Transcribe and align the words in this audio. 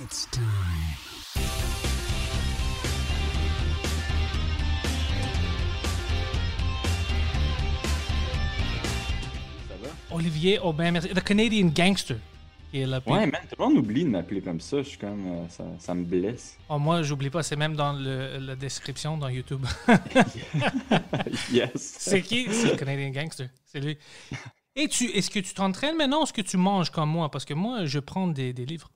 It's 0.00 0.26
time. 0.26 0.44
Olivier 10.10 10.58
Aubin, 10.60 10.92
merci. 10.92 11.08
The 11.10 11.22
Canadian 11.22 11.68
Gangster. 11.74 12.16
Qui 12.70 12.80
est 12.80 12.86
là. 12.86 13.00
Puis- 13.00 13.12
Ouais, 13.12 13.26
man, 13.26 13.40
tout 13.48 13.56
le 13.58 13.64
monde 13.64 13.78
oublie 13.78 14.04
de 14.04 14.10
m'appeler 14.10 14.40
comme 14.42 14.60
ça. 14.60 14.78
Je 14.82 14.88
suis 14.88 14.98
comme. 14.98 15.26
euh, 15.26 15.48
ça, 15.48 15.64
ça 15.78 15.94
me 15.94 16.04
blesse. 16.04 16.56
Oh, 16.68 16.78
moi, 16.78 17.02
j'oublie 17.02 17.30
pas, 17.30 17.42
c'est 17.42 17.56
même 17.56 17.74
dans 17.76 17.92
le, 17.92 18.38
la 18.38 18.56
description 18.56 19.16
dans 19.16 19.28
YouTube. 19.28 19.64
yes. 21.52 21.70
c'est 21.98 22.22
qui? 22.22 22.46
C'est 22.52 22.70
le 22.72 22.76
Canadian 22.76 23.10
Gangster. 23.10 23.48
C'est 23.64 23.80
lui. 23.80 23.96
Et 24.76 24.88
tu, 24.88 25.04
est-ce 25.06 25.30
que 25.30 25.40
tu 25.40 25.54
t'entraînes 25.54 25.96
maintenant 25.96 26.20
ou 26.20 26.24
est-ce 26.24 26.32
que 26.32 26.42
tu 26.42 26.56
manges 26.56 26.90
comme 26.90 27.10
moi? 27.10 27.30
Parce 27.30 27.44
que 27.44 27.54
moi, 27.54 27.84
je 27.86 27.98
prends 27.98 28.28
des, 28.28 28.52
des 28.52 28.66
livres. 28.66 28.90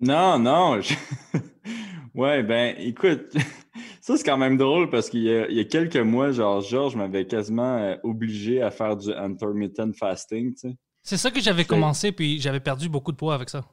Non, 0.00 0.38
non. 0.38 0.80
je- 0.80 0.94
ouais, 2.14 2.42
ben, 2.42 2.74
écoute, 2.78 3.32
ça 4.00 4.16
c'est 4.16 4.24
quand 4.24 4.36
même 4.38 4.56
drôle 4.56 4.90
parce 4.90 5.10
qu'il 5.10 5.22
y, 5.22 5.30
a- 5.32 5.48
il 5.48 5.56
y 5.56 5.60
a 5.60 5.64
quelques 5.64 5.96
mois, 5.96 6.30
genre, 6.32 6.60
Georges 6.60 6.96
m'avait 6.96 7.26
quasiment 7.26 7.78
euh, 7.78 7.96
obligé 8.04 8.62
à 8.62 8.70
faire 8.70 8.96
du 8.96 9.12
intermittent 9.12 9.92
fasting, 9.98 10.54
tu 10.54 10.70
sais. 10.70 10.76
C'est 11.02 11.16
ça 11.16 11.30
que 11.30 11.40
j'avais 11.40 11.64
commencé, 11.64 12.12
puis 12.12 12.38
j'avais 12.40 12.60
perdu 12.60 12.88
beaucoup 12.88 13.12
de 13.12 13.16
poids 13.16 13.34
avec 13.34 13.48
ça. 13.48 13.64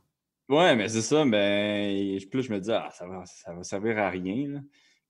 Ouais, 0.47 0.75
mais 0.75 0.87
c'est 0.87 1.01
ça, 1.01 1.25
ben, 1.25 2.17
là, 2.33 2.41
je 2.41 2.53
me 2.53 2.59
dis, 2.59 2.71
ah, 2.71 2.89
ça 2.93 3.05
va, 3.07 3.23
ça 3.25 3.53
va 3.53 3.63
servir 3.63 3.97
à 3.97 4.09
rien, 4.09 4.47
là. 4.47 4.59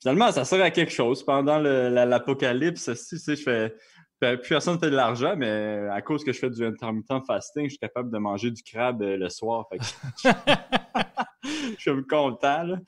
Finalement, 0.01 0.31
ça 0.31 0.43
sert 0.43 0.61
à 0.61 0.71
quelque 0.71 0.91
chose. 0.91 1.23
Pendant 1.23 1.57
l'apocalypse, 1.57 2.85
tu 3.09 3.17
sais, 3.17 3.35
je 3.35 3.41
fais. 3.41 3.73
Ben, 4.31 4.37
Plus 4.37 4.49
personne 4.49 4.79
fait 4.79 4.89
de 4.89 4.95
l'argent, 4.95 5.35
mais 5.37 5.87
à 5.91 6.01
cause 6.01 6.23
que 6.23 6.31
je 6.33 6.39
fais 6.39 6.49
du 6.49 6.63
intermittent 6.65 7.25
fasting, 7.27 7.65
je 7.65 7.69
suis 7.69 7.79
capable 7.79 8.11
de 8.11 8.17
manger 8.17 8.51
du 8.51 8.63
crabe 8.63 9.01
euh, 9.01 9.17
le 9.17 9.29
soir. 9.29 9.67
Fait 9.69 9.77
que 9.77 9.83
je 11.43 11.75
suis 11.77 12.05
content, 12.07 12.63
là. 12.63 12.79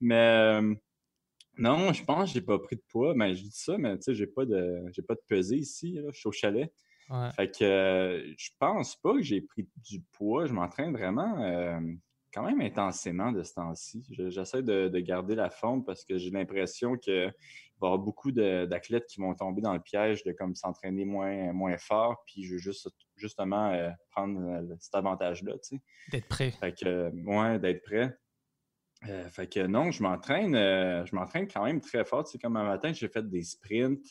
Mais 0.00 0.14
euh, 0.60 0.74
non, 1.56 1.92
je 1.92 2.04
pense 2.04 2.28
que 2.30 2.34
j'ai 2.34 2.40
pas 2.44 2.58
pris 2.58 2.76
de 2.76 2.82
poids. 2.88 3.14
Mais 3.14 3.34
je 3.34 3.42
dis 3.42 3.50
ça, 3.52 3.76
mais 3.78 3.96
tu 3.96 4.04
sais, 4.04 4.14
j'ai 4.14 4.26
pas 4.26 4.44
de 4.44 4.84
j'ai 4.92 5.02
pas 5.02 5.14
de 5.14 5.22
pesée 5.28 5.56
ici. 5.56 5.92
Là. 5.94 6.02
Je 6.12 6.18
suis 6.18 6.28
au 6.28 6.32
chalet. 6.32 6.72
Ouais. 7.10 7.30
Fait 7.32 7.48
que 7.50 7.64
euh, 7.64 8.34
je 8.36 8.50
pense 8.58 8.96
pas 8.96 9.14
que 9.14 9.22
j'ai 9.22 9.40
pris 9.40 9.66
du 9.88 10.00
poids. 10.12 10.46
Je 10.46 10.52
m'entraîne 10.52 10.92
vraiment 10.92 11.42
euh, 11.42 11.80
quand 12.32 12.42
même 12.42 12.60
intensément 12.60 13.32
de 13.32 13.42
ce 13.42 13.54
temps-ci. 13.54 14.06
Je- 14.12 14.28
J'essaie 14.30 14.62
de, 14.62 14.88
de 14.88 14.98
garder 15.00 15.34
la 15.34 15.50
forme 15.50 15.84
parce 15.84 16.04
que 16.04 16.18
j'ai 16.18 16.30
l'impression 16.30 16.96
qu'il 16.96 17.32
va 17.80 17.86
y 17.86 17.90
avoir 17.90 17.98
beaucoup 17.98 18.32
d'athlètes 18.32 19.06
qui 19.06 19.20
vont 19.20 19.34
tomber 19.34 19.60
dans 19.62 19.72
le 19.74 19.80
piège 19.80 20.22
de 20.24 20.32
comme 20.32 20.54
s'entraîner 20.54 21.04
moins, 21.04 21.52
moins 21.52 21.76
fort. 21.78 22.22
Puis 22.26 22.44
je 22.44 22.52
veux 22.54 22.58
juste 22.58 22.88
justement 23.16 23.70
euh, 23.72 23.90
prendre 24.10 24.40
euh, 24.40 24.74
cet 24.80 24.94
avantage-là, 24.94 25.52
tu 25.54 25.76
sais. 25.76 25.82
D'être 26.10 26.28
prêt. 26.28 26.50
Fait 26.52 26.72
que, 26.72 26.86
euh, 26.86 27.10
ouais, 27.24 27.58
d'être 27.58 27.82
prêt. 27.82 28.16
Euh, 29.08 29.28
fait 29.28 29.46
que 29.52 29.66
non, 29.66 29.90
je 29.92 30.02
m'entraîne, 30.02 30.54
je 30.54 31.14
m'entraîne 31.14 31.46
quand 31.46 31.64
même 31.64 31.80
très 31.80 32.04
fort. 32.04 32.24
Tu 32.24 32.32
sais, 32.32 32.38
comme 32.38 32.56
un 32.56 32.64
matin, 32.64 32.92
j'ai 32.92 33.08
fait 33.08 33.28
des 33.28 33.42
sprints. 33.42 34.04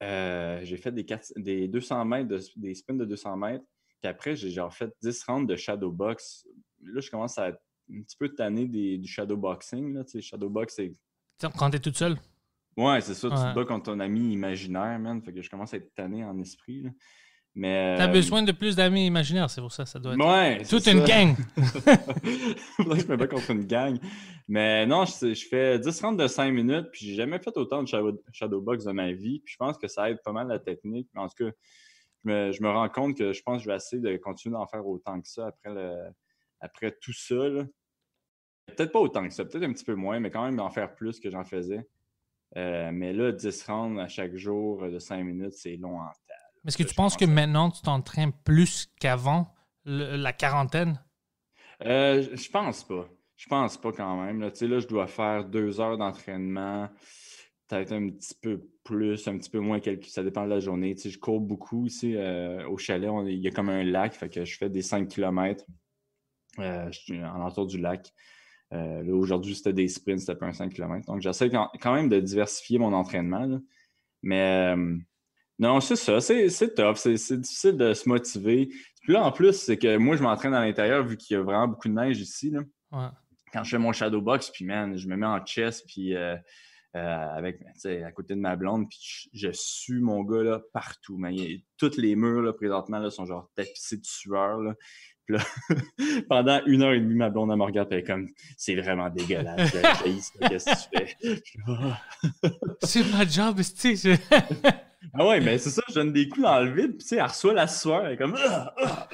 J'ai 0.00 0.76
fait 0.76 0.92
des, 0.92 1.04
quatre- 1.04 1.32
des 1.36 1.68
200 1.68 2.04
mètres, 2.04 2.28
de- 2.28 2.40
des 2.56 2.74
sprints 2.74 2.98
de 2.98 3.04
200 3.04 3.36
mètres. 3.36 3.64
Puis 4.00 4.08
après, 4.10 4.36
j'ai 4.36 4.50
genre 4.50 4.72
fait 4.74 4.90
10 5.02 5.22
rounds 5.24 5.46
de 5.48 5.56
shadow 5.56 5.90
box. 5.90 6.46
Là, 6.82 7.00
je 7.00 7.10
commence 7.10 7.38
à 7.38 7.48
être 7.50 7.58
un 7.92 8.02
petit 8.02 8.16
peu 8.16 8.28
tanné 8.30 8.66
des, 8.66 8.98
du 8.98 9.08
shadow 9.08 9.36
boxing. 9.36 9.94
Là. 9.94 10.04
Tu 10.04 10.10
sais, 10.10 10.20
shadow 10.20 10.50
box, 10.50 10.74
c'est. 10.74 10.92
Quand 11.56 11.70
t'es 11.70 11.78
toute 11.80 11.96
seule? 11.96 12.16
Ouais, 12.76 13.00
c'est 13.00 13.14
ça, 13.14 13.28
tu 13.28 13.36
te 13.36 13.54
bats 13.54 13.64
contre 13.64 13.92
ton 13.92 14.00
ami 14.00 14.32
imaginaire, 14.32 14.98
man. 14.98 15.22
Fait 15.22 15.32
que 15.32 15.42
je 15.42 15.48
commence 15.50 15.74
à 15.74 15.76
être 15.76 15.94
tanné 15.94 16.24
en 16.24 16.38
esprit. 16.38 16.82
là. 16.82 16.90
Mais. 17.54 17.94
T'as 17.96 18.08
euh, 18.08 18.12
besoin 18.12 18.42
de 18.42 18.50
plus 18.50 18.74
d'amis 18.74 19.06
imaginaires, 19.06 19.48
c'est 19.48 19.60
pour 19.60 19.70
ça, 19.70 19.86
ça 19.86 20.00
doit 20.00 20.14
être. 20.14 20.24
Ouais, 20.24 20.64
Toute 20.64 20.86
une 20.88 21.06
ça. 21.06 21.06
gang. 21.06 21.36
Faudrait 22.76 22.98
que 22.98 23.06
je 23.06 23.08
me 23.08 23.16
bats 23.16 23.28
contre 23.28 23.50
une 23.50 23.64
gang. 23.64 23.96
Mais 24.48 24.86
non, 24.86 25.04
je, 25.04 25.34
je 25.34 25.46
fais 25.46 25.78
10 25.78 26.00
rounds 26.00 26.20
de 26.20 26.26
5 26.26 26.50
minutes, 26.52 26.88
puis 26.92 27.06
j'ai 27.06 27.14
jamais 27.14 27.38
fait 27.38 27.56
autant 27.56 27.82
de 27.82 27.88
shadow, 27.88 28.20
shadowbox 28.32 28.84
de 28.84 28.92
ma 28.92 29.12
vie. 29.12 29.38
Puis 29.38 29.52
je 29.52 29.56
pense 29.56 29.78
que 29.78 29.86
ça 29.86 30.10
aide 30.10 30.20
pas 30.24 30.32
mal 30.32 30.48
la 30.48 30.58
technique. 30.58 31.08
Mais 31.14 31.20
en 31.20 31.28
tout 31.28 31.44
cas, 31.44 31.50
je 32.24 32.30
me, 32.30 32.52
je 32.52 32.62
me 32.62 32.70
rends 32.70 32.88
compte 32.88 33.16
que 33.16 33.32
je 33.32 33.42
pense 33.42 33.58
que 33.58 33.64
je 33.64 33.68
vais 33.70 33.76
essayer 33.76 34.02
de 34.02 34.16
continuer 34.16 34.54
d'en 34.54 34.66
faire 34.66 34.84
autant 34.86 35.20
que 35.20 35.28
ça 35.28 35.46
après, 35.46 35.72
le, 35.72 35.96
après 36.60 36.96
tout 37.00 37.12
ça. 37.12 37.36
Peut-être 38.66 38.92
pas 38.92 39.00
autant 39.00 39.28
que 39.28 39.32
ça, 39.32 39.44
peut-être 39.44 39.64
un 39.64 39.72
petit 39.72 39.84
peu 39.84 39.94
moins, 39.94 40.18
mais 40.18 40.30
quand 40.30 40.44
même 40.44 40.58
en 40.58 40.70
faire 40.70 40.94
plus 40.94 41.20
que 41.20 41.30
j'en 41.30 41.44
faisais. 41.44 41.86
Euh, 42.56 42.90
mais 42.92 43.12
là, 43.12 43.32
10 43.32 43.64
rounds 43.64 44.00
à 44.00 44.06
chaque 44.08 44.34
jour 44.36 44.88
de 44.88 44.98
5 44.98 45.22
minutes, 45.24 45.54
c'est 45.54 45.76
long 45.76 45.98
en 46.00 46.06
tas. 46.06 46.34
Est-ce 46.66 46.78
que 46.78 46.82
tu 46.84 46.90
je 46.90 46.94
penses 46.94 47.16
que 47.16 47.24
maintenant 47.24 47.70
tu 47.70 47.82
t'entraînes 47.82 48.32
plus 48.44 48.88
qu'avant 49.00 49.52
la 49.84 50.32
quarantaine? 50.32 51.02
Euh, 51.84 52.22
je- 52.22 52.36
je 52.36 52.50
pense 52.50 52.84
pas. 52.84 53.06
Je 53.36 53.46
pense 53.48 53.76
pas 53.76 53.92
quand 53.92 54.22
même. 54.24 54.40
Là, 54.40 54.48
là 54.62 54.78
je 54.78 54.86
dois 54.86 55.06
faire 55.06 55.44
deux 55.44 55.80
heures 55.80 55.98
d'entraînement, 55.98 56.88
peut-être 57.68 57.92
un 57.92 58.08
petit 58.10 58.34
peu 58.40 58.70
plus, 58.84 59.26
un 59.26 59.36
petit 59.36 59.50
peu 59.50 59.58
moins, 59.58 59.80
quelques... 59.80 60.04
ça 60.06 60.22
dépend 60.22 60.44
de 60.44 60.50
la 60.50 60.60
journée. 60.60 60.94
Tu 60.94 61.02
sais, 61.02 61.10
je 61.10 61.18
cours 61.18 61.40
beaucoup 61.40 61.86
ici 61.86 62.14
euh, 62.16 62.66
au 62.68 62.78
chalet. 62.78 63.10
on 63.10 63.26
Il 63.26 63.40
y 63.40 63.48
a 63.48 63.50
comme 63.50 63.68
un 63.68 63.82
lac, 63.82 64.14
fait 64.14 64.28
que 64.30 64.44
je 64.44 64.56
fais 64.56 64.70
des 64.70 64.82
5 64.82 65.08
km 65.08 65.64
en 66.58 67.40
entour 67.40 67.66
du 67.66 67.78
lac. 67.78 68.12
Euh, 68.72 69.02
là, 69.02 69.14
aujourd'hui, 69.14 69.54
c'était 69.54 69.72
des 69.72 69.88
sprints, 69.88 70.20
c'était 70.20 70.34
pas 70.34 70.46
un 70.46 70.52
5 70.52 70.72
km. 70.72 71.06
Donc, 71.06 71.20
j'essaie 71.20 71.50
quand 71.50 71.94
même 71.94 72.08
de 72.08 72.18
diversifier 72.20 72.78
mon 72.78 72.92
entraînement. 72.92 73.46
là. 73.46 73.58
Mais 74.22 74.74
euh, 74.74 74.96
non, 75.58 75.80
c'est 75.80 75.96
ça, 75.96 76.20
c'est 76.20 76.74
tough, 76.74 76.96
c'est 76.96 77.40
difficile 77.40 77.76
de 77.76 77.94
se 77.94 78.08
motiver. 78.08 78.68
Puis 79.02 79.12
là, 79.12 79.24
en 79.24 79.30
plus, 79.30 79.52
c'est 79.52 79.76
que 79.76 79.96
moi, 79.98 80.16
je 80.16 80.22
m'entraîne 80.22 80.54
à 80.54 80.64
l'intérieur 80.64 81.04
vu 81.04 81.16
qu'il 81.16 81.36
y 81.36 81.40
a 81.40 81.42
vraiment 81.42 81.68
beaucoup 81.68 81.88
de 81.88 81.94
neige 81.94 82.20
ici. 82.20 82.50
là. 82.50 82.60
Ouais. 82.90 83.08
Quand 83.52 83.62
je 83.62 83.70
fais 83.70 83.78
mon 83.78 83.92
shadow 83.92 84.20
box, 84.20 84.50
puis 84.50 84.64
man, 84.64 84.96
je 84.96 85.06
me 85.06 85.16
mets 85.16 85.26
en 85.26 85.38
chest, 85.44 85.84
puis 85.86 86.16
euh, 86.16 86.36
euh, 86.96 87.28
avec, 87.36 87.60
à 87.84 88.12
côté 88.12 88.34
de 88.34 88.40
ma 88.40 88.56
blonde, 88.56 88.88
puis 88.88 88.98
je, 89.32 89.48
je 89.48 89.52
sue 89.52 90.00
mon 90.00 90.24
gars 90.24 90.42
là, 90.42 90.60
partout. 90.72 91.16
Mais 91.18 91.62
tous 91.76 91.96
les 91.98 92.16
murs 92.16 92.42
là, 92.42 92.52
présentement 92.52 92.98
là, 92.98 93.10
sont 93.10 93.26
genre 93.26 93.48
tapissés 93.54 93.98
de 93.98 94.06
sueur. 94.06 94.58
Là. 94.58 94.74
Puis 95.26 95.36
là, 95.36 95.44
pendant 96.28 96.60
une 96.66 96.82
heure 96.82 96.92
et 96.92 97.00
demie, 97.00 97.14
ma 97.14 97.30
blonde 97.30 97.50
elle 97.50 97.58
me 97.58 97.64
regarde, 97.64 97.88
elle 97.90 98.00
est 98.00 98.04
comme 98.04 98.28
c'est 98.56 98.74
vraiment 98.74 99.08
dégueulasse. 99.10 99.72
Qu'est-ce 99.72 100.64
que 100.66 100.98
tu 100.98 101.06
fais? 101.26 101.42
Ah. 101.66 102.00
C'est 102.82 103.10
ma 103.12 103.26
job, 103.26 103.60
tu 103.78 103.96
sais. 103.96 104.18
Ah 105.12 105.26
ouais, 105.26 105.38
mais 105.40 105.58
c'est 105.58 105.70
ça, 105.70 105.82
je 105.88 105.94
donne 105.94 106.12
des 106.12 106.28
coups 106.28 106.42
dans 106.42 106.60
le 106.60 106.72
vide, 106.72 106.92
puis 106.92 106.98
tu 106.98 107.08
sais, 107.08 107.16
elle 107.16 107.24
reçoit 107.24 107.52
la 107.52 107.66
sueur, 107.66 108.06
elle 108.06 108.14
est 108.14 108.16
comme. 108.16 108.34
Ah, 108.38 108.74
ah. 108.78 109.08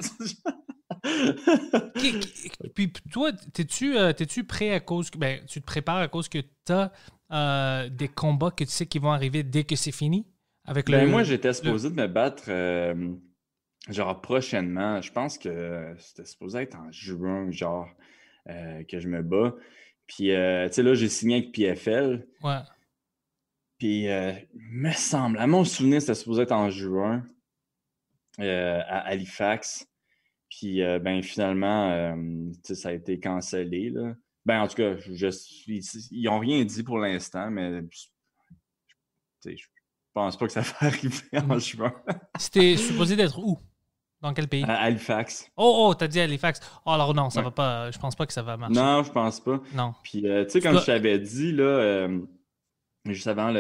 Puis 2.75 2.93
toi, 3.13 3.33
t'es-tu 3.33 3.97
euh, 3.97 4.13
t'es-tu 4.13 4.45
prêt 4.45 4.73
à 4.73 4.81
cause 4.81 5.11
que. 5.11 5.19
Ben, 5.19 5.45
tu 5.47 5.61
te 5.61 5.67
prépares 5.67 5.99
à 5.99 6.09
cause 6.09 6.29
que 6.29 6.39
t'as 6.65 6.91
euh, 7.33 7.89
des 7.89 8.09
combats 8.09 8.51
que 8.51 8.65
tu 8.65 8.71
sais 8.71 8.87
qui 8.87 8.99
vont 8.99 9.11
arriver 9.13 9.43
dès 9.43 9.65
que 9.65 9.77
c'est 9.77 9.93
fini? 9.93 10.27
Avec 10.65 10.89
le. 10.89 10.99
Ben, 10.99 11.11
moi, 11.11 11.23
j'étais 11.23 11.53
supposé 11.53 11.91
de 11.91 11.95
me 11.95 12.07
battre 12.07 12.45
euh, 12.49 13.15
genre 13.89 14.21
prochainement. 14.21 15.01
Je 15.01 15.13
pense 15.13 15.39
que 15.39 15.95
c'était 15.99 16.25
supposé 16.25 16.61
être 16.61 16.77
en 16.77 16.91
juin, 16.93 17.51
genre, 17.51 17.89
euh, 18.49 18.85
que 18.85 19.01
je 19.01 19.09
me 19.09 19.23
bats. 19.23 19.55
Puis, 20.07 20.33
euh, 20.33 20.67
tu 20.69 20.75
sais, 20.75 20.83
là, 20.83 20.95
j'ai 20.95 21.09
signé 21.09 21.37
avec 21.37 21.53
PFL. 21.53 22.27
Ouais. 22.43 22.59
Puis, 23.79 24.09
euh, 24.09 24.33
me 24.55 24.91
semble, 24.93 25.39
à 25.39 25.47
mon 25.47 25.65
souvenir, 25.65 26.01
c'était 26.01 26.15
supposé 26.15 26.43
être 26.43 26.53
en 26.53 26.69
juin 26.69 27.25
euh, 28.41 28.81
à 28.87 29.07
Halifax. 29.07 29.87
Puis, 30.51 30.83
euh, 30.83 30.99
ben, 30.99 31.23
finalement, 31.23 31.91
euh, 31.91 32.15
tu 32.55 32.61
sais, 32.65 32.75
ça 32.75 32.89
a 32.89 32.93
été 32.93 33.21
cancellé, 33.21 33.91
là. 33.91 34.15
Ben, 34.45 34.63
en 34.63 34.69
tout 34.69 34.77
cas, 34.77 34.97
je, 34.97 35.29
ils, 35.67 35.83
ils 36.11 36.29
ont 36.29 36.39
rien 36.39 36.65
dit 36.65 36.83
pour 36.83 36.99
l'instant, 36.99 37.51
mais 37.51 37.83
je 39.45 39.67
pense 40.13 40.37
pas 40.37 40.47
que 40.47 40.53
ça 40.53 40.61
va 40.81 40.89
arriver 40.89 41.39
en 41.49 41.59
juin. 41.59 41.95
C'était 42.39 42.77
supposé 42.77 43.17
d'être 43.17 43.39
où? 43.39 43.59
Dans 44.21 44.35
quel 44.35 44.49
pays? 44.49 44.65
À 44.65 44.81
Halifax. 44.83 45.51
Oh, 45.57 45.87
oh, 45.89 45.95
t'as 45.95 46.07
dit 46.07 46.21
Halifax. 46.21 46.61
Oh, 46.85 46.91
alors 46.91 47.15
non, 47.15 47.31
ça 47.31 47.41
Ouais. 47.41 47.45
va 47.45 47.51
pas. 47.53 47.91
Je 47.91 47.99
pense 47.99 48.15
pas 48.15 48.27
que 48.27 48.33
ça 48.35 48.43
va 48.43 48.57
marcher. 48.59 48.75
Non, 48.75 49.03
je 49.03 49.11
pense 49.11 49.41
pas. 49.41 49.61
Non. 49.75 49.95
Puis, 50.03 50.29
euh, 50.29 50.45
tu 50.45 50.51
sais, 50.51 50.61
comme 50.61 50.79
je 50.79 50.85
t'avais 50.85 51.19
dit, 51.19 51.53
là, 51.53 51.63
euh, 51.65 52.21
juste 53.07 53.27
avant 53.27 53.53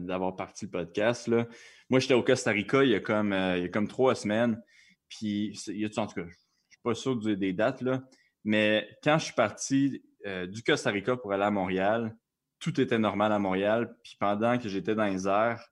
d'avoir 0.00 0.34
parti 0.34 0.64
le 0.64 0.70
podcast, 0.72 1.28
là, 1.28 1.46
moi, 1.88 2.00
j'étais 2.00 2.14
au 2.14 2.22
Costa 2.24 2.50
Rica 2.50 2.82
il 2.82 2.90
y 2.90 2.94
a 2.96 3.00
comme, 3.00 3.32
euh, 3.32 3.58
il 3.58 3.62
y 3.62 3.66
a 3.66 3.68
comme 3.68 3.86
trois 3.86 4.14
semaines. 4.16 4.60
Puis, 5.08 5.56
il 5.68 5.78
y 5.78 5.84
a, 5.84 5.88
en 6.00 6.06
tout 6.08 6.14
cas, 6.20 6.26
je 6.26 6.34
suis 6.74 6.82
pas 6.82 6.94
sûr 6.94 7.16
du- 7.16 7.36
des 7.36 7.52
dates, 7.52 7.80
là. 7.82 8.02
Mais 8.44 8.88
quand 9.04 9.18
je 9.18 9.24
suis 9.26 9.34
parti 9.34 10.02
du 10.48 10.62
Costa 10.64 10.90
Rica 10.90 11.16
pour 11.16 11.32
aller 11.32 11.44
à 11.44 11.50
Montréal, 11.50 12.14
tout 12.58 12.78
était 12.80 12.98
normal 12.98 13.32
à 13.32 13.38
Montréal. 13.38 13.94
Puis 14.02 14.16
pendant 14.18 14.58
que 14.58 14.68
j'étais 14.68 14.94
dans 14.96 15.06
les 15.06 15.26
airs, 15.28 15.62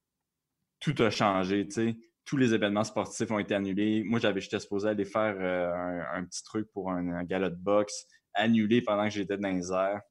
tout 0.79 0.95
a 1.01 1.11
changé, 1.11 1.67
tu 1.67 1.73
sais. 1.73 1.97
Tous 2.27 2.37
les 2.37 2.53
événements 2.53 2.85
sportifs 2.85 3.31
ont 3.31 3.39
été 3.39 3.55
annulés. 3.55 4.03
Moi, 4.05 4.21
j'avais, 4.21 4.41
j'étais 4.41 4.59
supposé 4.59 4.89
aller 4.89 5.07
faire 5.07 5.37
euh, 5.39 6.03
un, 6.13 6.25
petit 6.25 6.43
truc 6.43 6.71
pour 6.73 6.91
un, 6.91 7.25
gala 7.25 7.49
de 7.49 7.57
boxe, 7.57 8.07
annulé 8.35 8.83
pendant 8.83 9.05
que 9.05 9.15
j'étais 9.15 9.39
dans 9.39 9.49
les 9.49 9.73
airs. 9.73 10.03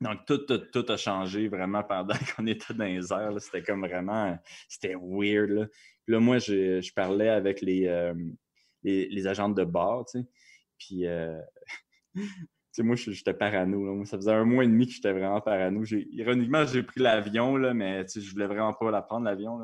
Donc, 0.00 0.24
tout, 0.26 0.38
tout, 0.38 0.58
tout 0.58 0.84
a 0.88 0.96
changé 0.96 1.48
vraiment 1.48 1.82
pendant 1.82 2.14
qu'on 2.36 2.46
était 2.46 2.72
dans 2.72 2.84
les 2.84 3.12
airs. 3.12 3.32
C'était 3.38 3.62
comme 3.62 3.86
vraiment, 3.86 4.38
c'était 4.68 4.94
weird. 4.94 5.50
Là, 5.50 5.66
Puis 6.04 6.14
là 6.14 6.20
moi, 6.20 6.38
je, 6.38 6.80
je 6.80 6.92
parlais 6.94 7.28
avec 7.28 7.60
les, 7.60 7.86
euh, 7.88 8.14
les, 8.84 9.08
de 9.08 9.64
bar, 9.64 10.04
tu 10.06 10.20
sais. 10.20 10.26
Puis, 10.78 11.06
euh, 11.06 11.40
tu 12.14 12.28
sais, 12.72 12.82
moi, 12.82 12.96
j'étais 12.96 13.34
parano. 13.34 14.04
ça 14.04 14.16
faisait 14.16 14.32
un 14.32 14.44
mois 14.44 14.64
et 14.64 14.68
demi 14.68 14.86
que 14.86 14.92
j'étais 14.92 15.12
vraiment 15.12 15.40
parano. 15.40 15.84
Ironiquement, 15.84 16.64
j'ai 16.66 16.82
pris 16.82 17.00
l'avion, 17.00 17.52
mais 17.74 18.04
tu 18.04 18.12
sais, 18.12 18.20
je 18.20 18.32
voulais 18.32 18.46
vraiment 18.46 18.72
pas 18.72 18.90
la 18.90 19.02
prendre, 19.02 19.24
l'avion. 19.24 19.60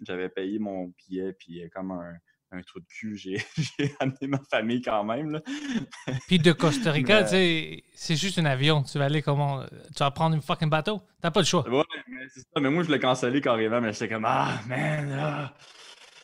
J'avais 0.00 0.28
payé 0.28 0.58
mon 0.58 0.92
billet, 0.96 1.32
puis 1.32 1.62
euh, 1.62 1.68
comme 1.72 1.90
un, 1.92 2.14
un 2.52 2.62
trou 2.62 2.80
de 2.80 2.86
cul, 2.86 3.16
j'ai 3.16 3.36
amené 4.00 4.26
ma 4.26 4.40
famille 4.50 4.82
quand 4.82 5.04
même. 5.04 5.30
Là. 5.30 5.40
Puis 6.26 6.38
de 6.38 6.52
Costa 6.52 6.90
Rica, 6.90 7.22
tu 7.22 7.30
sais, 7.30 7.84
c'est 7.94 8.16
juste 8.16 8.38
un 8.38 8.44
avion. 8.44 8.82
Tu 8.82 8.98
vas 8.98 9.04
aller 9.04 9.22
comment 9.22 9.64
Tu 9.94 9.98
vas 10.00 10.10
prendre 10.10 10.36
un 10.36 10.40
fucking 10.40 10.68
bateau 10.68 11.00
T'as 11.20 11.30
pas 11.30 11.40
le 11.40 11.46
choix. 11.46 11.68
Ouais, 11.68 11.84
mais 12.08 12.26
c'est 12.28 12.40
ça. 12.40 12.60
Mais 12.60 12.70
moi, 12.70 12.82
je 12.82 12.90
l'ai 12.90 12.98
cancellé 12.98 13.40
carrément, 13.40 13.80
mais 13.80 13.92
j'étais 13.92 14.08
comme 14.08 14.24
Ah, 14.26 14.60
man, 14.66 15.16
ah, 15.18 15.54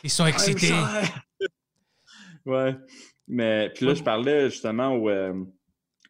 Ils 0.03 0.11
sont 0.11 0.27
excités. 0.27 0.73
ouais. 2.47 2.77
Mais 3.29 3.71
puis 3.75 3.87
là, 3.87 3.95
je 3.95 4.03
parlais 4.03 4.51
justement 4.51 4.95
aux, 4.95 5.09
euh, 5.09 5.45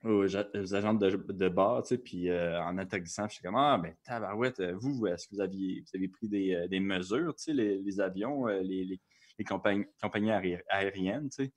aux, 0.08 0.24
aux 0.26 0.74
agents 0.74 0.94
de, 0.94 1.10
de 1.28 1.48
bar, 1.48 1.82
tu 1.82 1.88
sais, 1.88 1.98
puis 1.98 2.28
euh, 2.30 2.60
en 2.62 2.78
atterrissant, 2.78 3.28
j'étais 3.28 3.46
comme 3.46 3.56
Ah, 3.56 3.78
ben, 3.82 3.94
tabarouette, 4.04 4.60
euh, 4.60 4.74
vous, 4.78 5.06
est-ce 5.06 5.28
que 5.28 5.34
vous 5.36 5.40
aviez, 5.40 5.80
vous 5.82 5.96
avez 5.96 6.08
pris 6.08 6.28
des, 6.28 6.54
euh, 6.54 6.68
des 6.68 6.80
mesures, 6.80 7.34
tu 7.36 7.44
sais, 7.44 7.52
les, 7.52 7.82
les 7.82 8.00
avions, 8.00 8.48
euh, 8.48 8.60
les, 8.62 8.84
les, 8.84 9.00
les 9.38 9.44
compagnies, 9.44 9.84
compagnies 10.00 10.30
aéri- 10.30 10.62
aériennes, 10.68 11.28
tu 11.30 11.44
sais? 11.44 11.52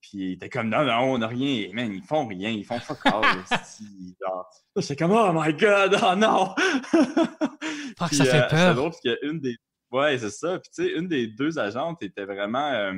Puis 0.00 0.32
était 0.32 0.48
comme 0.48 0.68
non, 0.68 0.84
non, 0.84 1.12
on 1.14 1.18
n'a 1.18 1.28
rien. 1.28 1.70
Man, 1.72 1.92
ils 1.94 2.02
font 2.02 2.26
rien, 2.26 2.50
ils 2.50 2.64
font 2.64 2.80
fuck 2.80 2.98
all. 3.06 3.22
J'étais 4.76 4.96
comme 4.96 5.12
oh 5.12 5.30
my 5.32 5.54
god, 5.54 5.96
oh 6.02 6.16
non! 6.16 6.54
Fuck, 7.98 8.08
Puis, 8.08 8.16
ça 8.16 8.24
fait 8.24 8.38
euh, 8.38 8.48
peur. 8.48 8.58
C'est 8.70 8.74
drôle 8.74 8.90
parce 8.90 9.00
qu'une 9.00 9.38
des. 9.40 9.56
Ouais, 9.92 10.18
c'est 10.18 10.30
ça. 10.30 10.58
Puis 10.58 10.70
tu 10.74 10.82
sais, 10.84 10.92
une 10.98 11.06
des 11.06 11.28
deux 11.28 11.56
agentes 11.58 12.02
était 12.02 12.24
vraiment. 12.24 12.72
euh, 12.72 12.94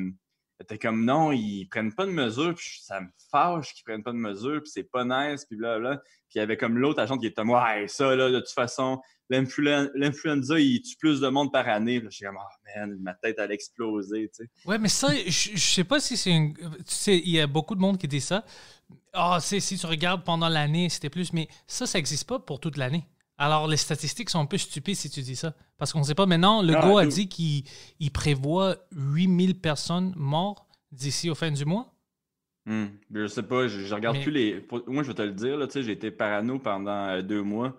était 0.60 0.78
comme 0.78 1.04
non, 1.04 1.32
ils 1.32 1.66
prennent 1.66 1.92
pas 1.92 2.06
de 2.06 2.10
mesures, 2.12 2.54
puis 2.54 2.78
ça 2.80 3.00
me 3.00 3.08
fâche 3.30 3.74
qu'ils 3.74 3.84
prennent 3.84 4.02
pas 4.02 4.12
de 4.12 4.16
mesures, 4.18 4.60
puis 4.62 4.70
c'est 4.70 4.84
pas 4.84 5.04
nice, 5.04 5.44
puis 5.44 5.56
blablabla. 5.56 5.98
Puis 5.98 6.36
il 6.36 6.38
y 6.38 6.40
avait 6.40 6.56
comme 6.56 6.78
l'autre 6.78 7.00
agente 7.00 7.20
qui 7.20 7.26
était 7.26 7.34
comme 7.36 7.50
ouais, 7.50 7.86
ça 7.88 8.14
là, 8.14 8.30
de 8.30 8.38
toute 8.38 8.50
façon, 8.50 9.00
l'influen- 9.30 9.90
l'influenza, 9.94 10.58
il 10.60 10.80
tue 10.82 10.96
plus 10.96 11.20
de 11.20 11.28
monde 11.28 11.52
par 11.52 11.68
année. 11.68 12.00
Là, 12.00 12.08
J'étais 12.10 12.26
comme 12.26 12.38
oh 12.38 12.68
man, 12.78 12.96
ma 13.00 13.14
tête 13.14 13.38
allait 13.38 13.54
exploser, 13.54 14.30
tu 14.34 14.44
sais. 14.44 14.50
Ouais, 14.64 14.78
mais 14.78 14.88
ça, 14.88 15.08
je, 15.26 15.50
je 15.54 15.58
sais 15.58 15.84
pas 15.84 16.00
si 16.00 16.16
c'est 16.16 16.30
une. 16.30 16.54
Tu 16.54 16.62
sais, 16.86 17.18
il 17.18 17.30
y 17.30 17.40
a 17.40 17.46
beaucoup 17.46 17.74
de 17.74 17.80
monde 17.80 17.98
qui 17.98 18.08
dit 18.08 18.20
ça. 18.20 18.44
Ah, 19.12 19.38
c'est 19.40 19.60
si 19.60 19.78
tu 19.78 19.86
regardes 19.86 20.24
pendant 20.24 20.48
l'année, 20.48 20.88
c'était 20.88 21.10
plus. 21.10 21.32
Mais 21.32 21.48
ça, 21.66 21.86
ça 21.86 21.98
n'existe 21.98 22.28
pas 22.28 22.38
pour 22.38 22.60
toute 22.60 22.76
l'année. 22.76 23.04
Alors, 23.38 23.66
les 23.66 23.76
statistiques 23.76 24.30
sont 24.30 24.40
un 24.40 24.46
peu 24.46 24.58
stupides 24.58 24.96
si 24.96 25.10
tu 25.10 25.20
dis 25.22 25.36
ça. 25.36 25.54
Parce 25.78 25.92
qu'on 25.92 26.00
ne 26.00 26.04
sait 26.04 26.14
pas. 26.14 26.26
Maintenant, 26.26 26.62
le 26.62 26.72
gars 26.72 27.00
a 27.00 27.06
dit 27.06 27.28
qu'il 27.28 27.64
il 27.98 28.10
prévoit 28.10 28.76
8000 28.92 29.60
personnes 29.60 30.12
mortes 30.16 30.66
d'ici 30.92 31.30
au 31.30 31.34
fin 31.34 31.50
du 31.50 31.64
mois. 31.64 31.92
Hmm. 32.66 32.86
Je 33.12 33.26
sais 33.26 33.42
pas, 33.42 33.68
je, 33.68 33.80
je 33.80 33.94
regarde 33.94 34.16
Mais- 34.16 34.22
plus 34.22 34.32
les. 34.32 34.60
pour- 34.60 34.82
Moi, 34.88 35.02
je 35.02 35.08
vais 35.08 35.14
te 35.14 35.22
le 35.22 35.32
dire, 35.32 35.56
là, 35.56 35.66
j'ai 35.70 35.90
été 35.90 36.10
parano 36.10 36.58
pendant 36.58 37.08
euh, 37.08 37.22
deux 37.22 37.42
mois. 37.42 37.76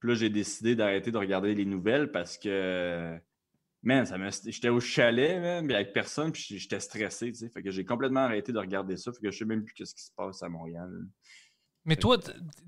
Puis 0.00 0.08
là, 0.08 0.14
j'ai 0.16 0.30
décidé 0.30 0.74
d'arrêter 0.74 1.10
de 1.12 1.18
regarder 1.18 1.54
les 1.54 1.64
nouvelles 1.64 2.10
parce 2.10 2.38
que. 2.38 3.16
Man, 3.86 4.06
ça 4.06 4.16
me... 4.16 4.30
j'étais 4.46 4.70
au 4.70 4.80
chalet, 4.80 5.38
man, 5.42 5.66
mais 5.66 5.74
avec 5.74 5.92
personne, 5.92 6.32
puis 6.32 6.58
j'étais 6.58 6.80
stressé, 6.80 7.30
tu 7.32 7.34
sais. 7.40 7.50
Fait 7.50 7.62
que 7.62 7.70
j'ai 7.70 7.84
complètement 7.84 8.20
arrêté 8.20 8.50
de 8.50 8.58
regarder 8.58 8.96
ça. 8.96 9.12
Fait 9.12 9.20
que 9.20 9.30
je 9.30 9.36
sais 9.36 9.44
même 9.44 9.62
plus 9.62 9.84
ce 9.84 9.94
qui 9.94 10.02
se 10.02 10.10
passe 10.16 10.42
à 10.42 10.48
Montréal. 10.48 10.90
Mais 11.84 11.96
toi, 11.96 12.16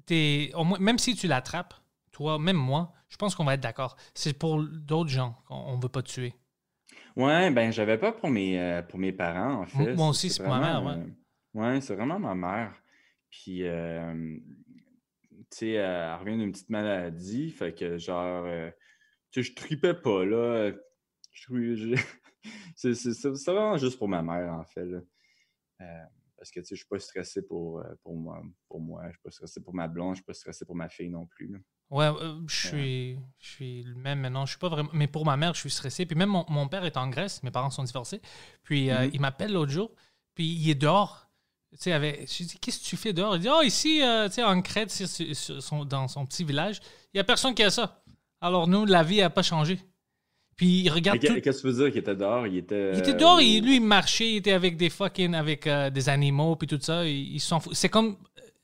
t'es, 0.05 0.51
au 0.55 0.63
moins, 0.63 0.79
même 0.79 0.99
si 0.99 1.17
tu 1.17 1.27
l'attrapes, 1.27 1.73
toi, 2.17 2.39
même 2.39 2.57
moi, 2.57 2.95
je 3.11 3.19
pense 3.19 3.35
qu'on 3.35 3.45
va 3.45 3.53
être 3.55 3.63
d'accord. 3.63 3.95
C'est 4.15 4.39
pour 4.39 4.63
d'autres 4.63 5.11
gens 5.11 5.37
qu'on 5.47 5.77
ne 5.77 5.83
veut 5.83 5.91
pas 5.91 6.03
tuer. 6.03 6.33
Ouais, 7.15 7.51
ben, 7.51 7.71
j'avais 7.71 7.99
pas 7.99 8.11
pour 8.11 8.31
mes, 8.31 8.59
euh, 8.59 8.81
pour 8.81 8.99
mes 8.99 9.13
parents, 9.13 9.61
en 9.61 9.67
fait. 9.67 9.95
moi 9.95 10.09
aussi, 10.09 10.31
c'est 10.31 10.43
pour 10.43 10.55
ma 10.55 10.81
mère, 10.81 10.83
ouais. 10.83 10.95
euh, 10.95 11.07
ouais, 11.75 11.81
c'est 11.83 11.95
vraiment 11.95 12.19
ma 12.19 12.35
mère. 12.35 12.75
Puis, 13.29 13.65
euh, 13.65 14.39
tu 15.31 15.45
sais, 15.51 15.71
elle 15.73 16.15
revient 16.15 16.39
d'une 16.39 16.53
petite 16.53 16.71
maladie, 16.71 17.51
fait 17.51 17.75
que 17.75 17.99
genre, 17.99 18.47
euh, 18.47 18.71
tu 19.31 19.43
sais, 19.45 19.51
je 19.51 19.55
tripais 19.55 19.93
pas, 19.95 20.25
là. 20.25 20.73
Je 21.33 21.75
je- 21.75 21.95
C'est 22.77 22.95
c'est- 22.95 23.13
c'est- 23.13 23.35
c'est 23.35 23.51
vraiment 23.53 23.77
juste 23.77 23.99
pour 23.99 24.09
ma 24.09 24.23
mère, 24.23 24.55
en 24.55 24.65
fait, 24.65 24.87
là. 24.87 25.01
Parce 26.39 26.51
que, 26.51 26.61
tu 26.61 26.67
sais, 26.67 26.77
je 26.77 26.81
suis 26.81 26.89
pas 26.89 26.99
stressé 26.99 27.43
pour, 27.47 27.83
pour 28.03 28.15
moi, 28.17 28.43
pour 28.69 28.81
moi, 28.81 29.03
je 29.09 29.13
suis 29.13 29.23
pas 29.23 29.31
stressé 29.31 29.63
pour 29.63 29.75
ma 29.75 29.87
blonde, 29.89 30.15
je 30.15 30.21
suis 30.21 30.25
pas 30.25 30.33
stressé 30.33 30.65
pour 30.65 30.77
ma 30.77 30.89
fille 30.89 31.11
non 31.11 31.27
plus, 31.27 31.49
là. 31.49 31.59
Ouais, 31.91 32.07
euh, 32.07 32.41
je 32.49 32.67
suis, 32.69 33.19
je 33.39 33.49
suis 33.49 33.83
le 33.85 33.95
même 33.95 34.21
maintenant. 34.21 34.45
Je 34.45 34.51
suis 34.51 34.59
pas 34.59 34.69
vraiment. 34.69 34.91
Mais 34.93 35.07
pour 35.07 35.25
ma 35.25 35.37
mère, 35.37 35.55
je 35.55 35.61
suis 35.61 35.71
stressé. 35.71 36.05
Puis 36.05 36.17
même 36.17 36.31
mon, 36.31 36.45
mon 36.49 36.67
père 36.67 36.85
est 36.85 36.97
en 36.97 37.09
Grèce. 37.09 37.43
Mes 37.45 37.51
parents 37.53 37.71
sont 37.71 37.85
divorcés. 37.85 38.21
Puis 38.65 38.91
euh, 38.91 39.05
Mhm. 39.05 39.11
il 39.15 39.21
m'appelle 39.21 39.53
l'autre 39.53 39.71
jour. 39.73 39.91
Puis 40.35 40.47
il 40.47 40.69
est 40.71 40.75
dehors. 40.75 41.29
Tu 41.73 41.79
sais, 41.83 41.93
avec. 41.93 42.31
Je 42.33 42.39
lui 42.39 42.45
dis, 42.47 42.59
qu'est-ce 42.59 42.81
que 42.81 42.85
tu 42.87 42.97
fais 42.97 43.13
dehors? 43.13 43.37
Il 43.37 43.43
dit, 43.43 43.49
oh, 43.51 43.63
ici, 43.63 44.03
euh, 44.03 44.27
tu 44.29 44.35
sais, 44.35 44.43
en 44.43 44.61
Crète, 44.63 44.91
son- 44.91 45.85
dans 45.85 46.09
son 46.09 46.27
petit 46.27 46.43
village, 46.45 46.81
il 47.15 47.19
y 47.19 47.21
a 47.21 47.25
personne 47.25 47.55
qui 47.55 47.63
a 47.63 47.71
ça. 47.71 48.03
Alors 48.41 48.67
nous, 48.67 48.85
la 48.85 49.03
vie 49.03 49.19
n'a 49.19 49.31
pas 49.31 49.43
changé. 49.43 49.79
Puis 50.57 50.81
il 50.81 50.91
regarde 50.91 51.19
Qu'est-ce 51.21 51.35
que 51.41 51.61
tu 51.61 51.67
veux 51.67 51.73
dire 51.85 51.89
qu'il 51.93 52.01
était 52.01 52.17
dehors? 52.17 52.47
Il 52.47 52.57
était. 52.57 52.93
Il 52.95 52.99
était 52.99 53.15
dehors, 53.15 53.41
il- 53.41 53.63
lui, 53.63 53.77
il 53.77 53.81
marchait, 53.83 54.33
il 54.33 54.37
était 54.37 54.53
avec 54.53 54.77
des 54.77 54.91
fucking, 54.91 55.35
avec 55.35 55.69
des 55.69 56.09
animaux, 56.09 56.57
puis 56.57 56.67
tout 56.67 56.81
ça. 56.81 57.07
Il, 57.07 57.35
il 57.35 57.41
s'en 57.41 57.61
fout. 57.61 57.75
C'est 57.75 57.91
comme 57.91 58.17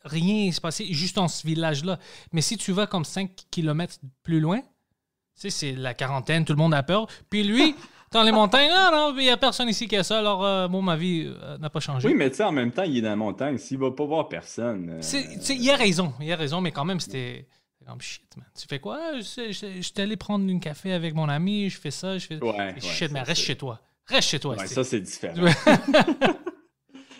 rien 0.05 0.51
s'est 0.53 0.61
passé 0.61 0.87
juste 0.93 1.17
dans 1.17 1.29
ce 1.29 1.47
village-là. 1.47 1.99
Mais 2.33 2.41
si 2.41 2.57
tu 2.57 2.73
vas 2.73 2.87
comme 2.87 3.05
5 3.05 3.31
km 3.51 3.97
plus 4.23 4.41
loin, 4.41 4.61
tu 4.61 4.67
sais, 5.35 5.51
c'est 5.51 5.73
la 5.73 5.95
quarantaine, 5.95 6.45
tout 6.45 6.53
le 6.53 6.59
monde 6.59 6.75
a 6.75 6.83
peur. 6.83 7.07
Puis 7.31 7.43
lui, 7.45 7.75
dans 8.13 8.23
les 8.23 8.33
montagnes, 8.33 8.71
ah 8.73 8.91
non, 8.93 9.15
il 9.17 9.23
n'y 9.25 9.31
a 9.31 9.37
personne 9.37 9.69
ici 9.69 9.89
qui 9.89 9.97
a 9.97 10.03
ça, 10.05 10.19
alors 10.19 10.45
euh, 10.45 10.69
bon, 10.69 10.83
ma 10.83 10.97
vie 10.97 11.25
euh, 11.43 11.57
n'a 11.59 11.71
pas 11.71 11.81
changé. 11.81 12.07
Oui, 12.09 12.15
mais 12.15 12.31
tu 12.31 12.37
sais, 12.37 12.45
en 12.45 12.53
même 12.53 12.71
temps, 12.73 12.83
il 12.83 12.99
est 12.99 13.01
dans 13.03 13.09
la 13.11 13.17
montagne. 13.17 13.59
S'il 13.59 13.79
va 13.79 13.91
pas 13.91 14.05
voir 14.05 14.29
personne. 14.29 14.91
euh, 14.91 14.99
C'est- 15.03 15.39
tu 15.39 15.43
sais, 15.45 15.57
il 15.57 15.71
a 15.71 15.77
raison, 15.77 16.13
il 16.21 16.31
a 16.33 16.37
raison, 16.37 16.61
mais 16.61 16.71
quand 16.73 16.85
même, 16.85 17.01
c'était. 17.01 17.47
Comme 17.85 18.01
shit, 18.01 18.23
man. 18.37 18.47
Tu 18.57 18.65
fais 18.69 18.79
quoi? 18.79 19.19
Je 19.19 19.23
suis 19.53 19.93
allé 19.97 20.17
prendre 20.17 20.49
un 20.49 20.59
café 20.61 20.93
avec 20.93 21.15
mon 21.17 21.29
ami, 21.29 21.69
je 21.69 21.81
fais 21.81 21.91
ça, 21.91 22.17
je 22.17 22.27
fais. 22.29 22.37
Ouais, 22.41 22.53
ouais, 22.57 22.81
shit, 22.81 23.11
mais 23.11 23.23
reste 23.23 23.43
chez 23.43 23.57
toi. 23.57 23.81
Reste 24.07 24.29
chez 24.29 24.39
toi. 24.39 24.55
Ouais, 24.57 24.69
ça, 24.69 24.85
c'est 24.85 25.01
différent. 25.01 25.35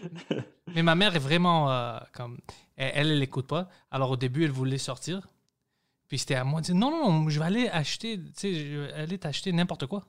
Mais 0.75 0.83
ma 0.83 0.95
mère 0.95 1.15
est 1.17 1.21
vraiment 1.21 1.71
euh, 1.71 1.99
comme. 2.13 2.39
Elle, 2.77 2.93
elle, 2.95 3.11
elle 3.13 3.23
écoute 3.23 3.47
pas. 3.47 3.69
Alors 3.91 4.11
au 4.11 4.17
début, 4.17 4.45
elle 4.45 4.51
voulait 4.51 4.79
sortir. 4.79 5.29
Puis 6.09 6.19
c'était 6.19 6.35
à 6.35 6.45
moi 6.45 6.61
de 6.61 6.67
dire 6.67 6.75
non, 6.75 6.91
non, 6.91 7.11
non, 7.11 7.29
je 7.31 7.39
vais 7.39 7.47
aller 7.47 7.69
acheter, 7.69 8.19
tu 8.19 8.31
sais, 8.35 8.55
je 8.55 8.79
vais 8.81 8.93
aller 8.93 9.19
t'acheter 9.19 9.51
n'importe 9.53 9.87
quoi. 9.87 10.05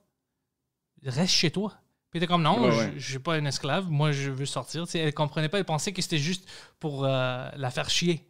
Reste 1.02 1.32
chez 1.34 1.50
toi. 1.50 1.74
Puis 2.10 2.18
était 2.18 2.26
comme 2.26 2.42
non, 2.42 2.62
Ouais, 2.62 2.72
je 2.72 2.78
ouais. 2.78 2.92
je 2.96 3.10
suis 3.10 3.18
pas 3.18 3.34
un 3.34 3.44
esclave, 3.46 3.90
moi 3.90 4.12
je 4.12 4.30
veux 4.30 4.46
sortir. 4.46 4.84
Tu 4.84 4.92
sais, 4.92 4.98
elle 5.00 5.14
comprenait 5.14 5.48
pas, 5.48 5.58
elle 5.58 5.64
pensait 5.64 5.92
que 5.92 6.02
c'était 6.02 6.18
juste 6.18 6.48
pour 6.78 7.04
euh, 7.04 7.48
la 7.56 7.70
faire 7.70 7.88
chier. 7.90 8.28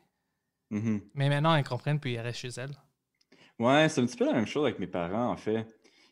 Mhm. 0.71 1.03
Mais 1.15 1.29
maintenant, 1.29 1.55
elle 1.55 1.65
comprend, 1.65 1.97
puis 1.99 2.15
elle 2.15 2.23
reste 2.23 2.39
chez 2.41 2.49
elle. 2.57 2.71
Ouais, 3.59 3.89
c'est 3.89 4.01
un 4.01 4.07
petit 4.07 4.17
peu 4.17 4.25
la 4.27 4.33
même 4.33 4.47
chose 4.47 4.65
avec 4.65 4.79
mes 4.79 4.87
parents, 4.87 5.31
en 5.31 5.37
fait. 5.37 5.67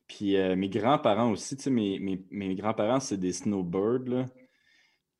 Puis 0.06 0.36
euh, 0.36 0.54
mes 0.56 0.68
grands-parents 0.68 1.30
aussi, 1.30 1.56
tu 1.56 1.62
sais, 1.62 1.70
mes, 1.70 1.98
mes, 1.98 2.22
mes 2.30 2.54
grands-parents, 2.54 3.00
c'est 3.00 3.16
des 3.16 3.32
snowbirds, 3.32 4.04
là. 4.08 4.26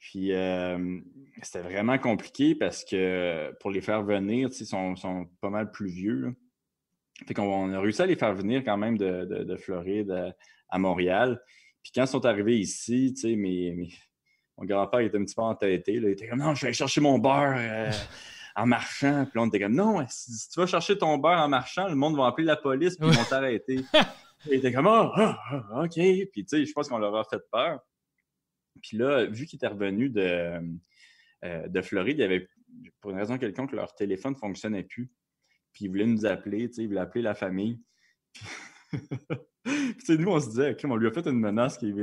Puis 0.03 0.33
euh, 0.33 0.99
c'était 1.43 1.61
vraiment 1.63 1.97
compliqué 1.97 2.57
parce 2.57 2.85
que 2.85 3.53
pour 3.61 3.71
les 3.71 3.81
faire 3.81 4.03
venir, 4.03 4.49
tu 4.51 4.57
sais, 4.57 4.65
ils 4.65 4.67
sont, 4.67 4.97
sont 4.97 5.27
pas 5.41 5.49
mal 5.49 5.71
plus 5.71 5.89
vieux, 5.89 6.17
là. 6.21 6.29
Fait 7.27 7.35
qu'on 7.35 7.45
on 7.45 7.73
a 7.73 7.79
réussi 7.81 8.03
à 8.03 8.07
les 8.07 8.17
faire 8.17 8.35
venir 8.35 8.65
quand 8.65 8.77
même 8.77 8.99
de, 8.99 9.25
de, 9.27 9.45
de 9.45 9.57
Floride 9.57 10.11
à, 10.11 10.35
à 10.71 10.79
Montréal. 10.79 11.41
Puis 11.85 11.93
quand 11.95 12.03
ils 12.03 12.09
sont 12.09 12.27
arrivés 12.27 12.59
ici, 12.59 13.13
tu 13.15 13.21
sais, 13.21 13.37
mes, 13.37 13.73
mes- 13.75 13.95
mon 14.59 14.65
grand-père 14.65 15.01
était 15.01 15.19
un 15.19 15.25
petit 15.25 15.37
peu 15.37 15.43
entêté, 15.43 16.01
là. 16.01 16.09
Il 16.09 16.13
était 16.13 16.27
comme, 16.27 16.41
non, 16.41 16.55
je 16.57 16.63
vais 16.63 16.67
aller 16.69 16.75
chercher 16.75 17.01
mon 17.01 17.19
beurre 17.21 17.55
euh, 17.57 17.93
en 18.57 18.67
marchant. 18.67 19.25
Puis 19.25 19.33
là, 19.39 19.43
on 19.43 19.47
était 19.47 19.61
comme, 19.61 19.75
non, 19.77 20.05
si, 20.09 20.33
si 20.33 20.49
tu 20.51 20.59
vas 20.59 20.67
chercher 20.67 20.99
ton 20.99 21.17
beurre 21.17 21.39
en 21.43 21.49
marchant, 21.49 21.87
le 21.89 21.95
monde 21.95 22.17
va 22.17 22.27
appeler 22.27 22.47
la 22.47 22.57
police 22.57 22.97
puis 22.97 23.09
ils 23.09 23.15
vont 23.17 23.25
t'arrêter. 23.25 23.85
Il 24.47 24.55
était 24.55 24.73
comme, 24.73 24.89
ah, 24.89 25.13
ah, 25.17 25.83
OK. 25.85 25.95
Puis, 25.95 26.29
tu 26.35 26.45
sais, 26.49 26.67
je 26.67 26.73
pense 26.73 26.89
qu'on 26.89 26.99
leur 26.99 27.15
a 27.15 27.23
fait 27.23 27.41
peur. 27.53 27.79
Puis 28.81 28.97
là, 28.97 29.27
vu 29.27 29.47
qu'ils 29.47 29.57
étaient 29.57 29.67
revenus 29.67 30.13
de, 30.13 30.61
euh, 31.45 31.69
de 31.69 31.83
Floride, 31.83 32.19
il 32.19 32.23
y 32.23 32.25
avait, 32.25 32.49
pour 33.01 33.11
une 33.11 33.19
raison 33.19 33.39
quelconque, 33.39 33.73
leur 33.73 33.95
téléphone 33.95 34.33
ne 34.33 34.39
fonctionnait 34.39 34.83
plus. 34.83 35.11
Puis 35.73 35.87
ils 35.87 35.89
voulaient 35.89 36.07
nous 36.07 36.27
appeler, 36.27 36.69
tu 36.69 36.75
sais, 36.75 36.83
ils 36.83 36.89
voulaient 36.89 37.01
appeler 37.01 37.23
la 37.23 37.35
famille. 37.35 37.81
Puis, 39.65 39.97
tu 39.97 40.05
sais, 40.05 40.17
nous, 40.17 40.31
on 40.31 40.41
se 40.41 40.49
disait, 40.49 40.77
on 40.85 40.97
lui 40.97 41.07
a 41.07 41.13
fait 41.13 41.27
une 41.27 41.39
menace 41.39 41.79
qu'ils 41.79 41.95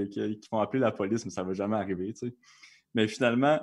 vont 0.51 0.59
appeler 0.59 0.79
la 0.79 0.91
police, 0.91 1.25
mais 1.25 1.31
ça 1.31 1.43
ne 1.43 1.47
va 1.47 1.53
jamais 1.53 1.75
arriver, 1.75 2.13
tu 2.13 2.27
sais. 2.27 2.35
Mais 2.95 3.07
finalement, 3.07 3.59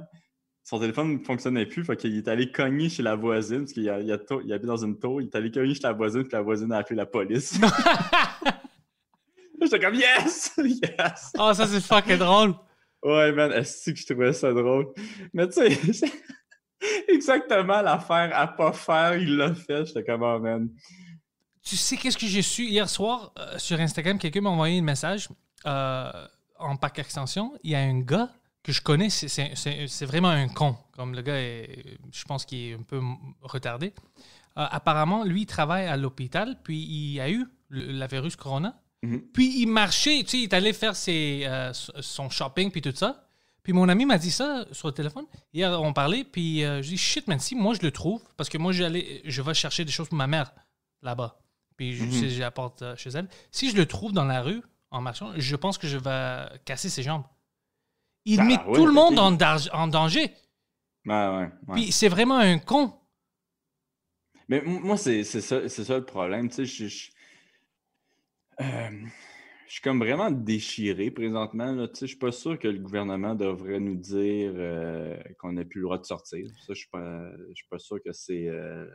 son 0.62 0.78
téléphone 0.78 1.14
ne 1.14 1.24
fonctionnait 1.24 1.66
plus. 1.66 1.84
Fait 1.84 1.96
qu'il 1.96 2.16
est 2.16 2.28
allé 2.28 2.50
cogner 2.50 2.88
chez 2.88 3.02
la 3.02 3.14
voisine, 3.14 3.60
parce 3.60 3.72
qu'il 3.72 3.84
il 3.84 4.18
il 4.44 4.52
habite 4.52 4.66
dans 4.66 4.84
une 4.84 4.98
tour. 4.98 5.22
Il 5.22 5.28
est 5.28 5.34
allé 5.34 5.50
cogner 5.50 5.74
chez 5.74 5.82
la 5.82 5.92
voisine, 5.92 6.24
puis 6.24 6.32
la 6.32 6.42
voisine 6.42 6.72
a 6.72 6.78
appelé 6.78 6.96
la 6.96 7.06
police. 7.06 7.58
J'étais 9.62 9.80
comme 9.80 9.94
yes! 9.94 10.52
Yes! 10.58 11.32
Oh, 11.38 11.52
ça, 11.54 11.66
c'est 11.66 11.80
fucking 11.80 12.18
drôle. 12.18 12.54
Ouais, 13.06 13.32
man, 13.32 13.52
est-ce 13.52 13.90
que 13.90 13.96
je 13.96 14.06
trouvais 14.06 14.32
ça 14.32 14.52
drôle? 14.52 14.92
Mais 15.32 15.46
tu 15.48 15.54
sais, 15.92 16.10
exactement 17.08 17.80
l'affaire 17.82 18.30
à 18.34 18.46
pas 18.48 18.72
faire, 18.72 19.16
il 19.16 19.36
l'a 19.36 19.54
fait. 19.54 19.86
J'étais 19.86 20.04
comme, 20.04 20.22
oh, 20.22 20.38
man. 20.38 20.68
Tu 21.62 21.76
sais 21.76 21.96
qu'est-ce 21.96 22.18
que 22.18 22.26
j'ai 22.26 22.42
su 22.42 22.64
hier 22.64 22.88
soir 22.88 23.32
euh, 23.38 23.58
sur 23.58 23.78
Instagram? 23.80 24.18
Quelqu'un 24.18 24.40
m'a 24.40 24.50
envoyé 24.50 24.78
un 24.78 24.82
message 24.82 25.28
euh, 25.66 26.12
en 26.58 26.76
parc 26.76 26.98
extension. 26.98 27.52
Il 27.64 27.70
y 27.70 27.74
a 27.74 27.80
un 27.80 28.00
gars 28.00 28.28
que 28.62 28.72
je 28.72 28.80
connais, 28.82 29.10
c'est- 29.10 30.04
vraiment 30.06 30.28
un 30.28 30.48
con. 30.48 30.76
Comme 30.92 31.14
le 31.14 31.22
gars, 31.22 31.38
est, 31.40 31.98
je 32.12 32.24
pense 32.24 32.44
qu'il 32.44 32.70
est 32.70 32.74
un 32.74 32.82
peu 32.82 33.00
retardé. 33.42 33.92
Euh, 34.58 34.66
apparemment, 34.70 35.24
lui, 35.24 35.42
il 35.42 35.46
travaille 35.46 35.86
à 35.86 35.96
l'hôpital, 35.96 36.56
puis 36.64 36.78
il 36.78 37.20
a 37.20 37.30
eu 37.30 37.46
le- 37.68 37.92
la 37.92 38.06
virus 38.06 38.34
Corona. 38.36 38.80
Mhm. 39.06 39.22
Puis 39.32 39.60
il 39.60 39.66
marchait, 39.66 40.22
tu 40.22 40.30
sais, 40.30 40.38
il 40.38 40.42
est 40.44 40.54
allé 40.54 40.72
faire 40.72 40.96
ses, 40.96 41.44
euh, 41.46 41.72
son 41.72 42.28
shopping, 42.28 42.70
puis 42.70 42.82
tout 42.82 42.92
ça. 42.94 43.28
Puis 43.62 43.72
mon 43.72 43.88
ami 43.88 44.06
m'a 44.06 44.18
dit 44.18 44.30
ça 44.30 44.64
sur 44.72 44.88
le 44.88 44.94
téléphone. 44.94 45.26
Hier, 45.52 45.80
on 45.80 45.92
parlait, 45.92 46.24
puis 46.24 46.64
euh, 46.64 46.82
je 46.82 46.88
dis 46.88 46.96
shit, 46.96 47.26
man, 47.26 47.38
si 47.38 47.54
moi 47.54 47.74
je 47.74 47.82
le 47.82 47.90
trouve, 47.90 48.22
parce 48.36 48.48
que 48.48 48.58
moi, 48.58 48.72
j'allais, 48.72 49.22
je 49.24 49.42
vais 49.42 49.54
chercher 49.54 49.84
des 49.84 49.92
choses 49.92 50.08
pour 50.08 50.18
ma 50.18 50.26
mère 50.26 50.52
là-bas. 51.02 51.40
Puis 51.76 51.94
je, 51.94 52.40
l'apporte 52.40 52.82
euh, 52.82 52.96
chez 52.96 53.10
elle. 53.10 53.28
Si 53.50 53.70
je 53.70 53.76
le 53.76 53.86
trouve 53.86 54.12
dans 54.12 54.24
la 54.24 54.40
rue, 54.40 54.62
en 54.90 55.00
marchant, 55.00 55.32
je 55.36 55.56
pense 55.56 55.78
que 55.78 55.86
je 55.88 55.98
vais 55.98 56.58
casser 56.64 56.88
ses 56.88 57.02
jambes. 57.02 57.24
Il 58.24 58.40
Ah, 58.40 58.44
met 58.44 58.58
ouais, 58.58 58.74
tout 58.74 58.86
le 58.86 58.92
monde 58.92 59.18
en, 59.18 59.32
danger. 59.32 60.32
Ouais, 61.04 61.14
ouais. 61.14 61.50
ouais. 61.68 61.74
Puis 61.74 61.92
c'est 61.92 62.08
vraiment 62.08 62.38
un 62.38 62.58
con. 62.58 62.94
Mais 64.48 64.62
moi, 64.64 64.96
c'est 64.96 65.24
ça, 65.24 65.68
ça 65.68 65.96
le 65.96 66.04
problème. 66.04 66.48
Tu 66.48 66.54
sais, 66.54 66.64
je, 66.66 66.86
je, 66.86 67.10
je 68.58 69.72
suis 69.72 69.80
comme 69.82 69.98
vraiment 69.98 70.30
déchiré 70.30 71.10
présentement. 71.10 71.72
Là. 71.72 71.88
Tu 71.88 71.94
sais, 71.94 72.06
je 72.06 72.10
suis 72.12 72.18
pas 72.18 72.32
sûr 72.32 72.58
que 72.58 72.68
le 72.68 72.78
gouvernement 72.78 73.34
devrait 73.34 73.80
nous 73.80 73.96
dire 73.96 74.52
euh, 74.54 75.16
qu'on 75.38 75.52
n'a 75.52 75.64
plus 75.64 75.80
le 75.80 75.84
droit 75.84 75.98
de 75.98 76.04
sortir. 76.04 76.48
Ça, 76.60 76.72
je 76.72 76.78
suis 76.78 76.88
pas, 76.90 77.30
je 77.48 77.54
suis 77.54 77.68
pas 77.68 77.78
sûr 77.78 78.02
que 78.02 78.12
c'est. 78.12 78.48
euh, 78.48 78.88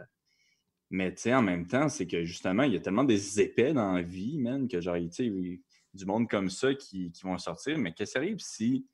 Mais 0.90 1.14
tu 1.14 1.22
sais, 1.24 1.34
en 1.34 1.42
même 1.42 1.68
temps, 1.68 1.90
c'est 1.90 2.08
que 2.08 2.24
justement, 2.24 2.64
il 2.64 2.74
y 2.74 2.78
a 2.78 2.80
tellement 2.80 3.04
des 3.04 3.40
épais 3.42 3.74
dans 3.74 3.94
la 3.94 4.02
vie, 4.02 4.40
man, 4.40 4.68
que 4.68 4.82
genre, 4.82 4.96
tu 4.98 5.10
sais, 5.12 5.26
il- 5.26 5.62
du 5.94 6.06
monde 6.06 6.30
comme 6.30 6.50
ça 6.50 6.74
qui, 6.74 7.12
qui 7.12 7.24
vont 7.24 7.38
sortir. 7.38 7.78
Mais 7.78 7.94
qu'est-ce 7.94 8.14
qui 8.14 8.18
arrive 8.18 8.40
si 8.40 8.88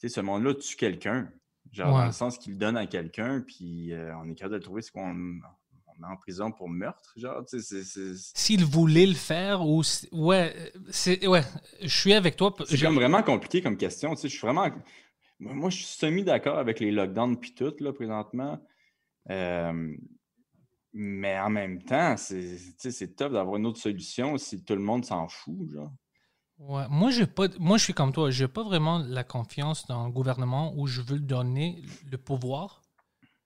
tu 0.00 0.08
sais, 0.08 0.08
ce 0.08 0.20
monde-là 0.20 0.54
tue 0.54 0.74
quelqu'un? 0.76 1.32
Genre, 1.70 1.94
Ouais. 1.94 2.00
dans 2.00 2.06
le 2.06 2.12
sens 2.12 2.36
qu'il 2.38 2.56
donne 2.58 2.76
à 2.76 2.86
quelqu'un, 2.86 3.42
puis 3.42 3.92
euh, 3.92 4.12
on 4.16 4.28
est 4.28 4.34
capable 4.34 4.54
de 4.54 4.56
le 4.56 4.62
trouver, 4.64 4.82
c'est 4.82 4.90
qu'on 4.90 5.10
on 5.14 5.40
met 6.00 6.06
en 6.06 6.16
prison 6.16 6.50
pour 6.50 6.68
meurtre, 6.68 7.12
genre, 7.16 7.44
tu 7.44 7.60
sais, 7.60 7.84
c'est- 7.84 8.14
S'il 8.34 8.64
voulait 8.64 9.06
le 9.06 9.14
faire 9.14 9.66
ou. 9.66 9.82
Ouais, 10.12 10.72
c'est, 10.90 11.26
ouais, 11.26 11.42
je 11.82 11.88
suis 11.88 12.12
avec 12.14 12.36
toi. 12.36 12.54
c'est 12.66 12.76
Je- 12.76 12.84
comme 12.86 12.94
vraiment 12.96 13.22
compliqué 13.22 13.62
comme 13.62 13.76
question, 13.76 14.14
tu 14.14 14.22
sais, 14.22 14.28
je 14.28 14.32
suis 14.36 14.46
vraiment... 14.46 14.68
Moi, 15.38 15.70
je 15.70 15.76
suis 15.76 15.86
semi-d'accord 15.86 16.58
avec 16.58 16.80
les 16.80 16.90
lockdowns 16.90 17.38
puis 17.38 17.54
tout, 17.54 17.72
là, 17.80 17.92
présentement, 17.92 18.58
Euh, 19.30 19.94
mais 20.92 21.38
en 21.38 21.50
même 21.50 21.82
temps, 21.82 22.16
c'est 22.16 22.56
c'est 22.78 23.14
tough 23.14 23.32
d'avoir 23.32 23.56
une 23.56 23.66
autre 23.66 23.78
solution 23.80 24.36
si 24.38 24.64
tout 24.64 24.74
le 24.74 24.80
monde 24.80 25.04
s'en 25.04 25.28
fout, 25.28 25.68
genre. 25.70 25.92
Ouais, 26.58 26.84
moi, 26.90 27.10
j'ai 27.10 27.26
pas, 27.26 27.46
moi, 27.58 27.78
je 27.78 27.84
suis 27.84 27.94
comme 27.94 28.12
toi. 28.12 28.30
Je 28.30 28.44
n'ai 28.44 28.48
pas 28.48 28.62
vraiment 28.64 28.98
la 28.98 29.24
confiance 29.24 29.86
dans 29.86 30.04
le 30.06 30.12
gouvernement 30.12 30.74
où 30.76 30.86
je 30.86 31.00
veux 31.00 31.16
lui 31.16 31.24
donner 31.24 31.82
le 32.10 32.18
pouvoir 32.18 32.79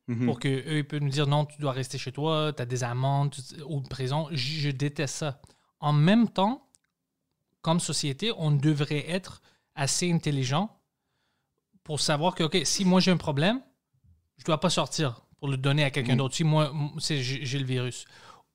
Mhm. 0.06 0.26
pour 0.26 0.38
qu'eux 0.38 0.78
ils 0.78 0.87
peuvent 0.87 1.00
nous 1.02 1.08
dire 1.11 1.26
non, 1.26 1.46
tu 1.46 1.58
dois 1.61 1.73
rester 1.73 1.96
chez 1.99 2.12
toi, 2.12 2.52
tu 2.54 2.61
as 2.62 2.66
des 2.66 2.84
amendes 2.84 3.30
tu- 3.34 3.62
ou 3.62 3.80
de 3.80 3.88
prison. 3.88 4.28
Je, 4.32 4.37
je 4.61 4.70
déteste 4.70 5.14
ça. 5.16 5.40
En 5.80 5.92
même 5.94 6.28
temps, 6.28 6.68
comme 7.62 7.80
société, 7.80 8.30
on 8.37 8.50
devrait 8.50 9.08
être 9.11 9.40
assez 9.75 10.12
intelligent 10.12 10.70
pour 11.82 12.00
savoir 12.00 12.34
que, 12.34 12.44
OK, 12.44 12.58
si 12.64 12.84
moi 12.84 13.00
j'ai 13.00 13.11
un 13.11 13.16
problème, 13.16 13.61
je 14.37 14.42
ne 14.42 14.46
dois 14.46 14.61
pas 14.61 14.70
sortir 14.70 15.23
pour 15.38 15.49
le 15.49 15.56
donner 15.56 15.84
à 15.84 15.90
quelqu'un 15.90 16.12
Mhm. 16.12 16.18
d'autre. 16.18 16.34
Si 16.34 16.44
moi, 16.44 16.73
j'ai 16.99 17.58
le 17.58 17.64
virus. 17.64 18.04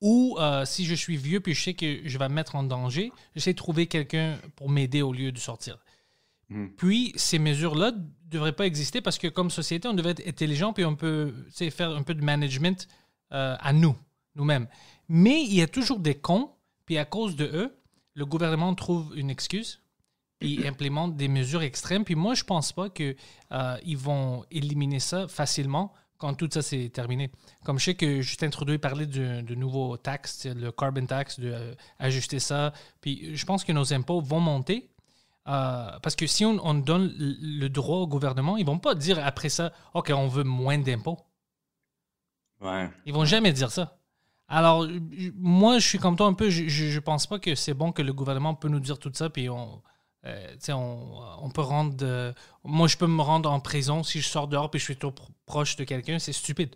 Ou 0.01 0.37
euh, 0.39 0.65
si 0.65 0.85
je 0.85 0.95
suis 0.95 1.17
vieux 1.17 1.39
puis 1.39 1.53
je 1.53 1.61
sais 1.63 1.73
que 1.73 2.07
je 2.07 2.17
vais 2.17 2.29
me 2.29 2.33
mettre 2.35 2.55
en 2.55 2.63
danger, 2.63 3.11
j'essaie 3.35 3.53
de 3.53 3.57
trouver 3.57 3.87
quelqu'un 3.87 4.37
pour 4.55 4.69
m'aider 4.69 5.01
au 5.01 5.11
lieu 5.13 5.31
de 5.31 5.37
sortir. 5.39 5.77
Mhm. 6.49 6.71
Puis 6.75 7.13
ces 7.15 7.39
mesures-là 7.39 7.91
ne 7.91 8.01
devraient 8.27 8.55
pas 8.55 8.65
exister 8.65 9.01
parce 9.01 9.17
que 9.17 9.27
comme 9.27 9.49
société, 9.49 9.87
on 9.87 9.93
devrait 9.93 10.11
être 10.11 10.27
intelligent 10.27 10.73
puis 10.73 10.85
on 10.85 10.95
peut 10.95 11.33
faire 11.51 11.91
un 11.91 12.03
peu 12.03 12.13
de 12.13 12.23
management 12.23 12.87
euh, 13.31 13.55
à 13.59 13.73
nous, 13.73 13.95
nous-mêmes. 14.35 14.67
Mais 15.07 15.43
il 15.43 15.53
y 15.53 15.61
a 15.61 15.67
toujours 15.67 15.99
des 15.99 16.15
cons, 16.15 16.51
puis 16.85 16.97
à 16.97 17.05
cause 17.05 17.35
de 17.35 17.45
eux, 17.45 17.75
le 18.15 18.25
gouvernement 18.25 18.73
trouve 18.75 19.13
une 19.15 19.29
excuse 19.29 19.81
puis 20.39 20.65
implémente 20.67 21.15
des 21.15 21.27
mesures 21.27 21.61
extrêmes. 21.61 22.03
Puis 22.05 22.15
moi, 22.15 22.33
je 22.33 22.43
pense 22.43 22.71
pas 22.71 22.89
qu'ils 22.89 23.15
vont 23.97 24.45
éliminer 24.51 24.99
ça 24.99 25.27
facilement 25.27 25.93
quand 26.19 26.33
tout 26.33 26.49
ça 26.51 26.61
c'est 26.61 26.89
terminé. 26.89 27.31
Comme 27.63 27.79
je 27.79 27.85
sais 27.85 27.95
que 27.95 28.21
Justin 28.21 28.49
Trudeau 28.49 28.77
parlait 28.77 29.05
de, 29.05 29.41
de 29.41 29.55
nouveaux 29.55 29.97
taxes, 29.97 30.45
le 30.45 30.71
carbon 30.71 31.05
tax, 31.05 31.39
de 31.39 31.51
euh, 31.51 31.73
ajuster 31.97 32.39
ça. 32.39 32.73
Puis 33.01 33.35
je 33.35 33.45
pense 33.45 33.63
que 33.63 33.71
nos 33.71 33.93
impôts 33.93 34.21
vont 34.21 34.41
monter. 34.41 34.88
Euh, 35.49 35.99
parce 36.03 36.15
que 36.15 36.27
si 36.27 36.45
on, 36.45 36.57
on 36.65 36.73
donne 36.75 37.13
le 37.17 37.67
droit 37.69 37.97
au 37.97 38.07
gouvernement, 38.07 38.55
ils 38.57 38.65
vont 38.65 38.79
pas 38.79 38.95
dire 38.95 39.19
après 39.25 39.49
ça, 39.49 39.73
OK, 39.93 40.11
on 40.15 40.27
veut 40.27 40.43
moins 40.43 40.77
d'impôts. 40.77 41.17
Ouais. 42.61 42.89
Ils 43.05 43.13
vont 43.13 43.25
jamais 43.25 43.53
dire 43.53 43.71
ça. 43.71 43.97
Alors, 44.47 44.85
moi, 45.35 45.79
je 45.79 45.87
suis 45.87 45.99
comme 45.99 46.15
toi 46.15 46.27
un 46.27 46.33
peu. 46.33 46.49
Je, 46.49 46.67
je, 46.67 46.85
je 46.89 46.99
pense 46.99 47.27
pas 47.27 47.39
que 47.39 47.55
c'est 47.55 47.73
bon 47.73 47.91
que 47.91 48.01
le 48.01 48.13
gouvernement 48.13 48.55
peut 48.55 48.67
nous 48.67 48.79
dire 48.79 48.97
tout 48.97 49.11
ça, 49.13 49.29
puis 49.29 49.47
on, 49.49 49.81
euh, 50.25 50.55
on, 50.69 51.21
on 51.41 51.49
peut 51.51 51.61
rendre. 51.61 51.95
euh, 52.01 52.33
moi, 52.63 52.87
je 52.87 52.97
peux 52.97 53.07
me 53.07 53.21
rendre 53.21 53.51
en 53.51 53.59
prison 53.59 54.03
si 54.03 54.21
je 54.21 54.27
sors 54.27 54.47
dehors 54.47 54.69
puis 54.71 54.79
je 54.79 54.85
suis 54.85 54.97
trop 54.97 55.11
pro- 55.11 55.31
proche 55.45 55.75
de 55.75 55.83
quelqu'un. 55.83 56.19
C'est 56.19 56.33
stupide. 56.33 56.75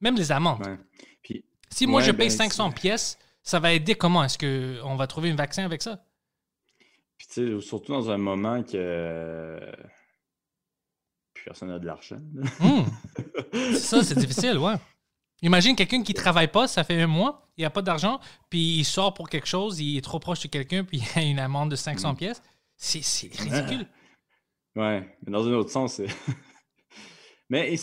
Même 0.00 0.16
les 0.16 0.30
amendes. 0.30 0.60
Ouais. 0.64 0.78
Puis, 1.22 1.44
Si 1.70 1.86
moi, 1.86 2.00
Ouais, 2.00 2.06
je 2.06 2.12
paye 2.12 2.28
ben, 2.28 2.36
500 2.36 2.70
pièces, 2.72 3.18
ça 3.42 3.58
va 3.60 3.72
aider 3.72 3.94
comment? 3.94 4.22
Est-ce 4.22 4.38
qu'on 4.38 4.96
va 4.96 5.06
trouver 5.06 5.30
un 5.30 5.36
vaccin 5.36 5.64
avec 5.64 5.82
ça? 5.82 6.04
Puis 7.20 7.26
tu 7.28 7.60
sais, 7.60 7.60
surtout 7.60 7.92
dans 7.92 8.08
un 8.08 8.16
moment 8.16 8.62
que 8.62 9.60
personne 11.44 11.68
n'a 11.68 11.78
de 11.78 11.84
l'argent. 11.84 12.16
Hmm. 12.16 12.84
Ça, 13.74 14.02
c'est 14.02 14.16
difficile, 14.16 14.56
ouais. 14.56 14.76
Imagine 15.42 15.76
quelqu'un 15.76 16.02
qui 16.02 16.14
travaille 16.14 16.48
pas, 16.48 16.66
ça 16.66 16.82
fait 16.82 16.98
un 16.98 17.06
mois, 17.06 17.46
il 17.58 17.64
a 17.66 17.68
pas 17.68 17.82
d'argent, 17.82 18.20
puis 18.48 18.78
il 18.78 18.84
sort 18.84 19.12
pour 19.12 19.28
quelque 19.28 19.46
chose, 19.46 19.80
il 19.80 19.98
est 19.98 20.00
trop 20.00 20.18
proche 20.18 20.40
de 20.40 20.48
quelqu'un, 20.48 20.82
puis 20.82 21.02
il 21.16 21.18
a 21.18 21.22
une 21.22 21.38
amende 21.38 21.70
de 21.70 21.76
500 21.76 22.14
pièces. 22.14 22.42
C'est 22.78 23.02
c'est 23.02 23.28
ridicule. 23.34 23.86
Ouais, 24.74 25.06
mais 25.22 25.30
dans 25.30 25.46
un 25.46 25.52
autre 25.52 25.70
sens, 25.70 25.96
c'est. 25.96 26.06
mais. 27.50 27.74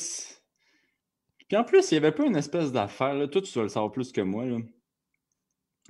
Puis 1.48 1.58
en 1.58 1.64
plus, 1.64 1.92
il 1.92 1.94
n'y 1.94 1.98
avait 2.00 2.12
pas 2.12 2.26
une 2.26 2.38
espèce 2.38 2.72
d'affaire. 2.72 3.14
Là. 3.14 3.28
Toi, 3.28 3.44
tu 3.44 3.54
dois 3.54 3.64
le 3.64 3.70
savoir 3.70 3.92
plus 3.92 4.12
que 4.12 4.22
moi. 4.22 4.46
Là. 4.46 4.58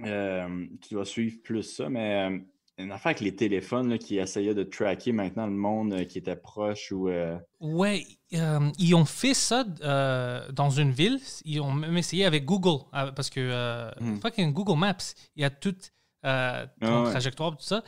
Euh, 0.01 0.67
tu 0.81 0.95
dois 0.95 1.05
suivre 1.05 1.37
plus 1.43 1.63
ça, 1.63 1.89
mais 1.89 2.29
euh, 2.29 2.39
une 2.77 2.91
affaire 2.91 3.07
avec 3.07 3.22
les 3.22 3.36
téléphones 3.36 3.89
là, 3.89 3.98
qui 3.98 4.17
essayaient 4.17 4.53
de 4.53 4.63
tracker 4.63 5.12
maintenant 5.12 5.46
le 5.48 5.53
monde 5.53 5.93
euh, 5.93 6.03
qui 6.05 6.17
était 6.19 6.36
proche 6.36 6.91
ou. 6.91 7.10
euh, 7.10 7.38
Ouais, 7.60 8.05
euh, 8.34 8.69
ils 8.77 8.93
ont 8.93 9.05
fait 9.05 9.34
ça 9.34 9.65
euh, 9.81 10.51
dans 10.51 10.69
une 10.69 10.91
ville. 10.91 11.19
Ils 11.43 11.60
ont 11.60 11.72
même 11.74 11.98
essayé 11.98 12.25
avec 12.25 12.46
Google, 12.46 12.84
euh, 12.93 13.12
parce 13.12 13.29
que 13.29 13.91
Hmm. 14.00 14.17
fucking 14.22 14.53
Google 14.53 14.77
Maps, 14.77 15.13
il 15.36 15.41
y 15.41 15.46
a 15.46 15.50
toute 15.50 15.91
ton 16.24 16.29
Ah 16.29 16.67
ouais. 16.81 17.10
trajectoire, 17.10 17.51
tout 17.57 17.63
ça. 17.63 17.84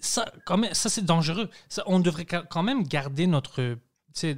Ça, 0.00 0.26
quand 0.44 0.58
même, 0.58 0.74
ça 0.74 0.90
c'est 0.90 1.04
dangereux. 1.04 1.48
Ça, 1.68 1.82
on 1.86 1.98
devrait 2.00 2.26
quand 2.26 2.62
même 2.62 2.82
garder 2.82 3.26
notre, 3.26 3.78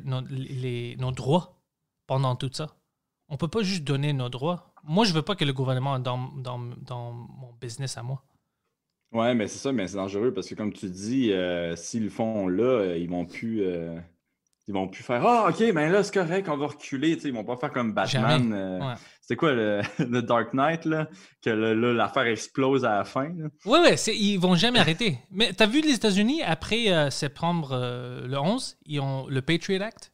nos, 0.04 0.20
les, 0.30 0.96
nos 0.98 1.10
droits 1.10 1.58
pendant 2.06 2.36
tout 2.36 2.50
ça. 2.52 2.76
On 3.28 3.36
peut 3.36 3.48
pas 3.48 3.62
juste 3.62 3.82
donner 3.82 4.12
nos 4.12 4.28
droits. 4.28 4.72
Moi, 4.84 5.04
je 5.04 5.12
veux 5.12 5.22
pas 5.22 5.34
que 5.34 5.44
le 5.44 5.52
gouvernement 5.52 5.98
dans, 5.98 6.18
dans, 6.36 6.60
dans 6.82 7.12
mon 7.12 7.52
business 7.60 7.96
à 7.98 8.04
moi. 8.04 8.22
Ouais, 9.16 9.34
mais 9.34 9.46
c'est 9.48 9.58
ça, 9.58 9.72
mais 9.72 9.86
c'est 9.88 9.96
dangereux 9.96 10.32
parce 10.34 10.48
que 10.48 10.54
comme 10.54 10.72
tu 10.72 10.88
dis, 10.90 11.32
euh, 11.32 11.74
s'ils 11.76 12.04
le 12.04 12.10
font 12.10 12.48
là, 12.48 12.62
euh, 12.64 12.98
ils 12.98 13.08
vont 13.08 13.24
plus. 13.24 13.62
euh, 13.62 13.98
Ils 14.68 14.74
vont 14.74 14.88
plus 14.88 15.04
faire 15.04 15.24
Ah, 15.24 15.48
ok, 15.48 15.72
ben 15.72 15.90
là, 15.92 16.02
c'est 16.02 16.12
correct, 16.12 16.48
on 16.48 16.56
va 16.56 16.66
reculer. 16.66 17.14
Tu 17.16 17.22
sais, 17.22 17.28
ils 17.28 17.34
vont 17.34 17.44
pas 17.44 17.56
faire 17.56 17.72
comme 17.72 17.92
Batman. 17.94 18.52
Euh, 18.52 18.80
Ouais. 18.80 18.94
C'était 19.20 19.36
quoi 19.36 19.52
le, 19.52 19.80
le 19.98 20.22
Dark 20.22 20.52
Knight, 20.54 20.84
là? 20.84 21.08
Que 21.42 21.50
l'affaire 21.50 22.26
explose 22.26 22.84
à 22.84 22.98
la 22.98 23.04
fin. 23.04 23.28
Oui, 23.64 23.78
oui, 23.82 23.94
ils 24.18 24.38
vont 24.38 24.54
jamais 24.56 24.78
arrêter. 24.80 25.18
Mais 25.30 25.52
tu 25.52 25.62
as 25.62 25.66
vu 25.66 25.80
les 25.82 25.94
États-Unis, 25.94 26.42
après 26.42 26.92
euh, 26.92 27.10
septembre 27.10 27.70
le 28.26 28.36
11, 28.38 28.76
ils 28.86 29.00
ont 29.00 29.26
le 29.28 29.40
Patriot 29.42 29.82
Act, 29.82 30.12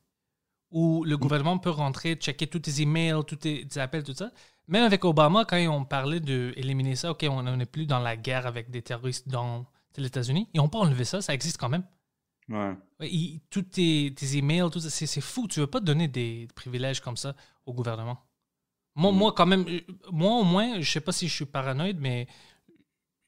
où 0.71 1.05
le 1.05 1.17
gouvernement 1.19 1.59
peut 1.59 1.71
rentrer, 1.71 2.15
checker 2.15 2.47
tous 2.47 2.61
tes 2.61 2.81
emails, 2.83 3.23
tous 3.27 3.37
tes, 3.37 3.67
tes 3.67 3.81
appels, 3.81 4.05
tout 4.05 4.15
ça. 4.15 4.31
Même 4.69 4.85
avec 4.85 5.05
Obama, 5.05 5.45
quand 5.45 5.57
ils 5.57 5.69
ont 5.69 5.85
parlé 5.85 6.21
d'éliminer 6.21 6.97
ça, 6.97 7.11
OK, 7.11 7.27
on 7.29 7.43
n'est 7.43 7.67
plus 7.67 7.87
dans 7.87 7.99
la 7.99 8.17
guerre 8.17 8.47
avec 8.47 8.71
des 8.71 8.83
terroristes 8.83 9.29
dans 9.29 9.67
les 9.97 10.07
États-Unis, 10.07 10.49
ils 10.55 10.59
n'ont 10.59 10.69
pas 10.69 10.79
enlevé 10.79 11.05
ça, 11.05 11.21
ça 11.21 11.35
existe 11.35 11.59
quand 11.59 11.69
même. 11.69 11.85
Ouais. 12.49 12.75
Il- 13.01 13.41
tous 13.51 13.63
tes, 13.63 14.13
tes 14.17 14.37
emails, 14.37 14.71
tout 14.71 14.81
ça, 14.81 14.89
c'est 14.91 15.21
fou. 15.21 15.47
Tu 15.49 15.61
veux 15.61 15.67
pas 15.67 15.81
donner 15.81 16.09
des 16.09 16.49
privilèges 16.55 17.01
comme 17.01 17.17
ça 17.17 17.35
au 17.67 17.73
gouvernement. 17.73 18.19
Moi, 18.95 19.13
Mm. 19.13 19.17
moi 19.17 19.33
quand 19.33 19.47
même, 19.47 19.65
euh, 19.69 19.81
moi 20.11 20.39
au 20.39 20.45
moins, 20.45 20.81
je 20.81 20.91
sais 20.91 21.01
pas 21.01 21.13
si 21.13 21.29
je 21.29 21.35
suis 21.35 21.45
paranoïde, 21.47 21.99
mais 22.01 22.27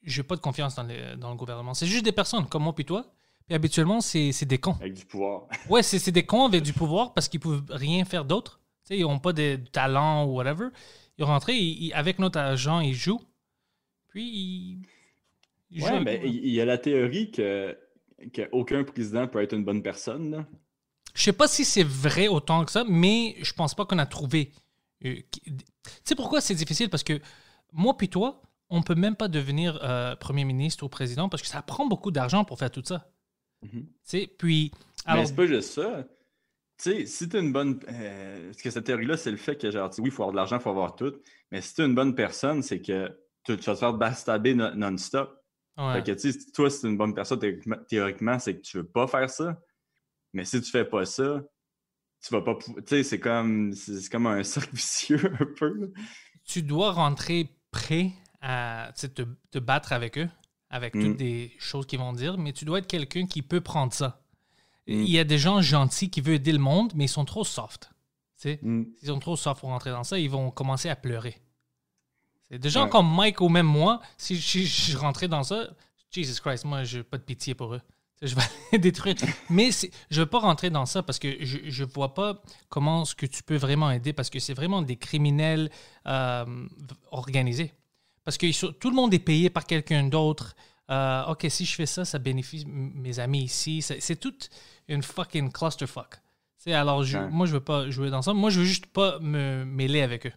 j'ai 0.03 0.23
pas 0.23 0.35
de 0.35 0.41
confiance 0.41 0.75
dans, 0.75 0.83
les- 0.83 1.15
dans 1.17 1.29
le 1.31 1.35
gouvernement. 1.35 1.73
C'est 1.73 1.87
juste 1.87 2.05
des 2.05 2.11
personnes 2.11 2.47
comme 2.47 2.63
moi 2.63 2.73
puis 2.75 2.85
toi. 2.85 3.05
Puis 3.47 3.55
habituellement, 3.55 4.01
c'est 4.01 4.31
des 4.45 4.57
cons. 4.57 4.75
Avec 4.79 4.93
du 4.93 5.05
pouvoir. 5.05 5.43
Ouais, 5.69 5.83
c'est 5.83 6.11
des 6.11 6.25
cons 6.25 6.45
avec 6.45 6.63
du 6.63 6.73
pouvoir 6.73 7.13
parce 7.13 7.27
qu'ils 7.27 7.39
peuvent 7.39 7.63
rien 7.69 8.03
faire 8.05 8.25
d'autre. 8.25 8.59
Ils 8.89 9.05
ont 9.05 9.19
pas 9.19 9.33
de 9.33 9.55
talent 9.71 10.25
ou 10.25 10.35
whatever. 10.35 10.67
Rentrent, 11.19 11.49
ils- 11.51 11.85
ils- 11.85 11.93
avec 11.93 12.19
notre 12.19 12.39
argent, 12.39 12.79
ils 12.81 12.93
jouent. 12.93 13.21
Puis, 14.09 14.79
jouent 15.71 15.85
Ouais, 15.85 15.99
mais 15.99 16.21
il 16.25 16.35
il 16.45 16.53
y 16.53 16.61
a 16.61 16.65
la 16.65 16.77
théorie 16.77 17.31
que 17.31 17.77
qu'aucun 18.33 18.83
président 18.83 19.27
peut 19.27 19.41
être 19.41 19.53
une 19.53 19.63
bonne 19.65 19.83
personne. 19.83 20.31
Là. 20.31 20.45
Je 21.13 21.21
sais 21.23 21.33
pas 21.33 21.47
si 21.47 21.63
c'est 21.65 21.83
vrai 21.83 22.27
autant 22.27 22.63
que 22.65 22.71
ça, 22.71 22.83
mais 22.87 23.35
je 23.41 23.53
pense 23.53 23.73
pas 23.75 23.85
qu'on 23.85 23.99
a 23.99 24.05
trouvé. 24.05 24.51
euh, 25.05 25.15
qui- 25.31 25.41
Tu 25.41 25.61
sais 26.05 26.15
pourquoi 26.15 26.41
c'est 26.41 26.55
difficile? 26.55 26.89
Parce 26.89 27.03
que 27.03 27.19
moi 27.73 27.95
puis 27.97 28.09
toi, 28.09 28.41
on 28.69 28.81
peut 28.81 28.95
même 28.95 29.15
pas 29.15 29.27
devenir 29.27 29.77
euh, 29.83 30.15
premier 30.15 30.45
ministre 30.45 30.83
ou 30.85 30.89
président 30.89 31.27
parce 31.29 31.43
que 31.43 31.49
ça 31.49 31.61
prend 31.61 31.85
beaucoup 31.85 32.09
d'argent 32.11 32.43
pour 32.45 32.57
faire 32.57 32.71
tout 32.71 32.81
ça. 32.83 33.11
Tu 33.61 33.85
sais, 34.03 34.27
puis. 34.27 34.71
Mais 35.05 35.11
Alors, 35.11 35.27
c'est 35.27 35.35
pas 35.35 35.45
juste 35.47 35.71
ça. 35.73 36.05
Tu 36.77 36.91
sais, 36.91 37.05
si 37.05 37.29
tu 37.29 37.39
une 37.39 37.53
bonne. 37.53 37.79
euh, 37.89 38.47
parce 38.47 38.61
que 38.61 38.69
cette 38.69 38.85
théorie-là, 38.85 39.15
c'est 39.17 39.31
le 39.31 39.37
fait 39.37 39.55
que, 39.57 39.71
genre, 39.71 39.89
oui, 39.99 40.05
il 40.07 40.11
faut 40.11 40.23
avoir 40.23 40.31
de 40.33 40.37
l'argent, 40.37 40.57
il 40.57 40.61
faut 40.61 40.69
avoir 40.71 40.95
tout. 40.95 41.13
Mais 41.51 41.61
si 41.61 41.73
tu 41.73 41.81
es 41.81 41.85
une 41.85 41.95
bonne 41.95 42.15
personne, 42.15 42.61
c'est 42.61 42.81
que 42.81 43.07
tu, 43.43 43.55
tu 43.57 43.63
vas 43.65 43.73
te 43.75 43.79
faire 43.79 43.93
bastaber 43.93 44.55
no- 44.55 44.73
non-stop. 44.75 45.41
ouais. 45.77 45.93
Fait 45.93 46.03
que, 46.15 46.19
tu 46.19 46.31
sais, 46.33 46.51
toi, 46.51 46.69
si 46.69 46.81
tu 46.81 46.87
es 46.87 46.89
une 46.89 46.97
bonne 46.97 47.13
personne, 47.13 47.39
théoriquement, 47.87 48.39
c'est 48.39 48.55
que 48.57 48.61
tu 48.61 48.77
veux 48.77 48.85
pas 48.87 49.07
faire 49.07 49.29
ça. 49.29 49.59
Mais 50.33 50.45
si 50.45 50.61
tu 50.61 50.71
fais 50.71 50.85
pas 50.85 51.05
ça, 51.05 51.43
tu 52.21 52.33
vas 52.33 52.41
pas. 52.41 52.55
Tu 52.57 52.73
sais, 52.87 53.03
c'est 53.03 53.19
comme, 53.19 53.73
c'est 53.73 54.09
comme 54.09 54.27
un 54.27 54.43
cercle 54.43 54.75
vicieux 54.75 55.21
un 55.39 55.45
peu. 55.57 55.91
tu 56.45 56.61
dois 56.63 56.91
rentrer 56.91 57.49
prêt 57.71 58.11
à 58.41 58.91
te, 58.97 59.23
te 59.51 59.59
battre 59.59 59.93
avec 59.93 60.17
eux, 60.17 60.29
avec 60.69 60.95
Mm. 60.95 61.01
toutes 61.01 61.17
des 61.17 61.53
choses 61.59 61.85
qu'ils 61.87 61.99
vont 61.99 62.13
dire, 62.13 62.37
mais 62.37 62.53
tu 62.53 62.65
dois 62.65 62.79
être 62.79 62.87
quelqu'un 62.87 63.25
qui 63.27 63.41
peut 63.41 63.61
prendre 63.61 63.93
ça. 63.93 64.24
Mm. 64.87 65.01
Il 65.01 65.09
y 65.09 65.19
a 65.19 65.23
des 65.23 65.37
gens 65.37 65.61
gentils 65.61 66.09
qui 66.09 66.21
veulent 66.21 66.35
aider 66.35 66.51
le 66.51 66.59
monde, 66.59 66.93
mais 66.95 67.05
ils 67.05 67.09
sont 67.09 67.25
trop 67.25 67.43
soft. 67.43 67.89
Mm. 68.43 68.83
S'ils 68.99 69.07
sont 69.07 69.19
trop 69.19 69.35
soft 69.35 69.61
pour 69.61 69.69
rentrer 69.69 69.91
dans 69.91 70.03
ça, 70.03 70.19
ils 70.19 70.29
vont 70.29 70.51
commencer 70.51 70.89
à 70.89 70.95
pleurer. 70.95 71.41
C'est 72.49 72.59
des 72.59 72.69
gens 72.69 72.83
Ouais. 72.83 72.89
comme 72.89 73.11
Mike 73.13 73.41
ou 73.41 73.49
même 73.49 73.65
moi, 73.65 74.01
si 74.17 74.37
je, 74.37 74.59
je 74.59 74.97
rentrais 74.97 75.27
dans 75.27 75.43
ça, 75.43 75.67
Jesus 76.11 76.39
Christ, 76.41 76.63
moi, 76.65 76.83
j'ai 76.83 77.03
pas 77.03 77.17
de 77.17 77.23
pitié 77.23 77.55
pour 77.55 77.73
eux. 77.73 77.81
Je 78.21 78.35
vais 78.35 78.41
les 78.71 78.77
détruire. 78.79 79.15
Mais 79.49 79.71
je 80.09 80.21
veux 80.21 80.25
pas 80.27 80.39
rentrer 80.39 80.69
dans 80.69 80.85
ça 80.85 81.03
parce 81.03 81.19
que 81.19 81.43
je, 81.43 81.57
je 81.65 81.83
vois 81.83 82.13
pas 82.13 82.41
comment 82.69 83.03
ce 83.03 83.15
que 83.15 83.25
tu 83.25 83.43
peux 83.43 83.57
vraiment 83.57 83.91
aider 83.91 84.13
parce 84.13 84.29
que 84.29 84.39
c'est 84.39 84.53
vraiment 84.53 84.81
des 84.81 84.95
criminels 84.95 85.69
euh, 86.07 86.45
organisés. 87.11 87.73
Parce 88.23 88.37
que 88.37 88.45
ils 88.45 88.55
tout 88.79 88.89
le 88.89 88.95
monde 88.95 89.13
est 89.13 89.19
payé 89.19 89.49
par 89.49 89.65
quelqu'un 89.65 90.03
d'autre. 90.03 90.55
Euh, 90.89 91.25
ok, 91.25 91.45
si 91.49 91.65
je 91.65 91.75
fais 91.75 91.85
ça, 91.85 92.05
ça 92.05 92.19
bénéficie 92.19 92.65
mes 92.67 93.19
amis 93.19 93.43
ici. 93.43 93.81
C'est 93.81 94.15
toute 94.15 94.49
une 94.87 95.03
fucking 95.03 95.51
clusterfuck. 95.51 96.11
Tu 96.11 96.17
sais, 96.57 96.73
alors, 96.73 97.03
je- 97.03 97.17
Ouais. 97.17 97.29
moi, 97.29 97.45
je 97.45 97.53
veux 97.53 97.59
pas 97.63 97.89
jouer 97.89 98.09
dans 98.09 98.21
ça. 98.21 98.33
Moi, 98.33 98.49
je 98.49 98.59
veux 98.59 98.65
juste 98.65 98.85
pas 98.87 99.19
me 99.19 99.65
mêler 99.65 100.01
avec 100.01 100.27
eux. 100.27 100.33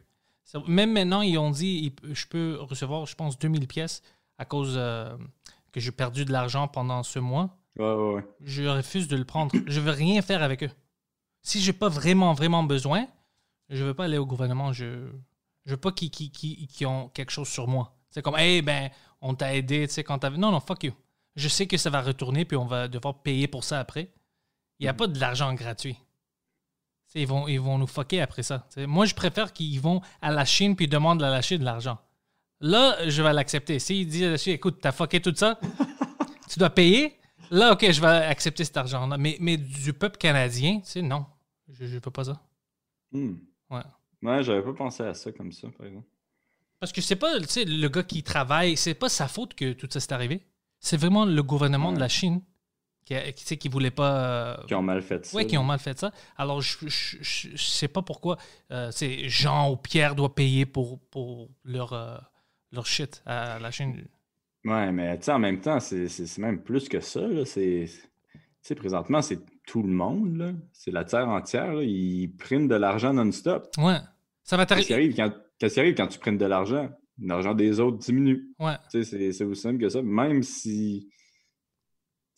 Même 0.67 0.93
maintenant, 0.93 1.21
ils 1.23 1.37
ont 1.39 1.51
dit 1.51 1.93
ils- 2.05 2.15
je 2.15 2.27
peux 2.27 2.57
recevoir, 2.61 3.05
je 3.07 3.15
pense, 3.15 3.39
2000 3.39 3.67
pièces 3.69 4.03
à 4.39 4.45
cause 4.47 4.75
euh, 4.77 5.15
que 5.73 5.81
j'ai 5.81 5.93
perdu 5.93 6.25
de 6.25 6.33
l'argent 6.33 6.69
pendant 6.69 7.03
ce 7.03 7.19
mois. 7.19 7.51
Ouais, 7.79 7.85
ouais, 7.93 8.15
ouais. 8.15 8.25
Je 8.43 8.65
refuse 8.65 9.09
de 9.09 9.17
le 9.17 9.25
prendre. 9.25 9.55
Je 9.67 9.81
veux 9.81 9.91
rien 9.91 10.23
faire 10.23 10.43
avec 10.43 10.63
eux. 10.65 10.71
Si 11.43 11.61
j'ai 11.61 11.73
pas 11.75 11.89
vraiment, 11.91 12.33
vraiment 12.33 12.63
besoin, 12.65 13.07
je 13.69 13.85
veux 13.85 13.95
pas 13.95 14.05
aller 14.05 14.17
au 14.19 14.25
gouvernement. 14.27 14.73
Je, 14.73 15.07
je 15.67 15.71
veux 15.73 15.77
pas 15.77 15.93
qu'ils 15.93 16.11
qu'ils- 16.11 16.31
qu'ils 16.67 16.87
ont 16.87 17.09
quelque 17.11 17.31
chose 17.31 17.49
sur 17.49 17.69
moi. 17.69 17.95
C'est 18.11 18.23
comme, 18.23 18.37
hey, 18.37 18.63
ben, 18.63 18.91
on 19.21 19.35
t'a 19.35 19.55
aidé, 19.55 19.87
tu 19.87 19.95
sais, 19.95 20.03
quand 20.05 20.19
t'avais. 20.19 20.39
Non, 20.39 20.51
non, 20.51 20.61
fuck 20.61 20.83
you. 20.85 20.93
Je 21.37 21.47
sais 21.49 21.67
que 21.67 21.77
ça 21.77 21.91
va 21.91 22.01
retourner, 22.01 22.45
puis 22.47 22.57
on 22.57 22.65
va 22.67 22.89
devoir 22.89 23.19
payer 23.23 23.47
pour 23.49 23.63
ça 23.65 23.79
après. 23.81 24.11
Il 24.79 24.85
n'y 24.85 24.89
a 24.89 24.95
pas 24.95 25.07
de 25.07 25.19
l'argent 25.19 25.53
gratuit. 25.55 25.97
Ils 27.15 27.27
vont, 27.27 27.49
ils 27.49 27.61
vont 27.61 27.79
nous 27.79 27.87
fucker 27.87 28.21
après 28.21 28.43
ça. 28.43 28.67
Moi, 28.77 29.07
je 29.07 29.15
préfère 29.15 29.53
qu'ils 29.53 29.81
vont 29.81 30.03
à 30.21 30.31
la 30.31 30.45
Chine 30.45 30.77
puis 30.77 30.89
demandent 30.89 31.23
à 31.23 31.31
la 31.31 31.43
Chine 31.43 31.59
de 31.59 31.65
l'argent. 31.65 31.99
Là, 32.61 33.09
je 33.09 33.23
vais 33.23 33.33
l'accepter. 33.33 33.79
S'ils 33.79 34.07
disent 34.07 34.25
à 34.25 34.31
la 34.31 34.37
Chine, 34.37 34.53
écoute, 34.53 34.79
t'as 34.81 34.93
fucké 34.93 35.21
tout 35.21 35.35
ça, 35.35 35.59
tu 36.51 36.59
dois 36.59 36.71
payer. 36.71 37.19
Là, 37.51 37.73
OK, 37.73 37.91
je 37.91 38.01
vais 38.01 38.07
accepter 38.07 38.65
cet 38.65 38.77
argent-là. 38.77 39.17
Mais, 39.17 39.37
mais 39.41 39.57
du 39.57 39.93
peuple 39.93 40.19
canadien, 40.19 40.81
tu 40.81 40.91
sais, 40.91 41.03
non. 41.03 41.25
Je 41.69 41.85
ne 41.85 41.89
veux 41.89 42.01
pas 42.01 42.25
ça. 42.25 42.41
Hmm. 43.13 43.37
Ouais. 43.71 43.83
Ouais, 44.23 44.43
j'avais 44.43 44.63
pas 44.63 44.75
pensé 44.75 45.03
à 45.03 45.15
ça 45.15 45.33
comme 45.33 45.53
ça, 45.53 45.69
par 45.77 45.87
exemple. 45.87 46.07
Parce 46.81 46.93
que 46.93 47.01
c'est 47.01 47.17
pas, 47.17 47.39
tu 47.41 47.47
sais, 47.49 47.65
le 47.65 47.89
gars 47.89 48.03
qui 48.03 48.23
travaille, 48.23 48.77
c'est 48.77 48.95
pas 48.95 49.09
sa 49.09 49.29
faute 49.29 49.55
que 49.55 49.73
tout 49.73 49.89
ça 49.91 50.01
s'est 50.01 50.13
arrivé. 50.13 50.47
C'est 50.79 50.97
vraiment 50.97 51.25
le 51.25 51.43
gouvernement 51.43 51.93
de 51.93 51.99
la 51.99 52.09
Chine 52.09 52.43
qui, 53.09 53.15
a- 53.15 53.33
qui, 53.33 53.43
sais, 53.45 53.57
qui 53.57 53.69
voulait 53.71 53.91
pas. 53.91 54.53
euh, 54.61 54.67
Qui 54.67 54.75
ont 54.75 54.83
mal 54.83 55.01
fait 55.01 55.25
ça. 55.25 55.35
Ouais, 55.35 55.47
qui 55.47 55.57
ont 55.57 55.65
mal 55.65 55.79
fait 55.79 55.99
ça. 55.99 56.13
Alors, 56.37 56.61
je, 56.61 56.77
je 56.87 57.57
sais 57.57 57.89
pas 57.89 58.03
pourquoi 58.03 58.37
euh, 58.71 58.91
c'est 58.91 59.29
Jean 59.31 59.71
ou 59.73 59.77
Pierre 59.77 60.15
doit 60.15 60.35
payer 60.35 60.67
pour, 60.67 61.01
pour 61.11 61.49
leur, 61.65 61.95
euh, 61.95 62.19
leur 62.71 62.85
shit 62.85 63.23
à 63.25 63.59
la 63.59 63.71
Chine. 63.71 64.05
Ouais, 64.67 64.93
mais 64.93 65.17
tu 65.19 65.25
sais, 65.25 65.33
en 65.33 65.39
même 65.39 65.61
temps, 65.61 65.81
c'est 65.81 66.07
même 66.39 66.61
plus 66.63 66.87
que 66.89 67.01
ça. 67.01 67.23
tu 67.45 67.89
sais, 68.61 68.75
présentement, 68.75 69.23
c'est 69.23 69.41
tout 69.67 69.83
le 69.83 69.89
monde. 69.89 70.55
C'est 70.75 70.91
la 70.91 71.05
terre 71.05 71.29
entière. 71.31 71.73
là. 71.73 71.83
Ils 71.83 72.29
prennent 72.37 72.69
de 72.69 72.75
l'argent 72.75 73.15
non-stop. 73.15 73.69
Ouais. 73.79 73.97
Ça 74.45 74.59
va 74.59 74.65
qui 74.65 74.69
t'arriver. 74.69 74.95
arrive 74.95 75.17
quand, 75.17 75.33
qu'est-ce 75.59 75.75
qui 75.75 75.81
arrive 75.81 75.95
quand 75.95 76.09
tu 76.09 76.19
prennes 76.19 76.37
de 76.37 76.45
l'argent? 76.45 76.91
L'argent 77.23 77.55
des 77.55 77.81
autres 77.81 77.97
diminue. 77.99 78.49
Ouais. 78.59 78.75
Tu 78.93 79.03
sais, 79.03 79.05
c'est 79.05 79.33
c'est 79.33 79.45
aussi 79.45 79.63
simple 79.63 79.79
que 79.79 79.89
ça. 79.89 80.03
Même 80.03 80.43
si 80.43 81.09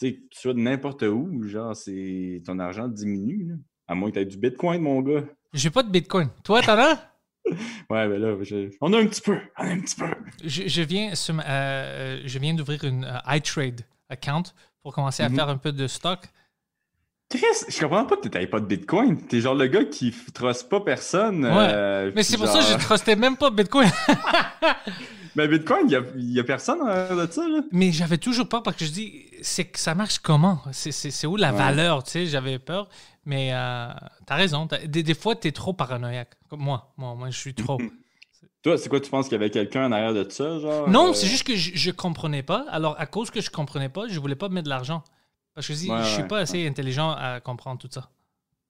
tu 0.00 0.06
sais, 0.08 0.14
que 0.14 0.20
tu 0.30 0.40
sois 0.40 0.54
de 0.54 0.58
n'importe 0.60 1.02
où, 1.02 1.42
genre, 1.46 1.76
c'est 1.76 2.42
ton 2.46 2.58
argent 2.58 2.88
diminue. 2.88 3.46
là. 3.50 3.54
À 3.88 3.94
moins 3.94 4.08
que 4.10 4.14
tu 4.14 4.20
aies 4.20 4.24
du 4.26 4.36
bitcoin, 4.38 4.80
mon 4.82 5.00
gars. 5.02 5.24
J'ai 5.52 5.70
pas 5.70 5.82
de 5.82 5.90
bitcoin. 5.90 6.28
Toi, 6.44 6.62
t'en 6.62 6.78
as? 6.78 7.06
Ouais, 7.90 8.06
ben 8.08 8.18
là, 8.20 8.36
je- 8.42 8.70
on 8.80 8.92
a 8.92 8.98
un 8.98 9.06
petit 9.06 9.22
peu. 9.22 9.36
On 9.58 9.62
a 9.64 9.70
un 9.70 9.80
petit 9.80 9.96
peu. 9.96 10.06
Je, 10.44 10.68
je 10.68 10.82
viens, 10.82 11.12
euh, 11.48 12.20
je 12.24 12.38
viens 12.38 12.54
d'ouvrir 12.54 12.84
une 12.84 13.04
euh, 13.04 13.34
iTrade 13.36 13.80
account 14.08 14.42
pour 14.82 14.94
commencer 14.94 15.22
à 15.22 15.28
Mhm. 15.28 15.34
faire 15.36 15.48
un 15.48 15.56
peu 15.56 15.72
de 15.72 15.86
stock. 15.86 16.20
Chris, 17.30 17.42
je 17.68 17.80
comprends 17.80 18.04
pas 18.06 18.16
que 18.18 18.28
tu 18.28 18.46
pas 18.48 18.60
de 18.60 18.66
bitcoin. 18.66 19.26
T'es 19.26 19.40
genre 19.40 19.54
le 19.54 19.66
gars 19.68 19.84
qui 19.84 20.12
truste 20.34 20.68
pas 20.68 20.80
personne. 20.80 21.44
euh, 21.44 22.10
Mais 22.14 22.22
c'est 22.22 22.36
pour 22.36 22.46
ça 22.48 22.58
que 22.58 22.64
je 22.66 22.84
trustais 22.86 23.16
même 23.16 23.36
pas 23.36 23.50
Bitcoin. 23.50 23.88
Mais 25.36 25.46
bitcoin, 25.48 25.88
il 25.88 26.32
y 26.32 26.38
a, 26.38 26.42
a 26.42 26.44
personne 26.44 26.78
euh, 26.86 27.26
de 27.26 27.30
ça, 27.32 27.46
là. 27.48 27.60
Mais 27.72 27.92
j'avais 27.92 28.18
toujours 28.18 28.48
peur 28.48 28.62
parce 28.62 28.76
que 28.76 28.84
je 28.84 28.90
dis, 28.90 29.26
c'est 29.42 29.64
que 29.66 29.78
ça 29.78 29.94
marche 29.94 30.18
comment? 30.18 30.60
C'est- 30.72 31.26
où 31.26 31.36
la 31.36 31.52
Ouais. 31.52 31.58
valeur? 31.58 32.02
Tu 32.04 32.10
sais, 32.10 32.26
j'avais 32.26 32.58
peur. 32.58 32.88
Mais 33.24 33.50
euh, 33.52 33.88
t'as 34.26 34.34
raison. 34.36 34.66
Des, 34.86 35.02
des 35.02 35.14
fois, 35.14 35.36
t'es 35.36 35.52
trop 35.52 35.72
paranoïaque. 35.72 36.36
Comme 36.48 36.60
moi. 36.60 36.92
Moi, 36.96 37.14
moi, 37.14 37.30
je 37.30 37.38
suis 37.38 37.54
trop. 37.54 37.78
Toi, 38.62 38.76
c'est 38.76 38.90
quoi, 38.90 39.00
tu 39.00 39.08
penses 39.10 39.24
qu'il 39.26 39.32
y 39.32 39.36
avait 39.36 39.48
quelqu'un 39.50 39.86
en 39.86 39.92
arrière 39.92 40.12
de 40.12 40.28
ça, 40.28 40.58
genre? 40.58 40.86
non, 40.90 41.10
euh, 41.10 41.12
c'est 41.14 41.26
juste 41.26 41.44
que 41.46 41.56
je, 41.56 41.70
je 41.74 41.90
comprenais 41.90 42.42
pas. 42.42 42.66
Alors, 42.70 42.94
à 43.00 43.06
cause 43.06 43.30
que 43.30 43.40
je 43.40 43.48
comprenais 43.48 43.88
pas, 43.88 44.06
je 44.08 44.20
voulais 44.20 44.34
pas 44.34 44.50
mettre 44.50 44.64
de 44.64 44.68
l'argent. 44.68 45.02
Parce 45.54 45.66
que 45.66 45.72
je 45.72 45.78
dis, 45.78 45.90
Ouais, 45.90 46.02
je 46.02 46.08
suis 46.08 46.22
ouais, 46.22 46.28
pas 46.28 46.38
assez 46.40 46.66
intelligent 46.66 47.10
à 47.12 47.40
comprendre 47.40 47.78
tout 47.80 47.88
ça. 47.90 48.10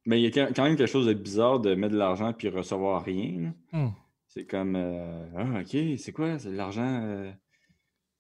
Mais 0.07 0.21
il 0.21 0.25
y 0.25 0.27
a 0.41 0.47
quand- 0.53 0.63
même 0.63 0.77
quelque 0.77 0.87
chose 0.91 1.07
de 1.07 1.13
bizarre 1.13 1.59
de 1.59 1.75
mettre 1.75 1.93
de 1.95 1.99
l'argent 1.99 2.33
puis 2.33 2.49
recevoir 2.49 3.05
rien. 3.05 3.53
là. 3.73 3.89
C'est 4.33 4.47
comme, 4.47 4.77
euh, 4.77 5.25
ah, 5.37 5.61
ok, 5.61 5.99
c'est 5.99 6.13
quoi? 6.13 6.39
C'est 6.39 6.51
de 6.53 6.57
l'argent 6.57 6.87
euh, 7.03 7.33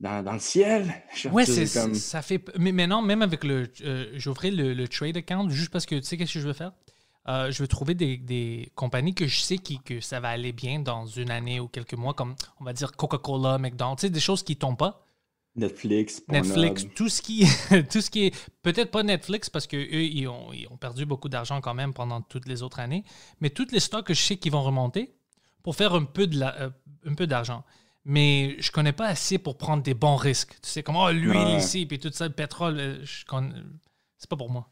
dans, 0.01 0.25
dans 0.25 0.33
le 0.33 0.41
ciel? 0.41 0.93
Sais, 1.15 1.67
c'est 1.67 1.81
comme... 1.81 1.95
ça 1.95 2.21
fait. 2.21 2.45
Mais 2.59 2.73
maintenant, 2.73 3.01
même 3.01 3.23
avec 3.23 3.45
le. 3.45 3.71
euh, 3.83 4.11
J'ouvrais 4.15 4.51
le, 4.51 4.75
le 4.75 4.89
trade 4.89 5.17
account 5.17 5.49
juste 5.51 5.71
parce 5.71 5.87
que 5.87 5.95
tu 5.95 6.03
sais 6.03 6.17
qu'est-ce 6.17 6.35
que 6.35 6.41
je 6.41 6.49
veux 6.49 6.53
faire? 6.53 6.73
Euh, 7.29 7.53
je 7.53 7.63
veux 7.63 7.69
trouver 7.69 7.95
des, 7.95 8.17
des 8.17 8.73
compagnies 8.75 9.15
que 9.15 9.29
je 9.29 9.39
sais 9.41 9.59
qui, 9.59 9.79
que 9.85 10.01
ça 10.01 10.19
va 10.19 10.31
aller 10.31 10.53
bien 10.53 10.81
dans 10.81 11.07
une 11.07 11.31
année 11.31 11.61
ou 11.61 11.69
quelques 11.69 11.95
mois, 11.95 12.13
comme 12.15 12.35
on 12.59 12.65
va 12.65 12.73
dire 12.73 12.91
Coca-Cola, 12.97 13.59
McDonald's, 13.59 14.01
tu 14.01 14.07
sais, 14.09 14.11
des 14.11 14.19
choses 14.19 14.43
qui 14.43 14.57
tombent 14.57 14.79
pas. 14.79 15.05
Netflix. 15.55 16.25
Netflix, 16.29 16.87
tout 16.97 17.09
ce 17.09 17.23
qui, 17.23 17.47
tout 17.93 18.01
ce 18.01 18.11
qui 18.11 18.27
est. 18.27 18.49
Peut-être 18.63 18.91
pas 18.91 19.05
Netflix 19.05 19.49
parce 19.49 19.69
qu'eux, 19.69 20.03
ils 20.03 20.27
ont, 20.27 20.53
ils 20.53 20.67
ont 20.73 20.77
perdu 20.77 21.07
beaucoup 21.07 21.29
d'argent 21.29 21.61
quand 21.61 21.75
même 21.75 21.93
pendant 21.95 22.21
toutes 22.21 22.49
les 22.49 22.65
autres 22.65 22.81
années, 22.81 23.05
mais 23.41 23.51
toutes 23.51 23.71
les 23.71 23.81
stocks 23.81 24.07
que 24.07 24.15
je 24.15 24.23
sais 24.23 24.37
qui 24.39 24.51
vont 24.51 24.65
remonter 24.65 25.15
pour 25.63 25.77
faire 25.77 25.95
un 25.95 26.05
peu 26.05 26.27
de 26.27 26.39
la- 26.39 26.61
euh, 26.63 26.71
un 27.07 27.15
peu 27.15 27.27
d'argent. 27.27 27.65
Mais 28.05 28.57
je 28.61 28.71
connais 28.71 28.93
pas 28.93 29.07
assez 29.07 29.39
pour 29.39 29.59
prendre 29.59 29.83
des 29.83 29.95
bons 29.95 30.17
risques. 30.17 30.53
Tu 30.63 30.69
sais, 30.71 30.83
comme 30.83 30.97
oh, 30.97 31.11
l'huile 31.11 31.37
Ouais. 31.37 31.57
ici, 31.59 31.85
puis 31.87 31.99
tout 31.99 32.11
ça, 32.13 32.27
le 32.27 32.33
pétrole, 32.33 32.79
euh, 32.79 33.05
je 33.05 33.25
connais- 33.27 33.55
c'est 34.17 34.29
pas 34.29 34.37
pour 34.37 34.51
moi. 34.51 34.69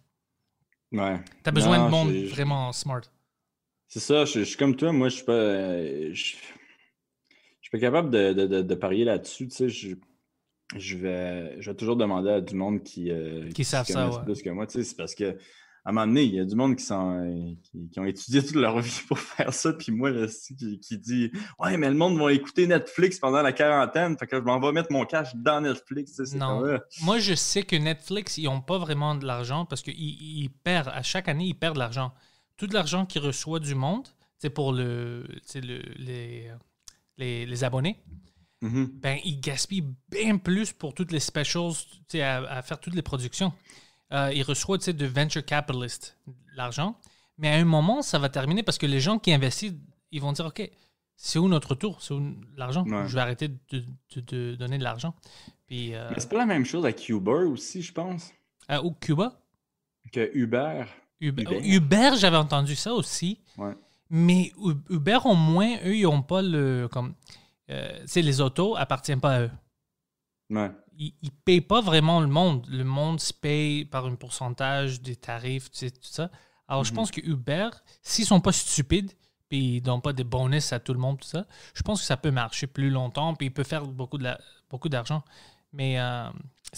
Ouais. 0.92 1.18
Tu 1.44 1.48
as 1.48 1.52
besoin 1.52 1.78
Non, 1.78 1.84
de 1.86 1.90
monde 1.90 2.12
vraiment 2.30 2.72
smart. 2.72 3.02
C'est 3.86 4.00
ça, 4.00 4.24
je, 4.24 4.40
je 4.40 4.44
suis 4.44 4.56
comme 4.56 4.76
toi, 4.76 4.92
moi 4.92 5.08
je 5.10 5.16
suis 5.16 5.24
pas. 5.24 5.32
euh, 5.32 6.08
je, 6.12 6.14
je 6.14 6.36
suis 7.60 7.70
pas 7.70 7.78
capable 7.78 8.10
de, 8.10 8.32
de, 8.32 8.46
de- 8.46 8.62
de 8.62 8.74
parier 8.74 9.04
là-dessus. 9.04 9.48
Tu 9.48 9.56
sais, 9.56 9.68
je, 9.68 9.94
je 10.76 10.96
vais, 10.96 11.60
je 11.60 11.70
vais 11.70 11.76
toujours 11.76 11.96
demander 11.96 12.30
à 12.30 12.40
du 12.40 12.54
monde 12.54 12.82
qui, 12.82 13.10
euh, 13.10 13.50
Qui 13.50 13.64
savent 13.64 13.86
ça, 13.86 14.08
ouais. 14.08 14.24
plus 14.24 14.42
que 14.42 14.48
moi. 14.50 14.66
Tu 14.66 14.78
sais, 14.78 14.84
c'est 14.84 14.96
parce 14.96 15.14
que 15.14 15.38
à 15.84 15.90
un 15.90 15.92
moment 15.92 16.06
donné, 16.06 16.24
il 16.24 16.34
y 16.34 16.40
a 16.40 16.44
du 16.44 16.54
monde 16.54 16.76
qui, 16.76 16.84
sont, 16.84 17.56
qui, 17.62 17.88
qui 17.88 18.00
ont 18.00 18.04
étudié 18.04 18.44
toute 18.44 18.56
leur 18.56 18.78
vie 18.80 19.00
pour 19.08 19.18
faire 19.18 19.52
ça. 19.54 19.72
Puis 19.72 19.92
moi, 19.92 20.10
là, 20.10 20.26
qui, 20.26 20.78
qui 20.80 20.98
dit 20.98 21.30
Ouais, 21.58 21.76
mais 21.76 21.88
le 21.88 21.94
monde 21.96 22.18
va 22.18 22.32
écouter 22.32 22.66
Netflix 22.66 23.18
pendant 23.18 23.42
la 23.42 23.52
quarantaine. 23.52 24.16
Fait 24.18 24.26
que 24.26 24.36
je 24.36 24.42
m'en 24.42 24.60
vais 24.60 24.72
mettre 24.72 24.92
mon 24.92 25.04
cash 25.06 25.34
dans 25.34 25.60
Netflix. 25.60 26.18
Non. 26.34 26.64
euh, 26.64 26.78
Moi, 27.02 27.18
je 27.20 27.34
sais 27.34 27.62
que 27.62 27.76
Netflix, 27.76 28.38
ils 28.38 28.44
n'ont 28.44 28.60
pas 28.60 28.78
vraiment 28.78 29.14
de 29.14 29.26
l'argent 29.26 29.64
parce 29.64 29.82
qu'ils 29.82 29.94
ils 29.98 30.50
perdent, 30.50 30.88
à 30.88 31.02
chaque 31.02 31.28
année, 31.28 31.46
ils 31.46 31.54
perdent 31.54 31.74
de 31.76 31.80
l'argent. 31.80 32.12
Tout 32.56 32.68
l'argent 32.72 33.06
qu'ils 33.06 33.22
reçoivent 33.22 33.60
du 33.62 33.74
monde, 33.74 34.06
c'est 34.38 34.50
pour 34.50 34.72
le, 34.72 35.26
les, 35.54 36.50
les, 37.16 37.46
les 37.46 37.64
abonnés, 37.64 37.98
mhm. 38.60 38.90
ben, 39.00 39.18
ils 39.24 39.40
gaspillent 39.40 39.94
bien 40.10 40.38
plus 40.38 40.72
pour 40.72 40.94
toutes 40.94 41.12
les 41.12 41.20
specials, 41.20 41.72
à, 42.14 42.36
à 42.58 42.62
faire 42.62 42.80
toutes 42.80 42.94
les 42.94 43.02
productions. 43.02 43.52
Euh, 44.12 44.32
ils 44.34 44.42
reçoivent 44.42 44.78
tu 44.78 44.86
sais, 44.86 44.92
de 44.92 45.06
venture 45.06 45.44
capitalists 45.44 46.16
l'argent, 46.56 46.96
mais 47.36 47.48
à 47.48 47.54
un 47.56 47.64
moment, 47.64 48.00
ça 48.02 48.18
va 48.18 48.28
terminer 48.28 48.62
parce 48.62 48.78
que 48.78 48.86
les 48.86 49.00
gens 49.00 49.18
qui 49.18 49.32
investissent, 49.32 49.74
ils 50.12 50.20
vont 50.20 50.32
dire 50.32 50.46
OK, 50.46 50.70
c'est 51.16 51.38
où 51.38 51.48
notre 51.48 51.74
tour? 51.74 52.00
C'est 52.02 52.14
où 52.14 52.34
l'argent? 52.56 52.84
Ouais. 52.84 53.06
Je 53.06 53.14
vais 53.14 53.20
arrêter 53.20 53.48
de, 53.48 53.58
de- 54.14 54.20
de 54.20 54.54
donner 54.56 54.78
de 54.78 54.82
l'argent. 54.84 55.14
Puis, 55.66 55.94
euh, 55.94 56.08
Mais 56.10 56.20
c'est 56.20 56.28
pas 56.30 56.38
la 56.38 56.46
même 56.46 56.64
chose 56.64 56.84
avec 56.84 57.06
Uber 57.08 57.44
aussi, 57.46 57.82
je 57.82 57.92
pense, 57.92 58.32
à- 58.66 58.82
au 58.82 58.92
Cuba? 58.92 59.40
Que 60.12 60.30
Uber. 60.34 60.84
Uber, 61.20 61.42
Uber. 61.42 61.60
Uber, 61.68 62.10
j'avais 62.16 62.36
entendu 62.38 62.74
ça 62.76 62.94
aussi. 62.94 63.40
Ouais. 63.58 63.74
Mais 64.08 64.52
Uber, 64.88 65.18
au 65.26 65.34
moins, 65.34 65.76
eux, 65.84 65.94
ils 65.96 66.04
n'ont 66.04 66.22
pas 66.22 66.40
le. 66.40 66.88
Comme, 66.90 67.14
euh, 67.70 67.98
les 68.16 68.40
autos 68.40 68.74
appartiennent 68.76 69.20
pas 69.20 69.34
à 69.34 69.40
eux. 69.42 69.50
Ouais. 70.48 70.70
Ils 71.00 71.14
ne 71.22 71.28
payent 71.44 71.60
pas 71.60 71.80
vraiment 71.80 72.20
le 72.20 72.26
monde. 72.26 72.66
Le 72.68 72.82
monde 72.84 73.20
se 73.20 73.32
paye 73.32 73.84
par 73.84 74.06
un 74.06 74.16
pourcentage 74.16 75.00
des 75.00 75.14
tarifs, 75.16 75.70
tu 75.70 75.78
sais, 75.78 75.90
tout 75.92 76.00
ça. 76.02 76.28
Alors, 76.66 76.82
je 76.84 76.90
Mhm. 76.90 76.96
pense 76.96 77.10
que 77.12 77.20
Uber, 77.20 77.68
s'ils 78.02 78.26
sont 78.26 78.40
pas 78.40 78.50
stupides, 78.52 79.12
puis 79.48 79.76
ils 79.76 79.80
donnent 79.80 80.02
pas 80.02 80.12
des 80.12 80.24
bonus 80.24 80.72
à 80.72 80.80
tout 80.80 80.92
le 80.92 80.98
monde, 80.98 81.20
tout 81.20 81.28
ça, 81.28 81.46
je 81.72 81.82
pense 81.82 82.00
que 82.00 82.06
ça 82.06 82.16
peut 82.16 82.30
marcher 82.32 82.66
plus 82.66 82.90
longtemps, 82.90 83.34
puis 83.34 83.46
il 83.46 83.50
peut 83.52 83.62
faire 83.64 83.86
beaucoup 83.86 84.18
de 84.18 84.24
la- 84.24 84.40
beaucoup 84.68 84.88
d'argent. 84.88 85.22
Mais 85.72 86.00
euh, 86.00 86.28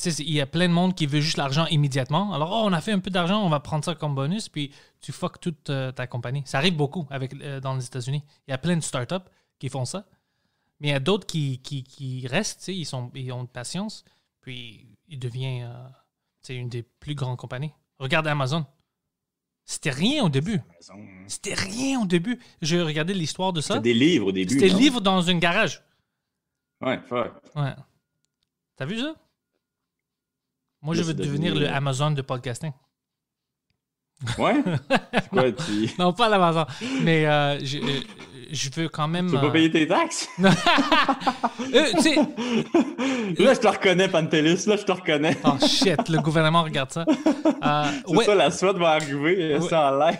il 0.04 0.30
y 0.32 0.40
a 0.40 0.46
plein 0.46 0.68
de 0.68 0.72
monde 0.74 0.94
qui 0.94 1.06
veut 1.06 1.20
juste 1.20 1.36
l'argent 1.38 1.64
immédiatement. 1.66 2.32
Alors, 2.34 2.50
oh, 2.52 2.62
on 2.66 2.72
a 2.72 2.80
fait 2.80 2.92
un 2.92 2.98
peu 2.98 3.10
d'argent, 3.10 3.40
on 3.42 3.48
va 3.48 3.60
prendre 3.60 3.84
ça 3.84 3.94
comme 3.94 4.14
bonus, 4.14 4.48
puis 4.48 4.70
tu 5.00 5.12
fuck 5.12 5.40
toute 5.40 5.70
euh, 5.70 5.92
ta 5.92 6.06
compagnie. 6.06 6.42
Ça 6.44 6.58
arrive 6.58 6.76
beaucoup 6.76 7.06
avec, 7.10 7.32
euh, 7.40 7.58
dans 7.60 7.74
les 7.74 7.84
États-Unis. 7.86 8.22
Il 8.46 8.50
y 8.50 8.54
a 8.54 8.58
plein 8.58 8.76
de 8.76 8.82
startups 8.82 9.26
qui 9.58 9.68
font 9.68 9.84
ça. 9.84 10.04
Mais 10.80 10.88
il 10.88 10.90
y 10.90 10.94
a 10.94 11.00
d'autres 11.00 11.26
qui, 11.26 11.58
qui, 11.58 11.84
qui 11.84 12.26
restent, 12.26 12.68
ils, 12.68 12.86
sont, 12.86 13.10
ils 13.14 13.30
ont 13.32 13.44
de 13.44 13.48
patience, 13.48 14.04
puis 14.40 14.86
ils 15.08 15.18
deviennent 15.18 15.64
euh, 15.64 15.88
tu 16.42 16.54
sais, 16.54 16.56
une 16.56 16.68
des 16.68 16.82
plus 16.82 17.14
grandes 17.14 17.36
compagnies. 17.36 17.72
Regarde 17.98 18.26
Amazon. 18.26 18.64
C'était 19.66 19.90
rien 19.90 20.24
au 20.24 20.28
début. 20.28 20.60
Hein. 20.90 21.24
C'était 21.28 21.54
rien 21.54 22.00
au 22.00 22.06
début. 22.06 22.40
J'ai 22.62 22.80
regardé 22.82 23.14
l'histoire 23.14 23.52
de 23.52 23.60
ça. 23.60 23.74
C'était 23.74 23.92
des 23.92 23.94
livres 23.94 24.28
au 24.28 24.32
début. 24.32 24.54
C'était 24.54 24.72
non? 24.72 24.78
livre 24.78 25.00
dans 25.00 25.28
un 25.28 25.38
garage. 25.38 25.82
Ouais, 26.80 26.98
fuck. 27.08 27.34
Ouais. 27.54 27.74
T'as 28.76 28.86
vu 28.86 28.98
ça? 28.98 29.14
Moi, 30.82 30.94
je 30.94 31.02
veux 31.02 31.08
c'est 31.08 31.14
devenir 31.14 31.52
devenu, 31.52 31.66
le 31.66 31.70
euh, 31.70 31.76
Amazon 31.76 32.10
de 32.12 32.22
podcasting. 32.22 32.72
Ouais? 34.38 34.62
C'est 35.12 35.28
quoi, 35.28 35.52
tu... 35.52 35.90
Non, 35.98 36.12
pas 36.12 36.28
l'Amazon. 36.28 36.66
Mais 37.02 37.26
euh, 37.26 37.58
je, 37.62 37.78
euh, 37.78 38.00
je 38.52 38.70
veux 38.74 38.88
quand 38.88 39.08
même. 39.08 39.28
veux 39.28 39.38
pas 39.40 39.46
euh, 39.46 39.50
payer 39.50 39.70
tes 39.70 39.86
taxes? 39.86 40.28
euh, 40.38 41.84
tu. 42.02 43.42
Là, 43.42 43.54
je 43.54 43.60
te 43.60 43.68
reconnais, 43.68 44.08
Pantelis. 44.08 44.64
Là, 44.66 44.76
je 44.76 44.84
te 44.84 44.92
reconnais. 44.92 45.36
Oh 45.44 45.54
shit, 45.66 46.08
le 46.08 46.20
gouvernement 46.20 46.62
regarde 46.62 46.90
ça. 46.90 47.04
Euh, 47.08 47.84
C'est 48.06 48.16
ouais, 48.16 48.24
ça, 48.24 48.34
la 48.34 48.50
suite 48.50 48.76
va 48.76 48.90
arriver. 48.90 49.56
Ouais. 49.58 49.68
Ça 49.68 49.92
en 49.92 49.98
live. 49.98 50.18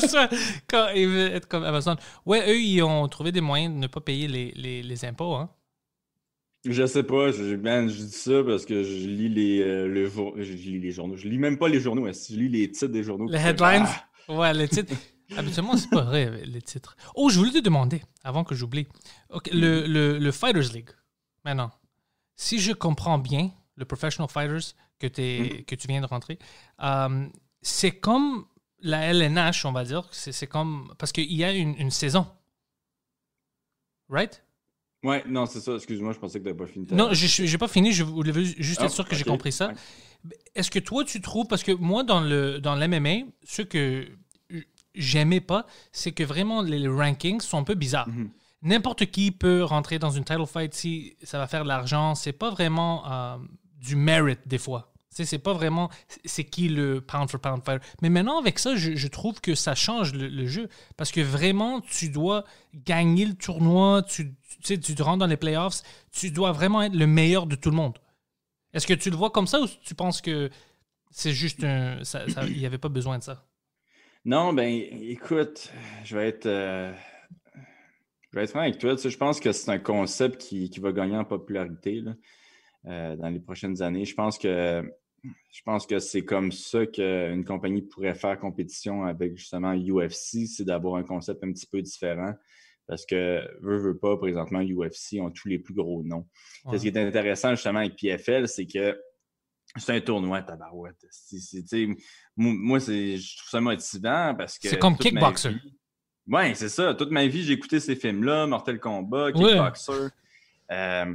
C'est 0.00 0.08
ça, 0.08 0.28
quand 0.68 0.88
il 0.94 1.08
veut 1.08 1.32
être 1.34 1.48
comme 1.48 1.64
Amazon. 1.64 1.96
Ouais, 2.26 2.40
eux, 2.50 2.58
ils 2.60 2.82
ont 2.82 3.06
trouvé 3.08 3.32
des 3.32 3.40
moyens 3.40 3.74
de 3.74 3.78
ne 3.80 3.86
pas 3.86 4.00
payer 4.00 4.28
les, 4.28 4.52
les, 4.56 4.82
les 4.82 5.04
impôts. 5.04 5.34
Hein? 5.34 5.50
Je 6.66 6.86
sais 6.86 7.02
pas, 7.02 7.30
je, 7.30 7.56
man, 7.56 7.88
je 7.90 7.94
dis 8.04 8.10
ça 8.12 8.42
parce 8.46 8.64
que 8.64 8.82
je 8.82 9.06
lis 9.06 9.28
les, 9.28 9.60
euh, 9.60 9.86
le 9.86 10.06
jour- 10.08 10.34
je 10.38 10.52
lis 10.52 10.80
les 10.80 10.92
journaux. 10.92 11.16
Je 11.16 11.28
lis 11.28 11.36
même 11.38 11.58
pas 11.58 11.68
les 11.68 11.78
journaux, 11.80 12.06
je 12.06 12.34
lis 12.34 12.48
les 12.48 12.70
titres 12.70 12.86
des 12.92 13.02
journaux? 13.02 13.26
Les 13.28 13.38
headlines. 13.38 13.84
Ah! 13.86 14.32
Ouais, 14.32 14.54
les 14.54 14.68
titres. 14.68 14.94
Habituellement, 15.36 15.76
c'est 15.76 15.90
pas 15.90 16.02
vrai, 16.02 16.42
les 16.44 16.62
titres. 16.62 16.96
Oh, 17.14 17.30
je 17.30 17.38
voulais 17.38 17.50
te 17.50 17.58
demander, 17.58 18.02
avant 18.22 18.44
que 18.44 18.54
j'oublie. 18.54 18.86
Ok, 19.30 19.48
le, 19.52 19.86
le, 19.86 20.18
le 20.18 20.32
Fighters 20.32 20.72
League, 20.72 20.90
maintenant, 21.44 21.70
si 22.36 22.58
je 22.58 22.72
comprends 22.72 23.18
bien, 23.18 23.50
le 23.76 23.84
Professional 23.84 24.28
Fighters 24.28 24.74
que, 24.98 25.06
t'es- 25.06 25.64
que 25.66 25.74
tu 25.74 25.88
viens 25.88 26.00
de 26.00 26.06
rentrer, 26.06 26.38
euh, 26.82 27.26
c'est 27.62 27.92
comme 27.98 28.46
la 28.80 29.06
LNH, 29.12 29.64
on 29.64 29.72
va 29.72 29.84
dire. 29.84 30.06
C'est 30.12 30.46
comme. 30.46 30.92
Parce 30.98 31.10
qu'il 31.10 31.32
y 31.32 31.42
a 31.42 31.52
une, 31.52 31.74
une 31.78 31.90
saison. 31.90 32.26
Right? 34.08 34.42
Ouais, 35.02 35.22
non, 35.26 35.46
c'est 35.46 35.60
ça. 35.60 35.74
Excuse-moi, 35.74 36.12
je 36.12 36.18
pensais 36.18 36.38
que 36.38 36.44
t'avais 36.44 36.56
pas 36.56 36.66
fini. 36.66 36.86
Non, 36.92 37.12
je 37.12 37.50
n'ai 37.50 37.58
pas 37.58 37.68
fini. 37.68 37.92
Je 37.92 38.04
voulais 38.04 38.32
juste 38.44 38.80
Ah, 38.82 38.86
être 38.86 38.92
sûr 38.92 39.06
que 39.06 39.14
j'ai 39.16 39.24
compris 39.24 39.52
ça. 39.52 39.72
Est-ce 40.54 40.70
que 40.70 40.78
toi, 40.78 41.04
tu 41.04 41.20
trouves, 41.20 41.46
parce 41.46 41.62
que 41.62 41.72
moi, 41.72 42.04
dans 42.04 42.20
le 42.20 42.58
dans 42.60 42.74
l'MMA, 42.74 43.26
ce 43.42 43.62
que 43.62 44.08
j'aimais 44.94 45.40
pas, 45.40 45.66
c'est 45.92 46.12
que 46.12 46.22
vraiment 46.22 46.62
les 46.62 46.88
rankings 46.88 47.40
sont 47.40 47.58
un 47.58 47.64
peu 47.64 47.74
bizarres. 47.74 48.08
Mhm. 48.08 48.30
N'importe 48.62 49.06
qui 49.06 49.30
peut 49.30 49.62
rentrer 49.62 49.98
dans 49.98 50.10
une 50.10 50.24
title 50.24 50.46
fight 50.46 50.72
si 50.72 51.16
ça 51.22 51.38
va 51.38 51.46
faire 51.46 51.64
de 51.64 51.68
l'argent. 51.68 52.14
C'est 52.14 52.32
pas 52.32 52.50
vraiment 52.50 53.10
euh, 53.10 53.36
du 53.78 53.94
merit 53.94 54.38
des 54.46 54.58
fois. 54.58 54.94
C'est 55.10 55.38
pas 55.38 55.52
vraiment 55.52 55.90
c'est 56.24 56.42
qui 56.42 56.68
le 56.68 57.00
pound 57.00 57.30
for 57.30 57.38
pound 57.38 57.62
fighter. 57.64 57.86
Mais 58.02 58.08
maintenant, 58.08 58.40
avec 58.40 58.58
ça, 58.58 58.74
je, 58.74 58.96
je 58.96 59.08
trouve 59.08 59.40
que 59.40 59.54
ça 59.54 59.76
change 59.76 60.12
le, 60.12 60.26
le 60.26 60.46
jeu. 60.46 60.68
Parce 60.96 61.12
que 61.12 61.20
vraiment, 61.20 61.80
tu 61.82 62.08
dois 62.08 62.44
gagner 62.74 63.24
le 63.24 63.34
tournoi, 63.34 64.02
tu, 64.02 64.34
tu, 64.34 64.56
sais, 64.62 64.80
tu 64.80 64.96
te 64.96 65.02
rentres 65.02 65.18
dans 65.18 65.26
les 65.26 65.36
playoffs, 65.36 65.82
tu 66.10 66.32
dois 66.32 66.50
vraiment 66.50 66.82
être 66.82 66.94
le 66.94 67.06
meilleur 67.06 67.46
de 67.46 67.54
tout 67.54 67.70
le 67.70 67.76
monde. 67.76 67.98
Est-ce 68.72 68.88
que 68.88 68.94
tu 68.94 69.08
le 69.10 69.16
vois 69.16 69.30
comme 69.30 69.46
ça 69.46 69.60
ou 69.60 69.68
tu 69.84 69.94
penses 69.94 70.20
que 70.20 70.50
c'est 71.12 71.32
juste 71.32 71.62
un. 71.62 71.98
Il 72.48 72.58
n'y 72.58 72.66
avait 72.66 72.78
pas 72.78 72.88
besoin 72.88 73.18
de 73.18 73.22
ça? 73.22 73.44
Non, 74.24 74.52
ben, 74.52 74.68
écoute, 74.68 75.70
je 76.04 76.16
vais 76.16 76.28
être. 76.28 76.46
euh, 76.46 76.92
Je 78.32 78.38
vais 78.38 78.44
être 78.44 78.50
franc 78.50 78.60
avec 78.60 78.78
toi. 78.78 78.94
Tu 78.96 79.02
sais, 79.02 79.10
je 79.10 79.18
pense 79.18 79.38
que 79.38 79.52
c'est 79.52 79.70
un 79.70 79.78
concept 79.78 80.40
qui, 80.40 80.70
qui 80.70 80.80
va 80.80 80.92
gagner 80.92 81.16
en 81.16 81.24
popularité 81.24 82.00
là, 82.00 82.14
euh, 82.86 83.16
dans 83.16 83.28
les 83.28 83.40
prochaines 83.40 83.82
années. 83.82 84.04
Je 84.04 84.14
pense 84.14 84.38
que 84.38 84.82
je 85.52 85.62
pense 85.62 85.86
que 85.86 85.98
c'est 85.98 86.22
comme 86.22 86.52
ça 86.52 86.84
qu'une 86.84 87.44
compagnie 87.46 87.80
pourrait 87.82 88.14
faire 88.14 88.38
compétition 88.38 89.04
avec 89.04 89.36
justement 89.38 89.72
UFC, 89.74 90.46
c'est 90.46 90.64
d'avoir 90.64 90.96
un 90.96 91.02
concept 91.02 91.42
un 91.44 91.52
petit 91.52 91.66
peu 91.66 91.80
différent. 91.80 92.34
Parce 92.86 93.06
que, 93.06 93.40
veut, 93.62 93.78
veut 93.78 93.96
pas, 93.96 94.18
présentement, 94.18 94.60
UFC 94.60 95.18
ont 95.18 95.30
tous 95.30 95.48
les 95.48 95.58
plus 95.58 95.72
gros 95.72 96.02
noms. 96.04 96.26
Ouais. 96.66 96.76
Ce 96.76 96.82
qui 96.82 96.88
est 96.88 96.96
intéressant 96.98 97.50
justement 97.54 97.78
avec 97.78 97.96
PFL, 97.96 98.46
c'est 98.48 98.66
que 98.66 98.98
c'est 99.76 99.92
un 99.96 100.00
tournoi 100.00 100.42
tabarouette. 100.42 101.04
Sais, 101.10 101.88
moi, 102.36 102.78
je 102.78 103.36
trouve 103.36 103.50
ça 103.50 103.60
motivant 103.60 104.34
parce 104.36 104.58
que. 104.58 104.68
C'est 104.68 104.78
comme 104.78 104.96
Kickboxer. 104.96 105.50
vie- 105.50 105.74
Ouais, 106.26 106.54
c'est 106.54 106.68
ça. 106.70 106.94
Toute 106.94 107.10
ma 107.10 107.26
vie, 107.26 107.42
j'ai 107.44 107.52
écouté 107.52 107.80
ces 107.80 107.96
films-là, 107.96 108.46
Mortal 108.46 108.78
Kombat. 108.80 109.32
Kickboxer. 109.32 110.08
Euh, 110.70 111.14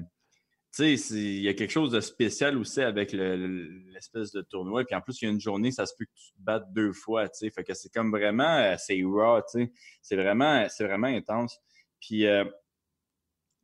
tu 0.71 0.97
sais, 0.97 1.15
il 1.17 1.41
y 1.41 1.49
a 1.49 1.53
quelque 1.55 1.71
chose 1.71 1.91
de 1.91 1.99
spécial 1.99 2.55
aussi 2.57 2.81
avec 2.81 3.11
le- 3.11 3.35
le- 3.35 3.91
l'espèce 3.91 4.31
de 4.31 4.41
tournoi. 4.41 4.83
Puis 4.85 4.93
en 4.95 5.01
plus, 5.01 5.19
il 5.21 5.25
y 5.25 5.27
a 5.27 5.31
une 5.31 5.41
journée, 5.41 5.71
ça 5.71 5.87
se 5.87 5.93
peut 5.97 6.05
que 6.05 6.11
tu 6.15 6.31
te 6.33 6.41
battes 6.43 6.71
deux 6.73 6.93
fois, 6.93 7.27
tu 7.27 7.39
sais. 7.39 7.49
Fait 7.49 7.63
que 7.63 7.73
c'est 7.73 7.91
comme 7.91 8.11
vraiment, 8.11 8.57
euh, 8.57 8.75
c'est 8.77 9.01
raw, 9.03 9.41
tu 9.41 9.63
sais. 9.65 9.71
C'est 10.03 10.15
vraiment, 10.15 10.67
c'est 10.69 10.83
vraiment 10.85 11.07
intense. 11.07 11.57
Puis, 11.99 12.27
euh, 12.27 12.45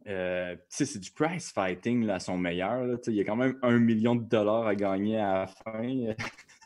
euh, 0.07 0.55
c'est 0.69 0.99
du 0.99 1.11
prize 1.11 1.51
fighting 1.51 2.05
là, 2.05 2.15
à 2.15 2.19
son 2.19 2.37
meilleur. 2.37 2.83
là. 2.85 2.97
Il 3.07 3.15
y 3.15 3.21
a 3.21 3.23
quand 3.23 3.35
même 3.35 3.57
un 3.63 3.79
million 3.79 4.15
de 4.15 4.23
dollars 4.23 4.67
à 4.67 4.75
gagner 4.75 5.17
à 5.17 5.39
la 5.39 5.47
fin. 5.47 6.13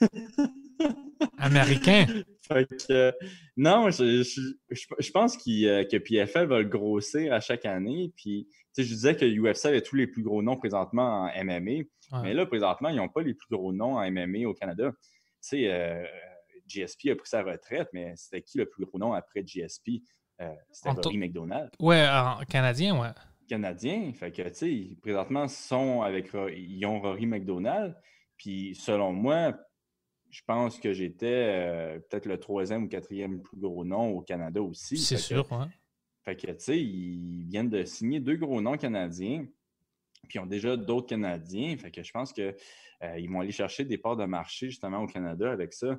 Américain. 1.37 2.05
Fait 2.41 2.65
que, 2.65 2.91
euh, 2.91 3.11
non, 3.55 3.91
je, 3.91 4.23
je, 4.23 4.41
je, 4.71 4.87
je 4.97 5.11
pense 5.11 5.37
qu'il, 5.37 5.67
euh, 5.67 5.83
que 5.83 5.97
PFL 5.97 6.47
va 6.47 6.59
le 6.59 6.67
grossir 6.67 7.33
à 7.33 7.39
chaque 7.39 7.65
année. 7.65 8.11
Puis, 8.15 8.47
je 8.77 8.83
disais 8.83 9.15
que 9.15 9.25
UFC 9.25 9.65
avait 9.65 9.81
tous 9.81 9.95
les 9.95 10.07
plus 10.07 10.23
gros 10.23 10.41
noms 10.41 10.57
présentement 10.57 11.23
en 11.23 11.43
MMA. 11.43 11.59
Ouais. 11.71 11.85
Mais 12.23 12.33
là, 12.33 12.45
présentement, 12.45 12.89
ils 12.89 12.95
n'ont 12.97 13.09
pas 13.09 13.21
les 13.21 13.33
plus 13.33 13.47
gros 13.51 13.71
noms 13.73 13.97
en 13.97 14.11
MMA 14.11 14.47
au 14.47 14.53
Canada. 14.53 14.91
Tu 15.41 15.65
sais, 15.65 16.05
GSP 16.67 17.09
a 17.11 17.15
pris 17.15 17.27
sa 17.27 17.43
retraite, 17.43 17.89
mais 17.93 18.13
c'était 18.15 18.41
qui 18.41 18.57
le 18.57 18.67
plus 18.67 18.85
gros 18.85 18.99
nom 18.99 19.13
après 19.13 19.43
GSP? 19.45 20.01
Euh, 20.41 20.53
c'était 20.71 20.91
Rory 20.91 21.17
McDonald, 21.17 21.69
Ouais, 21.79 22.07
en 22.07 22.39
canadien, 22.47 22.99
ouais. 22.99 23.09
Canadien. 23.47 24.11
Fait 24.13 24.31
que, 24.31 24.43
tu 24.49 24.53
sais, 24.53 24.95
présentement, 25.01 25.43
ils 25.45 25.49
sont 25.49 26.01
avec, 26.01 26.29
ils 26.55 26.85
ont 26.85 27.01
Rory 27.01 27.25
McDonald. 27.25 27.95
Puis, 28.37 28.73
selon 28.75 29.11
moi, 29.11 29.53
je 30.29 30.41
pense 30.45 30.79
que 30.79 30.93
j'étais 30.93 31.25
euh, 31.49 31.99
peut-être 31.99 32.25
le 32.27 32.39
troisième 32.39 32.83
ou 32.83 32.87
quatrième 32.87 33.41
plus 33.41 33.57
gros 33.57 33.83
nom 33.83 34.11
au 34.11 34.21
Canada 34.21 34.61
aussi. 34.61 34.97
C'est 34.97 35.15
Fait 35.15 35.21
que- 35.21 35.27
sûr, 35.27 35.51
ouais. 35.51 35.65
fait 36.23 36.35
que, 36.35 36.47
tu 36.51 36.59
sais, 36.59 36.79
ils 36.79 37.45
viennent 37.49 37.69
de 37.69 37.83
signer 37.83 38.19
deux 38.19 38.35
gros 38.37 38.61
noms 38.61 38.77
canadiens. 38.77 39.45
Puis 40.27 40.37
ils 40.37 40.41
ont 40.41 40.45
déjà 40.45 40.77
d'autres 40.77 41.07
Canadiens. 41.07 41.75
Fait 41.77 41.89
que 41.91 42.03
je 42.03 42.11
pense 42.11 42.31
qu'ils 42.33 42.53
vont 43.29 43.39
aller 43.39 43.51
chercher 43.51 43.83
des 43.85 43.97
parts 43.97 44.17
de 44.17 44.25
marché 44.25 44.69
justement 44.69 44.99
au 44.99 45.07
Canada 45.07 45.51
avec 45.51 45.73
ça. 45.73 45.97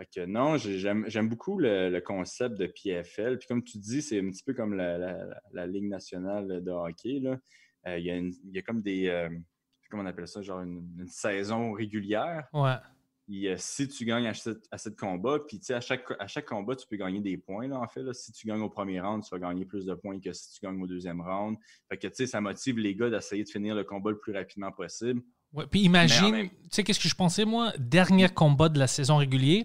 Fait 0.00 0.20
que 0.20 0.26
non, 0.26 0.56
j'aime 0.56 1.28
beaucoup 1.28 1.58
le, 1.58 1.98
concept 2.00 2.58
de 2.58 2.66
PFL. 2.66 3.38
Puis 3.38 3.48
comme 3.48 3.62
tu 3.62 3.78
dis, 3.78 4.02
c'est 4.02 4.18
un 4.18 4.30
petit 4.30 4.42
peu 4.42 4.54
comme 4.54 4.74
la, 4.74 5.66
Ligue 5.66 5.88
nationale 5.88 6.62
de 6.62 6.70
hockey. 6.70 7.22
il, 7.86 8.32
y 8.44 8.58
a 8.58 8.62
comme 8.62 8.82
des. 8.82 9.28
comment 9.90 10.02
on 10.02 10.06
appelle 10.06 10.28
ça? 10.28 10.42
Genre 10.42 10.60
une, 10.60 10.88
une 10.98 11.08
saison 11.08 11.72
régulière. 11.72 12.48
Ouais 12.52 12.76
si 13.56 13.88
tu 13.88 14.04
gagnes 14.04 14.26
à, 14.26 14.34
cette, 14.34 14.96
combat, 14.98 15.38
puis 15.38 15.60
à 15.70 15.80
chaque, 15.80 16.04
à 16.18 16.26
chaque 16.26 16.46
combat, 16.46 16.74
tu 16.74 16.86
peux 16.86 16.96
gagner 16.96 17.20
des 17.20 17.36
points, 17.36 17.68
là, 17.68 17.78
en 17.78 17.86
fait. 17.86 18.12
Si 18.12 18.32
tu 18.32 18.46
gagnes 18.46 18.62
au 18.62 18.68
premier 18.68 19.00
round, 19.00 19.22
tu 19.22 19.30
vas 19.30 19.38
gagner 19.38 19.64
plus 19.64 19.86
de 19.86 19.94
points 19.94 20.18
que 20.18 20.32
si 20.32 20.52
tu 20.52 20.60
gagnes 20.64 20.82
au 20.82 20.86
deuxième 20.86 21.20
round. 21.20 21.56
Fait 21.88 21.96
que, 21.96 22.26
ça 22.26 22.40
motive 22.40 22.78
les 22.78 22.94
gars 22.94 23.08
d'essayer 23.08 23.44
de 23.44 23.48
finir 23.48 23.74
le 23.74 23.84
combat 23.84 24.10
le 24.10 24.18
plus 24.18 24.32
rapidement 24.32 24.72
possible. 24.72 25.22
Ouais, 25.52 25.64
puis 25.70 25.80
imagine, 25.80 26.42
tu 26.42 26.50
sais, 26.70 26.84
qu'est-ce 26.84 27.00
que 27.00 27.08
je 27.08 27.14
pensais, 27.14 27.44
moi? 27.44 27.72
Dernier 27.78 28.28
combat 28.28 28.68
de 28.68 28.78
la 28.78 28.86
saison 28.86 29.16
régulière, 29.16 29.64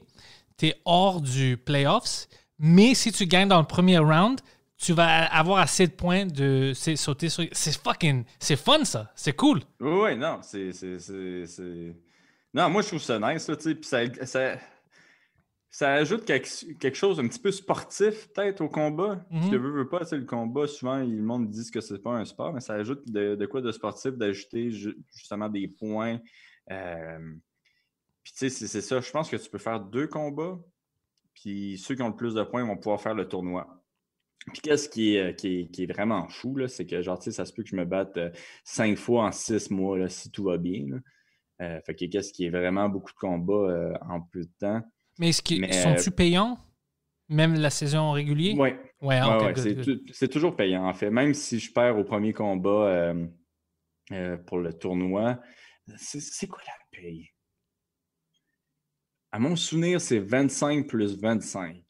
tu 0.57 0.67
es 0.67 0.75
hors 0.85 1.21
du 1.21 1.57
playoffs, 1.57 2.27
mais 2.57 2.95
si 2.95 3.11
tu 3.11 3.25
gagnes 3.25 3.49
dans 3.49 3.59
le 3.59 3.67
premier 3.67 3.99
round, 3.99 4.39
tu 4.77 4.93
vas 4.93 5.25
avoir 5.25 5.59
assez 5.59 5.87
de 5.87 5.93
points 5.93 6.25
de 6.25 6.73
sauter 6.73 7.29
sur. 7.29 7.45
C'est 7.51 7.81
fucking. 7.81 8.25
C'est 8.39 8.55
fun, 8.55 8.83
ça. 8.83 9.11
C'est 9.15 9.33
cool. 9.33 9.61
Oui, 9.79 9.91
oui, 10.03 10.15
non. 10.17 10.39
C'est 10.41 10.71
non, 12.55 12.69
moi, 12.69 12.81
je 12.83 12.87
trouve 12.87 13.01
ça 13.01 13.19
nice, 13.19 13.49
là, 13.49 13.57
puis 13.57 13.77
ça, 13.81 13.99
ça, 14.23 14.55
ça, 15.75 15.91
ajoute 15.91 16.23
quelque, 16.23 16.95
chose 16.95 17.19
un 17.19 17.27
petit 17.27 17.39
peu 17.39 17.51
sportif, 17.51 18.29
peut-être, 18.29 18.61
au 18.61 18.69
combat. 18.69 19.25
Mm 19.29 19.39
-hmm. 19.39 19.57
veux, 19.57 19.71
veux 19.71 19.89
pas, 19.89 20.03
le 20.09 20.23
combat, 20.23 20.67
souvent, 20.67 20.99
le 20.99 21.21
monde 21.21 21.49
dit 21.49 21.69
que 21.69 21.81
c'est 21.81 22.01
pas 22.01 22.13
un 22.13 22.23
sport, 22.23 22.53
mais 22.53 22.61
ça 22.61 22.75
ajoute 22.75 23.03
de, 23.11 23.45
quoi 23.45 23.59
de 23.59 23.73
sportif, 23.73 24.13
d'ajouter 24.13 24.71
justement 24.71 25.49
des 25.49 25.67
points. 25.67 26.21
Euh, 26.71 27.35
puis, 28.23 28.31
tu 28.37 28.49
sais, 28.49 28.67
c'est 28.67 28.81
ça. 28.81 29.01
Je 29.01 29.11
pense 29.11 29.29
que 29.29 29.35
tu 29.35 29.49
peux 29.49 29.57
faire 29.57 29.81
deux 29.81 30.07
combats, 30.07 30.57
puis 31.33 31.77
ceux 31.77 31.95
qui 31.95 32.01
ont 32.03 32.13
le 32.15 32.15
plus 32.15 32.33
de 32.33 32.43
points 32.43 32.63
vont 32.63 32.77
pouvoir 32.77 33.01
faire 33.01 33.13
le 33.13 33.27
tournoi. 33.27 33.63
Puis 34.53 34.61
qu'est-ce 34.61 34.87
qui 34.87 35.17
est, 35.17 35.35
qui, 35.35 35.83
est, 35.83 35.91
vraiment 35.91 36.29
fou, 36.29 36.55
c'est 36.67 36.85
que 36.85 37.01
genre, 37.01 37.21
ça 37.21 37.43
se 37.43 37.51
peut 37.51 37.63
que 37.63 37.69
je 37.69 37.75
me 37.75 37.85
batte 37.85 38.15
euh, 38.15 38.31
cinq 38.63 38.97
fois 38.97 39.25
en 39.25 39.31
six 39.33 39.69
mois, 39.71 39.97
là, 39.97 40.07
si 40.07 40.31
tout 40.31 40.45
va 40.45 40.57
bien. 40.57 41.01
Euh, 41.61 41.81
fait 41.85 41.95
que 41.95 42.05
qu'est-ce 42.05 42.31
qui 42.31 42.45
est 42.45 42.49
vraiment 42.49 42.87
beaucoup 42.87 43.11
de 43.11 43.17
combats 43.17 43.53
euh, 43.53 43.93
en 44.07 44.21
peu 44.21 44.41
de 44.41 44.51
temps? 44.57 44.81
Mais, 45.17 45.29
est-ce 45.29 45.41
qu'ils 45.41 45.73
sont-tu 45.73 46.11
payants? 46.11 46.57
Même 47.29 47.55
la 47.55 47.69
saison 47.69 48.11
régulière? 48.11 48.55
Oui. 48.57 48.69
Ouais, 49.01 49.53
c'est 50.11 50.27
toujours 50.27 50.55
payant, 50.55 50.85
en 50.87 50.93
fait. 50.93 51.09
Même 51.09 51.33
si 51.33 51.59
je 51.59 51.71
perds 51.71 51.97
au 51.97 52.03
premier 52.03 52.33
combat 52.33 53.15
euh, 54.11 54.37
pour 54.45 54.59
le 54.59 54.73
tournoi, 54.73 55.39
c'est 55.97 56.47
quoi 56.47 56.61
la 56.65 56.73
paye? 56.91 57.29
À 59.31 59.39
mon 59.39 59.55
souvenir, 59.55 59.99
c'est 59.99 60.19
25 60.19 60.87
plus 60.87 61.19
25. 61.19 61.83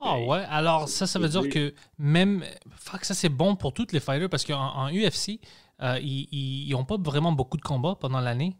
Ah 0.00 0.20
ouais, 0.20 0.44
alors 0.48 0.88
ça, 0.88 1.06
ça 1.06 1.18
veut 1.18 1.28
dire 1.28 1.48
que 1.48 1.74
même. 1.98 2.44
Fuck, 2.76 3.04
ça 3.04 3.14
c'est 3.14 3.28
bon 3.28 3.56
pour 3.56 3.72
tous 3.72 3.92
les 3.92 4.00
fighters 4.00 4.28
parce 4.28 4.44
qu'en 4.44 4.88
UFC, 4.90 5.40
ils 5.80 6.68
n'ont 6.70 6.84
pas 6.84 6.96
vraiment 6.98 7.32
beaucoup 7.32 7.56
de 7.56 7.62
combats 7.62 7.96
pendant 7.98 8.20
l'année 8.20 8.56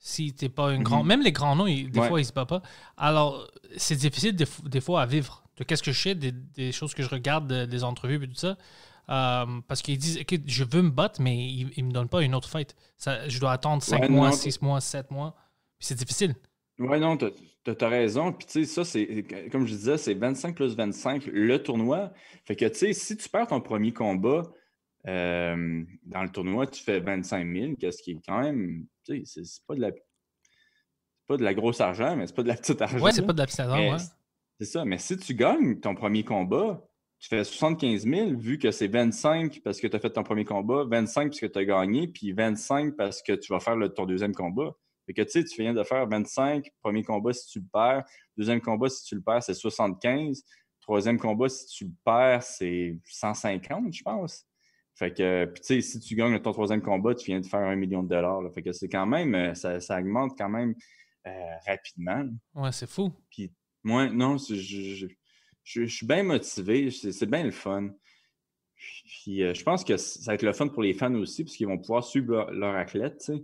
si 0.00 0.32
t'es 0.32 0.48
pas 0.48 0.68
un 0.68 0.80
grand. 0.80 1.02
Mhm. 1.02 1.08
Même 1.08 1.22
les 1.22 1.30
grands 1.30 1.54
noms, 1.54 1.66
des 1.66 1.90
fois, 1.92 2.20
ils 2.20 2.24
se 2.24 2.32
battent 2.32 2.48
pas. 2.48 2.62
Alors, 2.96 3.46
c'est 3.76 3.96
difficile 3.96 4.34
des, 4.34 4.80
fois 4.80 5.02
à 5.02 5.06
vivre. 5.06 5.44
De 5.56 5.64
qu'est-ce 5.64 5.82
que 5.82 5.92
je 5.92 6.00
sais, 6.00 6.14
des, 6.14 6.72
choses 6.72 6.94
que 6.94 7.02
je 7.02 7.10
regarde, 7.10 7.52
des 7.52 7.84
entrevues 7.84 8.24
et 8.24 8.28
tout 8.28 8.34
ça. 8.34 8.56
Euh, 9.10 9.44
parce 9.66 9.82
qu'ils 9.82 9.98
disent, 9.98 10.24
que 10.24 10.36
je 10.46 10.64
veux 10.64 10.82
me 10.82 10.90
battre, 10.90 11.20
mais 11.20 11.36
ils, 11.36 11.70
ne 11.76 11.88
me 11.88 11.92
donnent 11.92 12.08
pas 12.08 12.22
une 12.22 12.34
autre 12.34 12.48
fight. 12.48 12.74
Ça, 12.96 13.28
je 13.28 13.38
dois 13.38 13.52
attendre 13.52 13.82
5 13.82 14.08
mois, 14.08 14.32
6 14.32 14.62
mois, 14.62 14.80
7 14.80 15.10
mois. 15.10 15.36
c'est 15.78 15.96
difficile. 15.96 16.34
Oui, 16.78 16.98
non, 16.98 17.18
tu 17.18 17.26
as, 17.26 17.88
raison. 17.88 18.32
Puis, 18.32 18.46
tu 18.46 18.64
sais, 18.64 18.64
ça, 18.64 18.84
c'est, 18.84 19.26
comme 19.52 19.66
je 19.66 19.74
disais, 19.74 19.98
c'est 19.98 20.14
25 20.14 20.54
plus 20.54 20.74
25 20.74 21.26
le 21.26 21.62
tournoi. 21.62 22.10
Fait 22.46 22.56
que, 22.56 22.64
tu 22.64 22.78
sais, 22.78 22.92
si 22.94 23.16
tu 23.18 23.28
perds 23.28 23.48
ton 23.48 23.60
premier 23.60 23.92
combat, 23.92 24.44
euh, 25.06 25.84
dans 26.04 26.22
le 26.22 26.28
tournoi, 26.28 26.66
tu 26.66 26.82
fais 26.82 27.00
25 27.00 27.46
000, 27.52 27.74
ce 27.90 28.02
qui 28.02 28.12
est 28.12 28.20
quand 28.26 28.40
même, 28.40 28.86
tu 29.04 29.24
sais, 29.24 29.44
c'est 29.44 29.66
pas 29.66 29.74
de 29.74 29.80
la 29.80 29.90
pas 31.26 31.36
de 31.36 31.44
la 31.44 31.54
grosse 31.54 31.80
argent, 31.80 32.16
mais 32.16 32.26
c'est 32.26 32.34
pas 32.34 32.42
de 32.42 32.48
la 32.48 32.56
petite 32.56 32.82
argent. 32.82 32.98
Ouais, 32.98 33.12
c'est 33.12 33.24
pas 33.24 33.32
de 33.32 33.38
la 33.38 33.46
petite 33.46 33.60
argent, 33.60 33.92
ouais. 33.92 33.98
C'est 34.58 34.66
ça. 34.66 34.84
Mais 34.84 34.98
si 34.98 35.16
tu 35.16 35.34
gagnes 35.34 35.78
ton 35.78 35.94
premier 35.94 36.24
combat, 36.24 36.84
tu 37.20 37.28
fais 37.28 37.44
75 37.44 38.04
000 38.04 38.36
vu 38.36 38.58
que 38.58 38.70
c'est 38.72 38.88
25 38.88 39.60
parce 39.62 39.80
que 39.80 39.86
tu 39.86 39.94
as 39.94 40.00
fait 40.00 40.10
ton 40.10 40.24
premier 40.24 40.44
combat, 40.44 40.84
25 40.90 41.28
parce 41.28 41.38
que 41.38 41.46
tu 41.46 41.58
as 41.58 41.64
gagné, 41.64 42.08
puis 42.08 42.32
25 42.32 42.96
parce 42.96 43.22
que 43.22 43.32
tu 43.32 43.52
vas 43.52 43.60
faire 43.60 43.76
ton 43.94 44.06
deuxième 44.06 44.34
combat. 44.34 44.74
Fait 45.06 45.14
que 45.14 45.22
tu 45.22 45.30
sais, 45.30 45.44
tu 45.44 45.62
viens 45.62 45.72
de 45.72 45.84
faire 45.84 46.06
25, 46.08 46.68
premier 46.82 47.04
combat 47.04 47.32
si 47.32 47.46
tu 47.46 47.60
le 47.60 47.66
perds, 47.72 48.04
deuxième 48.36 48.60
combat 48.60 48.88
si 48.88 49.04
tu 49.04 49.14
le 49.14 49.22
perds, 49.22 49.42
c'est 49.42 49.54
75, 49.54 50.42
troisième 50.80 51.18
combat 51.18 51.48
si 51.48 51.66
tu 51.66 51.84
le 51.84 51.92
perds, 52.04 52.42
c'est 52.42 52.98
150, 53.04 53.92
je 53.94 54.02
pense. 54.02 54.46
Fait 55.00 55.14
que, 55.14 55.46
puis 55.46 55.62
tu 55.62 55.66
sais, 55.66 55.80
si 55.80 55.98
tu 55.98 56.14
gagnes 56.14 56.38
ton 56.40 56.52
troisième 56.52 56.82
combat, 56.82 57.14
tu 57.14 57.24
viens 57.24 57.40
de 57.40 57.46
faire 57.46 57.60
un 57.60 57.74
million 57.74 58.02
de 58.02 58.08
dollars. 58.10 58.42
Fait 58.52 58.60
que 58.60 58.70
c'est 58.70 58.90
quand 58.90 59.06
même, 59.06 59.34
euh, 59.34 59.54
ça, 59.54 59.80
ça, 59.80 59.98
augmente 59.98 60.36
quand 60.36 60.50
même 60.50 60.74
euh, 61.26 61.54
rapidement. 61.66 62.28
Ouais, 62.54 62.70
c'est 62.70 62.86
fou. 62.86 63.10
Puis 63.30 63.50
moi, 63.82 64.10
non, 64.10 64.36
je, 64.36 65.08
je, 65.64 65.86
suis 65.86 66.06
bien 66.06 66.22
motivé, 66.22 66.90
c'est 66.90 67.24
bien 67.24 67.44
le 67.44 67.50
fun. 67.50 67.88
Puis 68.76 69.42
euh, 69.42 69.54
je 69.54 69.62
pense 69.62 69.84
que 69.84 69.96
ça 69.96 70.32
va 70.32 70.34
être 70.34 70.42
le 70.42 70.52
fun 70.52 70.68
pour 70.68 70.82
les 70.82 70.92
fans 70.92 71.14
aussi, 71.14 71.44
parce 71.44 71.56
qu'ils 71.56 71.66
vont 71.66 71.78
pouvoir 71.78 72.04
suivre 72.04 72.50
leur, 72.50 72.74
athlète, 72.74 73.24
tu 73.24 73.36
sais. 73.36 73.42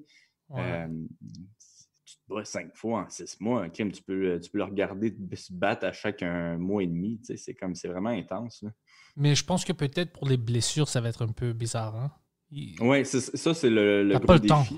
tu 2.04 2.16
te 2.16 2.34
bats 2.34 2.44
cinq 2.44 2.76
fois 2.76 3.06
en 3.06 3.08
six 3.08 3.40
mois, 3.40 3.70
Kim, 3.70 3.90
tu 3.90 4.02
peux, 4.02 4.38
tu 4.40 4.50
peux 4.50 4.58
le 4.58 4.64
regarder 4.64 5.16
se 5.34 5.54
battre 5.54 5.86
à 5.86 5.92
chaque 5.92 6.22
un 6.22 6.58
mois 6.58 6.82
et 6.82 6.86
demi, 6.86 7.18
tu 7.20 7.28
sais, 7.28 7.38
c'est 7.38 7.54
comme, 7.54 7.74
c'est 7.74 7.88
vraiment 7.88 8.10
intense, 8.10 8.60
là. 8.60 8.70
Mais 9.16 9.34
je 9.34 9.44
pense 9.44 9.64
que 9.64 9.72
peut-être 9.72 10.12
pour 10.12 10.28
les 10.28 10.36
blessures, 10.36 10.88
ça 10.88 11.00
va 11.00 11.08
être 11.08 11.22
un 11.22 11.32
peu 11.32 11.52
bizarre. 11.52 11.96
Hein? 11.96 12.12
Oui, 12.80 13.04
ça, 13.04 13.54
c'est 13.54 13.70
le, 13.70 14.04
le 14.04 14.18
gros 14.18 14.38
défi. 14.38 14.76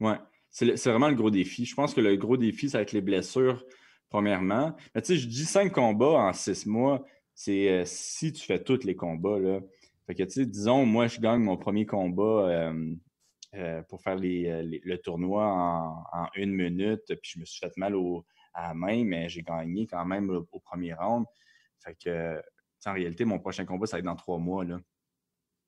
Oui, 0.00 0.12
c'est 0.50 0.86
vraiment 0.86 1.08
le 1.08 1.14
gros 1.14 1.30
défi. 1.30 1.64
Je 1.64 1.74
pense 1.74 1.94
que 1.94 2.00
le 2.00 2.16
gros 2.16 2.36
défi, 2.36 2.70
ça 2.70 2.78
va 2.78 2.82
être 2.82 2.92
les 2.92 3.00
blessures, 3.00 3.64
premièrement. 4.10 4.76
Mais 4.94 5.02
tu 5.02 5.08
sais, 5.08 5.16
je 5.16 5.26
dis 5.26 5.44
cinq 5.44 5.72
combats 5.72 6.28
en 6.28 6.32
six 6.32 6.66
mois, 6.66 7.04
c'est 7.34 7.70
euh, 7.70 7.82
si 7.84 8.32
tu 8.32 8.44
fais 8.44 8.62
tous 8.62 8.84
les 8.84 8.94
combats. 8.94 9.38
Là. 9.38 9.60
Fait 10.06 10.14
que, 10.14 10.22
tu 10.22 10.30
sais, 10.30 10.46
disons, 10.46 10.86
moi, 10.86 11.06
je 11.06 11.20
gagne 11.20 11.40
mon 11.40 11.56
premier 11.56 11.86
combat 11.86 12.48
euh, 12.48 12.94
euh, 13.54 13.82
pour 13.88 14.02
faire 14.02 14.16
le 14.18 14.96
tournoi 14.96 15.46
en, 16.12 16.26
une 16.34 16.52
minute, 16.52 17.02
puis 17.06 17.32
je 17.34 17.40
me 17.40 17.44
suis 17.44 17.60
fait 17.60 17.76
mal 17.76 17.96
au, 17.96 18.24
à 18.54 18.68
la 18.68 18.74
main, 18.74 19.04
mais 19.04 19.28
j'ai 19.28 19.42
gagné 19.42 19.86
quand 19.86 20.04
même 20.04 20.30
au 20.30 20.60
premier 20.60 20.94
round. 20.94 21.26
Fait 21.84 21.96
que 22.02 22.40
en 22.86 22.92
réalité, 22.92 23.24
mon 23.24 23.38
prochain 23.38 23.64
combat, 23.64 23.86
ça 23.86 23.96
va 23.96 23.98
être 24.00 24.04
dans 24.04 24.16
trois 24.16 24.38
mois. 24.38 24.64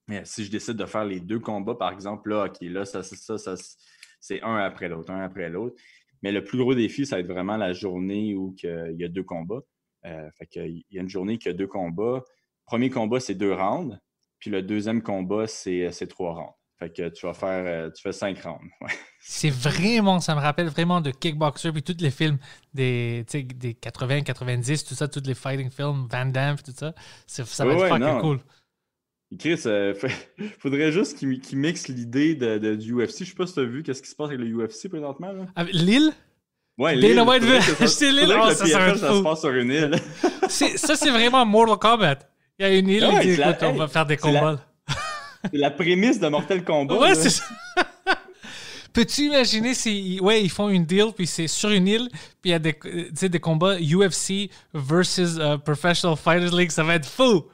Mais 0.08 0.24
si 0.24 0.44
je 0.44 0.50
décide 0.50 0.76
de 0.76 0.86
faire 0.86 1.04
les 1.04 1.20
deux 1.20 1.40
combats, 1.40 1.74
par 1.74 1.92
exemple, 1.92 2.30
là, 2.30 2.46
OK, 2.46 2.58
là, 2.62 2.84
ça, 2.84 3.02
ça, 3.02 3.38
ça, 3.38 3.54
c'est 4.20 4.42
un 4.42 4.56
après 4.56 4.88
l'autre, 4.88 5.10
un 5.12 5.20
après 5.20 5.48
l'autre. 5.48 5.80
Mais 6.22 6.32
le 6.32 6.44
plus 6.44 6.58
gros 6.58 6.74
défi, 6.74 7.06
ça 7.06 7.16
va 7.16 7.20
être 7.20 7.28
vraiment 7.28 7.56
la 7.56 7.72
journée 7.72 8.34
où 8.34 8.54
il 8.62 8.96
y 8.98 9.04
a 9.04 9.08
deux 9.08 9.22
combats. 9.22 9.62
Euh, 10.06 10.30
il 10.54 10.84
y 10.90 10.98
a 10.98 11.02
une 11.02 11.08
journée 11.08 11.38
qui 11.38 11.48
a 11.48 11.52
deux 11.52 11.66
combats. 11.66 12.22
Premier 12.66 12.90
combat, 12.90 13.20
c'est 13.20 13.34
deux 13.34 13.52
rounds. 13.52 13.98
Puis 14.38 14.50
le 14.50 14.62
deuxième 14.62 15.02
combat, 15.02 15.46
c'est 15.46 16.06
trois 16.08 16.34
rounds. 16.34 16.59
Fait 16.80 16.90
que 16.90 17.10
tu 17.10 17.26
vas 17.26 17.34
faire, 17.34 17.62
euh, 17.66 17.90
tu 17.90 18.00
fais 18.00 18.12
cinq 18.12 18.38
rounds. 18.42 18.64
C'est 19.20 19.50
vraiment, 19.50 20.18
ça 20.18 20.34
me 20.34 20.40
rappelle 20.40 20.68
vraiment 20.68 21.02
de 21.02 21.10
Kickboxer 21.10 21.72
puis 21.72 21.82
tous 21.82 22.00
les 22.00 22.10
films 22.10 22.38
des, 22.72 23.26
des 23.54 23.74
80, 23.74 24.22
90, 24.22 24.84
tout 24.84 24.94
ça, 24.94 25.06
tous 25.06 25.22
les 25.26 25.34
fighting 25.34 25.70
films, 25.70 26.08
Van 26.10 26.24
Damme, 26.24 26.56
tout 26.56 26.72
ça. 26.74 26.94
Ça 27.26 27.64
va 27.66 27.74
être 27.74 27.86
fucking 27.86 28.20
cool. 28.22 28.40
Chris, 29.38 29.60
euh, 29.66 29.94
faudrait 30.58 30.90
juste 30.90 31.18
qu'il 31.18 31.38
qu 31.40 31.54
mixe 31.54 31.88
l'idée 31.88 32.34
de, 32.34 32.56
de, 32.56 32.74
du 32.74 32.94
UFC. 32.94 33.20
Je 33.20 33.24
sais 33.26 33.34
pas 33.34 33.46
si 33.46 33.54
tu 33.54 33.60
as 33.60 33.64
vu 33.64 33.82
qu'est-ce 33.82 34.00
qui 34.00 34.08
se 34.08 34.16
passe 34.16 34.28
avec 34.28 34.40
le 34.40 34.46
UFC 34.46 34.88
présentement. 34.88 35.32
Là. 35.32 35.66
L'île? 35.72 36.12
Ouais, 36.78 36.96
l'île. 36.96 37.14
Dana 37.14 37.30
White 37.30 37.44
C'est 37.86 38.10
l'île. 38.10 38.34
Oh, 38.34 38.48
ça, 38.48 38.66
ça, 38.66 38.96
ça 38.96 39.14
se 39.14 39.22
passe 39.22 39.40
sur 39.40 39.50
une 39.50 39.70
île. 39.70 39.94
ça, 40.48 40.96
c'est 40.96 41.10
vraiment 41.10 41.44
Mortal 41.44 41.76
Kombat. 41.78 42.18
Il 42.58 42.62
y 42.62 42.64
a 42.64 42.78
une 42.78 42.88
île, 42.88 43.04
ah 43.04 43.20
dit, 43.20 43.32
écoute, 43.32 43.62
on 43.62 43.74
va 43.74 43.86
faire 43.86 44.06
des 44.06 44.16
combats. 44.16 44.69
C'est 45.44 45.58
la 45.58 45.70
prémisse 45.70 46.20
de 46.20 46.28
Mortal 46.28 46.64
Kombat. 46.64 46.98
Ouais, 46.98 47.14
c'est 47.14 47.30
ça. 47.30 47.44
Peux-tu 48.92 49.22
imaginer 49.26 49.74
si 49.74 50.18
ouais, 50.20 50.42
ils 50.42 50.50
font 50.50 50.68
une 50.68 50.84
deal, 50.84 51.12
puis 51.14 51.26
c'est 51.26 51.46
sur 51.46 51.70
une 51.70 51.86
île, 51.86 52.08
puis 52.42 52.50
il 52.50 52.50
y 52.50 52.54
a 52.54 52.58
des, 52.58 52.74
des 53.28 53.40
combats 53.40 53.76
UFC 53.78 54.50
versus 54.74 55.36
uh, 55.36 55.58
Professional 55.64 56.16
Fighters 56.16 56.54
League, 56.54 56.70
ça 56.70 56.82
va 56.82 56.96
être 56.96 57.06
fou! 57.06 57.44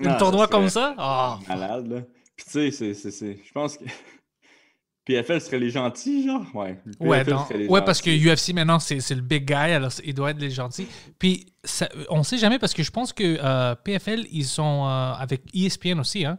Un 0.00 0.10
ah, 0.10 0.14
tournoi 0.14 0.46
comme 0.48 0.68
ça? 0.68 0.94
Oh. 0.98 1.44
Malade, 1.48 1.88
là. 1.88 2.00
Puis 2.36 2.46
tu 2.46 2.72
sais, 2.72 2.94
c'est, 2.94 3.38
je 3.44 3.52
pense 3.52 3.76
que. 3.76 3.84
PFL 5.04 5.40
serait 5.40 5.58
les 5.58 5.68
gentils, 5.68 6.24
genre? 6.24 6.46
Ouais. 6.54 6.80
ouais, 6.98 7.24
ouais 7.68 7.82
parce 7.82 8.00
que 8.00 8.08
UFC 8.10 8.54
maintenant, 8.54 8.78
c'est, 8.78 8.98
le 9.10 9.20
big 9.20 9.44
guy, 9.44 9.52
alors 9.52 9.90
il 10.02 10.14
doit 10.14 10.30
être 10.30 10.40
les 10.40 10.48
gentils. 10.48 10.86
Puis 11.18 11.52
ça, 11.62 11.90
on 12.08 12.22
sait 12.22 12.38
jamais 12.38 12.58
parce 12.58 12.72
que 12.72 12.82
je 12.82 12.90
pense 12.90 13.12
que 13.12 13.36
euh, 13.38 13.74
PFL, 13.74 14.24
ils 14.30 14.46
sont 14.46 14.86
euh, 14.86 15.12
avec 15.12 15.42
ESPN 15.54 16.00
aussi, 16.00 16.24
hein? 16.24 16.38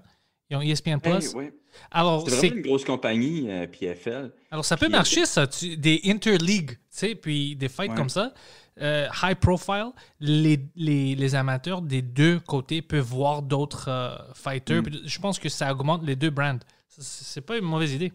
Ils 0.49 0.57
ont 0.57 0.61
ESPN 0.61 0.99
Hey, 1.03 1.11
Plus. 1.19 1.33
ouais. 1.33 1.53
Alors, 1.91 2.29
C'est 2.29 2.35
vraiment 2.37 2.55
une 2.57 2.61
grosse 2.61 2.85
compagnie, 2.85 3.49
euh, 3.49 3.67
PFL. 3.67 4.31
Alors, 4.51 4.63
ça 4.63 4.77
peut 4.77 4.87
marcher, 4.89 5.25
ça. 5.25 5.47
tu- 5.47 5.75
des 5.75 6.01
interleagues, 6.05 6.71
tu 6.71 6.77
sais, 6.89 7.15
puis 7.15 7.55
des 7.55 7.67
fights 7.67 7.89
Ouais. 7.91 7.95
comme 7.97 8.09
ça, 8.09 8.33
euh, 8.81 9.07
high 9.23 9.35
profile, 9.35 9.89
les, 10.19 10.59
les, 10.75 11.15
les 11.15 11.35
amateurs 11.35 11.81
des 11.81 12.01
deux 12.01 12.39
côtés 12.39 12.81
peuvent 12.81 13.03
voir 13.05 13.41
d'autres 13.41 13.89
euh, 13.89 14.15
fighters. 14.33 14.83
Mm. 14.83 14.99
Je 15.05 15.19
pense 15.19 15.39
que 15.39 15.49
ça 15.49 15.71
augmente 15.71 16.03
les 16.05 16.15
deux 16.15 16.29
brands. 16.29 16.59
C'est 16.87 17.41
pas 17.41 17.57
une 17.57 17.65
mauvaise 17.65 17.93
idée. 17.93 18.13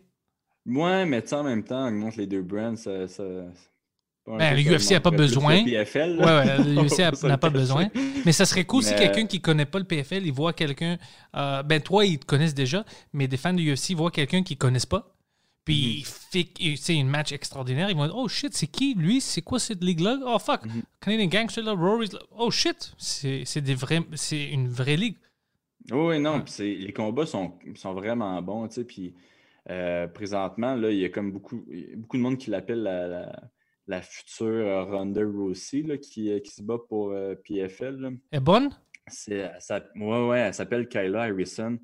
Ouais, 0.67 1.05
mais 1.07 1.21
tu 1.23 1.29
sais, 1.29 1.35
en 1.37 1.43
même 1.45 1.65
temps, 1.65 1.87
augmente 1.89 2.17
les 2.17 2.27
deux 2.27 2.43
brands, 2.43 2.77
ça. 2.77 2.93
Ben, 4.27 4.51
peu 4.55 4.57
le 4.71 4.79
ça 4.79 4.95
UFC 4.95 4.97
a 4.97 5.01
pas 5.01 5.11
besoin. 5.11 5.59
le 5.59 5.65
PFL. 5.65 6.19
Ouais, 6.19 6.25
ouais, 6.25 6.59
le 6.59 6.75
UFC 6.87 7.01
a- 7.01 7.09
On 7.09 7.11
va 7.11 7.17
se 7.17 7.27
n'a 7.27 7.39
pas 7.39 7.51
besoin. 7.51 7.89
Mais 8.25 8.33
ça 8.33 8.45
serait 8.47 8.65
cool 8.65 8.83
si 8.83 8.93
Mais- 8.93 8.99
quelqu'un 8.99 9.27
qui 9.27 9.41
connaît 9.41 9.65
pas 9.67 9.79
le 9.79 9.85
PFL, 9.87 10.25
il 10.27 10.33
voit 10.33 10.53
quelqu'un. 10.53 10.99
euh, 11.37 11.63
ben, 11.63 11.81
toi, 11.81 12.05
ils 12.05 12.19
te 12.19 12.27
connaissent 12.27 12.55
déjà, 12.55 12.85
mais 13.13 13.27
des 13.29 13.37
fans 13.37 13.53
du 13.55 13.73
UFC 13.73 13.95
voient 13.95 14.11
quelqu'un 14.11 14.43
qu'ils 14.43 14.59
connaissent 14.59 14.87
pas. 14.87 15.15
Puis, 15.65 16.05
fait 16.07 16.45
tu 16.55 16.77
sais, 16.77 16.95
une 16.95 17.09
match 17.09 17.33
extraordinaire. 17.33 17.91
Ils 17.91 17.97
vont 17.97 18.07
dire 18.07 18.17
Oh 18.17 18.29
shit, 18.29 18.55
c'est 18.55 18.67
qui 18.67 18.95
lui 18.95 19.21
C'est 19.21 19.43
quoi 19.43 19.59
cette 19.59 19.83
ligue-là? 19.85 20.19
Oh 20.25 20.39
fuck, 20.39 20.65
Mhm. 20.67 20.83
Canadian 21.01 21.27
Gangster 21.27 21.63
là, 21.65 21.73
Rory's 21.73 22.13
là. 22.13 22.21
Oh 22.37 22.51
shit, 22.51 22.93
c'est 22.99 23.43
c'est 23.45 23.61
des 23.61 23.75
vrais- 23.75 24.07
c'est 24.15 24.45
une 24.51 24.69
vraie 24.69 24.97
ligue. 24.97 25.17
Oui, 25.93 26.19
non, 26.21 26.43
c'est- 26.47 26.75
les 26.75 26.93
combats 26.93 27.27
sont, 27.27 27.55
sont 27.75 27.95
vraiment 27.95 28.41
bons, 28.43 28.69
tu 28.69 28.75
sais, 28.77 28.85
puis 28.85 29.15
euh, 29.71 30.07
présentement, 30.09 30.77
il 30.77 30.99
y 30.99 31.05
a 31.05 31.09
comme 31.11 31.31
beaucoup, 31.33 31.65
beaucoup 31.97 32.17
de 32.17 32.23
monde 32.23 32.39
qui 32.39 32.51
l'appelle 32.51 32.83
la, 32.83 33.07
la, 33.07 33.41
la 33.91 34.03
future 34.03 34.47
euh, 34.47 34.85
Ronda 34.85 35.23
Rousey, 35.25 35.83
là, 35.83 35.99
qui, 35.99 36.31
euh, 36.31 36.39
qui 36.39 36.53
se 36.53 36.63
bat 36.63 36.79
pour 36.89 37.11
euh, 37.11 37.35
PFL, 37.45 37.97
là. 37.97 38.11
Elle 38.31 38.39
est 38.39 38.41
bonne? 38.41 38.71
C'est, 39.09 39.35
elle 39.35 39.61
s'app- 39.61 39.91
ouais, 39.97 40.29
ouais, 40.29 40.39
elle 40.39 40.55
s'appelle 40.55 40.89
Kyla 40.89 41.23
Harrison. 41.23 41.77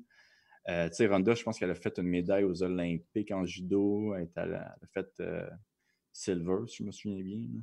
Euh, 0.69 0.87
tu 0.87 0.95
sais, 0.95 1.07
Ronda, 1.07 1.33
je 1.33 1.43
pense 1.43 1.59
qu'elle 1.59 1.69
a 1.71 1.75
fait 1.75 1.97
une 1.97 2.07
médaille 2.07 2.45
aux 2.45 2.63
Olympiques 2.63 3.31
en 3.31 3.45
judo. 3.45 4.15
Elle, 4.15 4.29
a 4.55 4.75
fait 4.93 5.09
euh, 5.19 5.49
silver, 6.13 6.59
si 6.67 6.77
je 6.77 6.83
me 6.83 6.91
souviens 6.91 7.21
bien. 7.21 7.39
là. 7.53 7.59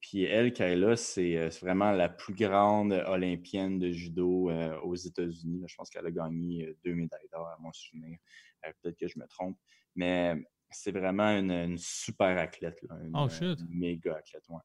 Puis 0.00 0.22
elle, 0.22 0.52
Kyla, 0.52 0.96
c'est 0.96 1.48
vraiment 1.60 1.90
la 1.92 2.08
plus 2.08 2.32
grande 2.34 2.92
olympienne 3.06 3.78
de 3.78 3.90
judo 3.90 4.50
euh, 4.50 4.78
aux 4.80 4.94
États-Unis. 4.94 5.64
Je 5.66 5.74
pense 5.76 5.90
qu'elle 5.90 6.06
a 6.06 6.10
gagné 6.10 6.74
deux 6.84 6.94
médailles 6.94 7.28
d'or, 7.32 7.48
à 7.48 7.56
mon 7.60 7.72
souvenir. 7.72 8.16
Euh, 8.66 8.70
Peut-être 8.80 8.98
que 8.98 9.08
je 9.08 9.18
me 9.18 9.26
trompe. 9.26 9.58
Mais 9.96 10.34
c'est 10.70 10.92
vraiment 10.92 11.30
une, 11.36 11.50
une 11.50 11.78
super 11.78 12.38
athlète. 12.38 12.78
là, 12.88 12.96
une, 13.02 13.12
Oh, 13.14 13.24
euh, 13.24 13.28
shit. 13.28 13.60
une 13.60 13.78
méga 13.78 14.16
athlète, 14.16 14.44
ouais. 14.48 14.60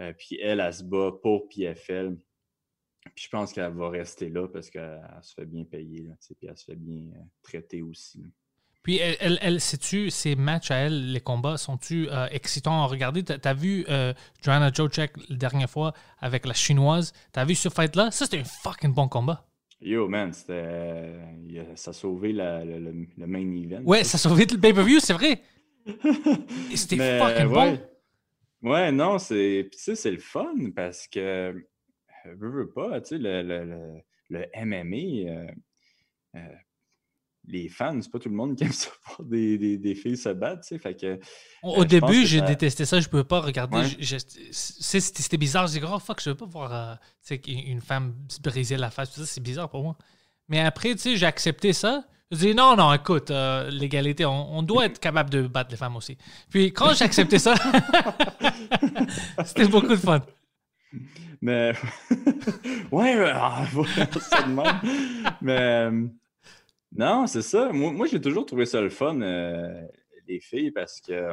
Euh, 0.00 0.12
puis 0.16 0.38
elle, 0.40 0.60
elle 0.60 0.72
se 0.74 0.82
bat 0.84 1.10
pour 1.22 1.48
PFL. 1.48 2.16
Puis 3.14 3.24
je 3.24 3.28
pense 3.30 3.52
qu'elle 3.52 3.72
va 3.72 3.88
rester 3.90 4.28
là 4.28 4.46
parce 4.48 4.68
qu'elle 4.70 5.02
elle 5.16 5.22
se 5.22 5.34
fait 5.34 5.46
bien 5.46 5.64
payer. 5.64 6.02
Là, 6.02 6.14
puis 6.38 6.48
elle 6.48 6.56
se 6.56 6.64
fait 6.64 6.76
bien 6.76 7.12
euh, 7.16 7.22
traiter 7.42 7.82
aussi. 7.82 8.18
là. 8.22 8.28
Puis, 8.82 8.96
elle, 8.96 9.16
elle, 9.20 9.38
elle 9.42 9.60
sais-tu, 9.60 10.08
ces 10.08 10.36
matchs 10.36 10.70
à 10.70 10.76
elle, 10.76 11.12
les 11.12 11.20
combats, 11.20 11.58
sont-tu 11.58 12.08
euh, 12.10 12.28
excitants? 12.30 12.82
À 12.82 12.86
regarder 12.86 13.22
T'as 13.22 13.36
as 13.50 13.52
vu 13.52 13.84
euh, 13.90 14.14
Joanna 14.42 14.70
Jacek 14.72 15.12
la 15.28 15.36
dernière 15.36 15.68
fois 15.68 15.92
avec 16.18 16.46
la 16.46 16.54
chinoise 16.54 17.12
T'as 17.32 17.44
vu 17.44 17.54
ce 17.54 17.68
fight-là 17.68 18.10
Ça, 18.10 18.24
c'était 18.24 18.38
un 18.38 18.44
fucking 18.44 18.94
bon 18.94 19.06
combat. 19.06 19.46
Yo, 19.80 20.08
man, 20.08 20.32
c'était. 20.32 20.52
euh, 20.54 21.72
a- 21.72 21.76
ça 21.76 21.90
a 21.90 21.94
sauvé 21.94 22.32
la- 22.32 22.64
le, 22.64 22.78
le- 22.78 23.06
le 23.16 23.26
main 23.26 23.50
event. 23.56 23.82
Ouais, 23.84 24.04
ça 24.04 24.18
sauvé 24.18 24.44
le 24.50 24.58
pay-per-view, 24.60 25.00
c'est 25.00 25.14
vrai. 25.14 25.40
C'était 26.74 27.18
fucking 27.18 27.46
bon. 27.46 27.72
ouais. 27.72 27.80
Ouais, 28.62 28.92
non, 28.92 29.18
c'est. 29.18 29.66
Puis, 29.70 29.78
tu 29.78 29.84
sais, 29.84 29.94
c'est 29.94 30.10
le 30.10 30.18
fun 30.18 30.54
parce 30.76 31.08
que. 31.08 31.18
euh, 31.20 31.52
Veux, 32.36 32.50
veux 32.50 32.68
pas, 32.70 33.00
tu 33.00 33.08
sais, 33.08 33.18
le, 33.18 33.40
le, 33.42 33.64
le, 33.64 34.00
le 34.28 34.44
MMA, 34.54 35.30
euh, 35.30 35.46
euh, 36.36 36.38
les 37.50 37.68
fans, 37.68 37.98
c'est 38.00 38.10
pas 38.10 38.18
tout 38.18 38.28
le 38.28 38.34
monde 38.34 38.56
qui 38.56 38.64
aime 38.64 38.72
ça 38.72 38.88
voir 39.06 39.28
des, 39.28 39.58
des, 39.58 39.76
des 39.78 39.94
filles 39.94 40.16
se 40.16 40.28
battre, 40.30 40.62
tu 40.62 40.68
sais. 40.68 40.78
Fait 40.78 40.94
que. 40.94 41.18
Au 41.62 41.82
Euh, 41.82 41.84
début, 41.84 42.24
j'ai 42.26 42.38
ça- 42.40 42.44
détesté 42.46 42.84
ça, 42.84 43.00
je 43.00 43.08
pouvais 43.08 43.24
pas 43.24 43.40
regarder. 43.40 43.76
Ouais. 43.78 44.18
C'était 44.50 45.36
bizarre. 45.36 45.66
Je 45.66 45.78
dis, 45.78 45.84
oh 45.86 45.98
fuck, 45.98 46.20
je 46.22 46.30
veux 46.30 46.36
pas 46.36 46.46
voir 46.46 46.72
euh, 47.30 47.36
une 47.46 47.80
femme 47.80 48.14
se 48.28 48.40
briser 48.40 48.76
la 48.76 48.90
face. 48.90 49.22
C'est 49.24 49.42
bizarre 49.42 49.68
pour 49.68 49.82
moi. 49.82 49.96
Mais 50.48 50.60
après, 50.60 50.92
tu 50.92 50.98
sais, 50.98 51.16
j'ai 51.16 51.26
accepté 51.26 51.72
ça. 51.72 52.04
Je 52.32 52.38
dis, 52.38 52.54
non, 52.54 52.76
non, 52.76 52.92
écoute, 52.92 53.30
euh, 53.32 53.68
l'égalité, 53.70 54.24
on, 54.24 54.58
on 54.58 54.62
doit 54.62 54.86
être 54.86 55.00
capable 55.00 55.30
de 55.30 55.46
battre 55.48 55.70
les 55.72 55.76
femmes 55.76 55.96
aussi. 55.96 56.16
Puis 56.48 56.72
quand 56.72 56.94
j'ai 56.94 57.04
accepté 57.04 57.38
ça, 57.40 57.54
c'était 59.44 59.66
beaucoup 59.68 59.88
de 59.88 59.96
fun. 59.96 60.20
Mais. 61.42 61.72
ouais, 62.92 63.30
ah, 63.34 63.64
ça. 64.20 64.46
Mais. 65.40 65.90
Non, 66.92 67.26
c'est 67.26 67.42
ça. 67.42 67.72
Moi, 67.72 67.92
moi, 67.92 68.06
j'ai 68.06 68.20
toujours 68.20 68.46
trouvé 68.46 68.66
ça 68.66 68.80
le 68.80 68.90
fun, 68.90 69.20
euh, 69.20 69.86
les 70.26 70.40
filles, 70.40 70.70
parce 70.70 71.00
que. 71.00 71.32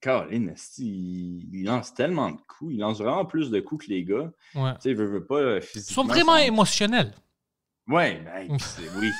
Caroline, 0.00 0.54
il, 0.78 1.62
lance 1.64 1.92
tellement 1.92 2.30
de 2.30 2.40
coups. 2.48 2.72
Il 2.72 2.78
lance 2.80 3.00
vraiment 3.00 3.26
plus 3.26 3.50
de 3.50 3.60
coups 3.60 3.84
que 3.86 3.90
les 3.92 4.02
gars. 4.02 4.32
Ouais. 4.54 4.72
Tu 4.76 4.80
sais, 4.80 4.90
il 4.90 4.96
veut, 4.96 5.06
veut 5.06 5.26
pas 5.26 5.36
euh, 5.40 5.56
Ils 5.58 5.62
physiquement. 5.62 6.02
sont 6.04 6.08
vraiment 6.08 6.36
sont- 6.38 6.44
émotionnels. 6.44 7.12
Ouais, 7.86 8.22
ben, 8.24 8.56
oui. 8.98 9.10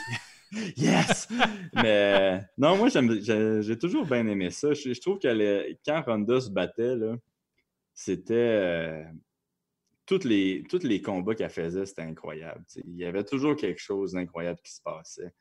yes! 0.77 1.29
Mais 1.75 2.41
non, 2.57 2.79
moi, 2.79 2.89
j'ai 2.89 3.79
toujours 3.79 4.07
bien 4.07 4.27
aimé 4.27 4.51
ça. 4.51 4.73
Je, 4.73 4.95
je 4.95 5.01
trouve 5.01 5.19
que 5.19 5.29
le- 5.29 5.77
quand 5.85 6.03
Ronda 6.07 6.41
se 6.41 6.49
battait, 6.51 6.97
c'était. 7.93 8.35
euh, 8.35 9.05
toutes 10.11 10.25
les, 10.25 10.65
tous 10.69 10.83
les 10.83 11.01
combats 11.01 11.37
qu'elle 11.37 11.51
faisait, 11.51 11.87
c'était 11.87 12.03
incroyable. 12.03 12.65
Il 12.85 12.97
y 12.97 13.05
avait 13.05 13.23
toujours 13.23 13.55
quelque 13.55 13.79
chose 13.81 14.15
d'incroyable 14.15 14.59
qui 14.61 14.73
se 14.75 14.83
passait. 14.83 15.33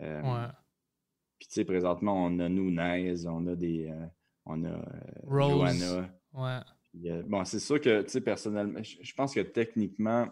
Euh, 0.00 0.20
Ouais. 0.22 0.48
Puis, 1.38 1.46
tu 1.46 1.54
sais, 1.54 1.64
présentement, 1.64 2.24
on 2.24 2.36
a 2.40 2.48
Nunez, 2.48 3.14
on 3.28 3.46
a 3.46 3.54
des. 3.54 3.88
euh, 3.88 4.06
on 4.44 4.64
a 4.64 4.70
euh, 4.70 4.82
Rose. 5.22 5.50
Joanna. 5.78 6.10
Ouais. 6.32 6.58
Puis, 6.82 7.08
bon, 7.28 7.44
c'est 7.44 7.60
sûr 7.60 7.80
que, 7.80 8.02
tu 8.02 8.08
sais, 8.10 8.20
personnellement, 8.20 8.82
je, 8.82 9.12
pense 9.14 9.32
que 9.32 9.40
techniquement, 9.40 10.28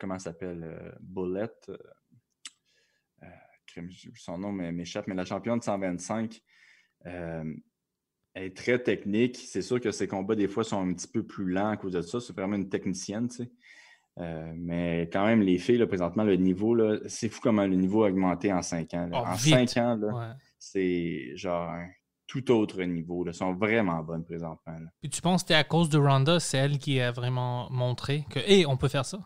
comment 0.00 0.14
elle 0.14 0.20
s'appelle 0.20 0.96
Bullet, 1.00 1.52
son 4.16 4.38
nom 4.38 4.50
m'é- 4.50 4.72
m'échappe, 4.72 5.06
mais 5.06 5.14
la 5.14 5.24
championne 5.24 5.60
de 5.60 5.64
125, 5.64 6.42
euh, 7.06 7.44
elle 7.44 7.54
est 8.34 8.56
très 8.56 8.78
technique. 8.78 9.36
C'est 9.36 9.62
sûr 9.62 9.80
que 9.80 9.90
ses 9.90 10.08
combats, 10.08 10.34
des 10.34 10.48
fois, 10.48 10.64
sont 10.64 10.80
un 10.80 10.92
petit 10.92 11.08
peu 11.08 11.22
plus 11.22 11.50
lents 11.50 11.70
à 11.70 11.76
cause 11.76 11.92
de 11.92 12.02
ça. 12.02 12.20
C'est 12.20 12.34
vraiment 12.34 12.56
une 12.56 12.68
technicienne, 12.68 13.28
tu 13.28 13.36
sais. 13.36 13.50
Euh, 14.20 14.52
mais 14.56 15.08
quand 15.12 15.26
même, 15.26 15.42
les 15.42 15.58
filles, 15.58 15.78
là, 15.78 15.86
présentement, 15.86 16.22
le 16.22 16.36
niveau, 16.36 16.76
c'est 17.06 17.28
fou 17.28 17.40
comment 17.42 17.66
le 17.66 17.74
niveau 17.74 18.04
a 18.04 18.08
augmenté 18.08 18.52
en 18.52 18.62
5 18.62 18.94
ans. 18.94 19.08
là. 19.10 19.22
Oh, 19.24 19.28
en 19.28 19.34
vite. 19.34 19.70
5 19.70 19.82
ans, 19.82 19.98
ouais. 20.00 20.32
c'est 20.58 21.36
genre 21.36 21.68
un 21.68 21.88
tout 22.26 22.50
autre 22.52 22.82
niveau. 22.84 23.24
Là. 23.24 23.30
Elles 23.30 23.34
sont 23.34 23.54
vraiment 23.54 24.02
bonnes 24.02 24.24
présentement. 24.24 24.72
là. 24.72 24.86
Puis 25.00 25.10
tu 25.10 25.20
penses 25.20 25.42
que 25.42 25.48
c'était 25.48 25.58
à 25.58 25.64
cause 25.64 25.88
de 25.88 25.98
Ronda, 25.98 26.38
c'est 26.40 26.58
elle 26.58 26.78
qui 26.78 27.00
a 27.00 27.10
vraiment 27.10 27.68
montré 27.70 28.24
que, 28.30 28.38
hé, 28.46 28.66
on 28.66 28.76
peut 28.76 28.88
faire 28.88 29.04
ça? 29.04 29.18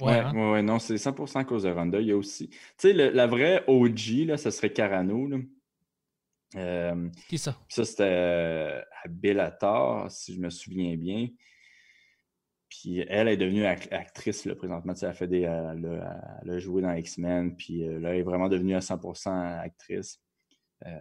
Ouais, 0.00 0.14
hein? 0.14 0.32
ouais, 0.34 0.52
ouais, 0.52 0.62
non, 0.62 0.78
c'est 0.78 0.94
100% 0.94 1.38
à 1.38 1.44
cause 1.44 1.64
de 1.64 1.70
Ronda. 1.70 2.00
Il 2.00 2.08
y 2.08 2.12
a 2.12 2.16
aussi. 2.16 2.48
Tu 2.48 2.58
sais, 2.78 2.92
la 2.92 3.26
vraie 3.26 3.62
OG, 3.68 4.26
là, 4.26 4.36
ça 4.36 4.50
serait 4.50 4.72
Carano. 4.72 5.28
Là. 5.28 5.36
Euh, 6.56 7.08
Qui 7.28 7.38
ça? 7.38 7.56
ça, 7.68 7.84
c'était 7.84 8.02
euh, 8.04 8.80
à 9.04 9.08
Bellator, 9.08 10.10
si 10.10 10.34
je 10.34 10.40
me 10.40 10.50
souviens 10.50 10.96
bien. 10.96 11.28
Puis 12.68 13.04
elle 13.08 13.28
est 13.28 13.36
devenue 13.36 13.64
ac- 13.64 13.92
actrice 13.92 14.44
là, 14.46 14.54
présentement. 14.54 14.94
Tu 14.94 15.00
sais, 15.00 15.06
Elle, 15.06 15.14
fait 15.14 15.26
des, 15.28 15.44
euh, 15.44 15.72
elle, 15.72 15.86
a, 16.00 16.38
elle 16.42 16.50
a 16.50 16.58
joué 16.58 16.82
dans 16.82 16.92
X-Men. 16.92 17.56
Puis 17.56 17.86
euh, 17.86 17.98
là, 18.00 18.10
elle 18.14 18.20
est 18.20 18.22
vraiment 18.22 18.48
devenue 18.48 18.74
à 18.74 18.80
100% 18.80 19.58
actrice. 19.60 20.20
Euh, 20.86 20.98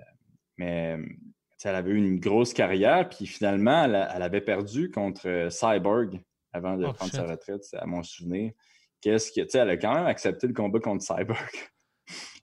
mais 0.57 0.97
tu 0.97 1.15
sais, 1.57 1.69
elle 1.69 1.75
avait 1.75 1.91
eu 1.91 1.97
une 1.97 2.19
grosse 2.19 2.53
carrière. 2.53 3.07
Puis 3.07 3.25
finalement, 3.25 3.85
elle, 3.85 3.95
avait 3.95 4.41
perdu 4.41 4.91
contre 4.91 5.47
Cyborg 5.49 6.21
avant 6.53 6.75
de 6.77 6.85
Oh, 6.85 6.93
prendre 6.93 7.11
shit. 7.11 7.21
sa 7.21 7.27
retraite, 7.27 7.63
à 7.77 7.85
mon 7.85 8.03
souvenir. 8.03 8.51
Qu'est-ce 8.99 9.31
que, 9.31 9.41
tu 9.41 9.49
sais, 9.51 9.59
elle 9.59 9.69
a 9.69 9.77
quand 9.77 9.93
même 9.95 10.05
accepté 10.07 10.47
le 10.47 10.53
combat 10.53 10.79
contre 10.79 11.03
Cyborg. 11.03 11.49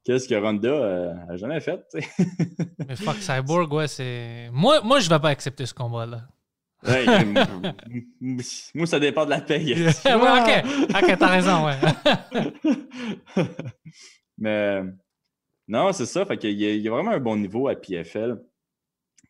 Qu'est-ce 0.08 0.26
que 0.26 0.34
Ronda 0.34 0.68
euh, 0.70 1.14
a 1.28 1.36
jamais 1.36 1.60
fait? 1.60 1.84
Mais 2.88 2.96
fuck, 2.96 3.16
Cyborg, 3.18 3.70
ouais, 3.74 3.86
c'est. 3.88 4.48
Moi, 4.52 4.80
moi 4.80 5.00
je 5.00 5.08
vais 5.10 5.18
pas 5.18 5.28
accepter 5.28 5.66
ce 5.66 5.74
combat-là. 5.74 6.22
M- 6.82 7.34
moi, 8.74 8.86
ça 8.86 8.98
dépend 8.98 9.26
de 9.26 9.30
la 9.30 9.42
paye. 9.42 9.74
ouais, 9.84 9.90
ok. 10.14 10.64
Ok, 10.94 11.16
t'as 11.18 11.26
raison, 11.28 11.66
ouais. 11.66 11.76
Mais 14.38 14.80
non, 15.66 15.92
c'est 15.92 16.06
ça. 16.06 16.24
Fait 16.24 16.38
qu'il 16.38 16.58
y, 16.58 16.78
y 16.80 16.88
a 16.88 16.90
vraiment 16.90 17.10
un 17.10 17.20
bon 17.20 17.36
niveau 17.36 17.68
à 17.68 17.74
PFL. 17.74 18.40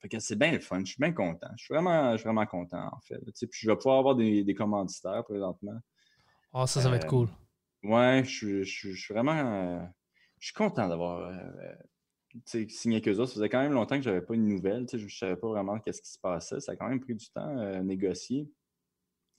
Fait 0.01 0.09
que 0.09 0.20
c'est 0.20 0.39
bien 0.39 0.53
le 0.53 0.61
fun. 0.61 0.79
Je 0.85 0.93
suis 0.93 1.01
bien 1.01 1.12
content. 1.12 1.49
Je 1.57 1.64
suis 1.64 1.74
vraiment, 1.74 2.12
je 2.12 2.18
suis 2.18 2.24
vraiment 2.24 2.47
content, 2.47 2.87
en 2.93 3.01
fait. 3.01 3.18
Tu 3.18 3.33
sais, 3.35 3.47
puis 3.49 3.61
je 3.62 3.68
vais 3.68 3.76
pouvoir 3.76 3.99
avoir 3.99 4.14
des, 4.14 4.45
des 4.45 4.55
commanditaires 4.55 5.24
présentement. 5.24 5.76
Oh, 6.53 6.66
ça, 6.66 6.81
ça 6.81 6.89
va 6.89 6.97
être 6.97 7.07
Euh, 7.07 7.09
cool. 7.09 7.29
Ouais, 7.83 8.22
je, 8.24 8.62
je 8.62 8.91
suis 8.93 9.12
vraiment. 9.12 9.33
euh, 9.35 9.81
je 10.41 10.47
suis 10.47 10.55
content 10.55 10.89
d'avoir 10.89 11.20
euh, 11.28 11.32
euh, 12.55 12.66
signé 12.68 13.03
eux 13.07 13.20
autres. 13.20 13.28
Ça 13.30 13.34
faisait 13.34 13.49
quand 13.49 13.62
même 13.62 13.72
longtemps 13.72 13.97
que 13.97 14.03
je 14.03 14.11
n'avais 14.11 14.24
pas 14.24 14.34
une 14.34 14.47
nouvelle. 14.47 14.86
Je 14.93 15.03
ne 15.03 15.09
savais 15.09 15.36
pas 15.36 15.49
vraiment 15.49 15.78
qu'est-ce 15.78 16.03
qui 16.03 16.11
se 16.11 16.18
passait. 16.18 16.61
Ça 16.61 16.72
a 16.72 16.76
quand 16.76 16.89
même 16.89 17.01
pris 17.01 17.14
du 17.14 17.28
temps 17.30 17.59
à 17.59 17.80
négocier. 17.82 18.49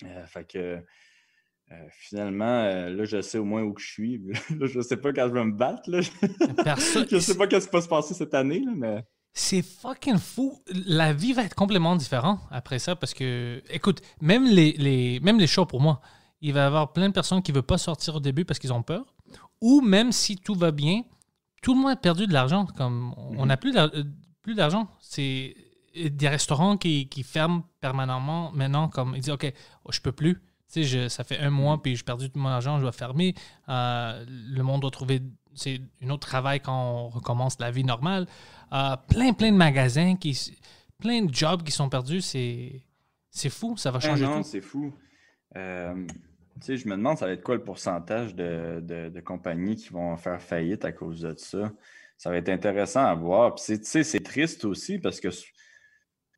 Euh, 0.04 0.26
fait 0.28 0.46
que 0.46 0.84
Euh, 1.72 1.88
finalement, 1.92 2.64
euh, 2.64 2.90
là, 2.90 3.06
je 3.06 3.22
sais 3.22 3.38
au 3.38 3.46
moins 3.46 3.62
où 3.62 3.74
que 3.74 3.82
je 3.82 3.88
suis. 3.92 4.18
là, 4.60 4.66
je 4.66 4.82
sais 4.82 4.98
pas 4.98 5.14
quand 5.14 5.28
je 5.28 5.34
vais 5.34 5.46
me 5.46 5.52
battre. 5.52 5.88
Là. 5.88 6.00
Personne- 6.64 7.06
je 7.08 7.20
sais 7.20 7.38
pas 7.38 7.44
ce 7.44 7.68
qui 7.68 7.72
va 7.72 7.82
se 7.82 7.88
passer 7.88 8.14
cette 8.16 8.34
année, 8.34 8.60
là, 8.60 8.72
mais. 8.76 9.04
C'est 9.34 9.62
fucking 9.62 10.18
fou. 10.18 10.64
La 10.88 11.14
vie 11.14 11.32
va 11.34 11.44
être 11.44 11.54
complètement 11.54 11.96
différente 11.96 12.40
après 12.50 12.80
ça 12.80 12.96
parce 12.96 13.14
que, 13.14 13.62
écoute, 13.70 14.02
même 14.20 14.46
les, 14.48 14.72
les, 14.74 15.20
même 15.20 15.38
les 15.38 15.46
shows 15.46 15.68
pour 15.68 15.80
moi, 15.80 16.02
il 16.42 16.54
va 16.54 16.62
y 16.62 16.64
avoir 16.64 16.92
plein 16.92 17.08
de 17.10 17.14
personnes 17.14 17.44
qui 17.44 17.52
ne 17.52 17.58
veulent 17.58 17.64
pas 17.64 17.78
sortir 17.78 18.16
au 18.16 18.20
début 18.20 18.46
parce 18.46 18.58
qu'ils 18.58 18.74
ont 18.74 18.82
peur. 18.82 19.14
Ou 19.62 19.82
même 19.82 20.12
si 20.12 20.38
tout 20.38 20.56
va 20.56 20.72
bien, 20.72 21.02
tout 21.62 21.74
le 21.76 21.82
monde 21.82 21.92
a 21.92 21.96
perdu 21.96 22.28
de 22.28 22.34
l'argent. 22.34 22.66
Comme 22.66 23.14
on 23.18 23.46
n'a 23.46 23.58
plus 23.58 23.72
d'ar- 23.74 23.92
euh, 23.94 24.04
plus 24.42 24.56
d'argent. 24.56 24.88
C'est 25.00 25.56
des 25.96 26.30
restaurants 26.30 26.78
qui, 26.78 27.10
qui 27.10 27.24
ferment 27.24 27.64
permanemment 27.82 28.52
maintenant. 28.54 28.88
Comme 28.90 29.16
ils 29.16 29.22
disent, 29.22 29.34
OK, 29.34 29.52
oh, 29.86 29.92
je 29.92 30.00
peux 30.02 30.12
plus. 30.14 30.36
Tu 30.36 30.42
sais, 30.68 30.84
je- 30.84 31.08
ça 31.10 31.24
fait 31.24 31.40
un 31.40 31.50
mois 31.50 31.82
puis 31.82 31.96
j'ai 31.96 32.04
perdu 32.04 32.30
tout 32.30 32.40
mon 32.40 32.50
argent, 32.50 32.78
je 32.78 32.84
dois 32.84 32.92
fermer. 32.92 33.34
Euh, 33.70 34.24
le 34.28 34.62
monde 34.64 34.82
doit 34.82 34.92
trouver 34.92 35.22
c'est 35.56 35.82
un 36.04 36.10
autre 36.12 36.26
travail 36.28 36.62
quand 36.62 36.74
on 36.94 37.10
recommence 37.10 37.60
la 37.60 37.72
vie 37.72 37.84
normale. 37.84 38.28
Euh, 38.72 38.96
plein, 39.10 39.34
plein 39.34 39.52
de 39.52 39.58
magasins, 39.58 40.16
qui, 40.16 40.38
plein 41.00 41.24
de 41.26 41.34
jobs 41.34 41.64
qui 41.64 41.72
sont 41.72 41.90
perdus. 41.90 42.22
C'est, 42.22 42.84
c'est 43.32 43.50
fou, 43.50 43.76
ça 43.76 43.92
va 43.92 43.98
Ah 43.98 44.08
changer 44.08 44.26
non, 44.26 44.38
tout. 44.38 44.44
c'est 44.48 44.62
fou. 44.62 44.94
Euh, 45.58 46.06
tu 46.60 46.66
sais, 46.68 46.78
je 46.78 46.88
me 46.88 46.96
demande, 46.96 47.18
ça 47.18 47.26
va 47.26 47.32
être 47.34 47.44
quoi 47.44 47.56
le 47.56 47.64
pourcentage 47.64 48.36
de, 48.36 48.80
de- 48.82 49.10
de 49.10 49.20
compagnies 49.22 49.76
qui 49.76 49.90
vont 49.90 50.16
faire 50.18 50.42
faillite 50.42 50.86
à 50.86 50.92
cause 50.92 51.22
de 51.22 51.34
ça? 51.38 51.72
Ça 52.18 52.30
va 52.30 52.38
être 52.38 52.50
intéressant 52.50 53.06
à 53.06 53.16
voir. 53.16 53.56
Puis, 53.56 53.64
c'est- 53.66 53.80
tu 53.80 53.86
sais, 53.86 54.04
c'est 54.04 54.20
triste 54.22 54.66
aussi 54.66 55.00
parce 55.00 55.20
que 55.20 55.30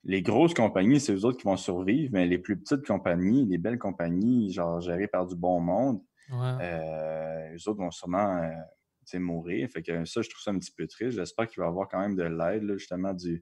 les 0.04 0.22
grosses 0.22 0.54
compagnies, 0.54 1.00
c'est 1.00 1.14
eux 1.14 1.26
autres 1.26 1.38
qui 1.38 1.46
vont 1.46 1.58
survivre, 1.58 2.10
mais 2.14 2.26
les 2.26 2.40
plus 2.40 2.58
petites 2.58 2.86
compagnies, 2.86 3.46
les 3.46 3.58
belles 3.58 3.78
compagnies, 3.78 4.52
genre 4.52 4.80
gérées 4.82 5.08
par 5.08 5.28
du 5.28 5.36
bon 5.36 5.60
monde, 5.60 6.02
Ouais. 6.32 6.64
euh, 6.64 7.56
eux 7.56 7.70
autres 7.70 7.80
vont 7.80 7.92
sûrement 7.92 8.38
euh, 8.44 9.20
mourir. 9.20 9.70
Fait 9.70 9.82
que 9.84 10.06
ça, 10.06 10.22
je 10.22 10.30
trouve 10.30 10.42
ça 10.42 10.52
un 10.52 10.58
petit 10.58 10.72
peu 10.72 10.88
triste. 10.88 11.18
J'espère 11.18 11.48
qu'il 11.48 11.60
va 11.60 11.66
y 11.66 11.70
avoir 11.70 11.88
quand 11.90 12.00
même 12.00 12.16
de 12.16 12.24
l'aide, 12.24 12.72
justement, 12.78 13.14
du 13.14 13.42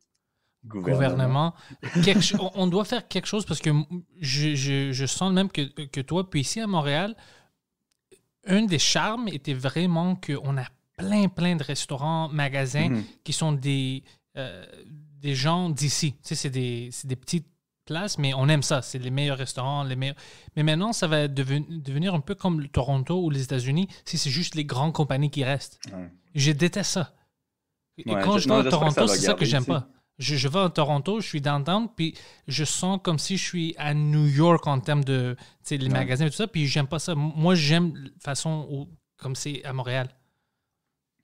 gouvernement. 0.66 1.54
on, 2.56 2.68
doit 2.68 2.86
faire 2.86 3.08
quelque 3.08 3.28
chose 3.28 3.46
parce 3.46 3.60
que 3.60 3.70
je, 4.20 4.56
je- 4.56 4.92
je 4.92 5.06
sens 5.06 5.32
même 5.34 5.50
que, 5.50 5.62
que 5.86 6.02
toi, 6.02 6.30
puis 6.30 6.42
ici 6.42 6.60
à 6.60 6.68
Montréal, 6.68 7.16
un 8.46 8.64
des 8.64 8.80
charmes 8.80 9.28
était 9.28 9.54
vraiment 9.54 10.16
qu'on 10.16 10.58
a 10.58 10.66
plein, 10.98 11.28
plein 11.30 11.56
de 11.56 11.64
restaurants, 11.64 12.30
magasins 12.30 12.90
Mhm. 12.90 13.04
qui 13.24 13.34
sont 13.34 13.52
des, 13.54 14.04
euh, 14.38 14.66
des 15.22 15.36
gens 15.36 15.70
d'ici. 15.70 16.14
Tu 16.14 16.20
sais, 16.24 16.36
c'est 16.36 16.50
des, 16.50 16.90
des 17.04 17.16
petites 17.16 17.48
places, 17.86 18.18
mais 18.18 18.34
on 18.34 18.48
aime 18.50 18.64
ça. 18.64 18.82
C'est 18.82 19.00
les 19.00 19.10
meilleurs 19.10 19.38
restaurants, 19.38 19.84
les 19.84 19.96
meilleurs. 19.96 20.16
Mais 20.56 20.64
maintenant, 20.64 20.94
ça 20.94 21.08
va 21.08 21.28
deven- 21.28 21.82
devenir 21.82 22.14
un 22.14 22.20
peu 22.20 22.36
comme 22.36 22.60
le 22.62 22.68
Toronto 22.68 23.24
ou 23.24 23.30
les 23.30 23.44
États-Unis, 23.44 23.88
si 24.06 24.18
c'est 24.18 24.30
juste 24.30 24.56
les 24.56 24.66
grandes 24.66 24.94
compagnies 24.94 25.32
qui 25.32 25.44
restent. 25.44 25.80
Je 26.36 26.52
déteste 26.52 26.92
ça. 26.92 27.14
Et 27.98 28.10
Ouais, 28.14 28.22
quand 28.24 28.38
je- 28.38 28.44
je 28.44 28.50
vais 28.50 28.56
à 28.68 28.70
Toronto, 28.70 29.08
c'est 29.08 29.20
ça 29.22 29.34
que 29.34 29.46
j'aime 29.46 29.66
pas. 29.66 29.88
Je, 30.20 30.36
je 30.36 30.48
vais 30.50 30.60
à 30.60 30.70
Toronto, 30.70 31.22
je 31.22 31.28
suis 31.28 31.42
downtown, 31.42 31.88
puis 31.96 32.14
je 32.48 32.64
sens 32.66 33.00
comme 33.02 33.18
si 33.18 33.38
je 33.38 33.44
suis 33.48 33.74
à 33.78 33.94
New 33.94 34.28
York 34.28 34.68
en 34.68 34.80
termes 34.80 35.04
de 35.04 35.36
les 35.72 35.78
Ouais. 35.84 35.90
magasins 35.90 36.26
et 36.26 36.30
tout 36.30 36.36
ça, 36.36 36.48
puis 36.48 36.68
j'aime 36.68 36.88
pas 36.88 37.00
ça. 37.00 37.16
Moi, 37.16 37.56
j'aime 37.56 37.94
la 37.96 38.10
façon 38.22 38.68
où- 38.70 38.88
comme 39.18 39.36
c'est 39.36 39.64
à 39.66 39.72
Montréal. 39.74 40.10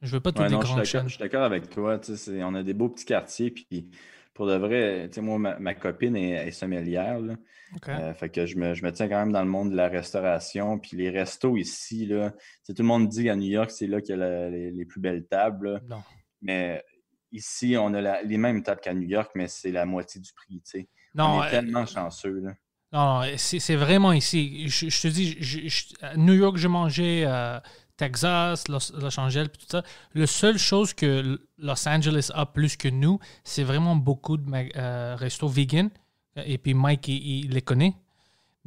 Je 0.02 0.12
veux 0.12 0.20
pas 0.20 0.32
toutes 0.32 0.40
Ouais, 0.42 0.50
les 0.50 0.54
non, 0.56 0.62
je 0.62 0.66
suis 0.66 0.74
grandes 0.74 0.84
d'accord- 0.84 0.92
chaînes. 1.02 1.08
je 1.10 1.14
suis 1.16 1.20
d'accord 1.24 1.44
avec 1.44 1.70
toi. 1.70 1.98
tu 2.00 2.12
sais, 2.12 2.18
c'est- 2.18 2.44
On 2.44 2.54
a 2.56 2.64
des 2.64 2.74
beaux 2.74 2.90
petits 2.90 3.06
quartiers. 3.06 3.52
Puis 3.52 3.90
pour 4.34 4.46
de 4.48 4.56
vrai, 4.56 5.08
tu 5.10 5.16
sais, 5.16 5.22
moi, 5.22 5.40
ma, 5.40 5.58
ma 5.60 5.74
copine 5.74 6.16
est, 6.16 6.48
est 6.48 6.52
sommelière. 6.52 7.20
là. 7.20 7.36
Euh, 7.90 8.14
fait 8.14 8.30
que 8.30 8.46
je 8.46 8.56
me, 8.58 8.74
je 8.74 8.84
me 8.86 8.92
tiens 8.92 9.08
quand 9.10 9.18
même 9.20 9.32
dans 9.34 9.44
le 9.44 9.50
monde 9.50 9.72
de 9.72 9.76
la 9.76 9.88
restauration. 9.90 10.78
Puis 10.80 10.96
les 10.96 11.10
restos 11.10 11.58
ici, 11.58 12.06
là, 12.06 12.32
tout 12.68 12.74
le 12.78 12.84
monde 12.86 13.08
dit 13.10 13.24
qu'à 13.26 13.36
New 13.36 13.50
York, 13.50 13.72
c'est 13.72 13.88
là 13.88 14.00
qu'il 14.02 14.12
y 14.12 14.14
a 14.14 14.18
la- 14.18 14.50
les, 14.50 14.72
les 14.72 14.86
plus 14.86 15.02
belles 15.02 15.26
tables. 15.26 15.74
là. 15.74 15.80
Non. 15.90 16.04
Mais 16.42 16.84
ici, 17.36 17.76
on 17.80 17.94
a 17.94 18.02
la- 18.02 18.22
les 18.24 18.38
mêmes 18.38 18.64
tables 18.64 18.82
qu'à 18.82 18.94
New 18.94 19.08
York, 19.08 19.32
mais 19.36 19.48
c'est 19.48 19.72
la 19.72 19.86
moitié 19.86 20.20
du 20.22 20.32
prix. 20.34 20.56
tu 20.64 20.80
sais. 20.80 20.88
Non, 21.14 21.26
on 21.40 21.44
est 21.44 21.48
euh, 21.48 21.50
tellement 21.52 21.86
chanceux. 21.86 22.40
Là. 22.40 22.52
Non, 22.92 23.22
non, 23.22 23.32
c'est 23.38 23.76
vraiment 23.76 24.14
ici. 24.14 24.68
Je, 24.68 24.90
je 24.90 25.02
te 25.02 25.08
dis, 25.08 25.36
je- 25.40 25.68
je- 25.68 25.86
à 26.02 26.16
New 26.18 26.34
York, 26.34 26.58
j'ai 26.58 26.68
mangé 26.68 27.24
euh, 27.26 27.60
Texas, 27.98 28.68
Los, 28.68 28.92
Los 29.00 29.20
Angeles, 29.20 29.48
tout 29.58 29.66
ça. 29.68 29.84
La 30.14 30.28
seule 30.28 30.58
chose 30.58 30.94
que 30.94 31.40
Los 31.58 31.88
Angeles 31.88 32.30
a 32.34 32.46
plus 32.46 32.76
que 32.78 32.88
nous, 32.90 33.20
c'est 33.44 33.64
vraiment 33.64 33.96
beaucoup 33.96 34.38
de 34.38 34.50
euh, 34.76 35.16
restos 35.18 35.48
vegan. 35.48 35.90
Et 36.36 36.58
puis 36.58 36.74
Mike, 36.74 37.08
il, 37.08 37.46
il 37.46 37.52
les 37.52 37.62
connaît. 37.62 37.94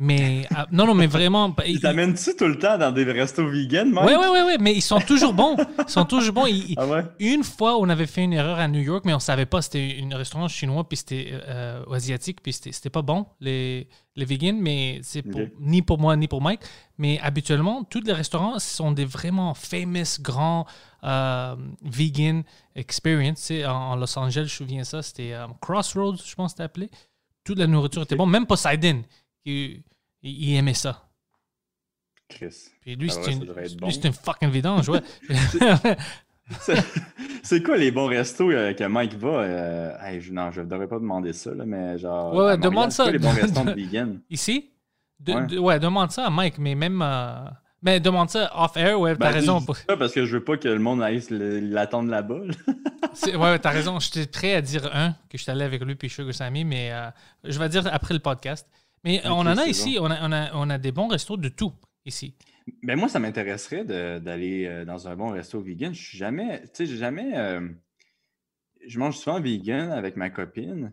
Mais 0.00 0.46
ah, 0.54 0.66
non, 0.70 0.86
non, 0.86 0.94
mais 0.94 1.08
vraiment. 1.08 1.52
Ils 1.66 1.72
il- 1.72 1.80
t'amènent-tu 1.80 2.36
tout 2.36 2.46
le 2.46 2.56
temps 2.56 2.78
dans 2.78 2.92
des 2.92 3.02
restos 3.02 3.48
vegan, 3.48 3.92
ouais, 3.98 4.16
ouais, 4.16 4.28
ouais, 4.44 4.56
mais 4.60 4.72
ils 4.72 4.80
sont 4.80 5.00
toujours 5.00 5.32
bons. 5.34 5.56
Ils 5.58 5.90
sont 5.90 6.04
toujours 6.04 6.32
bons. 6.34 6.46
Ils- 6.46 6.74
Ah 6.76 6.86
ouais? 6.86 7.04
une 7.18 7.42
fois, 7.42 7.76
on 7.80 7.88
avait 7.88 8.06
fait 8.06 8.22
une 8.22 8.32
erreur 8.32 8.60
à 8.60 8.68
New 8.68 8.80
York, 8.80 9.04
mais 9.04 9.12
on 9.12 9.18
savait 9.18 9.44
pas. 9.46 9.60
C'était 9.60 10.00
un 10.08 10.16
restaurant 10.16 10.46
chinois, 10.46 10.88
puis 10.88 10.98
c'était 10.98 11.30
euh, 11.32 11.84
asiatique, 11.92 12.38
puis 12.44 12.52
c'était 12.52 12.90
pas 12.90 13.02
bon, 13.02 13.26
les, 13.40 13.88
les 14.14 14.24
vegans, 14.24 14.56
mais 14.60 15.00
c'est 15.02 15.22
pour- 15.22 15.40
Ok. 15.40 15.48
ni 15.58 15.82
pour 15.82 15.98
moi, 15.98 16.14
ni 16.16 16.28
pour 16.28 16.40
Mike. 16.42 16.60
Mais 16.96 17.18
habituellement, 17.20 17.82
tous 17.82 18.02
les 18.04 18.12
restaurants 18.12 18.60
sont 18.60 18.92
des 18.92 19.04
vraiment 19.04 19.52
famous, 19.54 20.20
grands 20.20 20.64
euh, 21.02 21.56
vegan 21.82 22.44
experience. 22.76 23.50
En, 23.66 23.70
en 23.92 23.96
Los 23.96 24.16
Angeles, 24.16 24.44
je 24.46 24.62
me 24.62 24.68
souviens 24.68 24.84
ça, 24.84 25.02
c'était 25.02 25.32
euh, 25.32 25.46
Crossroads, 25.60 26.18
je 26.24 26.34
pense 26.36 26.52
que 26.52 26.58
c'était 26.58 26.62
appelé. 26.62 26.88
Toute 27.42 27.58
la 27.58 27.66
nourriture 27.66 28.02
était 28.02 28.14
bonne. 28.14 28.30
Même 28.30 28.46
Poseidon, 28.46 29.02
il, 29.44 29.82
il 30.22 30.54
aimait 30.56 30.74
ça. 30.74 31.04
Chris. 32.28 32.68
Puis 32.82 32.96
lui, 32.96 33.08
Ah 33.10 33.22
ça 33.22 33.30
une, 33.30 33.44
bon. 33.78 34.12
fucking 34.12 34.50
vidange, 34.50 34.88
ouais. 34.88 35.00
C'est- 36.60 36.74
C'est 37.42 37.62
quoi 37.62 37.76
les 37.76 37.90
bons 37.90 38.06
restos 38.06 38.50
euh, 38.50 38.72
que 38.72 38.84
Mike 38.84 39.14
va? 39.14 39.28
euh, 39.28 39.96
hey, 40.02 40.20
je, 40.20 40.32
non, 40.32 40.50
je 40.50 40.60
ne 40.62 40.66
devrais 40.66 40.86
pas 40.88 40.98
demander 40.98 41.32
ça, 41.34 41.52
là, 41.54 41.64
mais 41.66 41.98
genre. 41.98 42.34
Ouais, 42.34 42.44
ouais, 42.46 42.58
demande 42.58 42.90
c'est 42.90 42.96
ça. 42.98 43.02
quoi 43.04 43.12
les 43.12 43.18
bons 43.18 43.30
restaurants 43.32 43.64
de 43.66 43.72
vegan? 43.76 44.20
Ici? 44.30 44.70
De- 45.20 45.32
Ouais. 45.34 45.46
de- 45.46 45.58
ouais, 45.58 45.78
demande 45.78 46.10
ça 46.10 46.26
à 46.26 46.30
Mike, 46.30 46.58
mais 46.58 46.74
même. 46.74 47.00
euh, 47.02 47.44
Mais 47.82 48.00
demande 48.00 48.28
ça 48.30 48.50
off-air, 48.54 48.98
ouais, 49.00 49.12
t'as 49.16 49.28
Ben, 49.28 49.34
raison. 49.34 49.60
je 49.60 49.72
dis 49.72 49.78
ça 49.88 49.96
parce 49.96 50.12
que 50.12 50.24
je 50.26 50.36
veux 50.36 50.44
pas 50.44 50.56
que 50.56 50.68
le 50.68 50.78
monde 50.78 51.02
aille 51.02 51.22
l'attendre 51.30 52.10
là-bas. 52.10 52.40
là. 52.44 52.54
C'est- 53.14 53.36
Ouais, 53.36 53.58
t'as 53.58 53.70
raison. 53.70 53.98
J'étais 54.00 54.26
prêt 54.26 54.54
à 54.54 54.60
dire 54.62 54.90
un, 54.94 55.12
que 55.30 55.36
je 55.38 55.42
suis 55.42 55.50
allé 55.52 55.64
avec 55.64 55.82
lui 55.82 55.94
puis 55.96 56.08
Sugar 56.10 56.34
Sammy, 56.34 56.64
mais 56.64 56.90
euh, 56.92 57.08
je 57.44 57.58
vais 57.58 57.68
dire 57.68 57.86
après 57.92 58.14
le 58.14 58.20
podcast. 58.20 58.66
Mais 59.04 59.20
on 59.26 59.38
en 59.40 59.56
a 59.56 59.66
ici, 59.66 59.98
on, 60.00 60.06
a, 60.10 60.18
on, 60.26 60.32
a, 60.32 60.50
on 60.54 60.70
a 60.70 60.78
des 60.78 60.92
bons 60.92 61.08
restos 61.08 61.36
de 61.36 61.48
tout 61.48 61.72
ici. 62.04 62.34
Ben 62.82 62.98
moi, 62.98 63.08
ça 63.08 63.18
m'intéresserait 63.18 63.84
d'aller 63.84 64.66
euh, 64.66 64.84
dans 64.84 65.08
un 65.08 65.16
bon 65.16 65.30
resto 65.30 65.60
vegan. 65.60 65.94
Je 65.94 66.02
suis 66.02 66.18
jamais, 66.18 66.60
tu 66.62 66.68
sais, 66.74 66.86
j'ai 66.86 66.96
jamais. 66.98 67.36
euh, 67.36 67.66
je 68.86 68.98
mange 68.98 69.16
souvent 69.16 69.40
vegan 69.40 69.90
avec 69.92 70.16
ma 70.16 70.30
copine. 70.30 70.92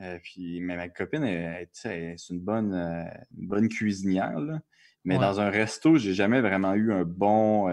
euh, 0.00 0.18
puis, 0.22 0.60
mais 0.60 0.76
ma 0.76 0.88
copine, 0.88 1.24
c'est 1.72 2.16
une 2.30 2.40
bonne, 2.40 2.74
euh, 2.74 3.04
une 3.38 3.46
bonne 3.46 3.68
cuisinière. 3.68 4.38
là. 4.40 4.60
Mais 5.04 5.14
Ouais. 5.16 5.20
dans 5.20 5.40
un 5.40 5.50
resto, 5.50 5.96
j'ai 5.96 6.14
jamais 6.14 6.40
vraiment 6.40 6.74
eu 6.74 6.92
un 6.92 7.04
bon, 7.04 7.68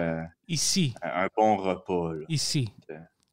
Ici, 0.48 0.94
un 1.04 1.28
bon 1.36 1.58
repas. 1.58 2.14
là. 2.14 2.26
ici. 2.30 2.70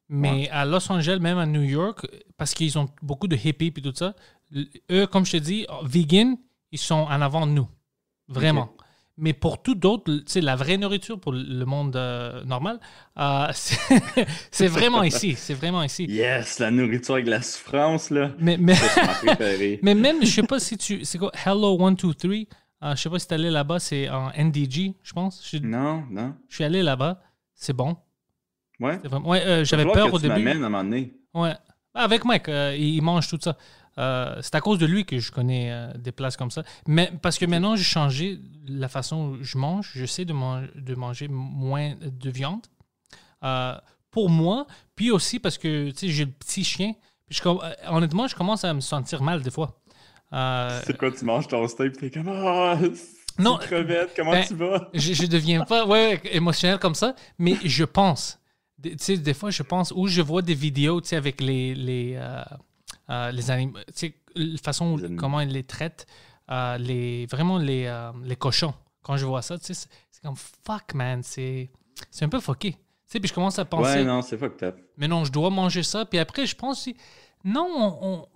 Mais 0.09 0.47
à 0.51 0.65
Los 0.65 0.89
Angeles, 0.91 1.19
même 1.19 1.37
à 1.37 1.45
New 1.45 1.63
York, 1.63 2.07
parce 2.37 2.53
qu'ils 2.53 2.77
ont 2.79 2.87
beaucoup 3.01 3.27
de 3.27 3.35
hippies 3.35 3.73
et 3.75 3.81
tout 3.81 3.93
ça, 3.93 4.15
eux, 4.91 5.07
comme 5.07 5.25
je 5.25 5.33
te 5.33 5.37
dis, 5.37 5.65
vegan, 5.83 6.37
ils 6.71 6.79
sont 6.79 6.95
en 6.95 7.21
avant 7.21 7.45
de 7.47 7.51
nous. 7.51 7.67
Vraiment. 8.27 8.73
Mais 9.19 9.33
pour 9.33 9.63
tout 9.63 9.73
d'autre, 9.73 10.13
tu 10.13 10.23
sais, 10.27 10.41
la 10.41 10.55
vraie 10.55 10.77
nourriture 10.77 11.19
pour 11.19 11.31
le 11.31 11.65
monde 11.65 11.95
euh, 11.95 12.43
normal, 12.43 12.79
euh, 13.17 13.47
c'est 13.53 13.75
c'est 14.51 14.67
vraiment 14.67 15.01
ici. 15.01 15.33
C'est 15.35 15.55
vraiment 15.55 15.81
ici. 15.81 16.05
Yes, 16.05 16.59
la 16.59 16.69
nourriture 16.69 17.15
avec 17.15 17.25
la 17.27 17.41
souffrance, 17.41 18.11
là. 18.11 18.31
Mais, 18.37 18.57
mais, 18.57 18.75
C'est 18.75 19.79
mais 19.81 19.95
même, 19.95 20.23
je 20.23 20.27
sais 20.31 20.43
pas 20.43 20.59
si 20.59 20.77
tu. 20.77 21.03
C'est 21.03 21.17
quoi 21.17 21.31
Hello 21.45 21.77
123 21.79 22.31
euh, 22.83 22.95
Je 22.95 23.01
sais 23.01 23.09
pas 23.09 23.17
si 23.17 23.27
tu 23.27 23.33
allé 23.33 23.49
là-bas, 23.49 23.79
c'est 23.79 24.07
en 24.07 24.29
NDG, 24.37 24.93
je 25.01 25.13
pense. 25.13 25.41
Je, 25.49 25.57
Non, 25.57 26.03
non. 26.11 26.35
je 26.47 26.53
suis 26.55 26.63
allé 26.63 26.83
là-bas. 26.83 27.19
C'est 27.55 27.73
bon. 27.73 27.97
Ouais. 28.79 28.99
C'est 29.01 29.07
vraiment- 29.07 29.29
Ouais, 29.29 29.41
euh, 29.47 29.65
j'avais 29.65 29.85
peur 29.85 30.11
que 30.11 30.15
au 30.15 30.19
tu 30.19 30.27
début. 30.27 30.43
m'amènes 30.43 30.61
à 30.63 30.67
un 30.67 30.69
moment 30.69 30.83
donné. 30.83 31.15
Ouais. 31.33 31.55
Avec 31.95 32.23
Mike, 32.23 32.45
il 32.77 33.01
mange 33.01 33.27
tout 33.27 33.39
ça. 33.41 33.57
Euh, 33.99 34.35
c'est 34.41 34.55
à 34.55 34.61
cause 34.61 34.77
de 34.79 34.85
lui 34.85 35.05
que 35.05 35.17
je 35.19 35.31
connais 35.31 35.71
euh, 35.71 35.91
des 35.97 36.11
places 36.11 36.37
comme 36.37 36.51
ça. 36.51 36.63
Mais 36.87 37.11
parce 37.21 37.37
que 37.37 37.45
maintenant, 37.45 37.75
j'ai 37.75 37.83
changé 37.83 38.39
la 38.67 38.87
façon 38.87 39.29
où 39.29 39.43
je 39.43 39.57
mange. 39.57 39.91
Je 39.95 40.05
sais 40.05 40.23
de, 40.25 40.33
man- 40.33 40.69
de 40.75 40.95
manger 40.95 41.27
moins 41.27 41.95
de 42.01 42.29
viande. 42.29 42.65
Euh, 43.43 43.75
pour 44.11 44.29
moi, 44.29 44.67
puis 44.95 45.11
aussi 45.11 45.39
parce 45.39 45.57
que 45.57 45.89
tu 45.91 45.97
sais, 45.97 46.09
j'ai 46.09 46.25
le 46.25 46.31
petit 46.31 46.63
chien. 46.63 46.93
Je 47.29 47.41
honnêtement, 47.89 48.27
je 48.27 48.35
commence 48.35 48.63
à 48.63 48.73
me 48.73 48.79
sentir 48.79 49.21
mal 49.21 49.41
des 49.41 49.51
fois. 49.51 49.79
C'est 50.31 50.97
quoi, 50.97 51.11
tu 51.11 51.25
manges 51.25 51.47
ton 51.47 51.67
steak, 51.67 51.97
t'es 51.97 52.09
comme 52.11 52.27
Ah, 52.29 52.77
Non, 53.39 53.57
crevette, 53.57 54.13
comment 54.15 54.31
ben, 54.31 54.45
tu 54.45 54.55
vas? 54.55 54.89
je, 54.93 55.13
je 55.13 55.25
deviens 55.25 55.63
pas 55.65 55.85
ouais, 55.85 56.21
émotionnel 56.31 56.79
comme 56.79 56.95
ça, 56.95 57.15
mais 57.37 57.55
je 57.63 57.83
pense. 57.83 58.39
Des- 58.77 58.95
Tu 58.95 59.03
sais, 59.03 59.17
des 59.17 59.33
fois, 59.33 59.49
je 59.51 59.63
pense, 59.63 59.91
ou 59.95 60.07
je 60.07 60.21
vois 60.21 60.41
des 60.41 60.53
vidéos, 60.55 61.01
tu 61.01 61.09
sais, 61.09 61.15
avec 61.15 61.41
les, 61.41 61.75
les, 61.75 62.15
euh, 63.09 63.31
les 63.31 63.51
animaux, 63.51 63.77
tu 63.87 63.93
sais, 63.93 64.13
la 64.35 64.57
façon, 64.57 64.97
comment 65.17 65.39
ils 65.39 65.49
les 65.49 65.63
traitent, 65.63 66.05
euh, 66.51 66.77
les, 66.77 67.25
vraiment 67.27 67.57
les, 67.57 67.85
euh, 67.85 68.11
les 68.23 68.35
cochons, 68.35 68.73
quand 69.03 69.17
je 69.17 69.25
vois 69.25 69.41
ça, 69.41 69.57
tu 69.57 69.73
sais, 69.73 69.87
c'est 70.11 70.21
comme 70.21 70.35
fuck, 70.35 70.93
man. 70.93 71.21
C'est 71.23 71.69
un 72.21 72.29
peu 72.29 72.39
fucké. 72.39 72.71
Tu 72.73 72.77
sais, 73.07 73.19
puis 73.19 73.29
je 73.29 73.33
commence 73.33 73.57
à 73.59 73.65
penser. 73.65 73.89
Ouais, 73.99 74.03
non, 74.03 74.21
c'est 74.21 74.37
fucked 74.37 74.61
up. 74.63 74.77
Mais 74.97 75.07
non, 75.07 75.23
je 75.23 75.31
dois 75.31 75.49
manger 75.49 75.83
ça. 75.83 76.05
Puis 76.05 76.19
après, 76.19 76.45
je 76.45 76.55
pense, 76.55 76.81
si- 76.83 76.95
non, 77.45 77.65
on, 78.01 78.07
on- 78.19 78.27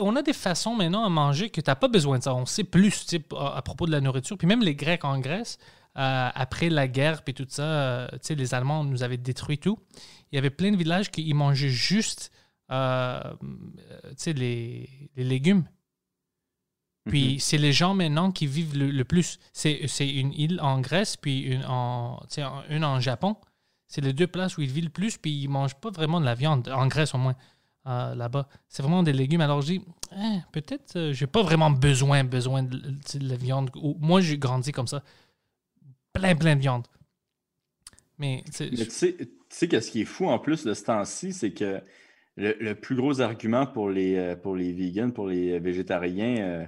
on 0.00 0.16
a 0.16 0.22
des 0.22 0.32
façons 0.32 0.74
maintenant 0.74 1.04
à 1.04 1.08
manger 1.08 1.48
que 1.48 1.60
tu 1.60 1.70
n'as 1.70 1.76
pas 1.76 1.88
besoin 1.88 2.18
de 2.18 2.24
ça. 2.24 2.34
On 2.34 2.44
sait 2.44 2.64
plus 2.64 3.06
tu 3.06 3.16
sais, 3.16 3.24
à, 3.36 3.56
à 3.58 3.62
propos 3.62 3.86
de 3.86 3.92
la 3.92 4.00
nourriture. 4.00 4.36
Puis 4.36 4.46
même 4.48 4.60
les 4.62 4.74
Grecs 4.74 5.04
en 5.04 5.18
Grèce, 5.20 5.58
euh, 5.96 6.28
après 6.34 6.68
la 6.68 6.88
guerre, 6.88 7.22
puis 7.22 7.32
tout 7.32 7.46
ça, 7.48 7.62
euh, 7.62 8.08
tu 8.12 8.18
sais, 8.22 8.34
les 8.34 8.54
Allemands 8.54 8.82
nous 8.84 9.02
avaient 9.02 9.16
détruit 9.16 9.58
tout. 9.58 9.78
Il 10.32 10.34
y 10.36 10.38
avait 10.38 10.50
plein 10.50 10.72
de 10.72 10.76
villages 10.76 11.10
qui 11.10 11.32
mangeaient 11.32 11.68
juste 11.68 12.32
euh, 12.70 13.34
les, 14.26 15.10
les 15.16 15.24
légumes. 15.24 15.64
Puis 17.08 17.40
c'est 17.40 17.58
les 17.58 17.72
gens 17.72 17.94
maintenant 17.94 18.30
qui 18.30 18.46
vivent 18.46 18.78
le, 18.78 18.90
le 18.90 19.04
plus. 19.04 19.40
C'est 19.52 19.80
une 20.00 20.32
île 20.32 20.60
en 20.60 20.80
Grèce, 20.80 21.16
puis 21.16 21.40
une 21.40 21.64
en, 21.64 22.20
une 22.68 22.84
en 22.84 23.00
Japon. 23.00 23.36
C'est 23.88 24.00
les 24.00 24.12
deux 24.12 24.26
places 24.26 24.56
où 24.56 24.62
ils 24.62 24.70
vivent 24.70 24.84
le 24.84 24.90
plus, 24.90 25.18
puis 25.18 25.32
ils 25.32 25.48
mangent 25.48 25.74
pas 25.74 25.90
vraiment 25.90 26.20
de 26.20 26.24
la 26.24 26.34
viande, 26.34 26.68
en 26.68 26.86
Grèce 26.86 27.14
au 27.14 27.18
moins, 27.18 27.34
euh, 27.86 28.14
là-bas. 28.14 28.48
C'est 28.68 28.82
vraiment 28.82 29.02
des 29.02 29.12
légumes. 29.12 29.40
Alors 29.40 29.60
je 29.62 29.66
dis, 29.66 29.82
Eh, 30.16 30.38
peut-être, 30.52 30.96
euh, 30.96 31.12
j'ai 31.12 31.26
pas 31.26 31.42
vraiment 31.42 31.70
besoin, 31.70 32.24
besoin 32.24 32.62
de, 32.62 32.80
la 33.20 33.36
viande. 33.36 33.70
Ou- 33.74 33.96
moi, 34.00 34.20
j'ai 34.20 34.38
grandi 34.38 34.72
comme 34.72 34.86
ça. 34.86 35.02
Plein, 36.12 36.36
plein 36.36 36.56
de 36.56 36.60
viande. 36.60 36.86
Mais, 38.18 38.44
tu 38.46 38.52
sais, 38.52 38.70
Mais 38.70 38.86
tu 38.86 39.28
sais 39.48 39.68
qu'est-ce 39.68 39.90
qui 39.90 40.02
est 40.02 40.06
fou 40.06 40.28
en 40.28 40.38
plus 40.38 40.64
de 40.64 40.72
ce 40.72 40.84
temps-ci, 40.84 41.32
c'est 41.32 41.52
que 41.52 41.82
le, 42.36 42.54
le 42.60 42.74
plus 42.74 42.96
gros 42.96 43.20
argument 43.20 43.66
pour 43.66 43.90
les, 43.90 44.16
euh, 44.16 44.36
pour 44.36 44.56
les 44.56 44.72
vegans, 44.72 45.10
pour 45.10 45.26
les 45.28 45.58
végétariens, 45.58 46.38
euh, 46.38 46.64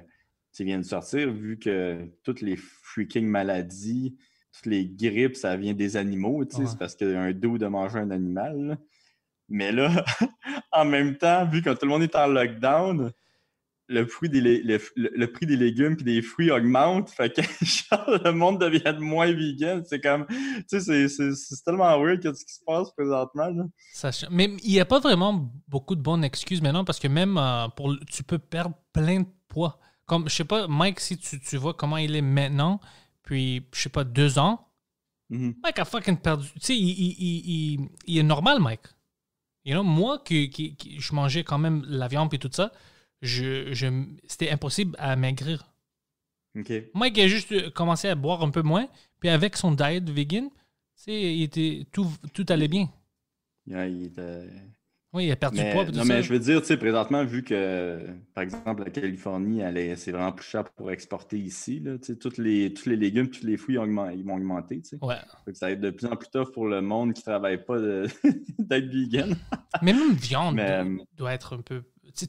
sais, 0.53 0.65
vient 0.65 0.79
de 0.79 0.85
sortir, 0.85 1.33
vu 1.33 1.59
que 1.59 2.07
toutes 2.23 2.41
les 2.41 2.57
freaking 2.57 3.27
maladies, 3.27 4.17
toutes 4.53 4.67
les 4.67 4.87
grippes, 4.87 5.37
ça 5.37 5.57
vient 5.57 5.75
des 5.75 5.97
animaux, 5.97 6.41
Ouais. 6.45 6.47
c'est 6.67 6.79
parce 6.79 6.95
qu'il 6.95 7.11
y 7.11 7.15
a 7.15 7.21
un 7.23 7.33
dos 7.33 7.59
de 7.59 7.67
manger 7.67 7.99
un 7.99 8.11
animal. 8.11 8.57
là. 8.67 8.77
Mais 9.49 9.73
là, 9.73 10.05
en 10.73 10.85
même 10.85 11.17
temps, 11.17 11.45
vu 11.47 11.61
que 11.61 11.71
tout 11.71 11.85
le 11.87 11.89
monde 11.89 12.03
est 12.03 12.15
en 12.17 12.27
lockdown, 12.29 13.11
le 13.95 14.07
prix 14.07 14.29
des, 14.29 14.41
le, 14.41 14.61
le- 14.97 15.11
le 15.15 15.33
prix 15.33 15.47
des 15.47 15.57
légumes 15.57 15.97
et 16.01 16.03
des 16.05 16.21
fruits 16.23 16.51
augmente. 16.51 17.11
Fait 17.11 17.33
que 17.35 17.41
genre, 17.65 18.21
le 18.25 18.33
monde 18.33 18.61
devient 18.61 18.83
de 18.95 18.99
moins 19.01 19.33
vegan. 19.33 19.83
C'est 19.89 20.01
comme. 20.01 20.27
Tu 20.71 20.81
sais, 20.81 21.09
c'est- 21.09 21.65
tellement 21.65 21.99
weird 21.99 22.21
que 22.23 22.33
ce 22.35 22.45
qui 22.45 22.53
se 22.55 22.61
passe 22.67 22.91
présentement. 22.93 23.49
Là. 23.49 23.65
Ça 23.93 24.11
mais 24.31 24.51
il 24.65 24.73
n'y 24.73 24.81
a 24.81 24.85
pas 24.85 25.01
vraiment 25.01 25.51
beaucoup 25.69 25.95
de 25.95 26.03
bonnes 26.03 26.25
excuses 26.25 26.61
maintenant 26.61 26.85
parce 26.85 26.99
que 27.01 27.09
même 27.09 27.39
euh, 27.39 27.69
pour 27.69 27.95
tu 28.11 28.23
peux 28.23 28.39
perdre 28.39 28.75
plein 28.93 29.21
de 29.21 29.27
poids. 29.49 29.79
Comme, 30.07 30.29
je 30.29 30.35
sais 30.35 30.45
pas, 30.45 30.69
Mike, 30.69 31.01
si 31.01 31.17
tu, 31.17 31.41
tu 31.41 31.57
vois 31.57 31.73
comment 31.73 31.97
il 31.97 32.15
est 32.15 32.21
maintenant, 32.21 32.79
puis, 33.23 33.67
je 33.75 33.81
sais 33.81 33.89
pas, 33.89 34.05
deux 34.05 34.39
ans, 34.39 34.69
Mhm. 35.31 35.55
Mike 35.63 35.79
a 35.79 35.87
fucking 35.87 36.19
perdu. 36.19 36.47
Tu 36.57 36.61
sais, 36.61 36.77
il, 36.77 36.91
il- 36.91 37.17
il- 37.19 37.51
il- 37.81 37.89
il 38.07 38.19
est 38.19 38.23
normal, 38.23 38.61
Mike. 38.61 38.83
You 39.65 39.73
know, 39.73 39.83
moi, 39.83 40.19
qui, 40.23 40.51
qui- 40.51 40.77
qui- 40.77 41.01
je 41.01 41.15
mangeais 41.15 41.43
quand 41.45 41.57
même 41.57 41.83
la 41.89 42.07
viande 42.09 42.33
et 42.35 42.39
tout 42.39 42.51
ça, 42.53 42.71
je, 43.25 43.73
je, 43.73 43.87
c'était 44.27 44.51
impossible 44.51 44.95
à 44.99 45.17
maigrir. 45.17 45.73
OK. 46.59 46.73
Mike 46.95 47.19
a 47.19 47.27
juste 47.27 47.51
euh, 47.53 47.71
commencé 47.71 48.09
à 48.09 48.15
boire 48.15 48.43
un 48.43 48.51
peu 48.51 48.63
moins, 48.63 48.87
puis 49.21 49.29
avec 49.29 49.57
son 49.57 49.73
diet 49.73 50.09
vegan, 50.09 50.49
il 51.09 51.43
était, 51.43 51.87
tout, 51.93 52.07
tout 52.33 52.47
allait 52.49 52.69
bien. 52.69 52.89
Yeah, 53.67 53.89
il 53.89 54.05
était- 54.05 54.49
Oui, 55.13 55.27
il 55.27 55.33
a 55.33 55.37
perdu 55.37 55.59
Mais, 55.59 55.73
poids. 55.73 55.85
non, 55.87 56.05
ça. 56.05 56.05
mais 56.05 56.23
je 56.23 56.33
veux 56.33 56.39
dire, 56.39 56.61
tu 56.61 56.67
sais, 56.69 56.77
présentement, 56.77 57.25
vu 57.25 57.43
que, 57.43 57.99
par 58.35 58.45
exemple, 58.45 58.85
la 58.85 58.91
Californie, 58.91 59.63
c'est 59.97 60.13
vraiment 60.13 60.33
plus 60.33 60.45
cher 60.47 60.65
pour 60.77 60.91
exporter 60.93 61.39
ici, 61.39 61.81
là, 61.81 61.99
tu 61.99 62.07
sais, 62.07 62.17
tous 62.17 62.39
les, 62.39 62.73
tous 62.75 62.89
les 62.89 62.97
légumes, 62.97 63.29
tous 63.31 63.45
les 63.47 63.57
fruits 63.57 63.79
ont 63.79 63.85
augmen- 63.87 64.13
ils 64.17 64.25
vont 64.25 64.35
augmenter. 64.37 64.83
Ouais. 65.03 65.17
Ça 65.55 65.67
va 65.67 65.73
être 65.73 65.81
de 65.81 65.91
plus 65.91 66.07
en 66.07 66.15
plus 66.17 66.29
tough 66.29 66.53
pour 66.53 66.67
le 66.69 66.81
monde 66.83 67.15
qui 67.15 67.21
ne 67.23 67.25
travaille 67.25 67.65
pas 67.65 67.79
de- 67.79 68.07
d'être 68.59 68.87
vegan. 68.87 69.35
Mais 69.83 69.93
même 69.93 70.13
viande 70.15 70.55
Mais, 70.57 70.67
doit, 70.67 70.85
euh, 70.85 70.97
doit 71.17 71.33
être 71.33 71.57
un 71.57 71.63
peu. 71.63 71.83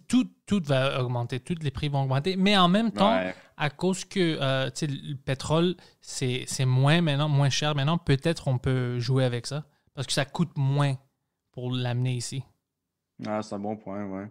Tout, 0.08 0.28
tout 0.46 0.62
va 0.66 1.00
augmenter, 1.02 1.40
tous 1.40 1.60
les 1.62 1.72
prix 1.72 1.90
vont 1.90 2.04
augmenter. 2.04 2.36
Mais 2.38 2.58
en 2.58 2.68
même 2.68 2.92
temps, 2.92 3.16
Ouais. 3.16 3.34
à 3.58 3.70
cause 3.70 4.04
que 4.06 4.38
euh, 4.42 4.70
le 4.82 5.14
pétrole, 5.16 5.76
c'est 6.02 6.46
moins 6.66 7.02
maintenant, 7.02 7.30
moins 7.30 7.50
cher 7.50 7.76
maintenant, 7.76 7.98
peut-être 7.98 8.48
on 8.48 8.58
peut 8.58 9.00
jouer 9.00 9.24
avec 9.26 9.46
ça. 9.48 9.66
Parce 9.94 10.08
que 10.08 10.14
ça 10.14 10.26
coûte 10.26 10.52
moins 10.58 10.96
pour 11.52 11.72
l'amener 11.72 12.16
ici. 12.16 12.44
Ah, 13.26 13.42
c'est 13.42 13.56
un 13.56 13.60
bon 13.60 13.78
point, 13.78 14.06
ouais. 14.06 14.28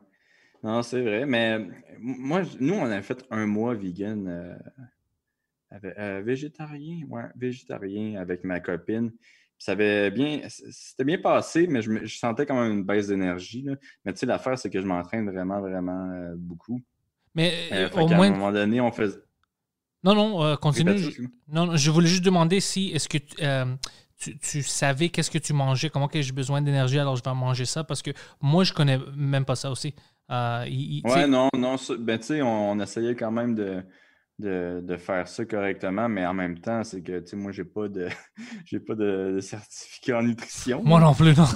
Non, 0.63 0.83
c'est 0.83 1.01
vrai, 1.03 1.25
mais 1.27 1.59
moi, 2.01 2.43
nous, 2.61 2.75
on 2.75 2.91
a 2.91 3.01
fait 3.03 3.25
un 3.31 3.47
mois 3.47 3.75
vegan, 3.75 4.27
euh, 4.29 4.55
avec- 5.71 5.99
euh, 5.99 6.23
végétarien, 6.25 7.07
ouais, 7.09 7.25
végétarien 7.37 8.21
avec 8.21 8.45
ma 8.45 8.61
copine. 8.61 9.13
Ça 9.65 9.73
avait 9.73 10.11
bien, 10.11 10.43
c'était 10.49 11.05
bien 11.05 11.17
passé, 11.17 11.67
mais 11.67 11.81
je, 11.81 12.05
sentais 12.05 12.45
quand 12.45 12.61
même 12.61 12.71
une 12.71 12.85
baisse 12.85 13.07
d'énergie. 13.07 13.65
Mais 14.05 14.13
tu 14.13 14.19
sais, 14.19 14.27
l'affaire, 14.27 14.59
c'est 14.59 14.69
que 14.69 14.79
je 14.79 14.85
m'entraîne 14.87 15.25
vraiment, 15.31 15.59
vraiment 15.59 16.11
euh, 16.13 16.35
beaucoup. 16.37 16.83
Mais 17.35 17.51
Euh, 17.73 17.89
euh, 17.97 18.03
au 18.03 18.09
moins. 18.09 18.27
un 18.27 18.33
moment 18.33 18.53
donné, 18.53 18.83
on 18.83 18.93
faisait. 18.93 19.17
Non, 20.03 20.15
non, 20.15 20.45
euh, 20.45 20.57
continue. 20.57 20.99
Je-. 20.99 21.23
Non, 21.49 21.65
non, 21.65 21.77
je 21.77 21.91
voulais 21.91 22.09
juste 22.09 22.27
demander 22.27 22.61
si 22.61 22.91
est-ce 22.91 23.09
que 23.09 23.17
tu, 24.19 24.39
tu, 24.39 24.63
savais 24.63 25.09
qu'est-ce 25.09 25.31
que 25.31 25.39
tu 25.39 25.55
mangeais, 25.55 25.89
comment 25.89 26.09
que 26.09 26.21
j'ai 26.21 26.33
besoin 26.33 26.61
d'énergie, 26.61 26.99
alors 26.99 27.17
je 27.17 27.23
vais 27.25 27.35
manger 27.35 27.65
ça, 27.65 27.85
parce 27.85 28.03
que 28.03 28.11
moi, 28.43 28.65
je 28.65 28.75
connais 28.75 28.99
même 29.17 29.47
pas 29.47 29.57
ça 29.57 29.71
aussi. 29.71 29.95
Euh, 30.31 30.67
il- 30.69 30.99
il- 30.99 31.07
Ouais, 31.07 31.27
non, 31.27 31.49
non, 31.57 31.77
ben, 32.01 32.19
tu 32.19 32.27
sais, 32.27 32.43
on, 32.43 32.73
on 32.73 32.81
essayait 32.81 33.15
quand 33.15 33.33
même 33.33 33.55
de, 33.55 33.83
de, 34.39 34.81
de 34.83 34.97
faire 34.97 35.29
ça 35.29 35.45
correctement, 35.45 36.09
mais 36.09 36.27
en 36.27 36.35
même 36.35 36.59
temps, 36.59 36.83
c'est 36.83 37.03
que, 37.03 37.21
tu 37.21 37.29
sais, 37.29 37.37
moi, 37.37 37.53
j'ai 37.53 37.65
pas 37.65 37.89
de, 37.89 38.09
j'ai 38.65 38.81
pas 38.81 38.95
de, 38.95 39.33
de 39.37 39.41
certificat 39.41 40.19
en 40.19 40.23
nutrition. 40.23 40.83
Moi 40.83 41.01
non 41.01 41.15
plus, 41.15 41.37
non. 41.37 41.47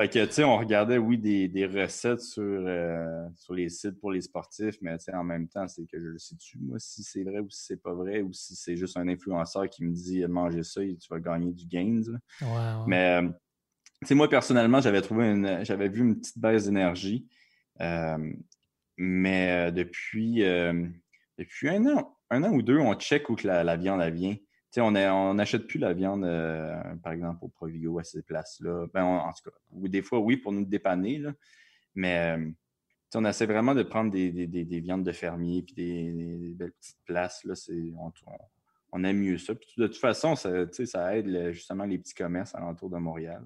Fait 0.00 0.08
que, 0.08 0.24
tu 0.24 0.32
sais, 0.32 0.44
on 0.44 0.56
regardait, 0.56 0.96
oui, 0.96 1.18
des, 1.18 1.48
des 1.48 1.66
recettes 1.66 2.22
sur, 2.22 2.42
euh, 2.42 3.28
sur 3.36 3.52
les 3.52 3.68
sites 3.68 4.00
pour 4.00 4.10
les 4.10 4.22
sportifs, 4.22 4.76
mais, 4.80 4.96
tu 4.96 5.04
sais, 5.04 5.14
en 5.14 5.22
même 5.22 5.48
temps, 5.48 5.68
c'est 5.68 5.84
que 5.84 6.00
je 6.00 6.06
le 6.06 6.18
sais-tu, 6.18 6.58
moi, 6.58 6.78
si 6.78 7.02
c'est 7.02 7.22
vrai 7.22 7.40
ou 7.40 7.50
si 7.50 7.66
c'est 7.66 7.82
pas 7.82 7.92
vrai, 7.92 8.22
ou 8.22 8.32
si 8.32 8.56
c'est 8.56 8.76
juste 8.76 8.96
un 8.96 9.06
influenceur 9.06 9.68
qui 9.68 9.84
me 9.84 9.92
dit, 9.92 10.24
mangez 10.26 10.62
ça 10.62 10.82
et 10.82 10.96
tu 10.96 11.08
vas 11.10 11.20
gagner 11.20 11.52
du 11.52 11.66
gains. 11.66 12.00
Mais, 12.86 13.20
euh, 13.22 13.28
tu 14.00 14.06
sais, 14.06 14.14
moi, 14.14 14.30
personnellement, 14.30 14.80
j'avais 14.80 15.02
trouvé 15.02 15.26
une, 15.26 15.64
j'avais 15.64 15.88
vu 15.88 16.00
une 16.00 16.18
petite 16.18 16.38
baisse 16.38 16.64
d'énergie. 16.64 17.26
Euh, 17.80 18.32
mais 18.96 19.70
depuis, 19.72 20.42
euh, 20.42 20.86
depuis 21.44 21.68
un 21.68 21.84
an, 21.86 22.16
un 22.30 22.42
an 22.44 22.50
ou 22.52 22.62
deux, 22.62 22.78
on 22.78 22.94
check 22.94 23.28
où 23.30 23.34
que 23.36 23.46
la, 23.46 23.62
la 23.64 23.76
viande 23.76 24.00
elle 24.00 24.14
vient. 24.14 24.36
On 24.78 25.34
n'achète 25.34 25.66
plus 25.66 25.78
la 25.78 25.92
viande, 25.92 26.24
euh, 26.24 26.80
par 27.02 27.12
exemple, 27.12 27.40
au 27.42 27.48
Provigo, 27.48 27.98
à 27.98 28.04
ces 28.04 28.22
places-là. 28.22 28.86
Ben, 28.94 29.04
on- 29.04 29.18
en 29.18 29.32
tout 29.32 29.50
cas, 29.50 29.56
ou 29.70 29.86
des 29.86 30.00
fois, 30.02 30.18
oui, 30.18 30.38
pour 30.38 30.50
nous 30.52 30.64
dépanner, 30.64 31.18
là. 31.18 31.32
Mais 31.94 32.36
euh, 32.38 32.50
on 33.14 33.24
essaie 33.26 33.44
vraiment 33.44 33.74
de 33.74 33.82
prendre 33.82 34.10
des, 34.10 34.32
des- 34.32 34.46
des- 34.46 34.64
des 34.64 34.80
viandes 34.80 35.04
de 35.04 35.12
fermiers 35.12 35.62
puis 35.62 35.74
des, 35.74 36.54
belles 36.54 36.72
petites 36.72 37.04
places. 37.04 37.44
Là, 37.44 37.52
on, 37.98 38.10
on- 38.92 39.04
aime 39.04 39.18
mieux 39.18 39.36
ça. 39.36 39.54
Puis 39.54 39.74
de 39.76 39.86
toute 39.88 39.98
façon, 39.98 40.36
ça, 40.36 40.50
aide 41.14 41.52
justement 41.52 41.84
les 41.84 41.98
petits 41.98 42.14
commerces 42.14 42.54
alentour 42.54 42.88
de 42.88 42.96
Montréal. 42.96 43.42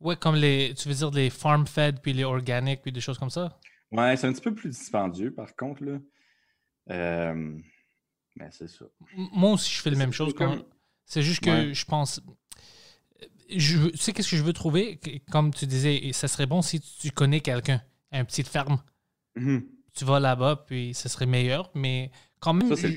Ouais, 0.00 0.14
comme 0.14 0.36
les, 0.36 0.74
tu 0.74 0.88
veux 0.88 0.94
dire 0.94 1.10
les 1.10 1.28
farm 1.28 1.66
fed, 1.66 2.00
puis 2.00 2.12
les 2.12 2.22
organiques, 2.22 2.82
puis 2.82 2.92
des 2.92 3.00
choses 3.00 3.18
comme 3.18 3.30
ça? 3.30 3.58
Ouais, 3.90 4.16
c'est 4.16 4.28
un 4.28 4.32
petit 4.32 4.42
peu 4.42 4.54
plus 4.54 4.68
dispendieux, 4.70 5.32
par 5.32 5.56
contre, 5.56 5.82
là. 5.82 5.98
Euh, 6.90 7.58
mais 8.36 8.48
c'est 8.50 8.68
ça. 8.68 8.84
Moi 9.32 9.52
aussi, 9.52 9.72
je 9.74 9.80
fais 9.82 9.90
la 9.90 9.96
même 9.98 10.12
chose. 10.12 10.28
c'est 10.28 10.34
comme- 10.36 10.58
quand- 10.58 10.64
C'est 11.04 11.22
juste 11.22 11.40
que 11.40 11.50
Ouais. 11.50 11.74
je 11.74 11.84
pense. 11.86 12.20
Je, 13.50 13.88
tu 13.88 13.96
sais, 13.96 14.12
qu'est-ce 14.12 14.30
que 14.30 14.36
je 14.36 14.42
veux 14.42 14.52
trouver? 14.52 15.00
Comme 15.30 15.54
tu 15.54 15.66
disais, 15.66 16.10
ça 16.12 16.28
serait 16.28 16.44
bon 16.46 16.60
si 16.60 16.80
tu 16.80 17.10
connais 17.10 17.40
quelqu'un, 17.40 17.80
une 18.12 18.24
petite 18.26 18.46
ferme. 18.48 18.82
Mhm. 19.36 19.64
Tu 19.94 20.04
vas 20.04 20.20
là-bas, 20.20 20.64
puis 20.66 20.92
ce 20.92 21.08
serait 21.08 21.24
meilleur. 21.26 21.70
Mais 21.74 22.10
quand 22.40 22.52
même, 22.52 22.68
Ça, 22.76 22.88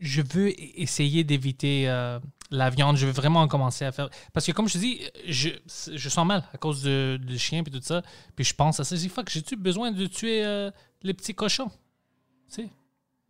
je- 0.00 0.22
veux 0.22 0.52
essayer 0.80 1.24
d'éviter 1.24 1.88
euh, 1.90 2.18
la 2.50 2.70
viande. 2.70 2.96
Je 2.96 3.04
veux 3.06 3.12
vraiment 3.12 3.46
commencer 3.48 3.84
à 3.84 3.92
faire. 3.92 4.08
Parce 4.32 4.46
que, 4.46 4.52
comme 4.52 4.66
je 4.66 4.72
te 4.74 4.78
dis, 4.78 5.00
je, 5.28 5.50
je 5.94 6.08
sens 6.08 6.26
mal 6.26 6.42
à 6.54 6.56
cause 6.58 6.82
de- 6.82 7.20
du 7.22 7.38
chien 7.38 7.60
et 7.60 7.70
tout 7.70 7.80
ça. 7.82 8.02
Puis 8.34 8.46
je 8.46 8.54
pense 8.54 8.80
à 8.80 8.84
ça. 8.84 8.96
Je 8.96 9.02
dis, 9.02 9.08
fuck, 9.10 9.28
j'ai-tu 9.28 9.56
besoin 9.56 9.90
de 9.92 10.06
tuer 10.06 10.42
euh, 10.44 10.70
les 11.02 11.12
petits 11.12 11.34
cochons? 11.34 11.68
Tu 12.48 12.62
sais? 12.62 12.68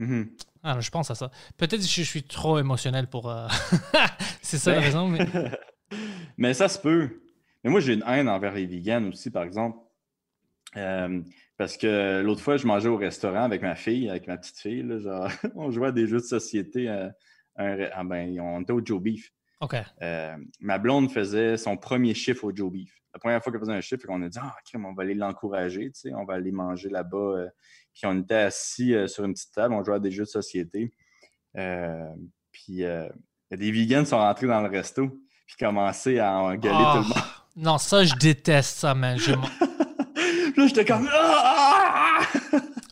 Mhm. 0.02 0.30
Ah, 0.64 0.80
je 0.80 0.90
pense 0.90 1.10
à 1.10 1.14
ça. 1.14 1.30
Peut-être 1.56 1.80
que 1.80 1.86
je 1.86 2.02
suis 2.02 2.22
trop 2.22 2.58
émotionnel 2.58 3.06
pour. 3.08 3.30
euh, 3.30 3.46
c'est 4.42 4.58
ça 4.58 4.72
la 4.72 4.78
Ben- 4.78 4.84
raison. 4.84 5.08
Mais... 5.08 5.26
Mais 6.38 6.54
ça 6.54 6.68
se 6.68 6.78
peut. 6.78 7.20
Mais 7.62 7.70
moi, 7.70 7.80
j'ai 7.80 7.94
une 7.94 8.04
haine 8.06 8.28
envers 8.28 8.52
les 8.54 8.66
vegans 8.66 9.08
aussi, 9.08 9.30
par 9.30 9.42
exemple. 9.44 9.78
Euh, 10.76 11.20
parce 11.56 11.76
que 11.76 12.22
l'autre 12.22 12.40
fois, 12.40 12.56
je 12.56 12.66
mangeais 12.66 12.88
au 12.88 12.96
restaurant 12.96 13.42
avec 13.44 13.62
ma 13.62 13.74
fille, 13.74 14.08
avec 14.08 14.26
ma 14.26 14.38
petite 14.38 14.58
fille. 14.58 14.82
là, 14.82 14.98
genre, 14.98 15.28
on 15.54 15.70
jouait 15.70 15.88
à 15.88 15.92
des 15.92 16.06
jeux 16.06 16.18
de 16.18 16.24
société. 16.24 16.88
euh, 16.88 17.08
un 17.56 17.76
ah 17.92 18.02
ben, 18.04 18.40
on 18.40 18.62
était 18.62 18.72
au 18.72 18.80
Joe 18.84 19.00
Beef. 19.02 19.30
OK. 19.60 19.76
Ma 20.60 20.78
blonde 20.78 21.10
faisait 21.12 21.56
son 21.58 21.76
premier 21.76 22.14
chiffre 22.14 22.44
au 22.44 22.56
Joe 22.56 22.72
Beef. 22.72 22.98
La 23.14 23.20
première 23.20 23.42
fois 23.42 23.52
qu'elle 23.52 23.60
faisait 23.60 23.74
un 23.74 23.80
chiffre, 23.82 24.06
on 24.08 24.22
a 24.22 24.28
dit 24.28 24.38
Ah, 24.40 24.56
crème, 24.64 24.86
on 24.86 24.94
va 24.94 25.02
aller 25.02 25.14
l'encourager, 25.14 25.90
tu 25.92 26.00
sais, 26.00 26.14
on 26.14 26.24
va 26.24 26.34
aller 26.34 26.50
manger 26.50 26.88
là-bas. 26.88 27.44
Euh. 27.92 27.94
Puis 27.94 28.02
on 28.06 28.20
était 28.20 28.34
assis 28.34 28.94
euh, 28.94 29.06
sur 29.06 29.24
une 29.24 29.32
petite 29.34 29.52
table, 29.52 29.74
on 29.74 29.84
jouait 29.84 29.96
à 29.96 29.98
des 30.00 30.10
jeux 30.10 30.24
de 30.24 30.28
société. 30.28 30.92
Euh, 31.58 32.04
puis, 32.50 32.84
euh, 32.84 33.08
des 33.50 33.70
vegans 33.70 34.02
qui 34.02 34.10
sont 34.10 34.18
rentrés 34.18 34.46
dans 34.46 34.60
le 34.62 34.68
resto 34.70 35.08
puis 35.46 35.56
commencé 35.58 36.18
à 36.18 36.38
engueuler 36.38 36.74
Ah. 36.78 36.92
tout 36.96 37.02
le 37.02 37.08
monde. 37.08 37.24
Non, 37.56 37.76
ça, 37.78 38.04
je 38.04 38.14
déteste 38.14 38.78
ça, 38.78 38.94
man. 38.94 39.18
Je- 39.18 39.32
Puis 39.32 40.52
là, 40.56 40.66
j'étais 40.66 40.84
comme. 40.86 41.06
Ah! 41.12 42.20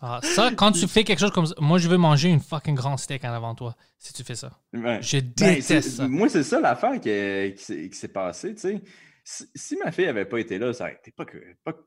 Ah, 0.02 0.20
ça, 0.22 0.50
quand 0.56 0.72
tu 0.72 0.86
fais 0.88 1.04
quelque 1.04 1.18
chose 1.18 1.30
comme 1.30 1.46
ça, 1.46 1.54
moi, 1.58 1.78
je 1.78 1.88
veux 1.88 1.96
manger 1.98 2.28
une 2.30 2.40
fucking 2.40 2.74
grand 2.74 2.96
steak 2.96 3.24
en 3.24 3.32
avant 3.32 3.54
toi, 3.54 3.74
si 3.98 4.12
tu 4.12 4.22
fais 4.24 4.34
ça. 4.34 4.50
Je 4.72 4.80
Ben, 4.80 5.00
déteste 5.00 5.82
ça. 5.90 6.08
Moi, 6.08 6.28
c'est 6.28 6.42
ça 6.42 6.60
l'affaire 6.60 6.94
qui, 7.00 7.54
qui 7.56 7.64
s'est- 7.64 7.88
qui 7.90 7.98
s'est 7.98 8.08
passée, 8.08 8.54
tu 8.54 8.60
sais. 8.60 8.82
Si, 9.24 9.44
si 9.54 9.76
ma 9.76 9.92
fille 9.92 10.06
avait 10.06 10.24
pas 10.24 10.38
été 10.40 10.58
là, 10.58 10.72
ça 10.72 10.84
aurait 10.84 10.94
été 10.94 11.10
pas 11.10 11.24
que. 11.26 11.38
Pas, 11.64 11.72
que- 11.74 11.78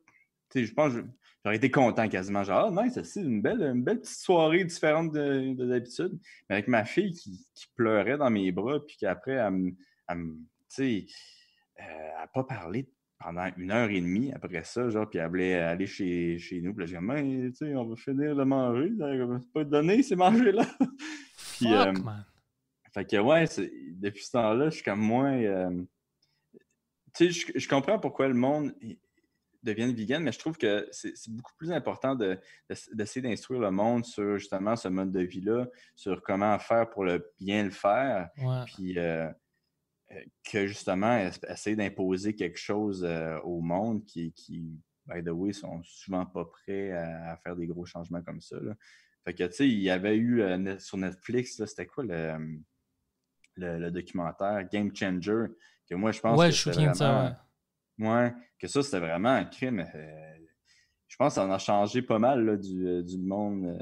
tu 0.51 0.59
sais, 0.61 0.66
je 0.66 0.74
pense 0.74 0.93
j'aurais 1.44 1.58
été 1.58 1.70
content 1.72 2.08
quasiment. 2.10 2.44
Genre, 2.44 2.72
ah, 2.78 2.84
nice, 2.84 3.02
c'est 3.04 3.22
une 3.22 3.41
belle, 3.41 3.62
une 3.62 3.84
belle 3.84 4.00
petite 4.02 4.18
soirée 4.20 4.64
différente 4.64 5.12
de, 5.12 5.54
de 5.54 5.66
d'habitude. 5.66 6.20
Mais 6.50 6.56
avec 6.56 6.68
ma 6.68 6.86
fille 6.86 7.14
qui, 7.14 7.46
qui 7.54 7.68
pleurait 7.76 8.18
dans 8.18 8.30
mes 8.30 8.52
bras, 8.52 8.86
puis 8.86 8.98
qu'après, 8.98 9.34
elle 9.34 9.52
me. 9.52 9.72
Tu 9.72 10.46
sais, 10.70 11.06
euh, 11.80 11.84
elle 11.84 12.20
n'a 12.22 12.28
pas 12.28 12.44
parlé 12.44 12.89
pendant 13.20 13.48
une 13.58 13.72
heure 13.72 13.89
et 13.89 14.02
demie 14.02 14.32
après 14.34 14.64
ça, 14.64 14.89
genre, 14.89 15.10
puis 15.10 15.20
elle 15.20 15.30
voulait 15.30 15.54
aller 15.56 15.86
chez, 15.88 16.38
chez 16.39 16.60
nous. 16.62 16.74
Puis 16.74 16.86
là, 16.86 16.86
j'ai 16.88 16.98
dit, 16.98 17.04
Mais, 17.04 17.52
tu 17.52 17.56
sais, 17.68 17.76
on 17.76 17.86
va 17.88 17.96
finir 17.96 18.36
de 18.36 18.44
manger. 18.44 18.89
va 18.98 19.39
pas 19.54 19.64
te 19.64 19.70
donner, 19.70 20.04
ces 20.04 20.16
manger-là. 20.16 20.66
Puis, 21.58 21.68
Fuck, 21.68 21.88
euh, 21.88 21.91
man. 22.04 22.26
fait 22.94 23.06
que 23.06 23.18
ouais, 23.18 23.46
c'est- 23.46 23.72
depuis 23.96 24.24
ce 24.26 24.32
temps-là, 24.32 24.66
je 24.70 24.76
suis 24.76 24.84
comme 24.84 25.00
moins. 25.00 25.34
euh, 25.38 25.82
tu 27.16 27.32
sais, 27.32 27.54
je, 27.54 27.60
je 27.60 27.68
comprends 27.70 28.00
pourquoi 28.00 28.28
le 28.28 28.34
monde 28.34 28.74
devienne 29.64 29.93
vegan, 29.93 30.22
mais 30.24 30.32
je 30.32 30.39
trouve 30.39 30.57
que 30.57 30.88
c'est 30.91 31.14
beaucoup 31.30 31.53
plus 31.57 31.72
important 31.72 32.16
de- 32.16 32.38
de- 32.70 32.95
d'essayer 32.95 33.22
d'instruire 33.28 33.61
le 33.61 33.72
monde 33.72 34.05
sur 34.05 34.38
justement 34.38 34.76
ce 34.76 34.88
mode 34.89 35.11
de 35.11 35.22
vie-là, 35.22 35.68
sur 35.95 36.22
comment 36.22 36.57
faire 36.59 36.89
pour 36.89 37.05
le 37.05 37.32
bien 37.39 37.64
le 37.64 37.72
faire, 37.72 38.30
Ouais. 38.38 38.64
puis 38.66 38.99
euh, 38.99 39.30
euh, 40.11 40.22
que 40.51 40.68
justement 40.68 41.18
es- 41.18 41.32
essayer 41.49 41.76
d'imposer 41.76 42.36
quelque 42.36 42.57
chose 42.59 43.03
euh, 43.03 43.39
au 43.41 43.61
monde 43.61 44.03
qui, 44.05 44.34
qui, 44.34 44.80
by 45.07 45.24
the 45.24 45.30
way, 45.30 45.53
sont 45.53 45.82
souvent 45.84 46.26
pas 46.26 46.45
prêts 46.45 46.91
à, 46.91 47.32
à 47.32 47.38
faire 47.38 47.55
des 47.55 47.68
gros 47.68 47.86
changements 47.86 48.22
comme 48.22 48.41
ça. 48.41 48.57
là. 48.59 48.74
Fait 49.26 49.34
que, 49.34 49.43
tu 49.45 49.53
sais, 49.53 49.68
il 49.70 49.80
y 49.80 49.89
avait 49.89 50.18
eu 50.18 50.41
euh, 50.41 50.78
sur 50.80 50.97
Netflix, 50.97 51.64
c'était 51.66 51.86
quoi 51.86 52.03
le, 52.03 52.59
le, 53.55 53.80
le 53.80 53.91
documentaire 53.91 54.68
Game 54.70 54.93
Changer, 54.93 55.45
que 55.89 55.95
moi, 55.95 56.11
je 56.11 56.20
pense 56.20 56.38
Ouais, 56.38 56.47
que 56.49 56.55
je 56.55 56.72
souviens 56.72 56.91
de 56.91 56.95
ça, 56.97 57.11
vraiment- 57.11 57.36
Ouais, 58.00 58.34
que 58.60 58.68
ça, 58.68 58.82
c'était 58.82 59.00
vraiment 59.00 59.30
un 59.30 59.46
crime. 59.46 59.86
euh, 59.94 60.36
je 61.08 61.16
pense 61.16 61.34
que 61.34 61.41
ça 61.41 61.46
en 61.46 61.52
a 61.52 61.60
changé 61.60 62.02
pas 62.02 62.18
mal 62.20 62.44
là, 62.44 62.58
du, 62.58 62.88
euh, 62.88 63.04
du 63.04 63.20
monde 63.20 63.78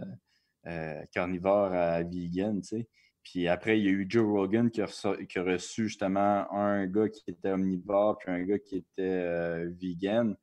euh, 0.68 1.02
carnivore 1.14 1.72
à 1.74 2.04
vegan, 2.04 2.62
tu 2.62 2.68
sais. 2.80 2.90
Puis 3.24 3.48
après, 3.48 3.80
il 3.80 3.86
y 3.86 3.88
a 3.88 3.92
eu 3.92 4.06
Joe 4.10 4.26
Rogan 4.26 4.70
qui 4.72 4.82
a, 4.82 4.86
reço- 4.86 5.26
qui 5.28 5.40
a 5.40 5.44
reçu 5.44 5.88
justement 5.88 6.52
un 6.52 6.88
gars 6.88 7.08
qui 7.08 7.24
était 7.28 7.52
omnivore 7.52 8.18
puis 8.18 8.32
un 8.32 8.44
gars 8.44 8.60
qui 8.60 8.78
était 8.78 9.02
euh, 9.02 9.70
vegan 9.80 10.36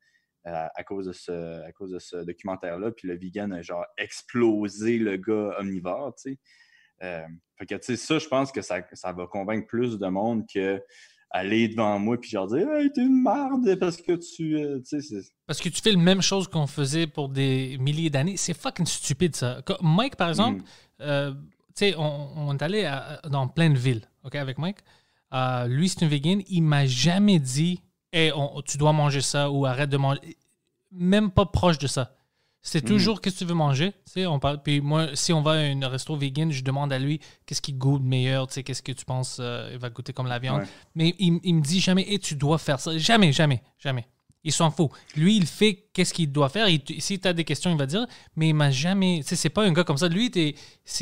à 0.45 0.83
cause 0.83 1.05
de 1.05 1.11
ce, 1.11 1.61
à 1.63 1.71
cause 1.73 1.91
de 1.91 1.99
ce 1.99 2.15
documentaire-là. 2.15 2.91
Puis 2.91 3.07
le 3.07 3.15
vegan 3.17 3.53
a 3.53 3.61
genre 3.61 3.85
explosé 3.97 4.97
le 4.97 5.17
gars 5.17 5.55
omnivore, 5.59 6.15
tu 6.15 6.31
sais. 6.31 6.39
Fait 7.57 7.65
que, 7.65 7.75
tu 7.75 7.81
sais, 7.83 7.97
ça, 7.97 8.17
je 8.17 8.27
pense 8.27 8.51
que 8.51 8.61
ça, 8.61 8.81
ça 8.93 9.11
va 9.13 9.27
convaincre 9.27 9.67
plus 9.67 9.99
de 9.99 10.07
monde 10.07 10.45
que 10.51 10.81
aller 11.31 11.67
devant 11.67 11.99
moi 11.99 12.17
puis 12.19 12.29
genre 12.31 12.47
dire 12.47 12.67
Hey, 12.71 12.91
t'es 12.91 13.01
une 13.01 13.21
marde 13.21 13.75
parce 13.79 13.97
que 13.97 14.13
tu. 14.13 14.55
euh, 14.57 14.79
tu 14.79 14.85
sais, 14.85 15.01
c'est- 15.01 15.31
Parce 15.45 15.59
que 15.61 15.69
tu 15.69 15.81
fais 15.81 15.91
la 15.91 15.97
même 15.97 16.21
chose 16.21 16.47
qu'on 16.47 16.67
faisait 16.67 17.07
pour 17.07 17.29
des 17.29 17.77
milliers 17.79 18.09
d'années. 18.09 18.37
C'est 18.37 18.53
fucking 18.57 18.85
stupide, 18.85 19.35
ça. 19.35 19.61
Mike, 19.81 20.15
par 20.15 20.29
exemple, 20.29 20.61
Mm. 20.61 20.65
euh, 21.01 21.31
tu 21.33 21.39
sais, 21.75 21.95
on, 21.97 22.29
on 22.49 22.53
est 22.55 22.61
allé 22.61 22.85
à- 22.85 23.21
dans 23.29 23.47
plein 23.47 23.69
de 23.69 23.77
villes, 23.77 24.01
OK, 24.23 24.35
avec 24.35 24.57
Mike. 24.57 24.77
Euh, 25.33 25.67
lui, 25.67 25.87
c'est 25.89 26.03
un 26.03 26.07
vegan. 26.07 26.41
Il 26.49 26.61
m'a 26.63 26.85
jamais 26.87 27.39
dit, 27.39 27.81
hey, 28.11 28.31
on- 28.35 28.61
tu 28.63 28.77
dois 28.77 28.93
manger 28.93 29.21
ça 29.21 29.51
ou 29.51 29.65
arrête 29.65 29.89
de 29.89 29.97
manger. 29.97 30.21
Même 30.91 31.29
pas 31.29 31.45
proche 31.45 31.77
de 31.77 31.85
ça. 31.87 32.15
C'est 32.61 32.81
toujours 32.83 33.21
qu'est-ce 33.21 33.35
que 33.35 33.39
tu 33.39 33.45
veux 33.45 33.53
manger? 33.55 33.93
On 34.27 34.37
parle. 34.39 34.61
Puis 34.61 34.81
moi, 34.81 35.07
si 35.15 35.31
on 35.31 35.41
va 35.41 35.51
à 35.51 35.55
un 35.55 35.87
resto 35.87 36.15
vegan, 36.15 36.51
je 36.51 36.61
demande 36.63 36.91
à 36.91 36.99
lui 36.99 37.19
qu'est-ce 37.45 37.61
qui 37.61 37.73
goûte 37.73 38.03
meilleur? 38.03 38.47
Qu'est-ce 38.49 38.81
que 38.83 38.91
tu 38.91 39.05
penses 39.05 39.37
euh, 39.39 39.69
il 39.71 39.77
va 39.79 39.89
goûter 39.89 40.11
comme 40.13 40.27
la 40.27 40.39
viande. 40.39 40.61
Ouais. 40.61 40.67
Mais 40.95 41.15
il, 41.19 41.39
il 41.43 41.55
me 41.55 41.61
dit 41.61 41.79
jamais, 41.79 42.05
et 42.07 42.19
tu 42.19 42.35
dois 42.35 42.57
faire 42.57 42.79
ça. 42.79 42.97
Jamais, 42.97 43.31
jamais, 43.31 43.61
jamais. 43.77 44.05
Il 44.43 44.51
s'en 44.51 44.71
fout. 44.71 44.89
Lui, 45.15 45.35
il 45.37 45.45
fait 45.45 45.87
qu'est-ce 45.93 46.13
qu'il 46.13 46.31
doit 46.31 46.47
faire. 46.49 46.67
Si 46.99 47.19
tu 47.19 47.27
as 47.27 47.33
des 47.33 47.43
questions, 47.43 47.71
il 47.71 47.77
va 47.77 47.85
dire. 47.85 48.05
Mais 48.35 48.49
il 48.49 48.53
m'a 48.53 48.71
jamais. 48.71 49.19
Tu 49.21 49.29
sais, 49.29 49.35
c'est 49.35 49.49
pas 49.49 49.63
un 49.65 49.71
gars 49.73 49.83
comme 49.83 49.97
ça. 49.97 50.07
Lui, 50.07 50.29
c'est- 50.33 50.55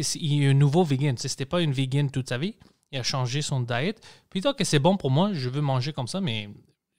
c'est- 0.04 0.20
il 0.20 0.44
est 0.44 0.48
un 0.50 0.54
nouveau 0.54 0.84
vegan. 0.84 1.16
C'était 1.18 1.46
pas 1.46 1.62
une 1.62 1.72
vegan 1.72 2.10
toute 2.12 2.30
sa 2.30 2.38
vie. 2.38 2.56
Il 2.92 2.98
a 3.00 3.04
changé 3.04 3.42
son 3.42 3.62
diet. 3.62 3.96
Puis 4.30 4.42
que 4.42 4.64
c'est 4.64 4.80
bon 4.80 4.96
pour 4.98 5.12
moi, 5.12 5.32
je 5.34 5.50
veux 5.50 5.62
manger 5.62 5.92
comme 5.94 6.08
ça, 6.08 6.20
mais 6.22 6.50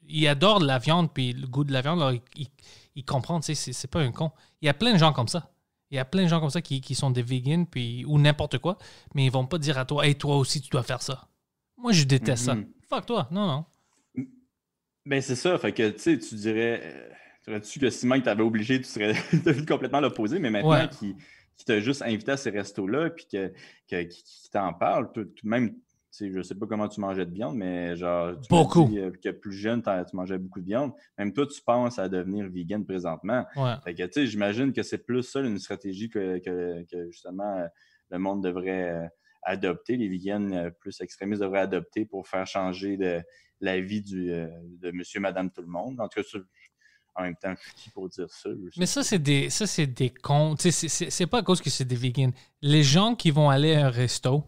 il 0.08 0.26
adore 0.28 0.60
la 0.60 0.78
viande, 0.78 1.12
puis 1.12 1.32
le 1.32 1.46
goût 1.46 1.64
de 1.64 1.72
la 1.72 1.80
viande. 1.82 1.98
alors 2.00 2.12
il, 2.12 2.20
il- 2.36 2.48
il 2.98 3.04
comprend, 3.04 3.40
tu 3.40 3.54
sais, 3.54 3.72
c'est- 3.72 3.86
pas 3.88 4.00
un 4.00 4.12
con. 4.12 4.30
Il 4.60 4.66
y 4.66 4.68
a 4.68 4.74
plein 4.74 4.92
de 4.92 4.98
gens 4.98 5.12
comme 5.12 5.28
ça. 5.28 5.50
Il 5.90 5.96
y 5.96 5.98
a 5.98 6.04
plein 6.04 6.24
de 6.24 6.28
gens 6.28 6.40
comme 6.40 6.50
ça 6.50 6.60
qui, 6.60 6.80
qui 6.80 6.94
sont 6.94 7.10
des 7.10 7.22
vegans, 7.22 7.64
puis, 7.64 8.04
ou 8.06 8.18
n'importe 8.18 8.58
quoi, 8.58 8.76
mais 9.14 9.24
ils 9.24 9.32
vont 9.32 9.46
pas 9.46 9.58
dire 9.58 9.78
à 9.78 9.84
toi, 9.86 10.06
hey, 10.06 10.14
toi 10.16 10.36
aussi, 10.36 10.60
tu 10.60 10.68
dois 10.68 10.82
faire 10.82 11.00
ça. 11.02 11.28
Moi, 11.76 11.92
je 11.92 12.04
déteste 12.04 12.44
ça. 12.44 12.54
Mhm. 12.54 12.68
Fuck 12.88 13.06
toi. 13.06 13.28
Non, 13.30 13.46
non. 13.46 13.64
Ben, 15.06 15.22
c'est 15.22 15.36
ça. 15.36 15.56
Fait 15.58 15.72
que, 15.72 15.88
tu 15.90 15.98
sais, 15.98 16.18
tu 16.18 16.34
dirais. 16.34 16.80
euh, 16.84 17.08
tu 17.44 17.50
aurais-tu 17.50 17.78
que 17.80 17.88
si 17.88 18.06
Mike 18.06 18.24
t'avait 18.24 18.42
obligé, 18.42 18.78
tu 18.78 18.84
serais 18.84 19.12
devenu 19.44 19.64
complètement 19.64 20.00
l'opposé, 20.00 20.38
mais 20.38 20.50
maintenant 20.50 20.70
Ouais. 20.70 20.88
qu'il 20.88 21.14
qu'il 21.56 21.64
t'a 21.64 21.80
juste 21.80 22.02
invité 22.02 22.30
à 22.32 22.36
ces 22.36 22.50
restos-là, 22.50 23.10
puis 23.10 23.26
que, 23.26 23.52
que- 23.90 24.08
t'en 24.52 24.72
parle, 24.74 25.10
tout, 25.12 25.26
même, 25.42 25.74
sais, 26.18 26.32
je 26.32 26.42
sais 26.42 26.54
pas 26.54 26.66
comment 26.66 26.88
tu 26.88 27.00
mangeais 27.00 27.26
de 27.26 27.32
viande, 27.32 27.56
mais 27.56 27.96
genre, 27.96 28.32
tu 28.40 28.48
Beaucoup. 28.48 28.84
dit, 28.84 28.98
euh, 28.98 29.10
que 29.10 29.30
plus 29.30 29.52
jeune, 29.52 29.82
tu 29.82 30.16
mangeais 30.16 30.38
beaucoup 30.38 30.60
de 30.60 30.66
viande. 30.66 30.92
Même 31.16 31.32
toi, 31.32 31.46
tu 31.46 31.60
penses 31.62 31.98
à 31.98 32.08
devenir 32.08 32.48
vegan 32.48 32.84
présentement. 32.84 33.44
Ouais. 33.56 33.74
Fait 33.84 33.94
que, 33.94 34.02
tu 34.04 34.12
sais, 34.12 34.26
j'imagine 34.26 34.72
que 34.72 34.82
c'est 34.82 34.98
plus 34.98 35.22
ça 35.22 35.40
une 35.40 35.58
stratégie 35.58 36.08
que, 36.08 36.38
que- 36.38 36.84
que, 36.90 37.10
justement 37.10 37.58
euh, 37.58 37.66
le 38.10 38.18
monde 38.18 38.42
devrait 38.42 38.90
euh, 38.90 39.06
adopter, 39.42 39.96
les 39.96 40.08
vegans 40.08 40.70
plus 40.80 41.00
extrémistes 41.00 41.42
devraient 41.42 41.60
adopter 41.60 42.04
pour 42.04 42.26
faire 42.26 42.46
changer 42.46 42.96
de, 42.96 43.20
la 43.60 43.80
vie 43.80 44.02
du, 44.02 44.26
de 44.28 44.90
monsieur, 44.92 45.20
madame, 45.20 45.50
tout 45.50 45.62
le 45.62 45.68
monde. 45.68 46.00
En 46.00 46.08
tout 46.08 46.20
cas, 46.20 46.38
en 47.14 47.22
même 47.22 47.34
temps, 47.36 47.54
je 47.56 47.68
suis 47.68 47.74
qui 47.74 47.90
pour 47.90 48.08
dire 48.08 48.30
ça? 48.30 48.48
Mais 48.76 48.86
ça, 48.86 49.02
c'est 49.02 49.18
des, 49.18 49.50
ça, 49.50 49.66
c'est 49.66 49.86
des 49.86 50.10
cons. 50.10 50.54
C'est 50.58 51.26
pas 51.26 51.38
à 51.38 51.42
cause 51.42 51.60
que 51.60 51.70
c'est 51.70 51.84
des 51.84 51.96
vegans. 51.96 52.30
Les 52.62 52.82
gens 52.82 53.14
qui 53.14 53.30
vont 53.30 53.50
aller 53.50 53.74
à 53.74 53.86
un 53.86 53.90
resto 53.90 54.44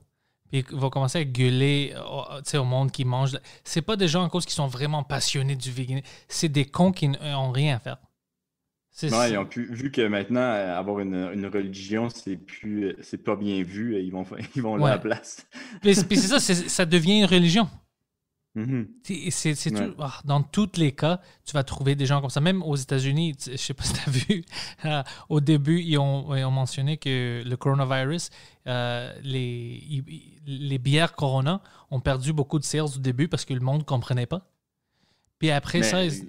puis 0.51 0.65
vont 0.71 0.91
commencer 0.91 1.19
à 1.19 1.25
gueuler 1.25 1.95
au, 2.11 2.23
tu 2.39 2.51
sais, 2.51 2.59
au 2.59 2.65
monde 2.65 2.91
qui 2.91 3.05
mange, 3.05 3.39
c'est 3.65 3.83
pas 3.83 3.97
des 3.97 4.09
gens 4.09 4.25
à 4.25 4.29
cause 4.29 4.47
qui 4.47 4.55
sont 4.55 4.67
vraiment 4.67 5.03
passionnés 5.03 5.57
du 5.57 5.71
vegan. 5.71 6.01
C'est 6.29 6.49
des 6.49 6.65
cons 6.65 6.93
qui 6.93 7.09
n'ont 7.09 7.53
rien 7.53 7.77
à 7.77 7.79
faire. 7.79 7.99
Ouais, 9.03 9.31
ils 9.31 9.39
ont 9.39 9.47
pu, 9.47 9.67
vu 9.73 9.91
que 9.91 10.07
maintenant, 10.07 10.41
euh, 10.41 10.77
avoir 10.77 11.01
une, 11.01 11.31
une 11.33 11.47
religion, 11.47 12.09
c'est 12.11 12.37
plus, 12.37 12.85
euh, 12.85 12.97
c'est 13.01 13.23
pas 13.23 13.37
bien 13.37 13.63
vu, 13.63 13.95
euh, 13.95 14.01
ils 14.01 14.13
vont, 14.13 14.27
ils 14.57 14.63
vont 14.63 14.77
là 14.77 14.87
à 14.87 14.91
la 14.91 14.99
place. 14.99 15.47
Puis 15.81 15.95
c'est 15.95 16.07
puis 16.07 16.19
c'est 16.19 16.39
ça, 16.39 16.41
ça 16.41 16.85
devient 16.85 17.21
une 17.21 17.27
religion. 17.27 17.69
Mhm. 18.57 18.89
Ouais. 19.71 19.89
tout- 19.91 19.95
ah, 20.01 20.21
dans 20.25 20.43
tous 20.43 20.71
les 20.77 20.91
cas, 20.93 21.21
tu 21.45 21.53
vas 21.53 21.63
trouver 21.63 21.95
des 21.95 22.05
gens 22.07 22.21
comme 22.21 22.31
ça. 22.31 22.41
Même 22.41 22.63
aux 22.65 22.75
États-Unis, 22.75 23.35
je 23.47 23.57
sais 23.57 23.75
pas 23.75 23.85
si 23.85 23.93
tu 23.93 24.01
as 24.01 24.11
vu, 24.11 24.45
euh, 24.87 25.03
au 25.29 25.41
début, 25.41 25.81
ils 25.81 25.99
ont, 25.99 26.35
ils 26.35 26.45
ont 26.45 26.51
mentionné 26.51 26.97
que 26.97 27.43
le 27.47 27.57
coronavirus, 27.57 28.31
euh, 28.67 29.13
les, 29.23 30.03
les 30.47 30.79
bières 30.79 31.15
Corona 31.15 31.63
ont 31.93 32.01
perdu 32.01 32.33
beaucoup 32.33 32.59
de 32.59 32.65
sales 32.65 32.83
au 32.97 32.99
début 32.99 33.29
parce 33.29 33.45
que 33.45 33.55
le 33.55 33.61
monde 33.61 33.79
ne 33.81 33.85
comprenait 33.85 34.27
pas. 34.27 34.51
Puis 35.39 35.51
après 35.51 35.79
Mais 35.79 35.85
ça, 35.85 36.05
ils, 36.05 36.29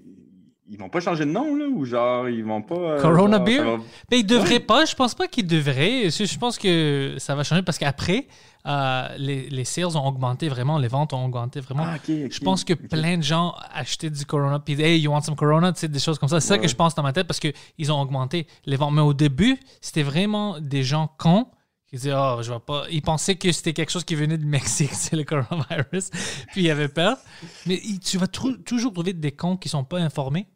ils 0.69 0.77
vont 0.77 0.89
pas 0.89 0.99
changer 1.01 1.25
de 1.25 1.31
nom, 1.31 1.55
là, 1.55 1.65
ou 1.67 1.83
genre, 1.85 2.29
ils 2.29 2.43
vont 2.45 2.61
pas. 2.61 2.75
euh, 2.75 3.01
Corona 3.01 3.37
genre, 3.37 3.45
Beer? 3.45 3.63
va- 3.63 3.77
Ben, 4.09 4.17
ils 4.17 4.25
devraient 4.25 4.53
Ouais. 4.53 4.59
pas. 4.59 4.85
Je 4.85 4.95
pense 4.95 5.13
pas 5.15 5.27
qu'ils 5.27 5.47
devraient. 5.47 6.09
Je 6.09 6.37
pense 6.37 6.57
que 6.57 7.15
ça 7.17 7.35
va 7.35 7.43
changer 7.43 7.61
parce 7.61 7.77
qu'après, 7.77 8.27
euh, 8.67 9.07
les, 9.17 9.49
les 9.49 9.65
sales 9.65 9.97
ont 9.97 10.07
augmenté 10.07 10.47
vraiment, 10.47 10.77
les 10.77 10.87
ventes 10.87 11.13
ont 11.13 11.25
augmenté 11.25 11.59
vraiment. 11.59 11.83
Ah, 11.85 11.97
Je 12.05 12.39
pense 12.39 12.63
que 12.63 12.73
plein 12.73 13.17
de 13.17 13.23
gens 13.23 13.53
achetaient 13.73 14.09
du 14.11 14.25
Corona, 14.25 14.59
puis 14.59 14.79
hey, 14.81 14.99
you 14.99 15.11
want 15.11 15.21
some 15.21 15.35
Corona, 15.35 15.73
tu 15.73 15.79
sais, 15.79 15.87
des 15.87 15.99
choses 15.99 16.19
comme 16.19 16.29
ça. 16.29 16.39
C'est 16.39 16.47
ça 16.47 16.57
que 16.57 16.67
je 16.67 16.75
pense 16.75 16.95
dans 16.95 17.03
ma 17.03 17.11
tête 17.11 17.27
parce 17.27 17.39
qu'ils 17.39 17.91
ont 17.91 17.99
augmenté 17.99 18.47
les 18.65 18.75
ventes. 18.77 18.93
Mais 18.93 19.01
au 19.01 19.13
début, 19.13 19.59
c'était 19.81 20.03
vraiment 20.03 20.59
des 20.59 20.83
gens 20.83 21.09
cons 21.17 21.47
qui 21.91 21.97
disaient, 21.97 22.13
oh, 22.15 22.39
je 22.41 22.47
vois 22.47 22.65
pas. 22.65 22.85
Ils 22.89 23.01
pensaient 23.01 23.35
que 23.35 23.51
c'était 23.51 23.73
quelque 23.73 23.91
chose 23.91 24.05
qui 24.05 24.15
venait 24.15 24.37
du 24.37 24.45
Mexique, 24.45 24.91
c'est 24.93 25.15
le 25.15 25.23
coronavirus, 25.25 26.09
puis 26.51 26.63
ils 26.63 26.71
avaient 26.71 26.87
peur. 26.87 27.17
Mais 27.65 27.79
il- 27.83 27.99
tu 27.99 28.17
vas 28.17 28.27
toujours 28.27 28.93
trouver 28.93 29.13
des 29.13 29.31
cons 29.33 29.57
qui 29.57 29.67
sont 29.69 29.83
pas 29.83 29.99
informés, 29.99 30.47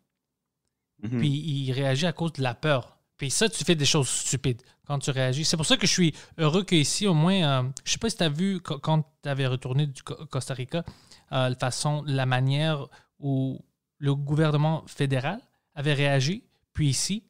Mhm. 1.04 1.20
puis 1.20 1.28
ils 1.30 1.72
réagissent 1.74 2.06
à 2.08 2.14
cause 2.14 2.34
de 2.34 2.42
la 2.42 2.56
peur. 2.56 2.98
Puis 3.18 3.30
ça, 3.30 3.48
tu 3.50 3.64
fais 3.64 3.76
des 3.76 3.86
choses 3.86 4.10
stupides 4.10 4.62
quand 4.88 5.00
tu 5.00 5.12
réagis. 5.12 5.46
C'est 5.46 5.58
pour 5.58 5.66
ça 5.66 5.78
que 5.78 5.86
je 5.88 5.92
suis 5.92 6.14
heureux 6.38 6.64
qu'ici, 6.64 7.06
au 7.08 7.14
moins, 7.14 7.64
euh, 7.66 7.70
je 7.84 7.92
sais 7.92 7.98
pas 7.98 8.10
si 8.10 8.18
tu 8.18 8.24
as 8.24 8.30
vu 8.30 8.62
qu- 8.62 8.80
quand 8.80 9.04
tu 9.24 9.30
avais 9.30 9.48
retourné 9.48 9.88
du 9.88 10.04
Co- 10.04 10.26
Costa 10.28 10.54
Rica, 10.54 10.84
euh, 11.32 11.50
la 11.50 11.56
façon, 11.56 12.04
la 12.06 12.26
manière 12.26 12.88
où 13.20 13.60
le 14.00 14.16
gouvernement 14.16 14.84
fédéral 14.88 15.40
avait 15.76 15.94
réagi. 15.94 16.44
Puis 16.74 16.90
ici, 16.90 17.24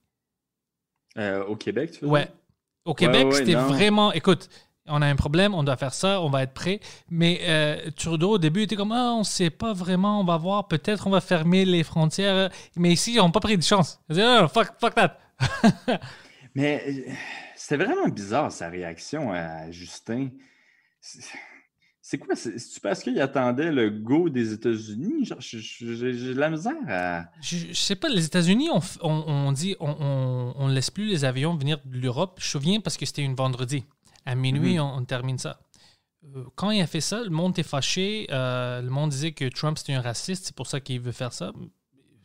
Euh, 1.17 1.43
au 1.45 1.55
Québec, 1.55 1.91
tu 1.91 2.01
veux 2.01 2.07
ouais. 2.11 2.31
Au 2.85 2.93
Québec, 2.93 3.25
ouais, 3.27 3.33
c'était 3.33 3.53
non. 3.53 3.67
vraiment. 3.67 4.13
Écoute, 4.13 4.49
on 4.87 5.01
a 5.01 5.07
un 5.07 5.15
problème, 5.15 5.55
on 5.55 5.63
doit 5.63 5.77
faire 5.77 5.93
ça, 5.93 6.21
on 6.21 6.29
va 6.29 6.43
être 6.43 6.53
prêt. 6.53 6.79
Mais 7.09 7.39
euh, 7.41 7.89
Trudeau, 7.95 8.31
au 8.33 8.37
début, 8.37 8.61
était 8.63 8.75
comme, 8.75 8.91
ah, 8.91 9.13
on 9.13 9.23
sait 9.23 9.49
pas 9.49 9.73
vraiment, 9.73 10.19
on 10.19 10.23
va 10.23 10.37
voir, 10.37 10.67
peut-être 10.67 11.07
on 11.07 11.09
va 11.09 11.21
fermer 11.21 11.65
les 11.65 11.83
frontières. 11.83 12.49
Mais 12.75 12.91
ici, 12.93 13.13
ils 13.13 13.17
n'ont 13.17 13.31
pas 13.31 13.39
pris 13.39 13.57
de 13.57 13.63
chance. 13.63 13.99
Ils 14.09 14.21
oh, 14.21 14.47
fuck, 14.47 14.73
fuck 14.79 14.93
that. 14.95 15.17
Mais 16.55 16.83
euh, 16.87 17.11
c'était 17.55 17.83
vraiment 17.83 18.07
bizarre 18.07 18.51
sa 18.51 18.69
réaction 18.69 19.31
à 19.33 19.69
Justin. 19.71 20.29
C'est- 21.01 21.25
C'est 22.07 22.19
quoi? 22.19 22.35
c'est- 22.35 22.59
C'est-tu 22.59 22.79
parce 22.81 23.01
qu'il 23.01 23.19
attendait 23.19 23.71
le 23.71 23.89
go 23.89 24.29
des 24.29 24.53
États-Unis? 24.53 25.27
J'ai 25.39 26.13
de 26.13 26.33
la 26.39 26.51
misère 26.51 26.73
à. 26.87 27.25
Je, 27.41 27.57
je 27.57 27.73
sais 27.73 27.95
pas, 27.95 28.09
les 28.09 28.23
États-Unis, 28.25 28.69
on, 28.71 28.79
on, 29.01 29.23
on 29.27 29.51
dit, 29.51 29.75
on, 29.79 29.89
on, 29.99 30.53
on 30.55 30.67
laisse 30.67 30.91
plus 30.91 31.07
les 31.07 31.25
avions 31.25 31.55
venir 31.55 31.79
de 31.83 31.97
l'Europe. 31.97 32.37
Je 32.39 32.45
me 32.45 32.49
souviens 32.61 32.79
parce 32.79 32.95
que 32.97 33.07
c'était 33.07 33.23
une 33.23 33.33
vendredi. 33.33 33.85
À 34.23 34.35
minuit, 34.35 34.75
Mhm. 34.75 34.81
on, 34.81 34.97
on 34.97 35.03
termine 35.03 35.39
ça. 35.39 35.59
Euh, 36.35 36.43
Quand 36.55 36.69
il 36.69 36.79
a 36.79 36.85
fait 36.85 37.01
ça, 37.01 37.23
le 37.23 37.31
monde 37.31 37.53
était 37.53 37.63
fâché. 37.63 38.27
euh, 38.29 38.83
le 38.83 38.89
monde 38.91 39.09
disait 39.09 39.31
que 39.31 39.45
Trump 39.49 39.75
c'était 39.79 39.93
un 39.93 40.01
raciste, 40.01 40.45
c'est 40.45 40.55
pour 40.55 40.67
ça 40.67 40.79
qu'il 40.79 40.99
veut 41.01 41.11
faire 41.11 41.33
ça. 41.33 41.53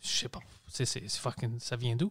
Je 0.03 0.09
sais 0.09 0.29
pas. 0.29 0.41
C'est 0.69 1.09
fucking, 1.09 1.59
ça 1.59 1.77
vient 1.77 1.97
d'où? 1.97 2.11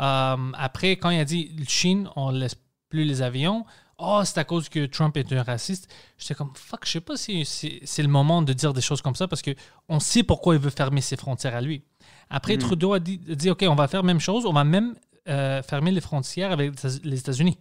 Euh, 0.00 0.36
après, 0.54 0.96
quand 0.96 1.10
il 1.10 1.20
a 1.20 1.24
dit 1.24 1.54
Chine, 1.68 2.08
on 2.16 2.30
laisse 2.32 2.56
plus 2.88 3.04
les 3.04 3.22
avions. 3.22 3.64
Oh, 3.98 4.22
c'est 4.24 4.38
à 4.38 4.44
cause 4.44 4.68
que 4.68 4.86
Trump 4.86 5.16
est 5.16 5.32
un 5.32 5.42
raciste. 5.42 5.88
J'étais 6.18 6.34
comme 6.34 6.50
fuck, 6.54 6.84
je 6.84 6.90
sais 6.92 7.00
pas 7.00 7.16
si 7.16 7.44
c'est, 7.44 8.02
le 8.02 8.08
moment 8.08 8.42
de 8.42 8.52
dire 8.52 8.72
des 8.72 8.80
choses 8.80 9.00
comme 9.02 9.14
ça 9.14 9.28
parce 9.28 9.40
que 9.42 9.52
on 9.88 10.00
sait 10.00 10.22
pourquoi 10.24 10.54
il 10.56 10.60
veut 10.60 10.70
fermer 10.70 11.00
ses 11.00 11.16
frontières 11.16 11.54
à 11.54 11.60
lui. 11.60 11.82
Après, 12.30 12.56
Trudeau 12.58 12.94
a 12.94 12.98
dit, 13.00 13.20
OK, 13.50 13.64
on 13.68 13.74
va 13.76 13.86
faire 13.86 14.00
la 14.02 14.06
même 14.06 14.18
chose. 14.20 14.46
On 14.46 14.52
va 14.52 14.64
même 14.64 14.94
euh, 15.28 15.62
fermer 15.62 15.92
les 15.92 16.00
frontières 16.00 16.50
avec 16.52 16.72
les 17.04 17.18
États-Unis. 17.20 17.56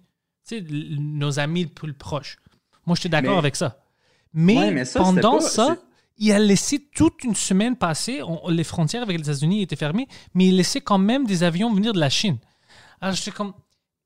Tu 0.47 0.57
sais, 0.59 0.65
nos 0.69 1.39
amis 1.39 1.61
les 1.63 1.69
plus 1.69 1.93
proches. 1.93 2.37
Moi, 2.85 2.95
j'étais 2.95 3.09
d'accord 3.09 3.33
Mais- 3.33 3.37
avec 3.37 3.55
ça. 3.55 3.79
Mais, 4.33 4.57
Ouais, 4.57 4.71
mais 4.71 4.85
ça, 4.85 4.99
pendant 4.99 5.39
ça, 5.39 5.77
il 6.17 6.31
a 6.31 6.39
laissé 6.39 6.89
toute 6.95 7.23
une 7.23 7.35
semaine 7.35 7.75
passer. 7.77 8.21
on- 8.23 8.49
les 8.49 8.63
frontières 8.63 9.03
avec 9.03 9.17
les 9.17 9.23
États-Unis 9.23 9.61
étaient 9.61 9.75
fermées, 9.75 10.07
mais 10.33 10.47
il 10.47 10.55
laissait 10.57 10.81
quand 10.81 10.97
même 10.97 11.25
des 11.27 11.43
avions 11.43 11.71
venir 11.73 11.93
de 11.93 11.99
la 11.99 12.09
Chine. 12.09 12.37
Alors, 12.99 13.15
j'étais 13.15 13.31
comme, 13.31 13.53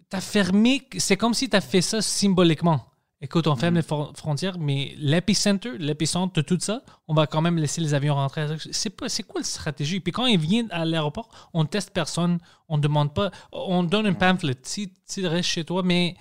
t'as 0.10 0.22
fermé, 0.22 0.88
c'est 0.98 1.18
comme 1.18 1.34
si 1.34 1.50
t'as 1.50 1.62
fait 1.62 1.82
ça 1.82 2.02
symboliquement. 2.02 2.82
Écoute, 3.20 3.48
on 3.48 3.56
ferme 3.56 3.74
Mm. 3.74 3.78
les 3.78 3.82
fron- 3.84 4.14
frontières, 4.16 4.60
mais 4.60 4.94
l'épicenter, 5.00 5.72
l'épicentre 5.80 6.34
de 6.34 6.42
tout 6.42 6.60
ça, 6.60 6.84
on 7.08 7.16
va 7.16 7.26
quand 7.26 7.42
même 7.42 7.58
laisser 7.58 7.82
les 7.82 7.96
avions 7.96 8.14
rentrer. 8.14 8.46
C'est 8.72 8.92
pas, 8.92 9.10
c'est 9.10 9.24
quoi 9.24 9.42
la 9.42 9.46
stratégie? 9.46 10.00
Puis 10.00 10.12
quand 10.12 10.28
ils 10.28 10.40
viennent 10.40 10.68
à 10.72 10.86
l'aéroport, 10.86 11.50
on 11.54 11.66
teste 11.66 11.90
personne, 11.92 12.38
on 12.70 12.78
demande 12.78 13.16
pas, 13.16 13.32
on 13.52 13.82
donne 13.84 14.06
un 14.06 14.14
pamphlet. 14.14 14.54
Si 14.62 14.94
tu 15.12 15.26
restes 15.26 15.50
chez 15.50 15.64
toi, 15.66 15.82
mais 15.84 16.16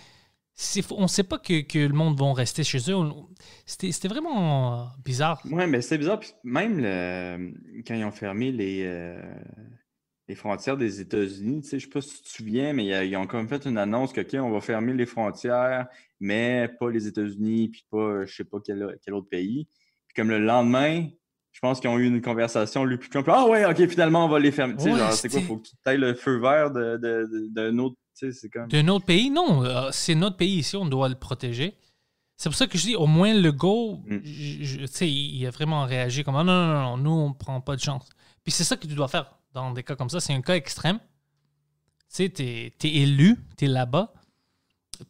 on 0.93 1.07
sait 1.07 1.23
pas 1.25 1.37
que, 1.39 1.61
que 1.61 1.79
le 1.81 1.93
monde 1.93 2.19
va 2.19 2.33
rester 2.33 2.65
chez 2.65 2.79
eux. 2.91 2.97
C'était, 3.67 4.09
vraiment 4.09 4.89
bizarre. 5.05 5.43
Ouais, 5.51 5.67
mais 5.67 5.83
c'est 5.83 5.99
bizarre. 5.99 6.19
Puis 6.19 6.31
même 6.45 6.79
le- 6.81 7.53
quand 7.87 7.95
ils 7.95 8.05
ont 8.05 8.11
fermé 8.11 8.51
les, 8.53 8.85
euh, 8.87 9.21
les 10.29 10.35
frontières 10.35 10.77
des 10.77 11.01
États-Unis, 11.01 11.63
tu 11.63 11.69
sais, 11.69 11.79
je 11.79 11.85
sais 11.85 11.91
pas 11.91 12.01
si 12.01 12.17
tu 12.17 12.23
te 12.23 12.29
souviens, 12.29 12.73
mais 12.73 12.87
ils 13.09 13.17
ont 13.17 13.27
comme 13.27 13.49
fait 13.49 13.65
une 13.65 13.79
annonce 13.79 14.13
que, 14.13 14.21
OK, 14.21 14.35
on 14.45 14.51
va 14.51 14.61
fermer 14.61 14.93
les 14.93 15.07
frontières, 15.07 15.87
mais 16.21 16.69
pas 16.81 16.91
les 16.91 17.07
États-Unis, 17.07 17.69
puis 17.69 17.85
pas, 17.91 18.25
je 18.25 18.35
sais 18.35 18.45
pas 18.45 18.59
quel, 18.65 18.97
quel 19.05 19.15
autre 19.15 19.29
pays. 19.29 19.69
Puis 20.09 20.15
comme 20.17 20.31
le 20.31 20.39
lendemain, 20.41 21.09
je 21.53 21.61
pense 21.61 21.81
qu'ils 21.81 21.89
ont 21.91 21.99
eu 21.99 22.07
une 22.07 22.21
conversation, 22.21 22.85
lui, 22.85 22.99
puis 22.99 23.09
comme, 23.09 23.25
ah 23.29 23.47
ouais, 23.47 23.65
OK, 23.65 23.87
finalement, 23.89 24.25
on 24.25 24.29
va 24.29 24.39
les 24.41 24.51
fermer. 24.51 24.75
Tu 24.77 24.83
sais, 24.85 24.91
genre, 24.97 25.13
c'est 25.13 25.29
quoi, 25.29 25.41
faut 25.43 25.57
que 25.59 25.69
tu 25.69 25.75
ailles 25.87 25.99
le 25.99 26.15
feu 26.15 26.39
vert 26.39 26.71
de- 26.73 26.97
de- 26.97 27.29
de- 27.33 27.49
d'un 27.53 27.79
autre, 27.79 27.97
tu 28.19 28.33
sais. 28.33 28.49
D'un 28.69 28.89
autre 28.89 29.07
pays, 29.07 29.31
non. 29.31 29.65
euh, 29.65 29.91
c'est 29.93 30.15
notre 30.17 30.37
pays 30.37 30.59
ici, 30.59 30.77
on 30.77 30.87
doit 30.87 31.09
le 31.09 31.15
protéger. 31.15 31.75
C'est 32.37 32.51
pour 32.51 32.57
ça 32.57 32.67
que 32.67 32.77
je 32.77 32.83
dis, 32.83 32.97
au 32.97 33.07
moins, 33.07 33.33
le 33.33 33.53
go, 33.53 34.01
Mm. 34.07 34.19
je- 34.25 34.87
je- 34.87 35.05
il, 35.05 35.47
a 35.47 35.51
vraiment 35.51 35.85
réagi 35.87 36.25
comme, 36.25 36.37
Ah, 36.37 36.45
non, 36.45 36.53
non, 36.53 36.75
non, 36.75 36.83
non, 36.83 36.97
nous, 36.99 37.11
on 37.11 37.33
prend 37.33 37.61
pas 37.63 37.77
de 37.77 37.81
chance. 37.81 38.09
Puis 38.43 38.53
c'est 38.53 38.65
ça 38.65 38.77
que 38.77 38.87
tu 38.87 38.95
dois 38.95 39.09
faire 39.09 39.33
dans 39.63 39.73
des 39.73 39.83
cas 39.83 39.97
comme 39.97 40.11
ça. 40.11 40.21
C'est 40.21 40.35
un 40.35 40.43
cas 40.43 40.57
extrême. 40.57 40.99
Tu 40.99 41.05
sais, 42.09 42.29
t'es 42.29 42.73
es 42.85 42.89
élu, 42.89 43.37
t'es 43.57 43.67
là-bas. 43.67 44.13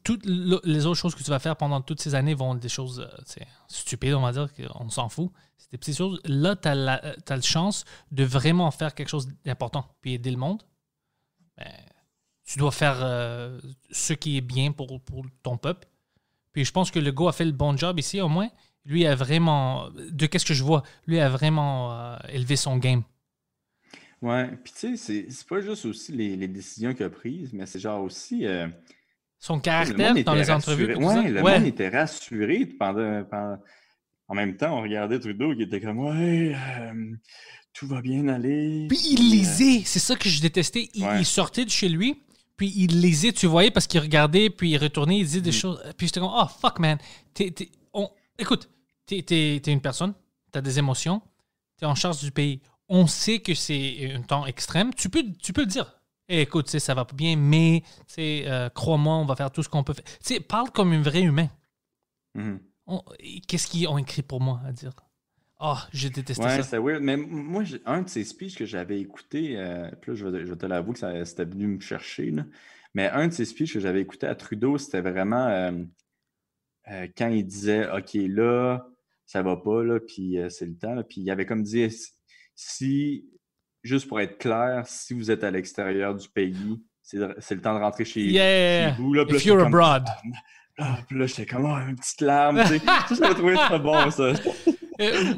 Toutes 0.03 0.25
le- 0.25 0.61
les 0.65 0.87
autres 0.87 0.99
choses 0.99 1.15
que 1.15 1.23
tu 1.23 1.31
vas 1.31 1.39
faire 1.39 1.57
pendant 1.57 1.81
toutes 1.81 2.01
ces 2.01 2.15
années 2.15 2.35
vont 2.35 2.55
être 2.55 2.61
des 2.61 2.69
choses 2.69 3.01
euh, 3.01 3.43
stupides, 3.69 4.15
on 4.15 4.23
va 4.23 4.33
dire, 4.33 4.49
qu'on 4.55 4.89
s'en 4.91 5.09
fout. 5.09 5.31
C'est 5.59 5.71
des 5.71 5.79
petites 5.79 5.97
choses. 5.97 6.21
Là, 6.25 6.57
tu 6.57 6.69
as, 6.69 6.75
la 6.75 7.41
chance 7.43 7.85
de 8.11 8.25
vraiment 8.25 8.71
faire 8.71 8.95
quelque 8.95 9.09
chose 9.09 9.29
d'important, 9.45 9.87
puis 10.01 10.15
aider 10.15 10.31
le 10.31 10.37
monde. 10.39 10.63
Ben, 11.57 11.71
tu 12.45 12.59
dois 12.59 12.73
faire 12.73 12.99
euh, 13.01 13.61
ce 13.91 14.13
qui 14.13 14.37
est 14.37 14.41
bien 14.41 14.73
pour, 14.73 15.01
ton 15.43 15.57
peuple. 15.57 15.87
Puis 16.53 16.65
je 16.65 16.73
pense 16.73 16.91
que 16.91 16.99
le 16.99 17.11
gars 17.13 17.29
a 17.29 17.33
fait 17.33 17.45
le 17.45 17.53
bon 17.53 17.77
job 17.77 17.99
ici, 17.99 18.21
au 18.21 18.29
moins. 18.29 18.49
Lui 18.85 19.07
a 19.07 19.15
vraiment, 19.15 19.91
de 19.91 20.27
qu'est-ce 20.27 20.47
que 20.47 20.55
je 20.55 20.63
vois, 20.63 20.83
lui 21.07 21.21
a 21.21 21.29
vraiment 21.29 21.93
euh, 21.93 22.17
élevé 22.29 22.57
son 22.57 22.77
game. 22.77 23.03
Ouais, 24.23 24.49
puis 24.65 24.73
tu 24.73 24.79
sais, 24.79 24.97
c'est- 24.97 25.27
c'est 25.31 25.47
pas 25.47 25.61
juste 25.61 25.85
aussi 25.85 26.13
les, 26.13 26.37
les 26.37 26.49
décisions 26.49 26.95
qu'il 26.95 27.05
a 27.05 27.11
prises, 27.11 27.53
mais 27.53 27.67
c'est 27.67 27.79
genre 27.79 28.03
aussi... 28.03 28.47
euh, 28.47 28.67
Son 29.39 29.57
Le 29.57 29.61
caractère 29.61 30.15
monde 30.15 30.25
dans 30.25 30.35
les 30.35 30.51
entrevues. 30.51 30.95
rassuré. 30.95 31.05
Ouais, 31.23 31.31
le 31.31 31.43
Ouais. 31.43 31.59
monde 31.59 31.69
était 31.69 31.89
rassuré 31.91 32.65
pendant, 32.67 33.23
pendant- 33.25 33.59
En 34.29 34.35
même 34.35 34.57
temps, 34.57 34.77
on 34.79 34.83
regardait 34.83 35.21
Trudeau 35.21 35.55
qui 35.55 35.63
était 35.63 35.81
comme 35.81 35.99
Ouais, 36.01 36.55
euh, 36.57 37.15
tout 37.75 37.87
va 37.87 38.01
bien 38.01 38.27
aller. 38.29 38.87
Puis 38.89 38.99
il 39.11 39.31
lisait, 39.31 39.83
c'est 39.85 39.99
ça 40.01 40.17
que 40.17 40.29
je 40.29 40.41
détestais. 40.41 40.89
Il, 40.95 41.05
Ouais. 41.05 41.21
il 41.21 41.25
sortait 41.27 41.65
de 41.67 41.71
chez 41.71 41.89
lui, 41.89 42.23
puis 42.57 42.73
il 42.75 43.01
lisait, 43.03 43.33
tu 43.33 43.47
voyais, 43.47 43.71
parce 43.71 43.87
qu'il 43.87 44.01
regardait, 44.01 44.49
puis 44.51 44.71
il 44.71 44.79
retournait, 44.79 45.19
il 45.19 45.25
disait 45.25 45.39
Mm. 45.41 45.43
des 45.43 45.53
choses. 45.53 45.81
Puis 45.99 46.07
j'étais 46.09 46.19
comme, 46.21 46.33
oh 46.33 46.47
fuck 46.61 46.79
man. 46.81 46.99
T'es- 47.35 47.51
t'es- 47.53 47.71
on- 47.93 48.11
écoute, 48.39 48.69
t'es 49.05 49.23
t'es- 49.23 49.61
t'es 49.63 49.71
une 49.73 49.83
personne, 49.83 50.15
t'as 50.51 50.63
des 50.63 50.79
émotions, 50.79 51.21
t'es 51.77 51.85
en 51.87 51.95
charge 51.95 52.21
du 52.21 52.31
pays. 52.33 52.61
On 52.89 53.07
sait 53.07 53.41
que 53.41 53.55
c'est 53.55 54.13
un 54.15 54.23
temps 54.23 54.47
extrême. 54.47 54.95
Tu 54.95 55.09
peux, 55.09 55.25
tu 55.43 55.53
peux 55.53 55.63
le 55.63 55.67
dire. 55.67 55.93
Eh, 56.29 56.43
écoute, 56.43 56.69
ça 56.69 56.95
va 56.95 57.05
pas 57.05 57.15
bien, 57.15 57.37
mais 57.37 57.83
euh, 58.19 58.69
crois-moi, 58.71 59.15
on 59.17 59.25
va 59.25 59.37
faire 59.37 59.51
tout 59.51 59.63
ce 59.63 59.69
qu'on 59.69 59.85
peut 59.85 59.93
faire. 59.95 60.05
Tu 60.05 60.35
sais, 60.35 60.41
parle 60.41 60.71
comme 60.71 60.93
un 60.93 61.01
vrai 61.03 61.23
humain. 61.23 61.49
Mhm. 62.35 62.61
Qu'est-ce 63.49 63.67
qu'ils 63.69 63.89
ont 63.89 63.99
écrit 63.99 64.23
pour 64.23 64.41
moi 64.41 64.61
à 64.67 64.73
dire? 64.73 64.93
Ah, 65.59 65.89
j'ai 65.93 66.11
détesté 66.11 66.43
Ouais, 66.45 66.57
ça. 66.57 66.63
c'était 66.63 66.79
weird. 66.79 67.03
Mais 67.03 67.17
moi, 67.17 67.63
un 67.87 68.03
de 68.03 68.09
ses 68.09 68.25
speeches 68.25 68.57
que 68.57 68.67
j'avais 68.67 69.01
écouté, 69.01 69.57
euh, 69.57 69.91
puis 70.01 70.11
là, 70.13 70.17
je 70.17 70.27
vais, 70.27 70.47
je 70.47 70.55
te 70.55 70.67
l'avouer 70.67 70.93
que 70.93 70.99
ça- 70.99 71.25
c'était 71.25 71.45
venu 71.45 71.67
me 71.67 71.81
chercher, 71.81 72.31
là. 72.31 72.45
mais 72.95 73.09
un 73.11 73.29
de 73.29 73.33
ses 73.33 73.45
speeches 73.45 73.73
que 73.75 73.81
j'avais 73.81 74.01
écouté 74.03 74.27
à 74.27 74.35
Trudeau, 74.35 74.79
c'était 74.79 75.01
vraiment 75.01 75.47
euh, 75.49 75.73
euh, 76.91 77.09
quand 77.17 77.29
il 77.29 77.45
disait 77.47 77.91
OK, 77.91 78.11
là, 78.15 78.87
ça 79.25 79.43
va 79.43 79.57
pas, 79.57 79.83
là, 79.83 79.99
puis 80.01 80.39
euh, 80.39 80.49
c'est 80.51 80.67
le 80.67 80.77
temps. 80.77 80.95
là. 80.95 81.03
Puis 81.03 81.21
il 81.21 81.31
avait 81.31 81.47
comme 81.47 81.63
dit 81.63 81.89
si, 82.57 83.25
juste 83.85 84.09
pour 84.09 84.21
être 84.21 84.39
clair, 84.39 84.83
si 84.87 85.15
vous 85.15 85.31
êtes 85.31 85.45
à 85.45 85.51
l'extérieur 85.53 86.15
du 86.15 86.29
pays, 86.29 86.81
c'est 87.03 87.19
le 87.55 87.61
temps 87.61 87.75
de 87.75 87.81
rentrer 87.81 88.05
chez, 88.05 88.23
Yeah! 88.27 88.91
chez 88.97 89.01
vous. 89.01 89.13
Là, 89.15 89.23
If 89.29 89.29
you're 89.29 89.39
j'étais 89.39 89.51
comme, 89.57 89.67
abroad. 89.67 90.07
Ah, 90.79 90.99
puis 91.09 91.19
là, 91.19 91.27
j'étais 91.27 91.47
comme, 91.47 91.65
oh, 91.67 91.89
une 91.89 91.95
petite 91.97 92.21
larme, 92.21 92.61
tu 92.63 92.67
sais. 92.69 92.81
J'avais 93.15 93.35
trouvé 93.35 93.55
ça 93.57 93.79
bon, 93.79 94.11
ça. 94.11 94.33
Euh, 95.01 95.35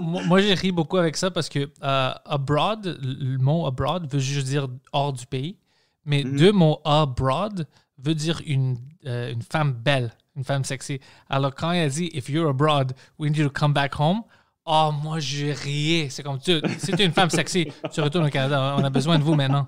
moi, 0.00 0.40
j'ai 0.40 0.54
ri 0.54 0.72
beaucoup 0.72 0.96
avec 0.98 1.16
ça 1.16 1.30
parce 1.30 1.48
que 1.48 1.70
euh, 1.82 2.12
abroad, 2.24 2.98
le 3.00 3.38
mot 3.38 3.66
abroad 3.66 4.12
veut 4.12 4.18
juste 4.18 4.46
dire 4.48 4.68
hors 4.92 5.12
du 5.12 5.24
pays. 5.26 5.56
Mais 6.04 6.24
Mhm. 6.24 6.36
deux 6.36 6.52
mots 6.52 6.80
abroad 6.84 7.66
veut 7.98 8.14
dire 8.14 8.40
une, 8.46 8.76
euh, 9.06 9.32
une 9.32 9.42
femme 9.42 9.72
belle, 9.72 10.10
une 10.36 10.44
femme 10.44 10.64
sexy. 10.64 11.00
Alors 11.28 11.54
quand 11.54 11.68
a 11.70 11.86
dit 11.88 12.10
If 12.12 12.28
you're 12.28 12.48
abroad, 12.48 12.92
we 13.18 13.30
need 13.30 13.36
you 13.38 13.48
to 13.48 13.52
come 13.52 13.72
back 13.72 13.94
home. 13.98 14.22
Oh, 14.70 14.90
moi, 15.02 15.18
j'ai 15.18 15.52
riais. 15.54 16.08
C'est 16.10 16.22
comme, 16.22 16.38
tu, 16.38 16.60
si 16.78 16.92
t'es 16.92 17.06
une 17.06 17.12
femme 17.12 17.30
sexy, 17.30 17.68
tu 17.90 18.02
retournes 18.02 18.26
au 18.26 18.30
Canada. 18.30 18.74
On 18.76 18.84
a 18.84 18.90
besoin 18.90 19.18
de 19.18 19.24
vous 19.24 19.34
maintenant. 19.34 19.64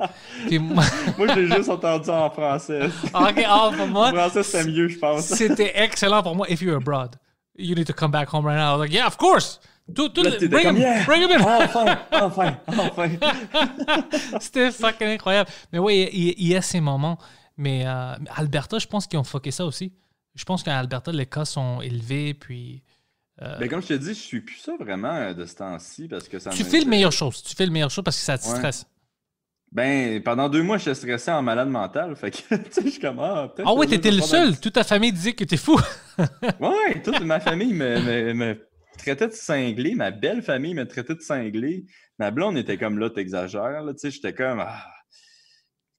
Puis 0.47 0.59
moi, 0.59 0.85
Moi, 1.19 1.27
j'ai 1.35 1.47
juste 1.47 1.71
entendu 1.71 2.11
en 2.11 2.29
français. 2.29 2.83
ok, 3.15 3.45
ah, 3.49 3.71
pour 3.75 3.85
En 3.85 3.87
moi, 3.87 4.13
français, 4.13 4.43
c'était 4.43 4.65
mieux, 4.71 4.89
je 4.89 4.99
pense. 4.99 5.25
c'était 5.25 5.73
excellent 5.75 6.23
pour 6.23 6.37
moi. 6.37 6.47
If 6.51 6.61
you're 6.61 6.77
abroad, 6.77 7.17
you 7.57 7.75
need 7.75 7.87
to 7.87 7.95
come 7.95 8.11
back 8.11 8.29
home 8.29 8.45
right 8.45 8.59
now. 8.59 8.73
I 8.75 8.77
was 8.77 8.81
like, 8.81 8.93
yeah, 8.93 9.07
of 9.07 9.17
course. 9.17 9.59
Tout, 9.95 10.11
tout, 10.11 10.23
Là, 10.23 10.33
bring 10.39 10.65
comme, 10.67 10.77
him, 10.77 10.83
yeah! 10.83 11.05
bring 11.07 11.23
him 11.23 11.31
in. 11.33 11.41
Enfin, 11.41 11.99
enfin, 12.13 12.57
enfin. 12.69 13.09
C'était 14.41 14.71
fucking 14.71 15.09
incroyable. 15.09 15.51
Mais 15.73 15.79
oui, 15.79 16.11
il, 16.13 16.35
il 16.37 16.49
y 16.49 16.57
a 16.57 16.63
ces 16.63 16.81
moments. 16.81 17.17
Mais 17.57 17.87
euh, 17.87 18.15
Alberta, 18.37 18.79
je 18.79 18.87
pense 18.87 19.07
qu'ils 19.07 19.19
ont 19.19 19.25
fucké 19.25 19.51
ça 19.51 19.65
aussi. 19.65 19.93
Je 20.35 20.45
pense 20.45 20.63
qu'à 20.63 20.79
Alberta, 20.79 21.11
les 21.11 21.27
cas 21.27 21.45
sont 21.45 21.81
élevés. 21.81 22.35
Puis 22.35 22.83
Ben, 23.41 23.69
comme 23.69 23.81
je 23.83 23.89
te 23.89 23.95
dis, 23.95 24.09
je 24.09 24.13
suis 24.21 24.41
plus 24.41 24.57
ça 24.59 24.73
vraiment 24.79 25.15
euh, 25.15 25.33
de 25.35 25.47
ce 25.47 25.55
temps-ci 25.57 26.09
parce 26.09 26.29
que 26.29 26.39
ça 26.39 26.51
tu 26.51 26.63
fais 26.65 26.81
le 26.81 26.87
meilleur 26.87 27.13
chose. 27.13 27.43
Tu 27.43 27.55
fais 27.57 27.65
le 27.67 27.73
meilleur 27.73 27.91
chose 27.91 28.05
parce 28.05 28.19
que 28.19 28.23
ça 28.25 28.37
te 28.37 28.47
Ouais. 28.47 28.57
stresse. 28.57 28.87
Ben, 29.73 30.21
pendant 30.23 30.49
deux 30.49 30.63
mois, 30.63 30.79
j'étais 30.79 30.95
stressé 30.95 31.31
en 31.31 31.43
malade 31.43 31.69
mental. 31.69 32.17
Fait 32.17 32.31
que, 32.33 32.37
tu 32.57 32.63
sais, 32.71 32.83
je 32.85 32.89
suis 32.91 33.01
comme, 33.01 33.21
ah, 33.21 33.51
peut-être. 33.55 33.69
Ah 33.69 33.75
ouais, 33.75 33.87
t'étais 33.87 34.11
le 34.11 34.19
un 34.19 34.27
seul. 34.27 34.59
Toute 34.61 34.73
ta 34.75 34.85
famille 34.85 35.13
disait 35.13 35.33
que 35.33 35.45
t'es 35.45 35.57
fou. 35.57 35.81
Ouais, 36.61 37.01
toute 37.03 37.21
ma 37.21 37.41
famille 37.41 37.73
me, 37.73 37.99
me, 38.01 38.35
me 38.35 38.69
traitait 38.99 39.29
de 39.29 39.33
cinglé. 39.33 39.95
Ma 39.95 40.11
belle 40.11 40.43
famille 40.43 40.75
me 40.75 40.87
traitait 40.87 41.15
de 41.15 41.21
cinglé. 41.21 41.87
Ma 42.19 42.31
blonde 42.31 42.59
était 42.59 42.77
comme 42.77 42.99
là, 42.99 43.09
t'exagères. 43.09 43.83
Tu 43.93 43.99
sais, 43.99 44.11
j'étais 44.11 44.35
comme. 44.35 44.61
Ah. 44.61 44.85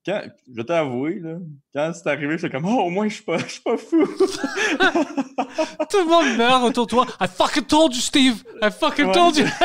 Quand, 0.06 0.22
je 0.48 0.54
vais 0.56 0.64
t'avouer, 0.64 1.20
là, 1.20 1.38
quand 1.74 1.92
c'est 1.94 2.08
arrivé, 2.08 2.38
j'étais 2.38 2.50
comme, 2.56 2.66
oh, 2.66 2.84
au 2.86 2.90
moins, 2.90 3.08
je 3.08 3.16
suis 3.16 3.24
pas, 3.24 3.38
je 3.38 3.46
suis 3.48 3.62
pas 3.62 3.78
fou. 3.78 4.06
Tout 5.90 5.98
le 5.98 6.10
monde 6.10 6.38
meurt 6.38 6.64
autour 6.64 6.86
de 6.86 6.90
toi. 6.92 7.06
I 7.20 7.28
fucking 7.28 7.66
told 7.66 7.94
you, 7.96 8.02
Steve! 8.02 8.44
I 8.62 8.70
fucking 8.72 9.06
Ouais. 9.08 9.14
told 9.14 9.38
you! 9.38 9.46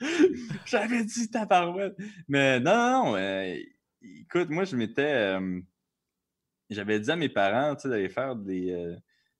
J'avais 0.66 1.04
dit 1.04 1.30
ta 1.30 1.46
parouette. 1.46 1.96
Mais 2.28 2.60
non, 2.60 2.74
non, 2.74 3.04
non. 3.12 3.16
euh, 3.16 3.56
écoute, 4.02 4.50
moi, 4.50 4.64
je 4.64 4.76
m'étais. 4.76 5.36
euh, 5.36 5.60
J'avais 6.70 7.00
dit 7.00 7.10
à 7.10 7.16
mes 7.16 7.28
parents 7.28 7.74
tu 7.74 7.82
sais, 7.82 7.88
d'aller 7.88 8.08
faire 8.08 8.36
des, 8.36 8.70
euh, 8.72 8.96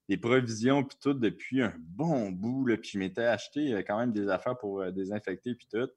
des 0.09 0.17
provisions 0.17 0.83
puis 0.85 0.97
tout 1.01 1.13
depuis 1.15 1.63
un 1.63 1.75
bon 1.79 2.31
bout. 2.31 2.67
Là, 2.67 2.77
puis 2.77 2.91
je 2.95 2.99
m'étais 2.99 3.25
acheté 3.25 3.73
euh, 3.75 3.83
quand 3.87 3.99
même 3.99 4.13
des 4.13 4.29
affaires 4.29 4.57
pour 4.57 4.85
désinfecter 4.93 5.55
puis 5.55 5.67
tout. 5.71 5.89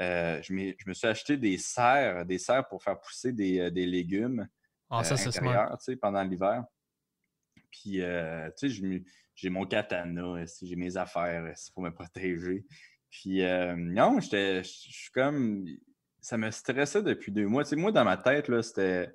Euh, 0.00 0.40
je, 0.42 0.54
je 0.78 0.88
me 0.88 0.94
suis 0.94 1.06
acheté 1.06 1.36
des 1.36 1.58
serres, 1.58 2.24
des 2.24 2.38
serres 2.38 2.66
pour 2.68 2.82
faire 2.82 2.98
pousser 2.98 3.32
des, 3.32 3.60
euh, 3.60 3.70
des 3.70 3.84
légumes 3.86 4.48
Ah, 4.88 5.04
ça, 5.04 5.14
euh, 5.14 5.16
c'est 5.16 5.30
smart. 5.32 5.50
intérieurs, 5.64 5.98
pendant 6.00 6.22
l'hiver. 6.22 6.64
Puis, 7.70 8.00
tu 8.58 8.70
sais, 8.70 9.02
j'ai 9.34 9.48
mon 9.50 9.64
katana, 9.64 10.44
j'ai 10.62 10.76
mes 10.76 10.96
affaires 10.96 11.54
pour 11.72 11.82
me 11.82 11.90
protéger. 11.90 12.64
Puis, 13.10 13.42
non, 13.76 14.20
j'étais, 14.20 14.62
je 14.64 14.68
suis 14.68 15.10
comme, 15.12 15.66
ça 16.20 16.36
me 16.36 16.50
stressait 16.50 17.02
depuis 17.02 17.30
deux 17.30 17.46
mois. 17.46 17.62
Tu 17.64 17.70
sais, 17.70 17.76
moi, 17.76 17.92
dans 17.92 18.04
ma 18.04 18.16
tête, 18.16 18.48
là, 18.48 18.62
c'était 18.62 19.12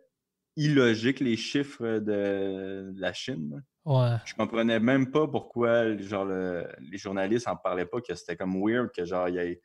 illogique 0.56 1.20
les 1.20 1.36
chiffres 1.36 2.00
de, 2.00 2.94
la 2.98 3.12
Chine. 3.14 3.62
Ouais. 3.84 4.16
Je 4.26 4.34
comprenais 4.34 4.80
même 4.80 5.12
pas 5.12 5.28
pourquoi, 5.28 5.98
genre, 5.98 6.26
le- 6.26 6.68
les 6.80 6.98
journalistes 6.98 7.48
en 7.48 7.58
parlaient 7.58 7.86
pas, 7.86 8.00
que 8.02 8.16
c'était 8.16 8.38
comme 8.38 8.56
weird 8.62 8.90
que, 8.92 9.04
genre, 9.06 9.28
il 9.30 9.36
y 9.36 9.40
ait 9.40 9.62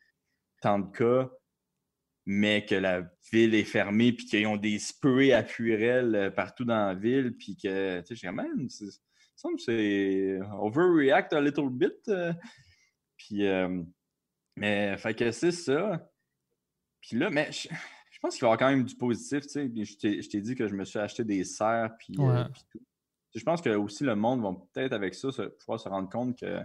tant 0.61 0.79
de 0.79 0.91
cas, 0.97 1.31
mais 2.27 2.65
que 2.67 2.75
la 2.75 3.03
ville 3.33 3.55
est 3.55 3.65
fermée, 3.65 4.13
puis 4.13 4.27
qu'ils 4.27 4.47
ont 4.47 4.57
des 4.57 4.79
sprays 4.79 5.33
à 5.33 5.43
puérel 5.43 6.15
euh, 6.15 6.31
partout 6.31 6.65
dans 6.65 6.87
la 6.87 6.95
ville, 6.95 7.37
puis 7.37 7.57
que, 7.57 8.01
tu 8.01 8.07
sais, 8.07 8.15
dit, 8.15 8.33
man, 8.33 8.69
c'est- 8.69 8.91
ça 9.37 9.49
me 9.49 9.57
semble 9.57 9.57
que 9.57 9.63
c'est 9.63 10.39
overreact 10.61 11.33
a 11.33 11.41
little 11.41 11.71
bit. 11.71 11.93
euh. 12.09 12.33
Puis, 13.17 13.47
euh, 13.47 13.83
mais, 14.57 14.97
fait 14.99 15.15
que 15.15 15.31
c'est 15.31 15.51
ça. 15.53 16.11
Puis 17.01 17.17
là, 17.17 17.31
mais 17.31 17.51
je, 17.53 17.69
je 18.11 18.19
pense 18.21 18.35
qu'il 18.35 18.43
va 18.43 18.49
y 18.49 18.53
avoir 18.53 18.59
quand 18.59 18.71
même 18.71 18.85
du 18.85 18.95
positif, 18.97 19.43
tu 19.43 19.49
sais. 19.49 19.71
Je 19.75 19.97
t'ai 19.97 20.23
je 20.23 20.39
dit 20.39 20.55
que 20.55 20.69
je 20.69 20.75
me 20.75 20.85
suis 20.85 20.99
acheté 20.99 21.25
des 21.25 21.45
serres, 21.45 21.91
euh, 22.31 22.45
puis 22.53 22.63
tout. 22.71 22.83
Je 23.35 23.43
pense 23.45 23.63
que 23.63 23.71
aussi 23.71 24.05
le 24.05 24.15
monde 24.17 24.43
va 24.43 24.53
peut-être 24.73 24.93
avec 24.93 25.15
ça 25.15 25.31
se- 25.33 25.43
pouvoir 25.43 25.79
se 25.81 25.89
rendre 25.89 26.11
compte 26.11 26.39
que 26.39 26.61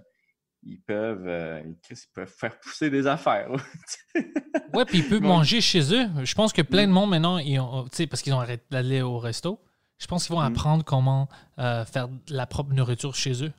ils 0.66 0.82
peuvent, 0.82 1.28
euh, 1.28 1.62
ils 1.66 1.96
peuvent 2.14 2.28
faire 2.36 2.60
pousser 2.60 2.90
des 2.90 3.08
affaires. 3.08 3.50
Ouais, 4.74 4.84
puis 4.86 5.00
ils 5.00 5.08
peuvent 5.08 5.22
manger 5.22 5.62
chez 5.62 5.94
eux. 5.94 6.08
Je 6.24 6.36
pense 6.36 6.52
que 6.52 6.62
plein 6.62 6.86
de 6.88 6.92
monde 6.92 7.10
maintenant, 7.10 7.38
ils 7.38 7.60
ont, 7.60 7.84
tu 7.86 7.96
sais, 7.96 8.08
parce 8.08 8.22
qu'ils 8.22 8.34
ont 8.34 8.40
arrêté 8.42 8.64
d'aller 8.72 9.02
au 9.02 9.18
resto, 9.20 9.60
je 10.00 10.08
pense 10.08 10.26
qu'ils 10.28 10.36
vont 10.36 10.42
Mm. 10.42 10.46
apprendre 10.52 10.84
comment 10.84 11.30
euh, 11.60 11.86
faire 11.86 12.08
de 12.10 12.18
la 12.30 12.46
propre 12.46 12.74
nourriture 12.74 13.16
chez 13.16 13.44
eux. 13.44 13.54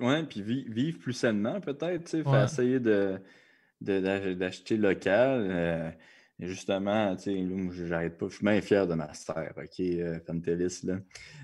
ouais, 0.00 0.22
puis 0.24 0.42
vi- 0.42 0.64
vivre 0.68 0.98
plus 0.98 1.12
sainement, 1.12 1.60
peut-être, 1.60 2.04
tu 2.10 2.22
Ouais. 2.22 2.44
essayer 2.44 2.78
de, 2.80 3.20
de- 3.80 4.00
d'ach- 4.00 4.36
d'acheter 4.36 4.76
local. 4.76 5.46
euh, 5.50 5.90
et 6.40 6.46
justement, 6.46 7.14
tu 7.16 7.22
sais, 7.24 7.86
j'arrête 7.88 8.18
pas, 8.18 8.26
je 8.28 8.34
suis 8.36 8.44
bien 8.44 8.60
fier 8.60 8.86
de 8.86 8.94
ma 8.94 9.12
serre, 9.14 9.52
OK, 9.56 9.80
euh, 9.80 10.18
Pantelis, 10.26 10.80
là. 10.84 10.96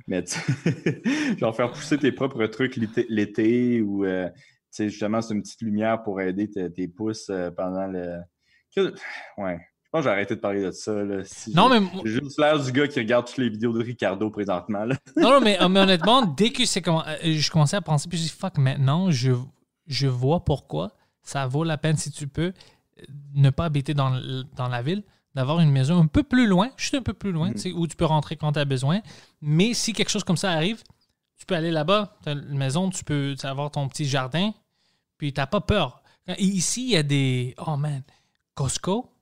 Mais, 0.08 0.24
genre, 1.38 1.54
faire 1.54 1.70
pousser 1.72 1.98
tes 1.98 2.10
propres 2.12 2.46
trucs 2.46 2.76
l'été, 2.76 3.80
ou, 3.80 4.04
euh, 4.04 4.28
justement, 4.76 5.20
c'est 5.22 5.34
une 5.34 5.42
petite 5.42 5.62
lumière 5.62 6.02
pour 6.02 6.20
aider 6.20 6.48
tes, 6.50 6.70
tes 6.72 6.88
pousses 6.88 7.28
euh, 7.30 7.50
pendant 7.50 7.86
le... 7.86 8.18
Ouais, 9.36 9.58
je 9.82 9.90
pense 9.90 10.00
que 10.00 10.02
j'ai 10.02 10.10
arrêté 10.10 10.36
de 10.36 10.40
parler 10.40 10.62
de 10.62 10.70
ça, 10.70 10.92
là. 10.92 11.24
Si 11.24 11.54
Non, 11.54 11.68
mais 11.68 11.80
J'ai 12.04 12.20
juste 12.22 12.38
l'air 12.38 12.62
du 12.62 12.70
gars 12.70 12.86
qui 12.86 12.98
regarde 13.00 13.26
toutes 13.26 13.38
les 13.38 13.48
vidéos 13.48 13.72
de 13.72 13.82
Ricardo 13.82 14.30
présentement, 14.30 14.84
là. 14.84 14.94
Non, 15.16 15.30
non, 15.30 15.40
mais, 15.40 15.58
mais 15.68 15.80
honnêtement, 15.80 16.22
dès 16.26 16.50
que 16.50 16.64
c'est 16.66 16.82
comment, 16.82 17.02
euh, 17.06 17.16
je 17.22 17.50
commençais 17.50 17.76
à 17.76 17.80
penser, 17.80 18.08
puis 18.08 18.18
je 18.18 18.24
dis 18.24 18.28
fuck, 18.28 18.58
maintenant, 18.58 19.10
je, 19.10 19.32
je 19.86 20.06
vois 20.06 20.44
pourquoi 20.44 20.92
ça 21.22 21.46
vaut 21.46 21.64
la 21.64 21.78
peine 21.78 21.96
si 21.96 22.10
tu 22.10 22.28
peux 22.28 22.52
euh, 22.52 23.02
ne 23.34 23.50
pas 23.50 23.64
habiter 23.64 23.94
dans, 23.94 24.14
l- 24.14 24.44
dans 24.54 24.68
la 24.68 24.82
ville, 24.82 25.02
d'avoir 25.34 25.60
une 25.60 25.70
maison 25.70 25.98
un 26.00 26.06
peu 26.06 26.22
plus 26.22 26.46
loin, 26.46 26.68
juste 26.76 26.94
un 26.94 27.02
peu 27.02 27.14
plus 27.14 27.32
loin, 27.32 27.52
sais, 27.56 27.72
où 27.72 27.86
tu 27.86 27.96
peux 27.96 28.04
rentrer 28.04 28.36
quand 28.36 28.52
tu 28.52 28.58
as 28.58 28.64
besoin. 28.64 29.00
Mais 29.40 29.72
si 29.74 29.92
quelque 29.92 30.10
chose 30.10 30.24
comme 30.24 30.36
ça 30.36 30.50
arrive, 30.50 30.82
tu 31.38 31.46
peux 31.46 31.54
aller 31.54 31.70
là-bas, 31.70 32.16
tu 32.22 32.28
as 32.28 32.32
une 32.32 32.58
maison, 32.58 32.90
tu 32.90 33.04
peux 33.04 33.34
avoir 33.42 33.70
ton 33.70 33.88
petit 33.88 34.04
jardin, 34.04 34.52
puis 35.16 35.32
tu 35.32 35.40
n'as 35.40 35.46
pas 35.46 35.60
peur. 35.60 36.02
Et 36.26 36.44
ici, 36.44 36.84
il 36.84 36.90
y 36.90 36.96
a 36.96 37.02
des. 37.02 37.54
Oh 37.66 37.76
man, 37.76 38.02
Costco. 38.54 39.12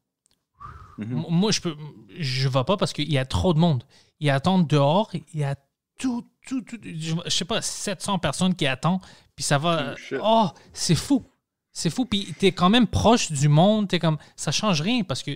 Mhm. 0.99 1.27
Moi, 1.29 1.53
je 1.53 1.61
peux, 1.61 1.77
je 2.19 2.49
vais 2.49 2.65
pas 2.65 2.77
parce 2.77 2.93
qu'il 2.93 3.11
y 3.13 3.19
a 3.19 3.25
trop 3.27 3.53
de 3.53 3.59
monde. 3.59 3.85
Ils 4.19 4.31
attendent 4.31 4.67
dehors, 4.67 5.11
il 5.13 5.41
y 5.41 5.45
a 5.45 5.57
tout, 5.99 6.27
tout, 6.47 6.63
tout, 6.63 6.79
je 6.83 7.15
sais 7.29 7.45
pas, 7.45 7.61
700 7.61 8.19
personnes 8.19 8.55
qui 8.55 8.67
attendent, 8.67 9.03
puis 9.35 9.45
ça 9.45 9.59
va. 9.59 9.95
Oh. 10.13 10.17
Oh, 10.23 10.49
c'est 10.73 10.95
fou. 10.95 11.25
C'est 11.73 11.91
fou, 11.91 12.07
puis 12.07 12.35
t'es 12.39 12.53
quand 12.53 12.71
même 12.71 12.87
proche 12.87 13.31
du 13.31 13.49
monde, 13.49 13.89
t'es 13.89 13.99
comme, 13.99 14.17
ça 14.35 14.51
change 14.51 14.81
rien 14.81 15.05
parce 15.05 15.23
que 15.23 15.33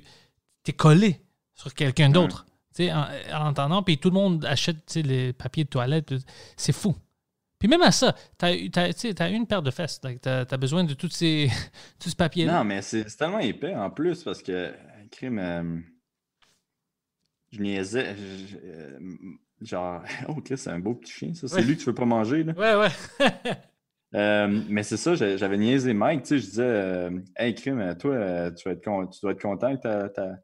t'es 0.63 0.73
collé 0.73 1.21
sur 1.55 1.75
quelqu'un 1.75 2.09
d'autre. 2.09 2.47
Tu 2.87 2.93
en, 2.93 3.05
en 3.43 3.47
entendant, 3.49 3.83
puis 3.83 3.99
tout 3.99 4.11
le 4.11 4.15
monde 4.15 4.45
achète 4.45 4.85
tu 4.87 5.03
les 5.03 5.33
papiers 5.33 5.65
de 5.65 5.69
toilette, 5.69 6.07
tout- 6.07 6.19
c'est 6.57 6.73
fou. 6.73 6.95
Puis 7.59 7.69
même 7.69 7.83
à 7.83 7.93
ça, 7.93 8.15
t'as 8.39 8.49
as, 8.77 9.23
as 9.23 9.29
une 9.29 9.47
paire 9.47 9.63
de 9.63 9.71
fesses, 9.71 10.01
t'as 10.23 10.45
as 10.51 10.57
besoin 10.57 10.85
de 10.85 10.95
tous 10.95 11.11
ces, 11.11 11.49
tout 12.01 12.09
ce 12.09 12.17
papier-là. 12.17 12.59
Non, 12.59 12.65
mais 12.65 12.81
c'est 12.83 13.05
tellement 13.17 13.39
épais 13.41 13.75
en 13.75 13.91
plus 13.91 14.23
parce 14.25 14.43
que, 14.43 14.73
crime, 15.11 15.39
euh, 15.39 15.79
je 17.53 17.61
niaisais. 17.61 18.15
je- 18.17 18.57
euh, 18.65 18.99
genre, 19.61 20.03
oh, 20.29 20.37
Chris, 20.37 20.59
c'est 20.59 20.71
un 20.71 20.79
beau 20.79 20.95
petit 20.95 21.13
chien, 21.13 21.35
ça. 21.35 21.49
C'est 21.49 21.57
Ouais. 21.57 21.63
lui 21.63 21.75
que 21.77 21.81
tu 21.81 21.87
veux 21.87 21.95
pas 21.95 22.05
manger, 22.07 22.45
là. 22.45 22.53
Ouais, 22.57 22.89
ouais. 22.89 23.29
Euh, 24.13 24.49
mais 24.69 24.83
c'est 24.83 24.97
ça, 24.97 25.15
j'avais 25.15 25.57
niaisé 25.57 25.93
Mike, 25.95 26.25
tu 26.25 26.29
sais, 26.31 26.39
je 26.41 26.45
disais, 26.47 27.11
hey, 27.37 27.55
crime, 27.55 27.95
toi, 27.97 28.51
tu, 28.51 28.69
vas 28.69 28.73
être 28.73 28.83
con- 28.85 29.07
tu 29.07 29.21
dois 29.23 29.31
être 29.31 29.41
content 29.41 29.77
que 29.77 29.83
ta, 29.83 30.09
ta, 30.09 30.35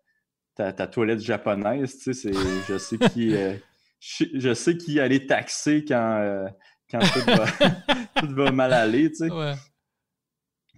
ta, 0.56 0.72
ta 0.72 0.86
toilette 0.86 1.20
japonaise, 1.20 1.98
tu 1.98 2.12
sais, 2.14 2.32
je 2.68 2.78
sais 2.78 2.98
qui. 2.98 3.36
euh, 3.36 3.54
je, 4.00 4.24
je 4.34 4.54
sais 4.54 4.76
qui 4.76 5.00
aller 5.00 5.26
taxer 5.26 5.84
quand, 5.86 6.18
euh, 6.20 6.46
quand 6.90 6.98
tout, 7.00 7.20
va, 7.26 7.46
tout 8.20 8.34
va 8.34 8.50
mal 8.52 8.72
aller, 8.72 9.08
tu 9.10 9.16
sais. 9.16 9.30
ouais. 9.30 9.54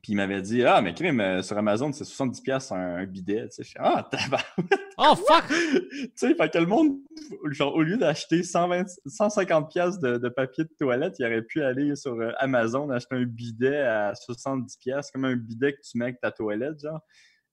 Puis 0.03 0.12
il 0.12 0.16
m'avait 0.16 0.41
dit 0.43 0.64
Ah, 0.64 0.81
mais 0.81 0.95
crime, 0.95 1.20
euh, 1.20 1.43
sur 1.43 1.59
Amazon, 1.59 1.93
c'est 1.93 2.05
70$ 2.05 2.72
un, 2.72 2.99
un 2.99 3.05
bidet. 3.07 3.49
Tu 3.49 3.64
sais, 3.64 3.74
ah, 3.79 4.09
tabarouette. 4.11 4.45
Oh, 5.01 5.14
fuck! 5.14 5.45
tu 5.49 6.11
sais, 6.16 6.35
fait 6.35 6.53
que 6.53 6.59
le 6.59 6.66
monde, 6.66 6.97
genre, 7.53 7.72
au 7.74 7.83
lieu 7.83 7.97
d'acheter 7.97 8.43
120 8.43 8.83
150$ 9.07 10.01
de, 10.01 10.18
de 10.18 10.29
papier 10.29 10.64
de 10.64 10.70
toilette, 10.76 11.14
il 11.20 11.24
aurait 11.26 11.43
pu 11.43 11.62
aller 11.62 11.95
sur 11.95 12.16
Amazon 12.39 12.91
acheter 12.91 13.14
un 13.14 13.22
bidet 13.24 13.79
à 13.79 14.12
70$, 14.14 15.12
comme 15.12 15.24
un 15.24 15.37
bidet 15.37 15.74
que 15.74 15.79
tu 15.89 15.99
mets 15.99 16.07
avec 16.07 16.20
ta 16.20 16.33
toilette, 16.33 16.81
genre, 16.83 16.99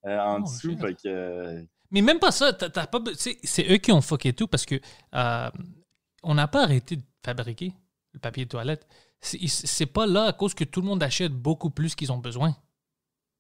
euh, 0.08 0.18
en 0.18 0.40
Oh, 0.40 0.44
dessous. 0.44 0.76
Fait 0.78 0.96
que. 0.96 1.66
Mais 1.92 2.02
même 2.02 2.20
pas 2.20 2.32
ça, 2.32 2.52
t'as 2.54 2.70
t'as 2.70 2.88
pas. 2.88 3.00
C'est 3.16 3.72
eux 3.72 3.78
qui 3.78 3.92
ont 3.92 4.02
fucké 4.02 4.34
tout 4.34 4.48
parce 4.48 4.66
que 4.66 4.76
euh, 5.14 5.50
on 6.24 6.34
n'a 6.34 6.48
pas 6.48 6.64
arrêté 6.64 6.96
de 6.98 7.04
fabriquer 7.26 7.74
le 8.14 8.20
papier 8.20 8.46
de 8.46 8.50
toilette. 8.50 8.88
C'est 9.22 9.40
c'est 9.48 9.86
pas 9.86 10.06
là 10.08 10.26
à 10.26 10.34
cause 10.34 10.54
que 10.54 10.64
tout 10.64 10.82
le 10.82 10.88
monde 10.88 11.02
achète 11.04 11.32
beaucoup 11.32 11.70
plus 11.70 11.96
qu'ils 11.96 12.12
ont 12.12 12.18
besoin. 12.18 12.56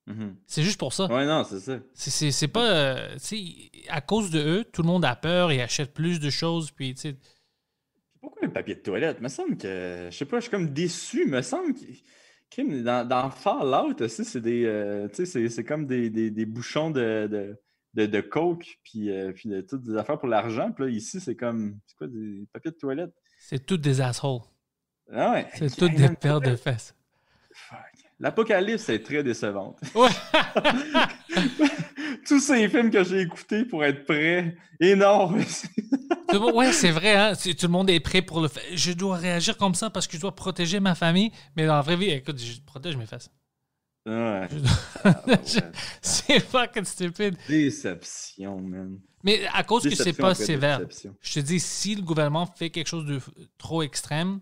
mhm. 0.07 0.35
C'est 0.47 0.63
juste 0.63 0.79
pour 0.79 0.93
ça. 0.93 1.07
Ouais, 1.07 1.25
non, 1.25 1.43
c'est 1.43 1.59
ça. 1.59 1.79
C'est- 1.93 2.09
C'est 2.11 2.31
c'est 2.31 2.47
pas. 2.47 2.71
euh, 2.71 3.17
à 3.89 4.01
cause 4.01 4.29
de 4.31 4.39
eux, 4.39 4.63
tout 4.71 4.81
le 4.83 4.87
monde 4.87 5.05
a 5.05 5.15
peur 5.15 5.51
et 5.51 5.61
achète 5.61 5.93
plus 5.93 6.19
de 6.19 6.29
choses. 6.29 6.71
Puis, 6.71 6.93
tu 6.95 7.01
sais, 7.01 7.17
Pourquoi 8.21 8.47
le 8.47 8.53
papier 8.53 8.75
de 8.75 8.79
toilette? 8.81 9.21
me 9.21 9.27
semble 9.29 9.57
que. 9.57 10.07
Je 10.11 10.15
sais 10.15 10.25
pas, 10.25 10.37
je 10.37 10.43
suis 10.43 10.51
comme 10.51 10.69
déçu. 10.73 11.25
me 11.25 11.41
semble 11.41 11.73
que. 11.73 11.81
Dans, 12.83 13.05
dans 13.07 13.29
Fallout 13.31 13.99
aussi, 14.01 14.23
c'est 14.23 14.39
des. 14.41 14.63
euh, 14.65 15.07
tu 15.09 15.15
sais, 15.17 15.25
c'est- 15.25 15.49
c'est 15.49 15.63
comme 15.65 15.85
des, 15.87 16.09
des- 16.09 16.31
des 16.31 16.45
bouchons 16.45 16.89
de, 16.89 17.27
de, 17.29 17.57
de, 17.95 18.05
de 18.05 18.21
coke, 18.21 18.77
puis, 18.83 19.09
euh, 19.09 19.31
puis 19.31 19.49
de, 19.49 19.61
toutes 19.61 19.83
des 19.83 19.97
affaires 19.97 20.19
pour 20.19 20.27
l'argent. 20.27 20.71
Puis 20.71 20.85
là, 20.85 20.91
ici, 20.91 21.19
c'est 21.19 21.35
comme. 21.35 21.79
C'est 21.87 21.97
quoi, 21.97 22.07
des 22.07 22.45
papiers 22.51 22.71
de 22.71 22.77
toilette? 22.77 23.13
c'est 23.39 23.65
toutes 23.65 23.81
des 23.81 24.01
assholes. 24.01 24.41
Ah 25.11 25.31
ouais. 25.31 25.47
C'est 25.55 25.75
toutes 25.75 25.93
man, 25.93 26.09
des 26.09 26.15
paires 26.15 26.41
de 26.41 26.55
fesses. 26.55 26.95
fuck. 27.51 27.77
L'apocalypse 28.19 28.87
est 28.89 29.03
très 29.03 29.23
décevante. 29.23 29.77
Ouais. 29.93 30.09
Tous 32.25 32.39
ces 32.39 32.67
films 32.69 32.89
que 32.89 33.03
j'ai 33.03 33.21
écoutés 33.21 33.65
pour 33.65 33.83
être 33.83 34.05
prêt, 34.05 34.55
énorme. 34.79 35.43
Tout 36.29 36.51
ouais, 36.53 36.71
c'est 36.71 36.91
vrai, 36.91 37.15
hein? 37.15 37.33
Tout 37.35 37.53
le 37.63 37.67
monde 37.67 37.89
est 37.89 37.99
prêt 37.99 38.21
pour 38.21 38.39
le 38.39 38.47
faire. 38.47 38.63
Je 38.73 38.93
dois 38.93 39.17
réagir 39.17 39.57
comme 39.57 39.75
ça 39.75 39.89
parce 39.89 40.07
que 40.07 40.15
je 40.15 40.21
dois 40.21 40.33
protéger 40.33 40.79
ma 40.79 40.95
famille. 40.95 41.31
Mais 41.57 41.67
dans 41.67 41.75
la 41.75 41.81
vraie 41.81 41.97
vie, 41.97 42.09
écoute, 42.09 42.39
je 42.39 42.61
protège 42.61 42.95
mes 42.95 43.05
fesses. 43.05 43.29
Ouais. 44.05 44.47
Ah, 45.03 45.21
ouais. 45.27 45.39
C'est 46.01 46.39
fucking 46.39 46.85
stupide. 46.85 47.37
Déception, 47.47 48.59
man. 48.61 48.99
Mais 49.23 49.45
à 49.53 49.63
cause 49.63 49.83
que 49.83 49.95
c'est 49.95 50.13
pas 50.13 50.35
sévère. 50.35 50.79
déception. 50.79 51.15
Je 51.19 51.33
te 51.33 51.39
dis, 51.39 51.59
si 51.59 51.95
le 51.95 52.03
gouvernement 52.03 52.45
fait 52.45 52.69
quelque 52.69 52.87
chose 52.87 53.05
de 53.05 53.19
trop 53.57 53.81
extrême, 53.81 54.39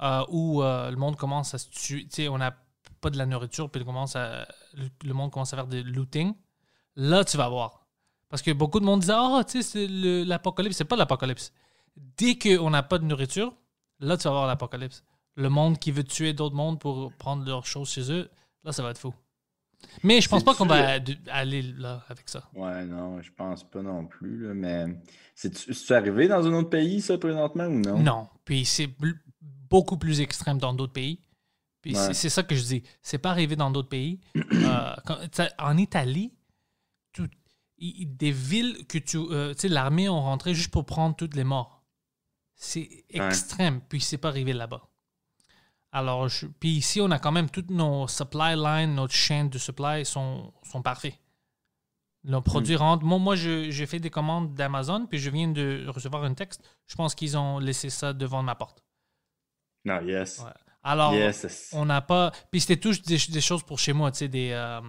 euh, 0.00 0.24
où 0.28 0.62
euh, 0.62 0.90
le 0.90 0.96
monde 0.96 1.16
commence 1.16 1.52
à 1.52 1.58
se 1.58 1.68
tuer, 1.68 2.04
tu 2.04 2.22
sais, 2.22 2.28
on 2.28 2.38
n'a 2.38 2.56
pas 3.00 3.10
de 3.10 3.18
la 3.18 3.26
nourriture, 3.26 3.68
puis 3.68 3.80
le, 3.80 3.84
commence 3.84 4.14
à, 4.14 4.46
le, 4.74 4.88
le 5.04 5.14
monde 5.14 5.32
commence 5.32 5.52
à 5.52 5.56
faire 5.56 5.66
des 5.66 5.82
looting, 5.82 6.32
là, 6.94 7.24
tu 7.24 7.36
vas 7.36 7.48
voir. 7.48 7.80
Parce 8.30 8.42
que 8.42 8.52
beaucoup 8.52 8.80
de 8.80 8.84
monde 8.84 9.00
disait 9.00 9.12
Ah, 9.14 9.42
tu 9.44 9.60
sais, 9.60 9.62
c'est 9.62 9.86
l'apocalypse. 10.24 10.76
C'est 10.76 10.84
pas 10.84 10.96
l'apocalypse. 10.96 11.52
Dès 11.96 12.38
qu'on 12.38 12.70
n'a 12.70 12.82
pas 12.82 12.98
de 12.98 13.04
nourriture, 13.04 13.52
là, 13.98 14.16
tu 14.16 14.24
vas 14.24 14.30
avoir 14.30 14.46
l'apocalypse. 14.46 15.02
Le 15.34 15.48
monde 15.48 15.78
qui 15.78 15.90
veut 15.90 16.04
tuer 16.04 16.32
d'autres 16.32 16.54
mondes 16.54 16.78
pour 16.78 17.12
prendre 17.14 17.44
leurs 17.44 17.66
choses 17.66 17.90
chez 17.90 18.10
eux, 18.12 18.30
là, 18.64 18.72
ça 18.72 18.82
va 18.82 18.90
être 18.90 18.98
fou. 18.98 19.14
Mais 20.02 20.20
je 20.20 20.28
pense 20.28 20.44
pas 20.44 20.54
qu'on 20.54 20.66
va 20.66 20.98
aller 21.30 21.62
là 21.62 22.04
avec 22.08 22.28
ça. 22.28 22.48
Ouais, 22.54 22.84
non, 22.84 23.20
je 23.22 23.30
pense 23.32 23.64
pas 23.68 23.80
non 23.82 24.06
plus. 24.06 24.46
là, 24.48 24.54
mais 24.54 24.86
c'est-tu 25.34 25.92
arrivé 25.94 26.28
dans 26.28 26.46
un 26.46 26.52
autre 26.52 26.68
pays, 26.68 27.00
ça, 27.00 27.16
présentement, 27.16 27.64
ou 27.64 27.78
non? 27.80 27.98
Non. 27.98 28.28
Puis 28.44 28.66
c'est 28.66 28.90
beaucoup 29.70 29.96
plus 29.96 30.20
extrême 30.20 30.58
dans 30.58 30.74
d'autres 30.74 30.92
pays. 30.92 31.22
Puis 31.80 31.94
Ouais. 31.96 32.06
c'est- 32.08 32.14
c'est 32.14 32.28
ça 32.28 32.42
que 32.42 32.54
je 32.54 32.62
dis. 32.62 32.82
C'est 33.00 33.16
pas 33.18 33.30
arrivé 33.30 33.56
dans 33.56 33.70
d'autres 33.70 33.88
pays. 33.88 34.20
Euh, 34.52 34.94
quand- 35.06 35.18
en 35.58 35.76
Italie, 35.78 36.34
tout- 37.14 37.30
des 37.78 38.30
villes 38.32 38.86
que 38.86 38.98
tu. 38.98 39.16
euh, 39.16 39.54
tu 39.54 39.60
sais, 39.60 39.68
l'armée 39.68 40.10
ont 40.10 40.20
rentré 40.20 40.52
juste 40.54 40.70
pour 40.70 40.84
prendre 40.84 41.16
toutes 41.16 41.34
les 41.34 41.44
morts. 41.44 41.82
C'est 42.54 43.06
extrême. 43.08 43.80
Puis 43.88 44.02
c'est 44.02 44.18
pas 44.18 44.28
arrivé 44.28 44.52
là-bas. 44.52 44.89
Alors, 45.92 46.28
je- 46.28 46.46
puis 46.46 46.70
ici, 46.70 47.00
on 47.00 47.10
a 47.10 47.18
quand 47.18 47.32
même 47.32 47.50
toutes 47.50 47.70
nos 47.70 48.06
supply 48.06 48.54
lines, 48.56 48.94
notre 48.94 49.14
chaîne 49.14 49.48
de 49.48 49.58
supply 49.58 50.04
sont, 50.04 50.52
sont 50.62 50.82
parfaits. 50.82 51.18
Nos 52.24 52.42
produits 52.42 52.76
rentrent. 52.76 53.04
Moi, 53.04 53.18
moi 53.18 53.34
je- 53.34 53.70
j'ai 53.70 53.86
fait 53.86 53.98
des 53.98 54.10
commandes 54.10 54.54
d'Amazon, 54.54 55.06
puis 55.06 55.18
je 55.18 55.30
viens 55.30 55.48
de 55.48 55.86
recevoir 55.88 56.22
un 56.24 56.34
texte. 56.34 56.62
Je 56.86 56.94
pense 56.94 57.14
qu'ils 57.14 57.36
ont 57.36 57.58
laissé 57.58 57.88
ça 57.90 58.12
devant 58.12 58.42
ma 58.42 58.54
porte. 58.54 58.84
Non, 59.84 60.00
yes. 60.02 60.40
Ouais. 60.44 60.50
Alors, 60.82 61.12
Yes. 61.14 61.70
on 61.72 61.86
n'a 61.86 62.00
pas. 62.02 62.30
Puis 62.50 62.60
c'était 62.60 62.76
tous 62.78 63.02
des, 63.02 63.16
des 63.16 63.40
choses 63.40 63.62
pour 63.62 63.78
chez 63.78 63.92
moi, 63.92 64.10
tu 64.12 64.18
sais, 64.18 64.28
des 64.28 64.50
euh, 64.52 64.80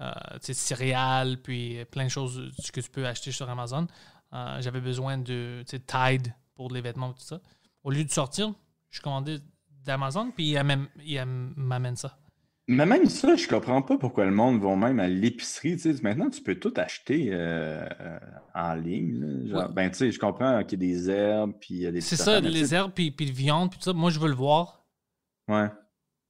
euh, 0.00 0.12
céréales, 0.40 1.40
puis 1.40 1.84
plein 1.86 2.04
de 2.04 2.08
choses 2.10 2.50
que 2.72 2.80
tu 2.80 2.90
peux 2.90 3.06
acheter 3.06 3.30
sur 3.32 3.48
Amazon. 3.48 3.86
Euh, 4.32 4.60
J'avais 4.60 4.80
besoin 4.80 5.16
de 5.18 5.64
Tide 5.66 6.34
pour 6.54 6.70
les 6.72 6.80
vêtements 6.80 7.12
tout 7.12 7.22
ça. 7.22 7.40
Au 7.84 7.90
lieu 7.90 8.04
de 8.04 8.10
sortir, 8.10 8.52
je 8.90 9.00
commandais 9.00 9.38
d'Amazon, 9.84 10.30
puis 10.30 10.50
il 10.50 10.56
amène- 10.56 10.86
il 11.04 11.18
am- 11.18 11.52
m'amène 11.56 11.96
ça. 11.96 12.16
Mais 12.66 12.86
même 12.86 13.04
ça, 13.06 13.36
je 13.36 13.46
comprends 13.46 13.82
pas 13.82 13.98
pourquoi 13.98 14.24
le 14.24 14.30
monde 14.30 14.62
va 14.62 14.74
même 14.74 14.98
à 14.98 15.06
l'épicerie. 15.06 15.76
Tu 15.76 15.94
sais, 15.94 16.02
maintenant, 16.02 16.30
tu 16.30 16.40
peux 16.42 16.54
tout 16.54 16.72
acheter 16.78 17.28
euh, 17.30 17.86
euh, 18.00 18.18
en 18.54 18.74
ligne. 18.74 19.20
là. 19.20 19.46
Genre, 19.50 19.68
Ouais. 19.68 19.74
Ben, 19.74 19.90
tu 19.90 19.98
sais, 19.98 20.10
je 20.10 20.18
comprends 20.18 20.64
qu'il 20.64 20.82
y 20.82 20.86
a 20.86 20.94
des 20.94 21.10
herbes, 21.10 21.52
puis 21.60 21.74
il 21.74 21.80
y 21.82 21.86
a 21.86 21.92
des 21.92 22.00
C'est 22.00 22.16
ça, 22.16 22.40
les 22.40 22.74
herbes, 22.74 22.92
puis, 22.94 23.10
puis 23.10 23.26
le 23.26 23.32
viande, 23.32 23.68
puis 23.70 23.78
tout 23.78 23.84
ça. 23.84 23.92
Moi, 23.92 24.10
je 24.10 24.18
veux 24.18 24.28
le 24.28 24.34
voir. 24.34 24.86
Ouais. 25.48 25.68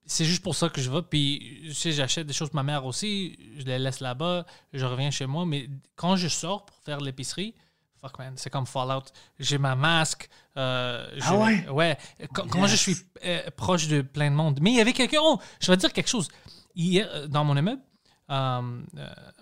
C'est 0.07 0.25
juste 0.25 0.43
pour 0.43 0.57
ça 0.57 0.69
que 0.69 0.81
je 0.81 0.91
vais. 0.91 1.03
Puis, 1.03 1.61
tu 1.67 1.73
sais, 1.75 1.93
j'achète 1.93 2.27
des 2.27 2.33
choses 2.33 2.49
pour 2.51 2.57
ma 2.57 2.63
mère 2.65 2.85
aussi. 2.85 3.39
Je 3.57 3.65
les 3.65 3.79
laisse 3.79 4.01
là-bas. 4.01 4.45
Je 4.73 4.85
reviens 4.85 5.11
chez 5.13 5.27
moi. 5.27 5.47
Mais 5.47 5.69
quand 5.95 6.17
je 6.17 6.27
sors 6.29 6.67
pour 6.67 6.77
faire 6.79 7.01
l'épicerie, 7.01 7.55
fuck 8.01 8.19
man, 8.19 8.35
c'est 8.37 8.51
comme 8.51 8.67
Fallout. 8.67 9.05
J'ai 9.39 9.57
ma 9.59 9.77
masque. 9.77 10.29
Euh, 10.57 11.09
Ah 11.21 11.31
je- 11.31 11.35
ouais? 11.35 11.69
Ouais. 11.69 11.99
Quand, 12.33 12.47
quand 12.49 12.67
je 12.67 12.73
Yes. 12.73 12.81
suis 12.81 12.97
euh, 13.25 13.51
proche 13.57 13.89
de 13.89 14.03
plein 14.03 14.31
de 14.31 14.37
monde? 14.37 14.59
Mais 14.63 14.71
il 14.71 14.77
y 14.77 14.81
avait 14.81 14.93
quelqu'un. 14.93 15.19
Oh, 15.23 15.39
je 15.61 15.71
vais 15.71 15.77
te 15.77 15.81
dire 15.81 15.93
quelque 15.93 16.09
chose. 16.09 16.29
Hier, 16.75 17.09
euh, 17.13 17.27
dans 17.27 17.45
mon 17.45 17.57
immeuble, 17.57 17.83
euh, 18.31 18.83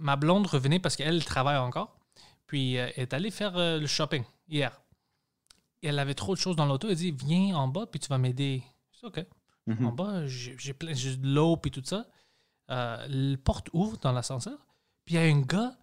ma 0.01 0.17
blonde 0.17 0.47
revenait 0.47 0.79
parce 0.81 0.97
qu'elle 0.97 1.25
travaille 1.25 1.57
encore. 1.59 1.97
Puis, 2.47 2.75
elle 2.75 2.93
est 2.97 3.15
allée 3.15 3.31
faire 3.31 3.53
le 3.57 3.87
shopping 3.87 4.25
hier. 4.49 4.79
Et 5.83 5.89
elle 5.89 5.99
avait 5.99 6.15
trop 6.15 6.35
de 6.35 6.41
choses 6.41 6.57
dans 6.57 6.67
l'auto. 6.67 6.89
Elle 6.89 6.97
dit 6.97 7.11
Viens 7.13 7.57
en 7.57 7.69
bas, 7.69 7.87
puis 7.87 7.99
tu 8.01 8.09
vas 8.09 8.19
m'aider. 8.19 8.63
Je 8.95 8.99
dis 9.01 9.07
OK. 9.07 9.27
Mhm. 9.67 9.87
En 9.87 9.93
bas, 9.93 10.27
j'ai 10.27 10.73
plein 10.75 10.93
j'ai 10.93 11.17
de 11.17 11.27
l'eau 11.27 11.57
puis 11.57 11.71
tout 11.71 11.83
ça. 11.85 12.07
La 12.69 13.07
porte 13.45 13.69
ouvre 13.73 13.97
dans 13.99 14.13
l'ascenseur. 14.13 14.59
Puis 15.05 15.15
il 15.15 15.21
y 15.21 15.25
a 15.25 15.27
un 15.35 15.41
gars, 15.41 15.77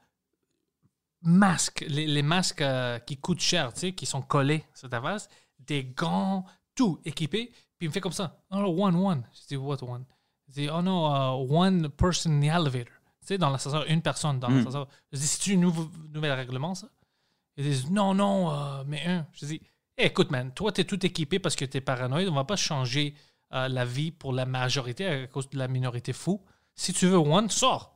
masque, 1.21 1.85
les, 1.87 2.07
les 2.07 2.21
masques 2.23 2.61
euh, 2.61 2.99
qui 2.99 3.17
coûtent 3.17 3.41
cher, 3.41 3.73
tu 3.73 3.79
sais, 3.81 3.91
qui 3.93 4.05
sont 4.05 4.21
collés 4.21 4.63
sur 4.73 4.89
ta 4.89 5.01
face, 5.01 5.29
des 5.59 5.83
gants, 5.83 6.45
tout 6.75 6.99
équipé. 7.05 7.47
Puis 7.77 7.85
il 7.85 7.87
me 7.89 7.93
fait 7.93 8.01
comme 8.01 8.11
ça. 8.11 8.41
Oh, 8.51 8.57
one, 8.77 8.95
one. 8.95 9.23
Je 9.33 9.47
dis, 9.47 9.55
what 9.57 9.83
one? 9.83 10.05
Il 10.47 10.53
dit, 10.53 10.69
oh 10.69 10.81
non, 10.81 11.07
uh, 11.07 11.47
one 11.51 11.89
person 11.89 12.31
in 12.31 12.41
the 12.41 12.45
elevator. 12.53 12.93
Tu 13.21 13.27
sais, 13.27 13.37
dans 13.37 13.49
l'ascenseur, 13.49 13.85
une 13.87 14.01
personne 14.01 14.39
dans 14.39 14.49
Mm. 14.49 14.57
l'ascenseur. 14.57 14.87
Je 15.11 15.19
dis, 15.19 15.27
c'est-tu 15.27 15.53
un 15.53 15.57
nouveau, 15.57 15.89
nouvel 16.13 16.31
règlement, 16.33 16.73
ça? 16.75 16.87
Ils 17.57 17.63
disent, 17.65 17.89
non, 17.91 18.13
non, 18.13 18.51
euh, 18.51 18.83
mais 18.87 19.05
un. 19.05 19.27
Je 19.33 19.45
dis, 19.45 19.61
écoute, 19.97 20.31
man, 20.31 20.51
toi, 20.53 20.71
tu 20.71 20.81
es 20.81 20.83
tout 20.85 21.05
équipé 21.05 21.39
parce 21.39 21.55
que 21.55 21.65
tu 21.65 21.77
es 21.77 21.81
paranoïde. 21.81 22.29
On 22.29 22.33
va 22.33 22.45
pas 22.45 22.55
changer 22.55 23.13
euh, 23.53 23.67
la 23.67 23.85
vie 23.85 24.11
pour 24.11 24.31
la 24.33 24.45
majorité 24.45 25.05
à 25.05 25.27
cause 25.27 25.49
de 25.49 25.57
la 25.57 25.67
minorité 25.67 26.13
fou. 26.13 26.41
Si 26.75 26.93
tu 26.93 27.07
veux 27.07 27.17
one, 27.17 27.49
sors. 27.49 27.95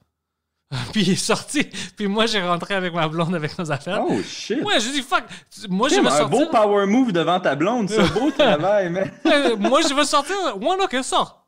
Puis 0.93 1.01
il 1.03 1.09
est 1.11 1.15
sorti. 1.15 1.63
Puis 1.95 2.07
moi, 2.07 2.25
j'ai 2.25 2.41
rentré 2.41 2.73
avec 2.75 2.93
ma 2.93 3.07
blonde 3.07 3.35
avec 3.35 3.57
nos 3.59 3.71
affaires. 3.71 4.01
Oh 4.07 4.21
shit! 4.23 4.61
Ouais, 4.63 4.79
je 4.79 4.89
dis, 4.89 5.01
fuck. 5.01 5.23
Moi, 5.69 5.89
je 5.89 5.95
vais 5.95 6.07
un 6.07 6.09
sortir. 6.17 6.29
beau 6.29 6.45
power 6.47 6.85
move 6.87 7.11
devant 7.11 7.39
ta 7.39 7.55
blonde, 7.55 7.89
ça. 7.89 8.03
Beau 8.07 8.31
travail, 8.37 8.89
man. 8.89 9.11
Moi, 9.59 9.81
je 9.81 9.93
veux 9.93 10.03
sortir. 10.03 10.35
One, 10.61 10.81
ok, 10.81 11.03
sors. 11.03 11.47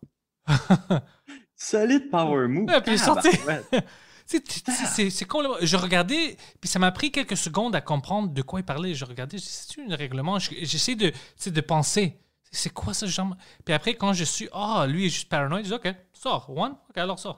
Solide 1.55 2.09
power 2.09 2.47
move. 2.47 2.67
Ouais, 2.69 2.81
puis 2.81 2.91
il 2.91 2.95
est 2.95 2.97
sorti. 2.97 3.29
C'est- 4.27 4.43
c'est- 4.47 4.85
c'est 4.87 5.09
c'est 5.11 5.25
complètement. 5.25 5.57
Je 5.61 5.77
regardais, 5.77 6.35
puis 6.59 6.67
ça 6.67 6.79
m'a 6.79 6.91
pris 6.91 7.11
quelques 7.11 7.37
secondes 7.37 7.75
à 7.75 7.81
comprendre 7.81 8.29
de 8.29 8.41
quoi 8.41 8.59
il 8.59 8.63
parlait. 8.63 8.93
Je 8.95 9.05
regardais, 9.05 9.37
je 9.37 9.43
dis, 9.43 9.49
c'est-tu 9.49 9.81
un 9.87 9.95
règlement? 9.95 10.39
Je- 10.39 10.49
J'essaie 10.63 10.95
de, 10.95 11.11
de 11.45 11.61
penser. 11.61 12.19
C'est 12.51 12.71
quoi 12.73 12.93
ce 12.95 13.05
genre? 13.05 13.35
Puis 13.65 13.73
après, 13.73 13.93
quand 13.95 14.13
je 14.13 14.23
suis, 14.23 14.49
ah, 14.53 14.85
lui 14.87 15.05
est 15.05 15.09
juste 15.09 15.29
paranoïde, 15.29 15.65
je 15.65 15.69
dis, 15.69 15.75
OK, 15.75 15.93
sors. 16.13 16.49
One? 16.49 16.71
OK, 16.89 16.97
alors 16.97 17.19
sors. 17.19 17.37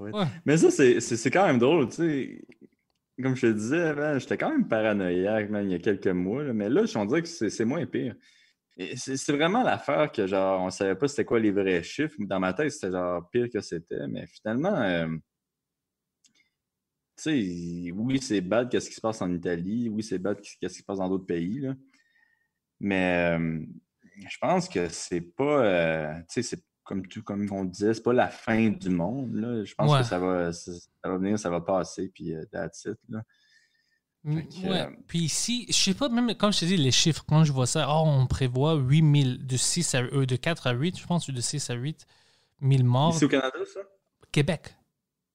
Ouais. 0.00 0.10
Mais 0.46 0.56
ça, 0.56 0.70
c'est- 0.70 1.30
quand 1.30 1.46
même 1.46 1.58
drôle, 1.58 1.88
tu 1.88 1.94
sais. 1.96 2.44
Comme 3.22 3.36
je 3.36 3.46
te 3.48 3.52
disais, 3.52 4.18
j'étais 4.20 4.38
quand 4.38 4.50
même 4.50 4.66
paranoïaque, 4.66 5.50
man, 5.50 5.66
il 5.68 5.72
y 5.72 5.74
a 5.74 5.78
quelques 5.78 6.06
mois. 6.08 6.42
là, 6.42 6.52
mais 6.52 6.68
là, 6.70 6.82
on 6.96 7.04
dirait 7.04 7.22
que 7.22 7.28
c'est 7.28 7.64
moins 7.64 7.84
pire. 7.86 8.16
C'est 8.96 9.32
vraiment 9.32 9.62
l'affaire 9.62 10.10
que, 10.10 10.26
genre, 10.26 10.62
on 10.62 10.70
savait 10.70 10.96
pas 10.96 11.06
c'était 11.06 11.26
quoi 11.26 11.38
les 11.38 11.50
vrais 11.50 11.82
chiffres. 11.82 12.16
Dans 12.20 12.40
ma 12.40 12.54
tête, 12.54 12.70
c'était 12.72 12.90
genre 12.92 13.28
pire 13.30 13.48
que 13.52 13.60
c'était. 13.60 14.06
Mais 14.08 14.26
finalement, 14.26 14.74
euh, 14.80 15.08
tu 17.16 17.86
sais, 17.86 17.90
oui, 17.92 18.18
c'est 18.20 18.40
bad 18.40 18.70
qu'est-ce 18.70 18.88
qui 18.88 18.94
se 18.96 19.00
passe 19.00 19.20
en 19.22 19.30
Italie. 19.30 19.88
Oui, 19.90 20.02
c'est 20.02 20.18
bad 20.18 20.40
qu'est-ce 20.40 20.74
qui 20.74 20.80
se 20.80 20.84
passe 20.84 20.98
dans 20.98 21.08
d'autres 21.08 21.26
pays. 21.26 21.60
Là. 21.60 21.74
Mais 22.80 23.36
euh, 23.38 23.60
je 24.28 24.38
pense 24.40 24.68
que 24.68 24.88
c'est 24.88 25.20
pas. 25.20 25.64
euh, 25.64 26.14
tu 26.30 26.42
sais, 26.42 26.56
comme, 26.84 27.06
tout, 27.06 27.22
comme 27.22 27.50
on 27.52 27.64
disait, 27.64 27.94
c'est 27.94 28.02
pas 28.02 28.12
la 28.12 28.28
fin 28.28 28.68
du 28.70 28.90
monde. 28.90 29.34
Là. 29.34 29.64
Je 29.64 29.74
pense 29.74 29.90
Ouais. 29.90 29.98
que 30.00 30.04
ça 30.04 30.18
va, 30.18 30.52
ça, 30.52 30.72
ça 30.72 31.08
va 31.08 31.16
venir, 31.18 31.38
ça 31.38 31.50
va 31.50 31.60
passer, 31.60 32.08
puis 32.14 32.34
euh, 32.34 32.44
that's 32.52 32.84
it, 32.86 32.98
là. 33.08 33.22
Fait 34.24 34.44
que, 34.46 34.54
ouais. 34.68 34.80
euh, 34.82 34.90
Puis 35.08 35.18
ici, 35.20 35.66
je 35.68 35.74
sais 35.74 35.94
pas, 35.94 36.08
même 36.08 36.34
quand 36.36 36.52
je 36.52 36.60
te 36.60 36.64
dis 36.64 36.76
les 36.76 36.92
chiffres, 36.92 37.24
quand 37.26 37.42
je 37.42 37.52
vois 37.52 37.66
ça, 37.66 37.88
oh, 37.90 38.02
on 38.06 38.26
prévoit 38.28 38.74
8000, 38.74 39.46
de 39.46 39.56
6 39.56 39.94
à, 39.96 40.02
euh, 40.02 40.26
de 40.26 40.36
4 40.36 40.68
à 40.68 40.72
8, 40.72 40.96
je 41.00 41.06
pense, 41.06 41.28
de 41.28 41.40
6 41.40 41.70
à 41.70 41.74
8 41.74 42.06
000 42.60 42.84
morts. 42.84 43.14
Ici 43.16 43.24
au 43.24 43.28
Canada, 43.28 43.58
ça? 43.72 43.80
Québec. 44.30 44.76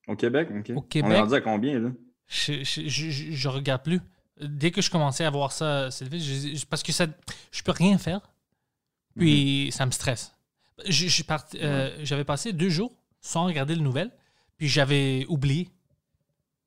Au 0.07 0.15
Québec? 0.15 0.47
OK. 0.57 0.69
Au 0.69 0.79
On 0.79 0.81
Québec. 0.83 1.11
est 1.11 1.19
rendu 1.19 1.33
à 1.33 1.41
combien, 1.41 1.79
là? 1.79 1.89
Je, 2.27 2.63
je, 2.63 2.87
je, 2.87 3.09
je- 3.09 3.31
je 3.31 3.47
regarde 3.49 3.83
plus. 3.83 3.99
Dès 4.39 4.71
que 4.71 4.81
je 4.81 4.89
commençais 4.89 5.25
à 5.25 5.29
voir 5.31 5.51
ça 5.51 5.89
je- 5.89 6.65
parce 6.67 6.81
que 6.83 6.91
ça, 6.93 7.07
je 7.51 7.63
peux 7.63 7.71
rien 7.73 7.97
faire, 7.97 8.31
puis 9.17 9.69
ça 9.73 9.85
me 9.85 9.91
stresse. 9.91 10.33
Je- 10.85 10.91
je 10.91 11.07
suis 11.09 11.23
parti- 11.23 11.57
euh, 11.61 11.97
J'avais 12.03 12.23
passé 12.23 12.53
deux 12.53 12.69
jours 12.69 12.93
sans 13.21 13.45
regarder 13.45 13.75
les 13.75 13.81
nouvelles, 13.81 14.11
puis 14.57 14.67
j'avais 14.67 15.25
oublié. 15.27 15.69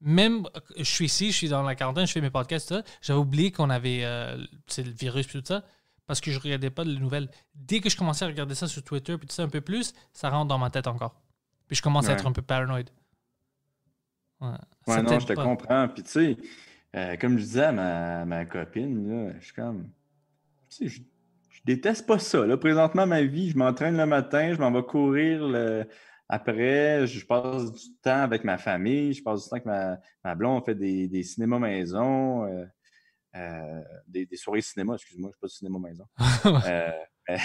Même, 0.02 0.46
je 0.76 0.82
suis 0.84 1.04
ici, 1.06 1.30
je 1.30 1.36
suis 1.36 1.48
dans 1.48 1.62
la 1.62 1.74
quarantaine, 1.74 2.06
je 2.06 2.12
fais 2.12 2.20
mes 2.22 2.30
podcasts, 2.30 2.68
tout 2.68 2.74
ça, 2.74 2.82
j'avais 3.02 3.18
oublié 3.20 3.52
qu'on 3.52 3.68
avait 3.70 4.00
euh, 4.04 4.36
le 4.78 4.90
virus 4.90 5.26
puis 5.26 5.38
tout 5.40 5.46
ça, 5.46 5.62
parce 6.06 6.20
que 6.20 6.30
je 6.30 6.38
regardais 6.40 6.70
pas 6.70 6.84
les 6.84 6.98
nouvelles. 6.98 7.28
Dès 7.54 7.80
que 7.80 7.90
je 7.90 7.96
commençais 7.96 8.24
à 8.24 8.28
regarder 8.28 8.54
ça 8.54 8.66
sur 8.66 8.82
Twitter 8.82 9.16
puis 9.18 9.26
tout 9.28 9.34
ça 9.34 9.42
un 9.42 9.48
peu 9.48 9.61
plus, 9.61 9.92
ça 10.12 10.30
rentre 10.30 10.48
dans 10.48 10.58
ma 10.58 10.70
tête 10.70 10.86
encore. 10.86 11.20
Puis 11.68 11.76
je 11.76 11.82
commence 11.82 12.08
à 12.08 12.14
être 12.14 12.26
un 12.26 12.32
peu 12.32 12.42
paranoïde. 12.42 12.90
Ouais, 14.40 14.48
Ouais, 14.86 15.02
non, 15.02 15.20
je 15.20 15.26
te 15.26 15.34
pas. 15.34 15.44
comprends. 15.44 15.86
Puis, 15.88 16.02
tu 16.02 16.11
sais, 16.11 16.36
euh, 16.96 17.16
comme 17.18 17.36
je 17.38 17.44
disais 17.44 17.64
à 17.64 17.72
ma, 17.72 18.24
ma 18.24 18.44
copine, 18.46 19.26
là, 19.26 19.32
je 19.38 19.44
suis 19.44 19.52
comme. 19.54 19.88
Tu 20.70 20.88
sais, 20.88 21.02
je, 21.66 21.74
déteste 21.74 22.06
pas 22.06 22.18
ça. 22.18 22.46
Là, 22.46 22.56
présentement, 22.56 23.06
ma 23.06 23.22
vie, 23.22 23.50
je 23.50 23.56
m'entraîne 23.58 23.96
le 23.96 24.06
matin, 24.06 24.52
je 24.52 24.58
m'en 24.58 24.70
vais 24.72 24.82
courir 24.82 25.46
le- 25.46 25.86
après, 26.28 27.06
je 27.06 27.26
passe 27.26 27.72
du 27.72 27.96
temps 28.02 28.22
avec 28.22 28.44
ma 28.44 28.56
famille, 28.56 29.12
je 29.12 29.22
passe 29.22 29.42
du 29.44 29.48
temps 29.48 29.56
avec 29.56 29.66
ma, 29.66 29.98
ma 30.24 30.34
blonde, 30.36 30.62
on 30.62 30.64
fait 30.64 30.76
des, 30.76 31.08
des 31.08 31.22
cinémas 31.24 31.58
maison, 31.58 32.44
euh, 32.46 32.64
euh, 33.36 33.82
des, 34.06 34.26
des 34.26 34.36
soirées 34.36 34.61
cinéma, 34.61 34.94
excuse-moi, 34.94 35.30
je 35.30 35.34
suis 35.34 35.40
pas 35.40 35.46
de 35.46 35.52
cinéma 35.52 35.78
maison. 35.80 36.04
Euh, 36.68 36.90
mais 37.28 37.38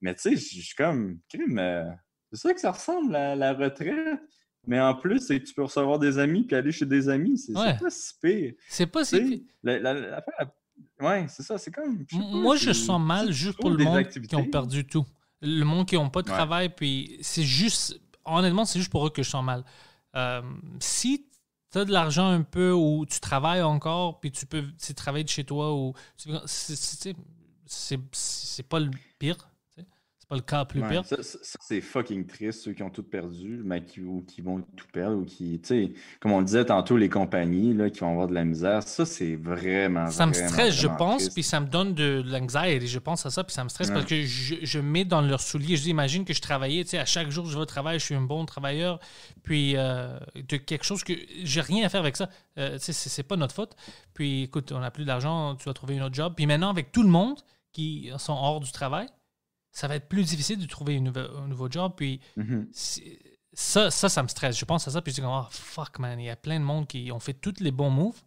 mais 0.00 0.14
tu 0.14 0.20
sais, 0.22 0.36
je 0.36 0.60
suis 0.62 0.74
comme, 0.74 1.18
c'est 1.30 2.36
ça 2.36 2.52
que 2.54 2.60
ça 2.60 2.70
ressemble 2.72 3.14
à 3.14 3.36
la 3.36 3.52
retraite. 3.52 4.18
Mais 4.66 4.80
en 4.80 4.94
plus, 4.94 5.18
c'est 5.20 5.40
que 5.40 5.44
tu 5.44 5.54
peux 5.54 5.64
recevoir 5.64 5.98
des 5.98 6.18
amis 6.18 6.44
puis 6.44 6.54
aller 6.56 6.70
chez 6.72 6.86
des 6.86 7.08
amis. 7.08 7.36
C'est 7.36 7.56
Ouais. 7.56 7.76
pas 7.78 7.90
si 7.90 8.14
pire. 8.22 8.54
C'est 8.68 8.86
pas 8.86 9.04
si. 9.04 9.46
la- 9.62 9.78
la- 9.80 9.92
l'affaire, 9.94 10.34
la- 10.38 10.54
ouais, 11.00 11.26
c'est 11.28 11.42
ça, 11.42 11.58
c'est 11.58 11.70
comme. 11.70 12.04
je 12.08 12.16
Moi, 12.16 12.56
je 12.56 12.72
sens 12.72 13.00
mal 13.00 13.26
tu 13.28 13.32
juste 13.32 13.58
pour 13.58 13.70
le 13.70 13.84
monde 13.84 13.96
activités? 13.96 14.28
qui 14.36 14.36
ont 14.36 14.46
perdu 14.50 14.86
tout. 14.86 15.04
Le 15.40 15.64
monde 15.64 15.86
qui 15.88 15.96
n'ont 15.96 16.08
pas 16.10 16.22
de 16.22 16.28
Ouais. 16.28 16.34
travail, 16.36 16.68
puis 16.74 17.18
c'est 17.20 17.42
juste. 17.44 18.00
Honnêtement, 18.24 18.64
c'est 18.64 18.78
juste 18.78 18.90
pour 18.92 19.06
eux 19.06 19.10
que 19.10 19.22
je 19.22 19.28
sens 19.30 19.44
mal. 19.44 19.64
Euh, 20.14 20.42
si 20.78 21.26
as 21.74 21.84
de 21.84 21.90
l'argent 21.92 22.28
un 22.28 22.42
peu 22.42 22.70
ou 22.72 23.06
tu 23.06 23.18
travailles 23.18 23.62
encore, 23.62 24.20
puis 24.20 24.30
tu 24.30 24.44
peux 24.46 24.62
tu 24.80 24.94
travailler 24.94 25.24
de 25.24 25.28
chez 25.30 25.44
toi 25.44 25.74
ou. 25.74 25.94
tu- 26.16 26.30
c'est 28.12 28.68
pas 28.68 28.78
le 28.80 28.90
pire. 29.18 29.48
Pas 30.32 30.36
le 30.36 30.42
cas 30.42 30.64
plus 30.64 30.80
Ouais, 30.80 30.88
pire. 30.88 31.04
ça, 31.04 31.16
ça- 31.22 31.38
ça, 31.42 31.58
c'est 31.60 31.80
fucking 31.82 32.26
triste, 32.26 32.62
ceux 32.62 32.72
qui 32.72 32.82
ont 32.82 32.88
tout 32.88 33.02
perdu, 33.02 33.60
mais 33.64 33.84
qui, 33.84 34.00
ou 34.00 34.24
qui 34.26 34.40
vont 34.40 34.62
tout 34.76 34.86
perdre, 34.90 35.18
ou 35.18 35.24
qui, 35.26 35.60
tu 35.60 35.68
sais, 35.68 35.92
comme 36.20 36.32
on 36.32 36.38
le 36.38 36.46
disait 36.46 36.64
tantôt, 36.64 36.96
les 36.96 37.10
compagnies 37.10 37.74
là, 37.74 37.90
qui 37.90 38.00
vont 38.00 38.10
avoir 38.12 38.28
de 38.28 38.32
la 38.34 38.44
misère, 38.44 38.82
ça, 38.82 39.04
c'est 39.04 39.36
vraiment, 39.36 40.06
Ça 40.10 40.24
me 40.24 40.32
vraiment, 40.32 40.48
stresse, 40.48 40.74
je 40.74 40.86
vraiment 40.86 40.96
pense, 40.96 41.28
puis 41.28 41.42
ça 41.42 41.60
me 41.60 41.66
donne 41.66 41.92
de 41.92 42.22
l'anxiety. 42.26 42.86
Je 42.86 42.98
pense 42.98 43.26
à 43.26 43.30
ça, 43.30 43.44
puis 43.44 43.52
ça 43.52 43.62
me 43.62 43.68
stresse 43.68 43.88
Ouais. 43.88 43.94
parce 43.94 44.06
que 44.06 44.22
je, 44.22 44.54
je 44.62 44.78
mets 44.78 45.04
dans 45.04 45.20
leurs 45.20 45.40
souliers. 45.42 45.76
Je 45.76 45.82
dis, 45.82 45.90
imagine 45.90 46.24
que 46.24 46.32
je 46.32 46.40
travaillais, 46.40 46.82
tu 46.84 46.90
sais, 46.90 46.98
à 46.98 47.04
chaque 47.04 47.28
jour, 47.30 47.44
je 47.46 47.54
vais 47.54 47.60
au 47.62 47.66
travail, 47.66 47.98
je 47.98 48.04
suis 48.06 48.14
un 48.14 48.22
bon 48.22 48.46
travailleur, 48.46 49.00
puis 49.42 49.74
euh, 49.76 50.18
de 50.34 50.56
quelque 50.56 50.84
chose 50.84 51.04
que 51.04 51.12
j'ai 51.44 51.60
rien 51.60 51.84
à 51.84 51.88
faire 51.90 52.00
avec 52.00 52.16
ça. 52.16 52.30
Euh, 52.58 52.78
tu 52.78 52.84
sais, 52.84 52.92
c'est 52.94 53.10
c'est 53.10 53.22
pas 53.22 53.36
notre 53.36 53.54
faute. 53.54 53.76
Puis 54.14 54.44
écoute, 54.44 54.72
on 54.72 54.78
n'a 54.80 54.90
plus 54.90 55.04
d'argent, 55.04 55.54
tu 55.56 55.64
vas 55.64 55.74
trouver 55.74 55.98
un 55.98 56.06
autre 56.06 56.14
job. 56.14 56.32
Puis 56.34 56.46
maintenant, 56.46 56.70
avec 56.70 56.90
tout 56.90 57.02
le 57.02 57.10
monde 57.10 57.36
qui 57.72 58.10
sont 58.18 58.32
hors 58.34 58.60
du 58.60 58.70
travail, 58.72 59.06
ça 59.72 59.88
va 59.88 59.96
être 59.96 60.08
plus 60.08 60.24
difficile 60.24 60.58
de 60.58 60.66
trouver 60.66 60.94
une 60.94 61.12
un 61.16 61.48
nouveau 61.48 61.68
job. 61.70 61.94
Puis 61.96 62.20
Mhm. 62.36 62.68
c'est- 62.72 63.18
ça, 63.54 63.90
ça, 63.90 64.08
ça 64.08 64.22
me 64.22 64.28
stresse. 64.28 64.56
Je 64.58 64.64
pense 64.64 64.86
à 64.88 64.90
ça, 64.92 65.02
puis 65.02 65.12
je 65.12 65.20
dis, 65.20 65.26
oh, 65.26 65.42
fuck, 65.50 65.98
man, 65.98 66.18
il 66.20 66.24
y 66.26 66.30
a 66.30 66.36
plein 66.36 66.58
de 66.60 66.64
monde 66.64 66.86
qui 66.86 67.10
ont 67.12 67.20
fait 67.20 67.34
tous 67.34 67.60
les 67.60 67.70
bons 67.70 67.90
moves, 67.90 68.20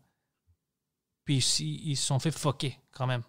puis 1.23 1.37
ils 1.37 1.95
se 1.95 2.05
sont 2.05 2.19
fait 2.19 2.31
fucker 2.31 2.77
quand 2.91 3.07
même. 3.07 3.21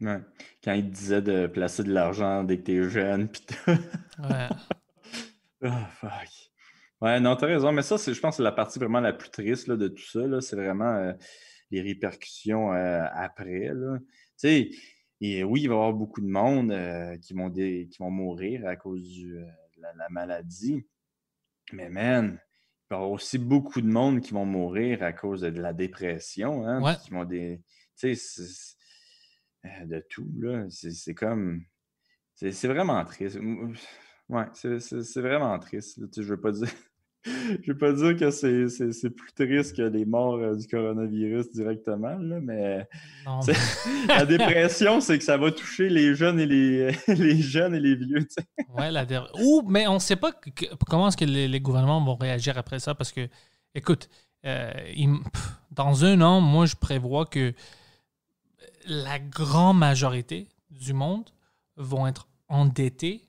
Ouais. 0.00 0.20
Quand 0.64 0.72
ils 0.72 0.84
te 0.88 0.94
disaient 0.94 1.22
de 1.22 1.46
placer 1.46 1.82
de 1.82 1.92
l'argent 1.92 2.42
dès 2.44 2.58
que 2.58 2.62
t'es 2.62 2.88
jeune, 2.88 3.28
tout. 3.30 3.54
Ouais. 3.66 4.48
Ah, 5.62 5.90
fuck. 6.00 6.28
Ouais, 7.02 7.20
non, 7.20 7.36
t'as 7.36 7.46
raison, 7.46 7.70
mais 7.70 7.82
ça, 7.82 7.96
je 7.98 8.18
pense 8.18 8.32
que 8.32 8.36
c'est 8.38 8.42
la 8.42 8.52
partie 8.52 8.78
vraiment 8.78 9.00
la 9.00 9.12
plus 9.12 9.28
triste 9.30 9.66
là, 9.66 9.76
de 9.76 9.88
tout 9.88 10.02
ça. 10.06 10.40
C'est 10.40 10.56
vraiment 10.56 10.88
euh, 10.94 11.12
les 11.70 11.82
répercussions 11.82 12.72
euh, 12.72 13.04
après. 13.14 13.70
Tu 13.70 14.04
sais, 14.38 14.70
et 15.20 15.44
oui, 15.44 15.62
il 15.62 15.68
va 15.68 15.74
y 15.74 15.76
avoir 15.76 15.92
beaucoup 15.92 16.20
de 16.20 16.28
monde 16.28 16.70
euh, 16.72 17.16
qui, 17.18 17.34
vont 17.34 17.48
dé- 17.48 17.88
qui 17.90 17.98
vont 17.98 18.10
mourir 18.10 18.66
à 18.66 18.76
cause 18.76 19.02
du, 19.02 19.36
euh, 19.36 19.44
de 19.76 19.82
la, 19.82 19.92
la 19.94 20.08
maladie. 20.08 20.84
Mais 21.72 21.88
man, 21.90 22.38
il 22.40 22.86
va 22.90 22.96
y 22.96 22.98
avoir 22.98 23.10
aussi 23.10 23.38
beaucoup 23.38 23.80
de 23.80 23.86
monde 23.86 24.20
qui 24.20 24.32
vont 24.32 24.46
mourir 24.46 25.02
à 25.02 25.12
cause 25.12 25.42
de 25.42 25.60
la 25.60 25.72
dépression. 25.72 26.66
Hein, 26.66 26.82
Ouais. 26.82 26.96
qui 27.02 27.10
vont 27.10 27.24
des. 27.24 27.62
Tu 27.96 28.14
sais, 28.16 28.76
euh, 29.66 29.84
de 29.84 30.04
tout, 30.08 30.28
là. 30.38 30.66
C'est, 30.70 31.14
comme. 31.14 31.64
C'est, 32.34 32.68
vraiment 32.68 33.04
triste. 33.04 33.38
Ouais, 34.28 34.44
c'est, 34.54 35.20
vraiment 35.20 35.58
triste. 35.58 36.00
je 36.16 36.22
veux 36.28 36.40
pas 36.40 36.52
dire. 36.52 36.68
Je 37.62 37.72
veux 37.72 37.76
pas 37.78 37.92
dire 37.92 38.16
que 38.16 38.30
c'est, 38.30 39.10
plus 39.10 39.32
triste 39.34 39.76
que 39.76 39.82
les 39.82 40.04
morts 40.06 40.36
euh, 40.36 40.56
du 40.56 40.66
coronavirus 40.66 41.50
directement, 41.52 42.16
là, 42.18 42.40
mais 42.40 42.86
Non, 43.26 43.40
la 44.08 44.24
dépression, 44.24 45.00
c'est 45.00 45.18
que 45.18 45.24
ça 45.24 45.36
va 45.36 45.50
toucher 45.52 45.88
les 45.90 46.14
jeunes 46.14 46.40
et 46.40 46.46
les, 46.46 46.92
les 47.08 47.36
jeunes 47.36 47.74
et 47.74 47.80
les 47.80 47.94
vieux. 47.94 48.20
tu 48.20 48.28
sais. 48.30 48.66
ouais, 48.74 48.90
la 48.90 49.04
der- 49.04 49.30
Ou, 49.42 49.62
mais 49.66 49.86
on 49.86 49.94
ne 49.94 49.98
sait 49.98 50.16
pas 50.16 50.32
que- 50.32 50.74
comment 50.88 51.08
est-ce 51.08 51.16
que 51.16 51.24
les, 51.26 51.46
les 51.48 51.60
gouvernements 51.60 52.02
vont 52.02 52.16
réagir 52.16 52.56
après 52.56 52.78
ça, 52.78 52.94
parce 52.94 53.12
que, 53.12 53.28
écoute, 53.74 54.08
euh, 54.46 54.72
dans 55.72 56.04
un 56.06 56.20
an, 56.22 56.40
moi, 56.40 56.64
je 56.64 56.74
prévois 56.76 57.26
que 57.26 57.52
la 58.86 59.18
grande 59.18 59.76
majorité 59.78 60.48
du 60.70 60.94
monde 60.94 61.28
vont 61.76 62.06
être 62.06 62.28
endettés 62.48 63.28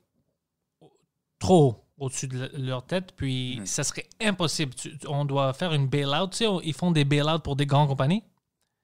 trop 1.38 1.66
haut 1.68 1.81
au-dessus 1.98 2.26
de 2.28 2.38
le- 2.38 2.50
leur 2.66 2.84
tête, 2.86 3.12
puis 3.16 3.60
ça 3.66 3.84
serait 3.84 4.06
impossible. 4.20 4.74
Tu- 4.74 4.96
on 5.08 5.24
doit 5.24 5.52
faire 5.52 5.72
une 5.72 5.86
bail-out. 5.88 6.30
Tu 6.32 6.38
sais, 6.38 6.46
ils 6.64 6.74
font 6.74 6.90
des 6.90 7.04
bail-out 7.04 7.42
pour 7.42 7.56
des 7.56 7.66
grandes 7.66 7.88
compagnies. 7.88 8.22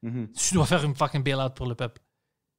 Mhm. 0.02 0.28
Tu 0.32 0.54
dois 0.54 0.66
faire 0.66 0.84
une 0.84 0.94
fucking 0.94 1.22
bail-out 1.22 1.54
pour 1.54 1.66
le 1.66 1.74
peuple. 1.74 2.00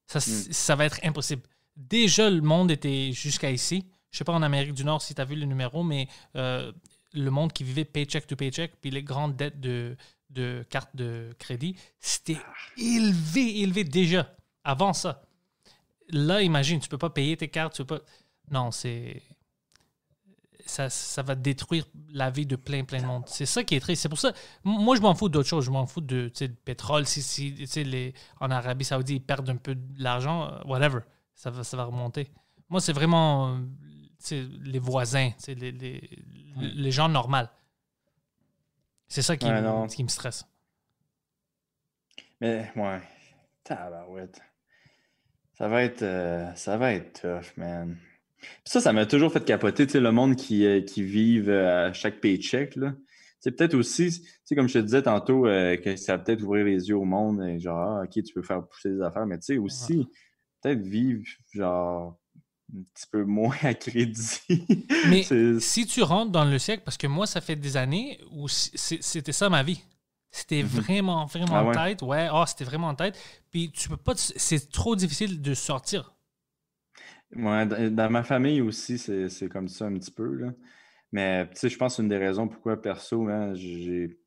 Ça, 0.07 0.19
ça 0.19 0.75
va 0.75 0.85
être 0.85 0.99
impossible. 1.03 1.43
Déjà, 1.77 2.29
le 2.29 2.41
monde 2.41 2.71
était 2.71 3.11
jusqu'à 3.13 3.51
ici. 3.51 3.85
Je 4.11 4.17
sais 4.17 4.23
pas 4.23 4.33
en 4.33 4.41
Amérique 4.41 4.73
du 4.73 4.83
Nord 4.83 5.01
si 5.01 5.13
tu 5.15 5.21
as 5.21 5.25
vu 5.25 5.35
le 5.35 5.45
numéro, 5.45 5.83
mais 5.83 6.07
euh, 6.35 6.71
le 7.13 7.29
monde 7.29 7.53
qui 7.53 7.63
vivait 7.63 7.85
paycheck 7.85 8.25
to 8.27 8.35
paycheck, 8.35 8.73
puis 8.81 8.89
les 8.89 9.03
grandes 9.03 9.35
dettes 9.35 9.59
de, 9.59 9.95
de 10.31 10.65
cartes 10.69 10.95
de 10.95 11.33
crédit, 11.37 11.75
c'était 11.99 12.39
élevé, 12.77 13.59
élevé 13.61 13.83
déjà. 13.83 14.35
Avant 14.63 14.93
ça. 14.93 15.21
Là, 16.09 16.41
imagine, 16.41 16.79
tu 16.79 16.89
peux 16.89 16.97
pas 16.97 17.11
payer 17.11 17.37
tes 17.37 17.47
cartes, 17.47 17.73
tu 17.75 17.85
peux 17.85 17.99
pas. 17.99 18.05
Non, 18.51 18.71
c'est. 18.71 19.21
Ça, 20.69 20.89
ça 20.89 21.21
va 21.23 21.35
détruire 21.35 21.85
la 22.11 22.29
vie 22.29 22.45
de 22.45 22.55
plein, 22.55 22.83
plein 22.83 23.01
de 23.01 23.05
monde. 23.07 23.23
C'est 23.27 23.45
ça 23.45 23.63
qui 23.63 23.75
est 23.75 23.79
triste. 23.79 24.01
C'est 24.03 24.09
pour 24.09 24.19
ça. 24.19 24.31
Moi, 24.63 24.95
je 24.95 25.01
m'en 25.01 25.15
fous 25.15 25.27
d'autre 25.29 25.49
chose. 25.49 25.65
Je 25.65 25.71
m'en 25.71 25.85
fous 25.87 26.01
de, 26.01 26.31
de 26.39 26.47
pétrole. 26.47 27.05
Si, 27.05 27.21
si 27.23 27.83
les, 27.83 28.13
en 28.39 28.51
Arabie 28.51 28.85
Saoudite, 28.85 29.17
ils 29.17 29.25
perdent 29.25 29.49
un 29.49 29.55
peu 29.55 29.75
de 29.75 30.03
l'argent, 30.03 30.47
euh, 30.51 30.61
whatever. 30.65 30.99
Ça 31.33 31.49
va, 31.49 31.63
ça 31.63 31.75
va 31.75 31.85
remonter. 31.85 32.29
Moi, 32.69 32.81
c'est 32.81 32.93
vraiment 32.93 33.57
euh, 34.31 34.47
les 34.63 34.79
voisins, 34.79 35.31
les, 35.47 35.71
les, 35.71 36.09
les 36.57 36.91
gens 36.91 37.09
normaux. 37.09 37.47
C'est 39.07 39.23
ça 39.23 39.35
qui, 39.37 39.47
Ouais, 39.47 39.61
me- 39.61 39.87
qui 39.87 40.03
me 40.03 40.09
stresse. 40.09 40.45
Mais 42.41 42.71
ouais, 42.75 43.01
tabarouette. 43.63 44.39
Ça 45.53 45.67
va 45.67 45.83
être, 45.83 46.03
euh, 46.03 46.53
ça 46.55 46.77
va 46.77 46.93
être 46.93 47.21
tough, 47.21 47.57
man. 47.57 47.97
Ça, 48.63 48.79
ça 48.81 48.93
m'a 48.93 49.05
toujours 49.05 49.31
fait 49.31 49.43
capoter, 49.43 49.85
tu 49.85 49.93
sais, 49.93 49.99
le 49.99 50.11
monde 50.11 50.35
qui, 50.35 50.65
euh, 50.65 50.81
qui 50.81 51.03
vivent 51.03 51.49
euh, 51.49 51.89
à 51.89 51.93
chaque 51.93 52.21
paycheck, 52.21 52.75
là. 52.75 52.93
C'est 53.41 53.51
peut-être 53.51 53.73
aussi, 53.73 54.11
tu 54.11 54.27
sais, 54.43 54.55
comme 54.55 54.67
je 54.67 54.73
te 54.73 54.79
disais 54.79 55.01
tantôt, 55.03 55.47
euh, 55.47 55.77
que 55.77 55.95
ça 55.95 56.17
va 56.17 56.23
peut-être 56.23 56.43
ouvrir 56.43 56.65
les 56.65 56.89
yeux 56.89 56.97
au 56.97 57.05
monde, 57.05 57.41
et 57.41 57.59
genre, 57.59 57.77
ah, 57.77 58.03
OK, 58.03 58.21
tu 58.23 58.33
peux 58.33 58.41
faire 58.41 58.65
pousser 58.67 58.89
des 58.91 59.01
affaires, 59.01 59.25
mais 59.25 59.39
tu 59.39 59.45
sais, 59.45 59.57
aussi, 59.57 60.07
peut-être 60.61 60.81
vivre, 60.81 61.23
genre, 61.53 62.19
un 62.75 62.81
petit 62.93 63.07
peu 63.09 63.23
moins 63.25 63.55
à 63.63 63.73
crédit. 63.73 64.41
Mais 65.07 65.23
si 65.59 65.85
tu 65.85 66.03
rentres 66.03 66.31
dans 66.31 66.45
le 66.45 66.59
siècle, 66.59 66.83
parce 66.83 66.97
que 66.97 67.07
moi, 67.07 67.27
ça 67.27 67.39
fait 67.41 67.55
des 67.55 67.77
années 67.77 68.19
où 68.31 68.47
c'était 68.49 69.31
ça 69.31 69.49
ma 69.49 69.63
vie. 69.63 69.81
C'était 70.31 70.61
vraiment, 70.61 71.25
vraiment 71.25 71.55
Ah 71.55 71.65
ouais? 71.65 71.73
tête. 71.73 72.01
Ouais, 72.03 72.27
ah, 72.31 72.45
c'était 72.45 72.65
vraiment 72.65 72.93
tête. 72.93 73.17
Puis 73.49 73.71
tu 73.71 73.89
peux 73.89 73.97
pas. 73.97 74.13
C'est 74.15 74.71
trop 74.71 74.95
difficile 74.95 75.41
de 75.41 75.53
sortir. 75.55 76.13
Ouais, 77.35 77.89
dans 77.91 78.09
ma 78.09 78.23
famille 78.23 78.61
aussi, 78.61 78.97
c'est 78.97 79.49
comme 79.49 79.67
ça 79.67 79.85
un 79.85 79.93
petit 79.97 80.11
peu, 80.11 80.33
là. 80.35 80.53
Mais, 81.11 81.47
tu 81.49 81.55
sais, 81.55 81.69
je 81.69 81.77
pense 81.77 81.93
que 81.93 81.95
c'est 81.97 82.03
une 82.03 82.09
des 82.09 82.17
raisons 82.17 82.47
pourquoi, 82.47 82.81
perso, 82.81 83.27
hein, 83.27 83.53
j'ai... 83.55 84.17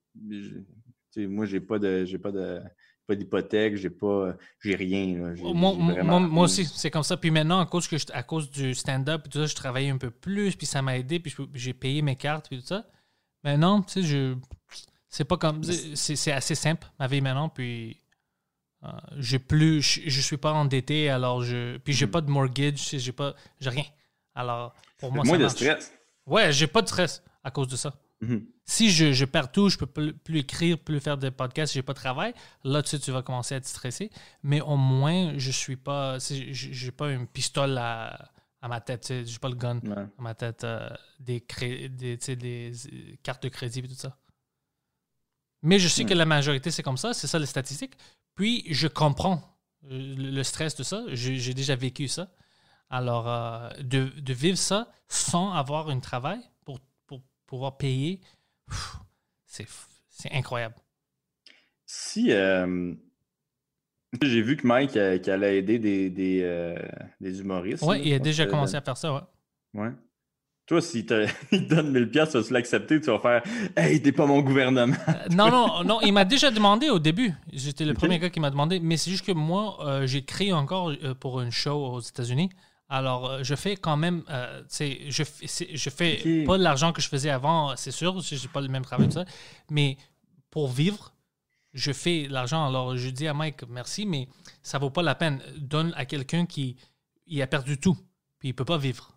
moi, 1.17 1.47
j'ai 1.47 1.61
pas 1.61 1.79
de... 1.79 2.05
J'ai 2.05 2.19
pas 2.19 2.33
de... 2.33 2.61
Pas 3.05 3.17
d'hypothèque, 3.17 3.75
j'ai 3.77 3.91
pas... 3.91 4.37
J'ai 4.61 4.77
rien, 4.77 5.19
là. 5.19 5.35
Moi, 5.53 5.73
vraiment 5.95 6.21
aussi, 6.43 6.65
c'est 6.65 6.91
comme 6.93 7.03
ça. 7.03 7.17
Puis 7.17 7.33
maintenant, 7.33 7.59
à 7.59 7.67
cause, 7.67 7.89
que 7.89 7.99
je- 7.99 8.07
à 8.13 8.23
cause 8.23 8.49
du 8.49 8.75
stand-up, 8.75 9.23
et 9.27 9.29
tout 9.29 9.39
ça, 9.41 9.47
je 9.47 9.55
travaillais 9.57 9.91
un 9.91 9.99
peu 9.99 10.11
plus, 10.13 10.55
puis 10.55 10.67
ça 10.67 10.83
m'a 10.83 10.97
aidé, 10.97 11.19
puis 11.19 11.35
j'ai 11.55 11.73
payé 11.75 12.01
mes 12.03 12.15
cartes, 12.15 12.49
puis 12.49 12.61
tout 12.61 12.67
ça. 12.67 12.87
Maintenant, 13.43 13.83
tu 13.83 13.93
sais, 13.95 14.03
je. 14.03 14.37
C'est 15.09 15.25
pas 15.25 15.37
comme. 15.37 15.65
C'est 15.65 16.31
assez 16.31 16.55
simple, 16.55 16.87
ma 17.01 17.09
vie 17.09 17.21
maintenant, 17.21 17.49
puis. 17.49 17.99
Euh, 18.85 18.89
j'ai 19.19 19.39
plus. 19.39 19.81
Je, 19.83 20.01
je 20.09 20.21
suis 20.21 20.37
pas 20.37 20.53
endetté, 20.53 21.09
alors 21.11 21.43
je. 21.43 21.77
Puis 21.79 21.93
Mm. 21.93 21.97
j'ai 21.97 22.07
pas 22.07 22.21
de 22.21 22.31
mortgage, 22.31 22.89
j'ai 22.91 23.13
pas. 23.13 23.35
J'ai 23.61 23.71
rien. 23.71 23.85
Alors, 24.35 24.75
pour 24.99 25.13
moi, 25.13 25.25
Moins 25.25 25.33
ça 25.35 25.39
de 25.39 25.43
marche. 25.45 25.55
stress. 25.57 25.93
Ouais, 26.27 26.53
j'ai 26.53 26.67
pas 26.67 26.83
de 26.83 26.87
stress 26.89 27.23
à 27.45 27.51
cause 27.51 27.69
de 27.69 27.77
ça. 27.77 27.95
Mhm. 28.21 28.47
Si 28.65 28.91
je, 28.91 29.13
je 29.13 29.25
perds 29.25 29.51
tout, 29.51 29.69
je 29.69 29.77
peux 29.77 29.87
plus, 29.87 30.13
plus 30.15 30.39
écrire, 30.39 30.79
plus 30.79 31.01
faire 31.01 31.19
de 31.19 31.29
podcasts, 31.29 31.75
j'ai 31.75 31.83
pas 31.83 31.93
de 31.93 31.99
travail, 31.99 32.33
là, 32.63 32.81
tu 32.83 32.91
sais, 32.91 32.99
tu 33.01 33.11
vas 33.11 33.21
commencer 33.23 33.55
à 33.55 33.59
être 33.59 33.67
stressé. 33.67 34.11
Mais 34.45 34.61
au 34.61 34.77
moins, 34.77 35.37
je 35.37 35.51
suis 35.51 35.77
pas. 35.77 36.19
J'ai 36.21 36.93
pas 36.93 37.11
une 37.11 37.27
pistole 37.27 37.77
à, 37.79 38.31
à 38.61 38.69
ma 38.69 38.81
tête, 38.81 39.01
tu 39.03 39.07
sais, 39.09 39.25
j'ai 39.27 39.39
pas 39.41 39.49
le 39.49 39.57
gun 39.57 39.81
Ouais. 39.81 39.93
à 40.19 40.23
ma 40.23 40.35
tête, 40.35 40.63
euh, 40.65 40.89
des, 41.19 41.41
cré- 41.41 41.89
des, 41.89 42.17
tu 42.17 42.25
sais, 42.27 42.37
des 42.37 42.73
euh, 42.93 43.17
cartes 43.25 43.43
de 43.43 43.49
crédit 43.49 43.81
et 43.81 43.89
tout 43.89 43.95
ça. 43.95 44.17
Mais 45.63 45.79
je 45.79 45.89
sais 45.89 46.05
que 46.05 46.15
la 46.15 46.25
majorité, 46.25 46.71
c'est 46.71 46.83
comme 46.83 46.97
ça, 46.97 47.13
c'est 47.15 47.27
ça 47.29 47.39
les 47.39 47.47
statistiques. 47.47 47.95
Puis, 48.35 48.65
je 48.69 48.89
comprends 48.89 49.59
euh, 49.91 50.15
le 50.17 50.43
stress 50.43 50.75
de 50.77 50.83
ça. 50.83 51.05
J'ai 51.13 51.55
déjà 51.55 51.77
vécu 51.77 52.09
ça. 52.09 52.31
Alors, 52.91 53.29
euh, 53.29 53.71
de, 53.81 54.09
de 54.21 54.33
vivre 54.33 54.59
ça 54.59 54.91
sans 55.09 55.53
avoir 55.53 55.89
un 55.89 56.01
travail 56.01 56.41
pour, 56.65 56.81
pour 57.07 57.23
pouvoir 57.47 57.77
payer, 57.77 58.21
c'est 59.47 59.67
incroyable. 60.33 60.75
Si... 61.87 62.33
euh, 62.33 62.95
J'ai 64.23 64.43
vu 64.43 64.57
que 64.57 64.67
Mike, 64.67 64.97
euh, 64.97 65.19
allait 65.27 65.59
aider 65.59 65.79
des, 65.79 66.11
des, 66.11 66.77
des 67.21 67.41
humoristes. 67.41 67.83
Oui, 67.87 68.03
il 68.05 68.13
a 68.15 68.19
déjà 68.19 68.47
commencé 68.47 68.77
à 68.77 68.83
faire 68.83 68.97
ça, 68.97 69.15
ouais. 69.15 69.21
Ouais. 69.75 69.91
Toi, 70.73 70.81
s'il 70.81 71.05
te, 71.05 71.27
il 71.53 71.69
te 71.69 71.75
donne 71.75 71.91
1000 71.91 72.09
pièces, 72.09 72.31
tu 72.31 72.39
vas 72.39 72.45
l'accepter, 72.51 72.99
tu 72.99 73.11
vas 73.11 73.19
faire 73.19 73.43
«Hey, 73.77 74.01
t'es 74.01 74.11
pas 74.11 74.25
mon 74.25 74.41
gouvernement! 74.41 74.97
Euh, 75.07 75.13
Non, 75.31 75.51
non, 75.51 75.85
non, 75.85 76.01
il 76.01 76.15
m'a 76.15 76.25
déjà 76.25 76.51
demandé 76.51 76.89
au 76.89 76.99
début. 76.99 77.35
J'étais 77.53 77.85
le 77.85 77.93
premier 77.93 78.19
gars 78.19 78.31
qui 78.31 78.41
m'a 78.41 78.49
demandé, 78.49 78.81
mais 78.81 78.97
c'est 78.97 79.11
juste 79.11 79.27
que 79.27 79.33
moi, 79.33 79.77
euh, 79.87 80.07
j'ai 80.07 80.25
créé 80.25 80.51
encore 80.51 80.89
euh, 81.05 81.13
pour 81.13 81.43
une 81.43 81.51
show 81.51 81.75
aux 81.75 82.01
États-Unis. 82.01 82.49
Alors, 82.89 83.29
euh, 83.29 83.41
je 83.43 83.55
fais 83.55 83.77
quand 83.77 83.99
même, 83.99 84.23
euh, 84.31 84.61
tu 84.61 84.67
sais, 84.69 84.99
je, 85.11 85.25
je 85.75 85.91
fais 85.91 86.45
pas 86.47 86.57
l'argent 86.57 86.95
que 86.95 87.03
je 87.03 87.09
faisais 87.09 87.29
avant, 87.29 87.77
c'est 87.77 87.91
sûr, 87.91 88.19
j'ai 88.23 88.49
pas 88.49 88.63
le 88.63 88.69
même 88.69 88.83
travail, 88.83 89.09
tout 89.09 89.13
ça, 89.13 89.27
mais 89.69 89.99
pour 90.49 90.69
vivre, 90.71 91.13
je 91.75 91.93
fais 91.93 92.29
l'argent. 92.31 92.67
Alors, 92.67 92.97
je 92.97 93.11
dis 93.11 93.29
à 93.29 93.35
Mike, 93.35 93.65
merci, 93.69 94.07
mais 94.07 94.27
ça 94.63 94.79
vaut 94.79 94.89
pas 94.89 95.03
la 95.03 95.15
peine. 95.15 95.43
Donne 95.59 95.93
à 95.99 96.07
quelqu'un 96.07 96.47
qui 96.47 96.77
il 97.27 97.43
a 97.43 97.47
perdu 97.47 97.77
tout, 97.77 97.99
puis 98.39 98.49
il 98.49 98.55
peut 98.55 98.65
pas 98.65 98.79
vivre. 98.79 99.12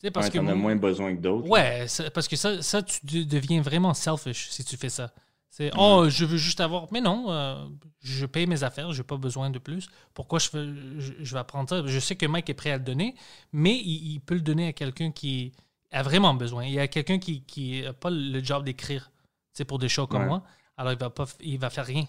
Sais, 0.00 0.10
parce 0.10 0.26
Ouais, 0.26 0.32
que 0.32 0.38
t'en 0.38 0.46
as 0.46 0.54
moins 0.54 0.76
besoin 0.76 1.14
que 1.14 1.20
d'autres. 1.20 1.46
Ouais, 1.48 1.86
ça- 1.86 2.10
parce 2.10 2.26
que 2.26 2.36
ça, 2.36 2.62
ça, 2.62 2.82
tu 2.82 3.04
de- 3.04 3.22
deviens 3.24 3.60
vraiment 3.60 3.92
selfish 3.94 4.48
si 4.50 4.64
tu 4.64 4.76
fais 4.76 4.88
ça. 4.88 5.12
C'est 5.50 5.70
oh, 5.76 6.06
je 6.08 6.24
veux 6.24 6.36
juste 6.38 6.60
avoir. 6.60 6.86
Mais 6.92 7.00
non, 7.00 7.26
euh, 7.30 7.66
je 8.00 8.24
paye 8.24 8.46
mes 8.46 8.62
affaires, 8.62 8.92
j'ai 8.92 9.02
pas 9.02 9.16
besoin 9.16 9.50
de 9.50 9.58
plus. 9.58 9.88
Pourquoi 10.14 10.38
je, 10.38 10.48
veux, 10.52 11.00
je, 11.00 11.12
je 11.18 11.36
vais 11.36 11.44
prendre 11.44 11.68
ça? 11.68 11.82
Je 11.86 11.98
sais 11.98 12.14
que 12.16 12.24
Mike 12.24 12.48
est 12.48 12.54
prêt 12.54 12.70
à 12.70 12.78
le 12.78 12.84
donner, 12.84 13.14
mais 13.52 13.76
il, 13.76 14.12
il 14.12 14.20
peut 14.20 14.34
le 14.34 14.40
donner 14.40 14.68
à 14.68 14.72
quelqu'un 14.72 15.10
qui 15.10 15.52
a 15.90 16.02
vraiment 16.02 16.32
besoin. 16.34 16.64
Il 16.64 16.72
y 16.72 16.78
a 16.78 16.86
quelqu'un 16.88 17.18
qui 17.18 17.42
qui 17.42 17.84
a 17.84 17.92
pas 17.92 18.10
le 18.10 18.42
job 18.44 18.64
d'écrire, 18.64 19.10
c'est 19.52 19.64
pour 19.64 19.78
des 19.80 19.88
shows 19.88 20.06
comme 20.06 20.22
Ouais. 20.22 20.28
moi. 20.28 20.44
Alors 20.76 20.92
il 20.92 20.98
va 20.98 21.10
pas, 21.10 21.26
il 21.40 21.58
va 21.58 21.68
faire 21.68 21.84
rien. 21.84 22.06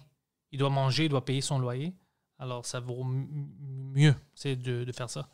Il 0.52 0.60
doit 0.60 0.70
manger, 0.70 1.06
il 1.06 1.10
doit 1.10 1.26
payer 1.26 1.42
son 1.42 1.58
loyer. 1.60 1.94
Alors 2.38 2.66
ça 2.66 2.80
vaut 2.80 3.04
mieux, 3.06 4.16
c'est 4.36 4.56
de, 4.56 4.84
de 4.84 4.92
faire 4.92 5.10
ça. 5.10 5.28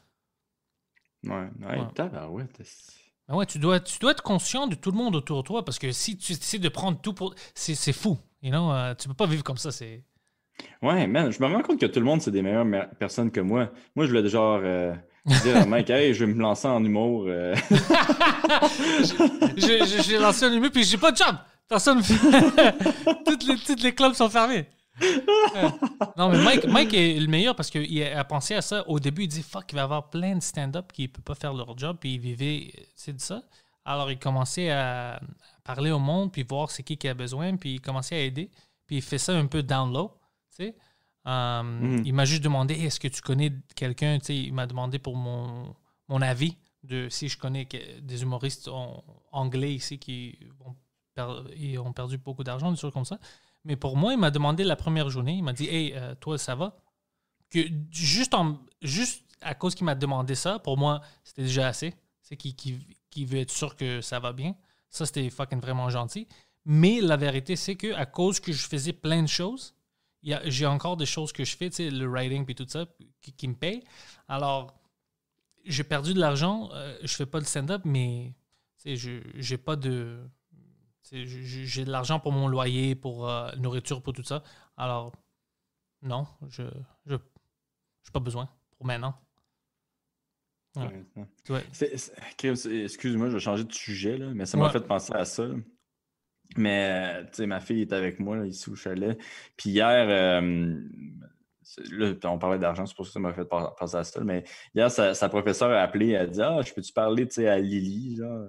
Ouais, 1.24 1.32
ouais, 1.32 1.80
Ouais. 1.80 1.88
tabarouette, 1.96 2.58
c'est- 2.64 2.94
Ben 3.28 3.36
ouais, 3.36 3.46
tu 3.46 3.60
dois, 3.60 3.80
tu 3.80 4.00
dois 4.00 4.12
être 4.12 4.24
conscient 4.24 4.68
de 4.68 4.76
tout 4.76 4.92
le 4.92 4.98
monde 4.98 5.16
autour 5.16 5.44
de 5.44 5.48
toi 5.48 5.66
parce 5.66 5.80
que 5.80 5.92
si 5.92 6.18
tu 6.18 6.34
essaies 6.34 6.60
de 6.60 6.70
prendre 6.70 7.00
tout 7.02 7.14
pour. 7.14 7.34
C'est 7.56 7.76
c'est 7.76 7.92
fou. 7.94 8.18
You 8.42 8.52
know, 8.52 8.72
euh, 8.72 8.94
tu 8.96 9.08
peux 9.08 9.14
pas 9.14 9.26
vivre 9.26 9.44
comme 9.44 9.58
ça. 9.58 9.72
C'est. 9.72 10.04
Ouais, 10.82 11.06
man, 11.08 11.32
je 11.32 11.40
me 11.42 11.48
rends 11.48 11.62
compte 11.62 11.80
que 11.80 11.86
tout 11.86 12.00
le 12.00 12.06
monde, 12.06 12.22
c'est 12.22 12.32
des 12.32 12.42
meilleures 12.42 12.66
mer- 12.66 12.90
personnes 12.98 13.30
que 13.32 13.40
moi. 13.42 13.70
Moi, 13.96 14.06
je 14.06 14.12
voulais 14.12 14.28
genre 14.30 14.60
euh, 14.64 14.94
dire 15.44 15.58
à 15.58 15.66
Mike, 15.66 15.90
hey, 15.90 16.14
je 16.14 16.24
vais 16.26 16.34
me 16.34 16.42
lancer 16.42 16.68
en 16.68 16.84
humour. 16.84 17.26
euh. 17.28 17.54
Je- 19.58 19.86
je- 19.86 20.04
J'ai 20.04 20.18
lancé 20.18 20.46
un 20.46 20.50
numéro 20.50 20.72
puis 20.72 20.84
j'ai 20.84 20.98
pas 20.98 21.12
de 21.12 21.18
job. 21.18 21.36
Personne. 21.68 22.02
toutes, 23.26 23.44
les, 23.48 23.58
toutes 23.58 23.84
les 23.84 23.94
clubs 23.94 24.14
sont 24.14 24.30
fermés. 24.30 24.68
Non, 26.18 26.30
mais 26.30 26.44
Mike, 26.44 26.66
Mike 26.66 26.94
est 26.94 27.20
le 27.20 27.28
meilleur 27.28 27.56
parce 27.56 27.70
qu'il 27.70 28.04
a 28.04 28.24
pensé 28.24 28.56
à 28.56 28.62
ça 28.62 28.88
au 28.88 29.00
début. 29.00 29.24
Il 29.24 29.28
dit 29.28 29.44
fuck, 29.44 29.66
il 29.72 29.76
va 29.76 29.82
y 29.82 29.84
avoir 29.84 30.10
plein 30.10 30.36
de 30.36 30.42
stand-up 30.42 30.92
qui 30.92 31.04
ne 31.04 31.08
peuvent 31.08 31.24
pas 31.24 31.36
faire 31.36 31.54
leur 31.54 31.78
job. 31.78 31.98
Puis 32.00 32.16
il 32.16 32.20
vivait, 32.20 32.72
c'est 32.96 33.14
de 33.14 33.22
ça. 33.22 33.42
Alors 33.86 34.12
il 34.12 34.20
commençait 34.20 34.70
à 34.72 35.20
parler 35.64 35.92
au 35.92 36.00
monde, 36.00 36.32
puis 36.32 36.44
voir 36.44 36.72
c'est 36.72 36.84
qui 36.84 36.98
qui 36.98 37.08
a 37.08 37.14
besoin, 37.14 37.56
puis 37.58 37.76
il 37.76 37.82
commençait 37.82 38.16
à 38.16 38.20
aider. 38.20 38.50
Puis 38.86 38.98
il 38.98 39.02
fait 39.02 39.18
ça 39.18 39.34
un 39.38 39.46
peu 39.46 39.64
down 39.64 39.92
low. 39.94 40.12
Tu 40.58 40.66
sais. 40.66 40.76
Euh, 41.28 41.62
Mhm. 41.64 42.04
Il 42.06 42.14
m'a 42.14 42.26
juste 42.26 42.44
demandé 42.44 42.74
est-ce 42.74 43.00
que 43.00 43.08
tu 43.10 43.22
connais 43.22 43.52
quelqu'un 43.76 44.18
Tu 44.20 44.26
sais, 44.26 44.36
Il 44.38 44.54
m'a 44.54 44.66
demandé 44.66 44.98
pour 45.00 45.16
mon, 45.16 45.76
mon 46.08 46.22
avis 46.22 46.56
de 46.84 47.10
si 47.10 47.28
je 47.28 47.38
connais 47.38 47.68
des 48.02 48.22
humoristes 48.22 48.70
en- 48.70 49.04
anglais 49.34 49.74
ici 49.74 50.00
qui 50.00 50.38
ont, 50.66 50.74
per- 51.16 51.44
ils 51.58 51.78
ont 51.80 51.92
perdu 51.92 52.18
beaucoup 52.18 52.44
d'argent, 52.46 52.72
des 52.72 52.78
choses 52.78 52.94
comme 52.94 53.04
ça. 53.06 53.20
Mais 53.68 53.76
pour 53.76 53.98
moi, 53.98 54.14
il 54.14 54.20
m'a 54.20 54.32
demandé 54.32 54.64
la 54.64 54.78
première 54.78 55.10
journée, 55.10 55.34
il 55.34 55.44
m'a 55.44 55.52
dit 55.52 55.68
Hey, 55.68 55.94
euh, 55.94 56.16
toi, 56.16 56.38
ça 56.38 56.56
va? 56.56 56.78
Que 57.50 57.60
juste, 57.92 58.34
juste 58.82 59.26
à 59.42 59.54
cause 59.56 59.76
qu'il 59.76 59.86
m'a 59.86 59.94
demandé 59.94 60.36
ça, 60.36 60.58
pour 60.58 60.78
moi, 60.78 61.02
c'était 61.26 61.44
déjà 61.44 61.68
assez. 61.68 61.94
C'est 62.22 62.38
qu'il 62.38 62.56
qui, 62.56 62.80
qui 63.10 63.26
veut 63.26 63.40
être 63.40 63.52
sûr 63.52 63.76
que 63.76 64.00
ça 64.00 64.20
va 64.20 64.32
bien. 64.32 64.56
Ça, 64.90 65.06
c'était 65.06 65.30
fucking 65.30 65.60
vraiment 65.60 65.90
gentil. 65.90 66.30
Mais 66.64 67.02
la 67.02 67.18
vérité, 67.18 67.58
c'est 67.58 67.76
que 67.76 67.94
à 67.94 68.06
cause 68.06 68.40
que 68.40 68.54
je 68.54 68.66
faisais 68.66 68.94
plein 68.94 69.22
de 69.22 69.28
choses, 69.28 69.76
j'ai 70.24 70.66
encore 70.66 70.96
des 70.96 71.06
choses 71.06 71.34
que 71.34 71.44
je 71.44 71.58
fais, 71.58 71.70
le 71.90 72.08
writing 72.08 72.46
puis 72.46 72.56
tout 72.56 72.66
ça, 72.68 72.86
qui, 73.22 73.48
me 73.50 73.54
payent. 73.54 73.84
Alors, 74.30 74.74
j'ai 75.66 75.84
perdu 75.84 76.14
de 76.14 76.20
l'argent, 76.20 76.70
euh, 76.74 76.98
je 77.04 77.14
fais 77.14 77.26
pas 77.26 77.42
de 77.42 77.46
stand-up, 77.46 77.82
mais 77.84 78.34
je 78.86 79.20
j'ai 79.36 79.58
pas 79.58 79.76
de. 79.76 80.20
J'ai 81.12 81.86
de 81.86 81.92
l'argent 81.92 82.20
pour 82.20 82.32
mon 82.32 82.48
loyer, 82.48 82.96
pour 82.96 83.30
euh, 83.30 83.52
nourriture, 83.58 84.02
pour 84.02 84.14
tout 84.14 84.24
ça. 84.24 84.44
Alors, 84.78 85.14
non, 86.02 86.28
je 86.50 86.64
je 87.06 87.16
j'ai 88.04 88.12
pas 88.12 88.20
besoin 88.20 88.50
pour 88.78 88.86
maintenant. 88.86 89.16
Ouais. 90.76 91.04
Ouais, 91.50 91.64
Excuse-moi, 92.84 93.30
je 93.30 93.34
vais 93.34 93.40
changer 93.40 93.64
de 93.64 93.74
sujet, 93.74 94.18
là, 94.18 94.28
mais 94.34 94.46
ça 94.46 94.58
m'a 94.58 94.66
Ouais. 94.68 94.72
fait 94.72 94.82
penser 94.82 95.14
à 95.16 95.26
ça. 95.26 95.48
Mais, 96.56 96.90
euh, 96.92 97.24
tu 97.26 97.30
sais, 97.34 97.46
ma 97.48 97.60
fille 97.60 97.82
est 97.82 97.94
avec 97.94 98.20
moi 98.20 98.38
là, 98.38 98.46
ici 98.46 98.70
au 98.70 98.76
chalet. 98.76 99.18
Puis 99.58 99.72
hier, 99.72 100.08
euh, 100.10 100.80
là, 101.92 102.14
on 102.26 102.38
parlait 102.38 102.60
d'argent, 102.60 102.86
c'est 102.86 102.96
pour 102.96 103.06
ça 103.06 103.10
que 103.10 103.14
ça 103.14 103.20
m'a 103.20 103.34
fait 103.34 103.46
pen- 103.46 103.70
penser 103.78 103.98
à 103.98 104.04
ça. 104.04 104.24
Mais 104.24 104.44
hier, 104.76 104.90
sa, 104.92 105.14
sa 105.14 105.30
professeure 105.30 105.72
a 105.72 105.82
appelé, 105.82 106.10
elle 106.12 106.22
a 106.22 106.28
dit 106.28 106.42
Ah, 106.42 106.62
je 106.62 106.74
peux-tu 106.74 106.94
parler 106.94 107.28
à 107.48 107.60
Lily 107.60 108.18
genre. 108.18 108.48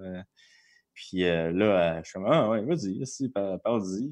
Puis 0.99 1.23
euh, 1.23 1.53
là, 1.53 1.95
euh, 1.95 2.01
je 2.03 2.09
suis 2.09 2.13
comme 2.13 2.25
Ah, 2.29 2.49
ouais, 2.49 2.61
vas-y, 2.61 3.05
si, 3.07 3.29
par- 3.29 3.59
parle-y. 3.61 4.11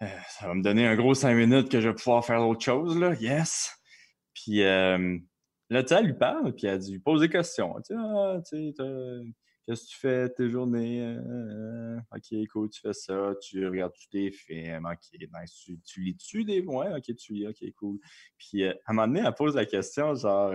Euh, 0.00 0.06
ça 0.28 0.46
va 0.46 0.54
me 0.54 0.62
donner 0.62 0.86
un 0.86 0.94
gros 0.94 1.12
cinq 1.12 1.34
minutes 1.34 1.68
que 1.68 1.80
je 1.80 1.88
vais 1.88 1.94
pouvoir 1.94 2.24
faire 2.24 2.40
autre 2.46 2.64
chose, 2.64 2.96
là. 2.96 3.14
Yes. 3.14 3.72
Puis 4.32 4.62
euh, 4.62 5.18
là, 5.70 5.82
tu 5.82 5.88
sais, 5.88 5.96
elle 5.96 6.06
lui 6.06 6.14
parle, 6.14 6.54
puis 6.54 6.68
elle 6.68 6.78
dit, 6.78 6.92
lui 6.92 7.00
pose 7.00 7.22
des 7.22 7.28
questions. 7.28 7.74
Tu 7.84 7.94
sais, 7.94 8.00
ah, 8.00 8.40
tu 8.48 8.58
sais, 8.58 8.74
qu'est-ce 9.66 9.82
que 9.82 9.88
tu 9.88 9.98
fais 9.98 10.28
tes 10.28 10.48
journées? 10.48 11.16
Ok, 12.14 12.46
cool, 12.52 12.70
tu 12.70 12.80
fais 12.80 12.92
ça, 12.92 13.32
tu 13.42 13.66
regardes-tu 13.66 14.06
des 14.12 14.30
films, 14.30 14.86
ok, 14.86 15.18
nice, 15.20 15.52
tu, 15.64 15.80
tu 15.84 16.00
lis-tu 16.00 16.44
des. 16.44 16.60
Ouais, 16.60 16.94
ok, 16.94 17.16
tu 17.16 17.32
lis, 17.32 17.48
ok, 17.48 17.72
cool. 17.76 17.98
Puis 18.38 18.64
à 18.64 18.74
un 18.86 18.92
moment 18.92 19.08
donné, 19.08 19.26
elle 19.26 19.34
pose 19.34 19.56
la 19.56 19.66
question, 19.66 20.14
genre, 20.14 20.54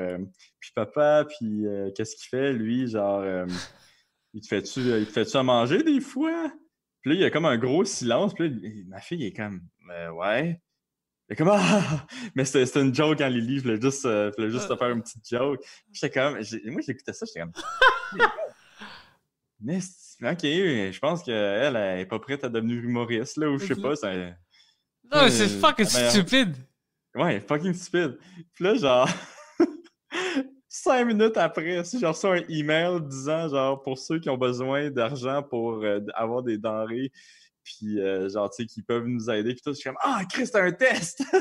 puis 0.58 0.72
papa, 0.74 1.26
puis 1.28 1.66
qu'est-ce 1.96 2.16
qu'il 2.16 2.30
fait, 2.30 2.54
lui, 2.54 2.88
genre, 2.88 3.46
il 4.34 4.42
te 4.42 4.48
fait-tu 4.48 4.82
te 4.82 5.06
fait-tu 5.06 5.38
à 5.38 5.44
manger 5.44 5.84
des 5.84 6.02
fois? 6.02 6.52
Puis 7.02 7.12
là, 7.12 7.16
il 7.16 7.22
y 7.22 7.26
a 7.26 7.30
comme 7.32 7.46
un 7.46 7.58
gros 7.58 7.84
silence, 7.86 8.34
puis 8.34 8.50
là, 8.50 8.56
ma 8.88 9.00
fille 9.02 9.26
est 9.26 9.34
comme, 9.34 9.62
Euh, 9.92 10.10
ouais. 10.12 10.60
Elle 11.28 11.34
est 11.34 11.36
comme, 11.38 11.50
ah! 11.52 12.06
Mais 12.36 12.46
c'était 12.46 12.82
une 12.82 12.94
joke 12.94 13.22
en 13.22 13.28
Lily, 13.28 13.58
je 13.60 13.64
voulais 13.64 13.82
juste, 13.82 14.06
euh, 14.06 14.32
je 14.32 14.42
voulais 14.42 14.52
juste 14.54 14.68
te 14.70 14.76
faire 14.76 14.90
une 14.90 15.02
petite 15.02 15.28
joke. 15.30 15.62
J'étais 15.92 16.10
comme, 16.20 16.34
moi 16.66 16.82
j'écoutais 16.86 17.14
ça, 17.14 17.26
j'étais 17.26 17.40
comme, 17.42 17.52
mais 19.60 19.78
ok, 19.78 20.42
je 20.44 21.00
pense 21.00 21.24
qu'elle 21.24 21.76
elle 21.76 22.00
est 22.02 22.06
pas 22.06 22.20
prête 22.20 22.44
à 22.44 22.50
devenir 22.50 22.84
humoriste, 22.84 23.38
là, 23.38 23.50
ou 23.50 23.58
je 23.58 23.66
sais 23.68 23.82
pas, 23.82 23.96
c'est. 23.96 24.30
Non, 25.12 25.24
mais 25.24 25.30
c'est 25.32 25.44
Euh, 25.44 25.60
fucking 25.60 25.86
stupide. 25.86 26.56
Ouais, 27.16 27.40
fucking 27.40 27.74
stupide. 27.74 28.18
Puis 28.54 28.64
là, 28.64 28.76
genre, 28.76 29.10
cinq 30.76 31.06
minutes 31.06 31.38
après, 31.38 31.84
si 31.86 32.00
j'ai 32.00 32.06
reçu 32.08 32.26
un 32.26 32.44
email 32.50 33.00
disant, 33.02 33.48
genre, 33.48 33.82
pour 33.84 33.98
ceux 34.00 34.20
qui 34.20 34.30
ont 34.30 34.38
besoin 34.38 34.90
d'argent 34.90 35.44
pour 35.44 35.84
euh, 35.84 36.00
avoir 36.16 36.42
des 36.42 36.58
denrées, 36.58 37.12
puis 37.64 38.00
euh, 38.00 38.28
genre, 38.30 38.50
tu 38.50 38.64
sais, 38.64 38.66
qui 38.66 38.82
peuvent 38.82 39.06
nous 39.06 39.30
aider, 39.30 39.54
puis 39.54 39.62
tout, 39.64 39.70
je 39.72 39.76
suis 39.76 39.84
comme, 39.90 39.98
ah, 40.02 40.24
Chris, 40.30 40.48
c'est 40.48 40.60
un 40.60 40.72
test! 40.72 41.24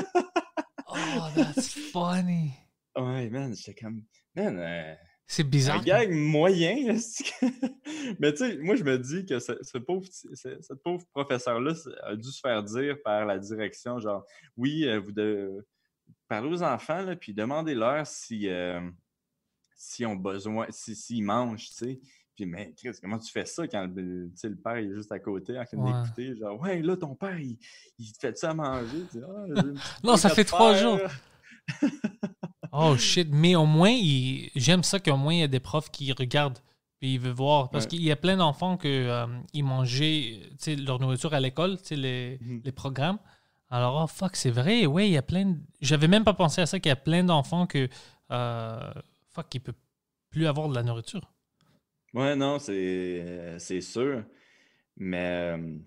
Oh, 0.95 1.27
that's 1.35 1.69
funny. 1.91 2.51
ouais, 2.95 3.27
man, 3.31 3.55
j'étais 3.55 3.73
comme, 3.81 4.03
man, 4.35 4.59
euh, 4.59 4.93
C'est 5.25 5.41
un 5.43 5.49
bizarre. 5.49 5.83
gag 5.83 6.11
moyen, 6.11 6.75
mais 8.19 8.31
tu 8.33 8.37
sais, 8.37 8.57
moi, 8.57 8.75
je 8.75 8.83
me 8.83 8.99
dis 8.99 9.25
que 9.25 9.39
ce, 9.39 9.53
ce 9.63 9.79
pauvre, 9.79 10.05
ce- 10.11 10.35
cette 10.61 10.83
pauvre 10.83 11.03
professeur-là 11.11 11.73
a 12.03 12.15
dû 12.15 12.29
se 12.31 12.39
faire 12.41 12.61
dire 12.61 12.97
par 13.03 13.25
la 13.25 13.39
direction, 13.39 13.99
genre, 13.99 14.23
oui, 14.55 14.85
euh, 14.85 14.99
vous 14.99 15.11
devez 15.13 15.49
parler 16.27 16.49
aux 16.49 16.61
enfants, 16.61 17.01
là, 17.01 17.15
puis 17.15 17.33
demandez-leur 17.33 18.05
si, 18.05 18.47
euh, 18.47 18.79
s'ils 19.85 20.05
ont 20.07 20.15
besoin, 20.15 20.65
si- 20.69 20.95
s'ils 20.95 21.23
mangent, 21.23 21.69
tu 21.69 21.73
sais. 21.75 21.99
Puis, 22.35 22.45
mais 22.47 22.73
Chris, 22.75 22.89
comment 23.01 23.19
tu 23.19 23.31
fais 23.31 23.45
ça 23.45 23.67
quand 23.67 23.85
le, 23.95 24.31
le 24.43 24.55
père 24.55 24.77
est 24.77 24.91
juste 24.91 25.11
à 25.11 25.19
côté 25.19 25.57
en 25.59 25.65
train 25.65 25.77
Ouais. 25.77 25.91
d'écouter? 26.01 26.35
Genre, 26.39 26.59
ouais, 26.59 26.81
là, 26.81 26.97
ton 26.97 27.13
père, 27.13 27.37
il, 27.39 27.57
il 27.99 28.11
te 28.11 28.17
fait 28.19 28.35
ça 28.37 28.49
à 28.51 28.53
manger? 28.55 29.03
Dis, 29.11 29.19
Ah, 29.23 29.61
Non, 30.03 30.17
ça 30.17 30.29
fait 30.29 30.43
trois 30.45 30.73
jours. 30.75 30.99
Oh 32.71 32.97
shit, 32.97 33.27
mais 33.31 33.55
au 33.55 33.65
moins, 33.67 33.91
il- 33.91 34.49
j'aime 34.55 34.81
ça 34.83 34.99
qu'au 34.99 35.15
moins 35.15 35.33
il 35.33 35.39
y 35.41 35.43
a 35.43 35.47
des 35.47 35.59
profs 35.59 35.91
qui 35.91 36.11
regardent 36.11 36.57
puis 36.99 37.13
ils 37.15 37.19
veulent 37.19 37.33
voir. 37.33 37.69
Parce 37.69 37.83
Ouais. 37.85 37.89
qu'il 37.89 38.01
y 38.03 38.11
a 38.11 38.15
plein 38.15 38.35
d'enfants 38.37 38.77
que 38.77 38.87
euh, 38.87 39.27
ils 39.53 39.63
mangeaient 39.63 40.39
leur 40.79 40.99
nourriture 40.99 41.33
à 41.35 41.39
l'école, 41.39 41.77
tu 41.77 41.89
sais, 41.89 41.95
les, 41.95 42.39
Mhm. 42.41 42.61
les 42.63 42.71
programmes. 42.71 43.19
Alors, 43.69 44.01
oh 44.03 44.07
fuck, 44.07 44.35
c'est 44.35 44.49
vrai, 44.49 44.85
ouais, 44.87 45.07
il 45.07 45.11
y 45.13 45.17
a 45.17 45.21
plein. 45.21 45.45
de- 45.45 45.59
J'avais 45.81 46.07
même 46.07 46.23
pas 46.23 46.33
pensé 46.33 46.61
à 46.61 46.65
ça 46.65 46.79
qu'il 46.79 46.89
y 46.89 46.93
a 46.93 46.95
plein 46.95 47.23
d'enfants 47.23 47.67
que 47.67 47.87
euh, 48.31 48.91
fuck, 49.33 49.53
ils 49.55 49.59
peuvent 49.61 49.75
plus 50.29 50.47
avoir 50.47 50.69
de 50.69 50.75
la 50.75 50.83
nourriture. 50.83 51.33
Ouais, 52.13 52.35
non, 52.35 52.59
c'est 52.59 52.73
euh, 53.21 53.59
c'est 53.59 53.81
sûr. 53.81 54.23
Mais, 54.97 55.55
euh, 55.57 55.77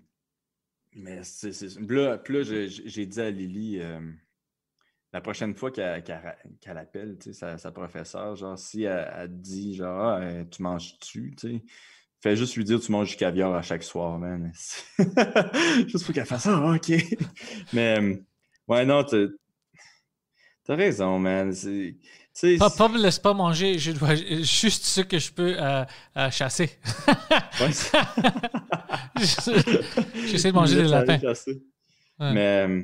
mais 0.95 1.23
c'est. 1.23 1.53
c'est- 1.53 1.79
là, 1.89 2.19
j'ai 2.27 3.05
dit 3.05 3.21
à 3.21 3.29
Lily, 3.31 3.79
euh, 3.79 3.99
la 5.13 5.21
prochaine 5.21 5.55
fois 5.55 5.71
qu'elle 5.71 6.77
appelle 6.77 7.17
sa, 7.31 7.57
sa 7.57 7.71
professeure, 7.71 8.35
genre, 8.35 8.57
si 8.59 8.83
elle, 8.83 9.29
dit, 9.41 9.75
genre, 9.75 9.99
Ah, 10.19 10.43
tu 10.45 10.61
manges-tu, 10.61 11.33
tu 11.37 11.47
sais, 11.59 11.63
fais 12.21 12.35
juste 12.35 12.55
lui 12.55 12.63
dire, 12.65 12.79
tu 12.79 12.91
manges 12.91 13.11
du 13.11 13.15
caviar 13.17 13.53
à 13.55 13.61
chaque 13.61 13.83
soir, 13.83 14.19
man. 14.19 14.51
juste 15.87 16.05
pour 16.05 16.13
qu'elle 16.13 16.25
fasse 16.25 16.43
ça, 16.43 16.57
ah, 16.57 16.75
ok. 16.75 16.91
Mais, 17.73 18.19
ouais, 18.67 18.85
non, 18.85 19.03
t'as 19.03 20.75
raison, 20.75 21.19
man. 21.19 21.51
Sais, 22.37 22.57
Papa 22.57 22.87
me 22.87 22.99
laisse 22.99 23.17
pas 23.17 23.33
manger, 23.33 23.79
je 23.79 23.91
dois 23.93 24.13
juste 24.43 24.85
ce 24.85 25.01
que 25.01 25.17
je 25.17 25.33
peux 25.33 25.55
euh, 25.59 25.83
euh, 26.17 26.29
chasser. 26.29 26.69
J'essaie 29.17 30.51
de 30.51 30.53
manger 30.53 30.83
des 30.83 30.87
lapins. 30.87 31.17
Ouais. 31.17 32.33
Mais, 32.33 32.67
euh, 32.67 32.83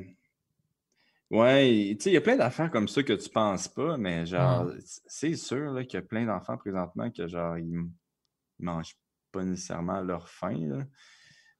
ouais, 1.30 1.94
tu 1.96 2.02
sais, 2.02 2.10
il 2.10 2.14
y 2.14 2.16
a 2.16 2.20
plein 2.20 2.34
d'affaires 2.34 2.68
comme 2.68 2.88
ça 2.88 3.04
que 3.04 3.12
tu 3.12 3.28
penses 3.28 3.68
pas, 3.68 3.96
mais 3.96 4.26
genre, 4.26 4.72
c'est 5.06 5.36
sûr 5.36 5.72
qu'il 5.86 6.00
y 6.00 6.02
a 6.02 6.02
plein 6.02 6.26
d'enfants 6.26 6.56
présentement 6.56 7.08
que, 7.12 7.28
genre, 7.28 7.56
ils, 7.56 7.84
mangent 8.58 8.96
pas 9.30 9.44
nécessairement 9.44 10.00
leur 10.00 10.28
faim, 10.28 10.66
là. 10.66 10.82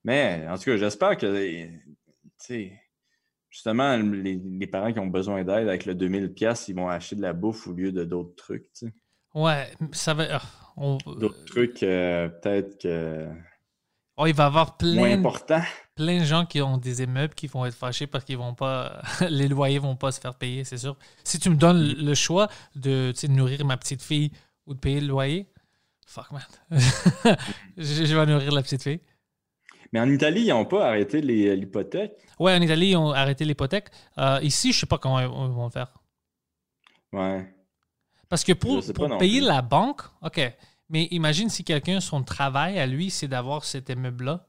Mais, 0.03 0.45
en 0.49 0.59
tout 0.59 0.65
cas, 0.65 0.77
j'espère 0.79 1.17
que, 1.17 1.67
tu 1.69 1.81
sais, 2.39 2.73
justement, 3.55 3.97
les, 3.97 4.35
les 4.35 4.67
parents 4.67 4.93
qui 4.93 4.99
ont 4.99 5.07
besoin 5.07 5.45
d'aide 5.45 5.69
avec 5.69 5.87
le 5.87 5.95
2000$, 5.95 6.35
piastres, 6.35 6.69
ils 6.71 6.75
vont 6.75 6.89
acheter 6.89 7.15
de 7.15 7.23
la 7.23 7.33
bouffe 7.33 7.69
au 7.69 7.73
lieu 7.73 7.93
de 7.93 8.03
d'autres 8.05 8.35
trucs, 8.35 8.65
tu 8.73 8.87
sais. 8.87 8.95
Ouais, 9.33 9.73
ça 9.93 10.13
va. 10.13 10.27
ah, 10.33 10.43
on- 10.77 10.99
D'autres 11.07 11.45
trucs, 11.45 11.85
euh, 11.85 12.29
peut-être 12.29 12.83
que 12.83 13.29
oh, 14.17 14.27
il 14.27 14.35
va 14.35 14.43
y 14.43 14.47
avoir 14.47 14.77
plein, 14.77 15.13
importants. 15.13 15.63
plein 15.95 16.19
de 16.19 16.25
gens 16.25 16.47
qui 16.47 16.61
ont 16.63 16.79
des 16.79 17.05
immeubles 17.05 17.35
qui 17.35 17.47
vont 17.47 17.65
être 17.65 17.77
fâchés 17.77 18.09
parce 18.09 18.25
qu'ils 18.25 18.39
vont 18.39 18.55
pas. 18.55 19.01
les 19.31 19.47
loyers 19.47 19.79
vont 19.79 19.97
pas 19.97 20.11
se 20.11 20.21
faire 20.21 20.35
payer, 20.35 20.65
c'est 20.65 20.79
sûr. 20.79 20.97
Si 21.23 21.39
tu 21.39 21.49
me 21.49 21.55
donnes 21.57 21.81
le 21.81 22.15
choix 22.15 22.49
de, 22.75 23.13
nourrir 23.29 23.65
ma 23.65 23.77
petite 23.77 24.03
fille 24.03 24.33
ou 24.67 24.75
de 24.75 24.81
payer 24.81 25.01
le 25.01 25.07
loyer, 25.07 25.47
fuck 26.09 26.33
man. 26.33 26.43
je, 27.77 28.05
je 28.05 28.17
vais 28.17 28.27
nourrir 28.27 28.51
la 28.51 28.63
petite 28.63 28.83
fille. 28.83 29.01
Mais 29.95 30.01
en 30.01 30.11
Italie, 30.11 30.41
ils 30.43 30.49
n'ont 30.49 30.65
pas 30.65 30.89
arrêté 30.89 31.21
les- 31.21 31.55
l'hypothèque? 31.55 32.15
Ouais, 32.41 32.53
en 32.53 32.61
Italie, 32.61 32.89
ils 32.91 32.97
ont 32.97 33.13
arrêté 33.13 33.45
l'hypothèque. 33.45 33.91
Euh, 34.19 34.41
ici, 34.43 34.73
je 34.73 34.81
sais 34.81 34.87
pas 34.87 34.99
comment 34.99 35.21
ils 35.21 35.29
vont 35.29 35.67
le 35.67 35.71
faire. 35.71 35.95
Ouais. 37.13 37.49
Parce 38.29 38.43
que 38.43 38.55
pour, 38.55 38.83
payer 39.19 39.39
plus. 39.39 39.47
la 39.47 39.63
banque, 39.63 40.03
OK. 40.21 40.41
Mais 40.89 41.05
imagine 41.13 41.49
si 41.49 41.63
quelqu'un, 41.63 42.01
son 42.01 42.25
travail 42.25 42.81
à 42.81 42.87
lui, 42.87 43.09
c'est 43.09 43.29
d'avoir 43.29 43.65
cet 43.65 43.89
immeuble-là. 43.89 44.49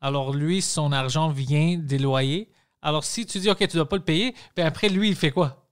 Alors 0.00 0.32
lui, 0.32 0.62
son 0.62 0.92
argent 0.92 1.30
vient 1.30 1.76
des 1.76 1.98
loyers. 1.98 2.48
Alors 2.80 3.02
si 3.02 3.26
tu 3.26 3.40
dis, 3.40 3.50
OK, 3.50 3.58
tu 3.66 3.76
dois 3.76 3.88
pas 3.88 3.96
le 3.96 4.04
payer, 4.04 4.36
puis 4.54 4.64
après, 4.64 4.88
lui, 4.88 5.08
il 5.08 5.16
fait 5.16 5.32
quoi? 5.32 5.68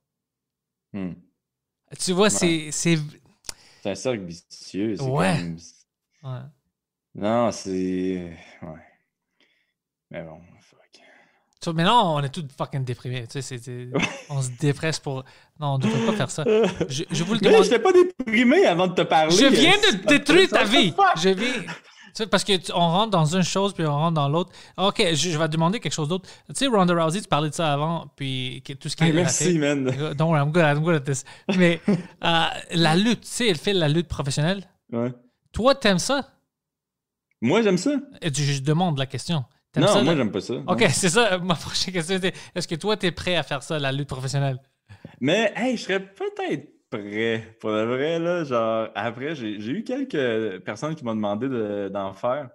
Hmm. 0.93 1.13
Tu 2.01 2.11
vois, 2.13 2.31
c'est... 2.31 2.73
c'est- 2.73 2.99
C'est 3.81 3.91
un 3.91 3.95
cercle 3.95 4.25
vicieux. 4.25 5.01
Ouais. 5.03 5.37
Non, 7.15 7.53
c'est. 7.53 8.37
Ouais. 8.61 8.88
Mais 10.11 10.23
bon, 10.23 10.41
fuck. 10.61 10.79
Tu 11.61 11.65
vois, 11.65 11.73
maintenant, 11.75 12.17
on 12.17 12.23
est 12.23 12.29
tous 12.29 12.45
fucking 12.57 12.85
déprimés. 12.85 13.27
Tu 13.27 13.43
sais, 13.43 13.59
on 14.31 14.41
se 14.41 14.51
dépresse 14.61 14.99
pour... 15.01 15.25
Non, 15.61 15.75
on 15.75 15.79
ne 15.79 15.83
devrait 15.83 16.07
pas 16.07 16.13
faire 16.17 16.31
ça. 16.31 16.45
Je, 16.89 17.03
je 17.11 17.25
vous 17.25 17.35
le 17.35 17.41
Mais 17.43 17.49
demande. 17.51 17.65
je 17.65 17.71
t'ai 17.71 17.79
pas 17.81 17.93
déprimé 17.93 18.65
avant 18.67 18.87
de 18.87 18.95
te 18.95 19.03
parler. 19.03 19.35
Je 19.35 19.47
viens 19.47 19.77
de 19.77 20.07
détruire 20.07 20.49
ta 20.49 20.65
vie. 20.65 20.95
Je 21.17 21.29
viens. 21.31 21.53
Tu 22.15 22.25
sais, 22.25 22.27
parce 22.27 22.43
que 22.45 22.57
tu- 22.57 22.73
on 22.73 22.79
rentre 22.79 23.11
dans 23.11 23.27
une 23.37 23.43
chose 23.43 23.75
puis 23.75 23.85
on 23.85 23.93
rentre 23.93 24.15
dans 24.15 24.29
l'autre. 24.29 24.51
Ok, 24.77 25.03
je, 25.11 25.15
je 25.31 25.37
vais 25.39 25.47
te 25.47 25.53
demander 25.53 25.79
quelque 25.79 25.93
chose 25.93 26.09
d'autre. 26.09 26.29
Tu 26.49 26.55
sais, 26.55 26.67
Ronda 26.69 26.95
Rousey, 27.05 27.21
tu 27.21 27.29
parlais 27.29 27.51
de 27.51 27.55
ça 27.55 27.73
avant, 27.73 28.07
puis 28.17 28.63
tout 28.81 28.89
ce 28.89 28.97
qui 28.97 29.05
Hey, 29.05 29.11
est 29.11 29.15
merci, 29.15 29.59
man. 29.59 29.85
Don't 30.17 30.29
worry, 30.31 30.41
I'm 30.41 30.51
good, 30.53 30.63
I'm 30.65 30.81
good 30.83 30.95
at 30.95 31.01
this. 31.01 31.25
Mais 31.57 31.81
euh, 31.89 32.45
la 32.73 32.97
lutte, 32.97 33.21
tu 33.23 33.29
sais, 33.29 33.49
elle 33.49 33.59
fait 33.59 33.73
la 33.75 33.89
lutte 33.89 34.09
professionnelle. 34.09 34.65
Ouais. 34.93 35.13
Toi, 35.53 35.75
t'aimes 35.75 35.99
ça? 35.99 36.27
Moi, 37.41 37.63
j'aime 37.63 37.79
ça. 37.79 37.93
Et 38.23 38.33
je, 38.33 38.43
je 38.43 38.63
demande 38.63 38.99
la 38.99 39.07
question. 39.07 39.45
Non, 39.81 39.87
ça, 39.89 40.03
moi, 40.03 40.17
j'aime 40.17 40.31
pas 40.31 40.41
ça. 40.41 40.55
Ok, 40.67 40.85
c'est 40.91 41.09
ça. 41.09 41.39
Ma 41.43 41.55
prochaine 41.55 41.95
question 41.95 42.17
était 42.17 42.33
est-ce 42.55 42.69
que 42.69 42.75
toi, 42.75 42.97
t'es 42.97 43.13
prêt 43.13 43.37
à 43.37 43.43
faire 43.43 43.63
ça, 43.63 43.79
la 43.79 43.93
lutte 43.93 44.09
professionnelle? 44.09 44.59
Mais, 45.21 45.53
hey, 45.57 45.77
je 45.77 45.83
serais 45.83 46.01
peut-être 46.01 46.69
prêt. 46.91 47.57
Pour 47.61 47.71
le 47.71 47.85
vrai, 47.85 48.19
là, 48.19 48.45
genre, 48.45 48.89
après, 48.95 49.35
j'ai 49.35 49.57
eu 49.57 49.85
quelques 49.85 50.63
personnes 50.65 50.95
qui 50.95 51.05
m'ont 51.05 51.15
demandé 51.15 51.49
de- 51.49 51.89
d'en 51.93 52.13
faire. 52.15 52.49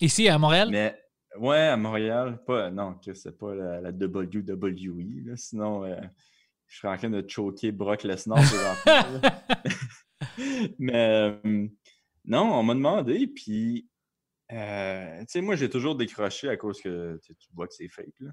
Ici, 0.00 0.28
à 0.28 0.38
Montréal? 0.38 0.68
Mais, 0.70 0.98
ouais, 1.38 1.58
à 1.68 1.76
Montréal, 1.76 2.38
pas, 2.44 2.70
non, 2.70 2.94
que 2.94 3.14
c'est 3.14 3.38
pas 3.38 3.54
la, 3.54 3.80
la 3.80 3.90
WWE, 3.90 5.26
là, 5.26 5.36
sinon, 5.36 5.84
euh, 5.84 5.96
je 6.66 6.78
serais 6.78 6.92
en 6.92 6.96
train 6.96 7.10
de 7.10 7.24
choquer 7.28 7.70
Brock 7.70 8.02
Lesnar. 8.02 8.38
Mais, 10.78 10.94
euh, 10.94 11.68
non, 12.24 12.54
on 12.54 12.62
m'a 12.62 12.74
demandé, 12.74 13.26
puis, 13.28 13.86
euh, 14.54 15.20
tu 15.20 15.26
sais, 15.28 15.40
moi, 15.40 15.56
j'ai 15.56 15.68
toujours 15.68 15.96
décroché 15.96 16.48
à 16.48 16.56
cause 16.56 16.80
que 16.80 17.20
tu 17.26 17.34
vois 17.54 17.66
que 17.68 17.74
c'est 17.74 17.88
fake, 17.88 18.14
là. 18.20 18.30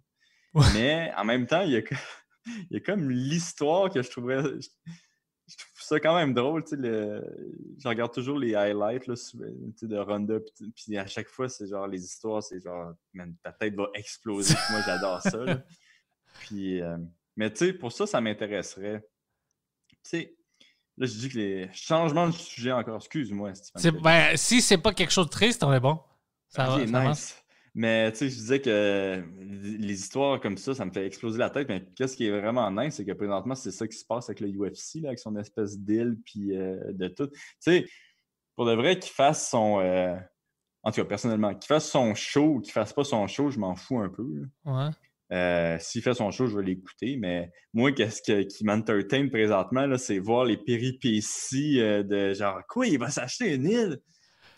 Ouais. 0.53 0.65
Mais, 0.73 1.11
en 1.17 1.23
même 1.25 1.47
temps, 1.47 1.61
il 1.61 1.71
y 1.71 1.77
a, 1.77 1.81
il 2.45 2.67
y 2.71 2.75
a 2.77 2.79
comme 2.79 3.09
l'histoire 3.09 3.89
que 3.89 4.01
je 4.01 4.09
trouverais... 4.09 4.41
Je, 4.43 4.67
je 5.47 5.57
trouve 5.57 5.81
ça 5.81 5.99
quand 5.99 6.15
même 6.15 6.33
drôle, 6.33 6.63
tu 6.63 6.71
sais, 6.71 6.75
le- 6.77 7.53
je 7.77 7.87
regarde 7.87 8.13
toujours 8.13 8.37
les 8.39 8.55
highlights, 8.55 9.07
là, 9.07 9.15
souvent, 9.17 9.45
tu 9.45 9.79
sais, 9.79 9.87
de 9.87 9.97
Ronda, 9.97 10.39
puis, 10.39 10.71
puis 10.71 10.97
à 10.97 11.05
chaque 11.07 11.27
fois, 11.27 11.49
c'est 11.49 11.67
genre, 11.67 11.87
les 11.87 12.03
histoires, 12.03 12.41
c'est 12.41 12.61
genre, 12.61 12.93
man, 13.13 13.35
ta 13.43 13.51
tête 13.51 13.75
va 13.75 13.89
exploser, 13.93 14.55
moi, 14.69 14.79
j'adore 14.85 15.21
ça, 15.21 15.37
là. 15.37 15.61
Puis, 16.39 16.81
euh, 16.81 16.97
mais 17.35 17.51
tu 17.51 17.57
sais, 17.65 17.73
pour 17.73 17.91
ça, 17.91 18.07
ça 18.07 18.21
m'intéresserait. 18.21 19.01
Tu 19.89 19.97
sais, 20.03 20.35
là, 20.97 21.05
je 21.05 21.13
dis 21.13 21.29
que 21.29 21.37
les 21.37 21.69
changements 21.73 22.27
de 22.27 22.33
sujet 22.33 22.71
encore, 22.71 22.95
excuse-moi. 22.97 23.51
C'est- 23.53 23.91
ben, 23.91 24.35
si 24.37 24.61
c'est 24.61 24.77
pas 24.77 24.93
quelque 24.93 25.11
chose 25.11 25.25
de 25.25 25.31
triste, 25.31 25.63
on 25.63 25.73
est 25.73 25.79
bon. 25.81 25.99
Ça 26.51 26.67
va, 26.67 26.85
ça 26.85 26.91
va. 26.91 27.09
nice. 27.09 27.37
Mais 27.73 28.11
tu 28.11 28.17
sais, 28.17 28.29
je 28.29 28.35
disais 28.35 28.59
que 28.61 29.23
les 29.39 29.93
histoires 29.93 30.41
comme 30.41 30.57
ça, 30.57 30.75
ça 30.75 30.83
me 30.83 30.91
fait 30.91 31.05
exploser 31.07 31.39
la 31.39 31.49
tête. 31.49 31.69
Mais 31.69 31.85
qu'est-ce 31.95 32.17
qui 32.17 32.27
est 32.27 32.39
vraiment 32.41 32.69
nice, 32.69 32.95
c'est 32.95 33.05
que 33.05 33.13
présentement, 33.13 33.55
c'est 33.55 33.71
ça 33.71 33.87
qui 33.87 33.97
se 33.97 34.05
passe 34.05 34.29
avec 34.29 34.41
le 34.41 34.49
UFC, 34.49 34.99
là, 35.01 35.09
avec 35.09 35.19
son 35.19 35.37
espèce 35.37 35.79
d'île, 35.79 36.17
puis 36.25 36.55
euh, 36.57 36.77
de 36.91 37.07
tout. 37.07 37.27
Tu 37.27 37.37
sais, 37.59 37.85
pour 38.57 38.65
de 38.65 38.73
vrai, 38.73 38.99
qu'il 38.99 39.13
fasse 39.13 39.49
son. 39.49 39.79
euh, 39.79 40.15
en 40.83 40.91
tout 40.91 40.99
cas, 41.01 41.05
personnellement, 41.05 41.53
qu'il 41.55 41.67
fasse 41.67 41.89
son 41.89 42.13
show 42.13 42.55
ou 42.55 42.59
qu'il 42.59 42.73
fasse 42.73 42.91
pas 42.91 43.05
son 43.05 43.25
show, 43.27 43.49
je 43.51 43.57
m'en 43.59 43.75
fous 43.75 43.99
un 43.99 44.09
peu. 44.09 44.27
Ouais. 44.65 44.89
Euh, 45.31 45.77
S'il 45.79 46.01
fait 46.01 46.13
son 46.15 46.29
show, 46.31 46.47
je 46.47 46.57
vais 46.57 46.63
l'écouter. 46.63 47.15
Mais 47.15 47.51
moi, 47.73 47.93
qu'est-ce 47.93 48.21
que- 48.21 48.41
qui 48.41 48.65
m'entertain 48.65 49.29
présentement, 49.29 49.87
c'est 49.97 50.19
voir 50.19 50.43
les 50.43 50.57
péripéties 50.57 51.77
de 51.77 52.33
genre, 52.33 52.59
quoi, 52.67 52.85
il 52.87 52.99
va 52.99 53.09
s'acheter 53.09 53.53
une 53.55 53.65
île? 53.65 54.01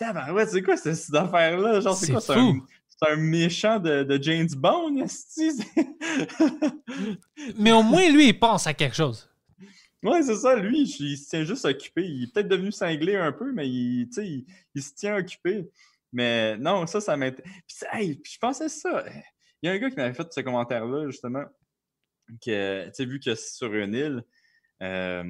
Tabarouette, 0.05 0.49
c'est 0.49 0.61
quoi 0.61 0.77
cette, 0.77 0.95
cette 0.95 1.15
affaire-là? 1.15 1.79
Genre, 1.79 1.95
c'est 1.95 2.11
quoi? 2.11 2.21
C'est 2.21 2.33
un, 3.09 3.15
méchant 3.15 3.79
de, 3.79 4.03
de 4.03 4.21
James 4.21 4.49
Bond? 4.55 4.95
Mais 7.57 7.71
au 7.71 7.83
moins, 7.83 8.09
lui, 8.11 8.29
il 8.29 8.39
pense 8.39 8.67
à 8.67 8.73
quelque 8.73 8.95
chose. 8.95 9.29
ouais, 10.03 10.21
c'est 10.23 10.35
ça, 10.35 10.55
lui, 10.55 10.81
il 10.83 11.17
se 11.17 11.29
tient 11.29 11.43
juste 11.43 11.65
occupé. 11.65 12.05
Il 12.05 12.23
est 12.23 12.33
peut-être 12.33 12.47
devenu 12.47 12.71
cinglé 12.71 13.15
un 13.15 13.31
peu, 13.31 13.51
mais 13.51 13.67
il, 13.67 14.09
il, 14.17 14.45
il 14.75 14.83
se 14.83 14.93
tient 14.93 15.17
occupé. 15.17 15.69
Mais 16.11 16.57
non, 16.57 16.85
ça, 16.85 17.01
ça 17.01 17.17
m'intéresse. 17.17 17.51
Puis, 17.67 17.77
ça- 17.77 17.87
hey, 17.93 18.15
puis 18.15 18.33
je 18.33 18.39
pensais 18.39 18.69
ça. 18.69 19.03
Il 19.61 19.67
y 19.67 19.69
a 19.69 19.73
un 19.73 19.77
gars 19.79 19.89
qui 19.89 19.95
m'avait 19.97 20.13
fait 20.13 20.31
ce 20.31 20.41
commentaire-là, 20.41 21.09
justement, 21.09 21.45
que, 22.45 22.85
tu 22.85 22.91
sais, 22.93 23.05
vu 23.05 23.19
que 23.19 23.33
c'est 23.35 23.55
sur 23.55 23.73
une 23.73 23.93
île, 23.95 24.23
euh, 24.81 25.23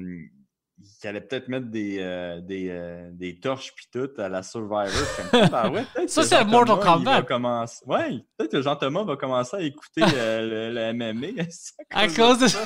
il 1.02 1.08
allait 1.08 1.20
peut-être 1.20 1.48
mettre 1.48 1.66
des, 1.66 1.98
euh, 2.00 2.40
des, 2.40 2.68
euh, 2.70 3.08
des 3.12 3.38
torches 3.38 3.72
puis 3.74 3.86
tout 3.92 4.08
à 4.18 4.28
la 4.28 4.42
Survivor. 4.42 4.88
Comme, 5.30 5.48
Ah, 5.52 5.70
ouais, 5.70 5.84
peut-être 5.94 6.10
Ça, 6.10 6.22
c'est 6.24 6.44
Mortal 6.44 6.78
Kombat. 6.80 7.22
commencer- 7.22 7.84
Ouais, 7.86 8.24
peut-être 8.36 8.52
que 8.52 8.62
Jean-Thomas 8.62 9.04
va 9.04 9.16
commencer 9.16 9.56
à 9.56 9.60
écouter 9.60 10.02
euh, 10.02 10.70
le, 10.72 10.74
le 10.74 10.92
MMA. 10.92 11.42
À 11.90 12.08
cause 12.08 12.38
de 12.40 12.48
ça. 12.48 12.64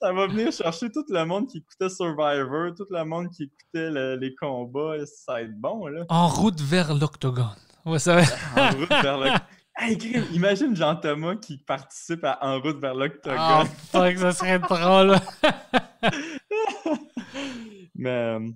Ça 0.00 0.12
va 0.12 0.26
venir 0.26 0.52
chercher 0.52 0.90
tout 0.90 1.04
le 1.08 1.24
monde 1.24 1.48
qui 1.48 1.58
écoutait 1.58 1.88
Survivor, 1.88 2.72
tout 2.76 2.86
le 2.90 3.04
monde 3.04 3.28
qui 3.30 3.44
écoutait 3.44 3.90
le- 3.90 4.16
les 4.16 4.34
combats. 4.34 5.04
Ça 5.06 5.32
va 5.34 5.42
être 5.42 5.58
bon, 5.58 5.86
là. 5.86 6.04
En 6.08 6.28
route 6.28 6.60
vers 6.60 6.94
l'octogone. 6.94 7.56
Ouais, 7.84 7.98
ça 7.98 8.16
va. 8.16 8.22
En 8.56 8.70
route 8.76 8.88
vers. 8.90 9.46
Hey, 9.80 9.96
crime, 9.96 10.24
imagine 10.32 10.74
Jean-Thomas 10.74 11.36
qui 11.36 11.56
participe 11.58 12.24
à 12.24 12.36
En 12.44 12.58
route 12.60 12.80
vers 12.80 12.94
l'octogone. 12.94 13.38
Ah, 13.38 13.62
fuck, 13.92 14.18
ça 14.18 14.32
serait 14.32 14.58
drôle. 14.58 15.14
Mais... 17.94 18.08
euh, 18.10 18.50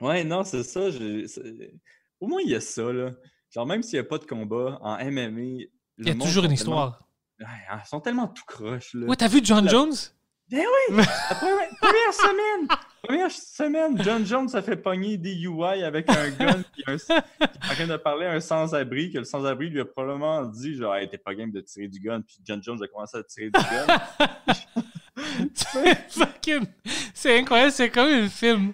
Ouais, 0.00 0.24
non, 0.24 0.42
c'est 0.42 0.64
ça. 0.64 0.88
Au 2.20 2.26
moins, 2.26 2.40
il 2.44 2.50
y 2.50 2.54
a 2.54 2.60
ça, 2.60 2.92
là. 2.92 3.12
Genre, 3.50 3.64
même 3.66 3.82
s'il 3.82 3.94
n'y 4.00 4.04
a 4.06 4.08
pas 4.08 4.18
de 4.18 4.24
combat, 4.24 4.78
en 4.82 4.96
MMA... 5.04 5.40
Il 5.98 6.08
y 6.08 6.10
a 6.10 6.14
toujours 6.14 6.44
une 6.44 6.52
histoire. 6.52 7.06
Ouais, 7.38 7.46
ils 7.72 7.88
sont 7.88 8.00
tellement 8.00 8.26
tout 8.28 8.42
croches, 8.46 8.94
là. 8.94 9.06
Ouais, 9.06 9.16
t'as 9.16 9.28
vu 9.28 9.40
John 9.42 9.64
La- 9.64 9.70
Jones? 9.70 9.94
Ben 10.50 10.58
oui! 10.90 10.96
La 11.30 11.36
première, 11.36 11.68
première 11.80 12.12
semaine! 12.12 12.68
Première 13.04 13.30
semaine, 13.30 14.02
John 14.02 14.26
Jones 14.26 14.48
a 14.54 14.62
fait 14.62 14.76
pogner 14.76 15.16
des 15.16 15.34
UI 15.34 15.82
avec 15.84 16.08
un 16.10 16.30
gun 16.30 16.62
qui 16.74 16.82
est 16.86 16.90
en 16.90 17.74
train 17.74 17.86
de 17.86 17.96
parler 17.96 18.26
à 18.26 18.32
un 18.32 18.40
sans-abri, 18.40 19.12
que 19.12 19.18
le 19.18 19.24
sans-abri 19.24 19.68
lui 19.70 19.80
a 19.80 19.84
probablement 19.84 20.44
dit 20.46 20.74
genre 20.74 20.94
hey, 20.96 21.08
t'es 21.08 21.18
pas 21.18 21.34
game 21.34 21.50
de 21.52 21.60
tirer 21.60 21.86
du 21.88 22.00
gun, 22.00 22.22
puis 22.22 22.38
John 22.44 22.62
Jones 22.62 22.82
a 22.82 22.86
commencé 22.88 23.16
à 23.18 23.22
tirer 23.22 23.46
du 23.50 23.60
gun. 23.60 24.82
C'est 25.54 26.10
fucking. 26.10 26.66
C'est 27.14 27.38
incroyable, 27.38 27.72
c'est 27.72 27.90
comme 27.90 28.08
un 28.08 28.28
film. 28.28 28.72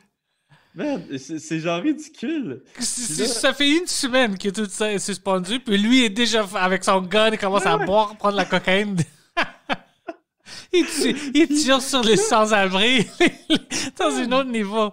Merde, 0.75 1.17
c'est 1.19 1.61
genre 1.61 1.83
ridicule. 1.83 2.63
Là- 2.79 2.83
Ça 2.83 3.53
fait 3.53 3.69
une 3.71 3.87
semaine 3.87 4.39
que 4.39 4.49
tout 4.51 4.67
ça 4.67 4.93
est 4.93 4.99
suspendu, 5.01 5.59
puis 5.61 5.77
lui 5.77 6.05
est 6.05 6.11
déjà 6.11 6.47
avec 6.55 6.85
son 6.85 7.01
gun, 7.03 7.31
il 7.33 7.39
commence 7.39 7.67
à 7.67 7.77
boire, 7.77 8.17
prendre 8.17 8.37
la 8.37 8.45
cocaïne. 8.45 8.97
il, 10.73 10.87
tire, 10.87 11.17
il 11.35 11.49
tire 11.49 11.83
sur 11.83 12.03
les 12.03 12.17
sans-abri 12.17 13.07
dans 13.99 14.15
un 14.15 14.33
autre 14.33 14.51
niveau. 14.51 14.93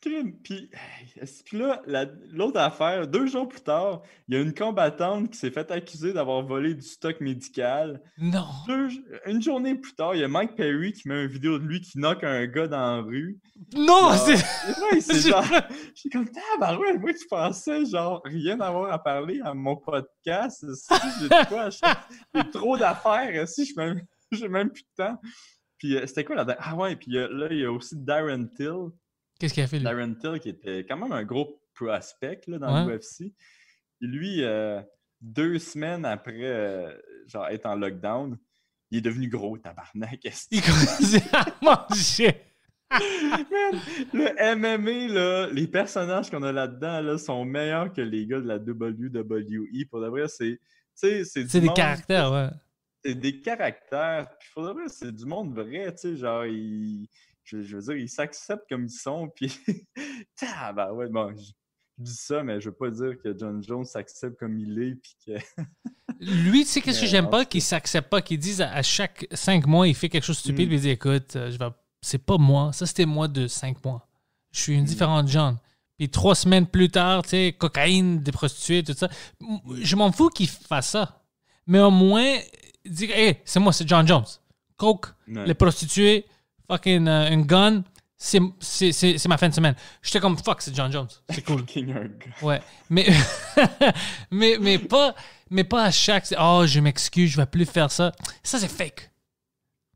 Puis, 0.00 0.70
puis 1.44 1.58
là, 1.58 1.82
la- 1.86 2.06
l'autre 2.32 2.58
affaire, 2.60 3.06
deux 3.06 3.26
jours 3.26 3.48
plus 3.48 3.60
tard, 3.60 4.02
il 4.28 4.34
y 4.34 4.38
a 4.38 4.40
une 4.40 4.54
combattante 4.54 5.30
qui 5.30 5.38
s'est 5.38 5.50
fait 5.50 5.70
accuser 5.70 6.12
d'avoir 6.12 6.42
volé 6.42 6.74
du 6.74 6.82
stock 6.82 7.20
médical. 7.20 8.00
Non. 8.18 8.46
Deux- 8.66 8.88
une 9.26 9.42
journée 9.42 9.74
plus 9.74 9.94
tard, 9.94 10.14
il 10.14 10.20
y 10.20 10.24
a 10.24 10.28
Mike 10.28 10.56
Perry 10.56 10.92
qui 10.92 11.08
met 11.08 11.24
une 11.24 11.30
vidéo 11.30 11.58
de 11.58 11.64
lui 11.64 11.80
qui 11.80 11.98
knock 11.98 12.24
un 12.24 12.46
gars 12.46 12.66
dans 12.68 12.96
la 12.96 13.02
rue. 13.02 13.38
Non, 13.76 14.12
c'est. 14.14 14.34
ouais, 14.34 15.00
c'est 15.00 15.14
Je- 15.20 15.28
genre. 15.28 15.44
J'étais 15.94 16.10
comme, 16.18 16.28
tabarouette, 16.30 17.00
moi, 17.00 17.12
tu 17.12 17.26
pensais, 17.28 17.84
genre, 17.86 18.20
rien 18.24 18.58
avoir 18.60 18.92
à 18.92 19.02
parler 19.02 19.40
à 19.44 19.52
mon 19.54 19.76
podcast. 19.76 20.64
Si 20.74 20.94
j'ai 21.20 21.28
quoi, 21.48 21.62
à 21.64 21.70
j'ai 21.70 22.50
trop 22.50 22.76
d'affaires. 22.78 23.46
Si, 23.48 23.64
j'ai 23.66 23.74
même, 23.76 24.00
j'ai 24.32 24.48
même 24.48 24.70
plus 24.70 24.82
de 24.82 25.04
temps. 25.04 25.20
Puis, 25.78 25.96
euh, 25.96 26.06
c'était 26.06 26.24
quoi 26.24 26.36
la. 26.36 26.56
Ah 26.58 26.76
ouais, 26.76 26.94
puis 26.96 27.16
euh, 27.16 27.28
là, 27.32 27.46
il 27.50 27.58
y 27.60 27.64
a 27.64 27.72
aussi 27.72 27.96
Darren 27.96 28.46
Till. 28.54 28.90
Qu'est-ce 29.40 29.54
qu'il 29.54 29.62
a 29.64 29.66
fait, 29.66 29.78
lui? 29.78 29.84
Darren 29.84 30.14
Till, 30.14 30.38
qui 30.38 30.50
était 30.50 30.84
quand 30.86 30.96
même 30.96 31.10
un 31.12 31.24
gros 31.24 31.60
prospect 31.74 32.42
là, 32.46 32.58
dans 32.58 32.86
Ouais. 32.86 32.92
l'UFC. 32.94 33.32
Lui, 34.00 34.44
euh, 34.44 34.80
deux 35.20 35.58
semaines 35.58 36.04
après 36.04 36.34
euh, 36.44 36.92
genre, 37.26 37.48
être 37.48 37.66
en 37.66 37.74
lockdown, 37.74 38.38
il 38.90 38.98
est 38.98 39.00
devenu 39.02 39.28
gros, 39.28 39.58
tabarnak. 39.58 40.20
Il 40.50 40.62
commençait 40.62 41.22
à 41.32 41.46
manger. 41.62 42.34
Man, 42.92 43.80
le 44.12 44.56
MMA, 44.56 45.12
là, 45.14 45.46
les 45.52 45.68
personnages 45.68 46.28
qu'on 46.30 46.42
a 46.42 46.50
là-dedans 46.52 47.00
là, 47.00 47.18
sont 47.18 47.44
meilleurs 47.44 47.92
que 47.92 48.00
les 48.00 48.26
gars 48.26 48.40
de 48.40 48.48
la 48.48 48.56
WWE. 48.56 49.86
Pour 49.90 50.00
de 50.00 50.08
vrai, 50.08 50.26
c'est. 50.28 50.58
C'est 50.94 51.22
des 51.44 51.60
monde- 51.60 51.76
caractères, 51.76 52.30
ouais. 52.32 52.48
C'est 53.04 53.14
des 53.14 53.40
caractères. 53.40 54.28
Puis 54.38 54.48
pour 54.52 54.64
de 54.66 54.72
vrai, 54.72 54.82
c'est 54.88 55.14
du 55.14 55.24
monde 55.24 55.54
vrai. 55.54 55.92
Tu 55.92 55.98
sais, 55.98 56.16
genre, 56.16 56.44
ils- 56.44 57.08
je, 57.50 57.62
je 57.62 57.76
veux 57.76 57.82
dire, 57.82 57.96
ils 57.96 58.08
s'acceptent 58.08 58.68
comme 58.68 58.84
ils 58.84 58.90
sont. 58.90 59.28
Puis. 59.34 59.58
ah, 60.56 60.72
ben 60.72 60.92
ouais, 60.92 61.08
bon, 61.08 61.34
je, 61.36 61.42
je 61.98 62.04
dis 62.04 62.14
ça, 62.14 62.42
mais 62.42 62.60
je 62.60 62.68
veux 62.70 62.74
pas 62.74 62.90
dire 62.90 63.14
que 63.22 63.36
John 63.38 63.62
Jones 63.62 63.84
s'accepte 63.84 64.38
comme 64.38 64.58
il 64.58 64.80
est. 64.82 64.94
Puis 64.94 65.16
que. 65.26 65.62
Lui, 66.20 66.64
tu 66.64 66.70
sais, 66.70 66.80
qu'est-ce 66.80 67.00
que 67.00 67.06
j'aime 67.06 67.30
pas? 67.30 67.44
Qu'il 67.44 67.62
s'accepte 67.62 68.10
pas, 68.10 68.20
qu'il 68.20 68.38
dise 68.38 68.60
à, 68.60 68.72
à 68.72 68.82
chaque 68.82 69.26
cinq 69.32 69.66
mois, 69.66 69.88
il 69.88 69.94
fait 69.94 70.08
quelque 70.08 70.24
chose 70.24 70.36
de 70.36 70.40
stupide, 70.40 70.66
Mm. 70.66 70.68
puis 70.68 70.76
il 70.76 70.80
dit 70.82 70.90
écoute, 70.90 71.36
euh, 71.36 71.50
je 71.50 71.58
vais... 71.58 71.68
c'est 72.02 72.18
pas 72.18 72.36
moi, 72.36 72.72
ça 72.72 72.84
c'était 72.86 73.06
moi 73.06 73.26
de 73.28 73.46
cinq 73.46 73.82
mois. 73.84 74.06
Je 74.52 74.60
suis 74.60 74.74
une 74.74 74.84
différente 74.84 75.28
John. 75.28 75.56
Puis 75.96 76.08
trois 76.10 76.34
semaines 76.34 76.66
plus 76.66 76.90
tard, 76.90 77.22
tu 77.22 77.30
sais, 77.30 77.54
cocaïne, 77.58 78.22
des 78.22 78.32
prostituées, 78.32 78.82
tout 78.82 78.92
ça. 78.94 79.08
Je 79.80 79.96
m'en 79.96 80.10
fous 80.12 80.28
qu'il 80.28 80.48
fasse 80.48 80.90
ça. 80.90 81.22
Mais 81.66 81.78
au 81.80 81.90
moins, 81.90 82.38
dire 82.84 83.10
hey, 83.16 83.36
c'est 83.44 83.60
moi, 83.60 83.72
c'est 83.72 83.86
John 83.88 84.06
Jones. 84.06 84.24
Coke, 84.76 85.06
Ouais. 85.28 85.46
les 85.46 85.54
prostituées, 85.54 86.24
fucking 86.70 87.08
euh, 87.08 87.30
un 87.30 87.40
gun, 87.42 87.82
c'est 88.16 88.40
c'est- 88.60 88.92
c'est- 88.92 89.18
c'est 89.18 89.28
ma 89.28 89.36
fin 89.38 89.48
de 89.48 89.54
semaine. 89.54 89.74
J'étais 90.02 90.20
comme 90.20 90.36
fuck, 90.38 90.60
c'est 90.62 90.74
John 90.74 90.90
Jones. 90.92 91.08
C'est 91.30 91.42
cool. 91.44 91.64
Ouais, 92.42 92.60
mais, 92.88 93.06
mais, 94.30 94.56
mais, 94.60 94.78
pas, 94.78 95.14
mais 95.50 95.64
pas 95.64 95.84
à 95.84 95.90
chaque. 95.90 96.26
Oh, 96.38 96.64
je 96.66 96.80
m'excuse, 96.80 97.30
je 97.30 97.36
vais 97.36 97.46
plus 97.46 97.66
faire 97.66 97.90
ça. 97.90 98.12
Ça, 98.42 98.58
c'est 98.58 98.68
fake. 98.68 99.10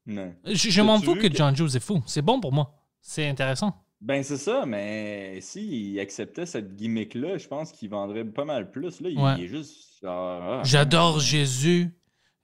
Non. 0.07 0.35
Je, 0.45 0.71
je 0.71 0.83
m'en 0.83 1.01
fous 1.01 1.15
que 1.15 1.29
que- 1.29 1.35
John 1.37 1.55
Jones 1.57 1.71
est 1.75 1.81
fou. 1.81 2.03
C'est 2.07 2.23
bon 2.23 2.41
pour 2.41 2.53
moi. 2.53 2.75
C'est 3.01 3.27
intéressant. 3.29 3.81
Ben, 4.01 4.23
c'est 4.23 4.37
ça, 4.37 4.65
mais 4.67 5.39
s'il 5.41 5.99
acceptait 5.99 6.45
cette 6.45 6.75
gimmick-là, 6.77 7.39
je 7.39 7.49
pense 7.49 7.73
qu'il 7.73 7.89
vendrait 7.89 8.25
pas 8.25 8.45
mal 8.45 8.71
plus. 8.71 9.01
Là, 9.01 9.09
il, 9.09 9.19
Ouais. 9.19 9.43
est 9.43 9.47
juste 9.47 10.05
ah, 10.07 10.61
J'adore 10.65 11.21
Jésus. 11.21 11.91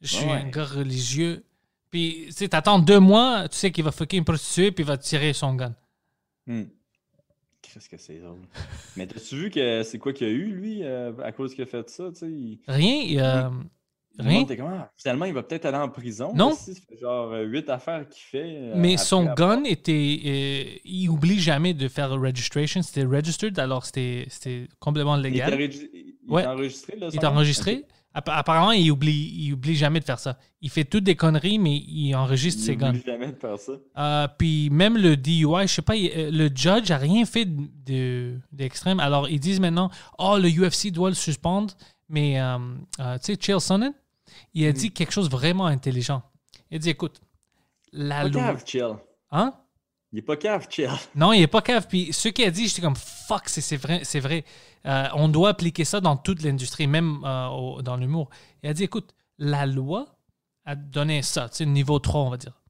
Je 0.01 0.07
suis 0.17 0.25
Ouais. 0.25 0.33
un 0.33 0.45
gars 0.49 0.65
religieux. 0.65 1.45
Puis, 1.91 2.25
tu 2.27 2.33
sais, 2.33 2.49
t'attends 2.49 2.79
deux 2.79 3.01
mois, 3.01 3.49
tu 3.49 3.57
sais 3.57 3.71
qu'il 3.73 3.83
va 3.85 3.91
fucker 3.93 4.17
une 4.19 4.25
prostituée, 4.25 4.71
puis 4.71 4.85
il 4.85 4.87
va 4.87 4.97
tirer 4.97 5.33
son 5.33 5.55
gun. 5.55 5.75
Hmm. 6.47 6.65
Qu'est-ce 7.63 7.89
que 7.89 7.97
c'est 7.99 8.19
drôle. 8.19 8.39
Mais 8.97 9.07
t'as-tu 9.07 9.37
vu 9.37 9.51
que 9.51 9.83
c'est 9.83 9.99
quoi 9.99 10.13
qu'il 10.13 10.27
y 10.27 10.31
a 10.31 10.33
eu, 10.33 10.47
lui, 10.53 10.81
euh, 10.83 11.13
à 11.23 11.33
cause 11.33 11.55
qu'il 11.55 11.63
a 11.65 11.67
fait 11.67 11.89
ça, 11.91 12.11
tu 12.11 12.19
sais? 12.19 12.27
il- 12.31 12.61
Rien. 12.67 13.23
euh, 13.23 13.51
rien. 14.19 14.33
monde 14.41 14.45
était 14.51 14.57
comme, 14.57 14.73
Ah, 14.73 14.91
finalement, 14.97 15.25
il 15.27 15.35
va 15.35 15.43
peut-être 15.43 15.67
aller 15.67 15.77
en 15.77 15.89
prison. 15.89 16.33
Non. 16.35 16.53
aussi, 16.53 16.75
ça 16.75 16.81
fait 16.89 16.99
genre 16.99 17.33
euh, 17.33 17.45
huit 17.45 17.69
affaires 17.71 18.09
qu'il 18.09 18.23
fait. 18.23 18.57
euh, 18.57 18.73
Mais 18.77 18.95
après 18.95 19.05
son 19.05 19.25
gun 19.35 19.63
était. 19.65 20.81
il 20.85 21.09
oublie 21.11 21.39
jamais 21.39 21.75
de 21.75 21.87
faire 21.89 22.17
le 22.17 22.21
registration. 22.29 22.83
C'était 22.83 23.05
registered, 23.05 23.59
alors 23.59 23.85
c'était 23.85 24.27
complètement 24.79 25.17
légal. 25.17 25.55
il 25.61 25.63
était 25.63 26.15
Ouais. 26.29 26.47
enregistré, 26.47 26.97
là, 26.97 27.09
Il 27.13 27.17
est 27.21 27.25
enregistré. 27.27 27.85
App- 28.13 28.29
Apparemment, 28.29 28.73
il 28.73 28.91
oublie, 28.91 29.33
il 29.37 29.53
oublie 29.53 29.77
jamais 29.77 30.01
de 30.01 30.05
faire 30.05 30.19
ça. 30.19 30.37
Il 30.61 30.69
fait 30.71 30.85
toutes 30.85 31.05
des 31.05 31.15
conneries, 31.15 31.59
mais 31.61 31.77
il 31.77 32.15
enregistre 32.17 32.61
Il 32.63 32.65
ses 32.67 32.77
guns. 32.77 32.91
oublie 32.91 33.03
jamais 33.07 33.29
de 33.33 33.37
faire 33.39 33.59
ça. 33.59 33.73
Euh, 33.99 34.29
puis 34.39 34.69
même 34.71 34.97
le 34.97 35.17
DUI, 35.17 35.63
je 35.63 35.67
sais 35.75 35.83
pas, 35.83 35.95
il- 35.97 36.11
euh, 36.17 36.31
le 36.33 36.51
judge 36.55 36.91
a 36.91 36.97
rien 36.99 37.25
fait 37.25 37.45
de- 37.45 37.69
de- 37.87 38.39
d'extrême. 38.53 38.99
Alors, 39.01 39.29
ils 39.29 39.39
disent 39.39 39.61
maintenant, 39.61 39.91
oh, 40.19 40.39
le 40.39 40.49
UFC 40.49 40.91
doit 40.91 41.09
le 41.11 41.15
suspendre. 41.15 41.73
Mais, 42.09 42.41
euh, 42.41 42.59
euh, 42.99 43.19
tu 43.19 43.33
sais, 43.35 43.39
Chael 43.41 43.61
Sonnen, 43.61 43.93
il 44.55 44.67
a 44.67 44.73
dit 44.73 44.91
quelque 44.91 45.13
chose 45.13 45.31
vraiment 45.31 45.67
intelligent. 45.67 46.23
Il 46.71 46.77
a 46.77 46.79
dit, 46.81 46.91
écoute, 46.91 47.21
la 47.93 48.25
loi... 48.29 48.57
chill. 48.67 48.97
Hein? 49.31 49.55
Il 50.13 50.19
est 50.19 50.23
pas 50.23 50.37
cave, 50.37 50.67
chill. 50.69 50.91
Non, 51.15 51.33
il 51.33 51.43
est 51.43 51.47
pas 51.47 51.63
cave. 51.63 51.87
Puis 51.89 52.13
ce 52.13 52.29
qu'il 52.29 52.45
a 52.45 52.51
dit, 52.51 52.67
j'étais 52.67 52.83
comme 52.83 52.97
fuck, 52.97 53.49
c'est 53.49 53.77
vrai, 53.77 54.01
c'est 54.03 54.21
vrai. 54.21 54.45
Euh, 54.87 55.09
on 55.15 55.29
doit 55.29 55.51
appliquer 55.51 55.85
ça 55.85 56.01
dans 56.01 56.17
toute 56.17 56.43
l'industrie, 56.43 56.87
même 56.87 57.21
euh, 57.25 57.81
dans 57.83 57.97
l'humour. 57.97 58.29
Il 58.63 58.71
a 58.71 58.75
dit, 58.75 58.85
écoute, 58.85 59.15
la 59.39 59.67
loi 59.67 60.19
a 60.65 60.75
donné 60.75 61.23
ça, 61.23 61.49
tu 61.49 61.59
sais, 61.59 61.67
niveau 61.67 61.99
3, 61.99 62.23
on 62.23 62.31
va 62.31 62.37
dire. 62.37 62.61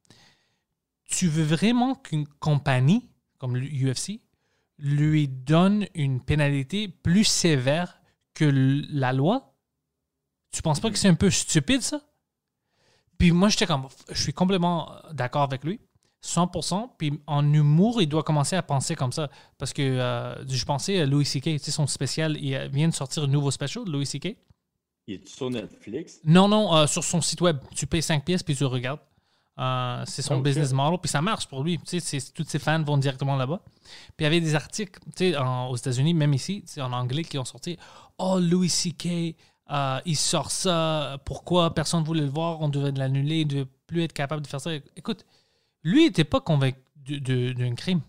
Tu 1.06 1.28
veux 1.28 1.44
vraiment 1.44 1.94
qu'une 1.94 2.26
compagnie 2.26 3.10
comme 3.38 3.56
l'UFC 3.56 4.20
lui 4.78 5.28
donne 5.28 5.86
une 5.94 6.20
pénalité 6.20 6.88
plus 6.88 7.24
sévère 7.24 8.00
que 8.34 8.44
la 8.90 9.12
loi? 9.12 9.54
Tu 10.52 10.62
penses 10.62 10.80
pas 10.80 10.90
que 10.90 10.98
c'est 10.98 11.08
un 11.08 11.14
peu 11.14 11.30
stupide, 11.30 11.80
ça? 11.80 12.00
Puis 13.18 13.32
moi, 13.32 13.48
j'étais 13.48 13.66
comme, 13.66 13.88
je 14.10 14.22
suis 14.22 14.32
complètement 14.32 14.94
d'accord 15.12 15.42
avec 15.42 15.64
lui. 15.64 15.80
100%. 16.24 16.90
Puis 16.98 17.20
en 17.26 17.52
humour, 17.52 18.02
il 18.02 18.09
doit 18.09 18.22
commencer 18.22 18.56
à 18.56 18.62
penser 18.62 18.94
comme 18.94 19.12
ça. 19.12 19.30
Parce 19.59 19.72
que 19.72 19.82
euh, 19.82 20.47
je 20.47 20.64
pensais 20.64 21.01
à 21.01 21.06
Louis 21.06 21.24
C.K., 21.24 21.44
tu 21.44 21.59
sais, 21.59 21.70
son 21.70 21.86
spécial, 21.86 22.36
il 22.40 22.56
vient 22.72 22.88
de 22.88 22.94
sortir 22.94 23.24
un 23.24 23.26
nouveau 23.26 23.51
special, 23.51 23.84
Louis 23.86 24.06
C.K. 24.06 24.36
Il 25.06 25.14
est 25.14 25.28
sur 25.28 25.51
Netflix. 25.51 26.20
Non, 26.24 26.47
non, 26.48 26.74
euh, 26.76 26.86
sur 26.86 27.02
son 27.02 27.20
site 27.20 27.40
web. 27.40 27.59
Tu 27.74 27.86
payes 27.86 28.02
5 28.02 28.24
pièces 28.24 28.42
puis 28.42 28.55
tu 28.55 28.64
regardes. 28.64 29.01
Euh, 29.59 30.02
c'est 30.06 30.22
son 30.22 30.36
Ok. 30.36 30.44
business 30.44 30.72
model, 30.72 30.98
puis 31.02 31.10
ça 31.10 31.20
marche 31.20 31.47
pour 31.47 31.62
lui. 31.62 31.78
Tu 31.78 32.01
sais, 32.01 32.18
tous 32.32 32.44
ses 32.44 32.59
fans 32.59 32.82
vont 32.82 32.97
directement 32.97 33.36
là-bas. 33.36 33.60
Puis 34.16 34.20
il 34.20 34.22
y 34.24 34.26
avait 34.26 34.40
des 34.40 34.55
articles, 34.55 34.98
tu 35.16 35.32
sais, 35.32 35.36
en- 35.36 35.68
aux 35.68 35.76
États-Unis, 35.76 36.14
même 36.14 36.32
ici, 36.32 36.62
tu 36.66 36.74
sais, 36.74 36.80
en 36.80 36.92
anglais, 36.92 37.24
qui 37.24 37.36
ont 37.38 37.44
sorti 37.44 37.76
Oh, 38.18 38.38
Louis 38.40 38.68
C.K., 38.70 39.34
euh, 39.70 40.01
il 40.06 40.16
sort 40.16 40.51
ça, 40.51 41.18
pourquoi 41.24 41.74
personne 41.74 42.01
ne 42.01 42.06
voulait 42.06 42.22
le 42.22 42.28
voir, 42.30 42.60
on 42.60 42.68
devait 42.68 42.90
l'annuler, 42.92 43.40
il 43.40 43.47
ne 43.48 43.51
devait 43.52 43.68
plus 43.86 44.02
être 44.05 44.12
capable 44.12 44.42
de 44.42 44.47
faire 44.47 44.60
ça. 44.60 44.70
Écoute, 44.97 45.24
lui, 45.82 46.02
il 46.02 46.07
n'était 46.07 46.24
pas 46.24 46.40
convaincu 46.40 46.78
d'un 47.07 47.74
crime. 47.74 48.01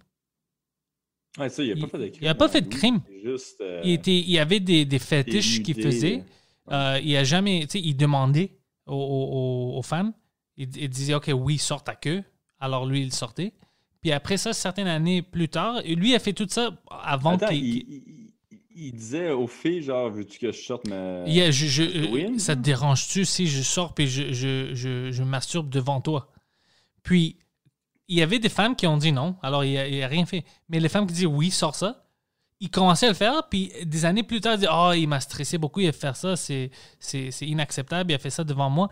Ouais, 1.37 1.49
ça, 1.49 1.63
il 1.63 1.71
a 1.71 1.75
Il- 1.75 1.81
pas 1.81 1.87
fait 1.87 1.97
de 1.99 2.07
crime. 2.09 2.19
il 2.21 2.27
a 2.27 2.35
pas 2.35 2.49
fait 2.49 2.61
de 2.61 2.69
Louis, 2.69 2.77
crime. 2.77 3.01
c'est 3.07 3.21
Juste. 3.21 3.61
euh, 3.61 3.81
Il, 3.85 3.91
était, 3.91 4.19
il 4.19 4.37
avait 4.39 4.59
des, 4.59 4.83
des 4.85 4.99
fétiches 4.99 5.63
qu'il 5.63 5.81
faisait. 5.81 6.23
Euh, 6.71 6.99
il 7.03 7.15
a 7.15 7.23
jamais, 7.23 7.61
tu 7.61 7.67
sais, 7.69 7.79
il 7.79 7.95
demandait 7.95 8.57
aux, 8.85 8.95
aux- 8.95 9.77
aux 9.77 9.81
fans. 9.81 10.11
Il, 10.57 10.75
il 10.77 10.89
disait, 10.89 11.13
OK, 11.13 11.31
oui, 11.33 11.57
sort 11.57 11.83
ta 11.83 11.95
queue. 11.95 12.23
Alors 12.59 12.85
lui, 12.85 13.01
il 13.01 13.13
sortait. 13.13 13.53
Puis 14.01 14.11
après 14.11 14.37
ça, 14.37 14.51
certaines 14.53 14.87
années 14.87 15.21
plus 15.21 15.47
tard, 15.47 15.81
lui 15.85 16.13
a 16.15 16.19
fait 16.19 16.33
tout 16.33 16.47
ça 16.49 16.71
avant 16.89 17.37
qu'il. 17.37 17.85
il, 18.75 18.91
disait 18.93 19.31
aux 19.31 19.47
filles, 19.47 19.83
genre, 19.83 20.09
veux-tu 20.09 20.39
que 20.39 20.51
je 20.51 20.59
sorte 20.61 20.87
ma. 20.87 21.23
Yeah, 21.27 21.51
je- 21.51 21.67
je- 21.67 22.37
ça 22.39 22.55
te 22.55 22.61
dérange-tu 22.61 23.25
si 23.25 23.47
je 23.47 23.61
sors 23.61 23.93
et 23.99 24.07
je, 24.07 24.33
je, 24.33 24.73
je, 24.73 25.11
je 25.11 25.23
masturbe 25.23 25.69
devant 25.69 26.01
toi? 26.01 26.29
Puis, 27.03 27.37
il 28.11 28.17
y 28.17 28.21
avait 28.21 28.39
des 28.39 28.49
femmes 28.49 28.75
qui 28.75 28.85
ont 28.87 28.97
dit 28.97 29.13
non, 29.13 29.37
alors 29.41 29.63
il 29.63 29.77
a, 29.77 29.87
il 29.87 30.03
a 30.03 30.07
rien 30.07 30.25
fait. 30.25 30.43
Mais 30.67 30.81
les 30.81 30.89
femmes 30.89 31.07
qui 31.07 31.13
disaient 31.13 31.25
oui, 31.25 31.49
sors 31.49 31.75
ça, 31.75 32.03
il 32.59 32.69
commençait 32.69 33.05
à 33.05 33.09
le 33.09 33.15
faire, 33.15 33.47
puis 33.49 33.71
des 33.85 34.03
années 34.03 34.23
plus 34.23 34.41
tard, 34.41 34.55
il 34.55 34.59
dit 34.59 34.67
Oh, 34.69 34.91
il 34.93 35.07
m'a 35.07 35.21
stressé 35.21 35.57
beaucoup, 35.57 35.79
il 35.79 35.87
a 35.87 35.93
fait 35.93 36.13
ça, 36.13 36.35
c'est, 36.35 36.69
inacceptable, 37.39 38.11
il 38.11 38.15
a 38.15 38.19
fait 38.19 38.29
ça 38.29 38.43
devant 38.43 38.69
moi, 38.69 38.89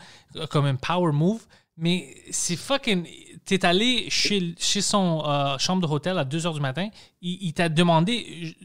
comme 0.50 0.66
un 0.66 0.76
power 0.76 1.12
move. 1.12 1.46
Mais 1.76 2.16
c'est 2.32 2.56
fucking. 2.56 3.06
T'es 3.44 3.66
allé 3.66 4.10
chez, 4.10 4.56
chez 4.58 4.82
son 4.82 5.24
euh, 5.26 5.58
chambre 5.58 5.86
d'hôtel 5.88 6.18
à 6.18 6.24
2 6.24 6.40
h 6.40 6.54
du 6.54 6.60
matin, 6.62 6.90
il, 7.22 7.38
il 7.42 7.54
t'a 7.54 7.68
demandé 7.68 8.56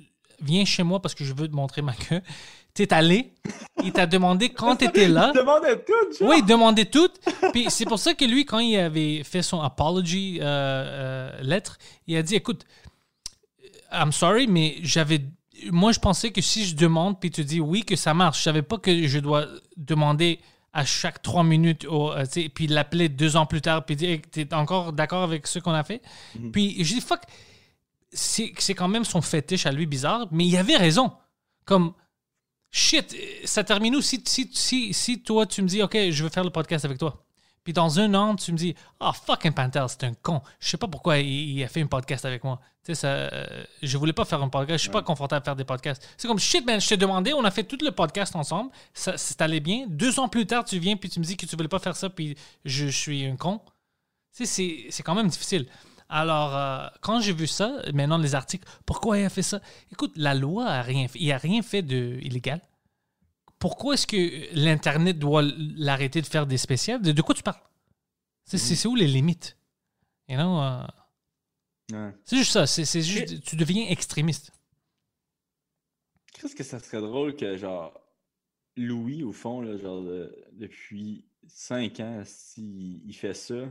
Viens 0.40 0.64
chez 0.64 0.82
moi 0.82 1.01
parce 1.01 1.14
que 1.14 1.24
je 1.24 1.32
veux 1.32 1.48
te 1.48 1.55
montrer 1.55 1.82
ma 1.82 1.94
queue. 1.94 2.20
T'es 2.74 2.92
allé, 2.92 3.32
il 3.84 3.92
t'a 3.92 4.05
demandé 4.05 4.48
quand 4.48 4.74
t'étais 4.74 5.06
là. 5.06 5.30
Il 5.32 5.38
demandait 5.38 5.78
tout, 5.78 6.18
genre. 6.18 6.28
Oui, 6.28 6.36
il 6.40 6.44
demandait 6.44 6.86
tout. 6.86 7.09
Puis 7.52 7.66
c'est 7.68 7.84
pour 7.84 8.01
ça 8.01 8.14
que 8.14 8.24
lui, 8.24 8.44
quand 8.44 8.59
il 8.59 8.76
avait 8.76 9.22
fait 9.22 9.42
son 9.42 9.60
apology 9.60 10.40
euh, 10.40 10.44
euh, 10.44 11.42
lettre, 11.42 11.78
il 12.09 12.16
a 12.16 12.22
dit 12.22 12.34
écoute, 12.34 12.64
I'm 13.92 14.10
sorry, 14.10 14.48
mais 14.48 14.78
j'avais. 14.82 15.20
Moi, 15.70 15.92
je 15.92 16.01
pensais 16.01 16.32
que 16.32 16.40
si 16.40 16.64
je 16.64 16.74
demande 16.74 17.20
puis 17.20 17.30
tu 17.30 17.44
dis 17.44 17.60
oui, 17.60 17.84
que 17.84 17.94
ça 17.94 18.12
marche. 18.12 18.38
Je 18.38 18.42
savais 18.42 18.62
pas 18.62 18.78
que 18.78 19.06
je 19.06 19.20
dois 19.20 19.46
demander 19.76 20.40
à 20.72 20.84
chaque 20.84 21.22
trois 21.22 21.44
minutes, 21.44 21.84
au, 21.84 22.10
euh, 22.10 22.24
puis 22.52 22.66
l'appeler 22.66 23.09
deux 23.09 23.36
ans 23.36 23.46
plus 23.46 23.60
tard, 23.60 23.84
puis 23.84 23.94
dire 23.94 24.10
Hey, 24.10 24.20
T'es 24.20 24.52
encore 24.52 24.92
d'accord 24.92 25.22
avec 25.22 25.46
ce 25.46 25.60
qu'on 25.60 25.74
a 25.74 25.84
fait? 25.84 26.02
Puis 26.52 26.82
je 26.84 26.94
dis 26.94 27.01
Fuck, 27.01 27.20
c'est 28.12 28.52
c'est 28.59 28.74
quand 28.74 28.88
même 28.88 29.05
son 29.05 29.22
fétiche 29.22 29.66
à 29.66 29.70
lui 29.70 29.86
bizarre, 29.86 30.26
mais 30.32 30.44
il 30.44 30.56
avait 30.56 30.76
raison. 30.76 31.12
Comme, 31.64 31.94
shit, 32.74 33.16
ça 33.44 33.62
termine 33.64 33.94
où? 33.96 34.02
Si, 34.02 34.20
si, 34.26 34.51
si, 34.52 34.92
si 34.92 35.22
toi 35.22 35.46
tu 35.46 35.62
me 35.62 35.68
dis 35.68 35.82
Ok, 35.82 35.96
je 36.10 36.22
veux 36.24 36.28
faire 36.30 36.44
le 36.44 36.51
podcast 36.51 36.84
avec 36.84 36.98
toi. 36.98 37.24
Puis 37.62 37.72
dans 37.72 37.98
un 37.98 38.12
an, 38.14 38.36
tu 38.36 38.52
me 38.52 38.59
dis 38.59 38.74
Ah, 39.01 39.12
fucking 39.12 39.52
Pantel, 39.52 39.84
c'est 39.88 40.05
un 40.05 40.12
con. 40.14 40.42
Je 40.60 40.68
sais 40.68 40.76
pas 40.76 40.88
pourquoi 40.88 41.18
il, 41.18 41.59
il 41.59 41.64
a 41.64 41.68
fait 41.68 41.80
un 41.80 41.86
podcast 41.86 42.24
avec 42.24 42.44
moi. 42.44 42.60
Tu 42.84 42.94
sais, 42.94 43.01
ça, 43.01 43.09
euh, 43.09 43.64
je 43.82 43.96
voulais 43.96 44.12
pas 44.12 44.26
faire 44.26 44.42
un 44.42 44.51
podcast. 44.51 44.76
Je 44.78 44.82
suis 44.82 44.90
pas 44.90 45.01
confortable 45.02 45.40
à 45.40 45.44
faire 45.44 45.56
des 45.56 45.64
podcasts. 45.64 46.06
C'est 46.18 46.28
comme 46.28 46.38
shit, 46.38 46.66
man. 46.66 46.78
Je 46.78 46.86
t'ai 46.88 46.98
demandé, 46.98 47.32
on 47.32 47.42
a 47.44 47.51
fait 47.51 47.64
tout 47.64 47.78
le 47.80 47.90
podcast 47.92 48.36
ensemble. 48.36 48.70
Ça, 48.92 49.16
ça 49.16 49.34
allait 49.38 49.60
bien. 49.60 49.86
Deux 49.88 50.20
ans 50.20 50.28
plus 50.28 50.44
tard, 50.46 50.64
tu 50.66 50.78
viens 50.78 50.96
puis 50.96 51.09
tu 51.09 51.18
me 51.20 51.24
dis 51.24 51.36
que 51.38 51.46
tu 51.46 51.56
voulais 51.56 51.68
pas 51.68 51.78
faire 51.78 51.96
ça, 51.96 52.10
puis 52.10 52.36
je, 52.66 52.88
suis 52.88 53.24
un 53.24 53.36
con. 53.36 53.60
Tu 54.36 54.44
sais, 54.44 54.46
c'est- 54.46 54.86
c'est 54.90 55.02
quand 55.02 55.14
même 55.14 55.28
difficile. 55.28 55.66
Alors, 56.09 56.56
euh, 56.56 56.86
quand 57.01 57.20
j'ai 57.20 57.32
vu 57.32 57.47
ça, 57.47 57.82
maintenant 57.93 58.18
les 58.18 58.35
articles, 58.35 58.68
pourquoi 58.86 59.18
il 59.18 59.24
a 59.24 59.31
fait 59.31 59.43
ça? 59.43 59.60
Écoute, 59.93 60.12
la 60.16 60.35
loi 60.35 60.66
a 60.66 60.82
rien 60.82 61.09
fait. 61.09 61.18
Il 61.18 61.32
a 61.32 61.39
rien 61.39 61.62
fait 61.62 61.82
de 61.82 62.18
illégal 62.22 62.60
pourquoi 63.59 63.94
est-ce 63.94 64.06
que 64.06 64.55
l'Internet 64.55 65.18
doit 65.18 65.40
l'arrêter 65.43 66.20
de 66.20 66.26
faire 66.26 66.47
des 66.47 66.59
spéciales? 66.59 67.01
De, 67.01 67.12
de 67.12 67.22
quoi 67.22 67.35
tu 67.35 67.43
parles? 67.43 67.62
C'est 68.44 68.59
c'est 68.59 68.86
où 68.86 68.94
les 68.94 69.06
limites? 69.06 69.56
You 70.28 70.36
know, 70.36 70.60
euh, 70.60 70.86
Ouais. 71.93 72.10
c'est 72.26 72.36
juste 72.36 72.52
ça. 72.52 72.66
C'est 72.66 73.01
juste, 73.02 73.43
tu 73.43 73.56
deviens 73.56 73.86
extrémiste. 73.89 74.52
Qu'est-ce 76.35 76.55
que 76.55 76.62
ça 76.64 76.78
serait 76.78 77.01
drôle 77.01 77.36
que, 77.36 77.56
genre, 77.56 77.98
Louis, 78.76 79.22
au 79.22 79.32
fond, 79.32 79.62
là, 79.62 79.78
genre, 79.78 80.02
de- 80.02 80.44
depuis 80.52 81.24
cinq 81.48 82.01
ans, 82.01 82.22
s'il 82.26 83.02
il 83.06 83.14
fait 83.14 83.32
ça, 83.32 83.66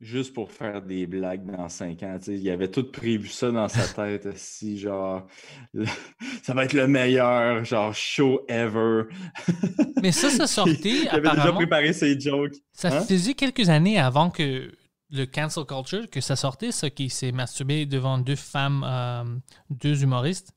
juste 0.00 0.32
pour 0.32 0.52
faire 0.52 0.80
des 0.82 1.06
blagues 1.06 1.44
dans 1.44 1.68
cinq 1.68 2.02
ans, 2.04 2.16
tu 2.18 2.26
sais, 2.26 2.34
il 2.38 2.50
avait 2.50 2.70
tout 2.70 2.90
prévu 2.90 3.28
ça 3.28 3.50
dans 3.50 3.68
sa 3.68 3.86
tête, 3.88 4.28
si, 4.36 4.78
genre, 4.78 5.26
le- 5.74 5.86
ça 6.42 6.54
va 6.54 6.64
être 6.64 6.72
le 6.72 6.86
meilleur, 6.86 7.64
genre, 7.64 7.92
show 7.94 8.44
ever. 8.48 9.04
Mais 10.02 10.12
ça, 10.12 10.30
ça 10.30 10.46
sortait 10.46 11.02
il 11.02 11.08
avait 11.08 11.30
déjà 11.30 11.52
préparé 11.52 11.92
ses 11.92 12.18
jokes. 12.18 12.54
Ça 12.72 12.88
Hein? 12.96 13.00
faisait 13.00 13.34
quelques 13.34 13.68
années 13.68 13.98
avant 13.98 14.30
que 14.30 14.70
le 15.10 15.24
cancel 15.24 15.64
culture, 15.64 16.08
que 16.10 16.20
ça 16.20 16.36
sortait, 16.36 16.70
ça 16.70 16.90
qui 16.90 17.10
s'est 17.10 17.32
masturbé 17.32 17.86
devant 17.86 18.18
deux 18.18 18.36
femmes, 18.36 18.84
euh, 18.86 19.24
deux 19.70 20.02
humoristes. 20.02 20.52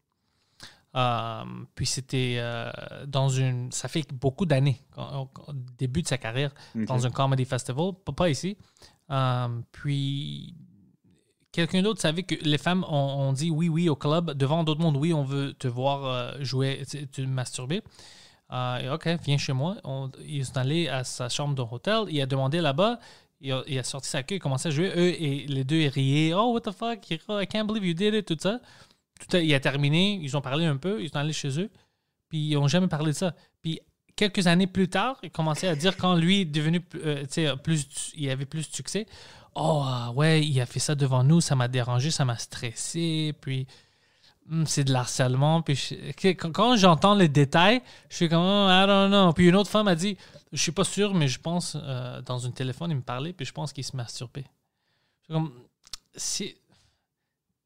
Euh, 0.93 1.43
puis 1.73 1.85
c'était 1.85 2.35
euh, 2.38 2.69
dans 3.07 3.30
une. 3.30 3.72
Ça 3.72 3.88
fait 3.88 4.05
beaucoup 4.13 4.45
d'années, 4.45 4.81
début 5.77 6.01
de 6.01 6.07
sa 6.07 6.18
carrière, 6.18 6.53
dans 6.76 7.05
un 7.07 7.09
comedy 7.11 7.45
festival, 7.45 7.91
pas 8.15 8.30
ici. 8.30 8.57
Euh, 9.11 9.47
puis 9.71 10.55
quelqu'un 11.51 11.81
d'autre 11.81 12.01
savait 12.01 12.23
que 12.23 12.35
les 12.35 12.57
femmes 12.57 12.85
ont, 12.88 13.33
dit 13.33 13.51
oui, 13.51 13.69
oui 13.69 13.89
au 13.89 13.95
club, 13.95 14.31
devant 14.31 14.63
d'autres 14.63 14.81
mondes, 14.81 14.97
oui, 14.97 15.13
on 15.13 15.23
veut 15.23 15.53
te 15.53 15.67
voir 15.67 16.05
euh, 16.05 16.31
jouer, 16.39 16.83
te, 16.85 17.21
masturber. 17.21 17.81
Euh, 18.51 18.95
OK, 18.95 19.07
viens 19.23 19.38
chez 19.38 19.53
moi. 19.53 19.77
Ils 20.25 20.45
sont 20.45 20.57
allés 20.57 20.88
à 20.88 21.03
sa 21.03 21.29
chambre 21.29 21.55
d'hôtel. 21.55 22.05
Il 22.09 22.21
a 22.21 22.25
demandé 22.25 22.61
là-bas. 22.61 22.99
Il 23.39 23.51
a, 23.51 23.83
sorti 23.83 24.07
sa 24.07 24.21
queue, 24.23 24.35
il 24.35 24.38
a 24.38 24.39
commencé 24.39 24.67
à 24.67 24.71
jouer. 24.71 24.91
Eux, 24.95 25.21
et 25.21 25.47
les 25.47 25.63
deux, 25.63 25.77
ils 25.77 25.88
riaient. 25.88 26.33
Oh, 26.33 26.53
what 26.53 26.61
the 26.61 26.71
fuck? 26.71 27.09
I 27.09 27.47
can't 27.47 27.65
believe 27.65 27.85
you 27.85 27.93
did 27.93 28.13
it, 28.13 28.25
tout 28.25 28.38
ça. 28.39 28.59
Tout 29.19 29.38
a- 29.38 29.39
il 29.39 29.53
a 29.53 29.59
terminé. 29.59 30.19
Ils 30.21 30.38
ont 30.38 30.41
parlé 30.41 30.65
un 30.65 30.77
peu. 30.77 31.01
Ils 31.01 31.09
sont 31.09 31.15
allés 31.15 31.33
chez 31.33 31.59
eux. 31.59 31.69
Puis 32.29 32.49
ils 32.49 32.53
n'ont 32.53 32.67
jamais 32.67 32.88
parlé 32.88 33.11
de 33.13 33.17
ça. 33.17 33.33
Puis 33.61 33.79
quelques 34.15 34.47
années 34.47 34.67
plus 34.67 34.89
tard, 34.89 35.17
il 35.23 35.31
commençait 35.31 35.67
à 35.67 35.75
dire 35.75 35.97
quand 35.97 36.15
lui 36.15 36.41
est 36.41 36.45
devenu 36.45 36.81
euh, 36.95 37.25
plus, 37.57 38.11
il 38.15 38.29
avait 38.29 38.45
plus 38.45 38.69
de 38.69 38.75
succès. 38.75 39.05
Oh, 39.55 39.85
ouais, 40.15 40.45
il 40.45 40.59
a 40.61 40.65
fait 40.65 40.79
ça 40.79 40.95
devant 40.95 41.23
nous. 41.23 41.41
Ça 41.41 41.55
m'a 41.55 41.67
dérangé, 41.67 42.11
ça 42.11 42.25
m'a 42.25 42.38
stressé. 42.38 43.33
Puis. 43.41 43.67
Hmm, 44.47 44.65
c'est 44.65 44.83
de 44.83 44.91
l'harcèlement. 44.91 45.61
Puis 45.61 45.77
quand, 46.35 46.75
j'entends 46.75 47.13
les 47.13 47.29
détails, 47.29 47.81
je 48.09 48.15
suis 48.15 48.29
comme, 48.29 48.43
oh, 48.43 48.67
I 48.69 48.85
don't 48.88 49.09
know. 49.09 49.31
Puis 49.33 49.47
une 49.47 49.55
autre 49.55 49.69
femme 49.69 49.88
a 49.88 49.95
dit, 49.95 50.17
je 50.51 50.61
suis 50.61 50.71
pas 50.71 50.83
sûr, 50.83 51.13
mais 51.13 51.27
je 51.27 51.39
pense, 51.39 51.77
euh, 51.79 52.21
dans 52.23 52.45
un 52.47 52.51
téléphone, 52.51 52.91
il 52.91 52.97
me 52.97 53.01
parlait, 53.01 53.33
puis 53.33 53.45
je 53.45 53.53
pense 53.53 53.71
qu'il 53.71 53.83
se 53.83 53.95
masturbait. 53.95 54.45
Je 55.21 55.25
suis 55.25 55.33
comme, 55.33 55.53
c'est. 56.15 56.57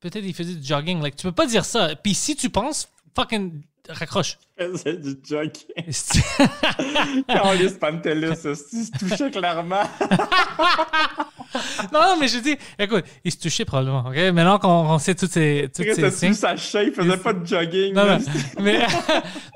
Peut-être 0.01 0.25
il 0.25 0.33
faisait 0.33 0.55
du 0.55 0.65
jogging. 0.65 1.01
Like, 1.01 1.15
tu 1.15 1.23
peux 1.23 1.31
pas 1.31 1.47
dire 1.47 1.65
ça. 1.65 1.95
Puis 1.95 2.13
si 2.13 2.35
tu 2.35 2.49
penses, 2.49 2.89
fucking 3.15 3.63
raccroche. 3.89 4.37
faisait 4.57 4.97
du 4.97 5.15
joking. 5.23 5.63
Quand 7.27 7.51
les 7.53 7.69
Pantelis, 7.71 8.27
il 8.45 8.85
se 8.85 8.91
touchait 8.97 9.31
clairement. 9.31 9.83
non, 11.93 11.99
non, 12.01 12.17
mais 12.19 12.27
je 12.27 12.39
dis, 12.39 12.55
écoute, 12.79 13.05
il 13.23 13.31
se 13.31 13.37
touchait 13.37 13.65
probablement. 13.65 14.05
ok? 14.07 14.15
Maintenant 14.33 14.59
qu'on 14.59 14.69
on 14.69 14.99
sait 14.99 15.15
toutes 15.15 15.31
ces, 15.31 15.69
toutes 15.73 15.85
Il 15.85 15.95
ces 15.95 16.11
signes. 16.11 16.33
sa 16.33 16.53
il 16.53 16.91
faisait 16.93 17.17
pas 17.17 17.33
de 17.33 17.45
jogging. 17.45 17.93
Non, 17.93 18.05
non, 18.05 18.17
mais, 18.61 18.85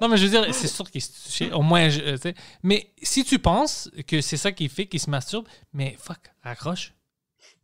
non, 0.02 0.08
mais 0.08 0.18
je 0.18 0.24
veux 0.26 0.30
dire, 0.30 0.54
c'est 0.54 0.68
sûr 0.68 0.90
qu'il 0.90 1.02
se 1.02 1.12
touchait. 1.24 1.52
Au 1.52 1.62
moins, 1.62 1.90
je- 1.90 2.02
euh, 2.02 2.16
tu 2.16 2.22
sais. 2.24 2.34
Mais 2.64 2.92
si 3.02 3.24
tu 3.24 3.40
penses 3.40 3.90
que 4.08 4.22
c'est 4.22 4.38
ça 4.38 4.52
qui 4.52 4.70
fait 4.70 4.86
qu'il 4.88 5.00
se 5.00 5.10
masturbe, 5.10 5.48
mais 5.74 5.96
fuck, 6.00 6.20
raccroche. 6.44 6.94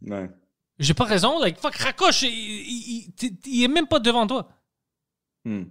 Ouais. 0.06 0.30
J'ai 0.80 0.94
pas 0.94 1.06
raison, 1.06 1.40
like, 1.40 1.60
fuck, 1.60 1.76
raccroche. 1.76 2.24
Il, 2.24 2.30
il- 2.30 3.14
il- 3.22 3.38
il 3.46 3.64
est 3.64 3.68
même 3.70 3.88
pas 3.88 4.00
devant 4.00 4.28
toi. 4.28 4.50
Hmm. 5.46 5.64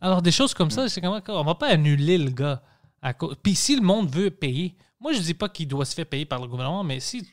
Alors, 0.00 0.20
des 0.22 0.32
choses 0.32 0.52
comme 0.54 0.70
ça, 0.70 0.88
c'est 0.88 1.00
comment 1.00 1.20
on 1.28 1.44
va 1.44 1.54
pas 1.54 1.68
annuler 1.68 2.18
le 2.18 2.30
gars. 2.30 2.62
à 3.00 3.12
cause- 3.14 3.36
Puis 3.42 3.54
si 3.54 3.76
le 3.76 3.82
monde 3.82 4.08
veut 4.10 4.30
payer, 4.30 4.74
moi, 5.00 5.12
je 5.12 5.20
dis 5.20 5.34
pas 5.34 5.48
qu'il 5.50 5.68
doit 5.68 5.84
se 5.84 5.94
faire 5.94 6.06
payer 6.06 6.24
par 6.24 6.40
le 6.40 6.48
gouvernement, 6.48 6.84
mais 6.84 7.00
si 7.00 7.26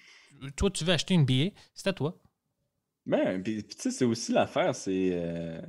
toi, 0.58 0.70
tu 0.70 0.84
veux 0.84 0.92
acheter 0.94 1.14
une 1.14 1.24
billet, 1.26 1.54
c'est 1.74 1.88
à 1.88 1.94
toi. 1.94 2.18
Ben, 3.06 3.42
puis, 3.42 3.64
tu 3.64 3.76
sais, 3.78 3.92
c'est 3.92 4.06
aussi 4.06 4.32
l'affaire, 4.34 4.76
c'est. 4.76 5.10
euh, 5.14 5.62
tu 5.62 5.68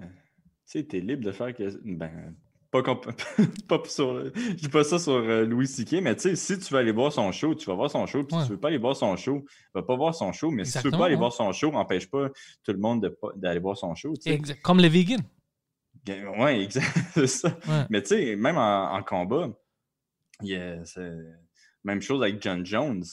sais, 0.67 0.83
t'es 0.85 1.01
libre 1.01 1.25
de 1.25 1.31
faire 1.33 1.55
que. 1.55 1.65
Ben, 1.85 2.35
pas, 2.71 2.83
pas 3.69 3.83
sur. 3.87 4.25
Je 4.35 4.55
dis 4.55 4.69
pas 4.69 4.83
ça 4.85 4.99
sur 4.99 5.13
euh, 5.13 5.45
Louis 5.45 5.67
C.K., 5.69 6.01
mais 6.03 6.15
tu 6.17 6.23
sais, 6.23 6.37
si 6.37 6.59
tu 6.59 6.73
veux 6.75 6.81
aller 6.81 6.91
voir 6.93 7.13
son 7.13 7.31
show, 7.33 7.55
tu 7.55 7.67
vas 7.67 7.75
voir 7.75 7.91
son 7.91 8.07
show, 8.07 8.25
puis 8.25 8.35
Ouais. 8.37 8.43
si 8.43 8.49
tu 8.49 8.55
veux 8.55 8.61
pas 8.61 8.69
aller 8.69 8.79
voir 8.79 8.97
son 8.97 9.15
show, 9.17 9.45
va 9.75 9.83
pas 9.83 9.95
voir 9.97 10.15
son 10.15 10.33
show, 10.33 10.51
mais 10.51 10.65
si 10.65 10.79
tu 10.79 10.85
veux 10.85 10.91
pas 10.91 11.07
aller 11.07 11.15
ouais. 11.15 11.19
voir 11.21 11.33
son 11.33 11.53
show, 11.53 11.71
empêche 11.75 12.09
pas 12.11 12.29
tout 12.65 12.73
le 12.73 12.79
monde 12.79 13.15
d'aller 13.37 13.61
voir 13.61 13.77
son 13.77 13.95
show. 13.95 14.15
Exact- 14.27 14.61
Comme 14.63 14.79
les 14.81 14.89
vegans. 14.89 15.23
Ouais, 16.09 16.63
exact, 16.63 16.91
c'est 17.15 17.27
ça. 17.27 17.49
Ouais. 17.69 17.87
Mais 17.91 18.03
tu 18.03 18.09
sais, 18.09 18.37
même 18.37 18.59
en, 18.59 18.93
en 18.95 19.03
combat, 19.03 19.51
il 20.43 20.55
a- 20.57 20.83
même 21.85 22.01
chose 22.03 22.23
avec 22.23 22.43
John 22.43 22.65
Jones. 22.65 23.05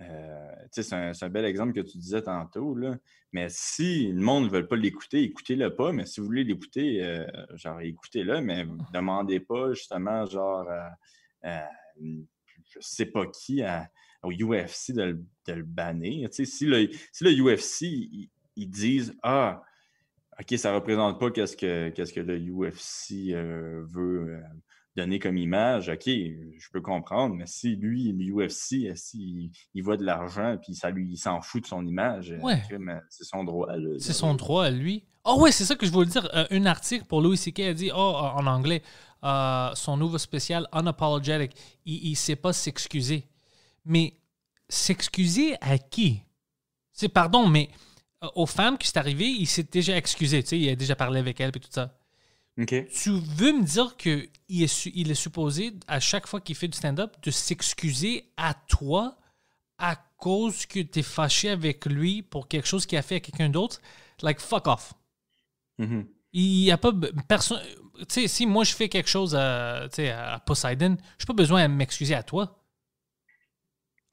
Euh, 0.00 0.52
tu 0.72 0.82
sais, 0.82 1.12
c'est 1.12 1.24
un, 1.24 1.28
bel 1.28 1.44
exemple 1.44 1.72
que 1.72 1.80
tu 1.80 1.98
disais 1.98 2.22
tantôt, 2.22 2.74
là. 2.74 2.96
Mais 3.32 3.48
si 3.50 4.12
le 4.12 4.20
monde 4.20 4.44
ne 4.44 4.50
veut 4.50 4.66
pas 4.66 4.76
l'écouter, 4.76 5.22
écoutez-le 5.22 5.74
pas. 5.74 5.92
Mais 5.92 6.06
si 6.06 6.20
vous 6.20 6.26
voulez 6.26 6.44
l'écouter, 6.44 7.02
euh, 7.04 7.26
genre, 7.54 7.80
écoutez-le, 7.80 8.40
mais 8.40 8.64
demandez 8.92 9.40
pas 9.40 9.72
justement, 9.72 10.24
genre, 10.26 10.68
euh, 10.70 10.88
euh, 11.46 12.20
je 12.70 12.78
sais 12.80 13.06
pas 13.06 13.26
qui, 13.26 13.62
à- 13.62 13.90
au 14.22 14.30
UFC 14.32 14.92
de, 14.92 15.02
le- 15.02 15.24
de 15.46 15.52
le 15.52 15.62
bannir. 15.64 16.30
Tu 16.30 16.44
sais, 16.44 16.50
si 16.50 16.66
le, 16.66 16.88
si 17.12 17.24
le 17.24 17.32
UFC, 17.32 17.82
ils, 17.86 18.30
ils 18.56 18.70
disent, 18.70 19.14
ah, 19.22 19.62
OK, 20.40 20.56
ça 20.58 20.72
représente 20.74 21.18
pas 21.18 21.30
qu'est-ce 21.30 21.56
que, 21.56 21.88
qu'est-ce 21.90 22.12
que 22.12 22.20
le 22.20 22.38
UFC 22.38 23.32
euh, 23.34 23.84
veut 23.88 24.34
euh, 24.36 24.40
donner 24.96 25.18
comme 25.18 25.36
image. 25.36 25.88
OK, 25.88 26.04
je 26.06 26.70
peux 26.72 26.80
comprendre, 26.80 27.34
mais 27.34 27.46
si 27.46 27.74
lui, 27.76 28.12
le 28.12 28.32
UFC, 28.46 28.96
s'il 28.96 29.50
il 29.74 29.82
voit 29.82 29.96
de 29.96 30.04
l'argent 30.04 30.56
puis 30.62 30.74
ça 30.74 30.90
lui, 30.90 31.08
il 31.10 31.16
s'en 31.16 31.40
fout 31.40 31.62
de 31.62 31.66
son 31.66 31.84
image, 31.86 32.30
euh, 32.32 32.38
Ouais. 32.40 32.62
c'est 33.10 33.24
son 33.24 33.42
droit. 33.44 33.74
là. 33.76 33.96
C'est 33.98 34.12
son 34.12 34.34
droit 34.34 34.66
à 34.66 34.70
lui. 34.70 35.04
Oh 35.24 35.40
ouais, 35.40 35.52
c'est 35.52 35.64
ça 35.64 35.74
que 35.74 35.84
je 35.84 35.90
voulais 35.90 36.06
dire. 36.08 36.28
Euh, 36.34 36.46
un 36.50 36.66
article 36.66 37.04
pour 37.04 37.20
Louis 37.20 37.36
C.K. 37.36 37.60
a 37.60 37.74
dit, 37.74 37.90
oh, 37.92 37.98
en 37.98 38.46
anglais, 38.46 38.82
son 39.22 39.96
nouveau 39.96 40.18
spécial 40.18 40.66
Unapologetic, 40.72 41.52
il 41.84 42.10
ne 42.10 42.14
sait 42.16 42.36
pas 42.36 42.52
s'excuser. 42.52 43.24
Mais 43.84 44.14
s'excuser 44.68 45.56
à 45.60 45.78
qui? 45.78 46.22
C'est 46.92 47.08
pardon, 47.08 47.46
mais 47.48 47.68
aux 48.34 48.46
femmes 48.46 48.78
qui 48.78 48.88
c'est 48.88 48.98
arrivé, 48.98 49.26
il 49.26 49.46
s'est 49.46 49.68
déjà 49.70 49.96
excusé. 49.96 50.42
Tu 50.42 50.48
sais, 50.50 50.58
il 50.58 50.68
a 50.68 50.76
déjà 50.76 50.96
parlé 50.96 51.20
avec 51.20 51.40
elle 51.40 51.50
et 51.54 51.60
tout 51.60 51.68
ça. 51.70 51.94
OK. 52.60 52.74
Tu 52.88 53.10
veux 53.10 53.52
me 53.52 53.62
dire 53.62 53.96
qu'il 53.96 54.28
est, 54.48 54.86
il 54.86 55.10
est 55.10 55.14
supposé, 55.14 55.74
à 55.86 56.00
chaque 56.00 56.26
fois 56.26 56.40
qu'il 56.40 56.56
fait 56.56 56.68
du 56.68 56.76
stand-up, 56.76 57.14
de 57.22 57.30
s'excuser 57.30 58.32
à 58.36 58.54
toi 58.54 59.16
à 59.78 59.96
cause 60.16 60.66
que 60.66 60.80
tu 60.80 60.98
es 60.98 61.02
fâché 61.02 61.50
avec 61.50 61.86
lui 61.86 62.22
pour 62.22 62.48
quelque 62.48 62.66
chose 62.66 62.84
qu'il 62.84 62.98
a 62.98 63.02
fait 63.02 63.16
à 63.16 63.20
quelqu'un 63.20 63.48
d'autre? 63.48 63.80
Like, 64.22 64.40
fuck 64.40 64.66
off. 64.66 64.94
Mhm. 65.78 66.06
Il 66.32 66.62
n'y 66.62 66.70
a 66.72 66.76
pas 66.76 66.92
personne. 67.28 67.62
Tu 68.00 68.04
sais, 68.08 68.28
si 68.28 68.46
moi 68.46 68.64
je 68.64 68.74
fais 68.74 68.88
quelque 68.88 69.08
chose 69.08 69.34
à, 69.34 69.84
à 69.84 70.40
Poseidon, 70.40 70.96
je 71.18 71.24
n'ai 71.24 71.26
pas 71.26 71.32
besoin 71.32 71.68
de 71.68 71.74
m'excuser 71.74 72.14
à 72.14 72.22
toi. 72.22 72.57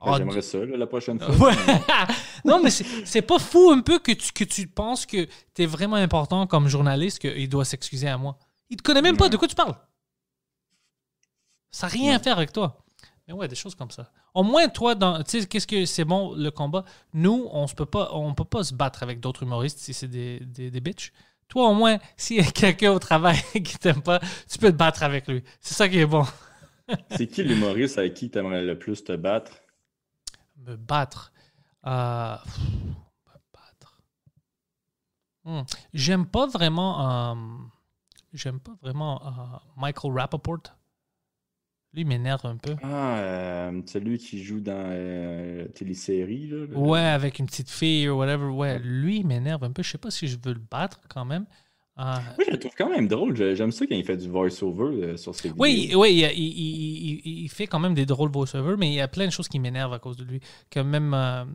Ben, 0.04 0.12
Ah, 0.14 0.18
J'aimerais 0.18 0.42
ça 0.42 0.58
là, 0.60 0.78
la 0.78 0.88
prochaine 0.88 1.20
fois. 1.20 1.50
Ouais. 1.50 1.56
non, 2.46 2.62
mais 2.62 2.70
c'est 2.70 3.22
pas 3.22 3.40
fou 3.40 3.72
un 3.72 3.82
peu 3.82 4.00
que 4.00 4.12
tu, 4.12 4.32
que 4.34 4.44
tu 4.44 4.68
penses 4.68 5.06
que 5.06 5.26
tu 5.54 5.64
es 5.64 5.66
vraiment 5.66 5.96
important 5.96 6.48
comme 6.48 6.68
journaliste 6.68 7.20
qu'il 7.20 7.50
doit 7.50 7.66
s'excuser 7.66 8.08
à 8.08 8.18
moi. 8.18 8.38
Il 8.70 8.78
te 8.78 8.84
connaît 8.84 9.02
même 9.02 9.18
pas, 9.18 9.30
de 9.30 9.38
quoi 9.38 9.48
tu 9.48 9.56
parles? 9.56 9.76
Ça 11.72 11.88
n'a 11.88 11.94
rien 11.94 12.16
à 12.16 12.20
faire 12.20 12.38
avec 12.38 12.52
toi. 12.52 12.78
Mais 13.28 13.34
ouais, 13.34 13.48
des 13.48 13.56
choses 13.56 13.76
comme 13.76 13.92
ça. 13.92 14.12
Au 14.34 14.44
moins, 14.44 14.68
toi, 14.68 14.96
dans, 14.96 15.24
tu 15.24 15.42
sais, 15.42 15.48
qu'est-ce 15.48 15.66
que 15.68 15.86
c'est 15.86 16.06
bon 16.06 16.36
le 16.36 16.52
combat? 16.52 16.84
Nous, 17.14 17.48
on 17.52 17.68
peut 17.68 17.86
pas, 17.86 18.10
on 18.14 18.34
peut 18.34 18.44
pas 18.44 18.64
se 18.64 18.74
battre 18.74 19.02
avec 19.02 19.20
d'autres 19.20 19.44
humoristes 19.44 19.80
si 19.80 19.94
c'est 19.94 20.08
des, 20.08 20.40
des, 20.42 20.70
des 20.70 20.80
bitches. 20.82 21.12
Toi, 21.48 21.70
au 21.70 21.74
moins, 21.74 21.98
s'il 22.18 22.38
y 22.38 22.48
a 22.48 22.52
quelqu'un 22.52 22.92
au 22.92 23.00
travail 23.00 23.38
qui 23.54 23.78
t'aime 23.78 24.02
pas, 24.02 24.20
tu 24.50 24.58
peux 24.60 24.72
te 24.72 24.78
battre 24.78 25.04
avec 25.04 25.28
lui. 25.28 25.44
C'est 25.60 25.74
ça 25.74 25.90
qui 25.90 26.00
est 26.00 26.06
bon. 26.06 26.26
C'est 27.12 27.28
qui 27.28 27.44
l'humoriste 27.44 27.98
avec 27.98 28.14
qui 28.14 28.30
tu 28.30 28.38
aimerais 28.38 28.64
le 28.64 28.78
plus 28.78 29.04
te 29.04 29.16
battre? 29.16 29.52
Me 30.66 30.76
battre. 30.76 31.32
Euh, 31.86 32.36
pff, 32.44 32.58
me 32.60 33.40
battre. 33.54 34.02
Hmm. 35.44 35.62
J'aime 35.94 36.26
pas 36.26 36.48
vraiment. 36.48 37.32
euh, 37.32 37.36
J'aime 38.34 38.60
pas 38.60 38.76
vraiment 38.82 39.26
euh, 39.26 39.58
Michael 39.78 40.12
Rappaport. 40.12 40.60
Lui, 41.94 42.04
m'énerve 42.04 42.46
un 42.46 42.58
peu. 42.58 42.76
Ah, 42.84 43.20
euh, 43.20 43.82
celui 43.86 44.18
qui 44.18 44.44
joue 44.44 44.60
dans 44.60 44.74
euh, 44.90 45.66
télésérie. 45.70 46.48
Là, 46.48 46.66
le- 46.66 46.76
Ouais, 46.78 47.00
avec 47.00 47.40
une 47.40 47.46
petite 47.46 47.70
fille 47.70 48.10
ou 48.10 48.18
whatever. 48.18 48.48
Ouais, 48.48 48.80
lui, 48.80 49.24
m'énerve 49.24 49.64
un 49.64 49.72
peu. 49.72 49.82
Je 49.84 49.92
sais 49.92 49.98
pas 49.98 50.12
si 50.12 50.28
je 50.28 50.38
veux 50.44 50.54
le 50.54 50.60
battre 50.60 51.00
quand 51.08 51.24
même. 51.24 51.46
Euh, 51.98 52.04
Oui, 52.38 52.44
je 52.48 52.52
le 52.52 52.60
trouve 52.60 52.74
quand 52.78 52.90
même 52.90 53.08
drôle. 53.08 53.36
J'aime 53.56 53.72
ça 53.72 53.86
quand 53.88 53.96
il 53.96 54.04
fait 54.04 54.18
du 54.18 54.28
voice-over 54.28 54.84
euh, 55.04 55.18
sur 55.18 55.34
ses 55.34 55.48
vidéos. 55.50 55.64
Oui, 55.64 55.94
oui, 55.96 56.12
il, 56.36 56.40
il- 56.40 57.22
il- 57.44 57.50
fait 57.50 57.68
quand 57.68 57.80
même 57.80 57.94
des 57.94 58.06
drôles 58.06 58.30
voice-over, 58.32 58.76
mais 58.78 58.90
il 58.90 58.96
y 58.96 59.00
a 59.02 59.08
plein 59.08 59.26
de 59.28 59.32
choses 59.32 59.48
qui 59.48 59.60
m'énervent 59.60 59.94
à 59.94 60.00
cause 60.00 60.18
de 60.18 60.26
lui. 60.26 60.42
Que 60.70 60.82
même 60.82 61.14
euh, 61.14 61.46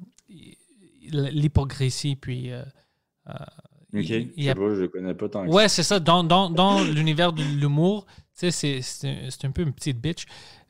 l'hypocrisie, 1.10 2.16
puis. 2.16 2.50
euh, 2.52 2.62
euh, 3.28 3.32
Ok, 3.92 4.02
je 4.02 4.24
sais 4.44 4.48
a- 4.50 4.54
pas, 4.54 4.74
je 4.74 4.80
le 4.82 4.88
connais 4.88 5.14
pas 5.14 5.28
tant 5.28 5.44
que 5.44 5.50
Ouais, 5.50 5.68
c'est 5.68 5.82
ça. 5.82 5.98
Dans, 5.98 6.22
dans, 6.22 6.48
dans 6.48 6.82
l'univers 6.94 7.32
de 7.32 7.42
l'humour, 7.42 8.06
c'est- 8.32 8.50
c'est 8.52 9.44
un 9.44 9.50
peu 9.50 9.62
une 9.62 9.72
petite 9.72 10.00
bitch. 10.00 10.26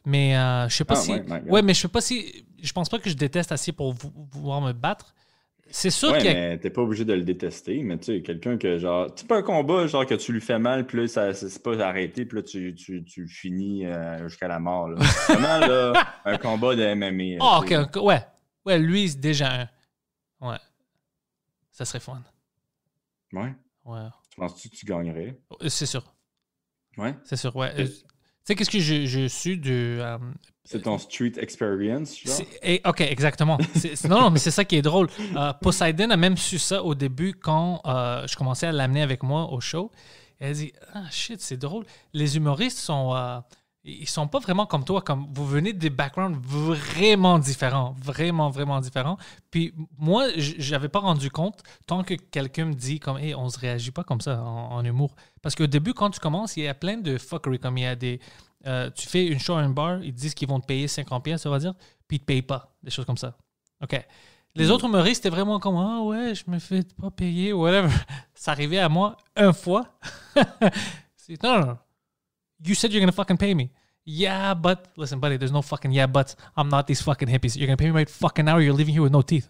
Mais 0.07 0.33
je 0.69 0.75
sais 0.75 0.85
pas 0.85 0.95
Ah, 0.95 1.01
si. 1.03 1.13
ouais, 1.13 1.61
mais 1.63 1.75
je 1.75 1.81
sais 1.83 1.89
pas 1.89 2.01
si. 2.01 2.45
Je 2.63 2.73
pense 2.73 2.89
pas 2.89 2.99
que 2.99 3.11
je 3.11 3.15
déteste 3.15 3.53
assez 3.53 3.73
pour 3.73 3.93
vou- 3.93 4.13
vouloir 4.33 4.61
me 4.63 4.73
battre. 4.73 5.15
C'est 5.73 5.91
sûr 5.91 6.11
Ouais, 6.11 6.21
a. 6.29 6.35
mais 6.35 6.59
t'es 6.59 6.71
pas 6.71 6.83
obligé 6.83 7.05
de 7.05 7.13
le 7.13 7.23
détester, 7.23 7.83
mais 7.83 7.97
tu 7.99 8.07
sais, 8.07 8.23
quelqu'un 8.23 8.59
que 8.59 8.79
genre. 8.79 9.15
Tu 9.15 9.25
pas 9.25 9.37
un 9.39 9.43
combat, 9.43 9.87
genre 9.87 10.05
que 10.05 10.15
tu 10.15 10.33
lui 10.33 10.41
fais 10.41 10.59
mal, 10.59 10.87
puis 10.87 10.99
là, 10.99 11.07
ça, 11.09 11.33
c'est 11.33 11.63
pas 11.63 11.79
arrêté, 11.87 12.25
puis 12.27 12.37
là, 12.39 12.43
tu, 12.43 12.75
tu, 12.75 13.05
tu 13.05 13.29
finis 13.29 13.87
euh, 13.87 14.29
jusqu'à 14.29 14.49
la 14.49 14.59
mort. 14.59 14.89
Là. 14.89 14.97
Vraiment, 15.29 15.59
là, 15.67 15.93
un 16.25 16.39
combat 16.39 16.75
de 16.75 16.95
MMA. 16.95 17.39
Ah, 17.41 17.61
ok, 17.61 18.03
ouais. 18.05 18.21
Ouais, 18.67 18.79
lui, 18.79 19.09
c'est 19.09 19.21
déjà 19.21 19.63
un. 19.63 19.69
Ouais. 20.49 20.59
Ça 21.71 21.85
serait 21.85 22.01
fun. 22.01 22.23
Ouais. 23.33 23.55
Ouais. 23.85 24.01
Tu 24.31 24.37
penses-tu 24.41 24.69
que 24.71 24.77
tu 24.77 24.87
gagnerais? 24.87 25.39
Euh, 25.63 25.69
C'est 25.69 25.87
sûr. 25.87 26.03
Ouais. 26.97 27.15
C'est 27.25 27.37
sûr, 27.37 27.55
ouais. 27.57 27.73
Tu 27.87 27.93
sais, 28.45 28.55
qu'est-ce 28.55 28.71
que 28.71 28.81
je, 28.81 29.07
je 29.07 29.27
suis 29.29 29.59
de. 29.59 29.99
euh, 30.01 30.19
C'est 30.73 30.83
ton 30.83 30.99
street 30.99 31.33
experience, 31.39 32.17
genre? 32.17 32.33
C'est- 32.35 32.47
eh, 32.63 32.81
ok, 32.87 33.01
exactement. 33.01 33.59
Non, 34.09 34.21
non, 34.21 34.31
mais 34.31 34.39
c'est 34.39 34.53
ça 34.53 34.65
qui 34.65 34.77
est 34.77 34.83
drôle. 34.83 35.09
Euh, 35.37 35.53
Poseidon 35.55 36.11
a 36.11 36.17
même 36.17 36.37
su 36.37 36.61
ça 36.61 36.85
au 36.85 36.95
début 36.95 37.33
quand 37.35 37.81
euh, 37.87 38.25
je 38.29 38.37
commençais 38.37 38.69
à 38.69 38.73
l'amener 38.73 39.03
avec 39.03 39.25
moi 39.25 39.51
au 39.53 39.61
show. 39.61 39.91
Elle 40.39 40.51
a 40.51 40.55
dit 40.55 40.73
Ah 40.95 41.03
shit, 41.11 41.41
c'est 41.41 41.57
drôle. 41.57 41.85
Les 42.13 42.37
humoristes 42.37 42.79
sont. 42.79 43.15
euh, 43.17 43.41
ils 43.83 44.09
sont 44.09 44.29
pas 44.29 44.39
vraiment 44.39 44.67
comme 44.67 44.85
toi, 44.85 45.01
comme 45.01 45.27
vous 45.33 45.47
venez 45.47 45.73
des 45.73 45.89
backgrounds 45.91 46.39
vraiment 46.41 47.39
différents, 47.39 47.97
vraiment, 48.01 48.51
vraiment 48.51 48.79
différents. 48.81 49.17
Puis 49.51 49.73
moi, 49.99 50.27
j'avais 50.37 50.91
pas 50.91 50.99
rendu 51.01 51.31
compte 51.31 51.63
tant 51.87 52.05
que 52.05 52.13
quelqu'un 52.15 52.67
me 52.67 52.75
dit 52.75 53.01
comme, 53.01 53.17
hey, 53.19 53.35
on 53.35 53.49
se 53.49 53.59
réagit 53.59 53.91
pas 53.91 54.05
comme 54.05 54.21
ça 54.21 54.41
en, 54.43 54.73
en 54.73 54.85
humour. 54.85 55.17
Parce 55.43 55.55
qu'au 55.55 55.67
début, 55.67 55.95
quand 55.95 56.11
tu 56.11 56.21
commences, 56.21 56.57
il 56.59 56.65
y 56.65 56.69
a 56.69 56.75
plein 56.75 56.99
de 56.99 57.17
fuckery, 57.17 57.59
comme 57.59 57.79
il 57.79 57.85
y 57.85 57.87
a 57.87 57.97
des, 57.97 58.21
euh, 58.67 58.91
tu 58.91 59.07
fais 59.09 59.27
une 59.27 59.39
show 59.39 59.55
à 59.55 59.61
un 59.61 59.71
bar, 59.71 60.03
ils 60.03 60.13
te 60.15 60.21
disent 60.21 60.35
qu'ils 60.35 60.49
vont 60.49 60.61
te 60.61 60.67
payer 60.67 60.89
50 60.89 61.25
pièces, 61.25 61.47
on 61.47 61.51
va 61.51 61.59
dire, 61.59 61.75
puis 62.07 62.17
ils 62.17 62.21
te 62.21 62.25
payent 62.25 62.43
pas, 62.43 62.75
des 62.83 62.91
choses 62.91 63.05
comme 63.05 63.17
ça. 63.17 63.37
OK. 63.83 64.05
Les 64.57 64.71
autres 64.71 64.87
humoristes, 64.87 65.23
c'était 65.23 65.35
vraiment 65.35 65.61
comme 65.61 65.77
Ah 65.77 66.03
ouais, 66.03 66.35
je 66.35 66.43
me 66.51 66.59
fais 66.59 66.83
pas 67.01 67.11
payer, 67.11 67.53
whatever. 67.53 67.89
Ça 68.35 68.51
arrivait 68.53 68.79
à 68.81 68.89
moi 68.89 69.17
une 69.37 69.53
fois. 69.53 69.87
Non, 71.45 71.61
non, 71.61 71.67
non. 71.67 71.79
You 72.67 72.75
said 72.75 72.93
you're 72.93 73.01
gonna 73.01 73.13
fucking 73.13 73.37
pay 73.37 73.55
me. 73.55 73.71
Yeah, 74.05 74.55
but 74.55 74.89
listen, 74.97 75.21
buddy, 75.21 75.37
there's 75.39 75.53
no 75.53 75.63
fucking 75.63 75.93
yeah, 75.93 76.07
but 76.09 76.35
I'm 76.57 76.69
not 76.69 76.89
these 76.89 77.01
fucking 77.03 77.29
hippies. 77.29 77.57
You're 77.57 77.69
gonna 77.69 77.77
pay 77.77 77.87
me 77.87 77.93
right 77.93 78.11
fucking 78.11 78.45
now 78.45 78.57
or 78.57 78.61
you're 78.61 78.75
leaving 78.75 78.95
here 78.95 79.03
with 79.03 79.13
no 79.13 79.23
teeth. 79.23 79.49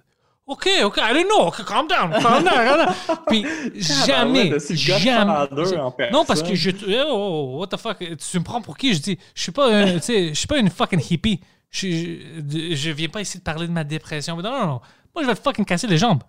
Okay, 0.53 0.83
okay, 0.83 1.01
I 1.01 1.23
know. 1.25 1.47
Okay, 1.47 1.63
calm 1.63 1.87
down, 1.87 2.11
calm 2.21 2.43
down, 2.43 2.67
calm 2.67 2.79
down. 2.87 3.19
Puis 3.29 3.45
jamais, 3.77 4.53
jamais. 4.59 6.11
Non, 6.11 6.25
parce 6.25 6.43
que 6.43 6.55
je. 6.57 6.71
Oh, 7.07 7.55
oh, 7.55 7.59
what 7.61 7.69
the 7.69 7.77
fuck? 7.77 7.99
Tu 7.99 8.39
me 8.39 8.43
prends 8.45 8.61
pour 8.61 8.77
qui? 8.77 8.93
Je 8.95 9.01
dis, 9.01 9.19
je 9.35 9.43
suis 9.43 9.53
pas, 9.53 9.69
un- 9.73 9.99
je 10.01 10.33
suis 10.35 10.47
pas 10.49 10.59
une 10.59 10.69
fucking 10.71 11.01
hippie. 11.09 11.41
Je, 11.71 11.87
je, 11.89 12.75
je 12.75 12.91
viens 12.91 13.09
pas 13.09 13.21
ici 13.21 13.39
de 13.39 13.45
parler 13.45 13.69
de 13.69 13.73
ma 13.73 13.85
dépression. 13.85 14.37
Non, 14.37 14.51
non, 14.51 14.67
non. 14.67 14.81
Moi, 15.15 15.23
je 15.23 15.27
vais 15.29 15.35
te 15.37 15.41
fucking 15.41 15.65
casser 15.65 15.87
les 15.87 15.99
jambes. 15.99 16.23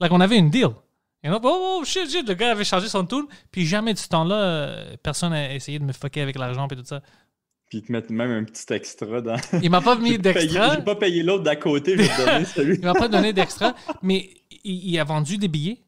Like, 0.00 0.10
on 0.12 0.20
avait 0.20 0.36
une 0.38 0.50
deal. 0.50 0.70
You 1.22 1.30
know? 1.30 1.38
Oh, 1.44 1.78
oh, 1.80 1.84
shit, 1.84 2.10
shit. 2.10 2.26
Le 2.26 2.34
gars 2.34 2.50
avait 2.50 2.64
changé 2.64 2.88
son 2.88 3.04
tune. 3.06 3.26
Puis 3.52 3.66
jamais 3.66 3.92
de 3.92 3.98
ce 3.98 4.08
temps-là, 4.08 4.34
euh, 4.34 4.96
personne 5.02 5.32
a 5.32 5.54
essayé 5.54 5.78
de 5.78 5.84
me 5.84 5.92
fucker 5.92 6.22
avec 6.22 6.36
l'argent 6.38 6.66
et 6.68 6.74
tout 6.76 6.84
ça. 6.84 7.02
Puis 7.70 7.82
te 7.82 7.90
mettent 7.92 8.10
même 8.10 8.30
un 8.32 8.44
petit 8.44 8.70
extra 8.74 9.22
dans. 9.22 9.36
Il 9.62 9.70
m'a 9.70 9.80
pas 9.80 9.96
mis 9.98 10.18
d'extra. 10.18 10.74
J'ai 10.76 10.82
pas 10.82 10.96
payé 10.96 11.22
l'autre 11.22 11.44
d'à 11.44 11.56
côté, 11.56 11.92
je 11.96 12.02
vais 12.02 12.08
te 12.08 12.26
donner 12.26 12.44
celui. 12.56 12.74
Il 12.76 12.84
m'a 12.84 12.92
pas 12.94 13.08
donné 13.08 13.32
d'extra, 13.32 13.74
mais 14.02 14.28
il, 14.64 14.90
il 14.90 14.98
a 14.98 15.04
vendu 15.04 15.38
des 15.38 15.48
billets. 15.48 15.78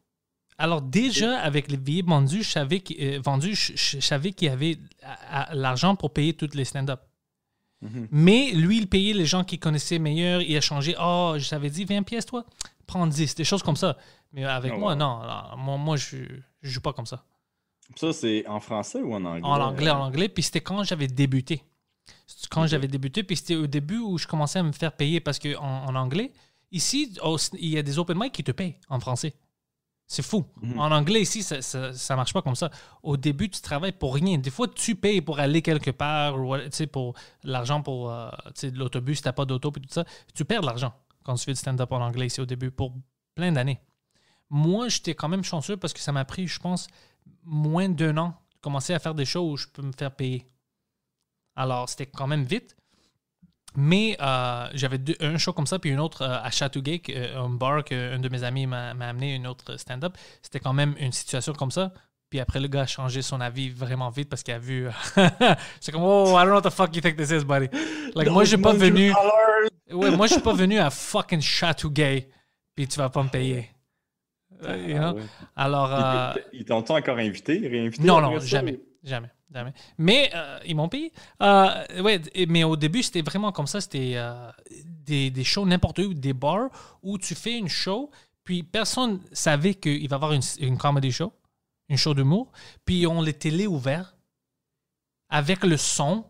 Alors 0.57 0.81
déjà, 0.81 1.39
avec 1.39 1.69
les 1.69 1.77
billets 1.77 2.01
vendus, 2.03 2.41
je 2.43 2.49
savais 2.49 2.79
qu'il 2.79 2.97
euh, 3.03 3.39
je, 3.41 3.73
je- 3.75 3.99
savais 3.99 4.31
qu'il 4.31 4.47
y 4.47 4.51
avait 4.51 4.77
l'argent 5.51 5.95
pour 5.95 6.13
payer 6.13 6.33
toutes 6.33 6.55
les 6.55 6.63
stand-up. 6.65 7.01
Mhm. 7.81 8.07
Mais 8.11 8.51
lui, 8.53 8.77
il 8.77 8.87
payait 8.87 9.13
les 9.13 9.25
gens 9.25 9.43
qu'il 9.43 9.59
connaissait 9.59 9.99
meilleur. 9.99 10.41
Il 10.41 10.55
a 10.55 10.61
changé. 10.61 10.95
Oh, 11.01 11.35
je 11.37 11.49
t'avais 11.49 11.69
dit 11.69 11.83
20 11.83 12.03
pièces, 12.03 12.25
toi. 12.25 12.45
Prends 12.87 13.05
10. 13.07 13.35
Des 13.35 13.43
choses 13.43 13.61
comme 13.61 13.75
ça. 13.75 13.97
Mais 14.31 14.45
avec 14.45 14.71
Oh, 14.73 14.79
moi, 14.79 14.93
wow. 14.93 14.97
non. 14.99 15.19
non, 15.21 15.57
Moi, 15.57 15.77
moi 15.77 15.97
je, 15.97 16.15
je 16.61 16.69
joue 16.69 16.79
pas 16.81 16.93
comme 16.93 17.05
ça. 17.07 17.25
Ça, 17.97 18.13
c'est 18.13 18.47
en 18.47 18.61
français 18.61 19.01
ou 19.01 19.13
en 19.13 19.25
anglais? 19.25 19.41
En 19.43 19.59
anglais, 19.59 19.89
en 19.89 19.99
anglais. 20.05 20.29
Puis 20.29 20.43
c'était 20.43 20.61
quand 20.61 20.81
j'avais 20.85 21.07
débuté. 21.07 21.61
C'est 22.25 22.49
Quand 22.49 22.67
j'avais 22.67 22.87
débuté, 22.87 23.23
puis 23.23 23.35
c'était 23.37 23.55
au 23.55 23.67
début 23.67 23.99
où 23.99 24.17
je 24.17 24.27
commençais 24.27 24.59
à 24.59 24.63
me 24.63 24.71
faire 24.71 24.95
payer 24.95 25.19
parce 25.19 25.39
qu'en 25.39 25.55
en, 25.55 25.89
en 25.89 25.95
anglais, 25.95 26.31
ici, 26.71 27.15
il 27.59 27.69
y 27.69 27.77
a 27.77 27.83
des 27.83 27.99
open 27.99 28.17
mic 28.19 28.33
qui 28.33 28.43
te 28.43 28.51
payent 28.51 28.77
en 28.89 28.99
français. 28.99 29.33
C'est 30.07 30.21
fou. 30.21 30.45
Mhm. 30.61 30.79
En 30.79 30.91
anglais, 30.91 31.21
ici, 31.21 31.41
ça, 31.43 31.61
ça, 31.61 31.93
ça 31.93 32.15
marche 32.15 32.33
pas 32.33 32.41
comme 32.41 32.55
ça. 32.55 32.69
Au 33.01 33.17
début, 33.17 33.49
tu 33.49 33.61
travailles 33.61 33.93
pour 33.93 34.13
rien. 34.13 34.37
Des 34.37 34.49
fois, 34.49 34.67
tu 34.67 34.95
payes 34.95 35.21
pour 35.21 35.39
aller 35.39 35.61
quelque 35.61 35.91
part, 35.91 36.39
ou 36.39 36.55
tu 36.69 36.87
pour 36.87 37.15
l'argent 37.43 37.81
pour 37.81 38.11
euh, 38.11 38.29
tu 38.53 38.69
l'autobus, 38.71 39.17
si 39.17 39.23
t'as 39.23 39.31
pas 39.31 39.45
d'auto, 39.45 39.71
puis 39.71 39.81
tout 39.81 39.93
ça. 39.93 40.05
Tu 40.35 40.45
perds 40.45 40.61
de 40.61 40.67
l'argent 40.67 40.93
quand 41.23 41.35
tu 41.35 41.45
fais 41.45 41.53
du 41.53 41.59
stand-up 41.59 41.91
en 41.91 42.01
anglais 42.01 42.27
ici 42.27 42.41
au 42.41 42.45
début, 42.45 42.69
pour 42.69 42.93
plein 43.33 43.51
d'années. 43.51 43.79
Moi, 44.49 44.89
j'étais 44.89 45.15
quand 45.15 45.29
même 45.29 45.43
chanceux 45.43 45.77
parce 45.77 45.93
que 45.93 45.99
ça 45.99 46.11
m'a 46.11 46.25
pris, 46.25 46.47
je 46.47 46.59
pense, 46.59 46.87
moins 47.43 47.89
d'un 47.89 48.17
an 48.17 48.27
de 48.27 48.59
commencer 48.61 48.93
à 48.93 48.99
faire 48.99 49.15
des 49.15 49.25
shows 49.25 49.51
où 49.51 49.57
je 49.57 49.67
peux 49.67 49.81
me 49.81 49.93
faire 49.93 50.11
payer. 50.15 50.45
Alors, 51.55 51.89
c'était 51.89 52.05
quand 52.07 52.27
même 52.27 52.43
vite. 52.43 52.75
Mais 53.75 54.15
euh, 54.21 54.67
j'avais 54.75 54.99
un 55.19 55.37
show 55.37 55.51
comme 55.51 55.65
ça, 55.65 55.79
puis 55.79 55.89
une 55.89 55.99
autre 55.99 56.21
euh, 56.21 56.37
à 56.43 56.51
Chateauguay, 56.51 57.01
euh, 57.09 57.39
un 57.43 57.49
bar 57.49 57.83
qu'un 57.83 58.19
de 58.19 58.29
mes 58.29 58.43
amis 58.43 58.67
m'a 58.67 58.91
amené, 58.91 59.33
une 59.33 59.47
autre 59.47 59.77
stand-up. 59.77 60.15
C'était 60.43 60.59
quand 60.59 60.73
même 60.73 60.93
une 60.99 61.11
situation 61.11 61.53
comme 61.53 61.71
ça. 61.71 61.91
Puis 62.29 62.39
après, 62.39 62.59
le 62.59 62.67
gars 62.67 62.81
a 62.81 62.85
changé 62.87 63.21
son 63.23 63.41
avis 63.41 63.69
vraiment 63.71 64.09
vite 64.11 64.29
parce 64.29 64.43
qu'il 64.43 64.53
a 64.53 64.59
vu. 64.59 64.87
C'est 65.79 65.91
comme, 65.91 66.03
oh, 66.03 66.27
I 66.37 66.43
don't 66.43 66.45
know 66.49 66.53
what 66.55 66.61
the 66.61 66.69
fuck 66.69 66.95
you 66.95 67.01
think 67.01 67.15
this 67.17 67.31
is, 67.31 67.43
buddy. 67.43 67.67
Like, 68.13 68.29
moi, 68.29 68.43
j'ai 68.43 68.57
pas 68.57 68.73
venu. 68.73 69.11
Ouais, 69.91 70.11
moi, 70.11 70.27
je 70.27 70.33
suis 70.33 70.41
pas 70.41 70.53
venu 70.53 70.77
à 70.79 70.89
fucking 70.91 71.41
Chateauguay, 71.41 72.29
puis 72.75 72.87
tu 72.87 72.97
vas 72.99 73.09
pas 73.09 73.23
me 73.23 73.29
payer. 73.29 73.69
Euh, 74.63 74.77
you 74.77 74.97
know? 74.97 75.03
Ah 75.07 75.13
ouais. 75.13 75.21
Alors. 75.55 75.93
euh, 75.93 76.33
Ils 76.53 76.63
t'ont 76.65 76.77
encore 76.89 77.17
invité? 77.17 77.57
Réinvité 77.67 78.03
non, 78.03 78.21
non, 78.21 78.39
jamais. 78.39 78.73
ou- 78.73 78.81
Jamais. 79.03 79.29
Jamais. 79.53 79.73
Mais 79.97 80.31
euh, 80.33 80.59
ils 80.65 80.75
m'ont 80.75 80.89
payé. 80.89 81.11
Euh, 81.41 82.01
ouais, 82.01 82.21
mais 82.47 82.63
au 82.63 82.75
début, 82.75 83.03
c'était 83.03 83.21
vraiment 83.21 83.51
comme 83.51 83.67
ça. 83.67 83.81
C'était 83.81 84.13
euh, 84.15 84.49
des, 84.85 85.29
des 85.29 85.43
shows 85.43 85.65
n'importe 85.65 85.99
où, 85.99 86.13
des 86.13 86.33
bars 86.33 86.69
où 87.03 87.17
tu 87.17 87.35
fais 87.35 87.57
une 87.57 87.67
show, 87.67 88.09
puis 88.43 88.63
personne 88.63 89.19
savait 89.31 89.75
qu'il 89.75 90.07
va 90.09 90.15
y 90.15 90.17
avoir 90.17 90.31
une, 90.33 90.41
une 90.59 90.77
comedy 90.77 91.11
show, 91.11 91.33
une 91.89 91.97
show 91.97 92.13
d'humour, 92.13 92.51
puis 92.85 93.05
on 93.05 93.21
les 93.21 93.33
télé 93.33 93.67
ouverts 93.67 94.15
avec 95.29 95.63
le 95.63 95.77
son. 95.77 96.25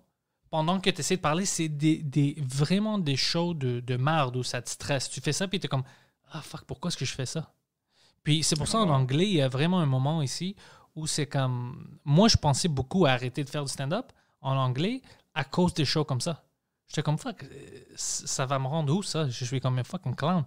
Pendant 0.49 0.79
que 0.79 0.89
tu 0.91 0.99
essaies 0.99 1.15
de 1.15 1.21
parler, 1.21 1.45
c'est 1.47 1.67
des, 1.67 1.97
des- 1.97 2.35
vraiment 2.39 2.99
des 2.99 3.15
shows 3.15 3.55
de, 3.55 3.79
de 3.79 3.95
marde 3.97 4.35
où 4.35 4.43
ça 4.43 4.61
te 4.61 4.69
stresse. 4.69 5.09
Tu 5.09 5.19
fais 5.19 5.33
ça, 5.33 5.47
puis 5.47 5.59
tu 5.59 5.65
es 5.65 5.67
comme 5.67 5.83
Ah 6.31 6.41
fuck, 6.41 6.65
pourquoi 6.65 6.89
est-ce 6.89 6.97
que 6.97 7.05
je 7.05 7.13
fais 7.15 7.25
ça? 7.25 7.53
Puis 8.23 8.43
c'est 8.43 8.55
pour 8.55 8.67
ça 8.67 8.77
en 8.79 8.89
anglais, 8.89 9.25
il 9.27 9.33
y 9.33 9.41
a 9.41 9.49
vraiment 9.49 9.79
un 9.79 9.87
moment 9.87 10.21
ici 10.21 10.55
où 10.95 11.07
c'est 11.07 11.27
comme. 11.27 11.97
Moi, 12.05 12.27
je 12.27 12.37
pensais 12.37 12.67
beaucoup 12.67 13.05
à 13.05 13.11
arrêter 13.11 13.43
de 13.43 13.49
faire 13.49 13.63
du 13.63 13.71
stand-up 13.71 14.11
en 14.41 14.55
anglais 14.55 15.01
à 15.33 15.43
cause 15.43 15.73
des 15.73 15.85
shows 15.85 16.05
comme 16.05 16.21
ça. 16.21 16.43
J'étais 16.87 17.01
comme 17.01 17.17
fuck, 17.17 17.43
euh, 17.43 17.47
ça 17.95 18.45
va 18.45 18.59
me 18.59 18.67
rendre 18.67 18.93
où 18.93 19.01
ça? 19.01 19.27
Je 19.29 19.45
suis 19.45 19.59
comme 19.59 19.79
un 19.79 19.83
fucking 19.83 20.15
clown. 20.15 20.45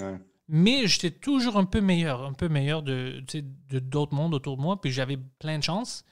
Ouais. 0.00 0.20
Mais 0.48 0.86
j'étais 0.86 1.10
toujours 1.10 1.56
un 1.56 1.64
peu 1.64 1.80
meilleur, 1.80 2.24
un 2.24 2.32
peu 2.32 2.48
meilleur 2.48 2.82
de 2.82 3.22
d'autres 3.72 4.14
mondes 4.14 4.34
autour 4.34 4.56
de 4.56 4.62
moi, 4.62 4.80
puis 4.80 4.90
j'avais 4.90 5.16
plein 5.38 5.58
de 5.58 5.64
chance. 5.64 6.04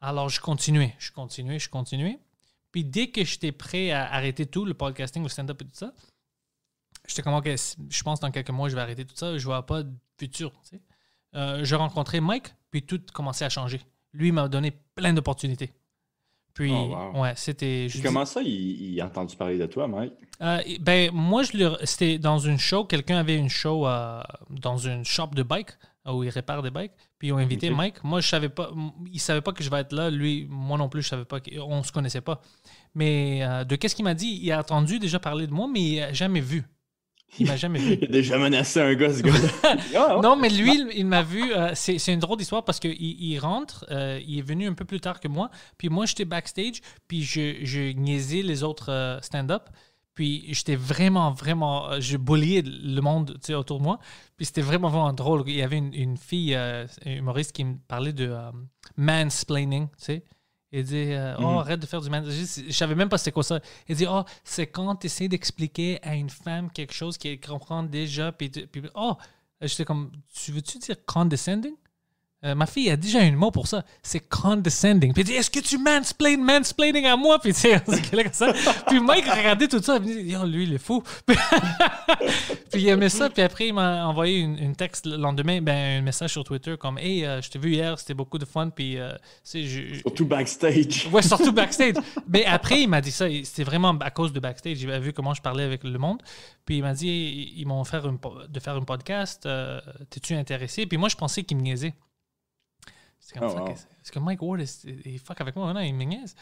Alors 0.00 0.28
je 0.28 0.40
continuais, 0.40 0.94
je 0.98 1.12
continuais, 1.12 1.58
je 1.58 1.68
continuais. 1.68 2.20
Puis 2.70 2.84
dès 2.84 3.10
que 3.10 3.24
j'étais 3.24 3.52
prêt 3.52 3.90
à 3.90 4.12
arrêter 4.12 4.46
tout, 4.46 4.64
le 4.64 4.74
podcasting, 4.74 5.22
le 5.22 5.28
stand-up 5.28 5.62
et 5.62 5.64
tout 5.64 5.70
ça, 5.74 5.92
j'étais 7.06 7.22
comme, 7.22 7.34
OK, 7.34 7.48
je 7.48 8.02
pense 8.02 8.20
dans 8.20 8.30
quelques 8.30 8.50
mois, 8.50 8.68
je 8.68 8.74
vais 8.74 8.82
arrêter 8.82 9.04
tout 9.04 9.16
ça. 9.16 9.36
Je 9.38 9.44
vois 9.44 9.64
pas 9.64 9.82
de 9.82 9.92
futur. 10.18 10.52
Tu 10.62 10.76
sais. 10.76 10.82
Euh, 11.34 11.64
j'ai 11.64 11.76
rencontré 11.76 12.20
Mike, 12.20 12.54
puis 12.70 12.82
tout 12.82 13.00
commençait 13.12 13.44
à 13.44 13.48
changer. 13.48 13.80
Lui 14.12 14.32
m'a 14.32 14.48
donné 14.48 14.72
plein 14.94 15.12
d'opportunités. 15.12 15.72
Puis, 16.54 16.72
Oh, 16.74 17.12
wow. 17.14 17.22
ouais, 17.22 17.34
c'était. 17.36 17.86
dis- 17.86 18.02
comment 18.02 18.24
ça, 18.24 18.42
il, 18.42 18.48
il 18.94 19.00
a 19.00 19.06
entendu 19.06 19.36
parler 19.36 19.58
de 19.58 19.66
toi, 19.66 19.86
Mike? 19.86 20.12
euh, 20.42 20.60
ben, 20.80 21.10
moi, 21.12 21.44
je 21.44 21.76
c'était 21.84 22.18
dans 22.18 22.38
une 22.38 22.58
show. 22.58 22.84
Quelqu'un 22.84 23.18
avait 23.18 23.36
une 23.36 23.48
show 23.48 23.86
euh, 23.86 24.20
dans 24.50 24.76
une 24.76 25.04
shop 25.04 25.28
de 25.34 25.44
bike 25.44 25.68
euh, 26.08 26.12
où 26.14 26.24
il 26.24 26.30
répare 26.30 26.62
des 26.62 26.70
bikes. 26.72 26.90
Puis 27.16 27.28
ils 27.28 27.32
ont 27.32 27.36
invité. 27.38 27.70
Mike. 27.70 28.02
Moi, 28.02 28.20
je 28.20 28.26
savais 28.28 28.48
pas. 28.48 28.72
Il 29.12 29.20
savait 29.20 29.40
pas 29.40 29.52
que 29.52 29.62
je 29.62 29.70
vais 29.70 29.78
être 29.80 29.92
là. 29.92 30.10
Lui, 30.10 30.46
moi 30.50 30.76
non 30.78 30.88
plus, 30.88 31.02
je 31.02 31.08
savais 31.08 31.24
pas. 31.24 31.38
On 31.60 31.82
se 31.84 31.92
connaissait 31.92 32.22
pas. 32.22 32.40
Mais 32.94 33.40
euh, 33.44 33.62
de 33.64 33.76
qu'est-ce 33.76 33.94
qu'il 33.94 34.04
m'a 34.04 34.14
dit? 34.14 34.40
Il 34.42 34.50
a 34.50 34.58
entendu 34.58 34.98
déjà 34.98 35.20
parler 35.20 35.46
de 35.46 35.52
moi, 35.52 35.68
mais 35.72 35.80
il 35.82 36.00
a 36.02 36.12
jamais 36.12 36.40
vu. 36.40 36.64
Il 37.38 37.46
m'a 37.46 37.56
jamais 37.56 37.78
vu. 37.78 37.98
Il 38.00 38.04
a 38.04 38.08
déjà 38.08 38.38
menacé 38.38 38.80
un 38.80 38.94
gars, 38.94 39.12
ce 39.12 39.22
gars-là. 39.22 39.76
Ah. 39.96 40.20
Non, 40.22 40.36
mais 40.36 40.48
lui, 40.48 40.74
il- 40.74 40.92
il 40.98 41.06
m'a 41.06 41.22
vu. 41.22 41.52
euh, 41.52 41.72
c'est 41.74 42.12
une 42.12 42.20
drôle 42.20 42.38
d'histoire 42.38 42.64
parce 42.64 42.80
qu'il 42.80 42.96
il 43.00 43.38
rentre, 43.38 43.84
euh, 43.90 44.20
il 44.26 44.38
est 44.38 44.42
venu 44.42 44.66
un 44.66 44.74
peu 44.74 44.84
plus 44.84 45.00
tard 45.00 45.20
que 45.20 45.28
moi. 45.28 45.50
Puis 45.76 45.88
moi, 45.88 46.06
j'étais 46.06 46.24
backstage, 46.24 46.80
puis 47.06 47.22
je, 47.22 47.56
je 47.64 47.92
niaisais 47.92 48.42
les 48.42 48.62
autres 48.62 48.90
euh, 48.90 49.20
stand-up. 49.20 49.68
Puis 50.14 50.46
j'étais 50.52 50.74
vraiment, 50.74 51.30
vraiment. 51.30 52.00
Je 52.00 52.16
bulliais 52.16 52.62
le 52.64 53.00
monde 53.00 53.38
autour 53.50 53.78
de 53.78 53.84
moi. 53.84 53.98
Puis 54.36 54.46
c'était 54.46 54.62
vraiment, 54.62 54.88
vraiment 54.88 55.12
drôle. 55.12 55.44
Il 55.46 55.54
y 55.54 55.62
avait 55.62 55.76
une, 55.78 55.94
une 55.94 56.16
fille 56.16 56.58
humoriste 57.06 57.52
qui 57.52 57.62
me 57.64 57.76
parlait 57.86 58.12
de 58.12 58.34
mansplaining, 58.96 59.86
tu 59.90 59.94
sais. 59.98 60.24
Elle 60.70 60.84
dit 60.84 61.12
euh, 61.12 61.34
Oh, 61.38 61.60
arrête 61.60 61.80
de 61.80 61.86
faire 61.86 62.00
du 62.00 62.10
mansplaining. 62.10 62.66
Je, 62.68 62.72
savais 62.72 62.94
même 62.94 63.08
pas 63.08 63.18
c'était 63.18 63.32
quoi 63.32 63.42
ça. 63.42 63.60
Elle 63.88 63.96
dit 63.96 64.06
Oh, 64.08 64.22
c'est 64.44 64.66
quand 64.66 64.96
tu 64.96 65.06
essaies 65.06 65.28
d'expliquer 65.28 65.98
à 66.02 66.14
une 66.14 66.30
femme 66.30 66.70
quelque 66.70 66.92
chose 66.92 67.16
qu'elle 67.16 67.40
comprend 67.40 67.82
déjà. 67.82 68.32
Puis, 68.32 68.50
puis 68.50 68.82
oh, 68.94 69.16
j'étais 69.62 69.84
comme 69.84 70.10
Tu 70.32 70.52
veux-tu 70.52 70.78
dire 70.78 70.96
condescending? 71.06 71.74
Euh, 72.44 72.54
ma 72.54 72.66
fille 72.66 72.88
a 72.88 72.96
déjà 72.96 73.18
un 73.18 73.32
mot 73.32 73.50
pour 73.50 73.66
ça, 73.66 73.84
c'est 74.00 74.20
condescending. 74.20 75.12
Puis 75.12 75.22
elle 75.22 75.26
dit, 75.26 75.32
est-ce 75.34 75.50
que 75.50 75.58
tu 75.58 75.76
mansplain, 75.76 76.36
mansplaining 76.36 77.04
à 77.06 77.16
moi? 77.16 77.40
Puis 77.40 77.52
tu 77.52 77.68
comme 78.12 78.32
ça. 78.32 78.52
Puis 78.86 79.00
Mike 79.00 79.28
regardait 79.28 79.66
tout 79.66 79.82
ça, 79.82 79.96
il 79.96 80.02
me 80.02 80.22
dit, 80.22 80.30
Yo, 80.30 80.44
lui, 80.44 80.62
il 80.64 80.74
est 80.74 80.78
fou. 80.78 81.02
puis 81.26 81.36
il 82.82 82.88
aimait 82.88 83.08
ça, 83.08 83.28
puis 83.28 83.42
après, 83.42 83.68
il 83.68 83.74
m'a 83.74 84.06
envoyé 84.06 84.38
une, 84.38 84.56
une 84.56 84.76
texte 84.76 85.06
le 85.06 85.16
lendemain, 85.16 85.60
ben, 85.60 85.98
un 85.98 86.02
message 86.02 86.30
sur 86.30 86.44
Twitter 86.44 86.76
comme, 86.78 86.98
hey, 86.98 87.24
euh, 87.24 87.42
je 87.42 87.50
t'ai 87.50 87.58
vu 87.58 87.72
hier, 87.72 87.98
c'était 87.98 88.14
beaucoup 88.14 88.38
de 88.38 88.44
fun, 88.44 88.70
puis 88.70 88.98
euh, 88.98 89.12
je, 89.52 89.98
Surtout 90.00 90.26
backstage. 90.26 91.08
Ouais, 91.12 91.22
surtout 91.22 91.52
backstage. 91.52 91.94
Mais 92.28 92.44
après, 92.44 92.82
il 92.82 92.88
m'a 92.88 93.00
dit 93.00 93.10
ça. 93.10 93.26
C'était 93.42 93.64
vraiment 93.64 93.96
à 93.98 94.10
cause 94.10 94.32
de 94.32 94.40
backstage. 94.40 94.80
Il 94.82 94.90
a 94.92 95.00
vu 95.00 95.12
comment 95.12 95.34
je 95.34 95.42
parlais 95.42 95.64
avec 95.64 95.82
le 95.84 95.98
monde. 95.98 96.22
Puis 96.64 96.76
il 96.76 96.82
m'a 96.82 96.92
dit 96.94 97.52
ils 97.56 97.66
m'ont 97.66 97.80
offert 97.80 98.06
une 98.06 98.18
de 98.48 98.60
faire 98.60 98.76
un 98.76 98.82
podcast. 98.82 99.46
euh, 99.46 99.80
T'es-tu 100.10 100.34
intéressé? 100.34 100.86
Puis 100.86 100.98
moi, 100.98 101.08
je 101.08 101.16
pensais 101.16 101.42
qu'il 101.42 101.56
me 101.56 101.62
niaisait. 101.62 101.94
C'est 103.28 103.38
comme 103.38 103.48
Oh, 103.54 103.58
wow. 103.60 103.68
Est-ce 103.68 104.10
que 104.10 104.18
Mike 104.18 104.40
Ward 104.42 104.60
est, 104.60 104.84
il 105.04 105.18
fuck 105.18 105.38
avec 105.40 105.54
moi 105.54 105.70
Non, 105.74 105.80
il 105.80 105.92
me 105.94 106.04
niaise. 106.04 106.34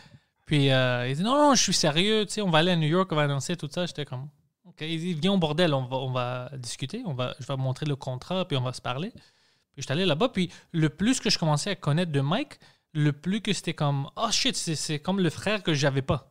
Puis 0.45 0.71
euh, 0.71 1.09
il 1.09 1.17
dit 1.17 1.23
non, 1.25 1.35
non, 1.35 1.55
je 1.57 1.63
suis 1.63 1.75
sérieux. 1.75 2.25
Tu 2.27 2.35
sais, 2.35 2.43
on 2.43 2.51
va 2.51 2.59
aller 2.59 2.71
à 2.71 2.77
New 2.77 2.87
York, 2.87 3.09
on 3.11 3.17
va 3.17 3.23
annoncer 3.25 3.57
tout 3.57 3.69
ça. 3.73 3.87
J'étais 3.87 4.05
comme 4.05 4.29
OK. 4.65 4.83
Il 4.83 4.99
dit 5.01 5.15
viens 5.15 5.33
au 5.33 5.39
bordel, 5.39 5.75
on 5.75 5.85
va, 5.87 5.97
on 5.97 6.13
va 6.13 6.51
discuter. 6.57 7.03
On 7.07 7.15
va, 7.15 7.35
je 7.41 7.47
vais 7.47 7.57
montrer 7.57 7.87
le 7.87 7.97
contrat, 7.97 8.47
puis 8.47 8.57
on 8.57 8.63
va 8.63 8.73
se 8.73 8.81
parler. 8.81 9.11
Puis 9.11 9.83
j'étais 9.83 9.93
allé 9.93 10.05
là-bas. 10.07 10.29
Puis 10.29 10.53
le 10.71 10.89
plus 10.89 11.19
que 11.19 11.29
je 11.31 11.39
commençais 11.39 11.71
à 11.71 11.75
connaître 11.75 12.13
de 12.13 12.21
Mike, 12.21 12.61
le 12.93 13.13
plus 13.13 13.41
que 13.41 13.53
c'était 13.53 13.75
comme 13.75 14.09
oh 14.17 14.31
shit, 14.31 14.55
c'est, 14.57 14.77
c'est 14.77 15.01
comme 15.01 15.19
le 15.19 15.31
frère 15.31 15.65
que 15.65 15.75
j'avais 15.75 16.03
pas. 16.03 16.31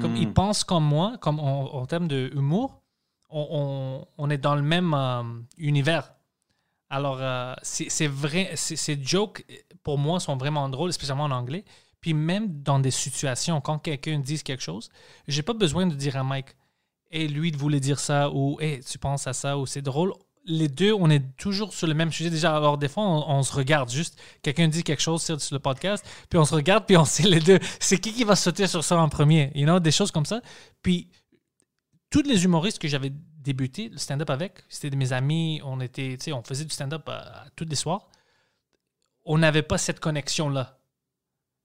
Comme 0.00 0.12
Mm. 0.14 0.16
il 0.16 0.32
pense 0.32 0.64
comme 0.64 0.84
moi, 0.84 1.16
comme 1.20 1.38
en, 1.38 1.74
en 1.74 1.86
termes 1.86 2.08
de 2.08 2.30
humour, 2.34 2.82
on, 3.30 3.46
on- 3.50 4.06
on 4.24 4.30
est 4.30 4.38
dans 4.38 4.54
le 4.56 4.62
même 4.62 4.94
euh, 4.94 5.22
univers. 5.58 6.12
Alors, 6.88 7.18
euh, 7.20 7.54
c'est, 7.62 8.06
vrai, 8.06 8.52
ces 8.54 8.98
jokes, 9.02 9.44
pour 9.82 9.98
moi, 9.98 10.20
sont 10.20 10.36
vraiment 10.36 10.68
drôles, 10.68 10.92
spécialement 10.92 11.24
en 11.24 11.30
anglais. 11.32 11.64
Puis 12.00 12.14
même 12.14 12.62
dans 12.62 12.78
des 12.78 12.90
situations, 12.92 13.60
quand 13.60 13.78
quelqu'un 13.78 14.18
dit 14.18 14.40
quelque 14.42 14.62
chose, 14.62 14.90
j'ai 15.26 15.42
pas 15.42 15.54
besoin 15.54 15.86
de 15.86 15.94
dire 15.94 16.16
à 16.16 16.22
Mike, 16.22 16.56
et 17.10 17.28
lui 17.28 17.50
de 17.50 17.56
voulait 17.56 17.80
dire 17.80 17.98
ça, 17.98 18.30
ou 18.30 18.60
hey, 18.60 18.80
tu 18.80 18.98
penses 18.98 19.26
à 19.26 19.32
ça, 19.32 19.58
ou 19.58 19.66
c'est 19.66 19.82
drôle. 19.82 20.12
Les 20.44 20.68
deux, 20.68 20.92
on 20.92 21.10
est 21.10 21.36
toujours 21.36 21.72
sur 21.74 21.88
le 21.88 21.94
même 21.94 22.12
sujet 22.12 22.30
déjà. 22.30 22.56
Alors, 22.56 22.78
des 22.78 22.88
fois, 22.88 23.02
on, 23.02 23.42
se 23.42 23.52
regarde 23.52 23.90
juste. 23.90 24.20
Quelqu'un 24.42 24.68
dit 24.68 24.84
quelque 24.84 25.02
chose 25.02 25.22
sur, 25.22 25.40
sur 25.40 25.54
le 25.56 25.58
podcast, 25.58 26.06
puis 26.30 26.38
on 26.38 26.44
se 26.44 26.54
regarde, 26.54 26.86
puis 26.86 26.96
on 26.96 27.04
sait 27.04 27.24
les 27.24 27.40
deux. 27.40 27.58
C'est 27.80 27.98
qui 27.98 28.12
qui 28.12 28.22
va 28.22 28.36
sauter 28.36 28.68
sur 28.68 28.84
ça 28.84 28.96
en 28.98 29.08
premier? 29.08 29.50
You 29.56 29.64
know, 29.64 29.80
des 29.80 29.90
choses 29.90 30.12
comme 30.12 30.26
ça. 30.26 30.40
Puis, 30.82 31.10
tous 32.10 32.22
les 32.22 32.44
humoristes 32.44 32.78
que 32.78 32.86
j'avais 32.86 33.12
débuté 33.46 33.88
le 33.88 33.98
stand-up 33.98 34.30
avec, 34.30 34.64
c'était 34.68 34.90
de 34.90 34.96
mes 34.96 35.12
amis. 35.12 35.60
On 35.64 35.80
était, 35.80 36.18
on 36.32 36.42
faisait 36.42 36.64
du 36.64 36.70
stand-up 36.70 37.08
tous 37.54 37.64
les 37.64 37.76
soirs. 37.76 38.08
On 39.24 39.38
n'avait 39.38 39.62
pas 39.62 39.78
cette 39.78 40.00
connexion-là. 40.00 40.78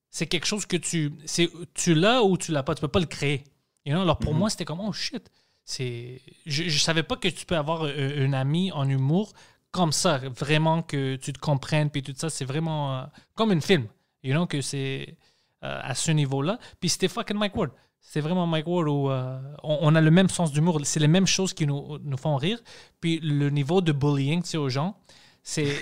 C'est 0.10 0.28
quelque 0.28 0.45
chose 0.45 0.66
que 0.66 0.78
tu, 0.78 1.14
c'est, 1.26 1.49
tu 1.74 1.94
l'as 1.94 2.24
ou 2.24 2.38
tu 2.38 2.52
l'as 2.52 2.64
pas. 2.64 2.76
Tu 2.76 2.82
peux 2.82 2.88
pas 2.88 2.99
le 2.99 3.06
créer. 3.06 3.44
You 3.86 3.94
know? 3.94 4.02
Alors 4.02 4.20
pour 4.20 4.34
moi, 4.34 4.49
c'était 4.49 4.66
comme 4.66 4.80
oh 4.80 4.94
shit. 4.94 5.30
C'est, 5.64 6.22
je, 6.45 6.64
je 6.64 6.80
savais 6.80 7.03
pas 7.03 7.16
que 7.16 7.28
tu 7.28 7.45
peux 7.45 7.56
avoir 7.56 7.84
un, 7.84 8.26
un 8.26 8.34
ami 8.34 8.72
en 8.72 8.88
humour 8.90 9.34
comme 9.72 9.94
ça, 9.94 10.18
vraiment 10.18 10.82
que 10.84 11.16
tu 11.16 11.32
te 11.34 11.40
comprennes 11.40 11.90
puis 11.90 12.03
tout 12.03 12.14
ça. 12.16 12.30
C'est 12.30 12.45
vraiment 12.45 12.98
euh, 12.98 13.03
comme 13.36 13.52
un 13.52 13.62
film. 13.62 13.88
You 14.24 14.34
know 14.34 14.45
que 14.45 14.62
c'est 14.62 15.18
euh, 15.64 15.80
à 15.82 15.95
ce 15.95 16.12
niveau-là. 16.12 16.60
Puis 16.80 16.90
c'était 16.90 17.08
fucking 17.08 17.38
Mike 17.38 17.56
Ward. 17.56 17.72
C'est 18.03 18.19
vraiment 18.19 18.45
Mike 18.48 18.68
Ward 18.68 18.88
où 18.90 19.10
euh, 19.10 19.40
on, 19.64 19.78
on 19.82 19.95
a 19.95 20.02
le 20.02 20.11
même 20.11 20.28
sens 20.28 20.52
d'humour. 20.52 20.80
C'est 20.84 20.99
les 20.99 21.07
mêmes 21.07 21.28
choses 21.28 21.53
qui 21.53 21.65
nous, 21.68 21.98
nous 22.03 22.18
font 22.18 22.36
rire. 22.36 22.60
Puis 22.99 23.19
le 23.22 23.49
niveau 23.49 23.80
de 23.80 23.91
bullying, 23.91 24.41
tu 24.41 24.49
sais, 24.49 24.57
aux 24.57 24.69
gens, 24.69 24.98
c'est 25.44 25.73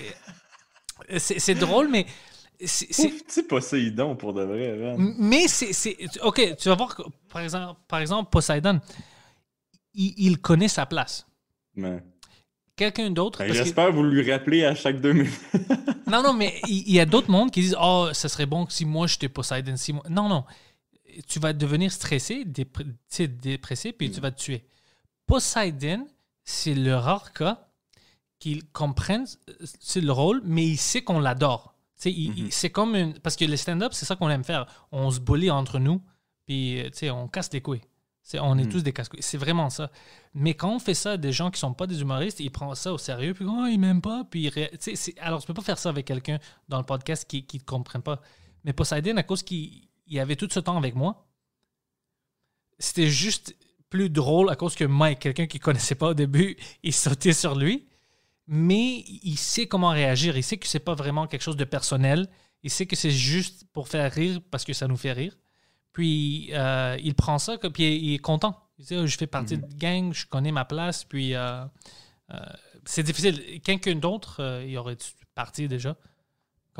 c'est 1.18 1.54
drôle, 1.54 1.88
mais 1.88 2.06
c'est- 2.64 2.92
donne 3.90 4.16
pour 4.16 4.32
de 4.34 4.42
vrai, 4.44 4.76
man. 4.76 5.14
mais 5.18 5.48
c'est. 5.48 5.96
Ok, 6.22 6.56
tu 6.58 6.68
vas 6.68 6.74
voir, 6.76 6.94
que, 6.94 7.02
par 7.32 7.42
exemple, 7.42 7.80
par 7.88 8.00
exemple 8.00 8.30
Poseidon, 8.30 8.80
il, 9.94 10.14
il 10.18 10.38
connaît 10.38 10.68
sa 10.68 10.86
place. 10.86 11.26
Mais- 11.74 12.02
Quelqu'un 12.76 13.10
d'autre. 13.10 13.40
Ben, 13.40 13.46
parce 13.48 13.58
que- 13.58 13.64
J'espère 13.64 13.92
vous 13.92 14.02
lui 14.04 14.30
rappeler 14.30 14.64
à 14.64 14.74
chaque 14.74 15.00
deux 15.00 15.12
minutes. 15.12 15.40
Non, 16.06 16.22
non, 16.22 16.32
mais 16.32 16.60
il 16.68 16.84
il 16.88 16.94
y, 16.94 17.00
a 17.00 17.06
d'autres 17.06 17.30
mondes 17.30 17.50
qui 17.50 17.60
disent 17.60 17.76
Oh, 17.80 18.08
ça 18.12 18.28
serait 18.28 18.46
bon 18.46 18.66
si 18.68 18.84
moi 18.84 19.06
j'étais 19.06 19.28
Poseidon. 19.28 19.76
Si 19.76 19.92
moi... 19.92 20.02
Non, 20.08 20.28
non. 20.28 20.44
Tu 21.28 21.38
vas 21.38 21.52
devenir 21.52 21.90
stressé, 21.92 22.44
dépr- 22.44 22.86
dépressé, 23.40 23.92
puis 23.92 24.10
tu 24.10 24.20
vas 24.20 24.30
te 24.30 24.40
tuer. 24.40 24.64
Poseidon, 25.26 26.06
c'est 26.44 26.74
le 26.74 26.94
rare 26.96 27.32
cas 27.32 27.68
qu'il 28.38 28.66
comprenne 28.70 29.26
euh, 29.48 29.52
c'est 29.80 30.00
le 30.00 30.12
rôle, 30.12 30.40
mais 30.44 30.66
il 30.66 30.76
sait 30.78 31.02
qu'on 31.02 31.20
l'adore. 31.20 31.74
Il- 32.04 32.52
C'est 32.52 32.70
comme 32.70 32.96
une. 32.96 33.18
Parce 33.18 33.36
que 33.36 33.44
le 33.44 33.56
stand-up, 33.56 33.92
c'est 33.92 34.06
ça 34.06 34.16
qu'on 34.16 34.30
aime 34.30 34.44
faire. 34.44 34.66
On 34.90 35.10
se 35.10 35.20
bully 35.20 35.50
entre 35.50 35.78
nous, 35.78 36.00
puis 36.46 36.80
euh, 36.80 36.84
tu 36.90 36.98
sais, 36.98 37.10
on 37.10 37.28
casse 37.28 37.52
les 37.52 37.60
couilles. 37.60 37.82
On 38.40 38.56
est 38.58 38.62
tous 38.70 38.82
des 38.82 38.92
casse-couilles. 38.92 39.22
C'est 39.22 39.38
vraiment 39.38 39.70
ça. 39.70 39.90
Mais 40.34 40.54
quand 40.54 40.72
on 40.72 40.78
fait 40.78 40.94
ça 40.94 41.12
à 41.12 41.16
des 41.16 41.32
gens 41.32 41.50
qui 41.50 41.58
sont 41.58 41.74
pas 41.74 41.88
des 41.88 42.00
humoristes, 42.00 42.38
ils 42.38 42.50
prennent 42.50 42.74
ça 42.76 42.92
au 42.92 42.98
sérieux, 42.98 43.34
puis 43.34 43.44
oh, 43.48 43.66
ils 43.66 43.76
m'aiment 43.78 44.00
pas. 44.02 44.24
Puis 44.30 44.48
ré- 44.48 44.70
alors, 45.20 45.40
tu 45.40 45.46
peux 45.48 45.54
pas 45.54 45.62
faire 45.62 45.78
ça 45.78 45.88
avec 45.88 46.06
quelqu'un 46.06 46.38
dans 46.68 46.78
le 46.78 46.84
podcast 46.84 47.24
qui 47.28 47.44
ne 47.52 47.58
comprenne 47.60 48.02
pas. 48.02 48.20
Mais 48.64 48.72
Poseidon, 48.72 49.16
à 49.16 49.24
cause 49.24 49.42
qu'il 49.42 49.82
il 50.10 50.20
avait 50.20 50.36
tout 50.36 50.48
ce 50.50 50.60
temps 50.60 50.76
avec 50.76 50.94
moi, 50.94 51.26
c'était 52.78 53.08
juste 53.08 53.56
plus 53.88 54.10
drôle 54.10 54.50
à 54.50 54.56
cause 54.56 54.74
que 54.74 54.84
Mike, 54.84 55.20
quelqu'un 55.20 55.46
qui 55.46 55.58
connaissait 55.58 55.94
pas 55.94 56.08
au 56.08 56.14
début, 56.14 56.56
il 56.82 56.92
sautait 56.92 57.32
sur 57.32 57.54
lui. 57.54 57.86
Mais 58.52 59.04
il 59.22 59.36
sait 59.36 59.66
comment 59.66 59.90
réagir. 59.90 60.36
Il 60.36 60.42
sait 60.42 60.56
que 60.56 60.66
c'est 60.66 60.80
pas 60.80 60.94
vraiment 60.94 61.28
quelque 61.28 61.42
chose 61.42 61.56
de 61.56 61.64
personnel. 61.64 62.28
Il 62.64 62.70
sait 62.70 62.84
que 62.84 62.96
c'est 62.96 63.12
juste 63.12 63.64
pour 63.72 63.86
faire 63.86 64.10
rire 64.12 64.40
parce 64.50 64.64
que 64.64 64.72
ça 64.72 64.88
nous 64.88 64.96
fait 64.96 65.12
rire. 65.12 65.36
Puis 65.92 66.50
euh, 66.52 66.96
il 67.00 67.14
prend 67.14 67.38
ça, 67.38 67.58
puis 67.58 67.96
il 67.96 68.14
est 68.14 68.18
content. 68.18 68.58
Il 68.78 68.86
dit, 68.86 69.06
je 69.06 69.16
fais 69.16 69.28
partie 69.28 69.58
de 69.58 69.66
gang, 69.76 70.12
je 70.12 70.26
connais 70.26 70.50
ma 70.50 70.64
place. 70.64 71.04
Puis 71.04 71.34
euh, 71.34 71.64
euh, 72.32 72.38
c'est 72.84 73.04
difficile. 73.04 73.60
Quelqu'un 73.60 73.94
d'autre, 73.94 74.62
il 74.66 74.76
aurait 74.78 74.96
parti 75.36 75.68
déjà. 75.68 75.96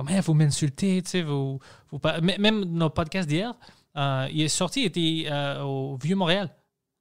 Comme, 0.00 0.08
Hey, 0.08 0.22
vous 0.22 0.32
m'insultez, 0.32 1.02
tu 1.02 1.10
sais, 1.10 1.20
vous, 1.20 1.60
vous 1.90 2.00
Même 2.22 2.64
nos 2.64 2.88
podcasts 2.88 3.28
d'hier, 3.28 3.52
euh, 3.98 4.26
il 4.32 4.40
est 4.40 4.48
sorti, 4.48 4.80
il 4.80 4.86
était 4.86 5.30
euh, 5.30 5.60
au 5.60 5.98
Vieux-Montréal 5.98 6.48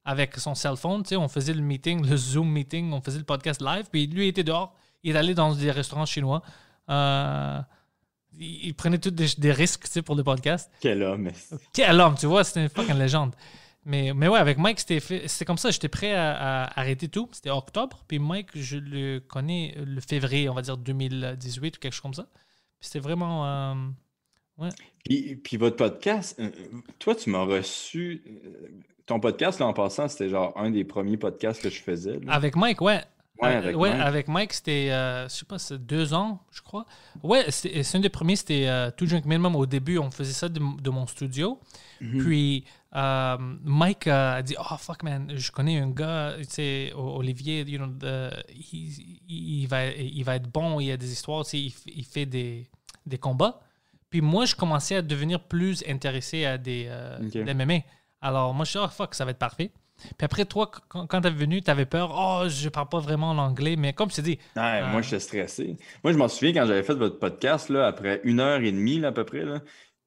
avec 0.04 0.36
son 0.36 0.54
cell 0.54 0.76
phone, 0.76 1.02
tu 1.02 1.08
sais, 1.10 1.16
on 1.16 1.26
faisait 1.26 1.54
le 1.54 1.62
meeting, 1.62 2.06
le 2.06 2.14
Zoom 2.14 2.50
meeting, 2.52 2.92
on 2.92 3.00
faisait 3.00 3.16
le 3.16 3.24
podcast 3.24 3.62
live, 3.62 3.86
puis 3.90 4.06
lui 4.06 4.26
il 4.26 4.28
était 4.28 4.44
dehors, 4.44 4.74
il 5.02 5.16
est 5.16 5.18
allé 5.18 5.32
dans 5.32 5.54
des 5.54 5.70
restaurants 5.70 6.04
chinois. 6.04 6.42
Euh, 6.90 7.58
il, 8.38 8.66
il 8.66 8.74
prenait 8.74 8.98
tous 8.98 9.12
des, 9.12 9.28
des 9.38 9.52
risques, 9.52 9.84
tu 9.84 9.92
sais, 9.92 10.02
pour 10.02 10.14
le 10.14 10.22
podcast. 10.22 10.70
Quel 10.82 11.02
homme. 11.02 11.30
Quel 11.72 11.98
homme, 11.98 12.16
tu 12.16 12.26
vois, 12.26 12.44
c'était 12.44 12.64
une 12.64 12.68
fucking 12.68 12.98
légende. 12.98 13.34
Mais, 13.86 14.12
mais 14.12 14.28
ouais, 14.28 14.38
avec 14.38 14.58
Mike, 14.58 14.78
c'était 14.78 15.44
comme 15.46 15.56
ça. 15.56 15.70
J'étais 15.70 15.88
prêt 15.88 16.12
à, 16.14 16.64
à 16.64 16.80
arrêter 16.80 17.08
tout. 17.08 17.30
C'était 17.32 17.48
octobre. 17.48 18.04
Puis 18.06 18.18
Mike, 18.18 18.50
je 18.54 18.76
le 18.76 19.20
connais 19.20 19.74
le 19.82 20.02
février, 20.02 20.50
on 20.50 20.54
va 20.54 20.60
dire 20.60 20.76
2018 20.76 21.78
ou 21.78 21.80
quelque 21.80 21.94
chose 21.94 22.02
comme 22.02 22.12
ça. 22.12 22.26
C'était 22.80 22.98
vraiment. 23.00 23.46
euh, 23.46 23.74
Puis, 25.04 25.36
puis 25.36 25.56
votre 25.56 25.76
podcast, 25.76 26.36
euh, 26.40 26.50
toi, 26.98 27.14
tu 27.14 27.30
m'as 27.30 27.44
reçu. 27.44 28.22
euh, 28.26 28.68
Ton 29.06 29.20
podcast, 29.20 29.58
là, 29.60 29.66
en 29.66 29.72
passant, 29.72 30.08
c'était 30.08 30.28
genre 30.28 30.52
un 30.56 30.70
des 30.70 30.84
premiers 30.84 31.16
podcasts 31.16 31.62
que 31.62 31.70
je 31.70 31.80
faisais. 31.82 32.18
là. 32.20 32.32
Avec 32.32 32.56
Mike, 32.56 32.80
ouais. 32.80 33.02
Ouais, 33.42 33.54
avec 33.54 33.76
ouais, 33.76 33.88
Mike. 33.90 34.00
avec 34.02 34.28
Mike, 34.28 34.52
c'était, 34.52 34.88
euh, 34.90 35.24
je 35.26 35.34
sais 35.34 35.44
pas, 35.46 35.58
c'est 35.58 35.78
deux 35.78 36.12
ans, 36.12 36.40
je 36.52 36.60
crois. 36.60 36.84
Ouais, 37.22 37.46
c'est 37.50 37.94
un 37.96 38.00
des 38.00 38.10
premiers, 38.10 38.36
c'était 38.36 38.66
euh, 38.68 38.90
Two 38.90 39.06
Drink 39.06 39.24
Minimum. 39.24 39.56
Au 39.56 39.64
début, 39.64 39.96
on 39.98 40.10
faisait 40.10 40.34
ça 40.34 40.48
de, 40.50 40.60
de 40.60 40.90
mon 40.90 41.06
studio. 41.06 41.58
Mhm. 42.00 42.24
Puis 42.24 42.64
euh, 42.96 43.36
Mike 43.62 44.06
euh, 44.06 44.36
a 44.38 44.42
dit 44.42 44.54
Oh 44.58 44.76
fuck, 44.78 45.02
man, 45.02 45.32
je 45.36 45.50
connais 45.52 45.78
un 45.78 45.90
gars, 45.90 46.34
tu 46.38 46.44
sais, 46.48 46.92
Olivier, 46.96 47.62
you 47.68 47.78
know, 47.78 47.86
the- 47.88 48.34
il, 49.28 49.66
va, 49.68 49.86
il 49.88 50.22
va 50.24 50.36
être 50.36 50.50
bon, 50.50 50.80
il 50.80 50.86
y 50.86 50.92
a 50.92 50.96
des 50.96 51.12
histoires, 51.12 51.44
tu 51.44 51.50
sais, 51.50 51.58
il, 51.60 51.72
il 51.98 52.04
fait 52.04 52.26
des, 52.26 52.66
des 53.06 53.18
combats. 53.18 53.60
Puis 54.08 54.20
moi, 54.20 54.44
je 54.44 54.54
commençais 54.56 54.96
à 54.96 55.02
devenir 55.02 55.40
plus 55.40 55.84
intéressé 55.88 56.44
à 56.44 56.58
des, 56.58 56.86
euh, 56.88 57.18
des 57.20 57.54
MMA. 57.54 57.80
Alors 58.20 58.52
moi, 58.54 58.64
je 58.64 58.70
suis 58.70 58.78
Oh 58.82 58.88
fuck, 58.88 59.14
ça 59.14 59.24
va 59.24 59.30
être 59.30 59.38
parfait. 59.38 59.70
Puis 60.16 60.24
après, 60.24 60.46
toi, 60.46 60.70
quand, 60.88 61.06
quand 61.06 61.20
t'es 61.20 61.30
venu, 61.30 61.60
t'avais 61.60 61.84
peur. 61.84 62.10
Oh, 62.16 62.48
je 62.48 62.70
parle 62.70 62.88
pas 62.88 63.00
vraiment 63.00 63.34
l'anglais. 63.34 63.76
Mais 63.76 63.92
comme 63.92 64.10
je 64.10 64.16
t'ai 64.16 64.22
dit, 64.22 64.38
Ouais, 64.56 64.62
Euh, 64.82 64.86
Moi, 64.88 65.02
j'étais 65.02 65.20
stressé. 65.20 65.76
Moi, 66.02 66.12
je 66.14 66.18
m'en 66.18 66.26
souviens 66.26 66.54
quand 66.54 66.66
j'avais 66.66 66.82
fait 66.82 66.94
votre 66.94 67.18
podcast, 67.18 67.68
là, 67.68 67.86
après 67.86 68.20
une 68.24 68.40
heure 68.40 68.60
et 68.62 68.72
demie, 68.72 68.98
là, 68.98 69.08
à 69.08 69.12
peu 69.12 69.24
près, 69.24 69.44
là, 69.44 69.60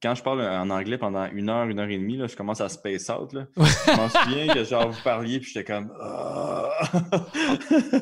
quand 0.04 0.14
je 0.16 0.22
parle 0.22 0.42
en 0.42 0.70
anglais 0.70 0.98
pendant 0.98 1.26
une 1.32 1.50
heure, 1.50 1.66
une 1.66 1.80
heure 1.80 1.90
et 1.90 1.98
demie, 1.98 2.18
là, 2.18 2.28
je 2.28 2.36
commence 2.36 2.60
à 2.62 2.68
space 2.68 3.10
out. 3.10 3.32
Là. 3.34 3.48
je 3.58 3.96
m'en 3.96 4.10
souviens 4.10 4.54
que 4.54 4.64
genre 4.66 4.92
vous 4.92 5.02
parliez, 5.02 5.40
puis 5.40 5.52
j'étais 5.54 5.64
comme. 5.64 5.92
Ah! 6.00 6.70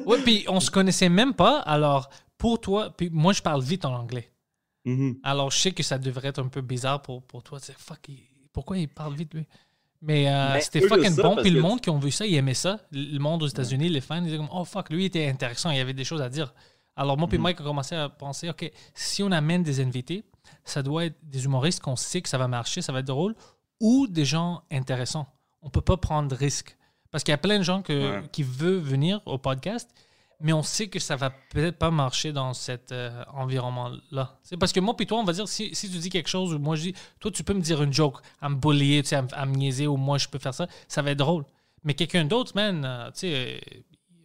ouais, 0.05 0.17
puis 0.23 0.45
on 0.47 0.59
se 0.59 0.71
connaissait 0.71 1.09
même 1.09 1.33
pas. 1.33 1.59
Alors 1.59 2.09
pour 2.37 2.59
toi, 2.59 2.91
puis 2.95 3.09
moi, 3.11 3.33
je 3.33 3.41
parle 3.41 3.61
vite 3.61 3.85
en 3.85 3.93
anglais. 3.93 4.31
Mhm. 4.85 5.19
Alors 5.23 5.51
je 5.51 5.59
sais 5.59 5.71
que 5.71 5.83
ça 5.83 5.99
devrait 5.99 6.29
être 6.29 6.39
un 6.41 6.47
peu 6.47 6.61
bizarre 6.61 7.03
pour, 7.03 7.21
pour 7.21 7.43
toi. 7.43 7.59
Tu 7.59 7.67
sais, 7.67 7.75
fuck, 7.77 7.99
il- 8.09 8.27
pourquoi 8.51 8.79
il 8.79 8.87
parle 8.87 9.13
vite, 9.13 9.33
lui? 9.35 9.45
Mais, 10.01 10.27
euh, 10.27 10.53
Mais 10.53 10.61
c'était 10.61 10.81
fucking 10.81 11.11
ça, 11.11 11.21
bon. 11.21 11.35
Puis 11.35 11.51
le 11.51 11.61
monde 11.61 11.79
qui 11.79 11.91
ont 11.91 11.99
vu 11.99 12.09
ça, 12.09 12.25
ils 12.25 12.33
aimaient 12.33 12.55
ça. 12.55 12.79
Le 12.91 13.19
monde 13.19 13.43
aux 13.43 13.47
États-Unis, 13.47 13.89
les 13.89 14.01
fans, 14.01 14.15
ils 14.17 14.23
disaient 14.23 14.37
comme, 14.37 14.49
oh 14.51 14.65
fuck, 14.65 14.89
lui 14.89 15.03
il 15.03 15.05
était 15.05 15.27
intéressant, 15.27 15.69
il 15.69 15.77
y 15.77 15.79
avait 15.79 15.93
des 15.93 16.03
choses 16.03 16.21
à 16.21 16.29
dire. 16.29 16.51
Alors 16.95 17.17
moi, 17.17 17.27
puis 17.27 17.37
Mhm. 17.37 17.43
Mike 17.43 17.61
a 17.61 17.63
commencé 17.63 17.95
à 17.95 18.09
penser, 18.09 18.49
ok, 18.49 18.71
si 18.93 19.23
on 19.23 19.31
amène 19.31 19.63
des 19.63 19.79
invités, 19.79 20.23
ça 20.65 20.83
doit 20.83 21.05
être 21.05 21.17
des 21.23 21.45
humoristes 21.45 21.79
qu'on 21.81 21.95
sait 21.95 22.21
que 22.21 22.29
ça 22.29 22.37
va 22.37 22.47
marcher, 22.47 22.81
ça 22.81 22.91
va 22.91 22.99
être 22.99 23.05
drôle, 23.07 23.35
ou 23.79 24.07
des 24.07 24.25
gens 24.25 24.63
intéressants. 24.71 25.27
On 25.61 25.69
peut 25.69 25.81
pas 25.81 25.97
prendre 25.97 26.27
de 26.29 26.35
risques. 26.35 26.77
Parce 27.11 27.23
qu'il 27.23 27.31
y 27.31 27.35
a 27.35 27.37
plein 27.37 27.57
de 27.57 27.63
gens 27.63 27.81
que, 27.81 28.21
Ouais. 28.21 28.27
qui 28.31 28.43
veulent 28.43 28.79
venir 28.79 29.21
au 29.25 29.37
podcast, 29.37 29.89
mais 30.39 30.53
on 30.53 30.63
sait 30.63 30.87
que 30.87 30.97
ça 30.99 31.15
va 31.15 31.29
peut-être 31.51 31.77
pas 31.77 31.91
marcher 31.91 32.31
dans 32.33 32.53
cet 32.53 32.91
euh, 32.91 33.23
environnement-là. 33.33 34.39
C'est 34.43 34.57
parce 34.57 34.71
que 34.71 34.79
moi 34.79 34.95
puis 34.95 35.05
toi, 35.05 35.19
on 35.19 35.23
va 35.23 35.33
dire, 35.33 35.47
si, 35.47 35.73
si 35.75 35.89
tu 35.89 35.97
dis 35.97 36.09
quelque 36.09 36.29
chose, 36.29 36.53
ou 36.53 36.59
moi 36.59 36.75
je 36.75 36.81
dis, 36.83 36.95
toi 37.19 37.31
tu 37.31 37.43
peux 37.43 37.53
me 37.53 37.61
dire 37.61 37.81
une 37.83 37.93
joke, 37.93 38.17
à 38.41 38.49
me 38.49 38.55
bullier, 38.55 39.03
tu 39.03 39.09
sais, 39.09 39.15
à, 39.17 39.21
me- 39.21 39.27
à 39.33 39.45
me 39.45 39.55
niaiser, 39.55 39.87
ou 39.87 39.97
moi 39.97 40.17
je 40.17 40.27
peux 40.27 40.39
faire 40.39 40.53
ça, 40.53 40.67
ça 40.87 41.01
va 41.01 41.11
être 41.11 41.19
drôle. 41.19 41.45
Mais 41.83 41.93
quelqu'un 41.93 42.25
d'autre, 42.25 42.51
man, 42.55 42.83
euh, 42.85 43.07
tu 43.11 43.19
sais, 43.19 43.61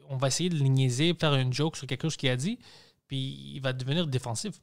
on 0.08 0.16
va 0.16 0.28
essayer 0.28 0.48
de 0.48 0.56
le 0.56 0.64
niaiser, 0.68 1.14
faire 1.18 1.34
une 1.34 1.52
joke 1.52 1.76
sur 1.76 1.86
quelque 1.86 2.02
chose 2.02 2.16
qu'il 2.16 2.28
a 2.30 2.36
dit, 2.36 2.58
puis 3.08 3.52
il 3.54 3.60
va 3.60 3.72
devenir 3.72 4.06
défensif. 4.06 4.60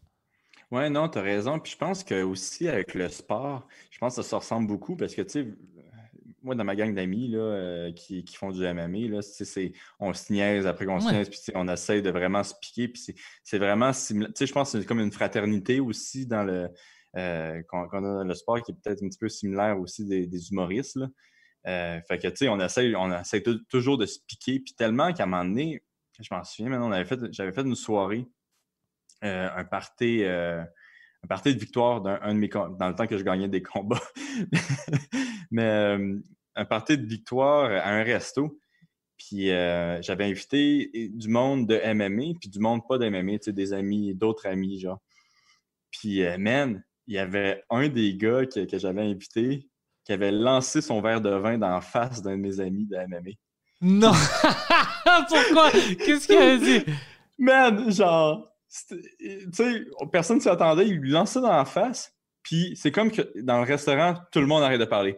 Ouais, 0.71 0.89
non, 0.89 1.07
t'as 1.07 1.21
raison. 1.21 1.59
Puis 1.59 1.73
je 1.73 1.77
pense 1.77 2.03
que 2.03 2.23
aussi 2.23 2.67
avec 2.67 2.93
le 2.95 3.07
sport, 3.09 3.67
je 3.91 3.97
pense 3.99 4.15
que 4.15 4.23
ça 4.23 4.29
se 4.29 4.35
ressemble 4.35 4.67
beaucoup 4.67 4.95
parce 4.95 5.13
que, 5.13 5.21
tu 5.21 5.29
sais, 5.29 5.47
moi, 6.41 6.55
dans 6.55 6.63
ma 6.63 6.75
gang 6.75 6.93
d'amis 6.93 7.29
là, 7.29 7.39
euh, 7.39 7.91
qui, 7.93 8.23
qui 8.25 8.35
font 8.35 8.51
du 8.51 8.61
MMA, 8.61 9.07
là, 9.09 9.21
tu 9.21 9.45
c'est, 9.45 9.71
on 9.99 10.13
se 10.13 10.33
niaise 10.33 10.65
après 10.67 10.85
qu'on 10.85 10.99
se 10.99 11.05
Ouais. 11.07 11.13
niaise, 11.13 11.29
puis 11.29 11.39
tu 11.43 11.51
on 11.55 11.67
essaye 11.67 12.01
de 12.01 12.09
vraiment 12.09 12.43
se 12.43 12.53
piquer. 12.59 12.87
Puis 12.87 13.13
c'est, 13.43 13.57
vraiment 13.57 13.93
similaire. 13.93 14.29
Tu 14.33 14.39
sais, 14.39 14.47
je 14.47 14.53
pense 14.53 14.71
que 14.71 14.79
c'est 14.79 14.85
comme 14.85 14.99
une 14.99 15.11
fraternité 15.11 15.79
aussi 15.79 16.25
dans 16.25 16.43
le, 16.43 16.69
euh, 17.15 17.61
qu'on, 17.69 17.87
qu'on 17.87 17.99
a 17.99 18.17
dans 18.17 18.23
le 18.23 18.33
sport 18.33 18.61
qui 18.61 18.71
est 18.71 18.75
peut-être 18.75 19.03
un 19.03 19.07
petit 19.07 19.19
peu 19.19 19.29
similaire 19.29 19.79
aussi 19.79 20.05
des, 20.05 20.27
des 20.27 20.49
humoristes. 20.51 20.97
Là. 20.97 21.07
Euh, 21.67 22.01
fait 22.07 22.17
que, 22.19 22.27
tu 22.27 22.35
sais, 22.37 22.47
on 22.49 22.57
tou- 23.43 23.63
toujours 23.69 23.97
de 23.97 24.05
se 24.05 24.19
piquer. 24.27 24.59
Puis 24.59 24.73
tellement 24.73 25.13
qu'à 25.13 25.23
un 25.23 25.25
moment 25.27 25.45
donné, 25.45 25.83
je 26.19 26.27
m'en 26.33 26.43
souviens 26.43 26.69
maintenant, 26.69 26.91
j'avais 27.31 27.51
fait 27.53 27.61
une 27.61 27.75
soirée, 27.75 28.27
euh, 29.23 29.49
un 29.55 29.63
party. 29.63 30.23
euh, 30.23 30.63
un 31.23 31.27
party 31.27 31.53
de 31.55 31.59
victoire 31.59 32.01
d'un 32.01 32.19
un 32.21 32.33
de 32.33 32.39
mes 32.39 32.49
dans 32.49 32.89
le 32.89 32.95
temps 32.95 33.07
que 33.07 33.17
je 33.17 33.23
gagnais 33.23 33.47
des 33.47 33.61
combats. 33.61 34.01
Mais 35.51 35.63
euh, 35.63 36.19
un 36.55 36.65
party 36.65 36.97
de 36.97 37.05
victoire 37.05 37.71
à 37.71 37.89
un 37.89 38.03
resto. 38.03 38.59
Puis 39.17 39.47
j'avais 39.47 40.25
invité 40.25 41.09
du 41.13 41.29
monde 41.29 41.65
de 41.67 41.75
MMA, 41.75 42.37
puis 42.41 42.49
du 42.49 42.59
monde 42.59 42.81
pas 42.85 42.97
de 42.97 43.05
MMA, 43.09 43.39
tu 43.39 43.45
sais, 43.45 43.53
des 43.53 43.71
amis, 43.71 44.13
d'autres 44.13 44.47
amis, 44.47 44.79
genre. 44.81 45.01
Puis, 45.91 46.21
man, 46.37 46.83
il 47.07 47.13
y 47.13 47.19
avait 47.19 47.63
un 47.69 47.87
des 47.87 48.15
gars 48.17 48.45
que 48.45 48.77
j'avais 48.77 49.03
invité 49.03 49.69
qui 50.03 50.11
avait 50.11 50.31
lancé 50.31 50.81
son 50.81 51.01
verre 51.01 51.21
de 51.21 51.29
vin 51.29 51.57
dans 51.57 51.69
la 51.69 51.81
face 51.81 52.21
d'un 52.21 52.31
de 52.31 52.41
mes 52.41 52.59
amis 52.59 52.85
de 52.85 52.97
MMA. 52.97 53.31
Non! 53.81 54.11
Pourquoi? 55.27 55.71
Qu'est-ce 55.71 56.27
qu'il 56.27 56.37
a 56.37 56.57
dit? 56.57 56.85
Man, 57.37 57.91
genre, 57.91 58.49
tu 58.87 58.97
sais, 59.51 59.85
personne 60.11 60.39
s'y 60.39 60.49
attendait, 60.49 60.87
il 60.87 60.95
lui 60.95 61.11
lançait 61.11 61.41
dans 61.41 61.55
la 61.55 61.65
face, 61.65 62.13
puis 62.41 62.73
c'est 62.75 62.91
comme 62.91 63.11
que 63.11 63.21
dans 63.41 63.57
le 63.57 63.63
restaurant, 63.63 64.15
tout 64.31 64.39
le 64.39 64.47
monde 64.47 64.63
arrête 64.63 64.79
de 64.79 64.85
parler. 64.85 65.17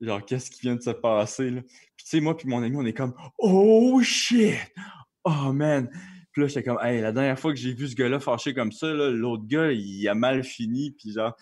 Genre, 0.00 0.24
qu'est-ce 0.24 0.50
qui 0.50 0.60
vient 0.60 0.76
de 0.76 0.82
se 0.82 0.90
passer, 0.90 1.50
là? 1.50 1.62
Puis 1.96 2.04
tu 2.04 2.10
sais, 2.10 2.20
moi 2.20 2.36
puis 2.36 2.48
mon 2.48 2.62
ami, 2.62 2.76
on 2.76 2.86
est 2.86 2.92
comme 2.92 3.14
«Oh 3.38 4.00
shit! 4.02 4.54
Oh 5.24 5.52
man!» 5.52 5.90
Puis 6.32 6.42
là, 6.42 6.48
j'étais 6.48 6.62
comme 6.62 6.78
«Hey, 6.82 7.00
la 7.00 7.10
dernière 7.10 7.38
fois 7.38 7.52
que 7.52 7.58
j'ai 7.58 7.72
vu 7.72 7.88
ce 7.88 7.96
gars-là 7.96 8.20
fâché 8.20 8.54
comme 8.54 8.70
ça, 8.70 8.86
l'autre 8.86 9.44
gars, 9.46 9.72
il 9.72 10.06
a 10.08 10.14
mal 10.14 10.44
fini, 10.44 10.92
puis 10.92 11.12
genre...» 11.12 11.36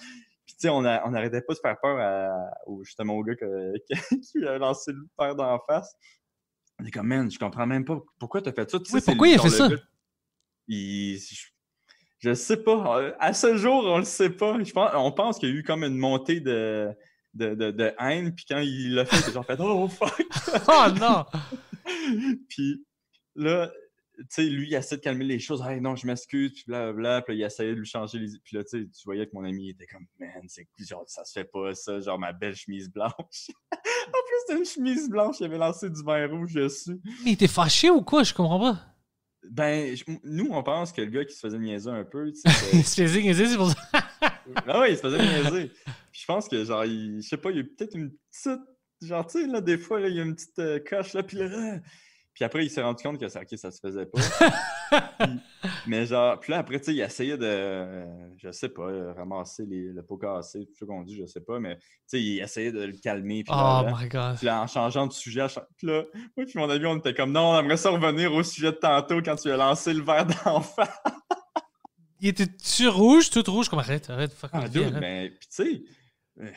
sais, 0.58 0.68
on, 0.68 0.84
a- 0.84 1.02
on 1.06 1.14
arrêtait 1.14 1.40
pas 1.42 1.54
de 1.54 1.58
faire 1.58 1.76
peur 1.80 1.98
à, 1.98 2.30
au, 2.66 2.82
justement 2.84 3.14
au 3.14 3.22
gars 3.24 3.34
que- 3.36 3.72
qui 4.20 4.44
a 4.46 4.58
lancé 4.58 4.92
le 4.92 5.34
dans 5.34 5.52
la 5.52 5.58
face. 5.68 5.94
On 6.78 6.84
est 6.84 6.90
comme 6.90 7.06
«Man, 7.08 7.30
je 7.30 7.38
comprends 7.38 7.66
même 7.66 7.84
pas 7.84 7.98
pourquoi 8.18 8.42
t'as 8.42 8.52
fait 8.52 8.70
ça.» 8.70 8.78
Tu 8.80 8.84
sais, 8.86 8.96
Oui, 8.96 9.02
pourquoi 9.04 9.28
il 9.28 9.34
a 9.38 9.42
fait 9.42 9.48
ça? 9.50 9.68
gars- 9.68 9.76
il- 10.68 11.18
je, 11.18 11.46
je 12.18 12.34
sais 12.34 12.56
pas. 12.58 13.12
À 13.18 13.32
ce 13.32 13.56
jour, 13.56 13.84
on 13.86 13.98
le 13.98 14.04
sait 14.04 14.30
pas. 14.30 14.62
Je 14.62 14.72
pense, 14.72 14.90
on 14.94 15.12
pense 15.12 15.38
qu'il 15.38 15.48
y 15.48 15.52
a 15.52 15.54
eu 15.54 15.62
comme 15.62 15.84
une 15.84 15.96
montée 15.96 16.40
de, 16.40 16.88
de, 17.34 17.54
de, 17.54 17.70
de 17.70 17.92
haine. 17.98 18.34
Puis 18.34 18.44
quand 18.48 18.58
il 18.58 18.94
l'a 18.94 19.04
fait, 19.06 19.16
c'est 19.16 19.32
genre 19.32 19.44
fait 19.46 19.56
Oh 19.58 19.88
fuck! 19.88 20.22
Oh 20.68 20.86
non! 21.00 21.24
puis 22.48 22.84
là, 23.36 23.70
sais, 24.28 24.44
lui, 24.44 24.68
il 24.68 24.74
essaie 24.74 24.96
de 24.96 25.00
calmer 25.02 25.24
les 25.24 25.38
choses. 25.38 25.62
Hey, 25.62 25.80
non, 25.80 25.96
je 25.96 26.06
m'excuse. 26.06 26.52
Puis 26.52 26.64
blablabla. 26.66 27.22
Puis 27.22 27.34
là, 27.34 27.38
il 27.38 27.46
essayait 27.46 27.74
de 27.74 27.80
lui 27.80 27.86
changer 27.86 28.18
les. 28.18 28.28
Puis 28.42 28.56
là, 28.56 28.64
tu 28.64 28.70
sais, 28.70 28.86
tu 28.86 29.02
voyais 29.04 29.26
que 29.26 29.32
mon 29.34 29.44
ami 29.44 29.70
était 29.70 29.86
comme 29.86 30.06
Man, 30.18 30.30
c'est 30.48 30.66
genre, 30.78 31.04
ça 31.06 31.24
se 31.24 31.32
fait 31.32 31.44
pas 31.44 31.74
ça. 31.74 32.00
Genre 32.00 32.18
ma 32.18 32.32
belle 32.32 32.54
chemise 32.54 32.90
blanche. 32.90 33.12
en 33.72 33.76
plus, 33.76 34.36
c'était 34.46 34.58
une 34.58 34.64
chemise 34.66 35.08
blanche. 35.08 35.36
Il 35.40 35.44
avait 35.46 35.58
lancé 35.58 35.90
du 35.90 36.02
vin 36.02 36.26
rouge 36.28 36.54
dessus. 36.54 36.98
Mais 37.24 37.30
il 37.30 37.32
était 37.32 37.48
fâché 37.48 37.90
ou 37.90 38.02
quoi? 38.02 38.22
Je 38.22 38.32
comprends 38.34 38.60
pas. 38.60 38.80
Ben, 39.48 39.96
je- 39.96 40.04
nous, 40.24 40.48
on 40.50 40.62
pense 40.62 40.92
que 40.92 41.00
le 41.02 41.10
gars 41.10 41.24
qui 41.24 41.34
se 41.34 41.40
faisait 41.40 41.58
niaiser 41.58 41.90
un 41.90 42.04
peu, 42.04 42.32
tu 42.32 42.40
sais, 42.40 42.48
Il 42.76 42.84
se 42.84 43.00
faisait 43.00 43.22
niaiser, 43.22 43.46
c'est 43.46 43.56
pour 43.56 43.70
ça. 43.70 43.76
Ah 44.66 44.80
ouais, 44.80 44.92
il 44.92 44.96
se 44.96 45.02
faisait 45.02 45.18
niaiser. 45.18 45.68
Puis 46.10 46.20
je 46.20 46.24
pense 46.26 46.48
que, 46.48 46.64
genre, 46.64 46.84
il, 46.84 47.22
je 47.22 47.28
sais 47.28 47.36
pas, 47.36 47.50
il 47.50 47.56
y 47.56 47.58
a 47.58 47.62
eu 47.62 47.68
peut-être 47.68 47.94
une 47.94 48.10
petite. 48.10 48.60
Genre, 49.02 49.26
tu 49.26 49.40
sais, 49.40 49.46
là, 49.46 49.60
des 49.60 49.78
fois, 49.78 50.00
là, 50.00 50.08
il 50.08 50.16
y 50.16 50.20
a 50.20 50.22
une 50.24 50.34
petite 50.34 50.58
euh, 50.58 50.80
coche, 50.80 51.12
là, 51.12 51.22
puis 51.22 51.36
là. 51.36 51.78
Puis 52.36 52.44
après, 52.44 52.64
il 52.66 52.70
s'est 52.70 52.82
rendu 52.82 53.02
compte 53.02 53.18
que 53.18 53.28
ça, 53.28 53.40
ça 53.56 53.70
se 53.70 53.80
faisait 53.80 54.04
pas. 54.06 54.20
Puis- 55.18 55.40
mais 55.86 56.04
genre, 56.06 56.38
puis 56.38 56.52
là, 56.52 56.58
après, 56.58 56.78
tu 56.78 56.84
sais, 56.86 56.94
il 56.94 57.00
essayait 57.00 57.38
de, 57.38 57.44
euh, 57.46 58.04
je 58.36 58.50
sais 58.52 58.68
pas, 58.68 58.82
euh, 58.82 59.12
ramasser 59.14 59.64
les, 59.66 59.84
le 59.92 60.02
pot 60.02 60.18
cassé, 60.18 60.66
tout 60.66 60.74
ce 60.78 60.84
qu'on 60.84 61.02
dit, 61.02 61.16
je 61.16 61.24
sais 61.26 61.40
pas, 61.40 61.58
mais 61.58 61.76
tu 61.76 61.82
sais, 62.08 62.22
il 62.22 62.40
essayait 62.40 62.72
de 62.72 62.82
le 62.84 62.92
calmer. 63.02 63.42
Puis 63.42 63.54
Oh 63.56 63.58
là, 63.58 63.92
my 63.98 64.06
god. 64.08 64.36
puis 64.36 64.46
là, 64.46 64.60
en 64.62 64.66
changeant 64.66 65.06
de 65.06 65.12
sujet, 65.12 65.40
à 65.40 65.48
puis 65.48 65.86
là, 65.86 66.04
moi 66.36 66.44
puis 66.46 66.52
mon 66.58 66.68
ami, 66.68 66.84
on 66.86 66.98
était 66.98 67.14
comme, 67.14 67.32
non, 67.32 67.52
on 67.52 67.58
aimerait 67.58 67.78
ça 67.78 67.88
revenir 67.90 68.32
au 68.34 68.42
sujet 68.42 68.70
de 68.70 68.76
tantôt 68.76 69.20
quand 69.22 69.36
tu 69.36 69.50
as 69.50 69.56
lancé 69.56 69.94
le 69.94 70.02
verre 70.02 70.26
d'enfant. 70.26 70.82
Il 72.20 72.28
était-tu 72.28 72.88
rouge, 72.88 73.30
tout 73.30 73.42
rouge? 73.46 73.68
Comme 73.70 73.78
arrête, 73.78 74.08
arrête, 74.10 74.32
fuck. 74.32 74.50
Ah, 74.52 74.68
dude, 74.68 74.98
mais 75.00 75.30
puis 75.30 75.48
tu 75.48 75.54
sais, 75.64 75.82
euh, 76.42 76.50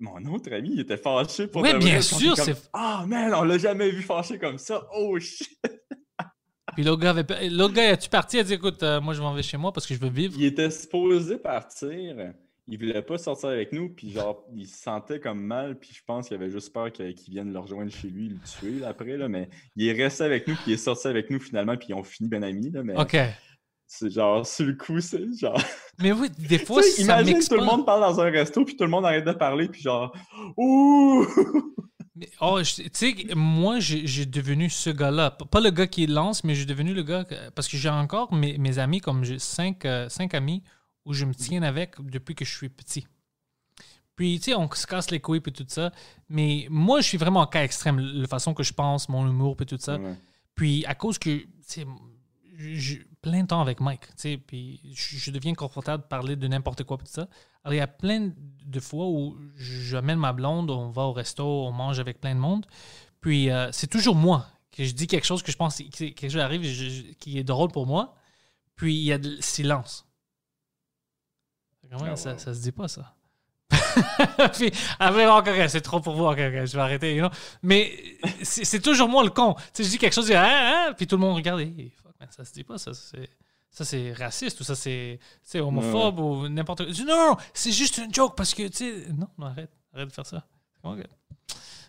mon 0.00 0.24
autre 0.32 0.52
ami, 0.52 0.70
il 0.72 0.80
était 0.80 0.96
fâché 0.96 1.46
pour 1.46 1.62
de 1.62 1.68
bien 1.78 1.78
vrai, 1.78 2.02
sûr, 2.02 2.34
comme, 2.34 2.44
c'est- 2.44 2.70
Ah, 2.72 3.04
man, 3.06 3.32
on 3.34 3.42
l'a 3.42 3.58
jamais 3.58 3.90
vu 3.90 4.02
fâché 4.02 4.38
comme 4.38 4.58
ça. 4.58 4.86
Oh, 4.94 5.18
shit! 5.18 5.48
Puis 6.74 6.82
l'autre 6.82 7.02
gars, 7.02 7.10
avait... 7.10 7.48
l'autre 7.50 7.74
gars, 7.74 7.90
as-tu 7.90 8.08
parti? 8.08 8.36
Il 8.36 8.40
a 8.40 8.42
dit 8.44 8.54
écoute, 8.54 8.82
euh, 8.82 9.00
moi 9.00 9.14
je 9.14 9.20
m'en 9.22 9.32
vais 9.32 9.42
chez 9.42 9.56
moi 9.56 9.72
parce 9.72 9.86
que 9.86 9.94
je 9.94 10.00
veux 10.00 10.08
vivre. 10.08 10.34
Il 10.36 10.44
était 10.44 10.70
supposé 10.70 11.36
partir. 11.36 12.32
Il 12.66 12.78
voulait 12.78 13.02
pas 13.02 13.18
sortir 13.18 13.50
avec 13.50 13.72
nous, 13.72 13.90
puis 13.90 14.10
genre, 14.10 14.42
il 14.56 14.66
se 14.66 14.78
sentait 14.82 15.20
comme 15.20 15.40
mal, 15.42 15.78
puis 15.78 15.90
je 15.92 16.00
pense 16.06 16.28
qu'il 16.28 16.36
avait 16.36 16.50
juste 16.50 16.72
peur 16.72 16.90
qu'il 16.90 17.14
vienne 17.28 17.52
le 17.52 17.58
rejoindre 17.58 17.92
chez 17.92 18.08
lui, 18.08 18.30
le 18.30 18.38
tuer 18.38 18.80
là, 18.80 18.88
après, 18.88 19.18
là, 19.18 19.28
mais 19.28 19.50
il 19.76 19.86
est 19.86 19.92
resté 19.92 20.24
avec 20.24 20.48
nous, 20.48 20.54
puis 20.54 20.64
il 20.68 20.72
est 20.72 20.76
sorti 20.78 21.06
avec 21.06 21.28
nous 21.28 21.38
finalement, 21.38 21.76
puis 21.76 21.88
ils 21.90 21.94
ont 21.94 22.02
fini 22.02 22.26
ben 22.28 22.42
amis, 22.42 22.70
là, 22.70 22.82
mais 22.82 22.98
Ok. 22.98 23.18
C'est 23.98 24.10
genre, 24.10 24.46
sur 24.46 24.66
le 24.66 24.74
coup, 24.74 25.00
c'est 25.00 25.22
genre... 25.38 25.60
Mais 26.00 26.12
oui, 26.12 26.28
des 26.38 26.58
fois, 26.58 26.82
ça 26.82 27.02
imagine 27.02 27.38
tout 27.46 27.54
le 27.56 27.64
monde 27.64 27.86
parle 27.86 28.00
dans 28.00 28.20
un 28.20 28.30
resto, 28.30 28.64
puis 28.64 28.76
tout 28.76 28.84
le 28.84 28.90
monde 28.90 29.04
arrête 29.06 29.24
de 29.24 29.32
parler, 29.32 29.68
puis 29.68 29.80
genre, 29.82 30.12
ouh! 30.56 31.24
Mais, 32.16 32.28
oh, 32.40 32.60
tu 32.62 32.88
sais, 32.92 33.14
moi, 33.34 33.80
j'ai 33.80 34.26
devenu 34.26 34.70
ce 34.70 34.90
gars-là. 34.90 35.32
Pas 35.32 35.60
le 35.60 35.70
gars 35.70 35.86
qui 35.88 36.06
lance, 36.06 36.44
mais 36.44 36.54
j'ai 36.54 36.64
devenu 36.64 36.94
le 36.94 37.02
gars. 37.02 37.24
que- 37.24 37.50
parce 37.50 37.66
que 37.68 37.76
j'ai 37.76 37.88
encore 37.88 38.32
mes, 38.32 38.56
mes 38.58 38.78
amis, 38.78 39.00
comme 39.00 39.24
j'ai 39.24 39.38
cinq, 39.40 39.84
euh, 39.84 40.08
cinq 40.08 40.34
amis 40.34 40.62
où 41.04 41.12
je 41.12 41.24
me 41.24 41.34
tiens 41.34 41.62
avec 41.62 41.94
depuis 42.00 42.34
que 42.34 42.44
je 42.44 42.56
suis 42.56 42.68
petit. 42.68 43.06
Puis, 44.16 44.38
tu 44.38 44.44
sais, 44.50 44.54
on 44.54 44.70
se 44.72 44.86
casse 44.86 45.10
les 45.10 45.18
couilles 45.20 45.42
et 45.44 45.50
tout 45.52 45.64
ça. 45.66 45.90
Mais 46.28 46.66
moi, 46.70 47.00
je 47.00 47.08
suis 47.08 47.18
vraiment 47.18 47.40
en 47.40 47.46
cas 47.46 47.64
extrême, 47.64 47.98
la 47.98 48.28
façon 48.28 48.54
que 48.54 48.62
je 48.62 48.72
pense, 48.72 49.08
mon 49.08 49.26
humour 49.28 49.56
et 49.60 49.66
tout 49.66 49.78
ça. 49.78 49.96
Ouais. 49.98 50.14
Puis, 50.54 50.84
à 50.86 50.94
cause 50.94 51.18
que, 51.18 51.30
tu 51.38 51.48
sais, 51.62 51.84
plein 53.24 53.42
de 53.42 53.46
temps 53.48 53.60
avec 53.62 53.80
Mike, 53.80 54.06
tu 54.08 54.12
sais, 54.16 54.36
puis 54.36 54.80
je, 54.94 55.16
je 55.16 55.30
deviens 55.30 55.54
confortable 55.54 56.02
de 56.02 56.08
parler 56.08 56.36
de 56.36 56.46
n'importe 56.46 56.84
quoi 56.84 56.98
tout 56.98 57.06
ça. 57.06 57.26
Alors, 57.64 57.72
il 57.74 57.78
y 57.78 57.80
a 57.80 57.86
plein 57.86 58.30
de 58.66 58.80
fois 58.80 59.06
où 59.06 59.36
j'amène 59.56 60.18
ma 60.18 60.32
blonde, 60.34 60.70
on 60.70 60.90
va 60.90 61.02
au 61.02 61.12
resto, 61.12 61.42
on 61.44 61.72
mange 61.72 61.98
avec 61.98 62.20
plein 62.20 62.34
de 62.34 62.40
monde. 62.40 62.66
Puis, 63.22 63.50
euh, 63.50 63.72
c'est 63.72 63.86
toujours 63.86 64.14
moi 64.14 64.46
que 64.70 64.84
je 64.84 64.92
dis 64.92 65.06
quelque 65.06 65.24
chose 65.24 65.42
que 65.42 65.50
je 65.50 65.56
pense 65.56 65.78
que 65.78 65.84
quelque 66.10 66.28
chose 66.28 66.40
arrive 66.42 66.62
je- 66.64 66.88
je- 66.90 67.02
qui 67.14 67.38
est 67.38 67.44
drôle 67.44 67.70
pour 67.70 67.86
moi. 67.86 68.14
Puis, 68.76 68.94
il 68.94 69.04
y 69.04 69.12
a 69.12 69.18
de 69.18 69.36
silence. 69.40 70.04
Comment 71.90 72.04
Ah, 72.12 72.16
ça, 72.16 72.32
wow. 72.32 72.38
ça 72.38 72.54
se 72.54 72.60
dit 72.60 72.72
pas, 72.72 72.88
ça? 72.88 73.14
puis 74.54 74.70
après, 74.98 75.26
oh, 75.26 75.40
correct, 75.42 75.68
c'est 75.70 75.80
trop 75.80 76.00
pour 76.00 76.14
vous, 76.14 76.30
je 76.36 76.76
vais 76.76 76.78
arrêter. 76.82 77.14
you 77.16 77.26
know. 77.26 77.34
Mais 77.62 77.92
c'est 78.42 78.80
toujours 78.82 79.08
moi 79.08 79.22
le 79.24 79.30
con. 79.30 79.54
Tu 79.54 79.62
sais, 79.74 79.84
je 79.84 79.88
dis 79.90 79.98
quelque 79.98 80.12
chose, 80.12 80.26
je 80.26 80.32
dis, 80.32 80.36
ah, 80.36 80.88
ah, 80.88 80.94
puis 80.94 81.06
tout 81.06 81.16
le 81.16 81.20
monde 81.22 81.36
regarde, 81.36 81.60
ça 82.30 82.44
se 82.44 82.52
dit 82.52 82.64
pas, 82.64 82.78
ça, 82.78 82.92
c'est. 82.94 83.28
Ça, 83.70 83.84
c'est 83.84 84.12
raciste 84.12 84.60
ou 84.60 84.64
ça, 84.64 84.76
c'est 84.76 85.18
homophobe 85.56 86.20
ou 86.20 86.48
n'importe 86.48 86.84
quoi. 86.84 87.04
Non, 87.04 87.30
non, 87.30 87.36
c'est 87.52 87.72
juste 87.72 87.98
une 87.98 88.14
joke 88.14 88.36
parce 88.36 88.54
que, 88.54 88.68
tu 88.68 88.76
sais. 88.76 89.12
Non, 89.12 89.26
non, 89.36 89.46
arrête. 89.46 89.70
Arrête 89.92 90.08
de 90.08 90.12
faire 90.12 90.24
ça. 90.26 90.46
OK. 90.84 91.00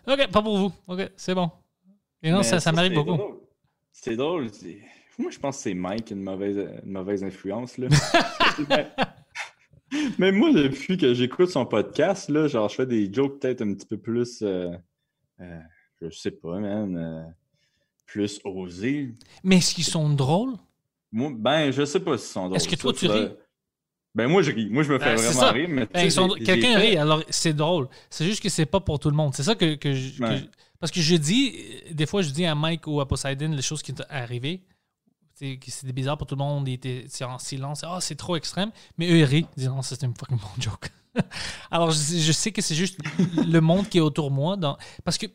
OK, 0.08 0.30
pas 0.32 0.42
pour 0.42 0.58
vous. 0.58 0.72
OK, 0.88 1.08
c'est 1.16 1.34
bon. 1.34 1.48
Et 2.24 2.30
non, 2.32 2.38
Mais 2.38 2.42
ça, 2.42 2.58
ça 2.58 2.72
m'arrive 2.72 2.92
beaucoup. 2.94 3.36
C'est 3.92 4.16
drôle. 4.16 4.48
Moi, 5.18 5.30
je 5.30 5.38
pense 5.38 5.58
que 5.58 5.62
c'est 5.62 5.74
Mike 5.74 6.10
une 6.10 6.22
mauvaise, 6.24 6.56
une 6.84 6.90
mauvaise 6.90 7.22
influence. 7.22 7.78
Là. 7.78 7.86
Mais- 8.68 8.90
Mais 10.18 10.32
moi, 10.32 10.52
depuis 10.52 10.98
que 10.98 11.14
j'écoute 11.14 11.50
son 11.50 11.64
podcast, 11.66 12.28
là, 12.28 12.48
genre, 12.48 12.68
je 12.68 12.74
fais 12.74 12.86
des 12.86 13.12
jokes 13.12 13.38
peut-être 13.40 13.62
un 13.62 13.72
petit 13.74 13.86
peu 13.86 13.96
plus. 13.96 14.42
euh, 14.42 14.72
euh, 15.40 15.60
je 16.02 16.10
sais 16.10 16.32
pas, 16.32 16.58
man. 16.58 16.96
euh, 16.96 17.22
plus 18.06 18.40
osés. 18.44 19.14
Mais 19.44 19.56
est-ce 19.58 19.74
qu'ils 19.74 19.84
sont 19.84 20.08
drôles? 20.08 20.54
Moi, 21.12 21.32
ben, 21.36 21.70
je 21.70 21.84
sais 21.84 22.00
pas 22.00 22.16
si 22.18 22.26
sont 22.28 22.44
drôles. 22.46 22.56
Est-ce 22.56 22.68
que 22.68 22.76
toi, 22.76 22.92
Ça, 22.92 22.98
tu 23.00 23.06
ris? 23.08 23.28
Ben, 24.14 24.28
moi, 24.28 24.42
je 24.42 24.50
ris. 24.50 24.68
Moi, 24.70 24.82
je 24.82 24.92
me 24.92 24.98
fais 24.98 25.04
Ben, 25.14 25.18
c'est 25.18 25.32
vraiment 25.32 25.52
rire. 25.52 25.68
Mais, 25.70 25.86
Ben, 25.92 26.10
sont- 26.10 26.28
Quelqu'un 26.44 26.78
rit, 26.78 26.96
alors 26.96 27.22
c'est 27.28 27.52
drôle. 27.52 27.88
C'est 28.08 28.24
juste 28.24 28.42
que 28.42 28.48
c'est 28.48 28.66
pas 28.66 28.80
pour 28.80 28.98
tout 28.98 29.10
le 29.10 29.16
monde. 29.16 29.34
C'est 29.34 29.42
ça 29.42 29.54
que, 29.54 29.74
que 29.74 29.92
je- 29.92 30.18
que 30.18 30.24
Ouais. 30.24 30.36
je- 30.38 30.44
Parce 30.78 30.92
que 30.92 31.00
je 31.00 31.16
dis, 31.16 31.54
des 31.90 32.06
fois, 32.06 32.20
je 32.22 32.30
dis 32.30 32.44
à 32.44 32.54
Mike 32.54 32.86
ou 32.86 33.00
à 33.00 33.08
Poseidon 33.08 33.48
les 33.50 33.62
choses 33.62 33.82
qui 33.82 33.92
sont 33.92 34.04
arrivées. 34.10 34.62
C'est 35.34 35.92
bizarre 35.92 36.16
pour 36.16 36.26
tout 36.26 36.34
le 36.34 36.38
monde. 36.38 36.66
Ils 36.68 36.74
étaient 36.74 37.04
c'est 37.08 37.24
en 37.24 37.38
silence. 37.38 37.82
Ah, 37.84 37.98
c'est 38.00 38.14
trop 38.14 38.36
extrême. 38.36 38.70
Mais 38.96 39.10
eux, 39.10 39.18
ils 39.18 39.24
rient. 39.24 39.46
Ils 39.56 39.60
disent, 39.60 39.68
non, 39.68 39.82
c'était 39.82 40.06
une 40.06 40.14
fucking 40.16 40.38
bon 40.38 40.48
joke. 40.58 40.88
alors, 41.70 41.90
je, 41.90 41.98
je 42.18 42.32
sais 42.32 42.52
que 42.52 42.62
c'est 42.62 42.74
juste 42.74 42.98
le 43.36 43.60
monde 43.60 43.88
qui 43.88 43.98
est 43.98 44.02
autour 44.02 44.30
de 44.30 44.34
moi. 44.34 44.56
Dans... 44.56 44.76
Parce 45.04 45.18
que, 45.18 45.26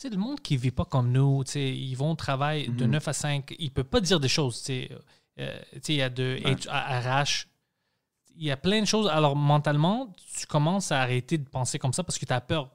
tu 0.00 0.08
sais, 0.08 0.14
le 0.14 0.16
monde 0.20 0.40
qui 0.40 0.56
vit 0.56 0.70
pas 0.70 0.84
comme 0.86 1.12
nous, 1.12 1.44
ils 1.54 1.94
vont 1.94 2.12
au 2.12 2.16
travail 2.16 2.68
de 2.68 2.84
Mhm. 2.86 2.92
9 2.92 3.08
à 3.08 3.12
5. 3.12 3.54
Ils 3.58 3.70
peuvent 3.70 3.84
pas 3.84 4.00
dire 4.00 4.18
des 4.18 4.28
choses. 4.28 4.64
Euh, 4.70 5.60
il 5.88 5.94
y 5.94 6.02
a 6.02 6.08
de 6.08 6.40
Ouais. 6.44 6.54
RH 6.66 7.46
il 8.36 8.44
y 8.46 8.50
a 8.50 8.56
plein 8.56 8.80
de 8.80 8.86
choses. 8.86 9.06
Alors, 9.08 9.36
mentalement, 9.36 10.14
tu 10.38 10.46
commences 10.46 10.92
à 10.92 11.02
arrêter 11.02 11.36
de 11.36 11.46
penser 11.46 11.78
comme 11.78 11.92
ça 11.92 12.02
parce 12.02 12.16
que 12.16 12.24
tu 12.24 12.32
as 12.32 12.40
peur 12.40 12.70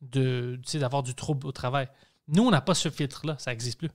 d'avoir 0.00 1.02
du 1.02 1.14
trouble 1.14 1.46
au 1.46 1.52
travail. 1.52 1.88
Nous, 2.28 2.44
on 2.46 2.50
n'a 2.50 2.60
pas 2.60 2.74
ce 2.74 2.88
filtre-là. 2.90 3.36
Ça 3.38 3.50
n'existe 3.50 3.78
plus. 3.78 3.90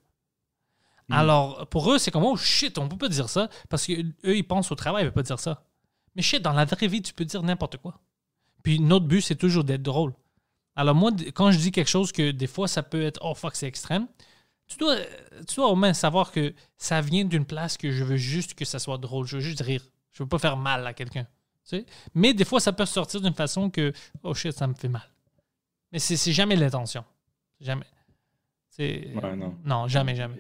Alors, 1.10 1.68
pour 1.68 1.92
eux, 1.92 1.98
c'est 1.98 2.12
comme, 2.12 2.24
oh 2.24 2.36
shit, 2.38 2.78
on 2.78 2.88
peut 2.90 2.98
pas 2.98 3.10
dire 3.10 3.30
ça 3.30 3.50
parce 3.70 3.86
qu'eux, 3.86 4.14
ils 4.24 4.44
pensent 4.48 4.72
au 4.72 4.76
travail, 4.76 5.04
ils 5.04 5.06
ne 5.06 5.10
peuvent 5.12 5.24
pas 5.24 5.28
dire 5.28 5.40
ça. 5.40 5.64
Mais 6.16 6.22
shit, 6.22 6.42
dans 6.42 6.54
la 6.54 6.66
vraie 6.66 6.88
vie, 6.88 7.02
tu 7.02 7.14
peux 7.14 7.26
dire 7.26 7.44
n'importe 7.44 7.78
quoi. 7.78 8.00
Puis 8.64 8.80
notre 8.80 9.06
but, 9.06 9.22
c'est 9.22 9.36
toujours 9.36 9.64
d'être 9.64 9.84
drôle. 9.84 10.14
Alors, 10.76 10.96
moi, 10.96 11.12
quand 11.34 11.52
je 11.52 11.58
dis 11.58 11.72
quelque 11.72 11.90
chose 11.90 12.12
que 12.12 12.32
des 12.32 12.48
fois, 12.48 12.68
ça 12.68 12.84
peut 12.84 13.04
être, 13.04 13.20
oh 13.24 13.34
fuck, 13.34 13.56
c'est 13.56 13.68
extrême, 13.68 14.08
tu 14.68 14.78
dois, 14.78 14.96
tu 15.48 15.56
dois 15.56 15.68
au 15.68 15.76
moins 15.76 15.94
savoir 15.94 16.32
que 16.32 16.54
ça 16.78 17.02
vient 17.02 17.26
d'une 17.26 17.46
place 17.46 17.76
que 17.78 17.92
je 17.92 18.04
veux 18.04 18.16
juste 18.16 18.54
que 18.54 18.64
ça 18.64 18.80
soit 18.80 18.98
drôle. 18.98 19.28
Je 19.28 19.38
veux 19.38 19.42
juste 19.42 19.62
rire. 19.62 19.84
Je 20.12 20.24
veux 20.24 20.30
pas 20.30 20.40
faire 20.40 20.56
mal 20.56 20.88
à 20.88 20.94
quelqu'un. 20.94 21.24
tu 21.68 21.78
sais. 21.78 21.86
Mais 22.14 22.34
des 22.34 22.46
fois, 22.46 22.60
ça 22.62 22.72
peut 22.72 22.86
sortir 22.86 23.20
d'une 23.20 23.34
façon 23.34 23.70
que, 23.70 23.92
oh 24.24 24.34
shit, 24.34 24.54
ça 24.54 24.68
me 24.68 24.74
fait 24.74 24.88
mal. 24.88 25.10
Mais 25.92 26.00
c'est 26.00 26.32
jamais 26.32 26.56
l'intention. 26.56 27.04
Jamais. 27.60 27.86
Ouais, 28.80 29.36
non. 29.36 29.58
non, 29.66 29.88
jamais, 29.88 30.16
jamais. 30.16 30.38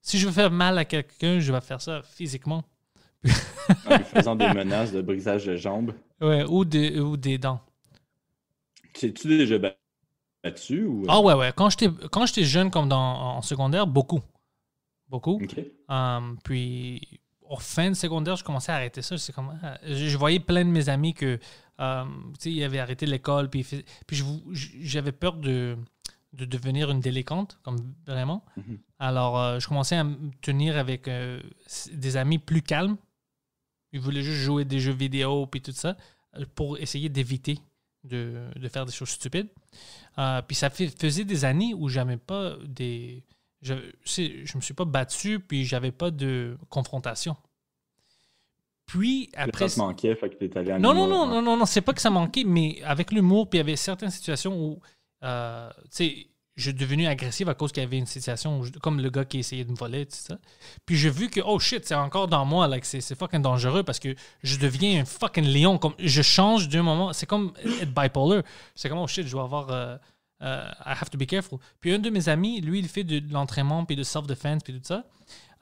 Si 0.00 0.18
je 0.18 0.26
veux 0.26 0.32
faire 0.32 0.50
mal 0.50 0.78
à 0.78 0.84
quelqu'un, 0.84 1.40
je 1.40 1.52
vais 1.52 1.60
faire 1.60 1.80
ça 1.80 2.00
physiquement. 2.02 2.64
En 3.86 3.96
lui 3.96 4.04
faisant 4.04 4.36
des 4.36 4.48
menaces 4.54 4.92
de 4.92 5.02
brisage 5.02 5.44
de 5.46 5.56
jambes. 5.56 5.92
Ouais, 6.20 6.44
ou, 6.44 6.64
des, 6.64 6.98
ou 7.00 7.16
des 7.16 7.36
dents. 7.38 7.60
T'es-tu 8.92 9.28
déjà 9.28 9.58
ba- 9.58 9.76
battu 10.42 10.84
ou. 10.84 11.04
Ah 11.08 11.20
ouais, 11.20 11.34
ouais. 11.34 11.52
Quand 11.54 11.70
j'étais 11.70 11.88
quand 12.10 12.26
j'étais 12.26 12.44
jeune, 12.44 12.70
comme 12.70 12.88
dans, 12.88 13.36
en 13.36 13.42
secondaire, 13.42 13.86
beaucoup. 13.86 14.20
Beaucoup. 15.08 15.40
Ok. 15.42 15.58
Um, 15.88 16.38
puis, 16.44 17.20
en 17.48 17.56
fin 17.56 17.90
de 17.90 17.94
secondaire, 17.94 18.36
je 18.36 18.44
commençais 18.44 18.72
à 18.72 18.76
arrêter 18.76 19.02
ça. 19.02 19.16
C'est 19.16 19.32
comme, 19.32 19.58
ah, 19.62 19.78
je, 19.84 20.16
voyais 20.18 20.40
plein 20.40 20.64
de 20.64 20.70
mes 20.70 20.88
amis 20.88 21.14
que, 21.14 21.38
um, 21.78 22.32
tu 22.34 22.42
sais, 22.42 22.52
ils 22.52 22.62
avaient 22.64 22.78
arrêté 22.78 23.06
l'école. 23.06 23.48
Puis, 23.48 23.64
puis 24.06 24.22
j'avais 24.82 25.12
peur 25.12 25.34
de, 25.36 25.78
de 26.34 26.44
devenir 26.44 26.90
une 26.90 27.00
délinquante, 27.00 27.58
comme 27.62 27.94
vraiment. 28.06 28.44
Mhm. 28.56 28.78
Alors, 28.98 29.38
euh, 29.38 29.58
je 29.60 29.68
commençais 29.68 29.96
à 29.96 30.04
me 30.04 30.30
tenir 30.42 30.76
avec 30.76 31.08
euh, 31.08 31.40
des 31.92 32.16
amis 32.16 32.38
plus 32.38 32.62
calmes. 32.62 32.96
Ils 33.92 34.00
voulaient 34.00 34.22
juste 34.22 34.42
jouer 34.42 34.64
des 34.66 34.80
jeux 34.80 34.92
vidéo 34.92 35.46
puis 35.46 35.62
tout 35.62 35.72
ça 35.72 35.96
euh, 36.36 36.44
pour 36.54 36.76
essayer 36.78 37.08
d'éviter 37.08 37.58
de, 38.04 38.48
de 38.56 38.68
faire 38.68 38.86
des 38.86 38.92
choses 38.92 39.10
stupides. 39.10 39.48
Euh, 40.18 40.42
puis 40.42 40.56
ça 40.56 40.70
fait- 40.70 40.98
faisait 41.00 41.24
des 41.24 41.44
années 41.44 41.74
où 41.74 41.88
j'avais 41.88 42.16
pas 42.16 42.56
des. 42.64 43.24
Je, 43.62 43.74
je 44.04 44.56
me 44.56 44.60
suis 44.62 44.74
pas 44.74 44.84
battu, 44.84 45.40
puis 45.40 45.64
j'avais 45.64 45.90
pas 45.92 46.10
de 46.10 46.56
confrontation. 46.68 47.36
Puis 48.86 49.30
après. 49.34 49.68
Ça 49.68 49.74
te 49.76 49.80
manquait, 49.80 50.14
fait 50.16 50.30
que 50.30 50.36
t'es 50.36 50.56
allé 50.56 50.70
à 50.70 50.78
Non, 50.78 50.94
non, 50.94 51.04
l'humour, 51.04 51.26
non, 51.26 51.32
hein. 51.32 51.34
non, 51.34 51.42
non, 51.42 51.56
non, 51.58 51.66
c'est 51.66 51.82
pas 51.82 51.92
que 51.92 52.00
ça 52.00 52.10
manquait, 52.10 52.44
mais 52.44 52.80
avec 52.84 53.12
l'humour, 53.12 53.50
puis 53.50 53.58
il 53.58 53.60
y 53.60 53.64
avait 53.64 53.76
certaines 53.76 54.10
situations 54.10 54.58
où, 54.58 54.80
euh, 55.24 55.70
tu 55.84 55.86
sais, 55.90 56.26
je 56.58 56.64
suis 56.64 56.74
devenu 56.74 57.06
agressif 57.06 57.48
à 57.48 57.54
cause 57.54 57.72
qu'il 57.72 57.82
y 57.82 57.86
avait 57.86 57.98
une 57.98 58.06
situation, 58.06 58.58
où 58.58 58.64
je- 58.64 58.72
comme 58.72 59.00
le 59.00 59.08
gars 59.10 59.24
qui 59.24 59.38
essayait 59.38 59.64
de 59.64 59.70
me 59.70 59.76
voler, 59.76 60.04
tout 60.06 60.16
ça. 60.16 60.38
Puis 60.84 60.96
j'ai 60.96 61.08
vu 61.10 61.30
que, 61.30 61.40
oh 61.44 61.58
shit, 61.58 61.86
c'est 61.86 61.94
encore 61.94 62.28
dans 62.28 62.44
moi, 62.44 62.68
que 62.80 62.86
c'est 62.86 63.00
c'est 63.00 63.14
fucking 63.14 63.40
dangereux 63.42 63.84
parce 63.84 63.98
que 63.98 64.14
je 64.42 64.58
deviens 64.58 65.02
un 65.02 65.04
fucking 65.04 65.44
lion. 65.46 65.78
Comme, 65.78 65.94
je 65.98 66.20
change 66.22 66.68
d'un 66.68 66.82
moment, 66.82 67.12
c'est 67.12 67.26
comme 67.26 67.52
être 67.80 67.94
bipolar. 67.94 68.42
C'est 68.74 68.88
comme, 68.88 68.98
oh 68.98 69.06
shit, 69.06 69.26
je 69.26 69.32
dois 69.32 69.44
avoir. 69.44 69.70
euh, 69.70 69.96
euh, 70.42 70.70
I 70.86 70.90
have 71.00 71.10
to 71.10 71.18
be 71.18 71.26
careful. 71.26 71.58
Puis 71.80 71.92
un 71.92 71.98
de 71.98 72.10
mes 72.10 72.28
amis, 72.28 72.60
lui, 72.60 72.78
il 72.78 72.88
fait 72.88 73.02
de, 73.04 73.20
l'entraînement, 73.32 73.84
puis 73.84 73.96
de 73.96 74.04
self-defense, 74.04 74.62
puis 74.62 74.72
tout 74.72 74.80
ça. 74.84 75.04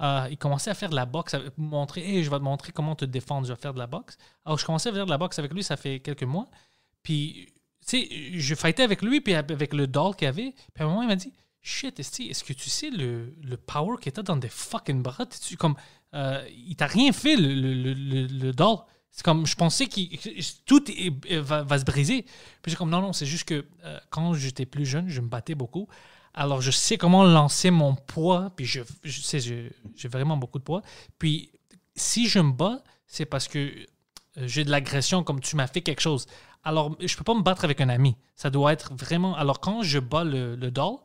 Euh, 0.02 0.28
il 0.30 0.36
commençait 0.36 0.70
à 0.70 0.74
faire 0.74 0.90
de 0.90 0.94
la 0.94 1.06
boxe, 1.06 1.32
à 1.32 1.40
montrer, 1.56 2.02
hey, 2.06 2.22
je 2.22 2.28
vais 2.30 2.36
te 2.36 2.42
montrer 2.42 2.72
comment 2.72 2.94
te 2.94 3.06
défendre, 3.06 3.46
je 3.46 3.52
vais 3.54 3.58
faire 3.58 3.72
de 3.72 3.78
la 3.78 3.86
boxe. 3.86 4.18
Alors, 4.44 4.58
je 4.58 4.66
commençais 4.66 4.90
à 4.90 4.92
faire 4.92 5.06
de 5.06 5.10
la 5.10 5.16
boxe 5.16 5.38
avec 5.38 5.52
lui, 5.54 5.62
ça 5.62 5.76
fait 5.78 6.00
quelques 6.00 6.24
mois. 6.24 6.48
Puis, 7.02 7.48
tu 7.86 7.98
sais, 7.98 8.08
je 8.38 8.54
fightais 8.54 8.82
avec 8.82 9.02
lui, 9.02 9.20
puis 9.20 9.34
avec 9.34 9.72
le 9.72 9.86
doll 9.86 10.14
qu'il 10.16 10.28
avait. 10.28 10.54
Puis 10.74 10.82
à 10.82 10.84
un 10.84 10.88
moment, 10.88 11.02
il 11.02 11.08
m'a 11.08 11.16
dit 11.16 11.32
Shit, 11.62 11.98
est-ce 11.98 12.44
que 12.44 12.52
tu 12.52 12.70
sais 12.70 12.90
le, 12.90 13.34
le 13.42 13.56
power 13.56 13.96
que 14.00 14.08
t'as 14.10 14.22
dans 14.22 14.36
des 14.36 14.48
fucking 14.48 15.02
bras? 15.02 15.26
T'es-tu 15.26 15.56
comme. 15.56 15.74
euh, 16.14 16.44
il 16.66 16.76
t'a 16.76 16.86
rien 16.86 17.12
fait, 17.12 17.36
le, 17.36 17.52
le, 17.54 18.26
le, 18.26 18.52
doll. 18.52 18.78
C'est 19.10 19.24
comme, 19.24 19.46
je 19.46 19.56
pensais 19.56 19.86
que 19.86 20.00
tout 20.64 20.84
va, 21.42 21.62
va 21.62 21.78
se 21.78 21.84
briser. 21.84 22.22
Puis 22.62 22.70
j'ai 22.70 22.76
comme, 22.76 22.90
non, 22.90 23.00
non, 23.00 23.12
c'est 23.12 23.26
juste 23.26 23.44
que 23.44 23.64
euh, 23.84 23.98
quand 24.10 24.34
j'étais 24.34 24.66
plus 24.66 24.86
jeune, 24.86 25.08
je 25.08 25.20
me 25.20 25.28
battais 25.28 25.54
beaucoup. 25.54 25.88
Alors, 26.34 26.60
je 26.60 26.70
sais 26.70 26.98
comment 26.98 27.24
lancer 27.24 27.70
mon 27.70 27.94
poids, 27.94 28.52
puis 28.54 28.66
je, 28.66 28.82
je 29.02 29.20
sais, 29.20 29.40
j'ai 29.40 30.08
vraiment 30.08 30.36
beaucoup 30.36 30.58
de 30.58 30.64
poids. 30.64 30.82
Puis, 31.18 31.50
si 31.94 32.28
je 32.28 32.38
me 32.38 32.52
bats, 32.52 32.84
c'est 33.06 33.24
parce 33.24 33.48
que 33.48 33.58
euh, 34.38 34.46
j'ai 34.46 34.64
de 34.64 34.70
l'agression, 34.70 35.24
comme 35.24 35.40
tu 35.40 35.56
m'as 35.56 35.66
fait 35.66 35.80
quelque 35.80 36.02
chose. 36.02 36.26
Alors, 36.66 36.96
je 37.00 37.16
peux 37.16 37.24
pas 37.24 37.34
me 37.34 37.42
battre 37.42 37.64
avec 37.64 37.80
un 37.80 37.88
ami. 37.88 38.16
Ça 38.34 38.50
doit 38.50 38.72
être 38.72 38.92
vraiment. 38.94 39.34
Alors, 39.36 39.60
quand 39.60 39.82
je 39.82 39.98
bats 39.98 40.24
le, 40.24 40.56
le 40.56 40.70
doll, 40.70 40.96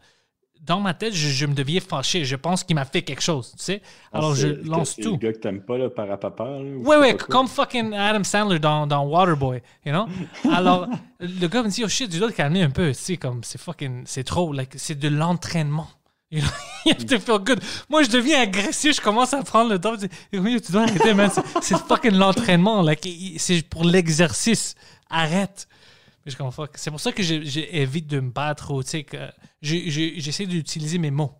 dans 0.61 0.79
ma 0.79 0.93
tête, 0.93 1.13
je, 1.13 1.29
je 1.29 1.45
me 1.45 1.53
deviens 1.55 1.79
fâché. 1.79 2.23
Je 2.25 2.35
pense 2.35 2.63
qu'il 2.63 2.75
m'a 2.75 2.85
fait 2.85 3.01
quelque 3.01 3.21
chose, 3.21 3.51
tu 3.57 3.63
sais. 3.63 3.81
Alors, 4.13 4.35
je 4.35 4.47
Ah, 4.47 4.51
C'est- 4.63 4.69
lance 4.69 4.93
c'est 4.95 5.01
tout. 5.01 5.11
le 5.11 5.17
gars 5.17 5.33
que 5.33 5.37
t'aimes 5.39 5.61
pas, 5.63 5.77
là, 5.77 5.89
par 5.89 6.09
à 6.11 6.17
papa. 6.17 6.43
Là, 6.45 6.59
ou 6.61 6.83
Ouais, 6.87 6.97
ouais, 6.97 7.15
comme 7.17 7.47
fucking 7.47 7.93
Adam 7.93 8.23
Sandler 8.23 8.59
dans, 8.59 8.85
dans 8.87 9.03
Waterboy, 9.05 9.61
you 9.85 9.91
know? 9.91 10.05
Alors, 10.51 10.87
le 11.19 11.47
gars 11.47 11.63
me 11.63 11.69
dit, 11.69 11.83
oh 11.83 11.87
shit, 11.87 12.11
tu 12.11 12.19
dois 12.19 12.31
te 12.31 12.35
calmer 12.35 12.61
un 12.63 12.69
peu, 12.69 12.89
tu 12.89 12.93
sais, 12.95 13.17
comme, 13.17 13.43
c'est 13.43 13.59
fucking, 13.61 14.03
c'est 14.05 14.23
trop, 14.23 14.51
like, 14.53 14.73
c'est 14.75 14.97
de 14.99 15.07
l'entraînement. 15.09 15.87
You 16.33 16.39
know? 16.39 16.49
You 16.85 16.93
have 16.93 17.05
to 17.07 17.19
feel 17.19 17.39
good. 17.39 17.59
Moi, 17.89 18.03
je 18.03 18.09
deviens 18.09 18.41
agressif, 18.43 18.95
je 18.95 19.01
commence 19.01 19.33
à 19.33 19.43
prendre 19.43 19.69
le 19.69 19.79
temps, 19.79 19.95
je 19.99 20.05
dis, 20.07 20.61
tu 20.65 20.71
dois 20.71 20.83
arrêter, 20.83 21.13
man, 21.13 21.29
c'est- 21.29 21.43
c'est 21.61 21.77
fucking 21.77 22.13
l'entraînement, 22.13 22.81
like, 22.81 23.05
c'est 23.37 23.61
pour 23.67 23.83
l'exercice, 23.83 24.75
arrête. 25.11 25.67
Mais 26.25 26.31
je 26.31 26.37
comprends. 26.37 26.67
C'est 26.75 26.91
pour 26.91 26.99
ça 26.99 27.11
que 27.11 27.23
j'évite 27.23 28.07
de 28.07 28.19
me 28.19 28.29
battre, 28.31 28.71
j'essaie 29.61 30.45
d'utiliser 30.45 30.97
mes 30.97 31.11
mots. 31.11 31.33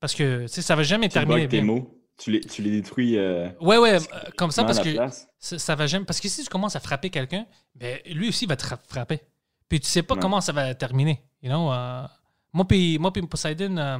Parce 0.00 0.14
que, 0.14 0.46
ça 0.46 0.76
va 0.76 0.82
jamais 0.82 1.08
Tu 1.08 1.14
terminer 1.14 1.48
tes 1.48 1.62
mots. 1.62 1.92
Tu 2.18 2.30
les, 2.30 2.40
tu 2.40 2.62
les 2.62 2.70
détruis. 2.70 3.18
euh, 3.18 3.50
Ouais, 3.60 3.76
ouais, 3.76 3.96
euh, 3.96 4.00
comme 4.38 4.50
ça, 4.50 4.64
parce 4.64 4.80
que 4.80 4.94
ça, 5.38 5.58
ça 5.58 5.74
va 5.74 5.86
jamais. 5.86 6.06
Parce 6.06 6.18
que 6.20 6.28
si 6.28 6.42
tu 6.42 6.48
commences 6.48 6.74
à 6.74 6.80
frapper 6.80 7.10
quelqu'un, 7.10 7.46
ben, 7.74 7.98
lui 8.06 8.28
aussi 8.30 8.46
va 8.46 8.56
te 8.56 8.62
fra- 8.62 8.78
frapper. 8.88 9.20
Puis 9.68 9.80
tu 9.80 9.86
sais 9.86 10.02
pas 10.02 10.14
Ouais. 10.14 10.20
comment 10.20 10.40
ça 10.40 10.52
va 10.52 10.74
terminer. 10.74 11.22
You 11.42 11.50
know? 11.50 11.70
euh, 11.72 12.06
moi, 12.54 12.66
puis 12.66 12.98
moi, 12.98 13.12
Poseidon, 13.12 13.76
euh, 13.76 13.98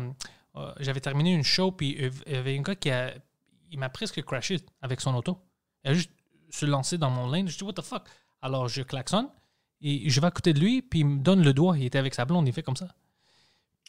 j'avais 0.80 1.00
terminé 1.00 1.34
une 1.34 1.42
show, 1.44 1.72
puis 1.72 1.96
il 2.26 2.32
y 2.32 2.36
avait 2.36 2.56
un 2.56 2.62
gars 2.62 2.74
qui 2.74 2.90
a. 2.90 3.12
Il 3.70 3.78
m'a 3.78 3.90
presque 3.90 4.22
crashé 4.24 4.60
avec 4.80 5.00
son 5.02 5.14
auto. 5.14 5.36
Il 5.84 5.90
a 5.90 5.94
juste 5.94 6.10
se 6.48 6.64
lancé 6.64 6.96
dans 6.96 7.10
mon 7.10 7.28
lane. 7.28 7.48
Je 7.48 7.58
dis, 7.58 7.64
what 7.64 7.74
the 7.74 7.82
fuck? 7.82 8.04
Alors, 8.42 8.68
je 8.68 8.82
klaxonne, 8.82 9.28
et 9.80 10.08
je 10.08 10.20
vais 10.20 10.26
à 10.26 10.30
côté 10.30 10.52
de 10.52 10.60
lui, 10.60 10.82
puis 10.82 11.00
il 11.00 11.06
me 11.06 11.18
donne 11.18 11.42
le 11.42 11.52
doigt. 11.52 11.76
Il 11.78 11.84
était 11.84 11.98
avec 11.98 12.14
sa 12.14 12.24
blonde, 12.24 12.46
il 12.46 12.52
fait 12.52 12.62
comme 12.62 12.76
ça. 12.76 12.88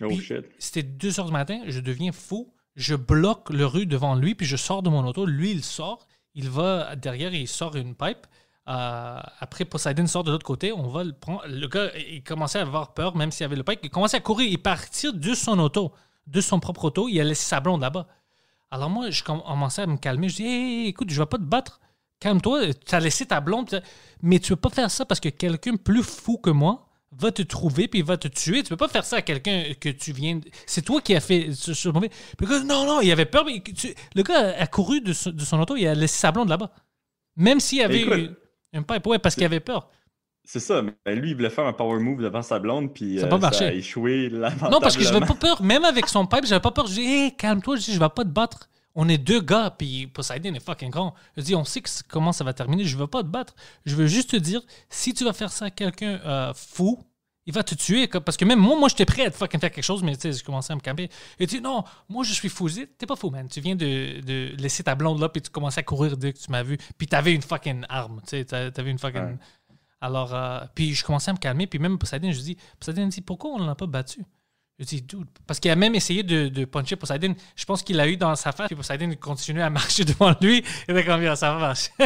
Oh 0.02 0.08
Puis, 0.08 0.20
shit. 0.22 0.46
C'était 0.60 0.84
2 0.84 1.20
heures 1.20 1.26
du 1.28 1.32
matin, 1.32 1.62
je 1.68 1.80
deviens 1.80 2.12
fou. 2.12 2.54
Je 2.76 2.96
bloque 2.96 3.50
le 3.50 3.66
rue 3.66 3.88
devant 3.88 4.14
lui, 4.16 4.36
puis 4.36 4.46
je 4.46 4.56
sors 4.56 4.84
de 4.84 4.90
mon 4.90 5.04
auto. 5.06 5.26
Lui, 5.26 5.50
il 5.52 5.64
sort, 5.64 6.06
il 6.36 6.50
va 6.50 6.96
derrière, 6.96 7.34
il 7.34 7.48
sort 7.48 7.76
une 7.76 7.96
pipe. 7.96 8.28
Euh, 8.68 9.20
après, 9.40 9.66
Poseidon 9.66 10.06
sort 10.06 10.24
de 10.24 10.32
l'autre 10.32 10.46
côté, 10.46 10.72
on 10.72 10.88
va 10.90 11.04
le 11.04 11.14
prendre. 11.14 11.42
Le 11.48 11.68
gars, 11.68 11.90
il 11.98 12.22
commençait 12.24 12.60
à 12.60 12.64
avoir 12.64 12.94
peur, 12.94 13.16
même 13.16 13.32
s'il 13.32 13.42
y 13.42 13.46
avait 13.46 13.56
le 13.56 13.64
pipe. 13.64 13.80
Il 13.84 13.90
commençait 13.90 14.18
à 14.18 14.20
courir, 14.20 14.48
il 14.48 14.62
partit 14.62 15.12
de 15.12 15.34
son 15.34 15.58
auto, 15.58 15.92
de 16.28 16.40
son 16.42 16.60
propre 16.60 16.86
auto. 16.86 17.08
Il 17.10 17.20
a 17.20 17.24
laissé 17.24 17.46
sa 17.46 17.60
blonde 17.60 17.82
là-bas. 17.82 18.08
Alors 18.70 18.90
moi, 18.92 19.10
je 19.10 19.24
comm- 19.24 19.42
commençais 19.44 19.82
à 19.82 19.88
me 19.88 19.98
calmer. 19.98 20.30
Je 20.30 20.36
dis, 20.36 20.46
hey, 20.46 20.88
écoute, 20.90 21.10
je 21.10 21.20
vais 21.20 21.26
pas 21.26 21.38
te 21.38 21.44
battre. 21.44 21.80
Calme-toi, 22.20 22.74
tu 22.74 22.96
as 22.96 23.00
laissé 23.00 23.26
ta 23.26 23.40
blonde. 23.42 23.82
Mais 24.22 24.40
tu 24.40 24.50
peux 24.54 24.56
pas 24.56 24.70
faire 24.70 24.92
ça 24.92 25.06
parce 25.06 25.20
que 25.20 25.30
quelqu'un 25.30 25.76
plus 25.76 26.04
fou 26.04 26.38
que 26.38 26.50
moi 26.50 26.84
va 27.12 27.32
te 27.32 27.42
trouver 27.42 27.88
puis 27.88 28.02
va 28.02 28.18
te 28.18 28.28
tuer. 28.28 28.64
Tu 28.64 28.70
peux 28.70 28.78
pas 28.78 28.88
faire 28.88 29.06
ça 29.06 29.18
à 29.18 29.22
quelqu'un 29.22 29.64
que 29.80 29.90
tu 29.90 30.12
viens. 30.12 30.36
de- 30.38 30.50
C'est 30.66 30.82
toi 30.84 31.02
qui 31.02 31.16
as 31.16 31.20
fait 31.20 31.50
ce, 31.54 31.74
ce. 31.74 31.90
Puis 31.90 32.10
le 32.40 32.48
gars, 32.48 32.64
non, 32.64 32.86
non, 32.86 33.02
il 33.02 33.12
avait 33.12 33.26
peur. 33.26 33.46
Mais 33.46 33.62
tu- 33.62 33.94
Le 34.16 34.24
gars 34.24 34.56
a 34.58 34.68
couru 34.68 35.02
de, 35.02 35.14
son- 35.14 35.32
de 35.32 35.42
son 35.42 35.60
auto, 35.60 35.76
il 35.76 35.88
a 35.88 35.94
laissé 35.94 36.18
sa 36.20 36.32
blonde 36.32 36.50
là-bas. 36.50 36.72
Même 37.36 37.60
s'il 37.60 37.78
y 37.80 37.84
avait 37.84 38.02
eu 38.02 38.30
un 38.74 38.82
pipe, 38.82 39.06
ouais, 39.08 39.20
parce 39.20 39.36
qu'il 39.36 39.46
avait 39.46 39.60
peur. 39.60 39.90
C'est 40.44 40.60
ça, 40.62 40.82
mais 40.82 41.16
lui, 41.16 41.32
il 41.32 41.36
voulait 41.36 41.50
faire 41.50 41.66
un 41.66 41.74
power 41.74 42.00
move 42.00 42.22
devant 42.22 42.42
sa 42.42 42.58
blonde, 42.58 42.94
puis 42.94 43.18
Ça 43.20 43.24
a 43.24 43.28
euh, 43.28 43.30
pas 43.30 43.38
marché. 43.38 43.66
a 43.66 43.74
échoué 43.74 44.30
Non, 44.32 44.80
parce 44.80 44.96
que 44.96 45.04
je 45.04 45.12
n'avais 45.14 45.26
pas 45.26 45.34
peur. 45.36 45.62
Même 45.62 45.84
avec 45.84 46.08
son 46.08 46.26
pipe, 46.26 46.46
j'avais 46.46 46.62
pas 46.62 46.72
peur. 46.72 46.88
Je 46.88 46.94
dis, 46.94 47.02
hey, 47.06 47.36
calme-toi, 47.36 47.76
je 47.76 47.82
dis, 47.84 47.94
je 47.94 48.00
vais 48.00 48.08
pas 48.10 48.24
te 48.24 48.30
battre. 48.30 48.70
On 49.00 49.08
est 49.08 49.20
deux 49.20 49.42
gars, 49.42 49.70
puis 49.78 50.08
Poseidon 50.08 50.54
est 50.56 50.60
fucking 50.60 50.90
grand. 50.90 51.14
Je 51.38 51.44
dis, 51.44 51.56
on 51.56 51.64
sait 51.64 51.82
que 51.82 51.90
comment 52.10 52.32
ça 52.34 52.44
va 52.44 52.52
terminer. 52.54 52.84
Je 52.84 52.98
veux 52.98 53.06
pas 53.08 53.22
te 53.22 53.28
battre. 53.28 53.54
Je 53.86 53.96
veux 53.96 54.08
juste 54.08 54.32
te 54.32 54.36
dire, 54.38 54.60
si 54.90 55.14
tu 55.14 55.24
vas 55.24 55.34
faire 55.34 55.52
ça 55.52 55.66
à 55.66 55.70
quelqu'un 55.70 56.20
euh, 56.26 56.52
fou, 56.56 57.04
il 57.46 57.54
va 57.54 57.64
te 57.64 57.76
tuer. 57.76 58.08
Parce 58.08 58.36
que 58.38 58.44
même 58.44 58.60
moi, 58.60 58.76
moi, 58.78 58.90
j'étais 58.90 59.06
prêt 59.06 59.26
à 59.28 59.30
te 59.32 59.38
fucking 59.38 59.60
faire 59.60 59.72
quelque 59.72 59.84
chose, 59.84 60.02
mais 60.02 60.16
tu 60.16 60.22
sais, 60.24 60.32
je 60.34 60.44
commençais 60.44 60.74
à 60.74 60.76
me 60.76 60.82
camper. 60.82 61.10
Et 61.40 61.46
tu 61.46 61.58
dis, 61.58 61.62
non, 61.62 61.84
moi, 62.10 62.24
je 62.24 62.34
suis 62.34 62.50
fou. 62.50 62.68
T'es 62.70 63.06
pas 63.06 63.16
fou, 63.16 63.30
man. 63.30 63.48
Tu 63.48 63.62
viens 63.62 63.76
de, 63.76 64.20
de 64.22 64.56
laisser 64.58 64.84
ta 64.84 64.96
blonde 64.96 65.22
là, 65.22 65.30
puis 65.30 65.44
tu 65.44 65.52
commençais 65.52 65.80
à 65.82 65.84
courir 65.84 66.18
dès 66.18 66.34
que 66.34 66.40
tu 66.40 66.50
m'as 66.50 66.64
vu. 66.64 66.78
Puis 66.98 67.06
t'avais 67.08 67.34
une 67.36 67.44
fucking 67.44 67.86
arme. 67.90 68.20
Tu 68.24 68.30
sais, 68.32 68.46
t'a- 68.46 68.72
t'avais 68.72 68.90
une 68.90 68.98
fucking. 69.00 69.22
Ouais. 69.22 69.38
Alors, 70.02 70.34
euh, 70.34 70.60
puis 70.76 70.94
je 70.96 71.04
commençais 71.06 71.30
à 71.30 71.34
me 71.34 71.40
calmer. 71.40 71.68
Puis 71.68 71.78
même 71.80 71.98
Poseidon, 72.00 72.32
je 72.32 72.40
dis, 72.40 72.58
Poseidon 72.80 73.06
me 73.06 73.12
dit, 73.12 73.22
pourquoi 73.22 73.52
on 73.52 73.66
l'a 73.66 73.76
pas 73.76 73.86
battu? 73.86 74.24
Je 74.80 74.86
dis, 74.86 75.02
dude, 75.02 75.26
parce 75.48 75.60
qu'il 75.60 75.72
a 75.72 75.76
même 75.76 75.96
essayé 75.96 76.22
de, 76.22 76.50
de 76.50 76.66
puncher 76.66 76.96
Poseidon. 76.96 77.34
Je 77.56 77.66
pense 77.66 77.82
qu'il 77.82 77.96
l'a 77.96 78.08
eu 78.08 78.16
dans 78.16 78.36
sa 78.36 78.52
face. 78.52 78.68
Puis 78.68 78.76
Poseidon 78.76 79.12
continuait 79.20 79.64
à 79.64 79.72
marcher 79.72 80.06
devant 80.06 80.36
lui. 80.40 80.64
Il 80.88 80.92
était 80.96 81.04
comme, 81.06 81.36
ça 81.36 81.54
va 81.54 81.60
marcher. 81.60 81.92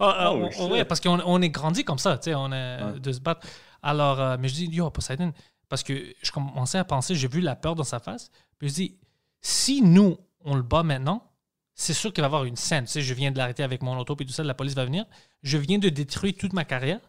Oh, 0.00 0.10
oh, 0.20 0.40
Oh, 0.44 0.50
oh, 0.60 0.68
ouais, 0.68 0.84
parce 0.86 1.00
qu'on 1.00 1.20
on 1.26 1.42
est 1.42 1.50
grandi 1.50 1.84
comme 1.84 1.98
ça, 1.98 2.16
tu 2.16 2.30
sais, 2.30 2.34
on 2.34 2.50
est 2.52 2.82
Ouais. 2.82 3.00
de 3.00 3.12
se 3.12 3.20
battre. 3.20 3.46
Alors, 3.82 4.18
euh, 4.20 4.36
mais 4.40 4.48
je 4.48 4.54
dis, 4.54 4.66
yo, 4.66 4.88
Poseidon, 4.90 5.32
parce 5.68 5.82
que 5.82 6.14
je 6.22 6.32
commençais 6.32 6.78
à 6.78 6.84
penser, 6.84 7.14
j'ai 7.14 7.28
vu 7.28 7.40
la 7.42 7.54
peur 7.54 7.74
dans 7.74 7.84
sa 7.84 8.00
face. 8.00 8.30
Puis 8.58 8.68
je 8.70 8.74
dis, 8.74 8.98
si 9.42 9.82
nous, 9.82 10.16
on 10.40 10.54
le 10.54 10.62
bat 10.62 10.82
maintenant, 10.82 11.30
c'est 11.74 11.92
sûr 11.92 12.12
qu'il 12.14 12.22
va 12.22 12.26
y 12.26 12.30
avoir 12.30 12.44
une 12.44 12.56
scène. 12.56 12.84
Tu 12.86 12.92
sais, 12.92 13.02
je 13.02 13.12
viens 13.12 13.30
de 13.30 13.36
l'arrêter 13.36 13.62
avec 13.62 13.82
mon 13.82 13.98
auto, 13.98 14.16
puis 14.16 14.24
tout 14.24 14.32
ça, 14.32 14.42
la 14.42 14.54
police 14.54 14.74
va 14.74 14.86
venir. 14.86 15.04
Je 15.42 15.58
viens 15.58 15.78
de 15.78 15.90
détruire 15.90 16.32
toute 16.38 16.54
ma 16.54 16.64
carrière 16.64 17.00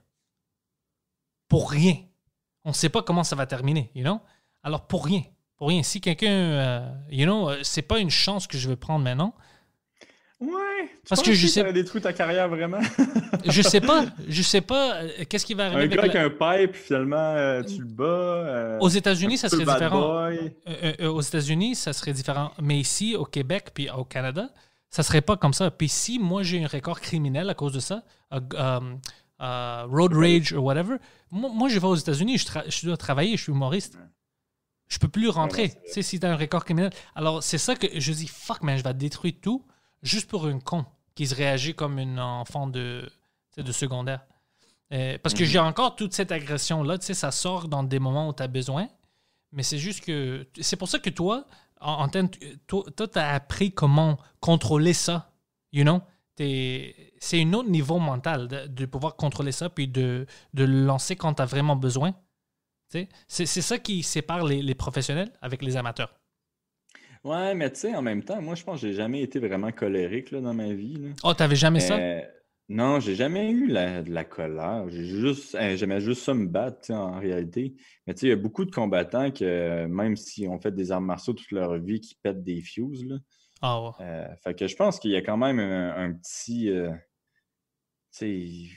pour 1.48 1.72
rien. 1.72 1.96
On 2.66 2.70
ne 2.70 2.74
sait 2.76 2.90
pas 2.90 3.02
comment 3.02 3.24
ça 3.24 3.36
va 3.38 3.46
terminer, 3.46 3.90
you 3.96 4.04
know? 4.04 4.20
Alors, 4.68 4.86
pour 4.86 5.06
rien. 5.06 5.24
Pour 5.58 5.70
rien. 5.70 5.82
Si 5.82 6.02
quelqu'un, 6.02 6.28
euh, 6.30 6.90
you 7.10 7.26
know, 7.26 7.50
euh, 7.50 7.60
c'est 7.64 7.82
pas 7.82 8.00
une 8.00 8.10
chance 8.10 8.48
que 8.48 8.58
je 8.58 8.68
vais 8.68 8.76
prendre 8.76 9.04
maintenant. 9.04 9.34
Ouais. 10.42 10.52
Parce 11.10 11.22
tu 11.24 11.30
que 11.30 11.34
penses 11.36 11.40
je 11.42 11.48
sais- 11.48 11.62
ça 11.62 11.72
détruit 11.72 12.02
ta 12.02 12.12
carrière 12.14 12.48
vraiment? 12.50 12.80
Je 13.46 13.62
sais 13.62 13.80
pas. 13.82 14.06
Je 14.28 14.42
sais 14.42 14.60
pas. 14.62 14.96
euh, 14.98 15.10
Qu'est-ce 15.30 15.46
qui 15.46 15.54
va 15.54 15.68
arriver 15.68 15.84
un 15.84 15.88
gars 15.88 16.00
avec 16.02 16.14
la- 16.14 16.26
un 16.26 16.30
pipe, 16.30 16.76
finalement, 16.76 17.16
euh, 17.16 17.64
tu 17.64 17.80
le 17.80 17.88
bats. 17.88 18.04
euh, 18.04 18.78
Aux 18.80 18.90
États-Unis, 18.90 19.38
ça 19.38 19.48
serait 19.50 19.64
différent. 19.64 20.30
aux 21.10 21.22
États-Unis, 21.22 21.76
ça 21.76 21.94
serait 21.94 22.14
différent. 22.14 22.52
Mais 22.62 22.78
ici, 22.78 23.16
au 23.16 23.24
Québec, 23.26 23.70
puis 23.74 23.90
au 23.90 24.04
Canada, 24.04 24.50
ça 24.90 25.02
serait 25.02 25.22
pas 25.22 25.38
comme 25.38 25.54
ça. 25.54 25.72
Puis 25.72 25.88
si 25.90 26.20
moi 26.20 26.44
j'ai 26.44 26.62
un 26.64 26.68
record 26.68 27.00
criminel 27.00 27.50
à 27.50 27.54
cause 27.56 27.72
de 27.74 27.80
ça, 27.80 28.04
road 29.40 30.14
rage 30.14 30.52
ou 30.54 30.60
whatever, 30.60 30.98
moi, 31.32 31.50
moi, 31.54 31.70
je 31.70 31.80
vais 31.80 31.88
aux 31.88 31.96
États-Unis, 31.96 32.38
je 32.38 32.86
dois 32.86 32.98
travailler, 32.98 33.38
je 33.38 33.44
suis 33.44 33.52
humoriste. 33.52 33.98
Je 34.88 35.00
peux 35.00 35.08
plus 35.10 35.28
rentrer. 35.30 35.70
Tu 35.70 35.92
sais, 35.94 36.02
si 36.02 36.20
t'as 36.20 36.32
un 36.32 36.36
record 36.38 36.64
criminel. 36.64 36.92
Alors, 37.16 37.44
c'est 37.44 37.58
ça 37.58 37.76
que 37.76 37.88
je 38.00 38.12
dis, 38.14 38.28
fuck, 38.28 38.62
man, 38.64 38.78
je 38.78 38.84
vais 38.84 38.94
détruire 38.94 39.34
tout 39.42 39.66
juste 40.02 40.30
pour 40.30 40.48
une 40.48 40.62
con 40.62 40.86
qui 41.16 41.28
se 41.28 41.36
réagit 41.36 41.74
comme 41.76 42.00
une 42.00 42.20
enfant 42.20 42.68
de, 42.68 43.10
de 43.58 43.72
secondaire. 43.72 44.22
Euh, 44.94 45.18
parce 45.22 45.34
que 45.36 45.44
j'ai 45.44 45.60
encore 45.60 45.96
toute 45.98 46.14
cette 46.14 46.32
agression-là, 46.32 46.98
tu 46.98 47.08
sais, 47.08 47.14
ça 47.14 47.32
sort 47.32 47.68
dans 47.68 47.84
des 47.84 48.00
moments 48.00 48.30
où 48.30 48.34
tu 48.34 48.42
as 48.44 48.48
besoin. 48.48 48.88
Mais 49.52 49.64
c'est 49.64 49.78
juste 49.78 50.04
que. 50.06 50.48
C'est 50.62 50.76
pour 50.78 50.88
ça 50.88 51.00
que 51.00 51.10
toi, 51.10 51.46
en, 51.82 51.94
en 52.04 52.08
termes- 52.10 52.30
toi, 52.68 52.84
tu 52.96 53.20
as 53.20 53.34
appris 53.34 53.72
comment 53.74 54.18
contrôler 54.40 54.94
ça. 54.94 55.32
You 55.74 55.84
know? 55.84 56.02
C'est 56.38 57.42
un 57.42 57.52
autre 57.54 57.70
niveau 57.70 57.98
mental 58.00 58.48
de, 58.48 58.68
de 58.68 58.86
pouvoir 58.86 59.16
contrôler 59.16 59.52
ça 59.52 59.70
puis 59.70 59.88
de, 59.88 60.28
de 60.54 60.64
le 60.64 60.86
lancer 60.86 61.16
quand 61.16 61.34
tu 61.34 61.42
as 61.42 61.46
vraiment 61.46 61.76
besoin. 61.76 62.14
C'est 63.28 63.46
ça 63.46 63.78
qui 63.78 64.04
sépare 64.04 64.46
les, 64.46 64.62
les 64.62 64.76
professionnels 64.76 65.32
avec 65.42 65.62
les 65.62 65.78
amateurs. 65.78 66.14
Ouais, 67.24 67.54
mais 67.56 67.72
tu 67.72 67.80
sais, 67.82 67.96
en 67.96 68.02
même 68.02 68.24
temps, 68.24 68.42
moi, 68.42 68.56
je 68.56 68.64
pense 68.64 68.80
que 68.82 68.88
j'ai 68.88 68.94
jamais 68.94 69.22
été 69.22 69.40
vraiment 69.40 69.72
colérique 69.72 70.32
là, 70.32 70.40
dans 70.40 70.54
ma 70.54 70.72
vie. 70.74 70.96
là. 70.96 71.10
Oh, 71.24 71.34
t'avais 71.34 71.56
jamais 71.56 71.80
ça? 71.80 71.98
Euh, 71.98 72.22
non, 72.70 73.00
j'ai 73.00 73.16
jamais 73.16 73.52
eu 73.52 73.68
la- 73.68 74.02
de 74.02 74.12
la 74.12 74.24
colère. 74.24 74.86
J'ai 74.90 75.04
juste, 75.06 75.56
euh, 75.56 75.76
j'aimais 75.76 76.00
juste 76.00 76.24
ça 76.24 76.34
me 76.34 76.46
battre, 76.48 76.92
en 76.94 77.20
réalité. 77.20 77.76
Mais 78.06 78.14
tu 78.14 78.22
sais, 78.22 78.28
il 78.28 78.30
y 78.30 78.34
a 78.34 78.38
beaucoup 78.38 78.64
de 78.66 78.72
combattants 78.72 79.32
que, 79.32 79.86
même 79.88 80.16
s'ils 80.16 80.48
ont 80.48 80.60
fait 80.60 80.72
des 80.74 80.92
arts 80.92 81.02
martiaux 81.02 81.34
toute 81.34 81.52
leur 81.52 81.78
vie, 81.80 82.00
qui 82.00 82.16
pètent 82.16 82.44
des 82.44 82.62
fuses, 82.62 83.04
là. 83.06 83.18
Ah 83.62 83.82
ouais. 83.82 83.92
Euh, 84.02 84.28
fait 84.44 84.54
que 84.54 84.68
je 84.68 84.76
pense 84.76 85.00
qu'il 85.00 85.12
y 85.12 85.16
a 85.16 85.22
quand 85.22 85.38
même 85.38 85.60
un, 85.60 85.96
un 85.98 86.14
petit. 86.14 86.70
euh, 86.70 86.92
tu 88.12 88.20
sais, 88.20 88.70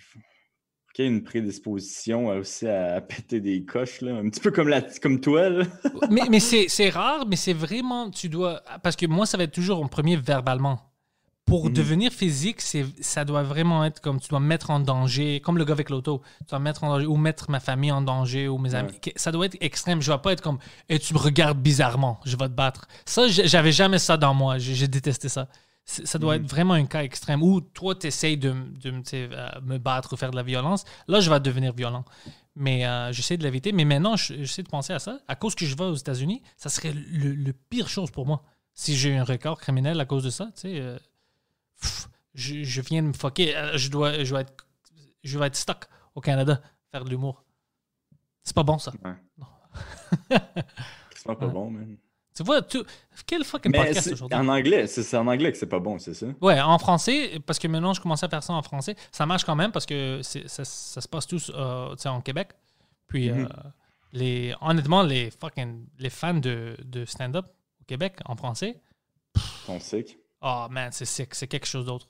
y 0.99 1.03
ait 1.03 1.07
une 1.11 1.23
prédisposition 1.23 2.27
aussi 2.29 2.67
à, 2.67 3.01
péter 3.01 3.41
des 3.41 3.65
coches, 3.65 4.01
là. 4.01 4.17
Un 4.17 4.29
petit 4.29 4.41
peu 4.41 4.51
comme, 4.51 4.69
la, 4.69 4.83
comme 4.83 5.21
toi, 5.21 5.49
là. 5.49 5.65
mais 6.11 6.23
mais 6.31 6.41
c'est 6.41 6.67
c'est 6.69 6.89
rare, 6.91 7.27
mais 7.27 7.37
c'est 7.37 7.53
vraiment, 7.53 8.11
tu 8.11 8.29
dois. 8.29 8.63
Parce 8.83 8.97
que 8.97 9.07
moi, 9.07 9.27
ça 9.27 9.39
va 9.39 9.45
être 9.45 9.53
toujours 9.53 9.83
en 9.83 9.89
premier 9.89 10.17
verbalement. 10.17 10.81
Pour 11.47 11.67
Mhm. 11.67 11.73
devenir 11.73 12.13
physique, 12.13 12.61
c'est 12.61 12.85
ça 13.01 13.25
doit 13.25 13.43
vraiment 13.43 13.85
être 13.85 14.01
comme 14.01 14.21
tu 14.21 14.29
dois 14.29 14.39
me 14.41 14.47
mettre 14.47 14.71
en 14.71 14.79
danger, 14.79 15.41
comme 15.41 15.59
le 15.59 15.65
gars 15.65 15.73
avec 15.73 15.91
l'auto. 15.91 16.23
Tu 16.41 16.45
dois 16.51 16.59
me 16.61 16.65
mettre 16.65 16.85
en 16.85 16.91
danger, 16.91 17.07
ou 17.07 17.17
mettre 17.17 17.51
ma 17.51 17.59
famille 17.59 17.91
en 17.91 18.03
danger, 18.03 18.47
ou 18.47 18.59
mes 18.59 18.75
amis. 18.77 18.93
Ça 19.17 19.33
doit 19.33 19.47
être 19.47 19.57
extrême. 19.61 20.01
Je 20.01 20.11
ne 20.11 20.17
vais 20.17 20.23
pas 20.23 20.33
être 20.33 20.43
comme 20.43 20.59
et 20.89 20.99
tu 21.01 21.13
me 21.15 21.19
regardes 21.19 21.59
bizarrement, 21.59 22.21
je 22.25 22.37
vais 22.37 22.47
te 22.49 22.53
battre. 22.55 22.87
Ça, 23.05 23.27
j'avais 23.29 23.73
jamais 23.73 23.99
ça 23.99 24.17
dans 24.17 24.35
moi. 24.35 24.59
J'ai 24.59 24.87
détesté 24.87 25.29
ça. 25.29 25.49
C'est- 25.85 26.07
Ça 26.07 26.19
doit 26.19 26.37
être 26.37 26.49
vraiment 26.49 26.75
un 26.75 26.87
cas 26.87 27.03
extrême 27.03 27.43
où 27.43 27.61
toi, 27.61 27.95
tu 27.95 28.07
essayes 28.07 28.37
de, 28.39 28.53
me- 28.53 29.03
euh, 29.15 29.61
me 29.63 29.79
battre 29.79 30.13
ou 30.13 30.17
faire 30.17 30.31
de 30.31 30.37
la 30.37 30.43
violence. 30.43 30.85
Là, 31.09 31.21
je 31.21 31.31
vais 31.31 31.41
devenir 31.41 31.73
violent. 31.73 32.05
Mais 32.55 32.87
euh, 32.87 33.13
j'essaie 33.13 33.37
de 33.37 33.43
l'éviter. 33.43 33.73
Mais 33.73 33.85
maintenant, 33.85 34.17
je- 34.17 34.35
j'essaie 34.35 34.63
de 34.63 34.69
penser 34.69 34.93
à 34.93 34.99
ça. 34.99 35.19
À 35.29 35.35
cause 35.37 35.55
que 35.55 35.65
je 35.67 35.77
vais 35.77 35.85
aux 35.85 35.95
États-Unis, 35.95 36.43
ça 36.57 36.69
serait 36.69 36.93
le, 36.93 37.33
le 37.35 37.53
pire 37.53 37.89
chose 37.89 38.11
pour 38.11 38.27
moi. 38.27 38.43
Si 38.75 38.97
j'ai 38.97 39.17
un 39.17 39.25
record 39.25 39.59
criminel 39.61 39.99
à 40.01 40.05
cause 40.05 40.23
de 40.25 40.31
ça, 40.31 40.47
tu 40.55 40.61
sais, 40.63 40.81
euh, 40.81 40.99
pff, 41.81 42.09
je, 42.35 42.63
je 42.63 42.81
viens 42.83 43.03
de 43.03 43.09
me 43.09 43.13
fucker. 43.13 43.55
Je 43.75 43.89
dois, 43.91 44.23
je, 44.23 44.31
dois 44.31 44.41
être, 44.43 44.67
je 45.25 45.39
vais 45.39 45.47
être 45.47 45.57
stuck 45.57 45.87
au 46.15 46.21
Canada, 46.21 46.61
faire 46.93 47.05
de 47.05 47.11
l'humour. 47.11 47.45
C'est 48.43 48.55
pas 48.55 48.63
bon, 48.63 48.79
ça. 48.79 48.93
C'est 51.15 51.25
pas, 51.27 51.35
pas 51.37 51.47
Ouais. 51.47 51.53
bon, 51.53 51.71
man. 51.71 51.97
Tu 52.41 52.45
vois, 52.47 52.63
tu, 52.63 52.79
quel 53.27 53.45
fucking 53.45 53.71
Mais 53.71 53.85
podcast 53.85 54.13
aujourd'hui? 54.13 54.39
en 54.39 54.49
anglais, 54.49 54.87
c'est 54.87 55.15
en 55.15 55.27
anglais 55.27 55.53
que 55.53 55.59
c'est 55.59 55.67
pas 55.67 55.79
bon, 55.79 55.99
c'est 55.99 56.15
ça? 56.15 56.25
Ouais, 56.41 56.59
en 56.59 56.79
français, 56.79 57.39
parce 57.45 57.59
que 57.59 57.69
maintenant 57.69 57.93
je 57.93 58.01
commence 58.01 58.23
à 58.25 58.31
faire 58.31 58.43
ça 58.43 58.55
en 58.55 58.63
français, 58.63 58.97
ça 59.13 59.27
marche 59.27 59.45
quand 59.45 59.55
même 59.57 59.73
parce 59.73 59.85
que 59.85 60.21
ça, 60.23 60.65
ça 60.65 61.01
se 61.03 61.07
passe 61.07 61.27
tous 61.27 61.53
euh, 61.55 61.95
en 62.07 62.21
Québec. 62.23 62.53
Puis, 63.09 63.31
Mhm. 63.31 63.45
euh, 63.45 63.69
les, 64.13 64.55
honnêtement, 64.63 65.03
les, 65.03 65.31
fucking, 65.31 65.85
les 65.99 66.09
fans 66.09 66.33
de, 66.33 66.77
de 66.83 67.05
stand-up 67.05 67.45
au 67.83 67.85
Québec 67.85 68.15
en 68.25 68.35
français, 68.37 68.81
Ton 69.67 69.79
sick. 69.79 70.17
oh 70.41 70.67
man, 70.71 70.89
c'est 70.93 71.05
sick, 71.05 71.35
c'est 71.35 71.47
quelque 71.47 71.67
chose 71.67 71.85
d'autre. 71.85 72.09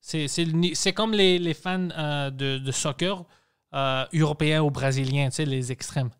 C'est 0.00 0.92
comme 0.94 1.14
les, 1.14 1.40
les 1.40 1.54
fans 1.54 1.88
euh, 1.98 2.30
de, 2.30 2.58
de 2.58 2.70
soccer 2.70 3.24
européens 4.12 4.62
ou 4.62 4.70
brésiliens, 4.70 5.30
tu 5.30 5.36
sais, 5.36 5.44
les 5.46 5.72
extrêmes. 5.72 6.10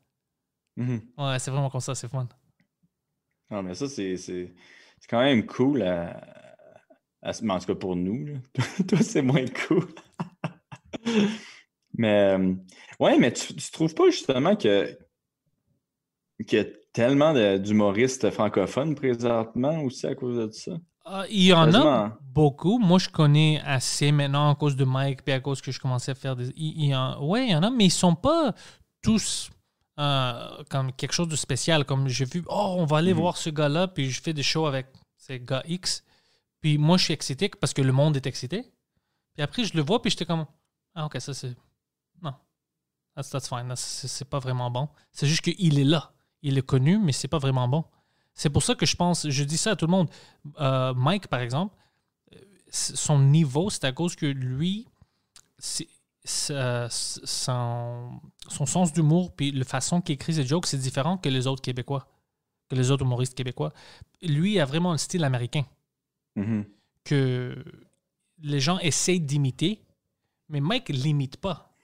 Mhm. 0.77 1.03
Ouais, 1.19 1.39
c'est 1.39 1.53
vraiment 1.53 1.70
comme 1.70 1.81
ça, 1.81 1.94
c'est 1.94 2.09
fun. 2.09 2.27
Non, 3.53 3.62
mais 3.62 3.74
ça, 3.74 3.89
c'est 3.89 4.16
c'est- 4.16 4.55
c'est 4.99 5.09
quand 5.11 5.20
même 5.20 5.45
cool 5.47 5.83
à, 5.83 6.20
à 7.23 7.31
en 7.31 7.59
tout 7.59 7.66
cas 7.66 7.74
pour 7.74 7.97
nous. 7.97 8.27
là. 8.27 8.35
Toi, 8.89 8.99
c'est 9.03 9.23
moins 9.23 9.45
cool. 9.69 9.87
mais 11.99 12.35
euh, 12.39 12.55
ouais, 12.99 13.19
mais 13.19 13.33
tu, 13.33 13.55
tu 13.55 13.70
trouves 13.70 13.95
pas 13.95 14.11
justement 14.11 14.57
que 14.57 14.97
qu'il 16.47 16.59
y 16.59 16.62
a 16.62 16.65
tellement 16.93 17.33
de- 17.35 17.59
d'humoristes 17.59 18.31
francophones 18.31 18.95
présentement 18.95 19.83
aussi 19.83 20.07
à 20.07 20.15
cause 20.15 20.47
de 20.47 20.51
ça? 20.53 20.73
Ah, 21.05 21.24
il 21.29 21.45
y 21.47 21.53
en 21.53 21.73
a 21.74 22.16
beaucoup. 22.23 22.79
Moi, 22.79 22.99
je 22.99 23.09
connais 23.09 23.61
assez 23.65 24.12
maintenant 24.12 24.51
à 24.51 24.55
cause 24.55 24.77
de 24.77 24.85
Mike, 24.85 25.24
puis 25.24 25.35
à 25.35 25.41
cause 25.41 25.61
que 25.61 25.73
je 25.73 25.81
commençais 25.81 26.12
à 26.12 26.15
faire 26.15 26.37
des. 26.37 26.49
Il, 26.57 26.85
il 26.85 26.87
y 26.87 26.95
en... 26.95 27.23
Ouais, 27.24 27.47
il 27.47 27.51
y 27.51 27.55
en 27.55 27.62
a, 27.62 27.70
mais 27.70 27.87
ils 27.87 27.91
sont 27.91 28.15
pas 28.15 28.55
tous 29.03 29.51
euh, 29.98 30.62
comme 30.70 30.93
quelque 30.93 31.12
chose 31.12 31.28
de 31.28 31.36
spécial. 31.36 31.85
Comme 31.85 32.09
j'ai 32.09 32.24
vu, 32.24 32.43
oh, 32.48 32.77
on 32.78 32.85
va 32.86 32.98
aller 32.98 33.12
Mhm. 33.14 33.20
voir 33.20 33.36
ce 33.36 33.51
gars-là, 33.51 33.89
puis 33.89 34.10
je 34.10 34.20
fais 34.23 34.32
des 34.32 34.43
shows 34.43 34.66
avec 34.66 34.86
ces 35.16 35.39
gars 35.40 35.62
X. 35.66 36.05
Puis 36.60 36.78
moi, 36.78 36.97
je 36.97 37.05
suis 37.05 37.14
excité 37.14 37.48
parce 37.48 37.73
que 37.74 37.82
le 37.82 37.93
monde 37.93 38.16
est 38.16 38.27
excité. 38.27 38.62
Puis 39.35 39.43
après, 39.43 39.64
je 39.64 39.74
le 39.77 39.82
vois, 39.82 40.01
puis 40.01 40.10
j'étais 40.10 40.27
comme, 40.27 40.47
ah, 40.94 41.06
ok, 41.06 41.20
ça 41.20 41.35
c'est. 41.35 41.55
Non. 42.23 42.35
That's, 43.14 43.31
that's 43.31 43.48
fine. 43.48 43.73
C'est 43.77 44.28
pas 44.28 44.39
vraiment 44.39 44.70
bon. 44.70 44.89
C'est 45.10 45.27
juste 45.27 45.43
qu'il 45.43 45.78
est 45.78 45.85
là. 45.85 46.12
Il 46.43 46.56
est 46.59 46.66
connu, 46.66 46.98
mais 46.98 47.12
c'est 47.12 47.28
pas 47.28 47.39
vraiment 47.39 47.69
bon. 47.69 47.85
C'est 48.35 48.51
pour 48.51 48.62
ça 48.62 48.74
que 48.74 48.86
je 48.86 48.97
pense, 48.97 49.28
je 49.28 49.44
dis 49.44 49.59
ça 49.59 49.73
à 49.73 49.77
tout 49.77 49.86
le 49.86 49.90
monde. 49.90 50.09
Euh, 50.60 50.94
Mike, 50.94 51.28
par 51.28 51.40
exemple, 51.40 51.77
euh, 52.35 52.39
son 52.70 53.19
niveau, 53.19 53.69
c'est 53.70 53.85
à 53.85 53.93
cause 53.93 54.16
que 54.16 54.24
lui, 54.27 54.89
son, 56.24 58.20
son 58.49 58.66
sens 58.66 58.93
d'humour 58.93 59.35
puis 59.35 59.51
la 59.53 59.65
façon 59.65 60.01
qu'il 60.01 60.15
écrit 60.15 60.35
ses 60.35 60.47
jokes, 60.47 60.66
c'est 60.66 60.78
différent 60.78 61.19
que 61.19 61.28
les 61.28 61.47
autres 61.47 61.62
Québécois, 61.62 62.07
que 62.69 62.77
les 62.77 62.90
autres 62.90 63.05
humoristes 63.05 63.35
québécois. 63.35 63.73
Lui 64.23 64.59
a 64.61 64.65
vraiment 64.65 64.93
un 64.93 64.99
style 64.99 65.24
américain 65.24 65.65
Mhm. 66.36 66.65
que 67.05 67.62
les 68.43 68.59
gens 68.61 68.78
essayent 68.78 69.20
d'imiter, 69.20 69.82
mais 70.49 70.61
Mike 70.61 70.89
l'imite 70.89 71.36
pas. 71.36 71.74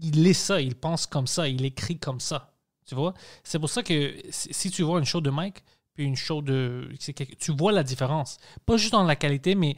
Il 0.00 0.26
est 0.26 0.32
ça, 0.32 0.60
il 0.60 0.74
pense 0.74 1.06
comme 1.06 1.26
ça, 1.26 1.48
il 1.48 1.64
écrit 1.66 1.98
comme 1.98 2.20
ça. 2.20 2.54
Tu 2.86 2.94
vois? 2.94 3.12
C'est 3.44 3.58
pour 3.58 3.68
ça 3.68 3.82
que 3.82 4.14
si 4.30 4.70
tu 4.70 4.82
vois 4.82 4.98
une 4.98 5.04
show 5.04 5.20
de 5.20 5.28
Mike, 5.30 5.62
puis 5.92 6.04
une 6.04 6.16
show 6.16 6.40
de. 6.40 6.88
Tu 7.38 7.52
vois 7.52 7.72
la 7.72 7.82
différence. 7.82 8.38
Pas 8.64 8.76
juste 8.78 8.92
dans 8.92 9.02
la 9.04 9.16
qualité, 9.16 9.54
mais 9.54 9.76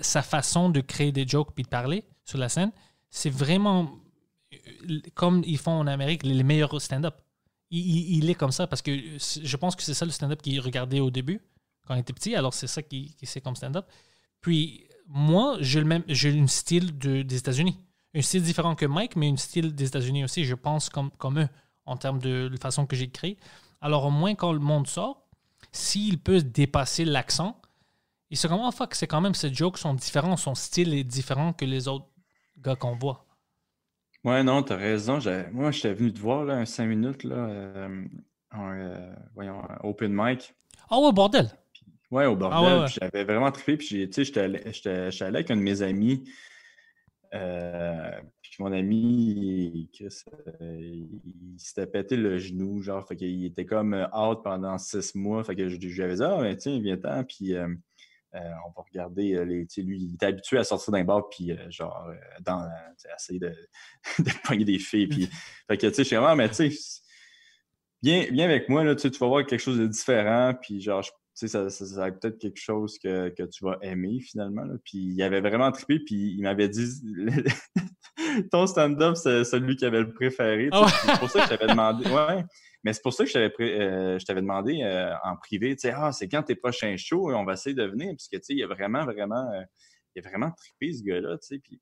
sa 0.00 0.22
façon 0.22 0.68
de 0.68 0.80
créer 0.80 1.10
des 1.10 1.26
jokes 1.26 1.52
puis 1.54 1.64
de 1.64 1.68
parler 1.68 2.04
sur 2.24 2.38
la 2.38 2.48
scène, 2.48 2.70
c'est 3.14 3.30
vraiment 3.30 4.00
comme 5.14 5.42
ils 5.46 5.56
font 5.56 5.78
en 5.78 5.86
Amérique, 5.86 6.24
les 6.24 6.42
meilleurs 6.42 6.82
stand-up. 6.82 7.14
Il, 7.70 8.28
est 8.28 8.34
comme 8.34 8.50
ça 8.52 8.66
parce 8.66 8.82
que 8.82 8.90
je 9.18 9.56
pense 9.56 9.74
que 9.74 9.82
c'est 9.82 9.94
ça 9.94 10.04
le 10.04 10.10
stand-up 10.10 10.42
qu'il 10.42 10.60
regardait 10.60 11.00
au 11.00 11.10
début, 11.10 11.40
quand 11.86 11.94
il 11.94 12.00
était 12.00 12.12
petit. 12.12 12.34
Alors 12.34 12.54
c'est 12.54 12.66
ça 12.66 12.82
qui, 12.82 13.16
c'est 13.22 13.40
comme 13.40 13.54
stand-up. 13.54 13.86
Puis 14.40 14.86
moi, 15.06 15.56
j'ai 15.60 15.78
le 15.78 15.86
même, 15.86 16.02
j'ai 16.08 16.38
un 16.38 16.48
style 16.48 16.98
de, 16.98 17.22
des 17.22 17.36
États-Unis. 17.36 17.80
Un 18.14 18.22
style 18.22 18.42
différent 18.42 18.74
que 18.74 18.86
Mike, 18.86 19.14
mais 19.16 19.30
un 19.30 19.36
style 19.36 19.74
des 19.74 19.86
États-Unis 19.86 20.24
aussi. 20.24 20.44
Je 20.44 20.54
pense 20.54 20.88
comme, 20.88 21.10
comme 21.12 21.38
eux 21.38 21.48
en 21.86 21.96
termes 21.96 22.18
de 22.18 22.50
façon 22.60 22.84
que 22.84 22.96
j'écris. 22.96 23.38
Alors 23.80 24.04
au 24.04 24.10
moins 24.10 24.34
quand 24.34 24.52
le 24.52 24.58
monde 24.58 24.88
sort, 24.88 25.28
s'il 25.70 26.18
peut 26.18 26.42
dépasser 26.42 27.04
l'accent, 27.04 27.60
il 28.30 28.36
se 28.36 28.48
comme 28.48 28.60
oh 28.60 28.72
fuck, 28.72 28.94
c'est 28.96 29.06
quand 29.06 29.20
même 29.20 29.34
ces 29.34 29.54
jokes 29.54 29.78
sont 29.78 29.94
différents, 29.94 30.36
son 30.36 30.56
style 30.56 30.94
est 30.94 31.04
différent 31.04 31.52
que 31.52 31.64
les 31.64 31.86
autres 31.86 32.06
gars 32.64 32.76
qu'on 32.76 32.96
voit. 32.96 33.24
Ouais, 34.24 34.42
non, 34.42 34.62
t'as 34.62 34.76
raison. 34.76 35.18
Moi, 35.52 35.70
j'étais 35.70 35.92
venu 35.92 36.12
te 36.12 36.18
voir 36.18 36.44
là, 36.44 36.54
un 36.54 36.64
5 36.64 36.86
minutes, 36.86 37.24
là, 37.24 37.36
euh, 37.36 38.04
en, 38.52 38.72
euh, 38.72 39.14
voyons, 39.34 39.60
un 39.68 39.78
open 39.82 40.12
mic. 40.14 40.54
Ah 40.88 40.98
ouais, 40.98 41.12
bordel. 41.12 41.50
Ouais, 42.10 42.26
au 42.26 42.36
bordel. 42.36 42.58
Ah 42.58 42.62
ouais, 42.62 42.80
ouais. 42.80 42.86
puis 42.86 42.96
J'avais 43.00 43.24
vraiment 43.24 43.50
trippé. 43.52 43.76
Puis, 43.76 44.08
tu 44.08 44.12
sais, 44.12 44.24
j'étais 44.24 44.40
allé, 44.40 45.36
avec 45.36 45.50
un 45.50 45.56
de 45.56 45.62
mes 45.62 45.82
amis. 45.82 46.24
euh, 47.34 48.10
puis 48.40 48.54
mon 48.60 48.72
ami, 48.72 49.90
Chris, 49.92 50.22
euh, 50.60 50.78
il, 50.80 51.20
il 51.54 51.58
s'était 51.58 51.86
pété 51.86 52.16
le 52.16 52.38
genou, 52.38 52.80
genre, 52.80 53.06
fait 53.06 53.16
qu'il 53.16 53.44
était 53.44 53.66
comme 53.66 53.94
euh, 53.94 54.06
out 54.16 54.42
pendant 54.44 54.78
six 54.78 55.14
mois. 55.16 55.42
Fait 55.44 55.56
que 55.56 55.68
je, 55.68 55.76
je 55.80 55.86
lui 55.88 56.02
avais 56.02 56.14
dit, 56.16 56.22
ah, 56.22 56.38
ben, 56.40 56.56
tiens, 56.56 56.78
viens-t'en, 56.80 57.24
puis 57.24 57.54
euh, 57.54 57.66
euh, 57.66 57.74
on 58.34 58.70
va 58.70 58.82
regarder 58.90 59.34
euh, 59.34 59.44
les. 59.44 59.66
Lui, 59.82 59.98
il 60.02 60.14
était 60.14 60.26
habitué 60.26 60.58
à 60.58 60.64
sortir 60.64 60.92
d'un 60.92 61.04
bar, 61.04 61.28
puis 61.28 61.52
euh, 61.52 61.70
genre, 61.70 62.06
euh, 62.08 62.14
dans, 62.40 62.68
essayer 63.16 63.38
de, 63.38 63.48
de 64.18 64.30
pogner 64.46 64.64
des 64.64 64.78
filles. 64.78 65.06
Puis, 65.06 65.26
fait 65.68 65.76
que, 65.76 65.86
tu 65.86 65.94
sais, 65.94 66.02
je 66.02 66.08
suis 66.08 66.16
vraiment, 66.16 66.36
mais 66.36 66.48
tu 66.48 66.70
sais, 66.70 67.00
viens, 68.02 68.26
viens 68.30 68.44
avec 68.44 68.68
moi, 68.68 68.84
là, 68.84 68.94
tu 68.94 69.08
vas 69.08 69.26
voir 69.26 69.46
quelque 69.46 69.60
chose 69.60 69.78
de 69.78 69.86
différent, 69.86 70.54
puis 70.60 70.80
genre, 70.80 71.02
je- 71.02 71.10
tu 71.10 71.16
sais, 71.34 71.48
ça, 71.48 71.68
ça, 71.68 71.84
ça 71.84 71.96
va 72.00 72.08
être 72.08 72.20
peut-être 72.20 72.38
quelque 72.38 72.60
chose 72.60 72.96
que, 72.98 73.28
que 73.30 73.42
tu 73.42 73.64
vas 73.64 73.76
aimer 73.82 74.20
finalement. 74.20 74.62
là. 74.62 74.74
Puis 74.84 74.98
il 74.98 75.20
avait 75.22 75.40
vraiment 75.40 75.72
trippé, 75.72 75.98
puis 75.98 76.34
il 76.36 76.42
m'avait 76.42 76.68
dit 76.68 76.86
ton 78.52 78.66
stand-up, 78.68 79.16
c'est 79.16 79.42
celui 79.44 79.74
qu'il 79.74 79.88
avait 79.88 80.00
le 80.00 80.12
préféré. 80.12 80.68
Ah 80.70 80.86
C'est 80.88 81.18
pour 81.18 81.28
ça 81.30 81.40
que 81.40 81.52
je 81.52 81.56
t'avais 81.56 81.72
demandé. 81.72 82.08
Ouais, 82.08 82.44
mais 82.84 82.92
c'est 82.92 83.02
pour 83.02 83.12
ça 83.12 83.24
que 83.24 83.28
je 83.30 83.34
t'avais, 83.34 83.52
euh, 83.60 84.18
je 84.18 84.24
t'avais 84.24 84.40
demandé 84.42 84.82
euh, 84.82 85.12
en 85.24 85.36
privé, 85.36 85.74
tu 85.74 85.80
sais, 85.88 85.94
ah, 85.96 86.12
c'est 86.12 86.28
quand 86.28 86.42
tes 86.44 86.54
prochains 86.54 86.96
shows, 86.96 87.34
on 87.34 87.44
va 87.44 87.54
essayer 87.54 87.74
de 87.74 87.84
venir, 87.84 88.10
parce 88.12 88.28
que 88.28 88.36
tu 88.36 88.42
sais, 88.44 88.54
il 88.54 88.62
a 88.62 88.66
vraiment, 88.68 89.04
vraiment, 89.04 89.50
euh, 89.52 89.62
il 90.14 90.24
a 90.24 90.28
vraiment 90.28 90.50
trippé 90.52 90.92
ce 90.92 91.02
gars-là, 91.02 91.38
tu 91.38 91.46
sais, 91.46 91.58
puis. 91.58 91.80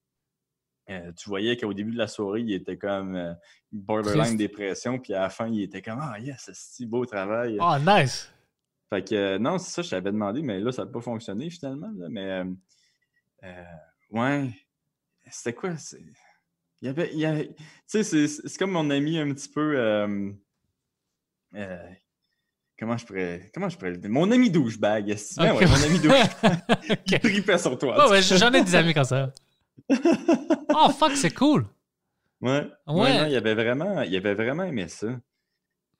tu 0.89 1.29
voyais 1.29 1.57
qu'au 1.57 1.73
début 1.75 1.93
de 1.93 1.99
la 1.99 2.07
soirée, 2.09 2.41
il 2.41 2.53
était 2.53 2.77
comme 2.79 3.37
borderline 3.71 4.37
dépression, 4.37 4.99
puis 4.99 5.15
à 5.15 5.21
la 5.23 5.31
fin, 5.31 5.49
il 5.49 5.63
était 5.63 5.83
comme 5.83 5.99
Ah, 6.01 6.19
yes, 6.19 6.43
c'est 6.47 6.55
si 6.55 6.87
beau 6.87 7.05
travail. 7.07 7.57
Ah, 7.61 7.79
nice. 7.79 8.33
Fait 8.91 9.03
que 9.09 9.39
non, 9.39 9.57
c'est 9.59 9.71
ça, 9.71 9.83
je 9.83 9.91
t'avais 9.91 10.13
demandé, 10.13 10.43
mais 10.43 10.61
là, 10.61 10.71
ça 10.73 10.85
n'a 10.85 10.91
pas 10.91 11.01
fonctionné 11.01 11.49
finalement. 11.51 11.91
là. 11.97 12.07
mais 12.11 12.43
ouais, 14.11 14.51
c'était 15.31 15.55
quoi? 15.55 15.77
c'est- 15.77 16.03
Il 16.81 16.87
y 16.87 16.89
avait. 16.89 17.11
il 17.13 17.19
y 17.21 17.25
avait- 17.27 17.49
Tu 17.55 17.55
sais, 17.87 18.03
c'est- 18.03 18.27
c'est 18.29 18.49
c'est 18.49 18.59
comme 18.59 18.73
mon 18.73 18.91
ami 18.91 19.19
un 19.19 19.33
petit 19.33 19.49
peu. 19.49 19.79
Euh, 21.55 21.59
euh, 21.61 21.89
comment 22.79 22.97
je 22.97 23.07
pourrais. 23.07 23.51
Comment 23.55 23.69
je 23.69 23.77
pourrais 23.77 23.91
le 23.93 23.99
dire? 23.99 24.11
Mon 24.11 24.31
ami 24.31 24.51
douchebag. 24.51 25.09
est-ce- 25.11 25.39
ben 25.41 25.53
Ok. 25.53 25.61
ouais, 25.61 25.67
mon 25.67 25.83
ami 25.83 25.99
douchebag. 25.99 26.31
Il 27.07 27.15
Ok. 27.17 27.21
tripait 27.23 27.59
sur 27.59 27.79
toi. 27.79 28.05
Oh, 28.07 28.11
ouais, 28.11 28.23
j'en 28.23 28.53
ai 28.53 28.63
des 28.63 28.75
amis 28.75 28.95
comme 28.95 29.05
ça. 29.05 29.33
Oh, 30.75 30.89
fuck, 30.91 31.13
c'est 31.17 31.33
cool. 31.35 31.67
Ouais. 32.41 32.67
Ouais. 32.87 33.01
Ouais, 33.03 33.19
non, 33.21 33.27
il 33.27 33.37
avait 33.37 33.55
vraiment, 33.55 34.03
il 34.03 34.17
avait 34.17 34.35
vraiment 34.35 34.65
aimé 34.65 34.89
ça. 34.89 35.07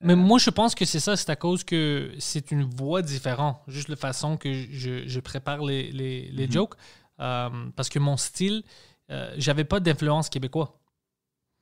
Mais 0.01 0.15
moi, 0.15 0.39
je 0.39 0.49
pense 0.49 0.73
que 0.75 0.83
c'est 0.83 0.99
ça, 0.99 1.15
c'est 1.15 1.29
à 1.29 1.35
cause 1.35 1.63
que 1.63 2.11
c'est 2.19 2.51
une 2.51 2.63
voix 2.63 3.01
différente. 3.01 3.61
Juste 3.67 3.87
la 3.87 3.95
façon 3.95 4.35
que 4.35 4.51
je, 4.51 5.07
je 5.07 5.19
prépare 5.19 5.63
les, 5.63 5.91
les, 5.91 6.29
les 6.31 6.47
Mhm. 6.47 6.51
jokes. 6.53 6.73
Euh, 7.19 7.49
parce 7.75 7.87
que 7.89 7.99
mon 7.99 8.17
style, 8.17 8.63
euh, 9.11 9.33
j'avais 9.37 9.63
pas 9.63 9.79
d'influence 9.79 10.27
québécois. 10.29 10.79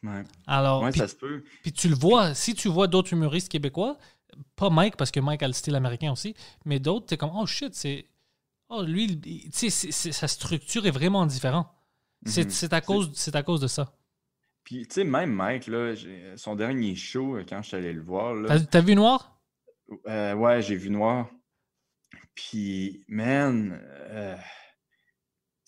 Ouais, 0.04 0.24
Alors, 0.48 0.82
ouais 0.84 0.92
puis, 0.92 1.00
ça 1.00 1.08
se 1.08 1.16
peut. 1.16 1.44
puis 1.62 1.72
tu 1.72 1.88
le 1.88 1.96
vois, 1.96 2.34
si 2.34 2.56
tu 2.56 2.68
vois 2.70 2.88
d'autres 2.88 3.14
humoristes 3.14 3.50
québécois, 3.50 3.98
pas 4.56 4.70
Mike, 4.70 4.96
parce 4.98 5.12
que 5.12 5.20
Mike 5.20 5.44
a 5.44 5.48
le 5.48 5.54
style 5.54 5.76
américain 5.76 6.12
aussi, 6.12 6.34
mais 6.66 6.80
d'autres, 6.80 7.06
t'es 7.06 7.18
comme, 7.18 7.32
oh 7.36 7.46
shit, 7.46 7.76
c'est. 7.76 8.08
Oh, 8.70 8.84
lui, 8.84 9.20
tu 9.52 9.70
sais, 9.70 9.92
sa 10.12 10.28
structure 10.28 10.86
est 10.88 10.92
vraiment 10.92 11.26
différente. 11.26 11.68
C'est 12.26 12.46
Mhm. 12.46 12.50
c'est 12.52 12.74
à, 12.74 12.82
cause- 12.82 13.12
c'est 13.16 13.36
à 13.36 13.44
cause 13.44 13.60
de 13.62 13.68
ça. 13.68 13.94
Puis, 14.64 14.88
tu 14.88 14.94
sais, 14.96 15.04
même 15.04 15.34
Mike, 15.34 15.68
là, 15.68 15.94
son 16.38 16.56
dernier 16.56 16.96
show, 16.96 17.36
euh, 17.38 17.46
quand 17.48 17.62
je 17.62 17.68
suis 17.70 17.78
allé 17.78 17.94
le 17.94 18.02
voir, 18.02 18.36
t'as 18.70 18.82
vu 18.82 18.96
Noir? 18.96 19.40
Euh, 20.08 20.34
ouais, 20.36 20.62
j'ai 20.62 20.76
vu 20.76 20.90
noir. 20.90 21.30
Puis, 22.34 23.04
man, 23.08 23.80
euh, 23.84 24.38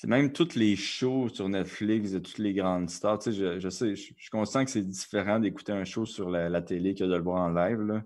c'est 0.04 0.10
même 0.10 0.34
toutes 0.34 0.56
les 0.56 0.76
shows 0.76 1.30
sur 1.30 1.48
Netflix 1.48 2.12
de 2.12 2.20
toutes 2.20 2.38
les 2.40 2.54
grandes 2.54 2.90
stars. 2.90 3.20
Tu 3.20 3.32
sais, 3.32 3.38
je, 3.38 3.60
je 3.62 3.70
sais, 3.70 3.96
je, 3.96 4.02
je 4.18 4.22
suis 4.22 4.30
conscient 4.30 4.66
que 4.66 4.70
c'est 4.70 4.82
différent 4.86 5.40
d'écouter 5.40 5.72
un 5.72 5.86
show 5.86 6.06
sur 6.06 6.30
la, 6.30 6.50
la 6.50 6.62
télé 6.62 6.94
que 6.94 7.06
de 7.06 7.16
le 7.16 7.22
voir 7.24 7.42
en 7.44 7.54
live, 7.54 7.80
là. 7.80 8.04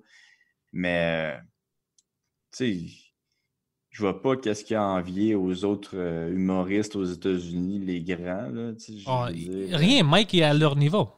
Mais, 0.73 1.39
tu 2.51 2.57
sais, 2.57 2.77
je 3.89 3.99
vois 3.99 4.21
pas 4.21 4.37
qu'est-ce 4.37 4.63
qu'il 4.63 4.75
y 4.75 4.77
a 4.77 4.83
à 4.83 4.85
envier 4.99 5.33
aux 5.33 5.65
autres 5.65 5.95
euh, 5.97 6.31
humoristes 6.31 6.95
aux 6.95 7.03
États-Unis, 7.03 7.79
les 7.79 8.03
grands, 8.03 8.49
là. 8.51 8.73
tu 8.75 8.99
sais, 8.99 9.03
Oh, 9.07 9.25
dire, 9.31 9.51
euh, 9.73 9.77
rien, 9.77 10.03
Mike 10.03 10.35
est 10.35 10.43
à 10.43 10.53
leur 10.53 10.75
niveau. 10.75 11.09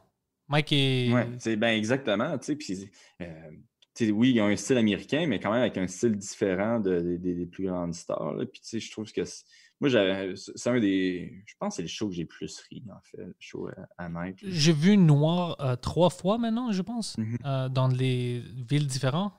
Mike 0.48 0.72
est. 0.72 1.12
Ouais, 1.12 1.28
c'est 1.38 1.56
ben 1.56 1.76
exactement, 1.76 2.38
tu 2.38 2.46
sais, 2.46 2.56
puis 2.56 2.90
euh, 3.20 3.50
tu 3.94 4.06
sais, 4.06 4.10
oui, 4.12 4.32
ils 4.32 4.40
ont 4.40 4.46
un 4.46 4.56
style 4.56 4.78
américain, 4.78 5.26
mais 5.26 5.40
quand 5.40 5.52
même 5.52 5.60
avec 5.60 5.76
un 5.76 5.86
style 5.88 6.16
différent 6.16 6.80
de- 6.80 7.00
de- 7.00 7.16
des- 7.18 7.34
des 7.34 7.46
plus 7.46 7.66
grandes 7.66 7.92
stars. 7.92 8.32
là. 8.32 8.46
Puis 8.46 8.62
tu 8.62 8.66
sais, 8.68 8.80
je 8.80 8.90
trouve 8.90 9.12
que 9.12 9.24
c'est- 9.26 9.44
moi, 9.80 9.88
j'avais- 9.88 10.34
c'est 10.36 10.68
un 10.70 10.78
des, 10.80 11.42
je 11.46 11.54
pense 11.58 11.72
que 11.72 11.76
c'est 11.76 11.82
le 11.82 11.88
show 11.88 12.08
que 12.08 12.14
j'ai 12.14 12.22
le 12.22 12.28
plus 12.28 12.60
ri 12.68 12.82
en 12.90 13.00
fait, 13.02 13.16
le 13.18 13.34
show 13.38 13.68
à, 13.68 14.04
à 14.04 14.08
Mike. 14.08 14.38
J'ai 14.46 14.72
vu 14.72 14.96
Noir 14.96 15.56
euh, 15.60 15.76
trois 15.76 16.10
fois 16.10 16.36
maintenant, 16.38 16.70
je 16.72 16.82
pense, 16.82 17.16
Mhm. 17.18 17.38
euh, 17.44 17.68
dans 17.68 17.88
les 17.88 18.40
villes 18.68 18.86
différentes. 18.86 19.32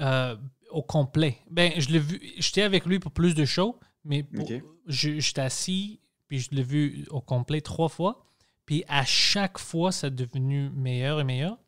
Euh, 0.00 0.36
au 0.70 0.82
complet. 0.82 1.38
Ben, 1.50 1.72
je 1.78 1.88
l'ai 1.90 2.00
vu. 2.00 2.20
J'étais 2.38 2.62
avec 2.62 2.84
lui 2.84 2.98
pour 2.98 3.12
plus 3.12 3.34
de 3.36 3.44
shows, 3.44 3.78
mais 4.04 4.24
pour- 4.24 4.50
Ok. 4.50 4.60
je- 4.88 5.20
j'étais 5.20 5.40
assis, 5.42 6.00
puis 6.26 6.40
je 6.40 6.50
l'ai 6.50 6.64
vu 6.64 7.06
au 7.10 7.20
complet 7.20 7.60
trois 7.60 7.88
fois. 7.88 8.26
Puis 8.66 8.82
à 8.88 9.04
chaque 9.04 9.58
fois, 9.58 9.92
ça 9.92 10.08
est 10.08 10.10
devenu 10.10 10.70
meilleur 10.70 11.20
et 11.20 11.24
meilleur. 11.24 11.58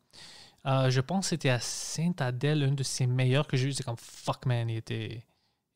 Euh, 0.65 0.89
je 0.89 0.99
pense 0.99 1.25
que 1.27 1.29
c'était 1.29 1.49
à 1.49 1.61
Saint-Adèle, 1.61 2.63
un 2.63 2.73
de 2.73 2.83
ses 2.83 3.07
meilleurs 3.07 3.47
que 3.47 3.55
j'ai 3.55 3.69
eu. 3.69 3.71
C'est 3.71 3.83
comme 3.83 3.95
fuck 3.97 4.45
man, 4.45 4.69
il 4.69 4.75
était, 4.77 5.23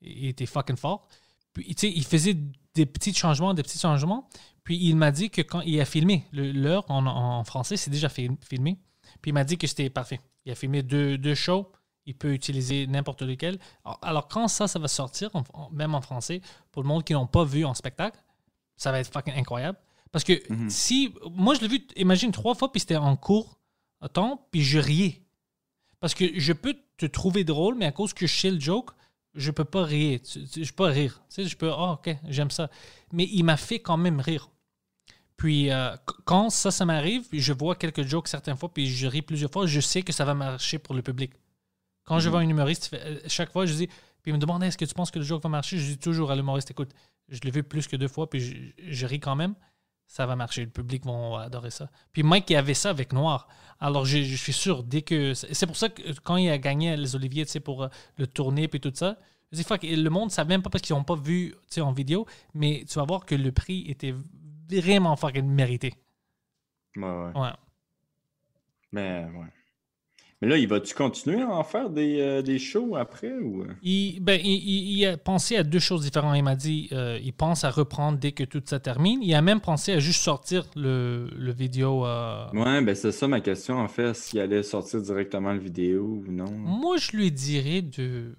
il 0.02 0.26
était 0.26 0.46
fucking 0.46 0.76
fort. 0.76 1.08
Puis, 1.54 1.66
tu 1.76 1.88
sais, 1.88 1.92
il 1.94 2.06
faisait 2.06 2.38
des 2.76 2.86
petits 2.86 3.14
changements, 3.14 3.54
des 3.54 3.64
petits 3.64 3.80
changements. 3.80 4.30
Puis 4.64 4.78
il 4.78 4.96
m'a 4.96 5.12
dit 5.12 5.30
que 5.30 5.42
quand 5.42 5.62
il 5.62 5.80
a 5.82 5.86
filmé 5.86 6.26
l'heure 6.32 6.86
en, 6.90 7.06
en 7.06 7.44
français, 7.44 7.78
c'est 7.78 7.90
déjà 7.92 8.10
fi- 8.10 8.30
filmé. 8.48 8.78
Puis 9.22 9.32
il 9.32 9.34
m'a 9.34 9.44
dit 9.44 9.58
que 9.58 9.68
c'était 9.68 9.90
parfait. 9.90 10.22
Il 10.46 10.52
a 10.52 10.56
filmé 10.56 10.84
deux, 10.84 11.18
deux 11.18 11.36
shows. 11.36 11.72
Il 12.06 12.16
peut 12.16 12.34
utiliser 12.34 12.88
n'importe 12.88 13.22
lequel. 13.24 13.60
Alors, 13.84 14.00
alors, 14.02 14.28
quand 14.28 14.48
ça, 14.48 14.68
ça 14.68 14.80
va 14.80 14.88
sortir, 14.88 15.30
en- 15.36 15.44
en- 15.54 15.70
même 15.72 15.94
en 15.96 16.02
français, 16.02 16.42
pour 16.72 16.82
le 16.84 16.88
monde 16.88 17.04
qui 17.04 17.14
n'ont 17.14 17.28
pas 17.28 17.44
vu 17.44 17.66
en 17.66 17.74
spectacle, 17.74 18.20
ça 18.78 18.92
va 18.92 19.00
être 19.00 19.12
fucking 19.12 19.34
incroyable. 19.36 19.78
Parce 20.12 20.24
que 20.24 20.34
si. 20.70 21.14
Moi, 21.32 21.56
je 21.56 21.62
l'ai 21.62 21.68
vu, 21.68 21.88
imagine, 21.96 22.32
trois 22.32 22.54
fois, 22.56 22.72
puis 22.72 22.80
c'était 22.82 22.96
en 22.98 23.16
cours 23.16 23.60
à 24.00 24.10
temps, 24.10 24.48
puis 24.52 24.62
je 24.64 24.80
riais. 24.80 25.22
Parce 26.00 26.14
que 26.14 26.40
je 26.40 26.54
peux 26.54 26.76
te 26.98 27.06
trouver 27.06 27.44
drôle, 27.44 27.76
mais 27.76 27.86
à 27.86 27.92
cause 27.92 28.14
que 28.14 28.26
je 28.28 28.36
sais 28.36 28.52
le 28.52 28.60
joke, 28.60 28.92
je 29.36 29.52
peux 29.52 29.66
pas 29.66 29.84
rire. 29.84 30.20
Je 30.26 30.60
peux 30.72 30.76
pas 30.76 30.88
rire. 30.90 31.22
Tu 31.30 31.44
sais, 31.44 31.46
je 31.46 31.58
peux, 31.58 31.72
ah, 31.72 31.94
ok, 31.94 32.16
j'aime 32.28 32.52
ça. 32.52 32.70
Mais 33.12 33.26
il 33.32 33.44
m'a 33.44 33.58
fait 33.58 33.80
quand 33.80 33.98
même 33.98 34.20
rire. 34.20 34.50
Puis 35.38 35.72
euh, 35.72 35.96
qu- 36.08 36.22
quand 36.26 36.50
ça, 36.50 36.70
ça 36.72 36.86
m'arrive, 36.86 37.28
je 37.32 37.54
vois 37.54 37.76
quelques 37.76 38.04
jokes 38.04 38.28
certaines 38.28 38.58
fois, 38.58 38.72
puis 38.74 38.88
je 38.88 39.08
ris 39.08 39.22
plusieurs 39.24 39.52
fois, 39.52 39.66
je 39.66 39.80
sais 39.80 40.04
que 40.04 40.14
ça 40.14 40.24
va 40.26 40.34
marcher 40.36 40.78
pour 40.80 40.94
le 40.96 41.02
public. 41.02 41.32
Quand 42.04 42.20
je 42.20 42.30
vois 42.30 42.40
un 42.42 42.50
humoriste, 42.50 42.92
euh, 42.94 43.20
chaque 43.28 43.52
fois, 43.52 43.66
je 43.66 43.74
dis, 43.74 43.88
puis 43.88 44.32
il 44.32 44.34
me 44.34 44.38
demande, 44.38 44.64
est-ce 44.64 44.78
que 44.78 44.86
tu 44.86 44.94
penses 44.94 45.10
que 45.12 45.20
le 45.20 45.26
joke 45.26 45.42
va 45.42 45.50
marcher? 45.50 45.78
Je 45.78 45.86
dis 45.94 45.98
toujours 45.98 46.32
à 46.32 46.36
l'humoriste, 46.36 46.70
écoute, 46.72 46.92
je 47.30 47.40
l'ai 47.42 47.52
vu 47.52 47.64
plus 47.64 47.88
que 47.88 47.96
deux 47.96 48.08
fois, 48.08 48.30
puis 48.30 48.40
je, 48.40 48.56
je 48.92 49.06
ris 49.08 49.20
quand 49.20 49.36
même. 49.36 49.56
Ça 50.12 50.26
va 50.26 50.36
marcher, 50.36 50.66
le 50.66 50.70
public 50.70 51.06
va 51.06 51.44
adorer 51.44 51.72
ça. 51.72 51.90
Puis 52.12 52.22
Mike, 52.22 52.50
il 52.50 52.58
avait 52.58 52.74
ça 52.74 52.90
avec 52.90 53.14
Noir. 53.14 53.48
Alors, 53.80 54.04
je, 54.04 54.22
je 54.22 54.36
suis 54.36 54.52
sûr, 54.52 54.84
dès 54.84 55.04
que. 55.04 55.34
C'est 55.34 55.66
pour 55.66 55.78
ça 55.78 55.88
que 55.88 56.02
quand 56.20 56.36
il 56.36 56.50
a 56.50 56.58
gagné 56.58 56.98
les 56.98 57.16
Oliviers, 57.16 57.46
tu 57.46 57.52
sais, 57.54 57.62
pour 57.62 57.84
euh, 57.84 57.88
le 58.18 58.28
tournée 58.28 58.68
puis 58.68 58.82
tout 58.82 58.92
ça, 58.94 59.18
je 59.54 59.58
dis, 59.58 59.64
fuck, 59.64 59.84
le 59.84 60.10
monde 60.10 60.26
ne 60.26 60.30
savait 60.30 60.50
même 60.50 60.62
pas 60.62 60.70
parce 60.70 60.82
qu'ils 60.82 60.98
n'ont 60.98 61.06
pas 61.06 61.16
vu, 61.16 61.52
tu 61.52 61.76
sais, 61.76 61.82
en 61.82 61.94
vidéo, 61.94 62.26
mais 62.54 62.84
tu 62.90 62.96
vas 63.00 63.06
voir 63.06 63.26
que 63.26 63.36
le 63.36 63.54
prix 63.54 63.86
était 63.88 64.14
vraiment 64.70 65.16
fucking 65.16 65.46
mérité. 65.46 65.94
Ouais, 66.98 67.04
ouais. 67.04 67.40
Ouais. 67.40 67.54
Mais, 68.92 69.30
ouais. 69.34 69.48
Mais 70.42 70.48
là, 70.48 70.58
il 70.58 70.68
va-tu 70.68 70.96
continuer 70.96 71.42
à 71.44 71.50
en 71.50 71.64
faire 71.64 71.92
des, 71.92 72.20
euh, 72.20 72.42
des 72.42 72.58
shows 72.58 72.96
après 72.96 73.32
ou? 73.32 73.64
Il, 73.84 74.20
ben, 74.22 74.40
il, 74.44 74.50
il- 74.52 74.98
il 74.98 75.06
a 75.06 75.16
pensé 75.16 75.56
à 75.56 75.64
deux 75.64 75.78
choses 75.80 76.02
différentes. 76.02 76.36
Il 76.36 76.42
m'a 76.44 76.56
dit 76.56 76.90
euh, 76.94 77.20
il 77.22 77.32
pense 77.32 77.64
à 77.64 77.70
reprendre 77.70 78.18
dès 78.18 78.32
que 78.32 78.44
tout 78.44 78.62
ça 78.66 78.80
termine. 78.80 79.22
Il 79.22 79.34
a 79.36 79.42
même 79.44 79.62
pensé 79.62 79.92
à 79.94 80.00
juste 80.00 80.22
sortir 80.22 80.66
le, 80.76 81.30
le 81.38 81.52
vidéo. 81.52 82.08
euh, 82.08 82.50
Ouais, 82.54 82.82
ben 82.82 82.96
c'est 82.96 83.12
ça 83.12 83.28
ma 83.28 83.40
question 83.40 83.78
en 83.78 83.88
fait, 83.88 84.16
s'il 84.16 84.40
allait 84.40 84.64
sortir 84.64 85.00
directement 85.02 85.54
le 85.54 85.60
vidéo 85.60 86.24
ou 86.28 86.32
non. 86.32 86.50
Moi, 86.52 86.98
je 86.98 87.16
lui 87.16 87.32
dirais 87.32 87.84
de, 87.84 88.36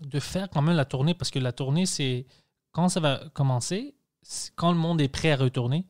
de 0.00 0.20
faire 0.20 0.48
quand 0.48 0.62
même 0.62 0.76
la 0.76 0.86
tournée 0.86 1.12
parce 1.12 1.30
que 1.30 1.38
la 1.38 1.52
tournée, 1.52 1.84
c'est 1.84 2.24
quand 2.72 2.88
ça 2.88 3.00
va 3.00 3.20
commencer, 3.34 3.94
quand 4.56 4.72
le 4.72 4.78
monde 4.78 5.02
est 5.02 5.08
prêt 5.08 5.32
à 5.32 5.36
retourner, 5.36 5.84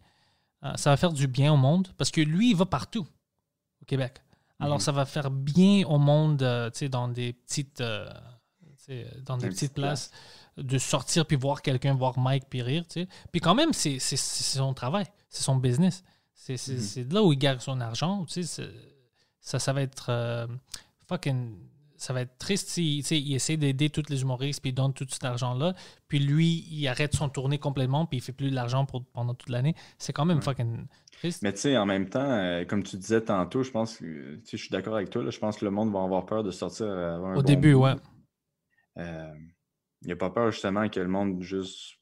euh, 0.64 0.72
ça 0.74 0.90
va 0.90 0.96
faire 0.96 1.12
du 1.12 1.28
bien 1.28 1.52
au 1.52 1.56
monde 1.56 1.86
parce 1.96 2.10
que 2.10 2.20
lui, 2.20 2.50
il 2.50 2.56
va 2.56 2.66
partout 2.66 3.06
au 3.80 3.84
Québec. 3.84 4.14
Alors, 4.60 4.80
ça 4.82 4.92
va 4.92 5.06
faire 5.06 5.30
bien 5.30 5.86
au 5.86 5.98
monde, 5.98 6.42
euh, 6.42 6.70
tu 6.70 6.78
sais, 6.80 6.88
dans 6.88 7.08
des 7.08 7.32
petites, 7.32 7.80
euh, 7.80 8.08
dans 9.24 9.36
des 9.36 9.42
Des 9.42 9.48
petites 9.48 9.60
petites 9.70 9.74
places, 9.74 10.10
de 10.56 10.78
sortir 10.78 11.24
puis 11.26 11.36
voir 11.36 11.62
quelqu'un, 11.62 11.94
voir 11.94 12.18
Mike 12.18 12.44
puis 12.50 12.62
rire, 12.62 12.84
tu 12.88 13.02
sais. 13.02 13.08
Puis 13.32 13.40
quand 13.40 13.54
même, 13.54 13.72
c'est 13.72 13.98
son 14.00 14.74
travail, 14.74 15.06
c'est 15.28 15.42
son 15.42 15.56
business. 15.56 16.02
C'est 16.34 16.54
Mhm. 16.68 17.08
de 17.08 17.14
là 17.14 17.22
où 17.22 17.32
il 17.32 17.38
gagne 17.38 17.58
son 17.60 17.80
argent, 17.80 18.24
tu 18.24 18.42
sais. 18.42 18.68
Ça, 19.40 19.58
ça 19.58 19.72
va 19.72 19.82
être 19.82 20.06
euh, 20.10 20.46
fucking... 21.08 21.56
Ça 22.00 22.14
va 22.14 22.22
être 22.22 22.38
triste 22.38 22.68
si 22.70 23.00
tu 23.02 23.08
sais, 23.08 23.18
il 23.20 23.34
essaie 23.34 23.56
d'aider 23.58 23.90
tous 23.90 24.04
les 24.08 24.22
humoristes 24.22 24.62
puis 24.62 24.70
il 24.70 24.74
donne 24.74 24.94
tout 24.94 25.06
cet 25.10 25.22
argent-là. 25.24 25.74
Puis 26.08 26.18
lui, 26.18 26.64
il 26.70 26.88
arrête 26.88 27.14
son 27.14 27.28
tournée 27.28 27.58
complètement 27.58 28.06
puis 28.06 28.18
il 28.18 28.20
fait 28.22 28.32
plus 28.32 28.48
l'argent 28.50 28.86
pour- 28.86 29.04
pendant 29.12 29.34
toute 29.34 29.50
l'année. 29.50 29.74
C'est 29.98 30.12
quand 30.14 30.24
même 30.24 30.40
fucking 30.40 30.86
triste. 31.12 31.42
Mais 31.42 31.52
tu 31.52 31.58
sais, 31.60 31.76
en 31.76 31.84
même 31.84 32.08
temps, 32.08 32.20
euh, 32.24 32.64
comme 32.64 32.82
tu 32.82 32.96
disais 32.96 33.20
tantôt, 33.20 33.62
je 33.62 33.70
pense 33.70 33.98
que 33.98 34.40
je 34.50 34.56
suis 34.56 34.70
d'accord 34.70 34.94
avec 34.96 35.10
toi, 35.10 35.22
là, 35.22 35.30
je 35.30 35.38
pense 35.38 35.58
que 35.58 35.64
le 35.66 35.70
monde 35.70 35.92
va 35.92 36.02
avoir 36.02 36.24
peur 36.24 36.42
de 36.42 36.50
sortir 36.50 36.86
euh, 36.86 37.16
avoir 37.16 37.32
un 37.32 37.34
Au 37.34 37.42
bon 37.42 37.46
début, 37.46 37.74
bout. 37.74 37.80
ouais. 37.84 37.94
Euh, 38.98 39.32
il 40.02 40.06
n'y 40.06 40.12
a 40.12 40.16
pas 40.16 40.30
peur 40.30 40.50
justement 40.50 40.88
que 40.88 41.00
le 41.00 41.08
monde 41.08 41.42
juste 41.42 41.96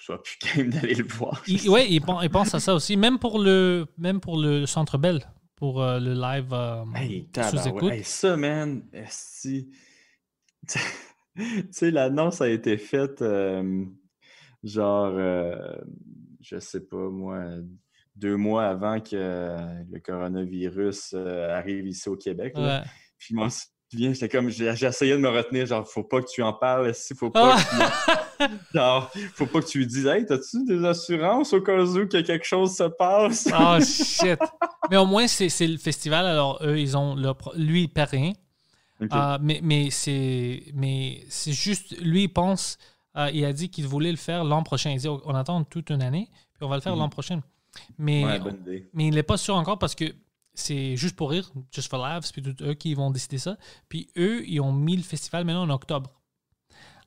soit 0.00 0.22
plus 0.22 0.36
game 0.56 0.68
d'aller 0.70 0.94
le 0.94 1.04
voir. 1.04 1.42
Il, 1.46 1.68
ouais, 1.70 1.90
il, 1.90 2.00
pen- 2.02 2.18
il 2.22 2.28
pense 2.30 2.54
à 2.54 2.60
ça 2.60 2.74
aussi. 2.74 2.96
Même 2.98 3.18
pour 3.18 3.38
le, 3.38 3.86
même 3.96 4.20
pour 4.20 4.36
le 4.38 4.66
Centre 4.66 4.98
Bell, 4.98 5.20
pour 5.62 5.80
euh, 5.80 6.00
le 6.00 6.14
live 6.14 6.52
euh, 6.52 6.84
Hey, 6.96 7.28
sous. 7.32 7.88
Hey, 7.88 8.02
ça, 8.02 8.36
man, 8.36 8.82
esti. 8.92 9.70
tu 10.66 10.80
sais, 11.70 11.92
l'annonce 11.92 12.40
a 12.40 12.48
été 12.48 12.76
faite 12.76 13.22
euh, 13.22 13.84
genre, 14.64 15.14
euh, 15.16 15.76
je 16.40 16.58
sais 16.58 16.80
pas, 16.80 17.08
moi, 17.08 17.44
deux 18.16 18.36
mois 18.36 18.64
avant 18.64 19.00
que 19.00 19.14
le 19.88 20.00
coronavirus 20.00 21.14
arrive 21.14 21.86
ici 21.86 22.08
au 22.08 22.16
Québec. 22.16 22.54
là. 22.56 22.80
Ouais. 22.80 22.86
Puis 23.18 23.36
je 23.38 23.66
m'en 23.96 23.98
souviens, 24.00 24.12
j'étais 24.12 24.28
comme, 24.28 24.48
essayé 24.48 25.12
de 25.12 25.18
me 25.18 25.28
retenir, 25.28 25.66
genre, 25.66 25.86
faut 25.88 26.02
pas 26.04 26.20
que 26.20 26.26
tu 26.30 26.42
en 26.42 26.52
parles, 26.52 26.88
esti, 26.90 27.14
faut 27.14 27.30
pas 27.30 27.56
Ah! 27.56 27.62
que 27.62 27.76
tu 27.76 28.44
en- 28.44 28.48
Genre, 28.74 29.10
faut 29.34 29.46
pas 29.46 29.60
que 29.60 29.66
tu 29.66 29.78
lui 29.78 29.86
dises, 29.86 30.06
hey, 30.06 30.26
t'as-tu 30.26 30.64
des 30.64 30.84
assurances 30.84 31.52
au 31.52 31.60
cas 31.60 31.78
où 31.80 32.06
que 32.08 32.20
quelque 32.22 32.44
chose 32.46 32.74
se 32.76 32.84
passe? 32.84 33.48
Oh 33.56 33.78
shit. 33.84 34.38
Mais 34.90 34.96
au 34.96 35.06
moins, 35.06 35.26
c'est 35.28 35.48
c'est 35.48 35.66
le 35.66 35.78
festival. 35.78 36.26
Alors, 36.26 36.58
eux, 36.62 36.78
ils 36.78 36.96
ont 36.96 37.14
leur 37.14 37.36
Lui, 37.56 37.82
il 37.82 37.88
perd 37.88 38.10
rien. 38.10 38.32
Ah, 39.10 39.38
mais 39.40 39.60
mais 39.62 39.90
c'est 39.90 40.62
mais 40.74 41.24
c'est 41.28 41.52
juste. 41.52 41.96
Lui, 42.00 42.24
il 42.24 42.28
pense. 42.28 42.78
ah, 43.14 43.30
il 43.30 43.44
a 43.44 43.52
dit 43.52 43.68
qu'il 43.68 43.86
voulait 43.86 44.10
le 44.10 44.16
faire 44.16 44.42
l'an 44.44 44.62
prochain. 44.62 44.90
Il 44.90 44.98
dit 44.98 45.08
on 45.08 45.34
attend 45.34 45.62
toute 45.64 45.90
une 45.90 46.02
année, 46.02 46.28
puis 46.54 46.64
on 46.64 46.68
va 46.68 46.76
le 46.76 46.80
faire 46.82 46.94
Mhm. 46.94 46.98
l'an 47.00 47.08
prochain. 47.08 47.40
Mais, 47.98 48.24
ouais, 48.24 48.38
bonne 48.38 48.56
idée. 48.60 48.88
mais 48.92 49.06
il 49.08 49.14
n'est 49.14 49.22
pas 49.22 49.36
sûr 49.36 49.54
encore 49.56 49.78
parce 49.78 49.94
que 49.94 50.04
c'est 50.54 50.96
juste 50.96 51.16
pour 51.16 51.30
rire, 51.30 51.50
just 51.70 51.88
for 51.88 51.98
laughs, 51.98 52.32
puis 52.32 52.42
tout, 52.42 52.54
eux 52.62 52.74
qui 52.74 52.94
vont 52.94 53.10
décider 53.10 53.38
ça. 53.38 53.56
Puis 53.88 54.08
eux, 54.16 54.46
ils 54.46 54.60
ont 54.60 54.72
mis 54.72 54.96
le 54.96 55.02
festival 55.02 55.44
maintenant 55.44 55.62
en 55.62 55.70
octobre. 55.70 56.10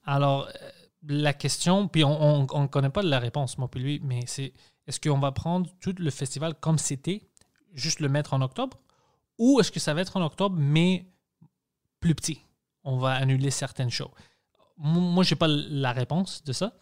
Alors, 0.03 0.47
euh, 0.47 0.69
la 1.07 1.33
question, 1.33 1.87
puis 1.87 2.03
on 2.03 2.41
ne 2.41 2.67
connaît 2.67 2.89
pas 2.89 3.03
la 3.03 3.19
réponse, 3.19 3.57
moi 3.57 3.69
puis 3.69 3.81
lui, 3.81 4.01
mais 4.03 4.21
c'est 4.25 4.53
est-ce 4.87 4.99
qu'on 4.99 5.19
va 5.19 5.31
prendre 5.31 5.69
tout 5.79 5.95
le 5.97 6.09
festival 6.11 6.55
comme 6.55 6.77
c'était, 6.77 7.27
juste 7.73 7.99
le 7.99 8.09
mettre 8.09 8.33
en 8.33 8.41
octobre, 8.41 8.77
ou 9.37 9.59
est-ce 9.59 9.71
que 9.71 9.79
ça 9.79 9.93
va 9.93 10.01
être 10.01 10.17
en 10.17 10.23
octobre, 10.23 10.55
mais 10.57 11.05
plus 11.99 12.15
petit? 12.15 12.41
On 12.83 12.97
va 12.97 13.13
annuler 13.13 13.51
certaines 13.51 13.89
shows. 13.89 14.11
Moi, 14.77 15.23
je 15.23 15.33
n'ai 15.33 15.37
pas 15.37 15.47
la 15.47 15.91
réponse 15.91 16.43
de 16.43 16.53
ça. 16.53 16.73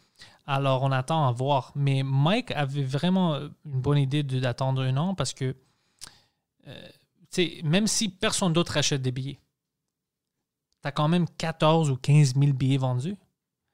Alors, 0.46 0.84
on 0.84 0.92
attend 0.92 1.28
à 1.28 1.32
voir. 1.32 1.72
Mais 1.76 2.04
Mike 2.04 2.52
avait 2.52 2.84
vraiment 2.84 3.36
une 3.36 3.82
bonne 3.82 4.00
idée 4.00 4.24
d'attendre 4.24 4.82
un 4.82 4.98
an 4.98 5.16
parce 5.16 5.34
que, 5.34 5.56
même 7.64 7.88
si 7.88 8.10
personne 8.10 8.54
d'autre 8.54 8.78
achète 8.78 9.02
des 9.02 9.12
billets, 9.12 9.40
tu 10.82 10.88
as 10.88 10.92
quand 10.92 11.08
même 11.08 11.26
14 11.38 11.90
ou 11.90 11.96
15 11.98 12.36
000 12.36 12.54
billets 12.54 12.78
vendus. 12.78 13.16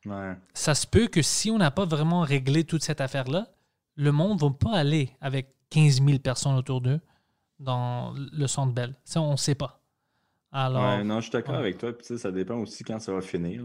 Ouais. 0.05 0.33
Ça 0.53 0.75
se 0.75 0.87
peut 0.87 1.07
que 1.07 1.21
si 1.21 1.51
on 1.51 1.57
n'a 1.57 1.71
pas 1.71 1.85
vraiment 1.85 2.21
réglé 2.21 2.63
toute 2.63 2.83
cette 2.83 3.01
affaire-là, 3.01 3.47
le 3.95 4.11
monde 4.11 4.41
ne 4.41 4.47
va 4.47 4.53
pas 4.53 4.77
aller 4.77 5.11
avec 5.19 5.53
15 5.71 6.01
000 6.03 6.19
personnes 6.19 6.55
autour 6.55 6.81
d'eux 6.81 7.01
dans 7.59 8.13
le 8.15 8.47
centre 8.47 8.73
Bell. 8.73 8.95
Ça, 9.03 9.21
on 9.21 9.31
ne 9.33 9.37
sait 9.37 9.55
pas. 9.55 9.81
Alors, 10.51 10.81
Ouais, 10.83 11.03
non, 11.03 11.17
je 11.17 11.23
suis 11.23 11.31
d'accord 11.31 11.55
ouais. 11.55 11.59
avec 11.59 11.77
toi. 11.77 11.91
Puis, 11.95 12.17
ça 12.17 12.31
dépend 12.31 12.55
aussi 12.55 12.83
quand 12.83 12.99
ça 12.99 13.11
va 13.13 13.21
finir. 13.21 13.63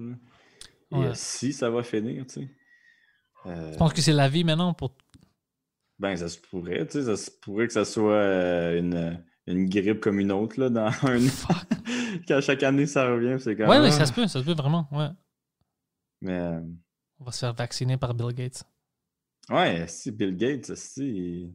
Et 0.90 0.96
euh, 0.96 1.12
si 1.14 1.52
ça 1.52 1.70
va 1.70 1.82
finir, 1.82 2.26
tu 2.26 2.34
sais. 2.34 2.48
Euh, 3.46 3.72
je 3.72 3.76
pense 3.78 3.92
que 3.92 4.00
c'est 4.00 4.12
la 4.12 4.28
vie 4.28 4.42
maintenant 4.42 4.74
pour 4.74 4.90
ben, 5.98 6.16
ça 6.16 6.28
se 6.28 6.38
pourrait, 6.38 6.86
tu 6.86 6.92
sais. 6.92 7.04
Ça 7.04 7.16
se 7.16 7.30
pourrait 7.30 7.66
que 7.66 7.72
ça 7.72 7.84
soit 7.84 8.14
euh, 8.14 8.78
une, 8.78 9.24
une 9.46 9.68
grippe 9.68 10.00
comme 10.00 10.18
une 10.20 10.32
autre, 10.32 10.60
là, 10.60 10.70
dans 10.70 10.86
un 11.02 11.18
Quand 12.28 12.40
chaque 12.40 12.62
année 12.62 12.86
ça 12.86 13.08
revient, 13.08 13.36
c'est 13.38 13.56
comme. 13.56 13.68
Ouais, 13.68 13.78
ouais, 13.78 13.88
ah. 13.88 13.92
ça 13.92 14.06
se 14.06 14.12
peut, 14.12 14.26
ça 14.26 14.40
se 14.40 14.44
peut 14.44 14.54
vraiment. 14.54 14.88
Ouais. 14.92 15.08
Mais, 16.20 16.38
euh, 16.38 16.60
On 17.18 17.24
va 17.24 17.32
se 17.32 17.40
faire 17.40 17.54
vacciner 17.54 17.96
par 17.96 18.14
Bill 18.14 18.32
Gates. 18.34 18.64
ouais, 19.50 19.86
si 19.88 20.10
Bill 20.10 20.36
Gates, 20.36 20.74
si. 20.74 21.52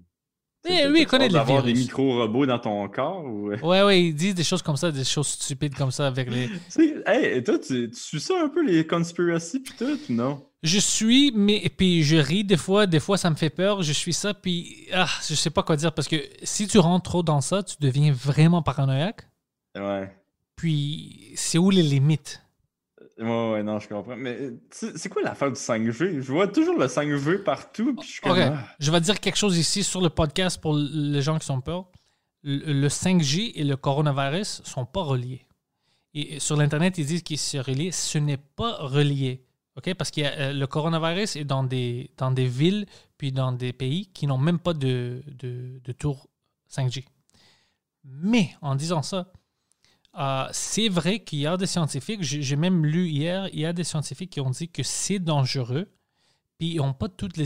Eh, 0.68 0.88
lui, 0.88 1.02
il 1.02 1.07
connaît 1.07 1.27
les 1.27 1.34
d'avoir 1.34 1.64
des 1.64 1.72
virus. 1.72 1.86
micro-robots 1.88 2.45
dans 2.45 2.60
ton 2.60 2.88
corps 2.90 3.23
ou. 3.23 3.49
Ouais, 3.49 3.81
ouais, 3.81 4.03
ils 4.03 4.14
disent 4.14 4.36
des 4.36 4.44
choses 4.44 4.61
comme 4.61 4.76
ça, 4.76 4.91
des 4.91 5.06
choses 5.06 5.27
stupides 5.27 5.73
comme 5.73 5.91
ça 5.91 6.07
avec 6.07 6.30
les. 6.30 6.48
Tu 6.49 6.60
sais, 6.68 6.95
hey, 7.06 7.38
et 7.38 7.44
toi, 7.44 7.57
tu, 7.57 7.90
tu 7.90 7.99
suis 7.99 8.19
ça 8.19 8.34
un 8.44 8.49
peu, 8.49 8.65
les 8.65 8.86
conspiracies 8.86 9.61
pis 9.61 9.73
tout, 9.77 9.86
ou 9.86 10.14
non? 10.14 10.45
Je 10.61 10.80
suis, 10.80 11.31
mais 11.34 11.72
puis 11.77 12.03
je 12.03 12.18
ris 12.18 12.44
des 12.44 12.57
fois, 12.57 12.86
des 12.86 12.99
fois 12.99 13.18
ça 13.18 13.30
me 13.30 13.36
fait 13.36 13.49
peur, 13.49 13.81
je 13.81 13.94
suis 13.94 14.11
ça, 14.11 14.34
puis 14.34 14.88
ah, 14.91 15.07
je 15.26 15.34
sais 15.34 15.49
pas 15.49 15.64
quoi 15.64 15.77
dire 15.77 15.94
parce 15.94 16.10
que 16.10 16.18
si 16.44 16.68
tu 16.68 16.80
rentres 16.80 17.10
trop 17.10 17.23
dans 17.23 17.40
ça, 17.40 17.64
tu 17.64 17.77
deviens 17.80 18.11
vraiment 18.11 18.61
paranoïaque. 18.61 19.30
Ouais. 19.77 20.14
Puis 20.57 21.31
c'est 21.36 21.57
où 21.57 21.69
les 21.69 21.84
limites? 21.84 22.41
Ouais, 23.19 23.51
ouais, 23.51 23.63
non, 23.63 23.79
je 23.79 23.87
comprends. 23.89 24.15
Mais 24.15 24.37
euh, 24.39 24.61
c'est 24.71 25.09
quoi 25.09 25.21
l'affaire 25.21 25.49
du 25.49 25.59
5G? 25.59 26.21
Je 26.21 26.31
vois 26.31 26.47
toujours 26.47 26.77
le 26.77 26.85
5G 26.85 27.43
partout, 27.43 27.95
puis 27.95 28.07
je 28.07 28.21
comme. 28.21 28.37
Ah. 28.39 28.65
je 28.79 28.91
vais 28.91 29.01
dire 29.01 29.19
quelque 29.19 29.35
chose 29.35 29.57
ici 29.57 29.83
sur 29.83 30.01
le 30.01 30.09
podcast 30.09 30.59
pour 30.61 30.73
les 30.75 31.21
gens 31.21 31.37
qui 31.37 31.45
sont 31.45 31.59
peur. 31.59 31.87
Le 32.43 32.71
le 32.71 32.87
5G 32.87 33.51
et 33.55 33.63
le 33.65 33.75
coronavirus 33.75 34.61
sont 34.63 34.85
pas 34.85 35.01
reliés. 35.01 35.45
Et 36.13 36.39
sur 36.39 36.55
l'Internet, 36.55 36.97
ils 36.97 37.05
disent 37.05 37.23
qu'ils 37.23 37.37
se 37.37 37.57
relient. 37.57 37.91
Ce 37.91 38.17
n'est 38.17 38.37
pas 38.37 38.77
relié. 38.77 39.45
OK? 39.75 39.93
Parce 39.95 40.11
que 40.11 40.53
le 40.53 40.65
coronavirus 40.67 41.35
est 41.35 41.43
dans 41.43 41.63
des, 41.63 42.11
dans 42.17 42.31
des 42.31 42.47
villes 42.47 42.85
puis 43.17 43.31
dans 43.31 43.51
des 43.51 43.73
pays 43.73 44.07
qui 44.07 44.27
n'ont 44.27 44.37
même 44.37 44.59
pas 44.59 44.73
de, 44.73 45.21
de, 45.27 45.81
de 45.83 45.91
tour 45.91 46.27
5G. 46.71 47.05
Mais 48.05 48.55
en 48.61 48.75
disant 48.75 49.01
ça, 49.01 49.31
euh, 50.18 50.48
c'est 50.52 50.90
vrai 50.90 51.19
qu'il 51.19 51.40
y 51.40 51.48
a 51.48 51.56
des 51.57 51.68
scientifiques, 51.68 52.22
j'ai 52.23 52.56
même 52.56 52.86
lu 52.86 53.07
hier, 53.10 53.48
il 53.53 53.60
y 53.60 53.65
a 53.65 53.73
des 53.73 53.84
scientifiques 53.84 54.31
qui 54.31 54.41
ont 54.41 54.49
dit 54.49 54.68
que 54.69 54.84
c'est 54.84 55.19
dangereux, 55.19 55.91
puis 56.57 56.72
ils 56.73 56.77
n'ont 56.77 56.94
pas 56.94 57.07
toutes 57.07 57.38
les, 57.38 57.45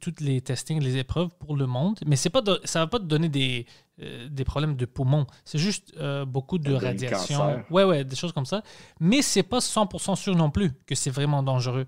toutes 0.00 0.20
les 0.20 0.40
testings, 0.40 0.82
les 0.82 0.96
épreuves 0.96 1.28
pour 1.38 1.54
le 1.56 1.66
monde, 1.66 2.00
mais 2.06 2.16
c'est 2.16 2.30
pas 2.30 2.40
de- 2.40 2.60
ça 2.64 2.80
ne 2.80 2.84
va 2.84 2.88
pas 2.88 2.98
te 2.98 3.04
donner 3.04 3.28
des, 3.28 3.66
euh, 4.00 4.28
des 4.28 4.42
problèmes 4.44 4.74
de 4.74 4.84
poumons. 4.84 5.26
C'est 5.44 5.58
juste 5.58 5.92
euh, 5.98 6.24
beaucoup 6.24 6.58
de 6.58 6.72
radiation. 6.86 7.38
Ouais, 7.70 7.84
ouais, 7.84 8.04
des 8.04 8.16
choses 8.16 8.32
comme 8.32 8.46
ça. 8.46 8.64
Mais 8.98 9.22
c'est 9.22 9.44
pas 9.44 9.60
100% 9.60 10.16
sûr 10.16 10.34
non 10.34 10.50
plus 10.50 10.72
que 10.86 10.96
c'est 10.96 11.10
vraiment 11.10 11.44
dangereux. 11.44 11.86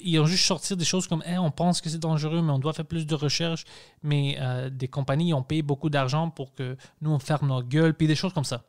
Ils 0.00 0.18
ont 0.20 0.24
juste 0.26 0.46
sorti 0.46 0.74
des 0.74 0.86
choses 0.86 1.06
comme 1.06 1.22
Hey, 1.26 1.36
on 1.36 1.50
pense 1.50 1.82
que 1.82 1.90
c'est 1.90 1.98
dangereux, 1.98 2.40
mais 2.40 2.52
on 2.52 2.58
doit 2.58 2.72
faire 2.72 2.86
plus 2.86 3.04
de 3.06 3.14
recherches. 3.14 3.64
Mais 4.02 4.38
euh, 4.40 4.70
des 4.70 4.88
compagnies 4.88 5.34
ont 5.34 5.42
payé 5.42 5.60
beaucoup 5.60 5.90
d'argent 5.90 6.30
pour 6.30 6.54
que 6.54 6.78
nous, 7.02 7.10
on 7.10 7.18
ferme 7.18 7.48
nos 7.48 7.62
gueules, 7.62 7.92
puis 7.92 8.06
des 8.06 8.14
choses 8.16 8.32
comme 8.32 8.44
ça. 8.44 8.64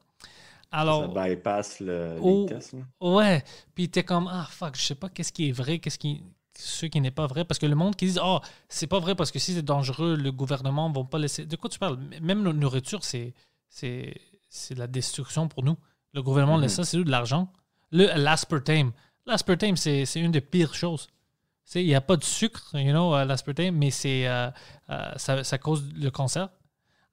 Alors, 0.72 1.14
ça 1.14 1.28
bypass 1.28 1.80
le, 1.80 2.16
les 2.16 2.20
Oh. 2.22 2.46
tests. 2.48 2.74
là. 2.74 2.80
Ouais, 3.02 3.44
puis 3.74 3.90
t'es 3.90 4.04
comme 4.04 4.28
ah 4.32 4.48
fuck, 4.50 4.76
je 4.76 4.82
sais 4.82 4.96
pas 4.96 5.10
qu'est-ce 5.10 5.32
qui 5.32 5.50
est 5.50 5.52
vrai, 5.52 5.80
qu'est-ce 5.80 5.98
qui 6.00 6.24
ce 6.58 6.86
qui 6.86 7.02
n'est 7.02 7.12
pas 7.12 7.28
vrai 7.28 7.44
parce 7.44 7.60
que 7.60 7.66
le 7.66 7.76
monde 7.76 7.96
qui 7.98 8.06
dit 8.08 8.18
oh 8.24 8.40
c'est 8.70 8.88
pas 8.88 9.00
vrai 9.00 9.14
parce 9.16 9.30
que 9.32 9.40
si 9.40 9.54
c'est 9.54 9.62
dangereux, 9.62 10.16
le 10.16 10.32
gouvernement 10.32 10.90
va 10.92 11.04
pas 11.04 11.18
laisser. 11.20 11.46
De 11.46 11.56
quoi 11.58 11.70
tu 11.70 11.80
parles? 11.80 11.98
Même 12.22 12.44
notre 12.44 12.58
nourriture 12.60 13.04
c'est 13.04 13.34
c'est 13.70 14.16
c'est 14.50 14.74
de 14.76 14.80
la 14.80 14.88
destruction 14.88 15.48
pour 15.50 15.64
nous. 15.64 15.76
Le 16.14 16.24
gouvernement 16.24 16.58
laisse 16.58 16.76
ça, 16.76 16.86
c'est 16.86 17.04
de 17.04 17.10
l'argent. 17.12 17.52
Le 17.92 18.06
l'aspartame, 18.16 18.92
l'aspartame 19.26 19.76
c'est 19.76 20.06
c'est 20.06 20.20
une 20.22 20.32
des 20.32 20.40
pires 20.42 20.74
choses. 20.74 21.08
Il 21.74 21.86
n'y 21.86 21.96
a 21.96 22.00
pas 22.02 22.16
de 22.16 22.24
sucre, 22.24 22.70
you 22.76 22.92
know, 22.92 23.14
à 23.16 23.26
l'aspartame, 23.26 23.76
mais 23.76 23.90
c'est 23.92 24.28
euh, 24.28 24.50
euh, 24.92 25.12
ça, 25.18 25.44
ça 25.44 25.58
cause 25.58 25.84
le 25.96 26.10
cancer. 26.12 26.48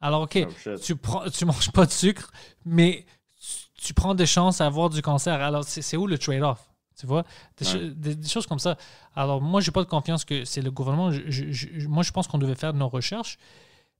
Alors 0.01 0.23
ok, 0.23 0.47
Oh, 0.66 0.70
tu 0.83 0.95
prends, 0.97 1.29
tu 1.31 1.45
manges 1.47 1.70
pas 1.73 1.87
de 1.87 1.91
sucre, 1.91 2.31
mais 2.65 3.07
tu, 3.82 3.94
prends 3.94 4.14
des 4.14 4.26
chances 4.26 4.60
à 4.60 4.66
avoir 4.66 4.90
du 4.90 5.02
cancer. 5.02 5.40
Alors, 5.40 5.64
c'est 5.64 5.96
où 5.96 6.06
le 6.06 6.18
trade-off? 6.18 6.68
Tu 6.98 7.06
vois? 7.06 7.24
Des, 7.56 7.66
Ouais. 7.66 7.72
cho- 7.72 7.94
des- 7.94 8.14
des 8.16 8.28
choses 8.28 8.46
comme 8.46 8.59
ça. 8.59 8.76
Alors, 9.16 9.40
moi, 9.40 9.60
j'ai 9.60 9.70
pas 9.72 9.82
de 9.82 9.88
confiance 9.88 10.24
que 10.24 10.44
c'est 10.44 10.60
le 10.62 10.70
gouvernement. 10.70 11.10
Je- 11.10 11.22
je- 11.28 11.50
je- 11.50 11.88
moi, 11.88 12.02
je 12.02 12.12
pense 12.12 12.26
qu'on 12.28 12.38
devait 12.38 12.54
faire 12.54 12.74
nos 12.74 12.88
recherches, 12.88 13.38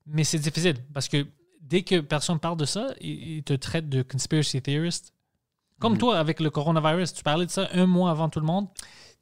mais 0.07 0.25
c'est 0.25 0.39
difficile 0.39 0.77
parce 0.93 1.09
que 1.09 1.27
dès 1.61 1.83
que 1.83 2.01
personne 2.01 2.39
parle 2.39 2.57
de 2.59 2.65
ça, 2.67 2.89
ils, 3.01 3.37
ils 3.39 3.43
te 3.43 3.55
traitent 3.55 3.89
de 3.89 4.03
conspiracy 4.03 4.61
theorist. 4.61 5.13
Comme 5.81 5.99
toi, 5.99 6.19
avec 6.19 6.39
le 6.39 6.51
coronavirus, 6.51 7.13
tu 7.15 7.23
parlais 7.25 7.47
de 7.47 7.51
ça 7.51 7.69
un 7.73 7.87
mois 7.87 8.11
avant 8.11 8.29
tout 8.29 8.39
le 8.41 8.47
monde. 8.47 8.69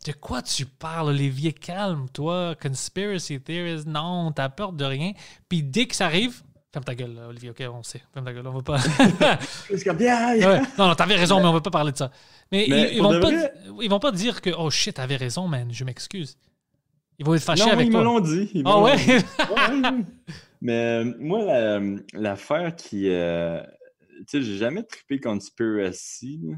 De 0.06 0.12
quoi 0.12 0.42
tu 0.42 0.66
parles, 0.66 1.08
Olivier? 1.08 1.52
Calme, 1.52 2.06
toi. 2.12 2.54
Conspiracy 2.60 3.40
theorist, 3.40 3.86
non, 3.86 4.32
t'as 4.32 4.48
peur 4.50 4.72
de 4.72 4.84
rien. 4.84 5.12
Puis 5.48 5.62
dès 5.62 5.86
que 5.86 5.94
ça 5.94 6.06
arrive, 6.06 6.42
ferme 6.72 6.84
ta 6.84 6.94
gueule, 6.94 7.18
Olivier, 7.28 7.50
ok, 7.50 7.62
on 7.72 7.82
sait. 7.82 8.02
Ferme 8.14 8.24
ta 8.26 8.32
gueule, 8.32 8.46
on 8.46 8.52
va 8.52 8.62
pas. 8.62 8.78
Ouais. 10.46 10.60
Non, 10.78 10.88
non, 10.88 10.94
t'avais 10.94 11.16
raison, 11.16 11.40
mais 11.40 11.46
on 11.46 11.52
va 11.52 11.60
pas 11.60 11.70
parler 11.70 11.92
de 11.92 11.96
ça. 11.96 12.10
Mais, 12.52 12.66
Mais 12.68 12.94
ils, 12.94 13.02
vont 13.02 13.20
pas, 13.20 13.30
vrai- 13.30 13.52
ils 13.82 13.90
vont 13.90 13.98
pas 14.00 14.12
dire 14.12 14.40
que, 14.40 14.50
oh 14.56 14.70
shit, 14.70 14.94
t'avais 14.94 15.16
raison, 15.16 15.48
man, 15.48 15.68
je 15.72 15.84
m'excuse. 15.84 16.36
Ils 17.18 17.26
vont 17.26 17.34
être 17.34 17.42
fâchés 17.42 17.66
Non, 17.66 17.72
avec 17.72 17.86
ils 17.86 17.90
toi. 17.92 18.00
me 18.00 18.04
l'ont 18.04 18.20
dit. 18.20 18.50
ils 18.54 18.62
Ah 18.64 18.70
l'ont 18.70 18.84
ouais? 18.84 18.96
Mais 20.62 20.72
euh, 21.04 21.14
moi, 21.18 21.44
la- 21.44 21.80
l'affaire 22.14 22.74
qui. 22.76 23.08
euh, 23.10 23.62
tu 24.20 24.24
sais, 24.28 24.42
j'ai 24.42 24.56
jamais 24.58 24.82
trippé 24.82 25.18
conspiracy, 25.20 26.40
là. 26.42 26.56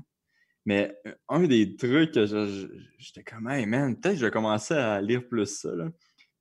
mais 0.65 0.97
euh, 1.07 1.13
un 1.29 1.43
des 1.45 1.77
trucs 1.77 2.13
que 2.13 2.27
je- 2.27 2.47
je- 2.47 2.67
j'étais 2.99 3.23
comme, 3.23 3.49
hey 3.49 3.67
man, 3.67 3.95
peut-être 3.97 4.15
que 4.15 4.21
je 4.21 4.25
vais 4.27 4.31
commencer 4.31 4.75
à 4.75 5.01
lire 5.01 5.23
plus 5.29 5.47
ça. 5.47 5.71
là. 5.75 5.87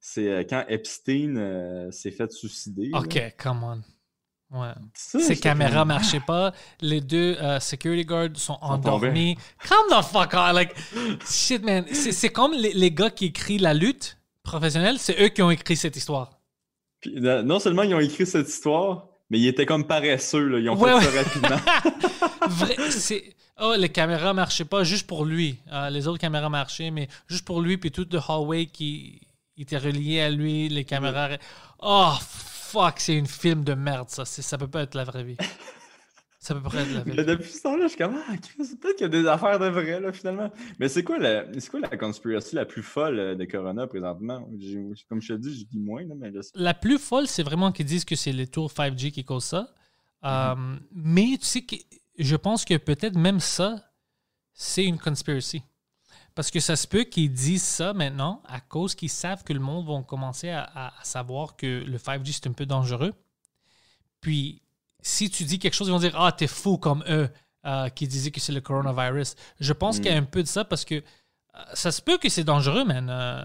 C'est 0.03 0.27
euh, 0.27 0.43
quand 0.49 0.65
Epstein 0.67 1.35
euh, 1.37 1.91
s'est 1.91 2.11
fait 2.11 2.31
suicider. 2.31 2.89
là. 2.89 2.99
ok, 2.99 3.35
come 3.37 3.63
on. 3.63 3.81
Ouais. 4.59 4.73
Ça, 4.95 5.19
Ces 5.19 5.37
caméras 5.37 5.79
comme, 5.79 5.87
marchaient 5.89 6.19
pas. 6.19 6.51
Les 6.81 6.99
deux 6.99 7.37
euh, 7.41 7.59
security 7.61 8.03
guards 8.03 8.35
sont 8.35 8.57
endormis. 8.61 9.37
Come 9.69 9.87
the 9.89 10.03
fuck 10.03 10.31
on. 10.33 10.51
Like, 10.51 10.75
shit, 11.25 11.63
man. 11.63 11.85
C'est 11.93 12.29
comme 12.29 12.51
les, 12.53 12.73
les 12.73 12.91
gars 12.91 13.09
qui 13.11 13.27
écrivent 13.27 13.61
la 13.61 13.73
lutte 13.73 14.17
professionnelle. 14.43 14.97
C'est 14.99 15.21
eux 15.23 15.29
qui 15.29 15.41
ont 15.41 15.51
écrit 15.51 15.77
cette 15.77 15.95
histoire. 15.95 16.31
Puis, 16.99 17.13
euh, 17.25 17.43
non 17.43 17.59
seulement 17.59 17.83
ils 17.83 17.95
ont 17.95 17.99
écrit 18.01 18.25
cette 18.25 18.49
histoire, 18.49 19.07
mais 19.29 19.39
ils 19.39 19.47
étaient 19.47 19.65
comme 19.65 19.87
paresseux. 19.87 20.47
Là. 20.49 20.59
Ils 20.59 20.69
ont 20.69 20.75
Ouais, 20.77 20.99
fait 20.99 21.07
ouais. 21.07 21.23
ça 21.23 21.23
rapidement. 21.23 22.75
C'est. 22.89 23.23
Oh, 23.61 23.75
les 23.77 23.89
caméras 23.89 24.33
marchaient 24.33 24.65
pas 24.65 24.83
juste 24.83 25.05
pour 25.07 25.23
lui. 25.23 25.57
Euh, 25.71 25.89
les 25.91 26.07
autres 26.07 26.19
caméras 26.19 26.49
marchaient, 26.49 26.89
mais 26.91 27.07
juste 27.27 27.45
pour 27.45 27.61
lui, 27.61 27.77
puis 27.77 27.91
tout 27.91 28.07
le 28.11 28.19
hallway 28.27 28.65
qui 28.65 29.21
était 29.57 29.77
relié 29.77 30.21
à 30.21 30.29
lui, 30.29 30.69
les 30.69 30.85
caméras. 30.85 31.37
Oh, 31.79 32.13
fuck, 32.21 32.99
c'est 32.99 33.15
une 33.15 33.27
film 33.27 33.63
de 33.63 33.73
merde, 33.73 34.09
ça. 34.09 34.25
Ça 34.25 34.57
peut 34.57 34.67
pas 34.67 34.83
être 34.83 34.95
la 34.95 35.03
vraie 35.03 35.23
vie. 35.23 35.37
Ça 36.43 36.55
peut 36.55 36.61
pas 36.63 36.77
être 36.81 36.91
la 36.91 37.01
vraie 37.01 37.11
vie. 37.11 37.25
depuis 37.25 37.51
ce 37.51 37.61
temps-là, 37.61 37.83
je 37.83 37.89
suis 37.89 37.97
comme, 37.99 38.15
ah, 38.17 38.33
peut-être 38.57 38.95
qu'il 38.95 39.01
y 39.01 39.03
a 39.03 39.09
des 39.09 39.27
affaires 39.27 39.59
de 39.59 39.67
vrai, 39.67 39.99
là, 39.99 40.11
finalement. 40.11 40.49
Mais 40.79 40.89
c'est 40.89 41.03
quoi, 41.03 41.19
la, 41.19 41.43
quoi 41.69 41.79
la 41.81 41.95
conspiracy 41.97 42.55
la 42.55 42.65
plus 42.65 42.81
folle 42.81 43.19
euh, 43.19 43.35
de 43.35 43.45
Corona 43.45 43.85
présentement? 43.85 44.49
Comme 45.07 45.21
je 45.21 45.33
te 45.33 45.37
dis, 45.37 45.59
je 45.59 45.65
dis 45.65 45.77
moins, 45.77 46.01
là, 46.03 46.15
mais 46.17 46.31
c'est- 46.41 46.55
La 46.55 46.73
plus 46.73 46.97
folle, 46.97 47.27
c'est 47.27 47.43
vraiment 47.43 47.71
qu'ils 47.71 47.85
disent 47.85 48.05
que 48.05 48.15
c'est 48.15 48.31
les 48.31 48.47
tours 48.47 48.71
5G 48.71 49.11
qui 49.11 49.23
causent 49.23 49.43
ça. 49.45 49.69
Euh, 50.23 50.55
mais 50.91 51.37
tu 51.39 51.45
sais 51.45 51.61
que 51.61 51.75
je 52.17 52.35
pense 52.35 52.65
que 52.65 52.75
peut-être 52.77 53.15
même 53.17 53.39
ça, 53.39 53.75
c'est 54.51 54.85
une 54.85 54.97
conspiracy. 54.97 55.61
Parce 56.35 56.49
que 56.49 56.59
ça 56.59 56.75
se 56.75 56.87
peut 56.87 57.03
qu'ils 57.03 57.31
disent 57.31 57.61
ça 57.63 57.93
maintenant 57.93 58.41
à 58.47 58.59
cause 58.61 58.95
qu'ils 58.95 59.09
savent 59.09 59.43
que 59.43 59.51
le 59.53 59.59
monde 59.59 59.85
va 59.87 60.01
commencer 60.03 60.49
à, 60.49 60.61
à- 60.63 60.99
à 60.99 61.03
savoir 61.03 61.55
que 61.55 61.83
le 61.85 61.97
5G 61.97 62.31
c'est 62.31 62.47
un 62.47 62.53
peu 62.53 62.65
dangereux. 62.65 63.13
Puis 64.21 64.61
si 65.01 65.29
tu 65.29 65.43
dis 65.43 65.59
quelque 65.59 65.73
chose, 65.73 65.87
ils 65.87 65.91
vont 65.91 65.99
dire 65.99 66.13
Ah, 66.19 66.31
t'es 66.31 66.47
fou 66.47 66.77
comme 66.77 67.03
eux 67.09 67.29
euh, 67.65 67.89
qui 67.89 68.07
disaient 68.07 68.31
que 68.31 68.39
c'est 68.39 68.53
le 68.53 68.61
coronavirus. 68.61 69.35
Je 69.59 69.73
pense 69.73 69.97
qu'il 69.97 70.07
y 70.07 70.15
a 70.15 70.17
un 70.17 70.23
peu 70.23 70.41
de 70.43 70.47
ça 70.47 70.63
parce 70.63 70.85
que 70.85 70.95
euh, 70.95 71.01
ça 71.73 71.91
se 71.91 72.01
peut 72.01 72.17
que 72.17 72.29
c'est 72.29 72.43
dangereux, 72.43 72.85
man. 72.85 73.07
Euh, 73.09 73.41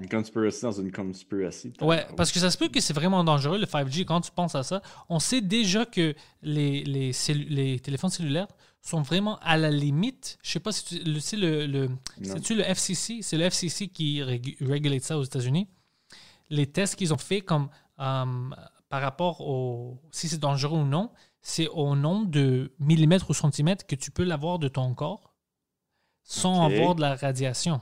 une 0.00 0.08
conspiracy 0.08 0.62
dans 0.62 0.70
une 0.72 0.92
conspiracy. 0.92 1.72
Ouais, 1.80 2.06
parce 2.16 2.30
que 2.30 2.38
ça 2.38 2.52
se 2.52 2.56
peut 2.56 2.68
que 2.68 2.80
c'est 2.80 2.92
vraiment 2.94 3.24
dangereux 3.24 3.58
le 3.58 3.66
5G 3.66 4.04
quand 4.04 4.20
tu 4.20 4.30
penses 4.30 4.54
à 4.54 4.62
ça. 4.62 4.80
On 5.08 5.18
sait 5.18 5.40
déjà 5.40 5.84
que 5.86 6.14
les, 6.40 6.84
les 6.84 7.80
téléphones 7.80 8.10
cellulaires 8.10 8.46
sont 8.88 9.02
vraiment 9.02 9.38
à 9.40 9.56
la 9.56 9.70
limite. 9.70 10.38
Je 10.42 10.50
sais 10.52 10.60
pas 10.60 10.72
si 10.72 10.84
tu 10.84 10.98
le 11.04 11.20
sais, 11.20 11.36
le, 11.36 11.66
le, 11.66 11.88
sais-tu 12.22 12.54
le 12.54 12.62
FCC 12.62 13.20
C'est 13.22 13.36
le 13.36 13.44
FCC 13.44 13.88
qui 13.88 14.20
régu- 14.20 14.56
régulate 14.64 15.02
ça 15.02 15.18
aux 15.18 15.24
États-Unis. 15.24 15.68
Les 16.50 16.66
tests 16.66 16.96
qu'ils 16.96 17.12
ont 17.12 17.18
fait 17.18 17.40
comme 17.40 17.68
euh, 18.00 18.24
par 18.88 19.02
rapport 19.02 19.40
au 19.42 20.00
si 20.10 20.28
c'est 20.28 20.38
dangereux 20.38 20.78
ou 20.78 20.84
non, 20.86 21.10
c'est 21.42 21.68
au 21.68 21.94
nombre 21.94 22.26
de 22.26 22.72
millimètres 22.78 23.28
ou 23.30 23.34
centimètres 23.34 23.86
que 23.86 23.94
tu 23.96 24.10
peux 24.10 24.24
l'avoir 24.24 24.58
de 24.58 24.68
ton 24.68 24.94
corps 24.94 25.34
sans 26.24 26.64
avoir 26.66 26.94
de 26.94 27.00
la 27.00 27.14
radiation. 27.16 27.80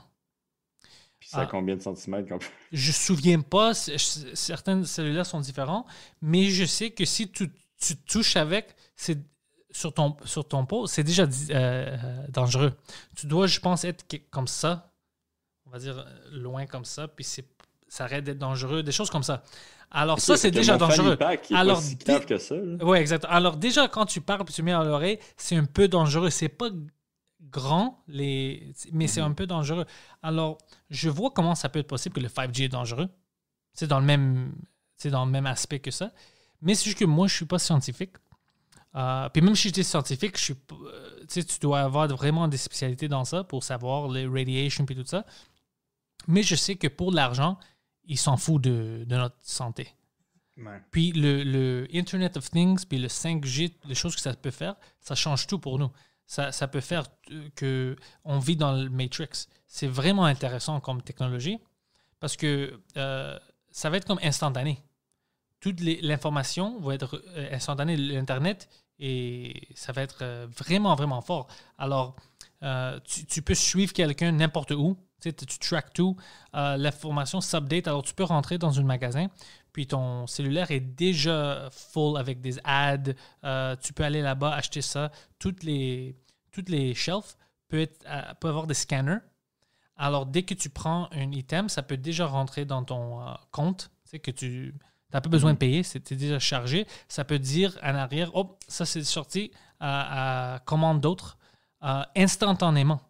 Puis 1.19 1.29
ça 1.29 1.41
Ah. 1.41 1.47
combien 1.49 1.75
de 1.75 1.81
centimètres 1.81 2.29
qu'on 2.29 2.37
peut- 2.39 2.45
Je 2.71 2.87
me 2.89 2.93
souviens 2.93 3.41
pas, 3.41 3.73
certaines 3.73 4.85
cellulaires 4.85 5.25
sont 5.25 5.39
différents, 5.39 5.85
mais 6.21 6.45
je 6.49 6.63
sais 6.65 6.91
que 6.91 7.05
si 7.05 7.29
tu, 7.31 7.51
tu 7.79 7.95
touches 7.97 8.35
avec, 8.35 8.75
c'est 8.95 9.17
sur 9.77 9.93
ton, 9.93 10.17
sur 10.25 10.47
ton 10.47 10.65
pot, 10.65 10.87
c'est 10.87 11.03
déjà 11.03 11.23
euh, 11.23 11.27
euh, 11.51 12.27
dangereux. 12.29 12.73
Tu 13.15 13.27
dois, 13.27 13.45
je 13.47 13.59
pense, 13.59 13.83
être 13.83 14.05
comme 14.31 14.47
ça, 14.47 14.91
on 15.65 15.69
va 15.69 15.77
dire 15.79 15.99
euh, 15.99 16.03
loin 16.31 16.65
comme 16.65 16.85
ça, 16.85 17.07
puis 17.07 17.23
c'est- 17.23 17.47
ça 17.87 18.05
arrête 18.05 18.23
d'être 18.23 18.39
dangereux, 18.39 18.81
des 18.83 18.91
choses 18.91 19.09
comme 19.09 19.23
ça. 19.23 19.43
Alors 19.91 20.19
ça, 20.19 20.35
c'est 20.35 20.51
déjà 20.51 20.77
dangereux. 20.77 21.15
pack, 21.15 21.51
Alors, 21.53 21.77
pas 21.77 21.81
si 21.83 21.95
dé- 21.95 22.19
que 22.25 22.37
ça. 22.37 22.55
Oui, 22.81 22.97
exact. 22.97 23.25
Alors 23.29 23.55
déjà, 23.55 23.87
quand 23.87 24.05
tu 24.05 24.19
parles 24.19 24.41
et 24.41 24.51
tu 24.51 24.63
mets 24.63 24.73
à 24.73 24.83
l'oreille, 24.83 25.19
c'est 25.37 25.55
un 25.55 25.65
peu 25.65 25.87
dangereux. 25.87 26.29
C'est 26.31 26.49
pas 26.49 26.69
grand, 27.41 28.03
les... 28.07 28.73
mais 28.91 29.07
c'est 29.07 29.21
un 29.21 29.31
peu 29.31 29.45
dangereux. 29.47 29.85
Alors, 30.23 30.57
je 30.89 31.09
vois 31.09 31.31
comment 31.31 31.55
ça 31.55 31.69
peut 31.69 31.79
être 31.79 31.87
possible 31.87 32.15
que 32.15 32.19
le 32.19 32.27
5G 32.29 32.63
est 32.65 32.69
dangereux. 32.69 33.07
C'est 33.73 33.87
dans 33.87 33.99
le 33.99 34.05
même, 34.05 34.53
c'est 34.97 35.11
dans 35.11 35.23
le 35.25 35.31
même 35.31 35.45
aspect 35.45 35.79
que 35.79 35.91
ça. 35.91 36.11
Mais 36.61 36.73
c'est 36.75 36.85
juste 36.85 36.97
que 36.97 37.05
moi, 37.05 37.27
je 37.27 37.35
suis 37.35 37.45
pas 37.45 37.59
scientifique. 37.59 38.13
Euh, 38.95 39.29
puis 39.29 39.41
même 39.41 39.55
si 39.55 39.63
j'étais 39.67 39.83
scientifique, 39.83 40.37
je 40.37 40.43
suis, 40.43 40.53
pas- 40.55 40.75
euh, 40.75 41.19
tu 41.21 41.41
sais, 41.41 41.43
tu 41.43 41.59
dois 41.59 41.81
avoir 41.81 42.07
vraiment 42.07 42.47
des 42.47 42.57
spécialités 42.57 43.07
dans 43.07 43.25
ça 43.25 43.43
pour 43.43 43.63
savoir 43.63 44.07
les 44.07 44.25
radiations 44.25 44.85
et 44.85 44.95
tout 44.95 45.05
ça. 45.05 45.25
Mais 46.27 46.43
je 46.43 46.55
sais 46.55 46.75
que 46.75 46.87
pour 46.87 47.11
l'argent, 47.11 47.57
ils 48.05 48.17
s'en 48.17 48.37
foutent 48.37 48.63
de, 48.63 49.03
de 49.05 49.15
notre 49.15 49.37
santé. 49.41 49.89
Ouais. 50.57 50.81
Puis 50.89 51.11
le, 51.11 51.43
le 51.43 51.87
Internet 51.93 52.37
of 52.37 52.49
Things, 52.49 52.85
puis 52.85 52.97
le 52.97 53.07
5G, 53.09 53.73
les 53.85 53.95
choses 53.95 54.15
que 54.15 54.21
ça 54.21 54.33
peut 54.33 54.51
faire, 54.51 54.75
ça 54.99 55.13
change 55.13 55.45
tout 55.45 55.59
pour 55.59 55.77
nous. 55.77 55.91
Ça, 56.25 56.51
ça 56.51 56.67
peut 56.67 56.81
faire 56.81 57.03
euh, 57.31 57.49
que 57.55 57.95
on 58.23 58.39
vit 58.39 58.55
dans 58.55 58.71
le 58.73 58.89
Matrix. 58.89 59.45
C'est 59.67 59.87
vraiment 59.87 60.25
intéressant 60.25 60.79
comme 60.79 61.01
technologie 61.01 61.59
parce 62.19 62.35
que 62.35 62.79
euh, 62.97 63.39
ça 63.69 63.89
va 63.89 63.97
être 63.97 64.05
comme 64.07 64.19
instantané. 64.23 64.81
Toute 65.59 65.79
l'information 65.81 66.79
va 66.79 66.93
être 66.93 67.21
euh, 67.35 67.49
instantanée, 67.51 67.97
l'Internet, 67.97 68.69
et 68.99 69.67
ça 69.73 69.91
va 69.91 70.03
être 70.03 70.19
euh, 70.21 70.47
vraiment, 70.55 70.95
vraiment 70.95 71.21
fort. 71.21 71.47
Alors, 71.79 72.15
euh, 72.63 72.99
tu, 73.03 73.41
peux 73.41 73.55
suivre 73.55 73.91
quelqu'un 73.91 74.31
n'importe 74.31 74.71
où, 74.71 74.97
Tu 75.21 75.33
track 75.33 75.93
tout. 75.93 76.15
L'information 76.53 77.41
s'update. 77.41 77.87
Alors, 77.87 78.03
tu 78.03 78.13
peux 78.13 78.23
rentrer 78.23 78.57
dans 78.57 78.79
un 78.79 78.83
magasin, 78.83 79.27
puis 79.73 79.87
ton 79.87 80.27
cellulaire 80.27 80.69
est 80.71 80.79
déjà 80.79 81.69
full 81.71 82.17
avec 82.17 82.41
des 82.41 82.59
ads. 82.63 83.13
Tu 83.81 83.93
peux 83.93 84.03
aller 84.03 84.21
là-bas, 84.21 84.53
acheter 84.53 84.81
ça. 84.81 85.11
Toutes 85.39 85.63
les, 85.63 86.15
toutes 86.51 86.69
les 86.69 86.93
shelves 86.93 87.35
peuvent, 87.67 87.87
peuvent 88.39 88.51
avoir 88.51 88.67
des 88.67 88.75
scanners. 88.75 89.19
Alors, 89.95 90.27
dès 90.27 90.43
que 90.43 90.53
tu 90.53 90.69
prends 90.69 91.09
un 91.11 91.31
item, 91.31 91.69
ça 91.69 91.81
peut 91.83 91.97
déjà 91.97 92.27
rentrer 92.27 92.65
dans 92.65 92.83
ton 92.83 93.21
compte. 93.51 93.91
Tu 94.09 94.19
que 94.19 94.31
tu 94.31 94.73
n'as 95.13 95.21
pas 95.21 95.29
besoin 95.29 95.53
de 95.53 95.57
payer, 95.57 95.83
c'est 95.83 96.13
déjà 96.13 96.39
chargé. 96.39 96.85
Ça 97.07 97.23
peut 97.23 97.39
dire 97.39 97.77
en 97.83 97.95
arrière, 97.95 98.31
oh, 98.33 98.57
ça 98.67 98.85
c'est 98.85 99.03
sorti 99.03 99.51
à, 99.79 100.55
à 100.55 100.59
commande 100.59 100.99
d'autres 101.01 101.37
euh, 101.83 102.01
instantanément. 102.15 103.01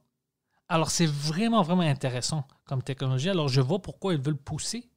Alors, 0.70 0.92
c'est 0.92 1.06
vraiment, 1.06 1.62
vraiment 1.64 1.84
intéressant 1.84 2.46
comme 2.66 2.84
technologie. 2.84 3.30
Alors, 3.30 3.48
je 3.48 3.62
vois 3.62 3.82
pourquoi 3.82 4.14
ils 4.14 4.20
veulent 4.22 4.36
pousser 4.38 4.90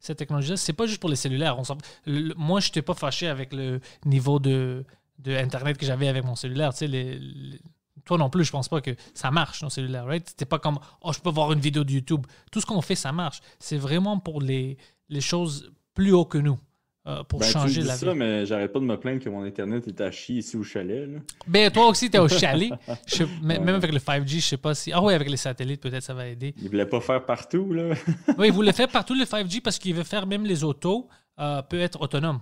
cette 0.00 0.18
technologie-là. 0.18 0.56
C'est 0.56 0.72
pas 0.72 0.86
juste 0.86 1.00
pour 1.00 1.10
les 1.10 1.16
cellulaires. 1.16 1.56
On 1.58 1.62
le- 2.06 2.34
moi, 2.34 2.58
je 2.58 2.68
n'étais 2.68 2.82
pas 2.82 2.94
fâché 2.94 3.28
avec 3.28 3.52
le 3.52 3.80
niveau 4.04 4.40
de, 4.40 4.84
de 5.20 5.36
Internet 5.36 5.78
que 5.78 5.86
j'avais 5.86 6.08
avec 6.08 6.24
mon 6.24 6.34
cellulaire. 6.34 6.72
Tu 6.72 6.78
sais, 6.78 6.86
les- 6.88 7.18
les- 7.20 7.60
toi 8.04 8.18
non 8.18 8.28
plus, 8.30 8.44
je 8.44 8.50
pense 8.50 8.68
pas 8.68 8.80
que 8.80 8.96
ça 9.14 9.30
marche, 9.30 9.60
ton 9.60 9.68
cellulaire, 9.70 10.04
right? 10.06 10.28
C'était 10.28 10.44
pas 10.44 10.58
comme, 10.58 10.80
oh, 11.02 11.12
je 11.12 11.20
peux 11.20 11.30
voir 11.30 11.52
une 11.52 11.60
vidéo 11.60 11.84
de 11.84 11.92
YouTube. 11.92 12.26
Tout 12.50 12.60
ce 12.60 12.66
qu'on 12.66 12.82
fait, 12.82 12.96
ça 12.96 13.12
marche. 13.12 13.40
C'est 13.60 13.76
vraiment 13.78 14.18
pour 14.18 14.40
les, 14.42 14.76
les 15.08 15.20
choses 15.20 15.70
plus 15.94 16.12
haut 16.12 16.24
que 16.24 16.38
nous, 16.38 16.58
euh, 17.06 17.22
pour 17.24 17.40
Ben, 17.40 17.46
tu 17.46 17.52
changer 17.52 17.80
dis 17.82 17.86
la 17.86 17.94
ça, 17.96 18.12
vie. 18.12 18.18
mais 18.18 18.46
j'arrête 18.46 18.72
pas 18.72 18.78
de 18.80 18.84
me 18.84 18.96
plaindre 18.96 19.20
que 19.22 19.28
mon 19.28 19.42
Internet 19.42 19.86
est 19.88 20.00
à 20.00 20.10
chier 20.10 20.36
ici 20.38 20.56
au 20.56 20.62
chalet. 20.62 21.08
Là. 21.08 21.18
Ben, 21.46 21.70
toi 21.70 21.88
aussi, 21.88 22.08
tu 22.10 22.16
es 22.16 22.20
au 22.20 22.28
chalet. 22.28 22.70
Je 23.06 23.24
Ouais. 23.24 23.30
Même 23.58 23.68
avec 23.76 23.92
le 23.92 23.98
5G, 23.98 24.36
je 24.40 24.40
sais 24.40 24.56
pas 24.56 24.74
si. 24.74 24.92
Ah 24.92 25.02
oui, 25.02 25.12
avec 25.14 25.28
les 25.28 25.36
satellites, 25.36 25.80
peut-être 25.82 26.02
ça 26.02 26.14
va 26.14 26.28
aider. 26.28 26.54
Il 26.62 26.68
voulait 26.68 26.86
pas 26.86 27.00
faire 27.00 27.24
partout. 27.26 27.72
Là. 27.72 27.94
Oui, 28.38 28.46
il 28.48 28.52
voulait 28.52 28.72
faire 28.72 28.88
partout 28.88 29.14
le 29.14 29.24
5G 29.24 29.60
parce 29.60 29.78
qu'il 29.78 29.94
veut 29.94 30.04
faire 30.04 30.26
même 30.26 30.44
les 30.44 30.62
autos, 30.64 31.08
euh, 31.40 31.60
peut 31.62 31.80
être 31.80 32.00
autonome. 32.00 32.40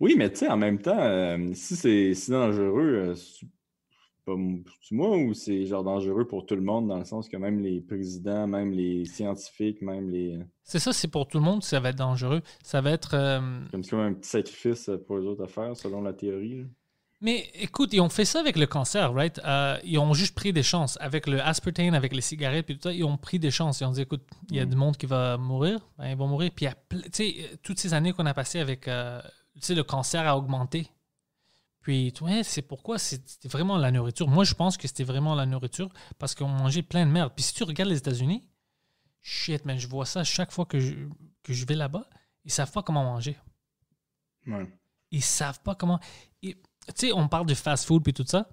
Oui, 0.00 0.14
mais 0.18 0.30
tu 0.30 0.38
sais, 0.40 0.48
en 0.48 0.56
même 0.56 0.78
temps, 0.80 0.98
euh, 0.98 1.50
si 1.54 1.76
c'est 1.76 2.14
si 2.14 2.30
dangereux, 2.30 3.14
pas 4.24 4.34
moi 4.90 5.16
ou 5.16 5.34
c'est 5.34 5.66
genre 5.66 5.84
dangereux 5.84 6.26
pour 6.26 6.46
tout 6.46 6.54
le 6.54 6.60
monde 6.62 6.88
dans 6.88 6.98
le 6.98 7.04
sens 7.04 7.28
que 7.28 7.36
même 7.36 7.60
les 7.60 7.80
présidents, 7.80 8.46
même 8.46 8.72
les 8.72 9.04
scientifiques, 9.04 9.82
même 9.82 10.10
les. 10.10 10.38
C'est 10.64 10.78
ça, 10.78 10.92
c'est 10.92 11.08
pour 11.08 11.26
tout 11.28 11.38
le 11.38 11.44
monde, 11.44 11.62
ça 11.62 11.80
va 11.80 11.90
être 11.90 11.96
dangereux. 11.98 12.42
Ça 12.62 12.80
va 12.80 12.90
être. 12.92 13.14
euh, 13.14 13.40
Comme 13.70 13.82
c'est 13.82 13.90
comme 13.90 14.00
un 14.00 14.12
petit 14.14 14.30
sacrifice 14.30 14.90
pour 15.06 15.18
les 15.18 15.26
autres 15.26 15.44
à 15.44 15.48
faire, 15.48 15.76
selon 15.76 16.02
la 16.02 16.12
théorie. 16.12 16.58
là. 16.60 16.64
Mais 17.24 17.44
écoute, 17.60 17.90
ils 17.92 18.00
ont 18.00 18.08
fait 18.08 18.24
ça 18.24 18.40
avec 18.40 18.56
le 18.56 18.66
cancer, 18.66 19.14
right? 19.14 19.40
Euh, 19.44 19.76
ils 19.84 19.96
ont 19.98 20.12
juste 20.12 20.34
pris 20.34 20.52
des 20.52 20.64
chances. 20.64 20.98
Avec 21.00 21.28
le 21.28 21.40
aspartame, 21.40 21.94
avec 21.94 22.12
les 22.16 22.20
cigarettes, 22.20 22.66
puis 22.66 22.74
tout 22.76 22.82
ça, 22.88 22.92
ils 22.92 23.04
ont 23.04 23.16
pris 23.16 23.38
des 23.38 23.52
chances. 23.52 23.80
Ils 23.80 23.84
ont 23.84 23.92
dit, 23.92 24.00
écoute, 24.02 24.22
il 24.50 24.56
y 24.56 24.60
a 24.60 24.66
du 24.66 24.74
monde 24.74 24.96
qui 24.96 25.06
va 25.06 25.36
mourir, 25.38 25.88
ben, 25.98 26.08
ils 26.08 26.16
vont 26.16 26.26
mourir. 26.26 26.50
Puis, 26.54 26.64
il 26.64 26.68
y 26.68 26.72
a 26.72 26.74
ple- 26.74 27.04
tu 27.04 27.10
sais, 27.12 27.34
euh, 27.38 27.56
toutes 27.62 27.78
ces 27.78 27.94
années 27.94 28.12
qu'on 28.12 28.26
a 28.26 28.34
passées 28.34 28.58
avec, 28.58 28.88
euh, 28.88 29.20
tu 29.54 29.60
sais, 29.62 29.74
le 29.76 29.84
cancer 29.84 30.26
a 30.26 30.36
augmenté. 30.36 30.88
Puis, 31.82 32.12
tu 32.12 32.24
vois, 32.24 32.44
c'est 32.44 32.62
pourquoi 32.62 32.98
c'était 32.98 33.48
vraiment 33.48 33.76
la 33.76 33.90
nourriture. 33.90 34.28
Moi, 34.28 34.44
je 34.44 34.54
pense 34.54 34.76
que 34.76 34.86
c'était 34.86 35.04
vraiment 35.04 35.34
la 35.34 35.46
nourriture 35.46 35.90
parce 36.18 36.34
qu'on 36.34 36.48
mangeait 36.48 36.82
plein 36.82 37.04
de 37.04 37.10
merde. 37.10 37.32
Puis, 37.34 37.44
si 37.44 37.54
tu 37.54 37.64
regardes 37.64 37.90
les 37.90 37.98
États-Unis, 37.98 38.48
shit, 39.20 39.64
man, 39.64 39.78
je 39.78 39.88
vois 39.88 40.06
ça 40.06 40.22
chaque 40.24 40.52
fois 40.52 40.64
que 40.64 40.78
je, 40.78 40.94
que 41.42 41.52
je 41.52 41.66
vais 41.66 41.74
là-bas, 41.74 42.08
ils 42.44 42.50
savent 42.52 42.70
pas 42.72 42.82
comment 42.82 43.04
manger 43.04 43.36
Ouais. 44.46 44.68
ils 45.12 45.22
savent 45.22 45.60
pas 45.62 45.74
comment. 45.76 46.00
Tu 46.40 46.56
sais, 46.96 47.12
on 47.12 47.28
parle 47.28 47.46
du 47.46 47.54
fast-food 47.54 48.02
puis 48.02 48.12
tout 48.12 48.26
ça. 48.26 48.48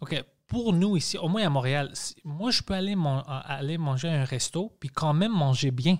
OK, 0.00 0.20
pour 0.48 0.72
nous 0.72 0.96
ici, 0.96 1.18
au 1.18 1.28
moins 1.28 1.44
à 1.44 1.50
Montréal, 1.50 1.92
moi, 2.24 2.50
je 2.50 2.62
peux 2.62 2.74
aller, 2.74 2.96
man- 2.96 3.22
aller 3.26 3.78
manger 3.78 4.08
à 4.08 4.20
un 4.20 4.24
resto 4.24 4.76
puis 4.80 4.88
quand 4.88 5.12
même 5.14 5.32
manger 5.32 5.70
bien. 5.70 5.98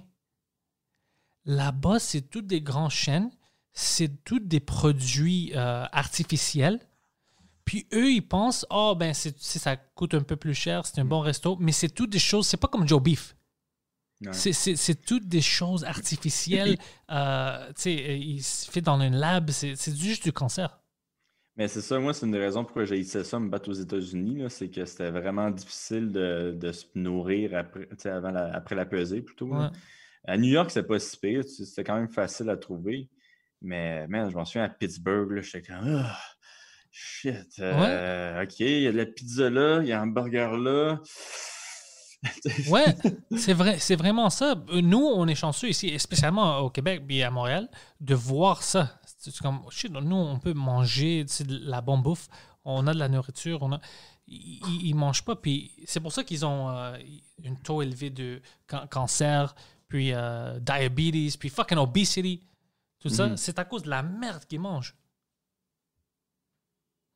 Là-bas, 1.44 1.98
c'est 1.98 2.22
toutes 2.22 2.46
des 2.46 2.60
grandes 2.60 2.90
chaînes, 2.90 3.30
c'est 3.80 4.24
tous 4.24 4.40
des 4.40 4.58
produits 4.60 5.52
euh, 5.54 5.84
artificiels. 5.92 6.80
Puis 7.64 7.86
eux, 7.92 8.10
ils 8.10 8.26
pensent, 8.26 8.66
oh, 8.70 8.94
ben, 8.98 9.14
c'est- 9.14 9.38
ça 9.38 9.76
coûte 9.76 10.14
un 10.14 10.22
peu 10.22 10.36
plus 10.36 10.54
cher, 10.54 10.84
c'est 10.84 11.00
un 11.00 11.04
bon 11.04 11.20
resto, 11.20 11.56
mais 11.60 11.70
c'est 11.72 11.88
toutes 11.90 12.10
des 12.10 12.18
choses, 12.18 12.46
c'est 12.46 12.56
pas 12.56 12.66
comme 12.68 12.88
Joe 12.88 13.00
Beef. 13.02 13.36
C'est- 14.32 14.52
C'est 14.52 14.74
c'est 14.74 14.96
toutes 14.96 15.28
des 15.28 15.40
choses 15.40 15.84
artificielles. 15.84 16.76
euh, 17.10 17.70
euh, 17.86 18.16
il 18.16 18.42
se 18.42 18.68
fait 18.68 18.80
dans 18.80 18.98
un 18.98 19.10
lab. 19.10 19.50
C'est 19.50 19.76
c'est 19.76 19.94
juste 19.96 20.24
du 20.24 20.32
cancer. 20.32 20.80
Mais 21.56 21.68
c'est 21.68 21.80
ça, 21.82 21.98
moi, 22.00 22.12
c'est 22.14 22.26
une 22.26 22.32
des 22.32 22.38
raisons 22.38 22.64
pourquoi 22.64 22.84
j'ai 22.84 22.98
essayé 22.98 23.22
ça, 23.24 23.38
me 23.38 23.48
battre 23.48 23.68
aux 23.68 23.72
États-Unis, 23.74 24.38
là, 24.42 24.48
c'est 24.48 24.70
que 24.70 24.84
c'était 24.84 25.10
vraiment 25.10 25.50
difficile 25.50 26.10
de, 26.12 26.56
de 26.56 26.72
se 26.72 26.86
nourrir 26.96 27.56
après, 27.56 27.88
avant 28.06 28.30
la- 28.30 28.52
après 28.54 28.74
la 28.76 28.86
pesée, 28.86 29.22
plutôt. 29.22 29.46
Ouais. 29.54 29.68
À 30.24 30.36
New 30.36 30.48
York, 30.50 30.70
c'est 30.70 30.84
pas 30.84 30.98
si 30.98 31.16
pire, 31.16 31.42
c'était 31.44 31.84
quand 31.84 31.96
même 31.96 32.08
facile 32.08 32.48
à 32.50 32.56
trouver. 32.56 33.08
Mais, 33.60 34.06
man, 34.08 34.30
je 34.30 34.36
m'en 34.36 34.44
souviens 34.44 34.64
à 34.64 34.68
Pittsburgh, 34.68 35.30
là, 35.32 35.42
j'étais 35.42 35.62
comme, 35.62 36.02
ah, 36.04 36.18
shit, 36.90 37.58
euh, 37.58 38.42
OK, 38.42 38.60
il 38.60 38.82
y 38.82 38.86
a 38.86 38.92
de 38.92 38.96
la 38.96 39.06
pizza 39.06 39.50
là, 39.50 39.80
il 39.82 39.88
y 39.88 39.92
a 39.92 40.00
un 40.00 40.04
hamburger 40.04 40.56
là. 40.56 41.00
Ouais, 42.68 42.96
c'est 43.36 43.52
vrai, 43.52 43.78
c'est 43.78 43.96
vraiment 43.96 44.30
ça. 44.30 44.54
Nous, 44.72 44.98
on 44.98 45.26
est 45.28 45.34
chanceux 45.34 45.68
ici, 45.68 45.96
spécialement 45.98 46.58
au 46.58 46.70
Québec 46.70 47.02
et 47.08 47.22
à 47.22 47.30
Montréal, 47.30 47.68
de 48.00 48.14
voir 48.14 48.62
ça. 48.62 49.00
C'est 49.18 49.36
comme, 49.38 49.60
shit, 49.70 49.92
nous, 49.92 50.16
on 50.16 50.38
peut 50.38 50.52
manger 50.54 51.24
de 51.24 51.68
la 51.68 51.80
bonne 51.80 52.02
bouffe, 52.02 52.28
on 52.64 52.86
a 52.86 52.94
de 52.94 52.98
la 52.98 53.08
nourriture, 53.08 53.62
on 53.62 53.72
a. 53.72 53.80
Ils, 54.26 54.88
ils 54.88 54.94
mangent 54.94 55.24
pas, 55.24 55.36
puis 55.36 55.72
c'est 55.86 56.00
pour 56.00 56.12
ça 56.12 56.22
qu'ils 56.22 56.44
ont 56.44 56.68
euh, 56.68 56.96
un 57.46 57.54
taux 57.64 57.80
élevé 57.80 58.10
de 58.10 58.42
can- 58.66 58.86
cancer, 58.86 59.54
puis 59.88 60.12
euh, 60.12 60.58
diabetes, 60.60 61.38
puis 61.38 61.48
fucking 61.48 61.78
obesity, 61.78 62.42
tout 63.00 63.08
ça. 63.08 63.28
Mhm. 63.28 63.36
C'est 63.36 63.58
à 63.58 63.64
cause 63.64 63.82
de 63.82 63.90
la 63.90 64.02
merde 64.02 64.44
qu'ils 64.44 64.60
mangent. 64.60 64.96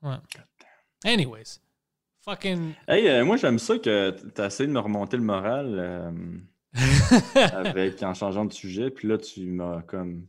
Ouais. 0.03 0.17
Anyways, 1.05 1.61
fucking. 2.21 2.75
Hey, 2.89 3.09
euh, 3.09 3.25
moi, 3.25 3.37
j'aime 3.37 3.59
ça 3.59 3.79
que 3.79 4.11
tu 4.35 4.41
as 4.41 4.47
essayé 4.47 4.67
de 4.67 4.73
me 4.73 4.81
remonter 4.81 5.17
le 5.17 5.23
moral 5.23 5.75
euh, 5.79 6.39
avec, 7.53 8.03
en 8.03 8.15
changeant 8.15 8.45
de 8.45 8.53
sujet, 8.53 8.91
puis 8.91 9.09
là, 9.09 9.19
tu 9.19 9.47
m'as 9.47 9.83
comme 9.83 10.27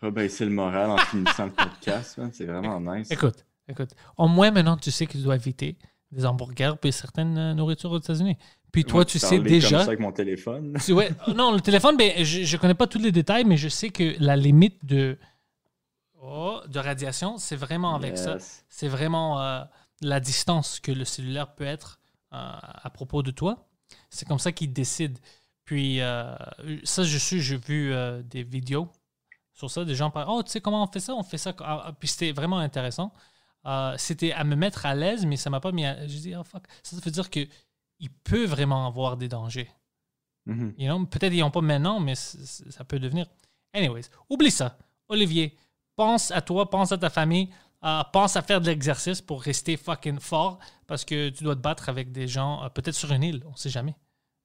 rebaissé 0.00 0.44
le 0.44 0.50
moral 0.50 0.90
en 0.90 0.98
finissant 0.98 1.46
le 1.46 1.52
podcast. 1.52 2.20
C'est 2.32 2.46
vraiment 2.46 2.80
nice. 2.80 3.10
Écoute, 3.10 3.44
écoute. 3.68 3.90
Au 4.16 4.28
moins, 4.28 4.50
maintenant, 4.50 4.76
tu 4.76 4.90
sais 4.90 5.06
que 5.06 5.12
tu 5.12 5.22
dois 5.22 5.36
éviter 5.36 5.76
des 6.10 6.26
hamburgers 6.26 6.74
puis 6.80 6.92
certaines 6.92 7.38
euh, 7.38 7.54
nourritures 7.54 7.92
aux 7.92 7.98
États-Unis. 7.98 8.36
Puis 8.72 8.84
toi, 8.84 8.98
Moi, 8.98 9.04
tu 9.04 9.18
sais 9.18 9.26
parlais 9.26 9.38
comme 9.38 9.48
déjà. 9.48 9.78
ça 9.80 9.86
avec 9.86 10.00
mon 10.00 10.12
téléphone. 10.12 10.76
Tu- 10.84 10.92
ouais, 10.92 11.10
non, 11.34 11.52
le 11.52 11.60
téléphone, 11.60 11.96
ben, 11.96 12.24
je 12.24 12.40
ne 12.56 12.60
connais 12.60 12.74
pas 12.74 12.86
tous 12.86 12.98
les 12.98 13.12
détails, 13.12 13.44
mais 13.44 13.56
je 13.56 13.68
sais 13.68 13.90
que 13.90 14.14
la 14.20 14.36
limite 14.36 14.84
de, 14.84 15.18
oh, 16.22 16.60
de 16.68 16.78
radiation, 16.78 17.36
c'est 17.38 17.56
vraiment 17.56 17.94
avec 17.94 18.16
ça. 18.16 18.36
C'est 18.68 18.88
vraiment 18.88 19.42
euh, 19.42 19.62
la 20.02 20.20
distance 20.20 20.78
que 20.80 20.92
le 20.92 21.04
cellulaire 21.04 21.54
peut 21.54 21.64
être 21.64 22.00
euh, 22.32 22.36
à 22.36 22.90
propos 22.90 23.22
de 23.22 23.30
toi. 23.30 23.66
C'est 24.08 24.26
comme 24.26 24.38
ça 24.38 24.52
qu'il 24.52 24.72
décide. 24.72 25.18
Puis 25.64 26.00
euh, 26.00 26.34
ça, 26.84 27.02
je 27.02 27.18
suis, 27.18 27.40
j'ai 27.40 27.56
vu 27.56 27.92
des 28.24 28.42
vidéos 28.44 28.88
sur 29.52 29.70
ça, 29.70 29.84
des 29.84 29.94
gens 29.94 30.10
parlent, 30.10 30.28
oh, 30.30 30.42
tu 30.42 30.50
sais 30.50 30.60
comment 30.60 30.82
on 30.82 30.86
fait 30.86 31.00
ça, 31.00 31.14
on 31.14 31.22
fait 31.22 31.38
ça. 31.38 31.52
Ah, 31.60 31.92
puis 31.98 32.08
c'était 32.08 32.32
vraiment 32.32 32.58
intéressant. 32.58 33.12
C'était 33.96 34.32
à 34.32 34.44
me 34.44 34.54
mettre 34.54 34.86
à 34.86 34.94
l'aise, 34.94 35.26
mais 35.26 35.36
ça 35.36 35.50
m'a 35.50 35.60
pas 35.60 35.72
mis 35.72 35.84
à... 35.84 36.06
Je 36.06 36.16
dis, 36.18 36.34
oh 36.36 36.44
fuck, 36.44 36.62
ça, 36.82 36.96
ça 36.96 37.02
veut 37.04 37.10
dire 37.10 37.28
que 37.28 37.40
il 38.00 38.10
peut 38.10 38.44
vraiment 38.46 38.86
avoir 38.86 39.16
des 39.16 39.28
dangers. 39.28 39.70
Mhm. 40.46 40.74
You 40.78 40.86
know, 40.86 41.06
Peut-être 41.06 41.32
ils 41.32 41.40
n'ont 41.40 41.50
pas 41.50 41.60
maintenant, 41.60 42.00
mais 42.00 42.14
ça 42.14 42.84
peut 42.84 42.98
devenir. 42.98 43.26
Anyways, 43.72 44.04
oublie 44.28 44.50
ça. 44.50 44.76
Olivier, 45.08 45.56
pense 45.96 46.30
à 46.30 46.40
toi, 46.40 46.68
pense 46.68 46.92
à 46.92 46.98
ta 46.98 47.10
famille, 47.10 47.50
euh, 47.84 48.02
pense 48.12 48.36
à 48.36 48.42
faire 48.42 48.60
de 48.60 48.66
l'exercice 48.66 49.20
pour 49.20 49.42
rester 49.42 49.76
fucking 49.76 50.18
fort 50.18 50.58
parce 50.86 51.04
que 51.04 51.28
tu 51.28 51.44
dois 51.44 51.54
te 51.54 51.60
battre 51.60 51.88
avec 51.88 52.10
des 52.10 52.26
gens, 52.26 52.64
euh, 52.64 52.68
peut-être 52.68 52.94
sur 52.94 53.12
une 53.12 53.22
île, 53.22 53.42
on 53.46 53.54
sait 53.56 53.70
jamais. 53.70 53.94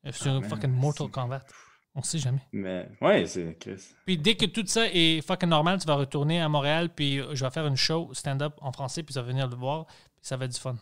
Euh, 0.06 0.12
sur 0.12 0.28
Ah, 0.28 0.36
un 0.36 0.40
man, 0.42 0.50
fucking 0.50 0.72
Mortal 0.72 1.10
Kombat. 1.10 1.44
On 1.96 2.02
sait 2.04 2.20
jamais. 2.20 2.42
Mais 2.52 2.90
ouais, 3.00 3.26
c'est 3.26 3.58
Chris. 3.58 3.82
Puis 4.06 4.18
dès 4.18 4.36
que 4.36 4.46
tout 4.46 4.66
ça 4.68 4.86
est 4.92 5.22
fucking 5.26 5.48
normal, 5.50 5.80
tu 5.80 5.88
vas 5.88 5.96
retourner 5.96 6.42
à 6.42 6.50
Montréal, 6.50 6.90
puis 6.94 7.22
je 7.32 7.46
vais 7.46 7.52
faire 7.52 7.66
une 7.68 7.78
show 7.78 8.10
stand-up 8.14 8.54
en 8.62 8.72
français, 8.74 9.02
puis 9.02 9.14
tu 9.14 9.20
vas 9.20 9.26
venir 9.26 9.48
le 9.48 9.56
voir, 9.56 9.86
puis 9.86 10.24
ça 10.24 10.36
va 10.36 10.44
être 10.46 10.54
du 10.54 10.60
fun. 10.60 10.76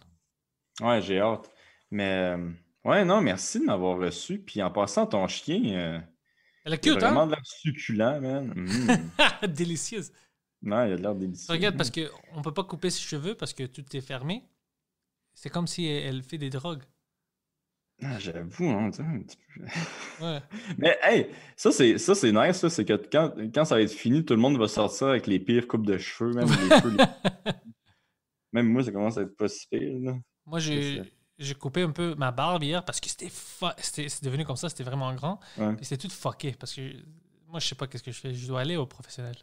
Ouais, 0.81 1.01
j'ai 1.03 1.19
hâte. 1.19 1.49
Mais 1.91 2.35
ouais, 2.85 3.05
non, 3.05 3.21
merci 3.21 3.59
de 3.59 3.65
m'avoir 3.65 3.97
reçu. 3.97 4.39
Puis 4.39 4.61
en 4.61 4.71
passant, 4.71 5.05
ton 5.07 5.27
chien, 5.27 5.61
euh, 5.75 5.99
Elle 6.65 6.73
est 6.73 6.79
cute, 6.83 6.93
vraiment 6.99 7.21
hein? 7.21 7.27
de 7.27 7.31
l'air 7.31 7.45
succulent, 7.45 8.21
man. 8.21 8.53
Mm. 9.43 9.47
Délicieuse. 9.47 10.11
non, 10.61 10.85
il 10.85 10.93
a 10.93 10.97
de 10.97 11.01
l'air 11.01 11.15
délicieux. 11.15 11.51
Regarde, 11.53 11.77
parce 11.77 11.91
qu'on 11.91 12.37
ne 12.37 12.43
peut 12.43 12.53
pas 12.53 12.63
couper 12.63 12.89
ses 12.89 13.01
cheveux 13.01 13.35
parce 13.35 13.53
que 13.53 13.63
tout 13.63 13.83
est 13.95 14.01
fermé. 14.01 14.43
C'est 15.33 15.49
comme 15.49 15.67
si 15.67 15.85
elle 15.87 16.21
fait 16.23 16.37
des 16.37 16.49
drogues. 16.49 16.83
Ah, 18.01 18.19
J'avoue, 18.19 18.69
hein, 18.69 18.89
un 18.99 19.19
petit 19.21 19.37
peu. 19.55 20.25
Ouais. 20.25 20.39
Mais 20.77 20.97
hey, 21.03 21.27
ça 21.55 21.71
c'est 21.71 21.97
ça 21.97 22.15
c'est 22.15 22.31
nice, 22.31 22.57
ça, 22.57 22.69
c'est 22.69 22.85
que 22.85 22.93
quand, 22.93 23.33
quand 23.53 23.65
ça 23.65 23.75
va 23.75 23.81
être 23.81 23.91
fini, 23.91 24.25
tout 24.25 24.33
le 24.33 24.39
monde 24.41 24.57
va 24.57 24.67
sortir 24.67 25.07
avec 25.07 25.27
les 25.27 25.39
pires 25.39 25.67
coupes 25.67 25.85
de 25.85 25.97
cheveux, 25.97 26.33
même 26.33 26.47
les 26.47 26.79
cheveux. 26.79 26.97
les- 26.97 27.51
Même 28.51 28.67
moi, 28.67 28.83
ça 28.83 28.91
commence 28.91 29.17
à 29.17 29.21
être 29.21 29.35
pas 29.37 29.47
si 29.47 29.67
pire. 29.67 29.99
Là. 30.01 30.17
Moi, 30.45 30.59
j'ai 30.59 31.01
j'ai 31.39 31.55
coupé 31.55 31.81
un 31.81 31.91
peu 31.91 32.15
ma 32.15 32.31
barbe 32.31 32.63
hier 32.63 32.83
parce 32.85 32.99
que 32.99 33.09
c'était 33.09 33.29
c'est 33.77 34.23
devenu 34.23 34.45
comme 34.45 34.55
ça, 34.55 34.69
c'était 34.69 34.83
vraiment 34.83 35.13
grand. 35.13 35.39
Ouais. 35.57 35.75
C'était 35.81 36.07
tout 36.07 36.13
fucké 36.13 36.53
parce 36.59 36.73
que 36.73 36.81
moi, 37.47 37.59
je 37.59 37.67
sais 37.67 37.75
pas 37.75 37.87
qu'est-ce 37.87 38.03
que 38.03 38.11
je 38.11 38.19
fais. 38.19 38.33
Je 38.33 38.47
dois 38.47 38.61
aller 38.61 38.75
au 38.77 38.85
professionnel. 38.85 39.35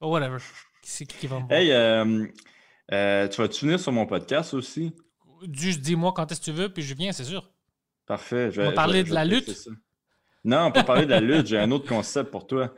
But 0.00 0.08
whatever. 0.08 0.38
C'est 0.82 1.06
qui 1.06 1.26
va 1.26 1.40
me? 1.40 1.52
Hey, 1.52 1.70
euh, 1.72 2.26
euh, 2.92 3.28
tu 3.28 3.40
vas-tu 3.40 3.64
venir 3.66 3.78
sur 3.78 3.92
mon 3.92 4.06
podcast 4.06 4.54
aussi? 4.54 4.94
Juste 5.52 5.80
dis-moi 5.80 6.12
quand 6.14 6.30
est-ce 6.32 6.40
que 6.40 6.44
tu 6.46 6.52
veux, 6.52 6.72
puis 6.72 6.82
je 6.82 6.94
viens, 6.94 7.12
c'est 7.12 7.24
sûr. 7.24 7.50
Parfait. 8.06 8.50
je 8.50 8.60
On 8.60 8.64
va 8.64 8.70
vais- 8.70 8.74
parler 8.74 8.98
je 9.00 9.04
vais- 9.04 9.10
de 9.10 9.14
la 9.14 9.24
vais 9.24 9.40
te 9.42 9.50
lutte? 9.50 9.68
Non, 10.44 10.72
pas 10.72 10.84
parler 10.84 11.04
de 11.04 11.10
la 11.10 11.20
lutte. 11.20 11.46
J'ai 11.46 11.58
un 11.58 11.70
autre 11.70 11.86
concept 11.88 12.30
pour 12.30 12.46
toi 12.46 12.74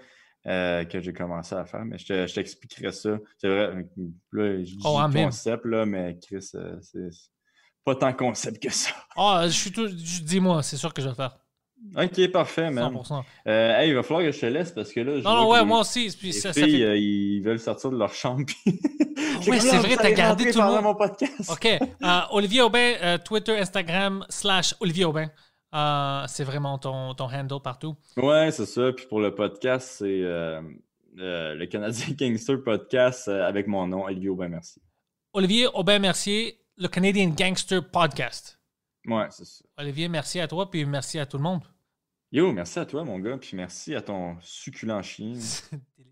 euh, 0.46 0.84
que 0.84 1.00
j'ai 1.00 1.12
commencé 1.12 1.54
à 1.54 1.64
faire, 1.64 1.84
mais 1.84 1.96
je 1.98 2.06
te- 2.06 2.26
je 2.26 2.34
t'expliquerai 2.34 2.90
ça. 2.92 3.18
C'est 3.38 3.48
vrai. 3.48 3.86
Là, 4.32 4.58
je 4.58 4.74
dis 4.74 4.78
Oh, 4.84 5.00
concept, 5.12 5.64
là, 5.64 5.86
mais 5.86 6.18
Chris, 6.20 6.42
c'est 6.42 7.10
pas 7.84 7.94
tant 7.96 8.12
concept 8.12 8.62
que 8.62 8.72
ça. 8.72 8.90
Ah, 9.16 9.42
je 9.46 9.52
suis 9.52 9.70
tout. 9.72 9.88
Dis-moi, 9.88 10.62
c'est 10.62 10.76
sûr 10.76 10.92
que 10.94 11.02
je 11.02 11.06
vais 11.08 11.12
le 11.12 11.16
faire. 11.16 11.36
Ok, 11.96 12.30
parfait, 12.30 12.70
man. 12.70 12.94
100%. 12.94 13.22
Euh, 13.48 13.78
hey, 13.78 13.88
il 13.90 13.94
va 13.94 14.02
falloir 14.04 14.24
que 14.24 14.30
je 14.32 14.40
te 14.40 14.46
laisse 14.46 14.70
parce 14.70 14.92
que 14.92 15.00
là. 15.00 15.18
je 15.18 15.24
Non, 15.24 15.34
non, 15.36 15.50
ouais, 15.50 15.58
les- 15.58 15.64
moi 15.64 15.80
aussi. 15.80 16.14
Puis 16.16 16.28
Les 16.28 16.32
ça, 16.32 16.52
ça 16.52 16.62
filles, 16.62 16.78
fait- 16.78 16.84
euh, 16.84 16.96
ils 16.96 17.40
veulent 17.42 17.58
sortir 17.58 17.90
de 17.90 17.96
leur 17.98 18.14
chambre. 18.14 18.44
ouais, 18.66 18.72
comme, 19.44 19.58
c'est 19.60 19.76
Ah, 19.76 19.80
vrai, 19.80 19.96
t'as 19.96 20.12
gardé 20.12 20.50
tout 20.52 20.58
le 20.60 20.64
monde. 20.64 20.82
mon 20.82 20.94
podcast. 20.94 21.50
OK. 21.50 21.66
Euh, 22.04 22.20
Olivier 22.30 22.62
Aubin, 22.62 23.18
Twitter, 23.24 23.58
Instagram, 23.58 24.24
slash 24.28 24.74
Olivier 24.80 25.04
Aubin. 25.04 25.28
C'est 26.28 26.44
vraiment 26.44 26.78
ton, 26.78 27.14
ton 27.14 27.24
handle 27.26 27.60
partout. 27.62 27.96
Ouais, 28.16 28.50
c'est 28.52 28.66
ça. 28.66 28.92
Puis 28.92 29.06
pour 29.08 29.20
le 29.20 29.34
podcast, 29.34 29.96
c'est 29.98 30.22
le 31.16 31.64
Canadien 31.66 32.06
Gangster 32.18 32.62
Podcast 32.62 33.28
avec 33.28 33.66
mon 33.66 33.86
nom, 33.88 34.04
Olivier 34.04 34.28
Aubin, 34.30 34.48
merci. 34.48 34.80
Olivier 35.34 35.66
Aubin 35.74 35.98
Mercier, 35.98 36.58
le 36.82 36.88
Canadian 36.88 37.28
Gangster 37.28 37.80
Podcast. 37.88 38.60
Ouais, 39.06 39.26
c'est 39.30 39.44
ça. 39.44 39.64
Olivier, 39.76 40.08
merci 40.08 40.40
à 40.40 40.48
toi, 40.48 40.68
puis 40.68 40.84
merci 40.84 41.16
à 41.20 41.26
tout 41.26 41.36
le 41.36 41.44
monde. 41.44 41.62
Yo, 42.32 42.52
merci 42.52 42.80
à 42.80 42.86
toi, 42.86 43.04
mon 43.04 43.20
gars. 43.20 43.38
Puis 43.38 43.56
merci 43.56 43.94
à 43.94 44.02
ton 44.02 44.36
succulent 44.40 45.00
chien. 45.00 45.34